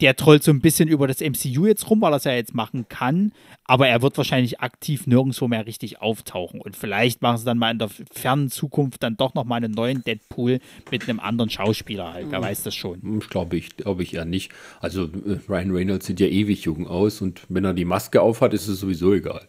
der 0.00 0.16
trollt 0.16 0.42
so 0.42 0.50
ein 0.50 0.60
bisschen 0.60 0.88
über 0.88 1.06
das 1.06 1.20
MCU 1.20 1.66
jetzt 1.66 1.88
rum, 1.88 2.00
weil 2.00 2.12
er 2.12 2.16
es 2.16 2.24
ja 2.24 2.32
jetzt 2.32 2.54
machen 2.54 2.86
kann, 2.88 3.32
aber 3.64 3.88
er 3.88 4.02
wird 4.02 4.16
wahrscheinlich 4.16 4.60
aktiv 4.60 5.06
nirgendwo 5.06 5.48
mehr 5.48 5.66
richtig 5.66 6.00
auftauchen. 6.00 6.60
Und 6.60 6.76
vielleicht 6.76 7.22
machen 7.22 7.38
sie 7.38 7.44
dann 7.44 7.58
mal 7.58 7.70
in 7.70 7.78
der 7.78 7.90
fernen 8.12 8.50
Zukunft 8.50 9.02
dann 9.02 9.16
doch 9.16 9.34
nochmal 9.34 9.64
einen 9.64 9.72
neuen 9.72 10.04
Deadpool 10.04 10.60
mit 10.90 11.08
einem 11.08 11.20
anderen 11.20 11.50
Schauspieler 11.50 12.12
halt. 12.12 12.26
Wer 12.30 12.42
weiß 12.42 12.62
das 12.62 12.74
schon. 12.74 13.00
Hm, 13.02 13.18
ich 13.18 13.28
glaube 13.28 13.56
ich, 13.56 13.76
glaube 13.76 14.02
ich 14.02 14.14
eher 14.14 14.24
nicht. 14.24 14.52
Also 14.80 15.04
äh, 15.04 15.38
Ryan 15.48 15.70
Reynolds 15.70 16.06
sieht 16.06 16.20
ja 16.20 16.26
ewig 16.26 16.62
jung 16.62 16.86
aus 16.86 17.22
und 17.22 17.42
wenn 17.48 17.64
er 17.64 17.74
die 17.74 17.84
Maske 17.84 18.20
aufhat, 18.20 18.54
ist 18.54 18.68
es 18.68 18.80
sowieso 18.80 19.14
egal. 19.14 19.48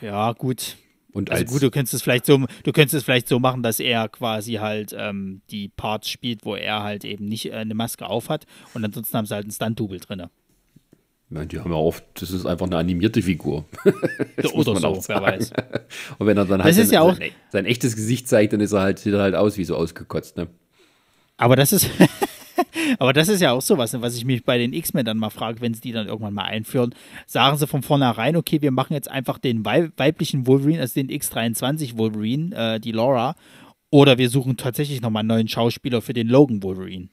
Ja, 0.00 0.32
gut. 0.32 0.76
Und 1.12 1.30
also 1.30 1.44
gut, 1.44 1.62
du 1.62 1.70
könntest 1.70 1.94
es 1.94 2.02
vielleicht 2.02 2.26
so, 2.26 2.38
du 2.38 2.72
könntest 2.72 2.94
es 2.94 3.04
vielleicht 3.04 3.28
so 3.28 3.38
machen, 3.38 3.62
dass 3.62 3.80
er 3.80 4.08
quasi 4.08 4.54
halt 4.54 4.94
ähm, 4.96 5.42
die 5.50 5.68
Parts 5.68 6.08
spielt, 6.08 6.44
wo 6.44 6.54
er 6.54 6.82
halt 6.82 7.04
eben 7.04 7.26
nicht 7.26 7.52
äh, 7.52 7.56
eine 7.56 7.74
Maske 7.74 8.06
aufhat 8.06 8.46
und 8.72 8.84
ansonsten 8.84 9.16
haben 9.16 9.26
sie 9.26 9.34
halt 9.34 9.44
einen 9.44 9.52
Stunt-Double 9.52 10.00
drin. 10.00 10.24
Ja, 11.34 11.44
die 11.44 11.58
haben 11.60 11.70
ja 11.70 11.76
oft, 11.76 12.04
das 12.14 12.30
ist 12.30 12.44
einfach 12.44 12.66
eine 12.66 12.76
animierte 12.76 13.22
Figur. 13.22 13.64
Oder 14.52 14.76
so, 14.76 15.02
wer 15.06 15.22
weiß. 15.22 15.52
Und 16.18 16.26
wenn 16.26 16.36
er 16.36 16.44
dann 16.44 16.62
halt 16.62 16.74
sein, 16.74 16.90
ja 16.90 17.14
sein, 17.14 17.30
sein, 17.50 17.64
echtes 17.64 17.96
Gesicht 17.96 18.28
zeigt, 18.28 18.52
dann 18.52 18.60
ist 18.60 18.72
er 18.72 18.82
halt, 18.82 18.98
sieht 18.98 19.14
er 19.14 19.20
halt 19.20 19.34
aus 19.34 19.56
wie 19.56 19.64
so 19.64 19.76
ausgekotzt, 19.76 20.36
ne? 20.36 20.48
Aber 21.38 21.56
das 21.56 21.72
ist, 21.72 21.88
Aber 22.98 23.12
das 23.12 23.28
ist 23.28 23.40
ja 23.40 23.52
auch 23.52 23.62
sowas, 23.62 23.94
was 24.00 24.16
ich 24.16 24.24
mich 24.24 24.44
bei 24.44 24.58
den 24.58 24.72
X-Men 24.72 25.04
dann 25.04 25.18
mal 25.18 25.30
frage, 25.30 25.60
wenn 25.60 25.74
sie 25.74 25.80
die 25.80 25.92
dann 25.92 26.06
irgendwann 26.06 26.34
mal 26.34 26.44
einführen. 26.44 26.94
Sagen 27.26 27.56
sie 27.56 27.66
von 27.66 27.82
vornherein, 27.82 28.36
okay, 28.36 28.62
wir 28.62 28.70
machen 28.70 28.94
jetzt 28.94 29.10
einfach 29.10 29.38
den 29.38 29.64
weiblichen 29.64 30.46
Wolverine, 30.46 30.80
also 30.80 30.94
den 30.94 31.08
X23 31.08 31.96
Wolverine, 31.96 32.54
äh, 32.54 32.80
die 32.80 32.92
Laura, 32.92 33.34
oder 33.90 34.18
wir 34.18 34.30
suchen 34.30 34.56
tatsächlich 34.56 35.02
nochmal 35.02 35.20
einen 35.20 35.28
neuen 35.28 35.48
Schauspieler 35.48 36.00
für 36.00 36.14
den 36.14 36.28
Logan 36.28 36.62
Wolverine. 36.62 37.08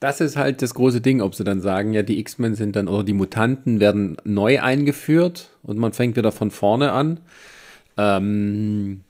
Das 0.00 0.20
ist 0.20 0.36
halt 0.36 0.60
das 0.60 0.74
große 0.74 1.00
Ding, 1.00 1.22
ob 1.22 1.34
sie 1.34 1.44
dann 1.44 1.62
sagen, 1.62 1.94
ja, 1.94 2.02
die 2.02 2.18
X-Men 2.18 2.54
sind 2.54 2.76
dann, 2.76 2.86
oder 2.88 3.02
die 3.02 3.14
Mutanten 3.14 3.80
werden 3.80 4.18
neu 4.24 4.60
eingeführt 4.60 5.50
und 5.62 5.78
man 5.78 5.94
fängt 5.94 6.16
wieder 6.16 6.32
von 6.32 6.50
vorne 6.50 6.92
an. 6.92 7.20
Ähm, 7.96 9.00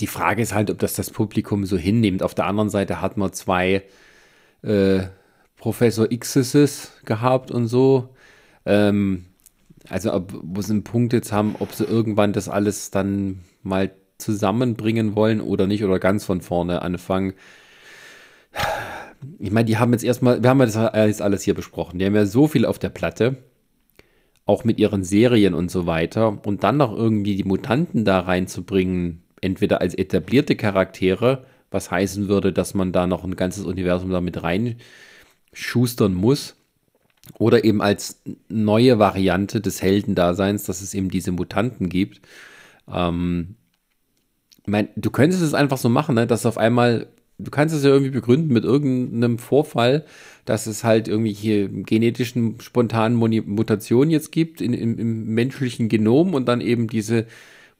die 0.00 0.06
Frage 0.06 0.42
ist 0.42 0.54
halt, 0.54 0.70
ob 0.70 0.78
das 0.78 0.94
das 0.94 1.10
Publikum 1.10 1.64
so 1.64 1.78
hinnimmt. 1.78 2.22
Auf 2.22 2.34
der 2.34 2.46
anderen 2.46 2.68
Seite 2.68 3.00
hat 3.00 3.16
man 3.16 3.32
zwei 3.32 3.82
äh, 4.64 5.08
Professor 5.56 6.08
X's 6.10 6.92
gehabt 7.04 7.50
und 7.50 7.68
so. 7.68 8.10
Ähm, 8.66 9.26
also, 9.88 10.12
ob, 10.12 10.32
wo 10.42 10.60
sie 10.62 10.72
einen 10.72 10.84
Punkt 10.84 11.12
jetzt 11.12 11.32
haben, 11.32 11.56
ob 11.58 11.72
sie 11.72 11.84
irgendwann 11.84 12.32
das 12.32 12.48
alles 12.48 12.90
dann 12.90 13.40
mal 13.62 13.90
zusammenbringen 14.18 15.16
wollen 15.16 15.40
oder 15.40 15.66
nicht 15.66 15.84
oder 15.84 15.98
ganz 15.98 16.24
von 16.24 16.40
vorne 16.40 16.82
anfangen. 16.82 17.34
Ich 19.38 19.50
meine, 19.50 19.64
die 19.64 19.78
haben 19.78 19.92
jetzt 19.92 20.04
erstmal, 20.04 20.42
wir 20.42 20.50
haben 20.50 20.60
ja 20.60 20.66
das 20.66 21.06
jetzt 21.06 21.22
alles 21.22 21.42
hier 21.42 21.54
besprochen. 21.54 21.98
Die 21.98 22.06
haben 22.06 22.14
ja 22.14 22.26
so 22.26 22.46
viel 22.46 22.66
auf 22.66 22.78
der 22.78 22.90
Platte, 22.90 23.36
auch 24.46 24.64
mit 24.64 24.78
ihren 24.78 25.02
Serien 25.02 25.54
und 25.54 25.70
so 25.70 25.86
weiter. 25.86 26.44
Und 26.46 26.62
dann 26.62 26.76
noch 26.76 26.94
irgendwie 26.94 27.36
die 27.36 27.44
Mutanten 27.44 28.04
da 28.04 28.20
reinzubringen, 28.20 29.22
entweder 29.40 29.80
als 29.80 29.94
etablierte 29.94 30.56
Charaktere 30.56 31.44
was 31.74 31.90
heißen 31.90 32.28
würde, 32.28 32.52
dass 32.52 32.72
man 32.72 32.92
da 32.92 33.06
noch 33.06 33.24
ein 33.24 33.36
ganzes 33.36 33.64
Universum 33.64 34.10
damit 34.10 34.42
reinschustern 34.42 36.14
muss. 36.14 36.54
Oder 37.38 37.64
eben 37.64 37.82
als 37.82 38.20
neue 38.48 38.98
Variante 38.98 39.60
des 39.60 39.82
Heldendaseins, 39.82 40.64
dass 40.64 40.82
es 40.82 40.94
eben 40.94 41.10
diese 41.10 41.32
Mutanten 41.32 41.88
gibt. 41.88 42.20
Ähm, 42.92 43.56
mein, 44.66 44.88
du 44.96 45.10
könntest 45.10 45.42
es 45.42 45.54
einfach 45.54 45.78
so 45.78 45.88
machen, 45.88 46.14
ne, 46.14 46.26
dass 46.26 46.46
auf 46.46 46.58
einmal 46.58 47.08
du 47.38 47.50
kannst 47.50 47.74
es 47.74 47.82
ja 47.82 47.90
irgendwie 47.90 48.12
begründen 48.12 48.52
mit 48.52 48.64
irgendeinem 48.64 49.38
Vorfall, 49.38 50.04
dass 50.44 50.66
es 50.66 50.84
halt 50.84 51.08
irgendwie 51.08 51.32
hier 51.32 51.68
genetischen 51.68 52.60
spontanen 52.60 53.16
Mutationen 53.16 54.10
jetzt 54.10 54.30
gibt 54.30 54.60
in, 54.60 54.72
im, 54.72 54.98
im 54.98 55.34
menschlichen 55.34 55.88
Genom 55.88 56.34
und 56.34 56.46
dann 56.46 56.60
eben 56.60 56.86
diese 56.88 57.26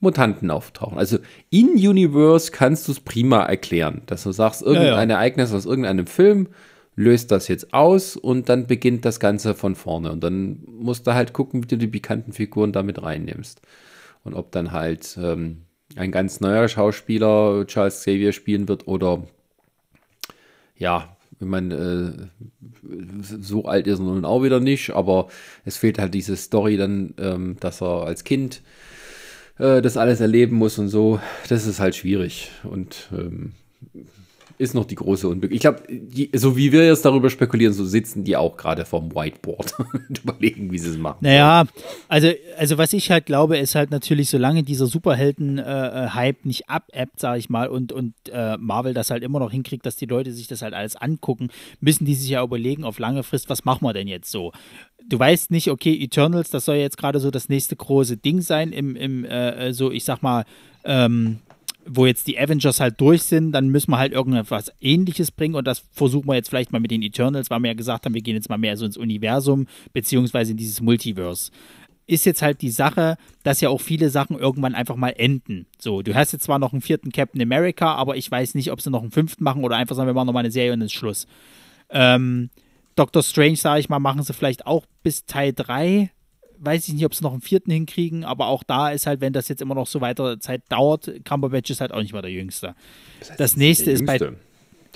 Mutanten 0.04 0.50
auftauchen. 0.50 0.98
Also 0.98 1.18
in 1.50 1.70
Universe 1.72 2.52
kannst 2.52 2.86
du 2.86 2.92
es 2.92 3.00
prima 3.00 3.42
erklären, 3.42 4.02
dass 4.06 4.22
du 4.22 4.32
sagst, 4.32 4.62
irgendein 4.62 5.10
ja, 5.10 5.16
ja. 5.16 5.20
Ereignis 5.20 5.52
aus 5.52 5.66
irgendeinem 5.66 6.06
Film 6.06 6.48
löst 6.96 7.32
das 7.32 7.48
jetzt 7.48 7.74
aus 7.74 8.16
und 8.16 8.48
dann 8.48 8.66
beginnt 8.66 9.04
das 9.04 9.18
Ganze 9.18 9.54
von 9.54 9.74
vorne. 9.74 10.12
Und 10.12 10.22
dann 10.22 10.62
musst 10.66 11.06
du 11.06 11.14
halt 11.14 11.32
gucken, 11.32 11.62
wie 11.62 11.66
du 11.66 11.76
die 11.76 11.88
bekannten 11.88 12.32
Figuren 12.32 12.72
damit 12.72 13.02
reinnimmst. 13.02 13.60
Und 14.22 14.34
ob 14.34 14.52
dann 14.52 14.72
halt 14.72 15.18
ähm, 15.20 15.62
ein 15.96 16.12
ganz 16.12 16.40
neuer 16.40 16.68
Schauspieler 16.68 17.66
Charles 17.66 18.00
Xavier 18.00 18.32
spielen 18.32 18.68
wird 18.68 18.86
oder 18.86 19.24
ja, 20.76 21.16
ich 21.40 21.46
meine, 21.46 21.74
äh, 21.74 22.92
so 23.22 23.64
alt 23.64 23.86
ist 23.86 23.98
er 23.98 24.04
nun 24.04 24.24
auch 24.24 24.42
wieder 24.42 24.60
nicht, 24.60 24.90
aber 24.90 25.28
es 25.64 25.76
fehlt 25.76 25.98
halt 25.98 26.14
diese 26.14 26.36
Story 26.36 26.76
dann, 26.76 27.14
ähm, 27.18 27.56
dass 27.60 27.82
er 27.82 28.04
als 28.04 28.24
Kind 28.24 28.62
äh, 29.58 29.82
das 29.82 29.96
alles 29.96 30.20
erleben 30.20 30.56
muss 30.56 30.78
und 30.78 30.88
so. 30.88 31.20
Das 31.48 31.66
ist 31.66 31.80
halt 31.80 31.96
schwierig. 31.96 32.50
Und 32.62 33.08
ähm, 33.12 33.52
ist 34.58 34.74
noch 34.74 34.84
die 34.84 34.94
große 34.94 35.28
Unglück. 35.28 35.52
Ich 35.52 35.60
glaube, 35.60 35.82
so 36.34 36.56
wie 36.56 36.72
wir 36.72 36.86
jetzt 36.86 37.04
darüber 37.04 37.30
spekulieren, 37.30 37.72
so 37.72 37.84
sitzen 37.84 38.24
die 38.24 38.36
auch 38.36 38.56
gerade 38.56 38.84
vorm 38.84 39.14
Whiteboard 39.14 39.74
und 40.08 40.18
überlegen, 40.22 40.70
wie 40.70 40.78
sie 40.78 40.90
es 40.90 40.98
machen. 40.98 41.18
Naja, 41.20 41.64
also, 42.08 42.30
also 42.56 42.78
was 42.78 42.92
ich 42.92 43.10
halt 43.10 43.26
glaube, 43.26 43.58
ist 43.58 43.74
halt 43.74 43.90
natürlich, 43.90 44.30
solange 44.30 44.62
dieser 44.62 44.86
Superhelden-Hype 44.86 46.44
äh, 46.44 46.48
nicht 46.48 46.68
abebbt, 46.68 47.20
sage 47.20 47.38
ich 47.38 47.50
mal, 47.50 47.68
und, 47.68 47.92
und 47.92 48.14
äh, 48.30 48.56
Marvel 48.58 48.94
das 48.94 49.10
halt 49.10 49.22
immer 49.22 49.38
noch 49.38 49.50
hinkriegt, 49.50 49.84
dass 49.86 49.96
die 49.96 50.06
Leute 50.06 50.32
sich 50.32 50.46
das 50.46 50.62
halt 50.62 50.74
alles 50.74 50.96
angucken, 50.96 51.48
müssen 51.80 52.04
die 52.04 52.14
sich 52.14 52.30
ja 52.30 52.42
überlegen 52.42 52.84
auf 52.84 52.98
lange 52.98 53.22
Frist, 53.22 53.48
was 53.48 53.64
machen 53.64 53.84
wir 53.84 53.92
denn 53.92 54.08
jetzt 54.08 54.30
so? 54.30 54.52
Du 55.06 55.18
weißt 55.18 55.50
nicht, 55.50 55.70
okay, 55.70 55.94
Eternals, 56.02 56.50
das 56.50 56.64
soll 56.64 56.76
jetzt 56.76 56.96
gerade 56.96 57.20
so 57.20 57.30
das 57.30 57.48
nächste 57.48 57.76
große 57.76 58.16
Ding 58.16 58.40
sein 58.40 58.72
im, 58.72 58.96
im 58.96 59.24
äh, 59.24 59.72
so, 59.72 59.90
ich 59.90 60.04
sag 60.04 60.22
mal, 60.22 60.44
ähm, 60.84 61.40
wo 61.86 62.06
jetzt 62.06 62.26
die 62.26 62.38
Avengers 62.38 62.80
halt 62.80 63.00
durch 63.00 63.22
sind, 63.22 63.52
dann 63.52 63.68
müssen 63.68 63.90
wir 63.90 63.98
halt 63.98 64.12
irgendetwas 64.12 64.72
ähnliches 64.80 65.30
bringen 65.30 65.54
und 65.54 65.66
das 65.66 65.84
versuchen 65.92 66.28
wir 66.28 66.34
jetzt 66.34 66.48
vielleicht 66.48 66.72
mal 66.72 66.80
mit 66.80 66.90
den 66.90 67.02
Eternals, 67.02 67.50
weil 67.50 67.60
wir 67.60 67.68
ja 67.68 67.74
gesagt 67.74 68.04
haben, 68.04 68.14
wir 68.14 68.22
gehen 68.22 68.36
jetzt 68.36 68.48
mal 68.48 68.58
mehr 68.58 68.76
so 68.76 68.84
ins 68.84 68.96
Universum, 68.96 69.66
beziehungsweise 69.92 70.52
in 70.52 70.56
dieses 70.56 70.80
Multiverse. 70.80 71.50
Ist 72.06 72.26
jetzt 72.26 72.42
halt 72.42 72.60
die 72.60 72.70
Sache, 72.70 73.16
dass 73.44 73.60
ja 73.60 73.70
auch 73.70 73.80
viele 73.80 74.10
Sachen 74.10 74.38
irgendwann 74.38 74.74
einfach 74.74 74.96
mal 74.96 75.14
enden. 75.16 75.66
So, 75.78 76.02
du 76.02 76.14
hast 76.14 76.32
jetzt 76.32 76.44
zwar 76.44 76.58
noch 76.58 76.72
einen 76.72 76.82
vierten 76.82 77.12
Captain 77.12 77.40
America, 77.40 77.94
aber 77.94 78.16
ich 78.16 78.30
weiß 78.30 78.54
nicht, 78.54 78.70
ob 78.72 78.80
sie 78.80 78.90
noch 78.90 79.02
einen 79.02 79.10
fünften 79.10 79.42
machen 79.42 79.64
oder 79.64 79.76
einfach 79.76 79.96
sagen, 79.96 80.06
wir 80.06 80.14
machen 80.14 80.26
nochmal 80.26 80.42
eine 80.44 80.50
Serie 80.50 80.72
und 80.74 80.80
dann 80.80 80.86
ist 80.86 80.92
Schluss. 80.92 81.26
Ähm, 81.88 82.50
Doctor 82.96 83.22
Strange, 83.22 83.56
sage 83.56 83.80
ich 83.80 83.88
mal, 83.88 83.98
machen 83.98 84.22
sie 84.22 84.34
vielleicht 84.34 84.66
auch 84.66 84.84
bis 85.02 85.24
Teil 85.24 85.52
3 85.52 86.10
weiß 86.64 86.88
ich 86.88 86.94
nicht, 86.94 87.04
ob 87.04 87.14
sie 87.14 87.22
noch 87.22 87.32
einen 87.32 87.40
vierten 87.40 87.70
hinkriegen, 87.70 88.24
aber 88.24 88.46
auch 88.46 88.62
da 88.62 88.90
ist 88.90 89.06
halt, 89.06 89.20
wenn 89.20 89.32
das 89.32 89.48
jetzt 89.48 89.62
immer 89.62 89.74
noch 89.74 89.86
so 89.86 90.00
weiter 90.00 90.38
Zeit 90.40 90.62
dauert, 90.68 91.10
Cumberbatch 91.24 91.70
ist 91.70 91.80
halt 91.80 91.92
auch 91.92 92.00
nicht 92.00 92.12
mal 92.12 92.22
der 92.22 92.30
Jüngste. 92.30 92.74
Das, 93.20 93.30
heißt, 93.30 93.40
das 93.40 93.56
nächste 93.56 93.90
ist 93.90 94.06
bei. 94.06 94.18
Der 94.18 94.34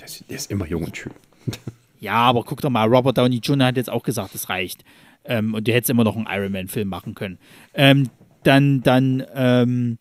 ist, 0.03 0.23
der 0.29 0.35
ist 0.35 0.51
immer 0.51 0.65
jung 0.65 0.83
und 0.83 0.95
schön. 0.95 1.11
ja, 1.99 2.13
aber 2.13 2.43
guck 2.43 2.61
doch 2.61 2.69
mal, 2.69 2.87
Robert 2.87 3.17
Downey 3.17 3.37
Jr. 3.37 3.67
hat 3.67 3.77
jetzt 3.77 3.89
auch 3.89 4.03
gesagt, 4.03 4.35
es 4.35 4.49
reicht. 4.49 4.83
Ähm, 5.25 5.53
und 5.53 5.67
du 5.67 5.73
hättest 5.73 5.89
immer 5.89 6.03
noch 6.03 6.15
einen 6.15 6.27
Iron 6.29 6.51
Man-Film 6.51 6.87
machen 6.87 7.15
können. 7.15 7.37
Ähm, 7.73 8.09
dann 8.43 8.81
dann 8.81 9.23
ähm, 9.35 9.97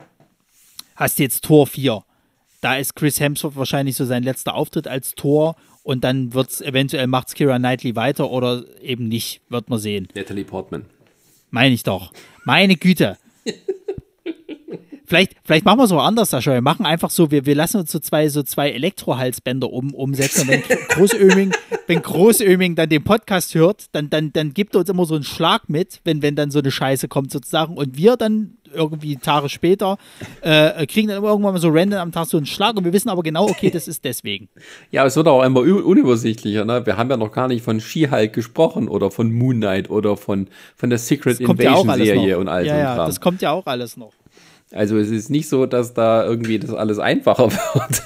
hast 0.94 1.18
du 1.18 1.22
jetzt 1.24 1.44
Tor 1.44 1.66
4. 1.66 2.02
Da 2.60 2.76
ist 2.76 2.94
Chris 2.94 3.20
Hemsworth 3.20 3.56
wahrscheinlich 3.56 3.96
so 3.96 4.04
sein 4.04 4.22
letzter 4.22 4.54
Auftritt 4.54 4.88
als 4.88 5.14
Tor 5.14 5.56
und 5.88 6.04
dann 6.04 6.34
wird 6.34 6.50
es 6.50 6.60
eventuell 6.60 7.06
macht's 7.06 7.34
Kira 7.34 7.58
Knightley 7.58 7.96
weiter 7.96 8.30
oder 8.30 8.64
eben 8.82 9.08
nicht, 9.08 9.40
wird 9.48 9.70
man 9.70 9.78
sehen. 9.78 10.08
Natalie 10.14 10.44
Portman. 10.44 10.84
Meine 11.50 11.74
ich 11.74 11.82
doch. 11.82 12.12
Meine 12.44 12.76
Güte. 12.76 13.18
Vielleicht, 15.08 15.36
vielleicht 15.42 15.64
machen 15.64 15.78
wir 15.78 15.84
es 15.84 15.92
auch 15.92 16.04
anders, 16.04 16.28
Sascha. 16.28 16.52
Wir 16.52 16.60
machen 16.60 16.84
einfach 16.84 17.08
so, 17.08 17.30
wir, 17.30 17.46
wir 17.46 17.54
lassen 17.54 17.78
uns 17.78 17.90
so 17.90 17.98
zwei, 17.98 18.28
so 18.28 18.42
zwei 18.42 18.70
Elektrohalsbänder 18.72 19.72
um, 19.72 19.94
umsetzen. 19.94 20.42
Und 20.42 20.68
wenn 20.68 20.78
Großöming, 20.88 21.52
wenn 21.86 22.02
Großöming 22.02 22.74
dann 22.74 22.90
den 22.90 23.02
Podcast 23.04 23.54
hört, 23.54 23.86
dann, 23.92 24.10
dann, 24.10 24.34
dann 24.34 24.52
gibt 24.52 24.74
er 24.74 24.80
uns 24.80 24.90
immer 24.90 25.06
so 25.06 25.14
einen 25.14 25.24
Schlag 25.24 25.70
mit, 25.70 26.02
wenn, 26.04 26.20
wenn 26.20 26.36
dann 26.36 26.50
so 26.50 26.58
eine 26.58 26.70
Scheiße 26.70 27.08
kommt 27.08 27.32
sozusagen. 27.32 27.78
Und 27.78 27.96
wir 27.96 28.18
dann 28.18 28.57
irgendwie 28.74 29.16
Tage 29.16 29.48
später 29.48 29.98
äh, 30.40 30.86
kriegen 30.86 31.08
dann 31.08 31.18
immer 31.18 31.28
irgendwann 31.28 31.54
mal 31.54 31.60
so 31.60 31.68
random 31.70 32.00
am 32.00 32.12
Tag 32.12 32.26
so 32.26 32.36
einen 32.36 32.46
Schlag 32.46 32.76
und 32.76 32.84
wir 32.84 32.92
wissen 32.92 33.08
aber 33.08 33.22
genau, 33.22 33.48
okay, 33.48 33.70
das 33.70 33.88
ist 33.88 34.04
deswegen. 34.04 34.48
Ja, 34.90 35.04
es 35.04 35.16
wird 35.16 35.28
auch 35.28 35.42
immer 35.42 35.60
unübersichtlicher. 35.60 36.64
Ne? 36.64 36.84
Wir 36.86 36.96
haben 36.96 37.10
ja 37.10 37.16
noch 37.16 37.32
gar 37.32 37.48
nicht 37.48 37.62
von 37.62 37.80
She-Hulk 37.80 38.32
gesprochen 38.32 38.88
oder 38.88 39.10
von 39.10 39.32
Moon 39.32 39.56
Knight 39.56 39.90
oder 39.90 40.16
von, 40.16 40.48
von 40.76 40.90
der 40.90 40.98
Secret 40.98 41.40
Invasion-Serie 41.40 42.28
ja 42.28 42.36
und 42.36 42.48
all 42.48 42.64
ja, 42.64 42.74
so 42.74 42.78
ja, 42.80 42.94
Kram. 42.94 43.06
Das 43.06 43.20
kommt 43.20 43.42
ja 43.42 43.52
auch 43.52 43.66
alles 43.66 43.96
noch. 43.96 44.12
Also 44.72 44.98
es 44.98 45.08
ist 45.08 45.30
nicht 45.30 45.48
so, 45.48 45.64
dass 45.64 45.94
da 45.94 46.24
irgendwie 46.24 46.58
das 46.58 46.72
alles 46.72 46.98
einfacher 46.98 47.50
wird. 47.74 48.02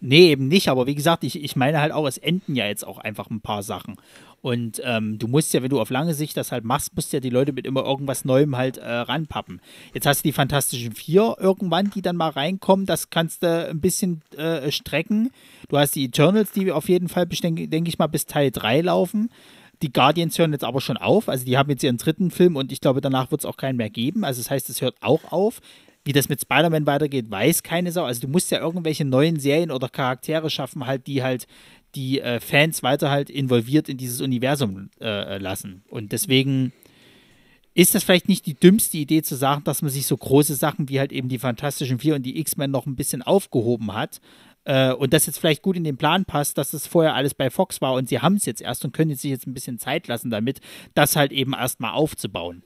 nee, 0.00 0.30
eben 0.30 0.48
nicht, 0.48 0.68
aber 0.68 0.86
wie 0.86 0.94
gesagt, 0.94 1.24
ich, 1.24 1.42
ich 1.42 1.56
meine 1.56 1.80
halt 1.80 1.92
auch, 1.92 2.06
es 2.06 2.18
enden 2.18 2.54
ja 2.54 2.66
jetzt 2.66 2.86
auch 2.86 2.98
einfach 2.98 3.30
ein 3.30 3.40
paar 3.40 3.62
Sachen. 3.62 3.96
Und 4.42 4.80
ähm, 4.84 5.18
du 5.18 5.26
musst 5.26 5.52
ja, 5.54 5.62
wenn 5.62 5.70
du 5.70 5.80
auf 5.80 5.90
lange 5.90 6.14
Sicht 6.14 6.36
das 6.36 6.52
halt 6.52 6.64
machst, 6.64 6.94
musst 6.94 7.12
ja 7.12 7.20
die 7.20 7.30
Leute 7.30 7.52
mit 7.52 7.66
immer 7.66 7.84
irgendwas 7.84 8.24
Neuem 8.24 8.56
halt 8.56 8.76
äh, 8.76 8.88
ranpappen. 8.88 9.60
Jetzt 9.92 10.06
hast 10.06 10.24
du 10.24 10.28
die 10.28 10.32
Fantastischen 10.32 10.92
Vier 10.92 11.36
irgendwann, 11.40 11.90
die 11.90 12.02
dann 12.02 12.16
mal 12.16 12.30
reinkommen. 12.30 12.86
Das 12.86 13.10
kannst 13.10 13.42
du 13.42 13.68
ein 13.68 13.80
bisschen 13.80 14.22
äh, 14.36 14.70
strecken. 14.70 15.30
Du 15.68 15.78
hast 15.78 15.96
die 15.96 16.04
Eternals, 16.04 16.52
die 16.52 16.70
auf 16.70 16.88
jeden 16.88 17.08
Fall, 17.08 17.26
denke 17.26 17.66
denk 17.66 17.88
ich 17.88 17.98
mal, 17.98 18.06
bis 18.06 18.26
Teil 18.26 18.50
3 18.50 18.82
laufen. 18.82 19.30
Die 19.82 19.92
Guardians 19.92 20.38
hören 20.38 20.52
jetzt 20.52 20.64
aber 20.64 20.80
schon 20.80 20.96
auf. 20.96 21.28
Also 21.28 21.44
die 21.44 21.58
haben 21.58 21.70
jetzt 21.70 21.82
ihren 21.82 21.98
dritten 21.98 22.30
Film 22.30 22.56
und 22.56 22.72
ich 22.72 22.80
glaube, 22.80 23.00
danach 23.00 23.30
wird 23.30 23.42
es 23.42 23.46
auch 23.46 23.56
keinen 23.56 23.76
mehr 23.76 23.90
geben. 23.90 24.24
Also 24.24 24.40
das 24.40 24.50
heißt, 24.50 24.70
es 24.70 24.80
hört 24.80 24.96
auch 25.00 25.32
auf. 25.32 25.60
Wie 26.04 26.12
das 26.12 26.28
mit 26.28 26.40
Spider-Man 26.40 26.86
weitergeht, 26.86 27.32
weiß 27.32 27.64
keine 27.64 27.90
Sau. 27.90 28.04
Also 28.04 28.20
du 28.20 28.28
musst 28.28 28.52
ja 28.52 28.60
irgendwelche 28.60 29.04
neuen 29.04 29.40
Serien 29.40 29.72
oder 29.72 29.88
Charaktere 29.88 30.50
schaffen, 30.50 30.86
halt, 30.86 31.08
die 31.08 31.24
halt 31.24 31.48
die 31.96 32.20
äh, 32.20 32.38
Fans 32.40 32.82
weiter 32.82 33.10
halt 33.10 33.30
involviert 33.30 33.88
in 33.88 33.96
dieses 33.96 34.20
Universum 34.20 34.90
äh, 35.00 35.38
lassen. 35.38 35.82
Und 35.88 36.12
deswegen 36.12 36.72
ist 37.74 37.94
das 37.94 38.04
vielleicht 38.04 38.28
nicht 38.28 38.46
die 38.46 38.54
dümmste 38.54 38.96
Idee 38.96 39.22
zu 39.22 39.34
sagen, 39.34 39.64
dass 39.64 39.82
man 39.82 39.90
sich 39.90 40.06
so 40.06 40.16
große 40.16 40.54
Sachen 40.54 40.88
wie 40.88 40.98
halt 40.98 41.12
eben 41.12 41.28
die 41.28 41.38
Fantastischen 41.38 41.98
Vier 41.98 42.14
und 42.14 42.22
die 42.22 42.38
X-Men 42.38 42.70
noch 42.70 42.86
ein 42.86 42.96
bisschen 42.96 43.22
aufgehoben 43.22 43.92
hat. 43.92 44.20
Äh, 44.64 44.92
und 44.92 45.12
das 45.12 45.26
jetzt 45.26 45.38
vielleicht 45.38 45.62
gut 45.62 45.76
in 45.76 45.84
den 45.84 45.96
Plan 45.96 46.24
passt, 46.24 46.58
dass 46.58 46.70
das 46.70 46.86
vorher 46.86 47.14
alles 47.14 47.34
bei 47.34 47.50
Fox 47.50 47.80
war 47.80 47.94
und 47.94 48.08
sie 48.08 48.20
haben 48.20 48.36
es 48.36 48.46
jetzt 48.46 48.62
erst 48.62 48.84
und 48.84 48.92
können 48.92 49.14
sich 49.14 49.30
jetzt 49.30 49.46
ein 49.46 49.54
bisschen 49.54 49.78
Zeit 49.78 50.08
lassen 50.08 50.30
damit, 50.30 50.60
das 50.94 51.16
halt 51.16 51.32
eben 51.32 51.52
erstmal 51.52 51.92
aufzubauen. 51.92 52.62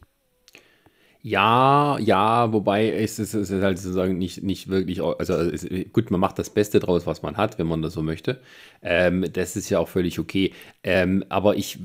Ja, 1.22 1.98
ja, 1.98 2.51
wobei 2.55 2.90
es 2.92 3.18
ist, 3.18 3.34
es 3.34 3.51
ist 3.51 3.62
halt 3.62 3.78
sozusagen 3.78 4.16
nicht, 4.16 4.42
nicht 4.42 4.68
wirklich, 4.68 5.02
also 5.02 5.34
es, 5.34 5.66
gut, 5.92 6.10
man 6.10 6.18
macht 6.18 6.38
das 6.38 6.48
Beste 6.48 6.80
draus, 6.80 7.06
was 7.06 7.20
man 7.20 7.36
hat, 7.36 7.59
wenn 7.59 7.66
man 7.66 7.82
das 7.82 7.92
so 7.92 8.02
möchte. 8.02 8.40
Ähm, 8.80 9.26
das 9.30 9.55
ist 9.55 9.68
ja 9.68 9.80
auch 9.80 9.88
völlig 9.88 10.18
okay. 10.18 10.52
Ähm, 10.82 11.22
aber 11.28 11.56
ich, 11.56 11.78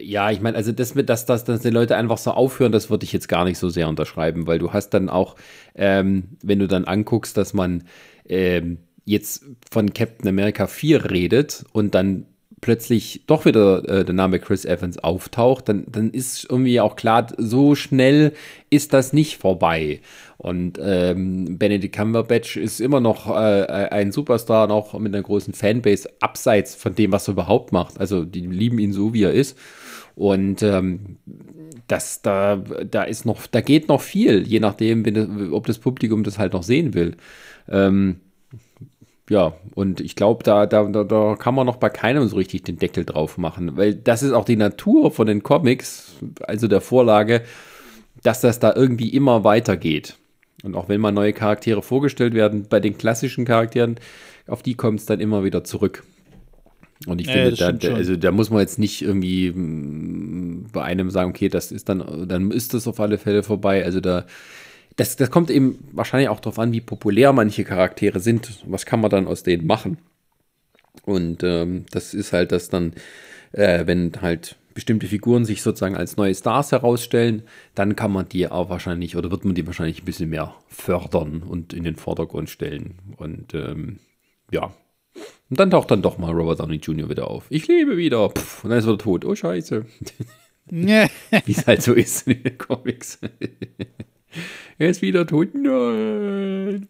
ja, 0.00 0.30
ich 0.30 0.40
meine, 0.40 0.56
also 0.56 0.72
das 0.72 0.94
mit, 0.94 1.10
dass, 1.10 1.26
dass, 1.26 1.44
dass 1.44 1.60
die 1.60 1.68
Leute 1.68 1.96
einfach 1.98 2.16
so 2.16 2.30
aufhören, 2.30 2.72
das 2.72 2.88
würde 2.88 3.04
ich 3.04 3.12
jetzt 3.12 3.28
gar 3.28 3.44
nicht 3.44 3.58
so 3.58 3.68
sehr 3.68 3.88
unterschreiben, 3.88 4.46
weil 4.46 4.58
du 4.58 4.72
hast 4.72 4.90
dann 4.90 5.10
auch, 5.10 5.36
ähm, 5.74 6.28
wenn 6.42 6.58
du 6.58 6.66
dann 6.66 6.86
anguckst, 6.86 7.36
dass 7.36 7.52
man 7.52 7.84
ähm, 8.26 8.78
jetzt 9.04 9.44
von 9.70 9.92
Captain 9.92 10.28
America 10.28 10.66
4 10.66 11.10
redet 11.10 11.66
und 11.72 11.94
dann 11.94 12.24
plötzlich 12.62 13.24
doch 13.26 13.44
wieder 13.44 13.86
äh, 13.88 14.04
der 14.04 14.14
Name 14.14 14.38
Chris 14.38 14.64
Evans 14.64 14.96
auftaucht, 14.96 15.68
dann, 15.68 15.84
dann 15.90 16.10
ist 16.10 16.46
irgendwie 16.48 16.80
auch 16.80 16.96
klar, 16.96 17.26
so 17.36 17.74
schnell 17.74 18.32
ist 18.70 18.94
das 18.94 19.12
nicht 19.12 19.36
vorbei. 19.36 20.00
Und 20.38 20.78
ähm, 20.80 21.58
Benedict 21.58 21.94
Cumberbatch 21.94 22.56
ist 22.56 22.80
immer 22.80 23.00
noch 23.00 23.28
äh, 23.28 23.88
ein 23.90 24.12
Superstar, 24.12 24.68
noch 24.68 24.98
mit 24.98 25.12
einer 25.12 25.22
großen 25.22 25.52
Fanbase, 25.54 26.08
abseits 26.20 26.74
von 26.76 26.94
dem, 26.94 27.12
was 27.12 27.28
er 27.28 27.32
überhaupt 27.32 27.72
macht. 27.72 28.00
Also 28.00 28.24
die 28.24 28.46
lieben 28.46 28.78
ihn 28.78 28.92
so, 28.92 29.12
wie 29.12 29.24
er 29.24 29.32
ist. 29.32 29.58
Und 30.14 30.62
ähm, 30.62 31.16
das, 31.88 32.22
da, 32.22 32.56
da 32.56 33.02
ist 33.02 33.26
noch, 33.26 33.46
da 33.48 33.60
geht 33.60 33.88
noch 33.88 34.00
viel, 34.00 34.46
je 34.46 34.60
nachdem, 34.60 35.04
wenn, 35.04 35.52
ob 35.52 35.66
das 35.66 35.78
Publikum 35.78 36.22
das 36.22 36.38
halt 36.38 36.52
noch 36.52 36.62
sehen 36.62 36.94
will. 36.94 37.16
Ähm, 37.68 38.20
ja, 39.30 39.54
und 39.74 40.00
ich 40.00 40.16
glaube, 40.16 40.42
da, 40.42 40.66
da, 40.66 40.84
da 40.84 41.36
kann 41.38 41.54
man 41.54 41.66
noch 41.66 41.76
bei 41.76 41.88
keinem 41.88 42.26
so 42.26 42.36
richtig 42.36 42.64
den 42.64 42.78
Deckel 42.78 43.04
drauf 43.04 43.38
machen, 43.38 43.76
weil 43.76 43.94
das 43.94 44.22
ist 44.22 44.32
auch 44.32 44.44
die 44.44 44.56
Natur 44.56 45.10
von 45.10 45.26
den 45.26 45.42
Comics, 45.42 46.16
also 46.42 46.66
der 46.68 46.80
Vorlage, 46.80 47.42
dass 48.22 48.40
das 48.40 48.58
da 48.58 48.74
irgendwie 48.74 49.08
immer 49.10 49.44
weitergeht. 49.44 50.16
Und 50.62 50.76
auch 50.76 50.88
wenn 50.88 51.00
mal 51.00 51.12
neue 51.12 51.32
Charaktere 51.32 51.82
vorgestellt 51.82 52.34
werden, 52.34 52.66
bei 52.68 52.80
den 52.80 52.98
klassischen 52.98 53.44
Charakteren, 53.44 53.96
auf 54.46 54.62
die 54.62 54.74
kommt 54.74 55.00
es 55.00 55.06
dann 55.06 55.20
immer 55.20 55.44
wieder 55.44 55.64
zurück. 55.64 56.04
Und 57.06 57.20
ich 57.20 57.26
ja, 57.26 57.32
finde, 57.32 57.56
da, 57.56 57.72
da, 57.72 57.94
also 57.94 58.16
da 58.16 58.30
muss 58.30 58.50
man 58.50 58.60
jetzt 58.60 58.78
nicht 58.78 59.02
irgendwie 59.02 59.50
mm, 59.50 60.68
bei 60.72 60.82
einem 60.82 61.10
sagen, 61.10 61.30
okay, 61.30 61.48
das 61.48 61.72
ist 61.72 61.88
dann, 61.88 62.28
dann 62.28 62.50
ist 62.50 62.74
das 62.74 62.86
auf 62.86 63.00
alle 63.00 63.18
Fälle 63.18 63.42
vorbei. 63.42 63.84
Also 63.84 64.00
da 64.00 64.24
das, 64.96 65.16
das 65.16 65.30
kommt 65.30 65.50
eben 65.50 65.78
wahrscheinlich 65.92 66.28
auch 66.28 66.40
darauf 66.40 66.58
an, 66.58 66.72
wie 66.72 66.80
populär 66.80 67.32
manche 67.32 67.64
Charaktere 67.64 68.20
sind. 68.20 68.62
Was 68.66 68.86
kann 68.86 69.00
man 69.00 69.10
dann 69.10 69.26
aus 69.26 69.42
denen 69.42 69.66
machen? 69.66 69.98
Und 71.04 71.42
ähm, 71.42 71.86
das 71.90 72.14
ist 72.14 72.32
halt 72.32 72.52
das 72.52 72.68
dann, 72.68 72.92
äh, 73.52 73.86
wenn 73.86 74.12
halt 74.20 74.56
bestimmte 74.74 75.06
Figuren 75.06 75.44
sich 75.44 75.62
sozusagen 75.62 75.96
als 75.96 76.16
neue 76.16 76.34
Stars 76.34 76.72
herausstellen, 76.72 77.42
dann 77.74 77.96
kann 77.96 78.12
man 78.12 78.28
die 78.28 78.48
auch 78.48 78.70
wahrscheinlich 78.70 79.16
oder 79.16 79.30
wird 79.30 79.44
man 79.44 79.54
die 79.54 79.66
wahrscheinlich 79.66 80.02
ein 80.02 80.06
bisschen 80.06 80.30
mehr 80.30 80.54
fördern 80.68 81.42
und 81.42 81.72
in 81.72 81.84
den 81.84 81.96
Vordergrund 81.96 82.50
stellen. 82.50 82.98
Und 83.16 83.54
ähm, 83.54 83.98
ja. 84.50 84.74
Und 85.50 85.60
dann 85.60 85.70
taucht 85.70 85.90
dann 85.90 86.02
doch 86.02 86.16
mal 86.18 86.32
Robert 86.32 86.60
Downey 86.60 86.76
Jr. 86.76 87.10
wieder 87.10 87.28
auf. 87.28 87.44
Ich 87.50 87.68
lebe 87.68 87.96
wieder. 87.96 88.30
Pff, 88.30 88.64
und 88.64 88.70
dann 88.70 88.78
ist 88.78 88.86
er 88.86 88.96
tot. 88.96 89.24
Oh, 89.24 89.34
scheiße. 89.34 89.84
Wie 90.66 91.08
es 91.46 91.66
halt 91.66 91.82
so 91.82 91.92
ist 91.92 92.26
in 92.26 92.42
den 92.42 92.56
Comics. 92.56 93.18
er 94.78 94.88
ist 94.88 95.02
wieder 95.02 95.26
tot. 95.26 95.54
Nein. 95.54 96.88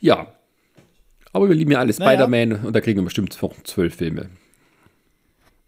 Ja. 0.00 0.32
Aber 1.32 1.48
wir 1.48 1.54
lieben 1.54 1.72
ja 1.72 1.78
alle 1.78 1.92
Spider-Man 1.92 2.48
naja. 2.48 2.62
und 2.64 2.74
da 2.74 2.80
kriegen 2.80 2.98
wir 2.98 3.04
bestimmt 3.04 3.32
zwölf 3.64 3.94
Filme. 3.94 4.30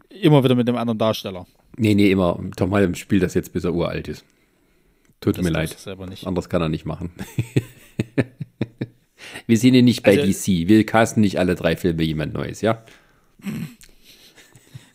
Immer 0.08 0.42
wieder 0.42 0.54
mit 0.54 0.66
dem 0.66 0.76
anderen 0.76 0.98
Darsteller. 0.98 1.46
Nee, 1.76 1.94
nee, 1.94 2.10
immer. 2.10 2.38
Tom 2.56 2.72
Holland 2.72 2.98
spielt 2.98 3.22
das 3.22 3.34
jetzt, 3.34 3.52
bis 3.52 3.64
er 3.64 3.74
uralt 3.74 4.08
ist. 4.08 4.24
Tut 5.20 5.36
das 5.36 5.44
mir 5.44 5.50
leid. 5.50 5.76
Anders 6.24 6.48
kann 6.48 6.62
er 6.62 6.68
nicht 6.68 6.86
machen. 6.86 7.10
wir 9.46 9.56
sehen 9.56 9.74
ihn 9.74 9.84
nicht 9.84 10.02
bei 10.02 10.18
also, 10.18 10.26
DC. 10.26 10.68
Wir 10.68 10.84
casten 10.86 11.20
nicht 11.20 11.38
alle 11.38 11.54
drei 11.54 11.76
Filme 11.76 12.02
jemand 12.02 12.32
Neues, 12.32 12.62
ja? 12.62 12.82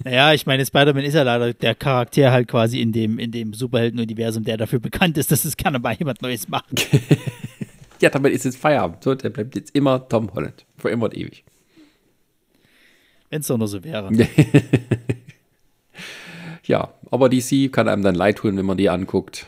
Naja, 0.05 0.33
ich 0.35 0.45
meine, 0.45 0.63
Spider-Man 0.63 1.03
ist 1.03 1.15
ja 1.15 1.23
leider 1.23 1.51
der 1.51 1.73
Charakter 1.73 2.31
halt 2.31 2.47
quasi 2.47 2.79
in 2.79 2.91
dem, 2.91 3.17
in 3.17 3.31
dem 3.31 3.55
Superhelden-Universum, 3.55 4.43
der 4.43 4.55
dafür 4.55 4.77
bekannt 4.79 5.17
ist, 5.17 5.31
dass 5.31 5.45
es 5.45 5.57
gerne 5.57 5.79
mal 5.79 5.95
jemand 5.95 6.21
Neues 6.21 6.47
macht. 6.47 6.87
ja, 7.99 8.11
damit 8.11 8.31
ist 8.31 8.45
jetzt 8.45 8.57
Feierabend. 8.57 9.03
So, 9.03 9.15
der 9.15 9.31
bleibt 9.31 9.55
jetzt 9.55 9.75
immer 9.75 10.07
Tom 10.07 10.31
Holland. 10.35 10.63
Vor 10.77 10.91
immer 10.91 11.05
und 11.05 11.17
ewig. 11.17 11.43
Wenn 13.31 13.41
es 13.41 13.47
doch 13.47 13.57
nur 13.57 13.67
so 13.67 13.83
wäre. 13.83 14.11
ja, 16.65 16.93
aber 17.09 17.27
DC 17.27 17.73
kann 17.73 17.87
einem 17.87 18.03
dann 18.03 18.13
leid 18.13 18.37
tun, 18.37 18.55
wenn 18.57 18.65
man 18.65 18.77
die 18.77 18.91
anguckt, 18.91 19.47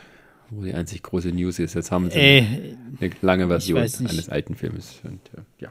wo 0.50 0.64
die 0.64 0.74
einzig 0.74 1.04
große 1.04 1.28
News 1.28 1.60
ist. 1.60 1.74
Jetzt 1.74 1.92
haben 1.92 2.10
sie 2.10 2.18
Ey, 2.18 2.76
eine 3.00 3.12
lange 3.22 3.46
Version 3.46 3.78
eines 3.78 4.28
alten 4.28 4.56
Filmes. 4.56 5.02
Und, 5.04 5.20
äh, 5.36 5.62
ja. 5.62 5.70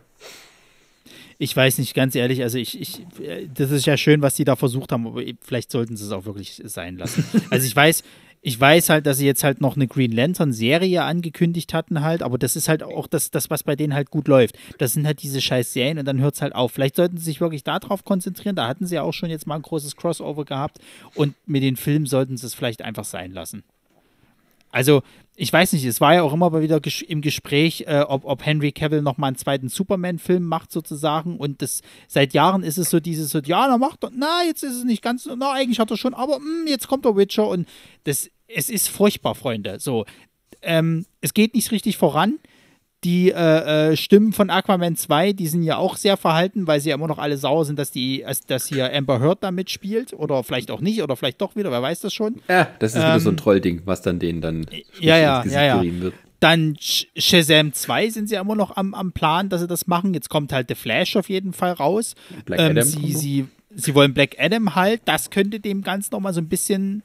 Ich 1.40 1.56
weiß 1.56 1.78
nicht, 1.78 1.94
ganz 1.94 2.16
ehrlich, 2.16 2.42
also 2.42 2.58
ich, 2.58 2.80
ich, 2.80 3.06
das 3.54 3.70
ist 3.72 3.86
ja 3.86 3.96
schön, 3.96 4.22
was 4.22 4.36
die 4.36 4.44
da 4.44 4.56
versucht 4.56 4.92
haben, 4.92 5.06
aber 5.06 5.22
vielleicht 5.42 5.72
sollten 5.72 5.96
sie 5.96 6.06
es 6.06 6.12
auch 6.12 6.26
wirklich 6.26 6.62
sein 6.66 6.98
lassen. 6.98 7.24
Also 7.52 7.68
ich 7.68 7.76
weiß, 7.76 8.04
ich 8.42 8.60
weiß 8.60 8.90
halt, 8.90 9.06
dass 9.06 9.18
sie 9.18 9.26
jetzt 9.26 9.44
halt 9.44 9.62
noch 9.62 9.76
eine 9.76 9.88
Green 9.88 10.12
Lantern-Serie 10.12 11.04
angekündigt 11.04 11.74
hatten 11.74 12.02
halt, 12.02 12.24
aber 12.24 12.38
das 12.38 12.56
ist 12.56 12.70
halt 12.70 12.82
auch 12.82 13.08
das, 13.08 13.30
das, 13.30 13.50
was 13.50 13.64
bei 13.64 13.76
denen 13.76 13.94
halt 13.94 14.10
gut 14.10 14.28
läuft. 14.28 14.58
Das 14.78 14.94
sind 14.94 15.06
halt 15.06 15.22
diese 15.22 15.42
scheiß 15.42 15.74
Serien 15.74 16.00
und 16.00 16.06
dann 16.06 16.20
hört 16.20 16.36
es 16.36 16.42
halt 16.42 16.56
auf. 16.56 16.72
Vielleicht 16.72 16.96
sollten 16.96 17.18
sie 17.18 17.26
sich 17.26 17.42
wirklich 17.42 17.64
darauf 17.64 18.04
konzentrieren. 18.04 18.56
Da 18.56 18.68
hatten 18.68 18.86
sie 18.86 18.96
ja 18.96 19.02
auch 19.02 19.14
schon 19.14 19.30
jetzt 19.30 19.48
mal 19.48 19.56
ein 19.56 19.64
großes 19.64 19.96
Crossover 19.96 20.46
gehabt 20.46 20.80
und 21.14 21.36
mit 21.46 21.64
den 21.64 21.76
Filmen 21.76 22.06
sollten 22.06 22.38
sie 22.38 22.46
es 22.46 22.54
vielleicht 22.54 22.82
einfach 22.82 23.06
sein 23.06 23.32
lassen. 23.32 23.64
Also, 24.72 25.02
ich 25.40 25.54
weiß 25.54 25.74
nicht, 25.74 25.86
es 25.86 26.02
war 26.02 26.16
ja 26.16 26.24
auch 26.24 26.34
immer 26.34 26.52
wieder 26.60 26.82
im 27.08 27.22
Gespräch, 27.22 27.86
äh, 27.88 28.02
ob, 28.08 28.26
ob 28.26 28.44
Henry 28.44 28.72
Cavill 28.72 29.04
noch 29.04 29.18
mal 29.18 29.28
einen 29.28 29.36
zweiten 29.36 29.70
Superman-Film 29.70 30.44
macht, 30.44 30.72
sozusagen. 30.72 31.38
Und 31.38 31.62
das, 31.62 31.82
seit 32.08 32.34
Jahren 32.34 32.64
ist 32.64 32.80
es 32.80 32.90
so 32.90 33.00
dieses, 33.00 33.30
so, 33.30 33.40
ja, 33.40 33.68
na 33.68 33.78
macht 33.78 34.00
na, 34.14 34.42
jetzt 34.48 34.64
ist 34.64 34.74
es 34.74 34.84
nicht 34.84 35.04
ganz, 35.04 35.30
na, 35.38 35.54
eigentlich 35.54 35.80
hat 35.80 35.92
er 35.92 35.98
schon, 35.98 36.16
aber 36.16 36.40
mh, 36.40 36.46
hm, 36.46 36.68
jetzt 36.68 36.88
kommt 36.88 37.06
der 37.06 37.16
Witcher 37.16 37.48
und 37.48 37.68
das, 38.06 38.32
es 38.48 38.70
ist 38.70 38.90
furchtbar, 38.90 39.36
Freunde. 39.36 39.80
So, 39.80 40.06
ähm, 40.64 41.06
es 41.22 41.36
geht 41.36 41.54
nicht 41.54 41.72
richtig 41.72 41.98
voran. 41.98 42.40
Die 43.03 43.32
äh, 43.32 43.91
äh, 43.91 43.95
Stimmen 43.95 44.34
von 44.34 44.49
Aquaman 44.49 44.95
2, 44.95 45.34
die 45.34 45.48
sind 45.48 45.61
ja 45.61 45.78
auch 45.78 45.98
sehr 45.98 46.18
verhalten, 46.18 46.65
weil 46.65 46.80
sie 46.80 46.90
ja 46.90 46.95
immer 46.95 47.07
noch 47.07 47.19
alle 47.19 47.38
sauer 47.38 47.64
sind, 47.64 47.78
dass, 47.78 47.91
die, 47.91 48.26
dass 48.48 48.68
hier 48.68 48.91
Amber 48.91 49.19
Heard 49.19 49.44
da 49.44 49.52
mitspielt. 49.52 50.14
Oder 50.14 50.44
vielleicht 50.44 50.72
auch 50.72 50.82
nicht, 50.82 51.03
oder 51.03 51.15
vielleicht 51.15 51.40
doch 51.40 51.56
wieder, 51.56 51.69
wer 51.69 51.82
weiß 51.82 52.02
das 52.02 52.14
schon. 52.14 52.41
Ja, 52.49 52.68
das 52.80 52.95
ist 52.95 52.98
ähm, 52.98 53.03
wieder 53.03 53.19
so 53.19 53.30
ein 53.30 53.34
ähm, 53.34 53.38
Trollding, 53.38 53.82
was 53.86 54.02
dann 54.02 54.18
denen 54.18 54.41
dann 54.41 54.65
ja, 54.99 55.18
ja, 55.18 55.45
ja, 55.45 55.64
ja. 55.64 56.02
wird. 56.02 56.15
Dann 56.40 56.76
Shazam 56.80 57.74
2 57.74 58.10
sind 58.10 58.30
sie 58.30 58.36
ja 58.36 58.41
immer 58.41 58.56
noch 58.56 58.78
am, 58.78 58.94
am 58.94 59.11
Plan, 59.11 59.49
dass 59.49 59.61
sie 59.61 59.68
das 59.68 59.88
machen. 59.88 60.14
Jetzt 60.14 60.30
kommt 60.30 60.52
halt 60.52 60.68
The 60.69 60.76
Flash 60.76 61.15
auf 61.15 61.30
jeden 61.30 61.53
Fall 61.53 61.74
raus. 61.74 62.15
Black 62.45 62.60
ähm, 62.60 62.72
Adam 62.72 62.84
sie, 62.84 63.14
sie, 63.14 63.48
sie 63.76 63.95
wollen 63.95 64.14
Black 64.14 64.36
Adam 64.40 64.76
halt. 64.76 65.02
Das 65.06 65.32
könnte 65.32 65.60
dem 65.60 65.82
Ganzen 65.82 66.10
nochmal 66.14 66.34
so 66.34 66.41
ein 66.41 66.49
bisschen 66.49 67.03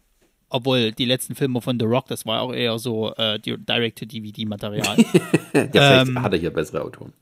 obwohl 0.52 0.92
die 0.92 1.04
letzten 1.04 1.34
Filme 1.34 1.60
von 1.60 1.78
The 1.78 1.86
Rock, 1.86 2.06
das 2.08 2.26
war 2.26 2.42
auch 2.42 2.52
eher 2.52 2.78
so 2.78 3.14
äh, 3.14 3.38
Direct-to-DVD-Material. 3.40 4.96
ja, 5.72 6.02
ähm, 6.02 6.22
hat 6.22 6.32
er 6.32 6.38
hier 6.38 6.50
bessere 6.50 6.82
Autoren. 6.82 7.12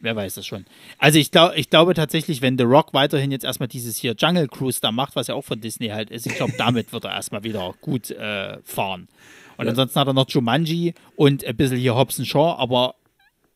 Wer 0.00 0.14
weiß 0.14 0.36
das 0.36 0.46
schon. 0.46 0.64
Also 0.98 1.18
ich, 1.18 1.32
glaub, 1.32 1.56
ich 1.56 1.70
glaube 1.70 1.94
tatsächlich, 1.94 2.40
wenn 2.40 2.56
The 2.56 2.64
Rock 2.64 2.94
weiterhin 2.94 3.32
jetzt 3.32 3.44
erstmal 3.44 3.68
dieses 3.68 3.96
hier 3.96 4.14
Jungle 4.16 4.46
Cruise 4.46 4.80
da 4.80 4.92
macht, 4.92 5.16
was 5.16 5.26
ja 5.26 5.34
auch 5.34 5.44
von 5.44 5.60
Disney 5.60 5.88
halt 5.88 6.10
ist, 6.10 6.26
ich 6.26 6.36
glaube, 6.36 6.52
damit 6.58 6.92
wird 6.92 7.04
er 7.04 7.12
erstmal 7.12 7.42
wieder 7.42 7.74
gut 7.80 8.10
äh, 8.10 8.58
fahren. 8.62 9.08
Und 9.56 9.64
ja. 9.64 9.70
ansonsten 9.70 9.98
hat 9.98 10.06
er 10.06 10.14
noch 10.14 10.28
Jumanji 10.28 10.94
und 11.16 11.44
ein 11.44 11.56
bisschen 11.56 11.78
hier 11.78 11.96
Hobson 11.96 12.24
Shaw, 12.24 12.56
aber 12.58 12.94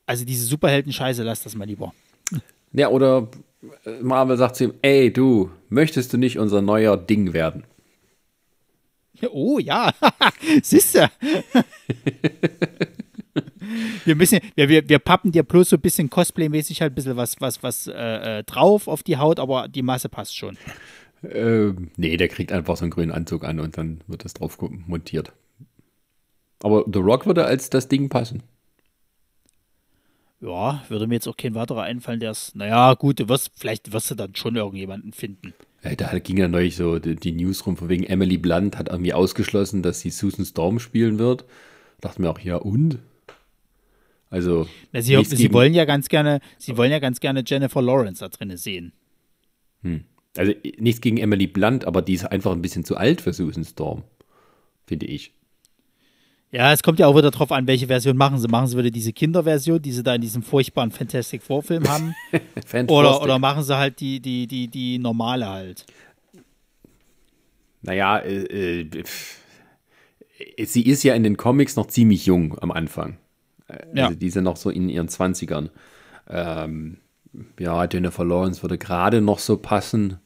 also 0.05 0.25
diese 0.25 0.45
Superhelden-Scheiße, 0.47 1.23
lass 1.23 1.45
das 1.45 1.55
mal 1.55 1.67
lieber. 1.67 1.93
Ja, 2.73 2.89
oder 2.89 3.29
Marvel 4.01 4.37
sagt 4.37 4.57
zu 4.57 4.65
ihm, 4.65 4.75
ey 4.83 5.13
du, 5.13 5.51
möchtest 5.69 6.13
du 6.13 6.19
nicht 6.19 6.39
unser 6.39 6.61
neuer 6.61 6.97
Ding 6.97 7.33
werden? 7.33 7.65
Oh 9.31 9.59
ja, 9.59 9.93
siehst 10.63 10.95
du. 10.95 11.11
wir, 14.05 14.17
müssen, 14.17 14.41
wir, 14.55 14.69
wir, 14.69 14.89
wir 14.89 14.99
pappen 14.99 15.33
dir 15.33 15.43
bloß 15.43 15.71
so 15.71 15.77
ein 15.77 15.83
bisschen 15.83 16.11
Cosplay-mäßig 16.11 16.81
halt 16.81 16.93
ein 16.93 16.95
bisschen 16.95 17.17
was, 17.17 17.41
was, 17.41 17.63
was 17.63 17.87
äh, 17.87 18.39
äh, 18.39 18.45
drauf 18.45 18.89
auf 18.89 19.03
die 19.03 19.17
Haut, 19.17 19.39
aber 19.39 19.69
die 19.69 19.83
Masse 19.83 20.09
passt 20.09 20.37
schon. 20.37 20.57
Ähm, 21.23 21.91
nee, 21.97 22.17
der 22.17 22.29
kriegt 22.29 22.53
einfach 22.53 22.77
so 22.77 22.85
einen 22.85 22.91
grünen 22.91 23.13
Anzug 23.13 23.45
an 23.45 23.61
und 23.61 23.79
dann 23.79 24.01
wird 24.07 24.25
das 24.25 24.35
drauf 24.35 24.59
montiert. 24.61 25.33
Aber 26.63 26.85
The 26.93 26.99
Rock 26.99 27.27
würde 27.27 27.45
als 27.45 27.71
das 27.71 27.89
Ding 27.89 28.09
passen. 28.09 28.43
Ja, 30.41 30.83
würde 30.89 31.07
mir 31.07 31.15
jetzt 31.15 31.29
auch 31.29 31.37
kein 31.37 31.55
weiterer 31.55 31.83
einfallen, 31.83 32.19
der 32.19 32.33
es, 32.33 32.53
naja, 32.57 32.95
gut, 32.95 33.21
du 33.21 33.29
wirst, 33.29 33.53
vielleicht 33.55 33.93
wirst 33.93 34.11
du 34.11 34.17
dann 34.17 34.35
schon 34.35 34.57
irgendjemanden 34.57 35.13
finden. 35.13 35.55
Da 35.83 36.19
ging 36.21 36.37
ja 36.37 36.47
neulich 36.47 36.77
so 36.77 37.01
die, 37.01 37.33
News 37.33 37.67
rum, 37.67 37.77
von 37.77 37.89
wegen 37.89 38.05
Emily 38.05 38.39
Blunt 38.39 38.79
hat 38.79 38.89
irgendwie 38.89 39.13
ausgeschlossen, 39.13 39.83
dass 39.83 40.01
sie 40.01 40.11
Susan 40.11 40.45
Storm 40.45 40.79
spielen 40.79 41.19
wird. 41.19 41.43
Da 42.01 42.09
dachte 42.09 42.23
mir 42.23 42.31
auch, 42.31 42.39
ja 42.39 42.57
und? 42.57 42.99
Also. 44.31 44.69
Na, 44.93 45.03
sie, 45.03 45.23
sie 45.25 45.53
wollen 45.53 45.75
ja 45.75 45.85
ganz 45.85 46.09
gerne, 46.09 46.41
sie 46.57 46.77
wollen 46.77 46.93
ja 46.93 47.01
ganz 47.01 47.19
gerne 47.19 47.43
Jennifer 47.45 47.83
Lawrence 47.83 48.21
da 48.21 48.29
drin 48.29 48.57
sehen. 48.57 48.93
Hm. 49.83 50.05
Also 50.37 50.53
nichts 50.79 51.01
gegen 51.01 51.19
Emily 51.19 51.49
Blunt, 51.49 51.85
aber 51.85 52.01
die 52.01 52.15
ist 52.15 52.25
einfach 52.25 52.53
ein 52.53 52.63
bisschen 52.63 52.85
zu 52.85 52.97
alt 52.97 53.21
für 53.21 53.33
Susan 53.33 53.65
Storm, 53.65 54.05
finde 54.87 55.07
ich. 55.07 55.35
Ja, 56.53 56.71
es 56.71 56.83
kommt 56.83 56.99
ja 56.99 57.07
auch 57.07 57.17
wieder 57.17 57.31
drauf 57.31 57.51
an, 57.51 57.67
welche 57.67 57.87
Version 57.87 58.17
machen 58.17 58.39
sie. 58.39 58.47
Machen 58.47 58.67
sie 58.67 58.77
wieder 58.77 58.91
diese 58.91 59.15
Kinderversion, 59.15 59.81
die 59.81 59.91
sie 59.91 60.03
da 60.03 60.15
in 60.15 60.21
diesem 60.21 60.43
furchtbaren 60.43 60.91
Fantastic 60.91 61.43
Vorfilm 61.43 61.89
haben? 61.89 62.15
oder, 62.89 63.23
oder 63.23 63.39
machen 63.39 63.63
sie 63.63 63.75
halt 63.75 64.01
die, 64.01 64.21
die, 64.21 64.47
die, 64.47 64.69
die 64.69 64.99
normale 64.99 65.49
halt? 65.49 65.87
Naja, 67.81 68.19
äh, 68.19 68.83
äh, 68.83 68.95
sie 70.65 70.83
ist 70.83 71.03
ja 71.05 71.15
in 71.15 71.23
den 71.23 71.39
Comics 71.39 71.75
noch 71.77 71.87
ziemlich 71.87 72.27
jung 72.27 72.59
am 72.59 72.71
Anfang. 72.71 73.17
Äh, 73.67 73.73
also 73.73 73.95
ja. 73.95 74.11
die 74.11 74.31
sind 74.31 74.45
noch 74.45 74.59
so 74.59 74.69
in 74.69 74.91
ihren 74.91 75.09
20ern. 75.09 75.71
Ähm, 76.29 76.99
ja, 77.59 77.83
Jennifer 77.87 78.27
Lawrence 78.27 78.61
würde 78.63 78.77
gerade 78.77 79.23
noch 79.23 79.39
so 79.39 79.57
passen, 79.57 80.19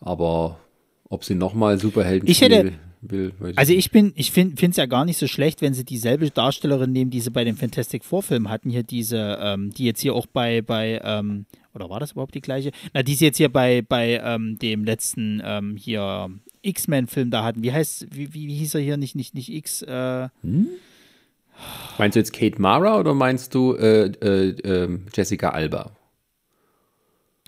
aber 0.00 0.60
ob 1.08 1.24
sie 1.24 1.34
nochmal 1.34 1.78
Superhelden 1.78 2.28
ich 2.28 2.42
hätte, 2.42 2.74
will. 3.02 3.32
also 3.56 3.72
ich 3.72 3.90
bin, 3.90 4.12
ich 4.16 4.32
finde 4.32 4.56
es 4.62 4.76
ja 4.76 4.86
gar 4.86 5.04
nicht 5.04 5.18
so 5.18 5.26
schlecht, 5.26 5.62
wenn 5.62 5.74
sie 5.74 5.84
dieselbe 5.84 6.30
Darstellerin 6.30 6.92
nehmen, 6.92 7.10
die 7.10 7.20
sie 7.20 7.30
bei 7.30 7.44
dem 7.44 7.56
Fantastic 7.56 8.04
Four 8.04 8.22
Film 8.22 8.48
hatten, 8.48 8.70
hier 8.70 8.82
diese, 8.82 9.38
ähm, 9.40 9.72
die 9.72 9.84
jetzt 9.84 10.00
hier 10.00 10.14
auch 10.14 10.26
bei, 10.26 10.62
bei, 10.62 11.00
ähm, 11.02 11.46
oder 11.74 11.88
war 11.88 12.00
das 12.00 12.12
überhaupt 12.12 12.34
die 12.34 12.40
gleiche? 12.40 12.72
Na, 12.92 13.02
die 13.02 13.14
sie 13.14 13.26
jetzt 13.26 13.36
hier 13.36 13.50
bei, 13.50 13.82
bei 13.82 14.20
ähm, 14.22 14.58
dem 14.58 14.84
letzten 14.84 15.40
ähm, 15.44 15.76
hier 15.76 16.30
X-Men-Film 16.62 17.30
da 17.30 17.44
hatten. 17.44 17.62
Wie 17.62 17.72
heißt, 17.72 18.08
wie, 18.10 18.34
wie, 18.34 18.48
wie, 18.48 18.56
hieß 18.56 18.74
er 18.74 18.80
hier? 18.80 18.96
Nicht, 18.96 19.14
nicht, 19.14 19.34
nicht 19.34 19.50
X, 19.50 19.82
äh, 19.82 20.28
hm? 20.42 20.68
Meinst 21.98 22.16
du 22.16 22.20
jetzt 22.20 22.32
Kate 22.32 22.60
Mara 22.60 22.98
oder 22.98 23.14
meinst 23.14 23.54
du 23.54 23.74
äh, 23.74 24.06
äh, 24.06 24.50
ähm, 24.64 25.06
Jessica 25.14 25.50
Alba? 25.50 25.92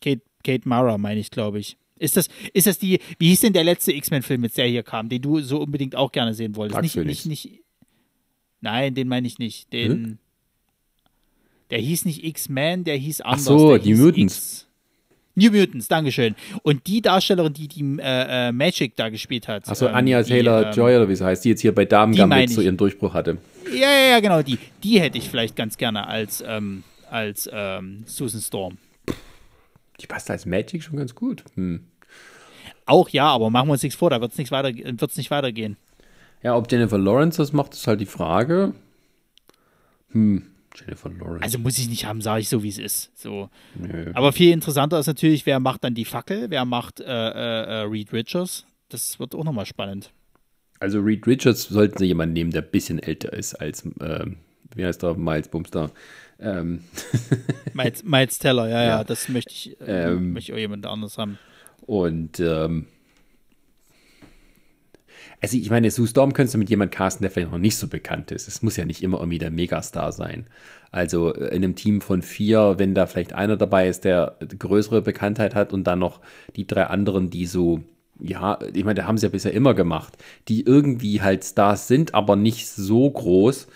Kate, 0.02 0.20
Kate 0.44 0.68
Mara 0.68 0.98
meine 0.98 1.20
ich, 1.20 1.30
glaube 1.30 1.58
ich. 1.58 1.78
Ist 2.02 2.16
das, 2.16 2.28
ist 2.52 2.66
das 2.66 2.78
die, 2.78 2.98
wie 3.18 3.28
hieß 3.28 3.40
denn 3.40 3.52
der 3.52 3.62
letzte 3.62 3.92
X-Men-Film 3.92 4.42
jetzt, 4.42 4.58
der 4.58 4.66
hier 4.66 4.82
kam, 4.82 5.08
den 5.08 5.22
du 5.22 5.40
so 5.40 5.60
unbedingt 5.60 5.94
auch 5.94 6.10
gerne 6.10 6.34
sehen 6.34 6.56
wolltest? 6.56 6.82
Nicht, 6.82 6.96
nicht, 6.96 7.26
nicht, 7.26 7.60
nein, 8.60 8.94
den 8.94 9.06
meine 9.06 9.26
ich 9.26 9.38
nicht. 9.38 9.72
Den, 9.72 9.92
hm? 9.92 10.18
Der 11.70 11.78
hieß 11.78 12.04
nicht 12.04 12.24
X-Men, 12.24 12.82
der 12.82 12.96
hieß 12.96 13.20
anders. 13.20 13.40
Ach 13.42 13.58
so, 13.58 13.78
die 13.78 13.94
Mutants. 13.94 14.36
X 14.36 14.66
New 15.36 15.52
Mutants, 15.52 15.86
Dankeschön. 15.86 16.34
Und 16.62 16.86
die 16.88 17.00
Darstellerin, 17.00 17.52
die 17.54 17.68
die 17.68 17.98
äh, 18.00 18.48
äh, 18.48 18.52
Magic 18.52 18.96
da 18.96 19.08
gespielt 19.08 19.46
hat. 19.46 19.68
Achso, 19.68 19.86
ähm, 19.86 19.94
Anja 19.94 20.22
Taylor-Joy 20.24 20.92
ähm, 20.92 20.96
oder 20.98 21.08
wie 21.08 21.14
sie 21.14 21.24
heißt, 21.24 21.44
die 21.44 21.50
jetzt 21.50 21.60
hier 21.60 21.74
bei 21.74 21.84
Damen 21.84 22.14
Gambit 22.14 22.50
so 22.50 22.60
ihren 22.60 22.76
Durchbruch 22.76 23.14
hatte. 23.14 23.38
Ja, 23.72 23.90
ja, 23.90 24.10
ja, 24.10 24.20
genau, 24.20 24.42
die. 24.42 24.58
Die 24.82 25.00
hätte 25.00 25.18
ich 25.18 25.30
vielleicht 25.30 25.54
ganz 25.54 25.78
gerne 25.78 26.08
als, 26.08 26.42
ähm, 26.46 26.82
als 27.08 27.48
ähm, 27.50 28.02
Susan 28.06 28.40
Storm. 28.40 28.78
Die 30.00 30.06
passt 30.06 30.28
als 30.30 30.44
Magic 30.44 30.82
schon 30.82 30.96
ganz 30.96 31.14
gut. 31.14 31.44
Hm. 31.54 31.86
Auch 32.86 33.09
ja, 33.09 33.28
aber 33.28 33.50
machen 33.50 33.68
wir 33.68 33.72
uns 33.72 33.82
nichts 33.82 33.98
vor, 33.98 34.10
da 34.10 34.20
wird 34.20 34.32
es 34.32 34.38
nicht, 34.38 34.50
weiter, 34.50 34.70
nicht 34.70 35.30
weitergehen. 35.30 35.76
Ja, 36.42 36.56
ob 36.56 36.70
Jennifer 36.70 36.98
Lawrence 36.98 37.38
das 37.38 37.52
macht, 37.52 37.74
ist 37.74 37.86
halt 37.86 38.00
die 38.00 38.06
Frage. 38.06 38.74
Hm, 40.10 40.44
Jennifer 40.74 41.10
Lawrence. 41.10 41.42
Also 41.42 41.59
muss 41.59 41.78
ich 41.78 41.88
nicht 41.88 42.04
haben, 42.06 42.20
sage 42.20 42.40
ich 42.40 42.48
so, 42.48 42.62
wie 42.62 42.68
es 42.68 42.78
ist. 42.78 43.10
So. 43.18 43.50
Aber 44.14 44.32
viel 44.32 44.52
interessanter 44.52 44.98
ist 44.98 45.06
natürlich, 45.06 45.46
wer 45.46 45.60
macht 45.60 45.84
dann 45.84 45.94
die 45.94 46.04
Fackel, 46.04 46.50
wer 46.50 46.64
macht 46.64 47.00
äh, 47.00 47.04
äh, 47.04 47.82
äh 47.82 47.82
Reed 47.82 48.12
Richards. 48.12 48.66
Das 48.88 49.18
wird 49.18 49.34
auch 49.34 49.44
nochmal 49.44 49.66
spannend. 49.66 50.10
Also 50.80 51.00
Reed 51.00 51.26
Richards 51.26 51.68
sollten 51.68 51.98
sie 51.98 52.06
jemanden 52.06 52.32
nehmen, 52.32 52.50
der 52.50 52.62
ein 52.62 52.70
bisschen 52.70 52.98
älter 52.98 53.32
ist 53.32 53.54
als, 53.54 53.86
äh, 54.00 54.26
wie 54.74 54.84
heißt 54.84 55.02
der, 55.02 55.14
Miles 55.14 55.48
Bumster. 55.48 55.90
Ähm. 56.40 56.82
Miles, 57.72 58.02
Miles 58.02 58.38
Teller, 58.38 58.68
ja, 58.68 58.82
ja, 58.82 58.88
ja, 58.88 59.04
das 59.04 59.28
möchte 59.28 59.52
ich, 59.52 59.80
äh, 59.80 60.09
ähm, 60.09 60.32
möchte 60.32 60.50
ich 60.50 60.56
auch 60.56 60.60
jemand 60.60 60.86
anders 60.86 61.18
haben. 61.18 61.38
Und 61.86 62.40
ähm, 62.40 62.86
also 65.42 65.56
ich 65.56 65.70
meine, 65.70 65.90
Sue 65.90 66.06
Storm 66.06 66.32
könntest 66.32 66.54
du 66.54 66.59
mit 66.59 66.70
jemandem 66.70 66.96
casten, 66.96 67.24
der 67.24 67.30
vielleicht 67.32 67.50
noch 67.50 67.59
nicht 67.59 67.76
so 67.76 67.88
bekannt 67.88 68.30
ist. 68.30 68.46
Es 68.46 68.62
muss 68.62 68.76
ja 68.76 68.84
nicht 68.84 69.02
immer 69.02 69.18
irgendwie 69.18 69.38
der 69.38 69.50
Megastar 69.50 70.12
sein. 70.12 70.46
Also 70.92 71.34
äh, 71.34 71.48
in 71.48 71.64
einem 71.64 71.74
Team 71.74 72.00
von 72.00 72.22
vier, 72.22 72.74
wenn 72.78 72.94
da 72.94 73.06
vielleicht 73.06 73.32
einer 73.32 73.56
dabei 73.56 73.88
ist, 73.88 74.04
der 74.04 74.36
größere 74.59 75.02
Bekanntheit 75.02 75.56
hat 75.56 75.72
und 75.72 75.84
dann 75.84 75.98
noch 75.98 76.20
die 76.54 76.66
drei 76.66 76.84
anderen, 76.84 77.28
die 77.28 77.46
so, 77.46 77.82
ja, 78.20 78.59
ich 78.72 78.84
meine, 78.84 79.00
da 79.00 79.06
haben 79.06 79.18
sie 79.18 79.26
ja 79.26 79.30
bisher 79.30 79.52
immer 79.52 79.74
gemacht, 79.74 80.16
die 80.46 80.64
irgendwie 80.64 81.22
halt 81.22 81.44
Stars 81.44 81.88
sind, 81.88 82.14
aber 82.14 82.36
nicht 82.36 82.68
so 82.68 83.10
groß. 83.10 83.66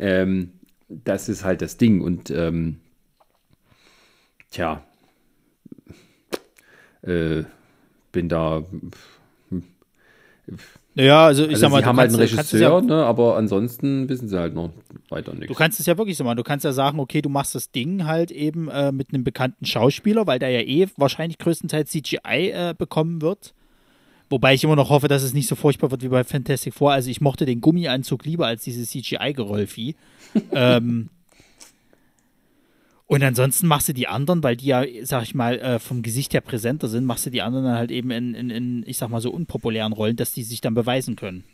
Ähm, 0.00 0.50
das 0.88 1.28
ist 1.28 1.44
halt 1.44 1.62
das 1.62 1.76
Ding. 1.76 2.00
Und 2.00 2.30
ähm, 2.30 2.80
tja, 4.50 4.82
äh, 7.02 7.44
bin 8.12 8.28
da. 8.28 8.64
Ja, 10.94 11.26
also 11.26 11.44
ich 11.44 11.50
also 11.50 11.60
sag 11.60 11.70
mal, 11.70 11.80
sie 11.80 11.86
haben 11.86 11.96
halt 11.96 12.10
einen 12.10 12.20
Regisseur, 12.20 12.60
ja, 12.60 12.80
ne, 12.80 13.04
aber 13.04 13.36
ansonsten 13.36 14.08
wissen 14.08 14.28
sie 14.28 14.38
halt 14.38 14.54
noch 14.54 14.70
weiter 15.08 15.32
nichts. 15.32 15.48
Du 15.48 15.54
kannst 15.54 15.80
es 15.80 15.86
ja 15.86 15.96
wirklich 15.96 16.16
so 16.16 16.24
machen. 16.24 16.36
Du 16.36 16.42
kannst 16.42 16.64
ja 16.64 16.72
sagen, 16.72 17.00
okay, 17.00 17.22
du 17.22 17.30
machst 17.30 17.54
das 17.54 17.70
Ding 17.70 18.04
halt 18.04 18.30
eben 18.30 18.68
äh, 18.68 18.92
mit 18.92 19.14
einem 19.14 19.24
bekannten 19.24 19.64
Schauspieler, 19.64 20.26
weil 20.26 20.38
der 20.38 20.50
ja 20.50 20.60
eh 20.60 20.88
wahrscheinlich 20.96 21.38
größtenteils 21.38 21.90
CGI 21.90 22.50
äh, 22.50 22.74
bekommen 22.76 23.22
wird. 23.22 23.54
Wobei 24.28 24.54
ich 24.54 24.64
immer 24.64 24.76
noch 24.76 24.90
hoffe, 24.90 25.08
dass 25.08 25.22
es 25.22 25.34
nicht 25.34 25.46
so 25.46 25.54
furchtbar 25.54 25.90
wird 25.90 26.02
wie 26.02 26.08
bei 26.08 26.24
Fantastic 26.24 26.74
Four. 26.74 26.92
Also 26.92 27.10
ich 27.10 27.20
mochte 27.20 27.46
den 27.46 27.60
Gummianzug 27.60 28.24
lieber 28.24 28.46
als 28.46 28.64
dieses 28.64 28.90
CGI-Gerolfi. 28.90 29.94
ähm, 30.52 31.08
und 33.12 33.22
ansonsten 33.22 33.66
machst 33.66 33.90
du 33.90 33.92
die 33.92 34.08
anderen, 34.08 34.42
weil 34.42 34.56
die 34.56 34.64
ja, 34.64 34.84
sag 35.02 35.24
ich 35.24 35.34
mal, 35.34 35.58
äh, 35.58 35.78
vom 35.78 36.00
Gesicht 36.00 36.32
her 36.32 36.40
präsenter 36.40 36.88
sind, 36.88 37.04
machst 37.04 37.26
du 37.26 37.30
die 37.30 37.42
anderen 37.42 37.66
dann 37.66 37.76
halt 37.76 37.90
eben 37.90 38.10
in, 38.10 38.34
in, 38.34 38.48
in, 38.48 38.84
ich 38.86 38.96
sag 38.96 39.10
mal 39.10 39.20
so, 39.20 39.30
unpopulären 39.30 39.92
Rollen, 39.92 40.16
dass 40.16 40.32
die 40.32 40.42
sich 40.42 40.62
dann 40.62 40.72
beweisen 40.72 41.14
können. 41.14 41.44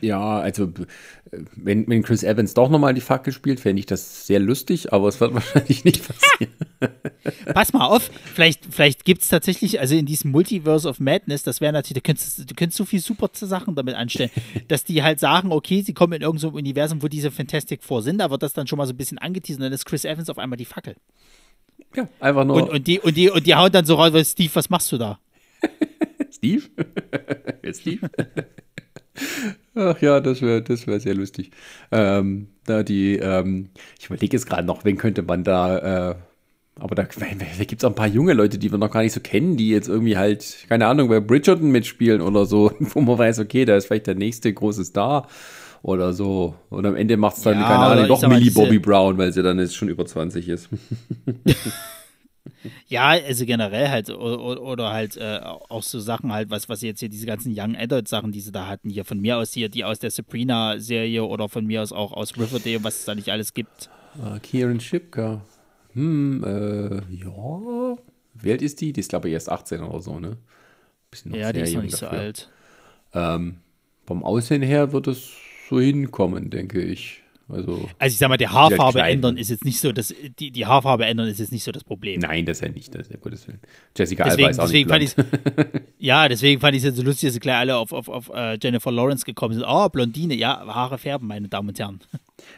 Ja, 0.00 0.38
also 0.38 0.72
wenn, 1.56 1.88
wenn 1.88 2.02
Chris 2.04 2.22
Evans 2.22 2.54
doch 2.54 2.68
nochmal 2.68 2.94
die 2.94 3.00
Fackel 3.00 3.32
spielt, 3.32 3.58
fände 3.58 3.80
ich 3.80 3.86
das 3.86 4.26
sehr 4.26 4.38
lustig, 4.38 4.92
aber 4.92 5.08
es 5.08 5.20
wird 5.20 5.34
wahrscheinlich 5.34 5.84
nicht 5.84 6.06
passieren. 6.06 6.54
Pass 7.54 7.72
mal 7.72 7.86
auf, 7.86 8.08
vielleicht, 8.34 8.66
vielleicht 8.70 9.04
gibt 9.04 9.22
es 9.22 9.28
tatsächlich, 9.28 9.80
also 9.80 9.96
in 9.96 10.06
diesem 10.06 10.30
Multiverse 10.30 10.88
of 10.88 11.00
Madness, 11.00 11.42
das 11.42 11.60
wäre 11.60 11.72
natürlich, 11.72 12.02
du 12.02 12.06
könntest, 12.06 12.50
du 12.50 12.54
könntest 12.54 12.78
so 12.78 12.84
viele 12.84 13.02
super 13.02 13.28
Sachen 13.32 13.74
damit 13.74 13.96
anstellen, 13.96 14.30
dass 14.68 14.84
die 14.84 15.02
halt 15.02 15.18
sagen, 15.18 15.50
okay, 15.50 15.82
sie 15.82 15.94
kommen 15.94 16.12
in 16.12 16.22
irgendeinem 16.22 16.52
so 16.52 16.56
Universum, 16.56 17.02
wo 17.02 17.08
diese 17.08 17.32
Fantastic 17.32 17.82
Four 17.82 18.02
sind, 18.02 18.18
da 18.18 18.30
wird 18.30 18.44
das 18.44 18.52
dann 18.52 18.68
schon 18.68 18.76
mal 18.76 18.86
so 18.86 18.92
ein 18.92 18.96
bisschen 18.96 19.18
angeteasert 19.18 19.60
und 19.60 19.64
dann 19.64 19.72
ist 19.72 19.84
Chris 19.84 20.04
Evans 20.04 20.30
auf 20.30 20.38
einmal 20.38 20.56
die 20.56 20.64
Fackel. 20.64 20.94
Ja, 21.96 22.08
einfach 22.20 22.44
nur. 22.44 22.62
Und, 22.62 22.70
und, 22.70 22.86
die, 22.86 23.00
und, 23.00 23.16
die, 23.16 23.30
und 23.30 23.46
die 23.46 23.54
hauen 23.54 23.72
dann 23.72 23.84
so 23.84 23.96
raus, 23.96 24.30
Steve, 24.30 24.50
was 24.54 24.70
machst 24.70 24.92
du 24.92 24.98
da? 24.98 25.18
Steve? 26.30 26.62
Steve? 27.72 28.08
Ach 29.74 30.00
ja, 30.00 30.20
das 30.20 30.42
wäre 30.42 30.62
das 30.62 30.86
wär 30.86 31.00
sehr 31.00 31.14
lustig. 31.14 31.50
Ähm, 31.92 32.48
da 32.64 32.82
die, 32.82 33.16
ähm, 33.16 33.70
ich 33.98 34.06
überlege 34.06 34.36
jetzt 34.36 34.46
gerade 34.46 34.66
noch, 34.66 34.84
wen 34.84 34.96
könnte 34.96 35.22
man 35.22 35.44
da, 35.44 36.10
äh, 36.10 36.14
aber 36.80 36.94
da, 36.94 37.02
da 37.58 37.64
gibt 37.64 37.82
es 37.82 37.84
auch 37.84 37.90
ein 37.90 37.94
paar 37.94 38.08
junge 38.08 38.32
Leute, 38.32 38.58
die 38.58 38.70
wir 38.70 38.78
noch 38.78 38.90
gar 38.90 39.02
nicht 39.02 39.12
so 39.12 39.20
kennen, 39.20 39.56
die 39.56 39.70
jetzt 39.70 39.88
irgendwie 39.88 40.16
halt, 40.16 40.66
keine 40.68 40.86
Ahnung, 40.86 41.08
bei 41.08 41.20
Bridgerton 41.20 41.70
mitspielen 41.70 42.20
oder 42.20 42.46
so, 42.46 42.72
wo 42.78 43.00
man 43.00 43.18
weiß, 43.18 43.38
okay, 43.40 43.64
da 43.64 43.76
ist 43.76 43.86
vielleicht 43.86 44.06
der 44.06 44.14
nächste 44.14 44.52
große 44.52 44.84
Star 44.84 45.28
oder 45.82 46.12
so. 46.12 46.54
Und 46.70 46.86
am 46.86 46.96
Ende 46.96 47.16
macht 47.16 47.36
es 47.36 47.42
dann, 47.42 47.58
ja, 47.58 47.66
keine 47.66 47.84
Ahnung, 47.84 48.08
doch 48.08 48.26
Millie 48.26 48.50
Bobby 48.50 48.78
Brown, 48.78 49.16
weil 49.18 49.32
sie 49.32 49.42
dann 49.42 49.58
jetzt 49.58 49.76
schon 49.76 49.88
über 49.88 50.06
20 50.06 50.48
ist. 50.48 50.68
Ja, 52.86 53.08
also 53.08 53.46
generell 53.46 53.88
halt, 53.88 54.10
oder, 54.10 54.60
oder 54.60 54.90
halt 54.92 55.16
äh, 55.16 55.40
auch 55.42 55.82
so 55.82 56.00
Sachen 56.00 56.32
halt, 56.32 56.50
was, 56.50 56.68
was 56.68 56.82
jetzt 56.82 57.00
hier 57.00 57.08
diese 57.08 57.26
ganzen 57.26 57.54
Young 57.56 57.76
Adult 57.76 58.08
Sachen, 58.08 58.32
die 58.32 58.40
sie 58.40 58.52
da 58.52 58.66
hatten, 58.66 58.90
hier 58.90 59.04
von 59.04 59.20
mir 59.20 59.38
aus 59.38 59.52
hier, 59.52 59.68
die 59.68 59.84
aus 59.84 59.98
der 59.98 60.10
Sabrina-Serie 60.10 61.24
oder 61.24 61.48
von 61.48 61.66
mir 61.66 61.82
aus 61.82 61.92
auch 61.92 62.12
aus 62.12 62.36
Riverdale, 62.36 62.82
was 62.84 63.00
es 63.00 63.04
da 63.04 63.14
nicht 63.14 63.30
alles 63.30 63.54
gibt. 63.54 63.90
Uh, 64.18 64.38
Kieran 64.40 64.80
Shipka. 64.80 65.42
Hm, 65.92 66.44
äh, 66.44 67.14
ja. 67.14 67.96
Wie 68.34 68.52
alt 68.52 68.62
ist 68.62 68.80
die? 68.80 68.92
Die 68.92 69.00
ist, 69.00 69.10
glaube 69.10 69.28
ich, 69.28 69.34
erst 69.34 69.50
18 69.50 69.82
oder 69.82 70.00
so, 70.00 70.18
ne? 70.18 70.36
Bisschen 71.10 71.34
ja, 71.34 71.52
die 71.52 71.60
ist 71.60 71.74
noch 71.74 71.82
nicht 71.82 72.00
dafür. 72.00 72.08
so 72.08 72.16
alt. 72.16 72.50
Ähm, 73.14 73.56
vom 74.06 74.22
Aussehen 74.22 74.62
her 74.62 74.92
wird 74.92 75.06
es 75.06 75.32
so 75.68 75.80
hinkommen, 75.80 76.50
denke 76.50 76.80
ich. 76.80 77.22
Also, 77.50 77.88
also 77.98 78.12
ich 78.12 78.18
sag 78.18 78.28
mal, 78.28 78.36
die 78.36 78.48
Haarfarbe 78.48 79.00
ändern 79.00 79.38
ist 79.38 79.48
jetzt 79.48 79.64
nicht 79.64 79.80
so, 79.80 79.90
das, 79.92 80.14
die, 80.38 80.50
die 80.50 80.66
Haarfarbe 80.66 81.06
ändern 81.06 81.28
ist 81.28 81.38
jetzt 81.38 81.50
nicht 81.50 81.64
so 81.64 81.72
das 81.72 81.82
Problem. 81.82 82.20
Nein, 82.20 82.44
das 82.44 82.58
ist 82.58 82.66
ja 82.66 82.72
nicht, 82.72 82.94
das 82.94 83.02
ist 83.02 83.12
ja 83.12 83.18
Gottes 83.18 83.48
Willen. 83.48 83.60
Jessica 83.96 84.24
deswegen, 84.24 84.44
Alba 84.44 84.50
ist 84.50 84.58
auch 84.60 84.64
deswegen 84.64 84.90
nicht 84.98 85.14
fand 85.14 85.82
Ja, 85.98 86.28
deswegen 86.28 86.60
fand 86.60 86.74
ich 86.74 86.80
es 86.80 86.84
jetzt 86.84 86.96
so 86.96 87.02
lustig, 87.02 87.28
dass 87.28 87.34
sie 87.34 87.40
gleich 87.40 87.56
alle 87.56 87.76
auf, 87.76 87.92
auf, 87.92 88.08
auf 88.08 88.28
uh, 88.28 88.56
Jennifer 88.62 88.92
Lawrence 88.92 89.24
gekommen 89.24 89.54
sind. 89.54 89.64
Oh, 89.66 89.88
Blondine, 89.88 90.34
ja, 90.34 90.62
Haare 90.66 90.98
färben, 90.98 91.26
meine 91.26 91.48
Damen 91.48 91.68
und 91.70 91.78
Herren. 91.78 92.00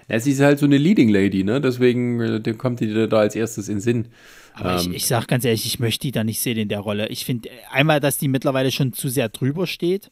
Ja, 0.08 0.18
sie 0.18 0.32
ist 0.32 0.40
halt 0.40 0.58
so 0.58 0.66
eine 0.66 0.76
Leading 0.76 1.08
Lady, 1.08 1.44
ne? 1.44 1.60
Deswegen 1.60 2.20
äh, 2.20 2.54
kommt 2.54 2.80
die 2.80 2.92
da 2.92 3.16
als 3.16 3.36
erstes 3.36 3.68
in 3.68 3.80
Sinn. 3.80 4.08
Aber 4.54 4.72
ähm, 4.72 4.90
ich, 4.90 4.96
ich 4.96 5.06
sag 5.06 5.28
ganz 5.28 5.44
ehrlich, 5.44 5.66
ich 5.66 5.78
möchte 5.78 6.02
die 6.02 6.12
da 6.12 6.24
nicht 6.24 6.40
sehen 6.40 6.58
in 6.58 6.68
der 6.68 6.80
Rolle. 6.80 7.08
Ich 7.08 7.24
finde 7.24 7.48
einmal, 7.70 8.00
dass 8.00 8.18
die 8.18 8.28
mittlerweile 8.28 8.70
schon 8.70 8.92
zu 8.92 9.08
sehr 9.08 9.28
drüber 9.28 9.66
steht. 9.66 10.10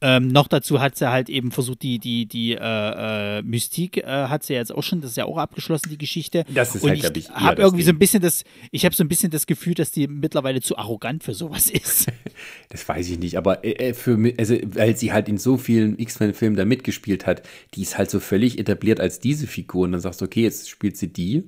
Ähm, 0.00 0.28
noch 0.28 0.48
dazu 0.48 0.80
hat 0.80 0.96
sie 0.96 1.10
halt 1.10 1.30
eben 1.30 1.50
versucht, 1.50 1.82
die, 1.82 1.98
die, 1.98 2.26
die 2.26 2.52
äh, 2.52 3.38
äh, 3.38 3.42
Mystik 3.42 3.96
äh, 3.98 4.04
hat 4.04 4.42
sie 4.42 4.52
jetzt 4.52 4.74
auch 4.74 4.82
schon, 4.82 5.00
das 5.00 5.12
ist 5.12 5.16
ja 5.16 5.24
auch 5.24 5.38
abgeschlossen, 5.38 5.88
die 5.88 5.96
Geschichte. 5.96 6.44
Das 6.52 6.74
ist 6.74 6.82
Und 6.82 6.90
halt, 6.90 7.00
glaube 7.00 7.18
ich, 7.18 7.30
habe 7.30 7.62
irgendwie 7.62 7.84
Ding. 7.84 7.86
so 7.86 7.92
ein 7.92 7.98
bisschen 7.98 8.20
das, 8.20 8.44
ich 8.70 8.84
habe 8.84 8.94
so 8.94 9.02
ein 9.02 9.08
bisschen 9.08 9.30
das 9.30 9.46
Gefühl, 9.46 9.74
dass 9.74 9.92
die 9.92 10.06
mittlerweile 10.06 10.60
zu 10.60 10.76
arrogant 10.76 11.24
für 11.24 11.32
sowas 11.32 11.70
ist. 11.70 12.08
das 12.68 12.86
weiß 12.86 13.08
ich 13.08 13.18
nicht, 13.18 13.38
aber 13.38 13.64
äh, 13.64 13.94
für 13.94 14.18
also, 14.36 14.56
weil 14.74 14.96
sie 14.96 15.12
halt 15.12 15.28
in 15.28 15.38
so 15.38 15.56
vielen 15.56 15.98
X-Men-Filmen 15.98 16.56
da 16.56 16.64
mitgespielt 16.66 17.24
hat, 17.24 17.42
die 17.74 17.82
ist 17.82 17.96
halt 17.96 18.10
so 18.10 18.20
völlig 18.20 18.58
etabliert 18.58 19.00
als 19.00 19.20
diese 19.20 19.46
Figur. 19.46 19.84
Und 19.84 19.92
dann 19.92 20.00
sagst 20.00 20.20
du, 20.20 20.26
okay, 20.26 20.42
jetzt 20.42 20.68
spielt 20.68 20.96
sie 20.98 21.12
die. 21.12 21.44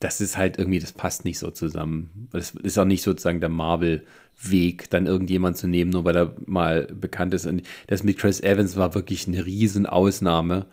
Das 0.00 0.20
ist 0.20 0.36
halt 0.36 0.58
irgendwie, 0.58 0.80
das 0.80 0.92
passt 0.92 1.24
nicht 1.24 1.38
so 1.38 1.50
zusammen. 1.50 2.28
Das 2.32 2.50
ist 2.50 2.76
auch 2.76 2.84
nicht 2.84 3.02
sozusagen 3.02 3.40
der 3.40 3.50
Marvel- 3.50 4.04
Weg, 4.40 4.90
dann 4.90 5.06
irgendjemand 5.06 5.56
zu 5.56 5.66
nehmen, 5.66 5.90
nur 5.90 6.04
weil 6.04 6.16
er 6.16 6.34
mal 6.46 6.86
bekannt 6.86 7.34
ist. 7.34 7.46
Und 7.46 7.62
das 7.86 8.02
mit 8.02 8.18
Chris 8.18 8.40
Evans 8.40 8.76
war 8.76 8.94
wirklich 8.94 9.26
eine 9.26 9.44
Riesenausnahme. 9.44 10.66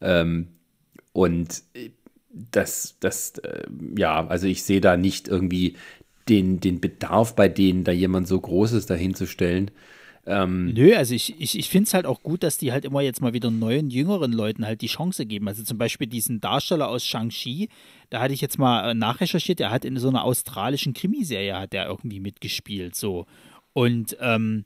Ähm, 0.00 0.48
und 1.12 1.62
das, 2.30 2.96
das, 3.00 3.38
äh, 3.38 3.66
ja, 3.96 4.26
also 4.26 4.46
ich 4.46 4.62
sehe 4.62 4.80
da 4.80 4.96
nicht 4.96 5.28
irgendwie 5.28 5.76
den, 6.28 6.60
den 6.60 6.80
Bedarf 6.80 7.34
bei 7.34 7.48
denen, 7.48 7.84
da 7.84 7.92
jemand 7.92 8.28
so 8.28 8.40
Großes 8.40 8.86
dahinzustellen. 8.86 9.70
Ähm, 10.26 10.72
Nö, 10.74 10.94
also 10.94 11.14
ich, 11.14 11.40
ich, 11.40 11.58
ich 11.58 11.70
finde 11.70 11.86
es 11.86 11.94
halt 11.94 12.06
auch 12.06 12.22
gut, 12.22 12.42
dass 12.42 12.58
die 12.58 12.72
halt 12.72 12.84
immer 12.84 13.00
jetzt 13.00 13.22
mal 13.22 13.32
wieder 13.32 13.50
neuen, 13.50 13.90
jüngeren 13.90 14.32
Leuten 14.32 14.66
halt 14.66 14.82
die 14.82 14.86
Chance 14.86 15.24
geben. 15.26 15.48
Also 15.48 15.62
zum 15.62 15.78
Beispiel 15.78 16.06
diesen 16.06 16.40
Darsteller 16.40 16.88
aus 16.88 17.04
Shang-Chi, 17.04 17.68
da 18.10 18.20
hatte 18.20 18.34
ich 18.34 18.40
jetzt 18.40 18.58
mal 18.58 18.90
äh, 18.90 18.94
nachrecherchiert, 18.94 19.60
der 19.60 19.70
hat 19.70 19.84
in 19.84 19.96
so 19.98 20.08
einer 20.08 20.24
australischen 20.24 20.92
Krimiserie 20.92 21.58
hat 21.58 21.72
der 21.72 21.86
irgendwie 21.86 22.20
mitgespielt, 22.20 22.96
so. 22.96 23.26
Und 23.72 24.16
ähm, 24.20 24.64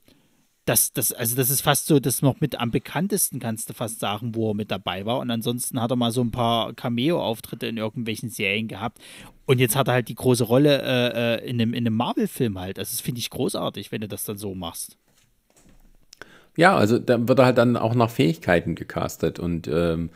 das, 0.65 0.91
das, 0.93 1.13
also 1.13 1.35
das 1.35 1.51
ist 1.51 1.61
fast 1.61 1.85
so, 1.85 1.99
das 1.99 2.23
noch 2.23 2.41
mit 2.41 2.59
am 2.59 2.71
bekanntesten, 2.71 3.39
kannst 3.39 3.69
du 3.69 3.73
fast 3.73 3.99
sagen, 3.99 4.33
wo 4.33 4.51
er 4.51 4.55
mit 4.55 4.71
dabei 4.71 5.05
war. 5.05 5.19
Und 5.19 5.29
ansonsten 5.29 5.79
hat 5.79 5.91
er 5.91 5.95
mal 5.95 6.11
so 6.11 6.21
ein 6.21 6.31
paar 6.31 6.73
Cameo-Auftritte 6.73 7.67
in 7.67 7.77
irgendwelchen 7.77 8.29
Serien 8.29 8.67
gehabt. 8.67 8.99
Und 9.45 9.59
jetzt 9.59 9.75
hat 9.75 9.87
er 9.87 9.93
halt 9.93 10.09
die 10.09 10.15
große 10.15 10.43
Rolle 10.43 10.81
äh, 10.81 11.43
äh 11.43 11.49
in 11.49 11.61
einem, 11.61 11.73
in 11.75 11.85
einem 11.85 11.95
Marvel-Film 11.95 12.59
halt. 12.59 12.79
Also 12.79 12.91
das 12.91 13.01
finde 13.01 13.19
ich 13.19 13.29
großartig, 13.29 13.91
wenn 13.91 14.01
du 14.01 14.07
das 14.07 14.23
dann 14.23 14.37
so 14.37 14.55
machst. 14.55 14.97
Ja, 16.55 16.75
also 16.75 16.99
da 16.99 17.27
wird 17.27 17.39
er 17.39 17.45
halt 17.45 17.57
dann 17.57 17.77
auch 17.77 17.95
nach 17.95 18.09
Fähigkeiten 18.09 18.75
gecastet 18.75 19.39
und 19.39 19.67
ähm, 19.67 20.09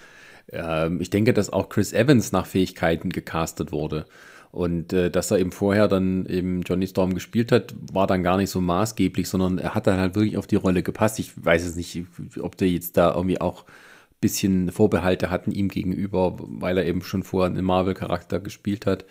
äh, 0.51 0.93
ich 0.95 1.09
denke, 1.09 1.33
dass 1.33 1.51
auch 1.51 1.69
Chris 1.69 1.93
Evans 1.93 2.31
nach 2.31 2.45
Fähigkeiten 2.45 3.09
gecastet 3.09 3.71
wurde. 3.71 4.05
Und 4.51 4.93
äh, 4.93 5.11
dass 5.11 5.29
er 5.29 5.37
eben 5.39 5.51
vorher 5.51 5.87
dann 5.87 6.25
eben 6.25 6.63
Johnny 6.63 6.87
Storm 6.87 7.13
gespielt 7.13 7.51
hat, 7.51 7.75
war 7.93 8.07
dann 8.07 8.23
gar 8.23 8.37
nicht 8.37 8.49
so 8.49 8.59
maßgeblich, 8.61 9.29
sondern 9.29 9.59
er 9.59 9.75
hat 9.75 9.85
dann 9.85 9.99
halt 9.99 10.15
wirklich 10.15 10.37
auf 10.37 10.47
die 10.47 10.55
Rolle 10.55 10.81
gepasst. 10.81 11.19
Ich 11.19 11.33
weiß 11.43 11.65
es 11.65 11.75
nicht, 11.75 12.03
ob 12.41 12.57
der 12.57 12.69
jetzt 12.69 12.97
da 12.97 13.13
irgendwie 13.13 13.39
auch 13.39 13.65
ein 13.65 14.21
bisschen 14.21 14.71
Vorbehalte 14.71 15.29
hatten 15.29 15.51
ihm 15.51 15.67
gegenüber, 15.67 16.35
weil 16.39 16.79
er 16.79 16.85
eben 16.85 17.03
schon 17.03 17.21
vorher 17.21 17.51
einen 17.51 17.63
Marvel-Charakter 17.63 18.39
gespielt 18.39 18.87
hat. 18.87 19.05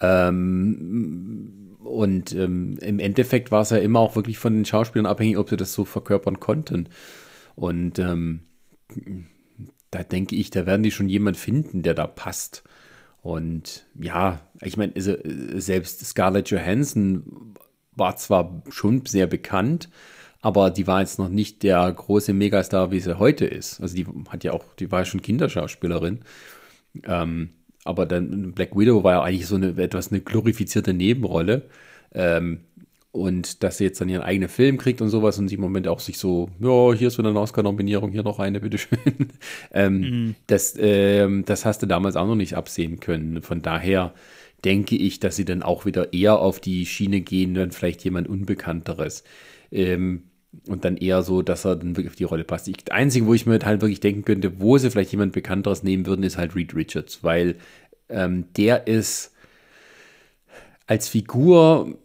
Ähm, 0.00 1.75
und 1.86 2.34
ähm, 2.34 2.76
im 2.80 2.98
Endeffekt 2.98 3.50
war 3.50 3.62
es 3.62 3.70
ja 3.70 3.78
immer 3.78 4.00
auch 4.00 4.16
wirklich 4.16 4.38
von 4.38 4.54
den 4.54 4.64
Schauspielern 4.64 5.06
abhängig, 5.06 5.38
ob 5.38 5.48
sie 5.48 5.56
das 5.56 5.72
so 5.72 5.84
verkörpern 5.84 6.40
konnten. 6.40 6.88
Und 7.54 7.98
ähm, 7.98 8.40
da 9.90 10.02
denke 10.02 10.36
ich, 10.36 10.50
da 10.50 10.66
werden 10.66 10.82
die 10.82 10.90
schon 10.90 11.08
jemand 11.08 11.36
finden, 11.36 11.82
der 11.82 11.94
da 11.94 12.06
passt. 12.06 12.64
Und 13.22 13.86
ja, 13.98 14.40
ich 14.60 14.76
meine, 14.76 14.92
also, 14.94 15.16
selbst 15.54 16.04
Scarlett 16.04 16.50
Johansson 16.50 17.54
war 17.94 18.16
zwar 18.16 18.62
schon 18.68 19.04
sehr 19.06 19.26
bekannt, 19.26 19.88
aber 20.42 20.70
die 20.70 20.86
war 20.86 21.00
jetzt 21.00 21.18
noch 21.18 21.28
nicht 21.28 21.62
der 21.62 21.90
große 21.90 22.32
Megastar, 22.32 22.92
wie 22.92 23.00
sie 23.00 23.18
heute 23.18 23.46
ist. 23.46 23.80
Also 23.80 23.96
die 23.96 24.06
hat 24.28 24.44
ja 24.44 24.52
auch, 24.52 24.64
die 24.78 24.90
war 24.92 25.00
ja 25.00 25.04
schon 25.04 25.22
Kinderschauspielerin. 25.22 26.20
Ähm, 27.04 27.50
aber 27.86 28.06
dann 28.06 28.52
Black 28.52 28.76
Widow 28.76 29.04
war 29.04 29.12
ja 29.12 29.22
eigentlich 29.22 29.46
so 29.46 29.56
eine 29.56 29.76
etwas 29.78 30.10
eine 30.10 30.20
glorifizierte 30.20 30.94
Nebenrolle. 30.94 31.62
Ähm, 32.14 32.60
und 33.16 33.62
dass 33.62 33.78
sie 33.78 33.84
jetzt 33.84 34.00
dann 34.00 34.10
ihren 34.10 34.22
eigenen 34.22 34.50
Film 34.50 34.76
kriegt 34.76 35.00
und 35.00 35.08
sowas 35.08 35.38
und 35.38 35.48
sie 35.48 35.54
im 35.54 35.62
Moment 35.62 35.88
auch 35.88 36.00
sich 36.00 36.18
so, 36.18 36.50
ja, 36.60 36.92
hier 36.92 37.08
ist 37.08 37.16
wieder 37.16 37.30
eine 37.30 37.40
Oscar-Nominierung, 37.40 38.10
hier 38.12 38.22
noch 38.22 38.38
eine, 38.38 38.60
bitteschön. 38.60 38.98
ähm, 39.72 40.00
mhm. 40.00 40.34
das, 40.46 40.74
ähm, 40.78 41.44
das 41.46 41.64
hast 41.64 41.82
du 41.82 41.86
damals 41.86 42.16
auch 42.16 42.26
noch 42.26 42.34
nicht 42.34 42.54
absehen 42.54 43.00
können. 43.00 43.40
Von 43.40 43.62
daher 43.62 44.12
denke 44.64 44.96
ich, 44.96 45.18
dass 45.18 45.36
sie 45.36 45.46
dann 45.46 45.62
auch 45.62 45.86
wieder 45.86 46.12
eher 46.12 46.38
auf 46.38 46.60
die 46.60 46.84
Schiene 46.84 47.22
gehen, 47.22 47.54
dann 47.54 47.72
vielleicht 47.72 48.04
jemand 48.04 48.28
Unbekannteres. 48.28 49.24
Ähm, 49.72 50.24
und 50.66 50.84
dann 50.84 50.96
eher 50.96 51.22
so, 51.22 51.42
dass 51.42 51.64
er 51.64 51.76
dann 51.76 51.96
wirklich 51.96 52.08
auf 52.10 52.16
die 52.16 52.24
Rolle 52.24 52.44
passt. 52.44 52.68
Das 52.68 52.94
Einzige, 52.94 53.26
wo 53.26 53.34
ich 53.34 53.46
mir 53.46 53.58
halt 53.64 53.80
wirklich 53.80 54.00
denken 54.00 54.24
könnte, 54.24 54.60
wo 54.60 54.78
sie 54.78 54.90
vielleicht 54.90 55.12
jemand 55.12 55.32
Bekannteres 55.32 55.82
nehmen 55.82 56.06
würden, 56.06 56.22
ist 56.22 56.38
halt 56.38 56.54
Reed 56.54 56.74
Richards, 56.74 57.22
weil 57.22 57.56
ähm, 58.08 58.46
der 58.56 58.86
ist 58.86 59.32
als 60.86 61.08
Figur 61.08 61.96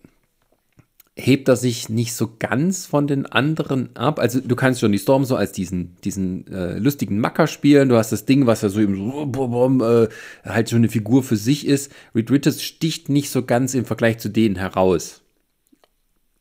hebt 1.16 1.50
er 1.50 1.56
sich 1.56 1.90
nicht 1.90 2.14
so 2.14 2.36
ganz 2.40 2.86
von 2.86 3.06
den 3.06 3.26
anderen 3.26 3.96
ab. 3.96 4.20
Also 4.20 4.40
du 4.40 4.56
kannst 4.56 4.82
Johnny 4.82 4.98
Storm 4.98 5.26
so 5.26 5.36
als 5.36 5.52
diesen, 5.52 5.98
diesen 6.04 6.48
äh, 6.48 6.78
lustigen 6.80 7.20
Macker 7.20 7.48
spielen. 7.48 7.90
Du 7.90 7.98
hast 7.98 8.12
das 8.12 8.26
Ding, 8.26 8.48
was 8.48 8.62
ja 8.62 8.70
so 8.70 8.80
eben 8.80 8.96
so 8.96 9.84
äh, 9.84 10.10
halt 10.44 10.68
so 10.70 10.78
eine 10.78 10.90
Figur 10.90 11.22
für 11.22 11.36
sich 11.38 11.68
ist. 11.68 11.92
Reed 12.16 12.32
Richards 12.32 12.64
sticht 12.64 13.10
nicht 13.10 13.30
so 13.30 13.44
ganz 13.44 13.74
im 13.74 13.86
Vergleich 13.86 14.20
zu 14.20 14.30
denen 14.30 14.56
heraus 14.56 15.22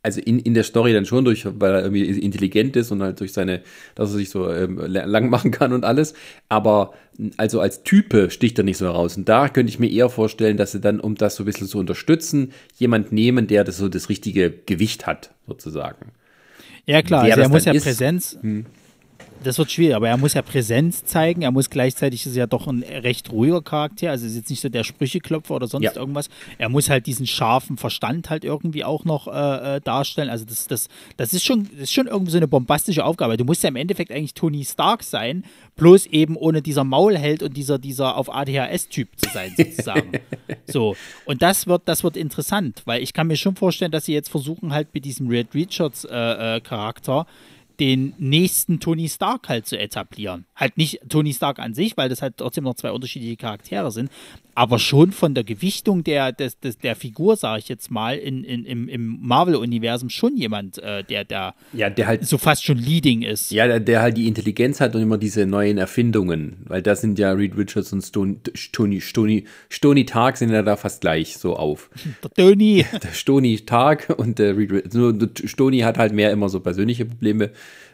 also 0.03 0.21
in, 0.21 0.39
in 0.39 0.55
der 0.55 0.65
Story 0.65 0.93
dann 0.93 1.05
schon 1.05 1.25
durch, 1.25 1.47
weil 1.47 1.75
er 1.75 1.83
irgendwie 1.83 2.05
intelligent 2.05 2.77
ist 2.77 2.91
und 2.91 3.03
halt 3.03 3.21
durch 3.21 3.33
seine, 3.33 3.63
dass 3.95 4.11
er 4.11 4.17
sich 4.17 4.31
so 4.31 4.51
ähm, 4.51 4.79
lang 4.87 5.29
machen 5.29 5.51
kann 5.51 5.73
und 5.73 5.85
alles. 5.85 6.15
Aber 6.49 6.95
also 7.37 7.61
als 7.61 7.83
Type 7.83 8.31
sticht 8.31 8.59
er 8.59 8.65
nicht 8.65 8.79
so 8.79 8.87
heraus. 8.87 9.17
Und 9.17 9.29
da 9.29 9.49
könnte 9.49 9.71
ich 9.71 9.79
mir 9.79 9.91
eher 9.91 10.09
vorstellen, 10.09 10.57
dass 10.57 10.73
sie 10.73 10.81
dann, 10.81 11.01
um 11.01 11.17
das 11.17 11.37
so 11.37 11.43
ein 11.43 11.47
bisschen 11.47 11.67
zu 11.67 11.79
unterstützen, 11.79 12.53
jemand 12.77 13.13
nehmen, 13.13 13.47
der 13.47 13.65
das 13.65 13.77
so 13.77 13.89
das 13.89 14.09
richtige 14.09 14.51
Gewicht 14.51 15.07
hat, 15.07 15.35
sozusagen. 15.47 16.13
Ja, 16.87 17.03
klar, 17.03 17.25
also 17.25 17.41
er 17.41 17.49
muss 17.49 17.67
ja 17.67 17.73
ist, 17.73 17.85
Präsenz. 17.85 18.39
Hm 18.41 18.65
das 19.43 19.59
wird 19.59 19.71
schwierig, 19.71 19.95
aber 19.95 20.09
er 20.09 20.17
muss 20.17 20.35
ja 20.35 20.43
Präsenz 20.43 21.05
zeigen. 21.05 21.43
Er 21.43 21.51
muss 21.51 21.71
gleichzeitig, 21.71 22.27
ist 22.27 22.37
ja 22.37 22.47
doch 22.47 22.67
ein 22.67 22.83
recht 22.83 23.33
ruhiger 23.33 23.63
Charakter, 23.63 24.11
also 24.11 24.27
ist 24.27 24.37
jetzt 24.37 24.51
nicht 24.51 24.61
so 24.61 24.69
der 24.69 24.85
Sprücheklopfer 24.85 25.55
oder 25.55 25.67
sonst 25.67 25.85
ja. 25.85 25.97
irgendwas. 25.97 26.29
Er 26.59 26.69
muss 26.69 26.91
halt 26.91 27.07
diesen 27.07 27.27
scharfen 27.27 27.77
Verstand 27.77 28.31
halt 28.31 28.45
irgendwie 28.45 28.85
auch 28.85 29.05
noch 29.05 29.29
äh, 29.29 29.77
äh, 29.77 29.81
darstellen. 29.81 30.29
Also 30.29 30.45
das, 30.45 30.67
das, 30.67 30.89
das, 31.17 31.33
ist 31.33 31.45
schon, 31.45 31.69
das 31.73 31.85
ist 31.85 31.93
schon 31.93 32.07
irgendwie 32.07 32.33
so 32.33 32.37
eine 32.37 32.49
bombastische 32.49 33.05
Aufgabe. 33.05 33.37
Du 33.37 33.45
musst 33.45 33.63
ja 33.63 33.69
im 33.69 33.77
Endeffekt 33.77 34.13
eigentlich 34.13 34.35
Tony 34.35 34.65
Stark 34.65 35.03
sein, 35.03 35.45
bloß 35.77 36.07
eben 36.07 36.37
ohne 36.37 36.61
dieser 36.63 36.85
Maulheld 36.85 37.43
und 37.43 37.57
dieser, 37.57 37.79
dieser 37.79 38.17
auf 38.17 38.35
ADHS-Typ 38.35 39.09
zu 39.17 39.31
sein, 39.33 39.55
sozusagen. 39.57 40.13
so. 40.67 40.97
Und 41.25 41.43
das 41.43 41.67
wird, 41.67 41.83
das 41.87 42.05
wird 42.05 42.17
interessant, 42.17 42.83
weil 42.85 43.03
ich 43.03 43.13
kann 43.13 43.27
mir 43.27 43.37
schon 43.37 43.57
vorstellen, 43.57 43.91
dass 43.91 44.05
sie 44.05 44.13
jetzt 44.13 44.29
versuchen, 44.29 44.73
halt 44.73 44.89
mit 44.93 45.05
diesem 45.05 45.29
Red 45.29 45.55
Richards-Charakter 45.55 47.27
äh, 47.27 47.31
äh, 47.31 47.60
den 47.81 48.13
nächsten 48.19 48.79
Tony 48.79 49.09
Stark 49.09 49.49
halt 49.49 49.67
zu 49.67 49.79
etablieren. 49.79 50.45
Halt 50.55 50.77
nicht 50.77 51.01
Tony 51.09 51.33
Stark 51.33 51.59
an 51.59 51.75
sich, 51.75 51.97
weil 51.97 52.11
das 52.11 52.21
halt 52.21 52.37
trotzdem 52.37 52.65
noch 52.65 52.75
zwei 52.75 52.93
unterschiedliche 52.93 53.37
Charaktere 53.37 53.91
sind, 53.91 54.11
aber 54.55 54.79
schon 54.79 55.13
von 55.13 55.35
der 55.35 55.43
Gewichtung 55.43 56.05
der, 56.05 56.33
des, 56.33 56.61
des, 56.61 56.77
der 56.77 56.95
Figur, 56.95 57.37
sage 57.37 57.61
ich 57.61 57.69
jetzt 57.69 57.91
mal, 57.91 58.19
in, 58.19 58.45
in, 58.45 58.67
im, 58.67 58.89
im 58.89 59.19
Marvel-Universum 59.23 60.11
schon 60.11 60.37
jemand, 60.37 60.77
äh, 60.79 61.03
der, 61.03 61.25
der, 61.25 61.55
ja, 61.73 61.89
der 61.89 62.07
halt 62.07 62.27
so 62.27 62.37
fast 62.37 62.65
schon 62.65 62.77
leading 62.77 63.23
ist. 63.23 63.51
Ja, 63.53 63.67
der, 63.67 63.81
der, 63.81 64.03
halt 64.03 64.19
die 64.19 64.29
Intelligenz 64.29 64.81
hat 64.81 64.95
und 64.95 65.01
immer 65.01 65.17
diese 65.17 65.47
neuen 65.47 65.79
Erfindungen, 65.79 66.59
weil 66.67 66.83
da 66.83 66.95
sind 66.95 67.19
ja 67.19 67.33
Reed 67.33 67.57
Richards 67.57 67.93
und 67.95 68.03
Stone, 68.03 68.37
Stony, 68.55 69.01
Stony, 69.01 69.45
Stony 69.71 70.05
Tark 70.05 70.37
sind 70.37 70.51
ja 70.51 70.63
da 70.63 70.77
fast 70.77 71.01
gleich 71.01 71.39
so 71.39 71.57
auf. 71.57 71.89
Der 72.23 72.31
Tony. 72.31 72.85
Der 73.03 73.13
Stony 73.13 73.57
Tark 73.61 74.15
und 74.19 74.39
der 74.39 74.59
Reed 74.59 74.73
Richards. 74.73 74.95
Nur 74.95 75.31
Stony 75.47 75.79
hat 75.81 75.97
halt 75.97 76.13
mehr 76.13 76.31
immer 76.33 76.51
so 76.51 76.61
persönliche 76.61 77.07
Probleme 77.07 77.51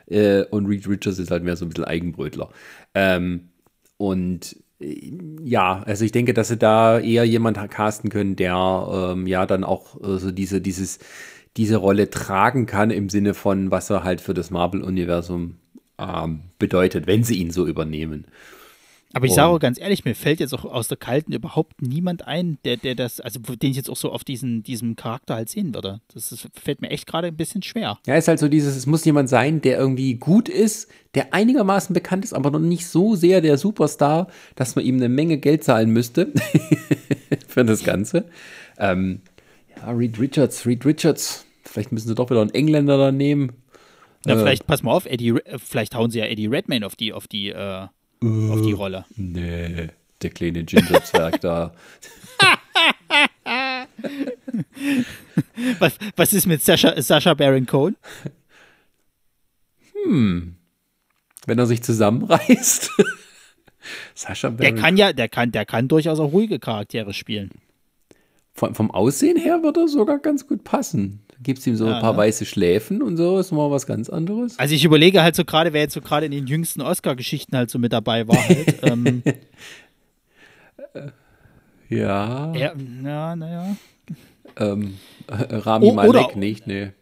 äh, 0.07 0.45
und 0.45 0.67
Reed 0.67 0.89
Richards 0.89 1.19
ist 1.19 1.31
halt 1.31 1.45
mehr 1.45 1.57
so 1.57 1.65
ein 1.65 1.69
bisschen 1.69 1.85
Eigenbrötler. 1.85 2.51
Ähm, 2.95 3.49
und 3.97 4.57
ja, 4.79 5.83
also 5.85 6.05
ich 6.05 6.13
denke, 6.13 6.35
dass 6.35 6.49
sie 6.49 6.59
da 6.59 6.99
eher 6.99 7.25
jemand 7.25 7.59
casten 7.71 8.11
können, 8.11 8.37
der 8.37 9.13
ähm, 9.13 9.27
ja 9.27 9.47
dann 9.47 9.65
auch 9.65 10.01
äh, 10.03 10.19
so 10.19 10.31
diese, 10.31 10.61
dieses, 10.61 10.99
diese 11.57 11.77
Rolle 11.77 12.11
tragen 12.11 12.67
kann 12.67 12.91
im 12.91 13.09
Sinne 13.09 13.33
von, 13.33 13.71
was 13.71 13.89
er 13.89 14.05
halt 14.05 14.21
für 14.21 14.35
das 14.35 14.51
Marvel-Universum 14.51 15.57
ähm, 15.99 16.41
bedeutet, 16.59 17.07
wenn 17.07 17.25
sie 17.25 17.37
ihn 17.37 17.51
so 17.51 17.67
übernehmen. 17.67 18.27
Aber 19.13 19.25
ich 19.25 19.33
sage 19.33 19.49
auch 19.49 19.59
ganz 19.59 19.81
ehrlich, 19.81 20.05
mir 20.05 20.15
fällt 20.15 20.41
jetzt 20.41 20.53
auch 20.53 20.65
aus 20.65 20.89
der 20.89 20.97
Kalten 20.97 21.33
überhaupt 21.33 21.81
niemand 21.81 22.27
ein, 22.27 22.59
der, 22.65 22.77
der 22.77 22.95
das, 22.95 23.21
also 23.21 23.41
den 23.41 23.71
ich 23.71 23.77
jetzt 23.77 23.89
auch 23.89 23.97
so 23.97 24.11
auf 24.11 24.25
diesen, 24.25 24.63
diesem 24.63 24.97
Charakter 24.97 25.37
halt 25.37 25.49
sehen 25.49 25.75
würde. 25.75 26.01
Das 26.13 26.33
ist, 26.33 26.49
fällt 26.53 26.83
mir 26.83 26.91
echt 26.91 27.07
gerade 27.07 27.29
ein 27.29 27.37
bisschen 27.37 27.63
schwer. 27.63 27.99
Ja, 28.07 28.17
ist 28.17 28.29
halt 28.29 28.39
so 28.39 28.49
dieses, 28.49 28.77
es 28.77 28.87
muss 28.87 29.05
jemand 29.05 29.29
sein, 29.29 29.63
der 29.63 29.79
irgendwie 29.79 30.15
gut 30.15 30.49
ist, 30.49 30.91
der 31.15 31.33
einigermaßen 31.33 31.95
bekannt 31.95 32.25
ist, 32.25 32.35
aber 32.35 32.51
noch 32.51 32.59
nicht 32.59 32.87
so 32.87 33.15
sehr 33.15 33.41
der 33.41 33.57
Superstar, 33.59 34.27
dass 34.55 34.77
man 34.77 34.85
ihm 34.85 34.97
eine 34.97 35.09
Menge 35.09 35.39
Geld 35.39 35.65
zahlen 35.65 35.91
müsste 35.91 36.33
für 37.49 37.65
das 37.65 37.85
Ganze. 37.85 38.27
Ähm, 38.79 39.21
ja, 39.77 39.91
Reed 39.93 40.19
Richards, 40.19 40.67
Reed 40.67 40.85
Richards. 40.85 41.47
Vielleicht 41.65 41.93
müssen 41.93 42.09
sie 42.09 42.15
doch 42.15 42.29
wieder 42.29 42.43
einen 42.43 42.55
Engländer 42.55 42.99
da 42.99 43.13
nehmen. 43.13 43.53
Na, 44.27 44.35
äh, 44.35 44.37
vielleicht, 44.37 44.67
pass 44.67 44.83
mal 44.83 44.93
auf, 44.93 45.07
Eddie, 45.07 45.35
vielleicht 45.57 45.95
hauen 45.95 46.11
sie 46.11 46.19
ja 46.19 46.27
Eddie 46.27 46.49
Redmayne 46.49 46.85
auf 46.85 46.97
die, 46.97 47.13
auf 47.13 47.29
die, 47.29 47.51
äh 47.51 47.87
uh, 48.27 48.53
auf 48.53 48.63
die 48.63 48.73
Rolle. 48.73 49.05
Nee, 49.17 49.89
der 50.23 50.31
kleine 50.31 50.65
Ginger-Zwerg 50.65 51.41
da. 51.41 51.75
was, 55.79 55.99
was 56.17 56.33
ist 56.33 56.47
mit 56.47 56.63
Sascha, 56.63 57.01
Sascha 57.01 57.35
Baron 57.35 57.67
Cohen? 57.67 57.97
Hm. 60.05 60.57
Wenn 61.47 61.59
er 61.59 61.67
sich 61.67 61.83
zusammenreißt. 61.83 62.91
Sascha 64.15 64.51
Baron 64.51 64.75
Der 64.75 64.75
kann 64.75 64.97
ja, 64.97 65.13
der 65.13 65.29
kann, 65.29 65.53
der 65.53 65.67
kann 65.67 65.89
durchaus 65.89 66.19
auch 66.19 66.33
ruhige 66.33 66.59
Charaktere 66.59 67.13
spielen. 67.13 67.51
Vom, 68.55 68.75
vom 68.75 68.91
Aussehen 68.91 69.37
her 69.37 69.63
wird 69.63 69.77
er 69.77 69.89
sogar 69.89 70.19
ganz 70.19 70.47
gut 70.47 70.65
passen. 70.65 71.21
Gibt 71.43 71.59
es 71.59 71.67
ihm 71.67 71.77
so 71.77 71.87
ja, 71.87 71.97
ein 71.97 72.01
paar 72.01 72.13
ne? 72.13 72.19
weiße 72.19 72.47
Schläfen 72.47 73.03
und 73.03 73.17
so, 73.17 73.39
ist 73.39 73.53
mal 73.53 73.71
was 73.71 73.87
ganz 73.87 74.09
anderes. 74.09 74.59
Also 74.59 74.75
ich 74.75 74.85
überlege 74.85 75.23
halt 75.23 75.37
so 75.37 75.45
gerade, 75.45 75.73
wer 75.73 75.83
jetzt 75.83 75.95
so 75.95 76.01
gerade 76.01 76.27
in 76.27 76.33
den 76.33 76.47
jüngsten 76.47 76.81
Oscar-Geschichten 76.81 77.57
halt 77.57 77.71
so 77.71 77.79
mit 77.79 77.93
dabei 77.93 78.27
war 78.27 78.37
halt. 78.37 78.77
ähm, 78.83 79.23
ja. 81.89 82.55
Ja, 82.55 82.75
naja. 83.37 83.37
Na 83.37 83.77
ähm, 84.59 84.95
Rami 85.29 85.87
oh, 85.87 85.93
Malek 85.93 86.37
nicht, 86.37 86.67
nee. 86.67 86.93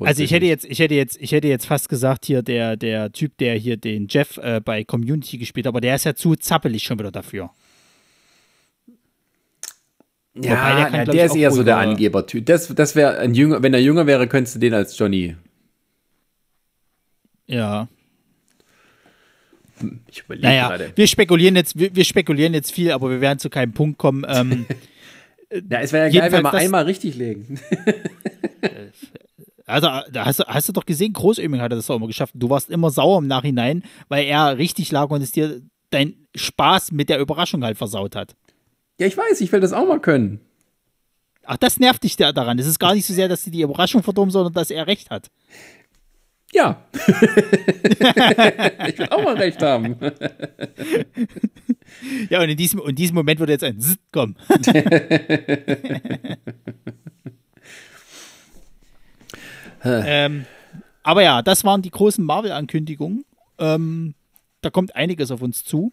Also 0.00 0.24
ich 0.24 0.32
hätte 0.32 0.46
jetzt, 0.46 0.64
ich 0.64 0.80
hätte 0.80 0.94
jetzt, 0.96 1.16
ich 1.20 1.30
hätte 1.30 1.46
jetzt 1.46 1.66
fast 1.66 1.88
gesagt, 1.88 2.26
hier 2.26 2.42
der, 2.42 2.76
der 2.76 3.12
Typ, 3.12 3.38
der 3.38 3.54
hier 3.54 3.76
den 3.76 4.08
Jeff 4.10 4.36
äh, 4.38 4.60
bei 4.60 4.82
Community 4.82 5.38
gespielt 5.38 5.66
hat, 5.66 5.70
aber 5.70 5.80
der 5.80 5.94
ist 5.94 6.04
ja 6.04 6.16
zu 6.16 6.34
zappelig 6.34 6.82
schon 6.82 6.98
wieder 6.98 7.12
dafür. 7.12 7.50
Ja, 10.36 10.76
der, 10.76 10.90
kann, 10.90 11.06
der 11.06 11.26
ist 11.26 11.36
eher 11.36 11.50
so 11.52 11.62
der 11.62 11.76
Angebertyp. 11.76 12.44
Das, 12.46 12.66
das 12.68 12.96
wäre 12.96 13.18
ein 13.18 13.34
jünger, 13.34 13.62
wenn 13.62 13.72
er 13.72 13.80
jünger 13.80 14.06
wäre, 14.06 14.26
könntest 14.26 14.56
du 14.56 14.60
den 14.60 14.74
als 14.74 14.98
Johnny. 14.98 15.36
Ja. 17.46 17.88
Ich 20.10 20.20
überlege 20.24 20.46
naja, 20.46 20.68
gerade. 20.68 20.92
Wir 20.96 21.06
spekulieren 21.06 21.54
jetzt, 21.56 21.78
wir, 21.78 21.94
wir, 21.94 22.04
spekulieren 22.04 22.54
jetzt 22.54 22.72
viel, 22.72 22.90
aber 22.90 23.10
wir 23.10 23.20
werden 23.20 23.38
zu 23.38 23.50
keinem 23.50 23.72
Punkt 23.72 23.98
kommen. 23.98 24.24
Ähm, 24.28 24.66
ja, 25.70 25.80
es 25.80 25.92
wäre 25.92 26.10
ja 26.10 26.20
geil, 26.20 26.32
wenn 26.32 26.42
wir 26.42 26.54
einmal 26.54 26.84
richtig 26.84 27.16
legen. 27.16 27.60
Also, 29.66 29.88
da 30.12 30.26
hast 30.26 30.40
du, 30.40 30.44
hast 30.44 30.68
du 30.68 30.72
doch 30.74 30.84
gesehen, 30.84 31.14
Großöming 31.14 31.62
hat 31.62 31.72
das 31.72 31.88
auch 31.88 31.96
immer 31.96 32.06
geschafft. 32.06 32.34
Du 32.36 32.50
warst 32.50 32.68
immer 32.68 32.90
sauer 32.90 33.18
im 33.18 33.26
Nachhinein, 33.26 33.82
weil 34.08 34.26
er 34.26 34.58
richtig 34.58 34.92
lag 34.92 35.08
und 35.08 35.22
es 35.22 35.32
dir 35.32 35.62
dein 35.88 36.14
Spaß 36.34 36.92
mit 36.92 37.08
der 37.08 37.18
Überraschung 37.18 37.64
halt 37.64 37.78
versaut 37.78 38.14
hat. 38.14 38.36
Ja, 38.98 39.06
ich 39.06 39.16
weiß, 39.16 39.40
ich 39.40 39.50
will 39.52 39.60
das 39.60 39.72
auch 39.72 39.86
mal 39.86 40.00
können. 40.00 40.40
Ach, 41.44 41.56
das 41.56 41.78
nervt 41.78 42.04
dich 42.04 42.16
da 42.16 42.32
daran. 42.32 42.58
Es 42.58 42.66
ist 42.66 42.78
gar 42.78 42.94
nicht 42.94 43.06
so 43.06 43.12
sehr, 43.12 43.28
dass 43.28 43.44
sie 43.44 43.50
die 43.50 43.62
Überraschung 43.62 44.02
verdummen, 44.02 44.30
sondern 44.30 44.52
dass 44.52 44.70
er 44.70 44.86
recht 44.86 45.10
hat. 45.10 45.30
Ja. 46.52 46.84
ich 46.94 48.98
will 48.98 49.08
auch 49.10 49.22
mal 49.22 49.36
recht 49.36 49.62
haben. 49.62 49.96
Ja, 52.28 52.42
und 52.42 52.48
in 52.48 52.56
diesem, 52.56 52.80
in 52.80 52.96
diesem 52.96 53.14
Moment 53.14 53.38
würde 53.40 53.52
jetzt 53.52 53.64
ein 53.64 53.80
Zzz 53.80 53.98
kommen. 54.12 54.36
ähm, 59.84 60.46
aber 61.02 61.22
ja, 61.22 61.42
das 61.42 61.64
waren 61.64 61.82
die 61.82 61.90
großen 61.90 62.24
Marvel-Ankündigungen. 62.24 63.24
Ähm, 63.58 64.14
da 64.60 64.70
kommt 64.70 64.94
einiges 64.96 65.30
auf 65.30 65.42
uns 65.42 65.62
zu. 65.64 65.92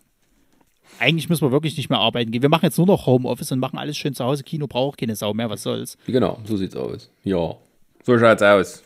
Eigentlich 1.00 1.30
müssen 1.30 1.46
wir 1.46 1.52
wirklich 1.52 1.78
nicht 1.78 1.90
mehr 1.90 2.00
arbeiten 2.00 2.32
gehen. 2.32 2.42
Wir 2.42 2.50
machen 2.50 2.66
jetzt 2.66 2.78
nur 2.78 2.88
noch 2.88 3.06
Homeoffice 3.06 3.52
und 3.52 3.60
machen 3.60 3.80
alles 3.80 3.98
schön 3.98 4.14
zu 4.14 4.24
Hause. 4.24 4.44
Kino 4.44 4.68
braucht 4.68 5.00
keine 5.00 5.16
Sau 5.16 5.34
mehr, 5.34 5.50
was 5.50 5.64
soll's. 5.64 5.98
Genau, 6.06 6.40
so 6.46 6.58
sieht's 6.58 6.76
aus. 6.76 7.10
Ja, 7.24 7.56
so 8.04 8.20
schaut's 8.20 8.42
aus. 8.42 8.84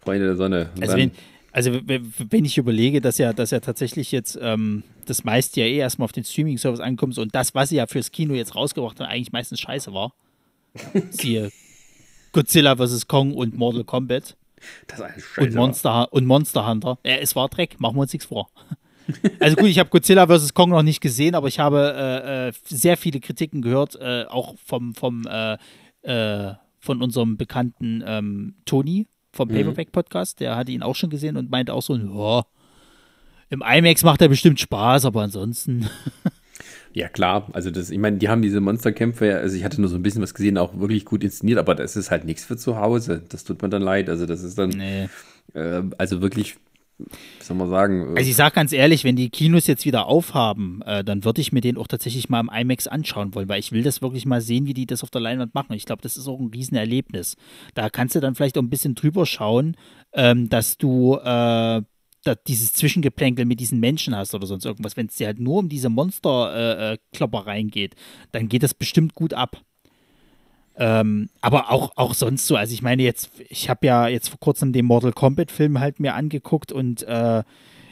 Freunde 0.00 0.26
der 0.26 0.36
Sonne. 0.36 0.70
Und 0.76 0.82
Also 0.82 0.96
wenn, 0.96 1.10
also 1.52 1.72
wenn 1.82 2.44
ich 2.44 2.58
überlege, 2.58 3.00
dass 3.00 3.18
ja, 3.18 3.32
dass 3.32 3.50
ja 3.50 3.60
tatsächlich 3.60 4.12
jetzt 4.12 4.38
ähm, 4.40 4.84
das 5.06 5.24
meiste 5.24 5.60
ja 5.60 5.66
eh 5.66 5.78
erstmal 5.78 6.04
auf 6.04 6.12
den 6.12 6.24
Streaming-Service 6.24 6.80
ankommt 6.80 7.18
und 7.18 7.34
das, 7.34 7.54
was 7.54 7.70
sie 7.70 7.76
ja 7.76 7.86
fürs 7.86 8.12
Kino 8.12 8.34
jetzt 8.34 8.54
rausgebracht 8.54 9.00
haben, 9.00 9.06
eigentlich 9.06 9.32
meistens 9.32 9.60
scheiße 9.60 9.92
war. 9.92 10.14
Siehe 11.10 11.50
Godzilla 12.32 12.76
vs. 12.76 13.08
Kong 13.08 13.32
und 13.32 13.56
Mortal 13.56 13.84
Kombat 13.84 14.36
das 14.86 14.98
ist 14.98 15.04
alles 15.04 15.16
und 15.16 15.44
scheiße. 15.44 15.56
Monster, 15.56 16.12
und 16.12 16.26
Monster 16.26 16.68
Hunter. 16.68 16.98
Äh, 17.02 17.18
es 17.20 17.36
war 17.36 17.48
Dreck, 17.48 17.80
machen 17.80 17.96
wir 17.96 18.02
uns 18.02 18.12
nichts 18.12 18.26
vor. 18.26 18.50
Also 19.40 19.56
gut, 19.56 19.66
ich 19.66 19.78
habe 19.78 19.90
Godzilla 19.90 20.26
vs. 20.26 20.54
Kong 20.54 20.70
noch 20.70 20.82
nicht 20.82 21.00
gesehen, 21.00 21.34
aber 21.34 21.48
ich 21.48 21.58
habe 21.58 21.94
äh, 21.96 22.48
äh, 22.48 22.52
sehr 22.64 22.96
viele 22.96 23.20
Kritiken 23.20 23.62
gehört, 23.62 23.96
äh, 24.00 24.24
auch 24.28 24.54
vom, 24.64 24.94
vom 24.94 25.22
äh, 25.26 25.56
äh, 26.02 26.54
von 26.80 27.02
unserem 27.02 27.36
bekannten 27.36 28.02
ähm, 28.06 28.54
Toni 28.64 29.06
vom 29.32 29.48
Paperback 29.48 29.92
Podcast. 29.92 30.40
Der 30.40 30.56
hatte 30.56 30.72
ihn 30.72 30.82
auch 30.82 30.94
schon 30.94 31.10
gesehen 31.10 31.36
und 31.36 31.50
meinte 31.50 31.74
auch 31.74 31.82
so, 31.82 31.96
ja, 31.96 32.44
im 33.50 33.62
IMAX 33.62 34.02
macht 34.02 34.22
er 34.22 34.28
bestimmt 34.28 34.60
Spaß, 34.60 35.04
aber 35.04 35.22
ansonsten. 35.22 35.88
Ja, 36.92 37.10
klar. 37.10 37.46
Also, 37.52 37.70
das, 37.70 37.90
ich 37.90 37.98
meine, 37.98 38.16
die 38.16 38.30
haben 38.30 38.40
diese 38.40 38.58
Monsterkämpfe, 38.62 39.36
also 39.36 39.54
ich 39.54 39.64
hatte 39.64 39.82
nur 39.82 39.90
so 39.90 39.96
ein 39.96 40.02
bisschen 40.02 40.22
was 40.22 40.32
gesehen, 40.32 40.56
auch 40.56 40.78
wirklich 40.80 41.04
gut 41.04 41.22
inszeniert, 41.22 41.58
aber 41.58 41.74
das 41.74 41.94
ist 41.94 42.10
halt 42.10 42.24
nichts 42.24 42.46
für 42.46 42.56
zu 42.56 42.78
Hause. 42.78 43.22
Das 43.28 43.44
tut 43.44 43.60
mir 43.60 43.68
dann 43.68 43.82
leid. 43.82 44.08
Also, 44.08 44.24
das 44.24 44.42
ist 44.42 44.56
dann, 44.58 44.70
Nee. 44.70 45.08
äh, 45.52 45.82
also 45.98 46.22
wirklich, 46.22 46.56
wie 46.98 47.44
soll 47.44 47.56
man 47.56 47.68
sagen, 47.68 48.14
äh, 48.14 48.18
Also 48.18 48.30
ich 48.30 48.36
sag 48.36 48.54
ganz 48.54 48.72
ehrlich, 48.72 49.04
wenn 49.04 49.16
die 49.16 49.30
Kinos 49.30 49.66
jetzt 49.66 49.84
wieder 49.84 50.06
aufhaben, 50.06 50.82
äh, 50.82 51.04
dann 51.04 51.24
würde 51.24 51.40
ich 51.40 51.52
mir 51.52 51.60
den 51.60 51.76
auch 51.76 51.86
tatsächlich 51.86 52.28
mal 52.28 52.40
im 52.40 52.50
IMAX 52.52 52.86
anschauen 52.86 53.34
wollen, 53.34 53.48
weil 53.48 53.60
ich 53.60 53.72
will 53.72 53.82
das 53.82 54.02
wirklich 54.02 54.26
mal 54.26 54.40
sehen, 54.40 54.66
wie 54.66 54.74
die 54.74 54.86
das 54.86 55.02
auf 55.02 55.10
der 55.10 55.20
Leinwand 55.20 55.54
machen. 55.54 55.74
Ich 55.74 55.84
glaube, 55.84 56.02
das 56.02 56.16
ist 56.16 56.26
auch 56.26 56.40
ein 56.40 56.50
Riesenerlebnis. 56.52 57.36
Da 57.74 57.90
kannst 57.90 58.14
du 58.14 58.20
dann 58.20 58.34
vielleicht 58.34 58.56
auch 58.58 58.62
ein 58.62 58.70
bisschen 58.70 58.94
drüber 58.94 59.26
schauen, 59.26 59.76
ähm, 60.12 60.48
dass 60.48 60.78
du 60.78 61.16
äh, 61.16 61.82
dieses 62.48 62.72
Zwischengeplänkel 62.72 63.44
mit 63.44 63.60
diesen 63.60 63.78
Menschen 63.78 64.16
hast 64.16 64.34
oder 64.34 64.46
sonst 64.46 64.64
irgendwas. 64.64 64.96
Wenn 64.96 65.06
es 65.06 65.16
dir 65.16 65.28
halt 65.28 65.38
nur 65.38 65.58
um 65.60 65.68
diese 65.68 65.88
Monster-Kloppereien 65.88 67.68
geht, 67.68 67.94
dann 68.32 68.48
geht 68.48 68.62
das 68.62 68.74
bestimmt 68.74 69.14
gut 69.14 69.32
ab. 69.32 69.60
Ähm, 70.78 71.30
aber 71.40 71.70
auch, 71.70 71.92
auch 71.96 72.12
sonst 72.12 72.46
so, 72.46 72.56
also 72.56 72.74
ich 72.74 72.82
meine 72.82 73.02
jetzt, 73.02 73.30
ich 73.48 73.70
habe 73.70 73.86
ja 73.86 74.08
jetzt 74.08 74.28
vor 74.28 74.40
kurzem 74.40 74.72
den 74.72 74.84
Mortal 74.84 75.12
Kombat 75.12 75.50
Film 75.50 75.80
halt 75.80 76.00
mir 76.00 76.14
angeguckt 76.14 76.70
und 76.70 77.02
äh, 77.04 77.42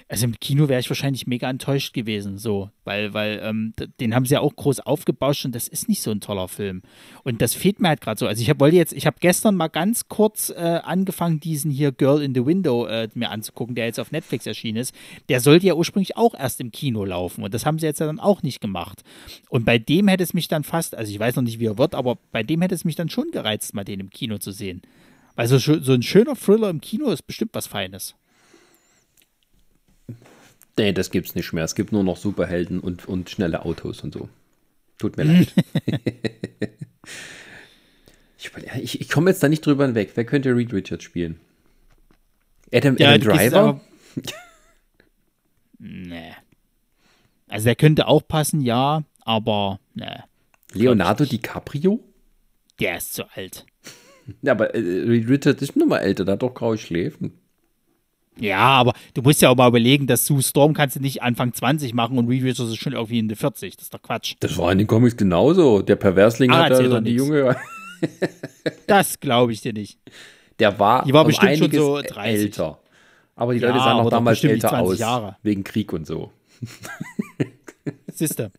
also 0.08 0.26
im 0.26 0.38
Kino 0.38 0.68
wäre 0.68 0.80
ich 0.80 0.90
wahrscheinlich 0.90 1.26
mega 1.26 1.48
enttäuscht 1.48 1.94
gewesen, 1.94 2.36
so, 2.36 2.70
weil, 2.84 3.14
weil 3.14 3.40
ähm, 3.42 3.72
den 4.00 4.14
haben 4.14 4.26
sie 4.26 4.34
ja 4.34 4.40
auch 4.40 4.54
groß 4.54 4.80
aufgebauscht 4.80 5.44
und 5.44 5.54
das 5.54 5.66
ist 5.66 5.88
nicht 5.88 6.02
so 6.02 6.10
ein 6.10 6.20
toller 6.20 6.48
Film. 6.48 6.82
Und 7.22 7.40
das 7.40 7.54
fehlt 7.54 7.80
mir 7.80 7.88
halt 7.88 8.00
gerade 8.00 8.18
so. 8.18 8.26
Also 8.26 8.42
ich 8.42 8.60
wollte 8.60 8.76
jetzt, 8.76 8.92
ich 8.92 9.06
habe 9.06 9.16
gestern 9.20 9.56
mal 9.56 9.68
ganz 9.68 10.08
kurz 10.08 10.50
äh, 10.50 10.80
angefangen, 10.82 11.40
diesen 11.40 11.70
hier 11.70 11.90
Girl 11.92 12.22
in 12.22 12.34
the 12.34 12.44
Window 12.44 12.86
äh, 12.86 13.08
mir 13.14 13.30
anzugucken, 13.30 13.74
der 13.74 13.86
jetzt 13.86 13.98
auf 13.98 14.12
Netflix 14.12 14.46
erschienen 14.46 14.78
ist. 14.78 14.94
Der 15.28 15.40
sollte 15.40 15.66
ja 15.66 15.74
ursprünglich 15.74 16.16
auch 16.16 16.34
erst 16.34 16.60
im 16.60 16.70
Kino 16.70 17.04
laufen 17.04 17.42
und 17.42 17.54
das 17.54 17.64
haben 17.64 17.78
sie 17.78 17.86
jetzt 17.86 18.00
ja 18.00 18.06
dann 18.06 18.20
auch 18.20 18.42
nicht 18.42 18.60
gemacht. 18.60 19.02
Und 19.48 19.64
bei 19.64 19.78
dem 19.78 20.08
hätte 20.08 20.22
es 20.22 20.34
mich 20.34 20.48
dann 20.48 20.64
fast, 20.64 20.94
also 20.94 21.10
ich 21.10 21.18
weiß 21.18 21.36
noch 21.36 21.42
nicht, 21.42 21.60
wie 21.60 21.66
er 21.66 21.78
wird, 21.78 21.94
aber 21.94 22.18
bei 22.30 22.42
dem 22.42 22.60
hätte 22.60 22.74
es 22.74 22.84
mich 22.84 22.96
dann 22.96 23.08
schon 23.08 23.30
gereizt, 23.30 23.74
mal 23.74 23.84
den 23.84 24.00
im 24.00 24.10
Kino 24.10 24.38
zu 24.38 24.50
sehen. 24.50 24.82
Weil 25.34 25.48
so, 25.48 25.58
so 25.58 25.92
ein 25.92 26.02
schöner 26.02 26.36
Thriller 26.36 26.70
im 26.70 26.80
Kino 26.80 27.10
ist 27.10 27.26
bestimmt 27.26 27.50
was 27.54 27.66
Feines. 27.66 28.14
Nee, 30.78 30.92
das 30.92 31.10
gibt's 31.10 31.34
nicht 31.34 31.52
mehr. 31.52 31.64
Es 31.64 31.74
gibt 31.74 31.92
nur 31.92 32.04
noch 32.04 32.16
Superhelden 32.16 32.80
und, 32.80 33.06
und 33.06 33.30
schnelle 33.30 33.64
Autos 33.64 34.02
und 34.02 34.14
so. 34.14 34.28
Tut 34.98 35.16
mir 35.16 35.24
leid. 35.24 35.52
ich 38.38 38.50
ich, 38.80 39.00
ich 39.00 39.08
komme 39.08 39.30
jetzt 39.30 39.42
da 39.42 39.48
nicht 39.48 39.64
drüber 39.64 39.86
hinweg. 39.86 40.12
Wer 40.14 40.24
könnte 40.24 40.54
Reed 40.54 40.72
Richards 40.72 41.04
spielen? 41.04 41.40
Adam, 42.72 42.94
Adam 42.94 43.20
gehst 43.20 43.26
jetzt 43.26 43.52
Driver? 43.52 43.80
nee. 45.78 46.32
Also 47.48 47.64
der 47.66 47.76
könnte 47.76 48.08
auch 48.08 48.26
passen, 48.26 48.60
ja, 48.60 49.04
aber 49.20 49.78
nee, 49.94 50.18
Leonardo 50.72 51.24
DiCaprio? 51.24 52.00
der 52.80 52.96
ist 52.96 53.14
zu 53.14 53.24
alt. 53.34 53.64
Ja, 54.42 54.52
aber 54.52 54.74
äh, 54.74 54.78
Reed 54.78 55.28
Richards 55.28 55.62
ist 55.62 55.76
nur 55.76 55.86
mal 55.86 55.98
älter, 55.98 56.24
der 56.24 56.32
hat 56.34 56.42
doch 56.42 56.54
graue 56.54 56.78
Schläfen. 56.78 57.38
Ja, 58.40 58.58
aber 58.58 58.92
du 59.14 59.22
musst 59.22 59.40
ja 59.42 59.48
auch 59.50 59.56
mal 59.56 59.68
überlegen, 59.68 60.06
dass 60.06 60.26
Sue 60.26 60.42
Storm 60.42 60.74
kannst 60.74 60.96
du 60.96 61.00
nicht 61.00 61.22
Anfang 61.22 61.52
20 61.52 61.94
machen 61.94 62.18
und 62.18 62.28
Reed 62.28 62.42
Richards 62.42 62.70
ist 62.70 62.78
schon 62.78 62.92
irgendwie 62.92 63.18
in 63.20 63.28
der 63.28 63.36
40. 63.36 63.76
Das 63.76 63.84
ist 63.86 63.94
doch 63.94 64.02
Quatsch. 64.02 64.34
Das 64.40 64.56
war 64.58 64.72
in 64.72 64.78
den 64.78 64.86
Comics 64.86 65.16
genauso. 65.16 65.82
Der 65.82 65.96
Perversling 65.96 66.50
Ah, 66.50 66.64
hat 66.64 66.72
da 66.72 66.82
doch 66.82 66.98
die 67.00 67.12
nix. 67.12 67.22
Junge. 67.22 67.56
Das 68.86 69.18
glaube 69.20 69.52
ich 69.52 69.60
dir 69.62 69.72
nicht. 69.72 69.98
Der 70.58 70.78
war, 70.78 71.04
Die 71.04 71.12
war 71.12 71.22
um 71.22 71.28
bestimmt 71.28 71.56
schon 71.58 71.70
so 71.72 72.00
30. 72.02 72.18
älter. 72.40 72.78
Aber 73.36 73.54
die 73.54 73.60
Ja, 73.60 73.68
Leute 73.68 73.80
sahen 73.80 73.98
auch 73.98 74.10
damals 74.10 74.42
älter 74.44 74.68
20 74.68 74.86
aus. 74.92 74.98
Jahre. 74.98 75.36
Wegen 75.42 75.64
Krieg 75.64 75.92
und 75.92 76.06
so. 76.06 76.30
Siehste. 78.12 78.50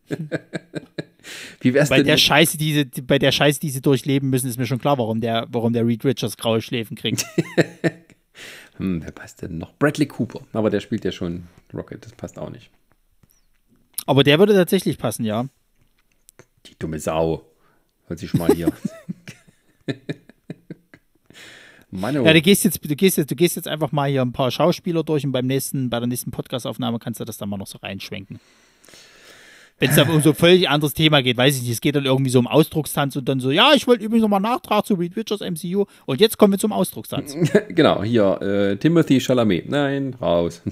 Wie 1.62 1.74
wär's 1.74 1.90
Bei 1.90 1.98
denn? 1.98 2.06
der 2.08 2.18
Scheiße, 2.18 2.58
die 2.58 2.74
sie, 2.74 3.02
bei 3.02 3.18
der 3.20 3.32
Scheiße, 3.32 3.60
die 3.60 3.70
sie 3.70 3.82
durchleben 3.82 4.30
müssen, 4.30 4.48
ist 4.50 4.58
mir 4.58 4.66
schon 4.66 4.80
klar, 4.80 4.98
warum 4.98 5.22
der, 5.22 5.48
warum 5.50 5.74
der 5.74 5.86
Reed 5.88 6.04
Richards 6.06 6.38
graue 6.38 6.62
Schläfen 6.62 6.96
kriegt. 6.98 7.26
Hm, 8.78 9.04
wer 9.04 9.12
passt 9.12 9.42
denn 9.42 9.58
noch? 9.58 9.74
Bradley 9.74 10.08
Cooper. 10.08 10.42
Aber 10.54 10.70
der 10.70 10.80
spielt 10.80 11.06
ja 11.06 11.12
schon 11.12 11.48
Rocket. 11.74 12.06
Das 12.06 12.14
passt 12.14 12.38
auch 12.38 12.50
nicht. 12.50 12.70
Aber 14.06 14.24
der 14.24 14.40
würde 14.40 14.54
tatsächlich 14.54 14.98
passen, 14.98 15.26
ja. 15.26 15.48
Die 16.66 16.78
dumme 16.78 17.00
Sau. 17.00 17.46
Hört 18.08 18.20
sich 18.20 18.30
schon 18.30 18.40
mal 18.40 18.54
hier. 18.54 18.72
Mann, 21.92 22.18
oh. 22.18 22.26
Ja, 22.26 22.34
du 22.34 22.42
gehst 22.42 22.64
jetzt, 22.64 22.84
du 22.84 22.96
gehst 22.96 23.18
jetzt, 23.18 23.32
du 23.32 23.36
gehst 23.36 23.56
jetzt 23.56 23.68
einfach 23.68 23.92
mal 23.92 24.10
hier 24.10 24.22
ein 24.22 24.34
paar 24.34 24.52
Schauspieler 24.52 25.04
durch 25.04 25.26
und 25.26 25.32
beim 25.32 25.48
nächsten, 25.48 25.90
bei 25.90 26.00
der 26.00 26.08
nächsten 26.08 26.32
Podcastaufnahme 26.32 27.00
kannst 27.00 27.20
du 27.20 27.26
das 27.26 27.38
dann 27.38 27.50
mal 27.50 27.58
noch 27.58 27.68
so 27.68 27.78
reinschwenken. 27.80 28.40
Wenn 29.78 29.90
es 29.90 29.98
dann 29.98 30.10
um 30.10 30.22
so 30.22 30.30
ein 30.30 30.36
völlig 30.36 30.70
anderes 30.70 30.94
Thema 30.94 31.22
geht, 31.22 31.36
weiß 31.36 31.58
ich 31.58 31.64
nicht, 31.64 31.72
es 31.72 31.82
geht 31.82 31.98
dann 31.98 32.06
irgendwie 32.06 32.32
so 32.32 32.40
um 32.40 32.48
Ausdruckstanz 32.48 33.18
und 33.18 33.28
dann 33.28 33.42
so, 33.42 33.52
ja, 33.52 33.74
ich 33.76 33.88
wollte 33.88 34.06
übrigens 34.06 34.22
nochmal 34.22 34.40
Nachtrag 34.40 34.86
zu 34.86 34.94
Reed 34.94 35.18
Richards 35.18 35.42
MCU 35.42 35.86
und 36.06 36.22
jetzt 36.22 36.38
kommen 36.38 36.54
wir 36.54 36.60
zum 36.60 36.72
Ausdruckstanz. 36.72 37.36
genau, 37.70 38.02
hier, 38.02 38.42
äh, 38.42 38.78
Timothy 38.78 39.20
Chalamet. 39.20 39.70
Nein, 39.70 40.16
raus. 40.22 40.62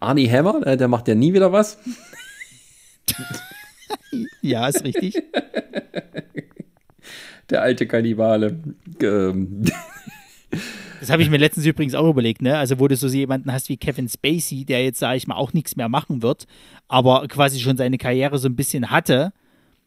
Arnie 0.00 0.30
Hammer, 0.30 0.64
äh, 0.66 0.76
der 0.76 0.86
macht 0.86 1.08
ja 1.08 1.16
nie 1.16 1.34
wieder 1.34 1.52
was. 1.52 1.78
ja, 4.42 4.68
ist 4.68 4.84
richtig. 4.84 5.14
Der 7.50 7.62
alte 7.62 7.86
Kannibale. 7.88 8.60
Ähm, 9.02 9.64
Das 11.00 11.10
habe 11.10 11.22
ich 11.22 11.30
mir 11.30 11.38
letztens 11.38 11.66
übrigens 11.66 11.94
auch 11.94 12.08
überlegt, 12.08 12.42
ne? 12.42 12.58
Also, 12.58 12.78
wo 12.78 12.86
du 12.86 12.94
so 12.94 13.08
jemanden 13.08 13.50
hast 13.52 13.68
wie 13.70 13.78
Kevin 13.78 14.08
Spacey, 14.08 14.64
der 14.64 14.84
jetzt, 14.84 14.98
sage 14.98 15.16
ich 15.16 15.26
mal, 15.26 15.36
auch 15.36 15.54
nichts 15.54 15.74
mehr 15.74 15.88
machen 15.88 16.22
wird, 16.22 16.46
aber 16.88 17.26
quasi 17.26 17.58
schon 17.58 17.78
seine 17.78 17.96
Karriere 17.98 18.38
so 18.38 18.48
ein 18.48 18.56
bisschen 18.56 18.90
hatte, 18.90 19.32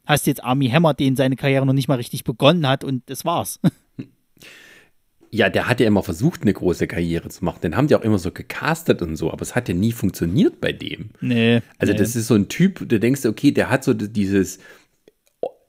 hast 0.05 0.27
jetzt 0.27 0.43
Army 0.43 0.69
Hammer, 0.69 0.93
den 0.93 1.15
seine 1.15 1.35
Karriere 1.35 1.65
noch 1.65 1.73
nicht 1.73 1.87
mal 1.87 1.95
richtig 1.95 2.23
begonnen 2.23 2.67
hat 2.67 2.83
und 2.83 3.03
das 3.09 3.25
war's. 3.25 3.59
ja, 5.29 5.49
der 5.49 5.67
hat 5.67 5.79
ja 5.79 5.87
immer 5.87 6.03
versucht, 6.03 6.41
eine 6.41 6.53
große 6.53 6.87
Karriere 6.87 7.29
zu 7.29 7.45
machen. 7.45 7.61
Den 7.61 7.77
haben 7.77 7.87
die 7.87 7.95
auch 7.95 8.01
immer 8.01 8.17
so 8.17 8.31
gecastet 8.31 9.01
und 9.01 9.15
so, 9.15 9.31
aber 9.31 9.43
es 9.43 9.55
hat 9.55 9.69
ja 9.69 9.75
nie 9.75 9.91
funktioniert 9.91 10.59
bei 10.59 10.71
dem. 10.71 11.11
Nee. 11.21 11.61
Also 11.77 11.93
nee. 11.93 11.99
das 11.99 12.15
ist 12.15 12.27
so 12.27 12.35
ein 12.35 12.49
Typ, 12.49 12.87
du 12.87 12.99
denkst, 12.99 13.25
okay, 13.25 13.51
der 13.51 13.69
hat 13.69 13.83
so 13.83 13.93
dieses, 13.93 14.59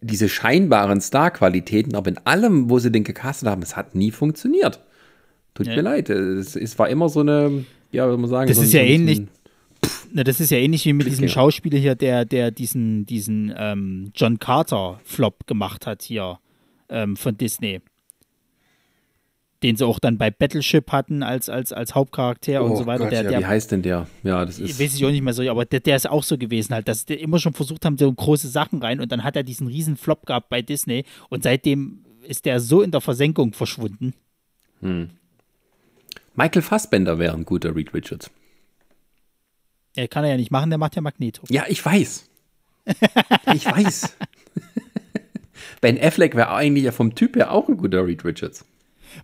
diese 0.01 0.29
scheinbaren 0.29 1.01
Star-Qualitäten, 1.01 1.95
aber 1.95 2.11
in 2.11 2.19
allem, 2.19 2.71
wo 2.71 2.79
sie 2.79 2.91
den 2.91 3.05
gecastet 3.05 3.49
haben, 3.49 3.63
es 3.63 3.77
hat 3.77 3.95
nie 3.95 4.11
funktioniert. 4.11 4.81
Tut 5.55 5.67
Ja. 5.69 5.77
mir 5.77 5.83
leid. 5.83 6.11
Es, 6.11 6.57
es 6.57 6.79
war 6.79 6.89
immer 6.89 7.09
so 7.09 7.21
eine, 7.21 7.65
ja, 7.93 8.07
würde 8.07 8.19
man 8.21 8.29
sagen, 8.31 8.49
Das 8.49 8.57
so 8.57 8.63
ist 8.65 8.73
ja 8.73 8.83
ähnlich. 8.83 9.23
Na, 10.13 10.25
das 10.25 10.41
ist 10.41 10.51
ja 10.51 10.59
ähnlich 10.59 10.85
wie 10.85 10.93
mit 10.93 11.07
diesem. 11.07 11.29
Schauspieler 11.29 11.79
hier, 11.79 11.95
der, 11.95 12.25
der 12.25 12.51
diesen, 12.51 13.05
diesen 13.07 13.53
ähm, 13.57 14.13
John 14.15 14.39
Carter-Flop 14.39 15.47
gemacht 15.47 15.87
hat 15.87 16.03
hier 16.03 16.39
ähm, 16.89 17.17
von 17.17 17.37
Disney. 17.37 17.81
Den 19.63 19.77
sie 19.77 19.87
auch 19.87 19.99
dann 19.99 20.19
bei 20.19 20.31
Battleship 20.31 20.93
hatten 20.93 21.23
als, 21.23 21.49
als, 21.49 21.73
als 21.73 21.95
Hauptcharakter 21.95 22.63
und 22.63 22.73
Oh 22.73 22.77
so 22.77 22.87
weiter. 22.87 23.05
Gott, 23.05 23.13
der, 23.13 23.23
ja, 23.25 23.31
der, 23.31 23.41
wie 23.41 23.47
heißt 23.47 23.73
denn 23.73 23.81
der? 23.83 24.07
Ja, 24.23 24.45
das 24.45 24.59
ich 24.59 24.71
ist. 24.73 24.81
weiß 24.81 24.95
ich 24.95 25.05
auch 25.05 25.11
nicht 25.11 25.23
mehr 25.23 25.33
so, 25.33 25.43
aber 25.49 25.65
der, 25.65 25.81
der 25.81 25.97
ist 25.97 26.09
auch 26.09 26.23
so 26.23 26.37
gewesen 26.37 26.75
halt, 26.75 26.87
dass 26.87 27.07
die 27.07 27.15
immer 27.15 27.39
schon 27.39 27.55
versucht 27.55 27.85
haben, 27.87 27.97
so 27.97 28.13
große 28.13 28.49
Sachen 28.49 28.83
rein 28.83 29.01
und 29.01 29.11
dann 29.11 29.25
hat 29.25 29.37
er 29.37 29.43
diesen 29.43 29.67
riesen 29.67 29.97
Flop 29.97 30.27
gehabt 30.27 30.49
bei 30.51 30.61
Disney 30.63 31.05
und 31.31 31.43
seitdem 31.45 32.05
ist 32.29 32.45
der 32.45 32.61
so 32.61 32.83
in 32.83 32.91
der 32.91 33.01
Versenkung 33.01 33.53
verschwunden. 33.55 34.13
Michael 36.35 36.63
Fassbender 36.63 37.19
wäre 37.19 37.35
ein 37.35 37.45
guter 37.45 37.75
Reed 37.75 37.95
Richards. 37.95 38.31
Er 39.97 40.09
kann 40.09 40.25
er 40.25 40.31
ja 40.31 40.37
nicht 40.37 40.51
machen, 40.51 40.71
der 40.71 40.79
macht 40.79 40.97
ja 40.97 41.03
Magneto. 41.03 41.43
Ja, 41.49 41.65
ich 41.69 41.85
weiß. 41.85 42.29
ich 43.55 43.67
weiß. 43.67 44.17
ben 45.81 46.01
Affleck 46.01 46.35
wäre 46.35 46.53
eigentlich 46.53 46.85
ja 46.85 46.93
vom 46.93 47.15
Typ 47.15 47.37
her 47.37 47.53
auch 47.53 47.69
ein 47.69 47.77
guter 47.77 48.05
Reed 48.05 48.25
Richards. 48.25 48.65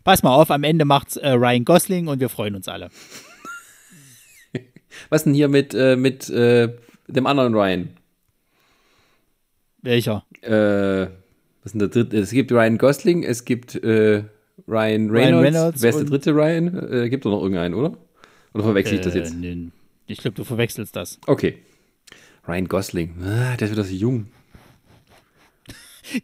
Pass 0.04 0.22
mal 0.22 0.34
auf, 0.34 0.50
am 0.52 0.62
Ende 0.62 0.84
macht's 0.84 1.16
äh, 1.16 1.30
Ryan 1.30 1.64
Gosling 1.64 2.06
und 2.06 2.20
wir 2.20 2.28
freuen 2.28 2.54
uns 2.54 2.68
alle. 2.68 2.90
Was 5.08 5.24
denn 5.24 5.34
hier 5.34 5.48
mit, 5.48 5.74
äh, 5.74 5.96
mit 5.96 6.30
äh, 6.30 6.68
dem 7.08 7.26
anderen 7.26 7.54
Ryan? 7.54 7.90
Welcher? 9.82 10.24
Äh, 10.42 11.08
was 11.62 11.66
ist 11.66 11.72
denn 11.72 11.78
der 11.80 11.88
dritte? 11.88 12.18
Es 12.18 12.30
gibt 12.30 12.52
Ryan 12.52 12.78
Gosling, 12.78 13.22
es 13.22 13.44
gibt 13.44 13.74
äh, 13.76 14.24
Ryan 14.66 15.10
Reynolds. 15.10 15.12
Ryan 15.12 15.38
Reynolds 15.38 15.82
Wer 15.82 15.90
ist 15.90 15.98
der 15.98 16.06
dritte 16.06 16.34
Ryan? 16.34 16.92
Äh, 16.92 17.08
gibt 17.08 17.24
doch 17.24 17.30
noch 17.30 17.42
irgendeinen, 17.42 17.74
oder? 17.74 17.96
Oder 18.54 18.64
verwechsel 18.64 18.96
ich 18.96 19.00
das 19.00 19.14
jetzt? 19.14 19.34
Nee, 19.34 19.68
ich 20.06 20.18
glaube, 20.18 20.34
du 20.34 20.44
verwechselst 20.44 20.96
das. 20.96 21.18
Okay. 21.26 21.58
Ryan 22.46 22.66
Gosling. 22.68 23.14
Ah, 23.22 23.56
der 23.56 23.68
ist 23.68 23.72
wieder 23.72 23.84
so 23.84 23.94
jung. 23.94 24.26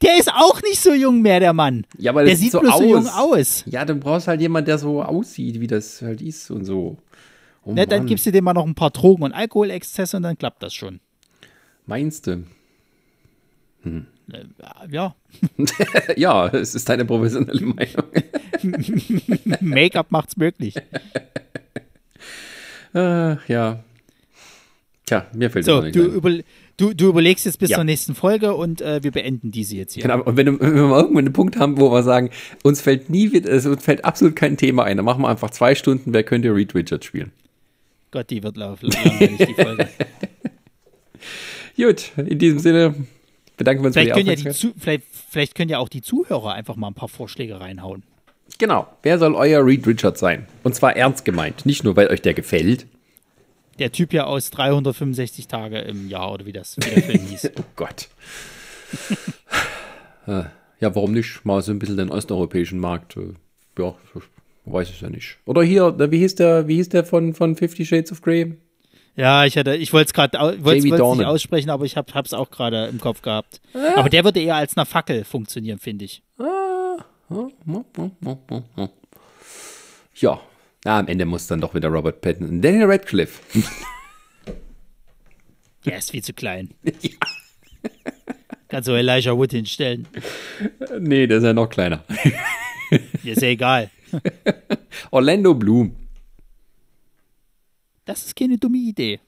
Der 0.03 0.19
ist 0.19 0.33
auch 0.33 0.61
nicht 0.63 0.81
so 0.81 0.93
jung 0.93 1.23
mehr, 1.23 1.39
der 1.39 1.53
Mann. 1.53 1.87
Ja, 1.97 2.11
aber 2.11 2.25
der 2.25 2.37
sieht 2.37 2.51
so, 2.51 2.61
bloß 2.61 2.73
aus. 2.73 2.81
so 2.81 2.89
jung 2.89 3.09
aus. 3.09 3.65
Ja, 3.67 3.85
dann 3.85 4.01
brauchst 4.01 4.27
halt 4.27 4.41
jemand, 4.41 4.67
der 4.67 4.79
so 4.79 5.03
aussieht, 5.03 5.61
wie 5.61 5.69
das 5.69 6.03
halt 6.03 6.21
ist 6.23 6.51
und 6.51 6.65
so. 6.65 6.99
Oh, 7.63 7.73
ne, 7.73 7.87
dann 7.87 8.07
gibst 8.07 8.27
du 8.27 8.33
dem 8.33 8.45
mal 8.45 8.55
noch 8.55 8.67
ein 8.67 8.75
paar 8.75 8.91
Drogen 8.91 9.23
und 9.23 9.33
Alkoholexzesse 9.33 10.17
und 10.17 10.25
dann 10.25 10.37
klappt 10.37 10.63
das 10.63 10.75
schon. 10.75 11.01
Meinst 11.87 12.27
du? 12.27 12.45
Hm. 13.83 14.07
Ja. 14.91 15.15
ja, 16.17 16.49
es 16.49 16.75
ist 16.75 16.89
deine 16.89 17.05
professionelle 17.05 17.61
Meinung. 17.61 18.07
Make-up 19.61 20.11
macht's 20.11 20.37
möglich. 20.37 20.75
Ach, 22.93 23.49
ja. 23.49 23.85
Tja, 25.05 25.27
mir 25.33 25.51
fällt 25.51 25.65
so, 25.65 25.83
du, 25.83 26.03
über, 26.03 26.31
du, 26.77 26.93
du 26.93 27.09
überlegst 27.09 27.47
jetzt 27.47 27.61
bis 27.61 27.71
ja. 27.71 27.77
zur 27.77 27.85
nächsten 27.85 28.17
Folge 28.17 28.55
und 28.55 28.81
äh, 28.81 29.05
wir 29.05 29.13
beenden 29.13 29.53
diese 29.53 29.77
jetzt 29.77 29.95
hier. 29.95 30.03
Genau, 30.03 30.23
und 30.23 30.37
wenn, 30.37 30.59
wenn, 30.59 30.75
wir 30.75 30.83
mal 30.83 31.03
irgendwann 31.03 31.27
einen 31.27 31.33
Punkt 31.33 31.57
haben, 31.59 31.79
wo 31.79 31.93
wir 31.93 32.03
sagen, 32.03 32.31
uns 32.65 32.81
fällt 32.81 33.09
nie 33.09 33.33
wieder, 33.33 33.51
also 33.51 33.71
uns 33.71 33.85
fällt 33.85 34.05
absolut 34.05 34.35
kein 34.35 34.57
Thema 34.57 34.83
ein, 34.83 34.97
dann 34.97 35.07
machen 35.07 35.23
wir 35.23 35.29
einfach 35.29 35.51
zwei 35.51 35.77
Stunden, 35.77 36.13
wer 36.13 36.25
könnte 36.25 36.53
Reed 36.53 36.75
Richards 36.75 37.07
spielen. 37.07 37.31
Gott, 38.11 38.31
die 38.31 38.43
wird 38.43 38.57
laufen, 38.57 38.91
die 38.91 39.55
Folge. 39.55 39.89
Gut, 41.77 42.11
in 42.17 42.39
diesem 42.39 42.59
Sinne 42.59 42.95
bedanken 43.57 43.83
wir 43.83 43.89
uns 43.89 43.97
vielleicht 43.97 44.15
für 44.15 44.23
die, 44.23 44.35
können 44.35 44.45
ja 44.45 44.53
die 44.53 44.73
vielleicht, 44.79 45.05
vielleicht 45.31 45.55
können 45.55 45.71
ja 45.71 45.79
auch 45.79 45.89
die 45.89 46.03
Zuhörer 46.03 46.53
einfach 46.53 46.77
mal 46.77 46.89
ein 46.89 46.95
paar 46.95 47.09
Vorschläge 47.09 47.61
reinhauen. 47.61 48.03
Genau. 48.59 48.87
Wer 49.03 49.19
soll 49.19 49.35
euer 49.35 49.65
Reed 49.65 49.87
Richards 49.87 50.21
sein? 50.21 50.47
Und 50.63 50.75
zwar 50.75 50.97
ernst 50.97 51.25
gemeint. 51.25 51.67
Nicht 51.67 51.85
nur, 51.85 51.97
weil 51.97 52.09
euch 52.09 52.23
der 52.23 52.35
gefällt. 52.35 52.87
Der 53.79 53.93
Typ 53.93 54.13
ja 54.13 54.25
aus 54.25 54.51
365 54.51 55.49
Tage 55.49 55.79
im 55.81 56.09
Jahr 56.09 56.33
oder 56.33 56.47
wie 56.47 56.53
das 56.53 56.77
wie 56.79 56.91
der 56.91 57.03
Film 57.03 57.21
hieß. 57.21 57.51
oh 57.59 57.65
Gott. 57.77 58.09
Äh, 60.29 60.43
ja, 60.81 60.93
warum 60.97 61.13
nicht? 61.13 61.45
Mal 61.45 61.63
so 61.63 61.71
ein 61.71 61.79
bisschen 61.79 61.97
den 61.97 62.11
osteuropäischen 62.11 62.81
Markt. 62.81 63.17
Äh, 63.17 63.35
ja, 63.79 63.95
weiß 64.65 64.91
ich 64.91 65.01
ja 65.01 65.09
nicht. 65.09 65.39
Oder 65.45 65.63
hier, 65.63 65.97
wie 66.11 66.19
hieß 66.19 66.35
der, 66.35 66.67
wie 66.67 66.75
hieß 66.75 66.89
der 66.89 67.05
von, 67.05 67.33
von 67.33 67.55
Fifty 67.55 67.87
Shades 67.87 68.11
of 68.11 68.23
Grey? 68.23 68.57
Ja, 69.17 69.47
ich 69.47 69.57
hatte, 69.57 69.75
ich 69.75 69.93
wollte 69.95 70.09
es 70.09 70.13
gerade, 70.13 70.39
wollte 70.63 70.79
es 70.79 70.85
nicht 70.85 71.01
aussprechen, 71.01 71.71
aber 71.71 71.87
ich 71.87 71.97
habe 71.97 72.13
es 72.25 72.35
auch 72.35 72.51
gerade 72.51 72.87
im 72.87 73.01
Kopf 73.01 73.23
gehabt. 73.23 73.63
Ah. 73.73 73.95
Aber 73.97 74.11
der 74.11 74.25
würde 74.25 74.41
eher 74.41 74.57
als 74.57 74.77
eine 74.77 74.85
Fackel 74.85 75.25
funktionieren, 75.25 75.79
finde 75.79 76.05
ich. 76.05 76.23
Ja, 80.15 80.41
na, 80.85 80.99
am 80.99 81.09
Ende 81.09 81.25
muss 81.25 81.47
dann 81.47 81.61
doch 81.61 81.75
wieder 81.75 81.89
Robert 81.89 82.21
Pattinson. 82.21 82.61
Daniel 82.61 82.85
Radcliffe. 82.85 83.41
Der 85.87 85.99
ist 85.99 86.11
viel 86.11 86.23
zu 86.23 86.33
klein. 86.33 86.71
Ja. 87.03 87.11
Kannst 88.69 88.89
du 88.89 88.93
Elijah 88.95 89.37
Wood 89.37 89.53
hinstellen? 89.53 90.09
Nee, 90.99 91.29
der 91.29 91.39
ist 91.39 91.45
ja 91.45 91.53
noch 91.53 91.69
kleiner. 91.69 92.03
ist 93.23 93.41
ja 93.41 93.49
egal. 93.49 93.91
Orlando 95.13 95.55
Bloom. 95.55 95.95
Das 98.07 98.25
ist 98.25 98.35
keine 98.35 98.57
dumme 98.57 98.79
Idee. 98.79 99.21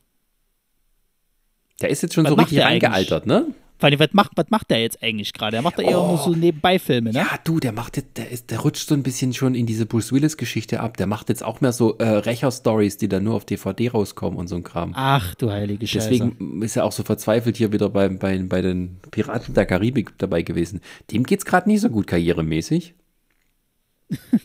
Der 1.82 1.90
ist 1.90 2.02
jetzt 2.02 2.14
schon 2.14 2.24
was 2.24 2.30
so 2.30 2.36
richtig 2.36 2.60
reingealtert, 2.60 3.26
ne? 3.26 3.54
Vor 3.78 3.88
allem, 3.88 4.00
was 4.00 4.12
macht, 4.12 4.32
was 4.34 4.46
macht 4.50 4.70
der 4.70 4.80
jetzt 4.80 5.00
eigentlich 5.02 5.32
gerade? 5.32 5.56
Er 5.56 5.62
macht 5.62 5.78
da 5.78 5.82
eher 5.82 6.00
oh. 6.00 6.08
nur 6.08 6.18
so 6.18 6.30
nebenbei 6.30 6.80
Filme, 6.80 7.12
ne? 7.12 7.18
Ja, 7.18 7.38
du, 7.44 7.60
der 7.60 7.70
macht 7.70 7.96
jetzt, 7.96 8.16
der, 8.16 8.28
ist, 8.28 8.50
der 8.50 8.58
rutscht 8.58 8.88
so 8.88 8.94
ein 8.94 9.04
bisschen 9.04 9.34
schon 9.34 9.54
in 9.54 9.66
diese 9.66 9.86
Bruce 9.86 10.10
Willis-Geschichte 10.10 10.80
ab. 10.80 10.96
Der 10.96 11.06
macht 11.06 11.28
jetzt 11.28 11.44
auch 11.44 11.60
mehr 11.60 11.72
so 11.72 11.96
äh, 11.98 12.08
Rächer-Stories, 12.08 12.96
die 12.96 13.08
dann 13.08 13.22
nur 13.22 13.34
auf 13.34 13.44
DVD 13.44 13.90
rauskommen 13.90 14.36
und 14.36 14.48
so 14.48 14.56
ein 14.56 14.64
Kram. 14.64 14.92
Ach, 14.96 15.36
du 15.36 15.52
heilige 15.52 15.86
Scheiße. 15.86 16.08
Deswegen 16.10 16.62
ist 16.62 16.76
er 16.76 16.84
auch 16.84 16.92
so 16.92 17.04
verzweifelt 17.04 17.56
hier 17.56 17.72
wieder 17.72 17.88
bei, 17.88 18.08
bei, 18.08 18.38
bei 18.38 18.62
den 18.62 18.98
Piraten 19.12 19.54
der 19.54 19.66
Karibik 19.66 20.18
dabei 20.18 20.42
gewesen. 20.42 20.80
Dem 21.12 21.22
geht's 21.22 21.44
gerade 21.44 21.68
nicht 21.68 21.80
so 21.80 21.88
gut 21.88 22.08
karrieremäßig. 22.08 22.94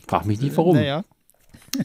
Frag 0.06 0.26
mich 0.26 0.40
nicht, 0.40 0.56
warum. 0.56 0.76
Naja. 0.84 1.04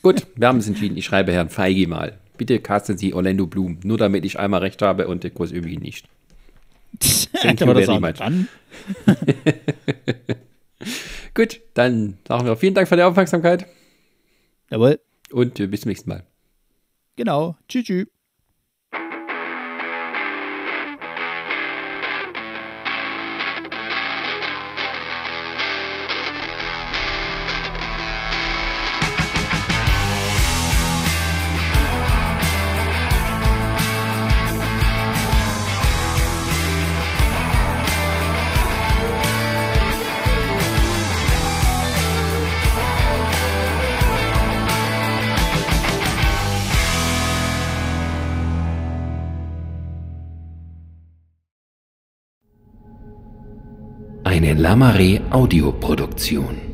Gut, 0.04 0.28
wir 0.36 0.48
haben 0.48 0.60
es 0.60 0.68
entschieden. 0.68 0.98
Ich 0.98 1.06
schreibe 1.06 1.32
Herrn 1.32 1.50
Feige 1.50 1.88
mal. 1.88 2.20
Bitte 2.40 2.60
casten 2.62 2.98
Sie 2.98 3.14
Orlando 3.14 3.48
Bloom, 3.48 3.80
nur 3.84 3.98
damit 3.98 4.24
ich 4.24 4.40
einmal 4.40 4.62
recht 4.62 4.82
habe 4.82 5.10
und 5.10 5.26
der 5.26 5.32
Kurs 5.32 5.52
irgendwie 5.52 5.76
nicht. 5.76 6.08
Thank 7.34 7.60
you 7.60 7.68
very 7.68 8.00
much. 8.00 8.16
Gut, 11.34 11.60
dann 11.74 12.18
sagen 12.26 12.46
wir 12.46 12.56
vielen 12.56 12.74
Dank 12.74 12.88
für 12.88 12.96
die 12.96 13.04
Aufmerksamkeit. 13.04 13.68
Jawohl. 14.72 15.02
Und 15.32 15.60
äh, 15.60 15.68
bis 15.68 15.82
zum 15.82 15.90
nächsten 15.90 16.10
Mal. 16.10 16.24
Genau. 17.18 17.58
Tschüss. 17.68 17.84
tschüss. 17.84 18.08
Lamare 54.70 55.20
Audioproduktion. 55.32 56.69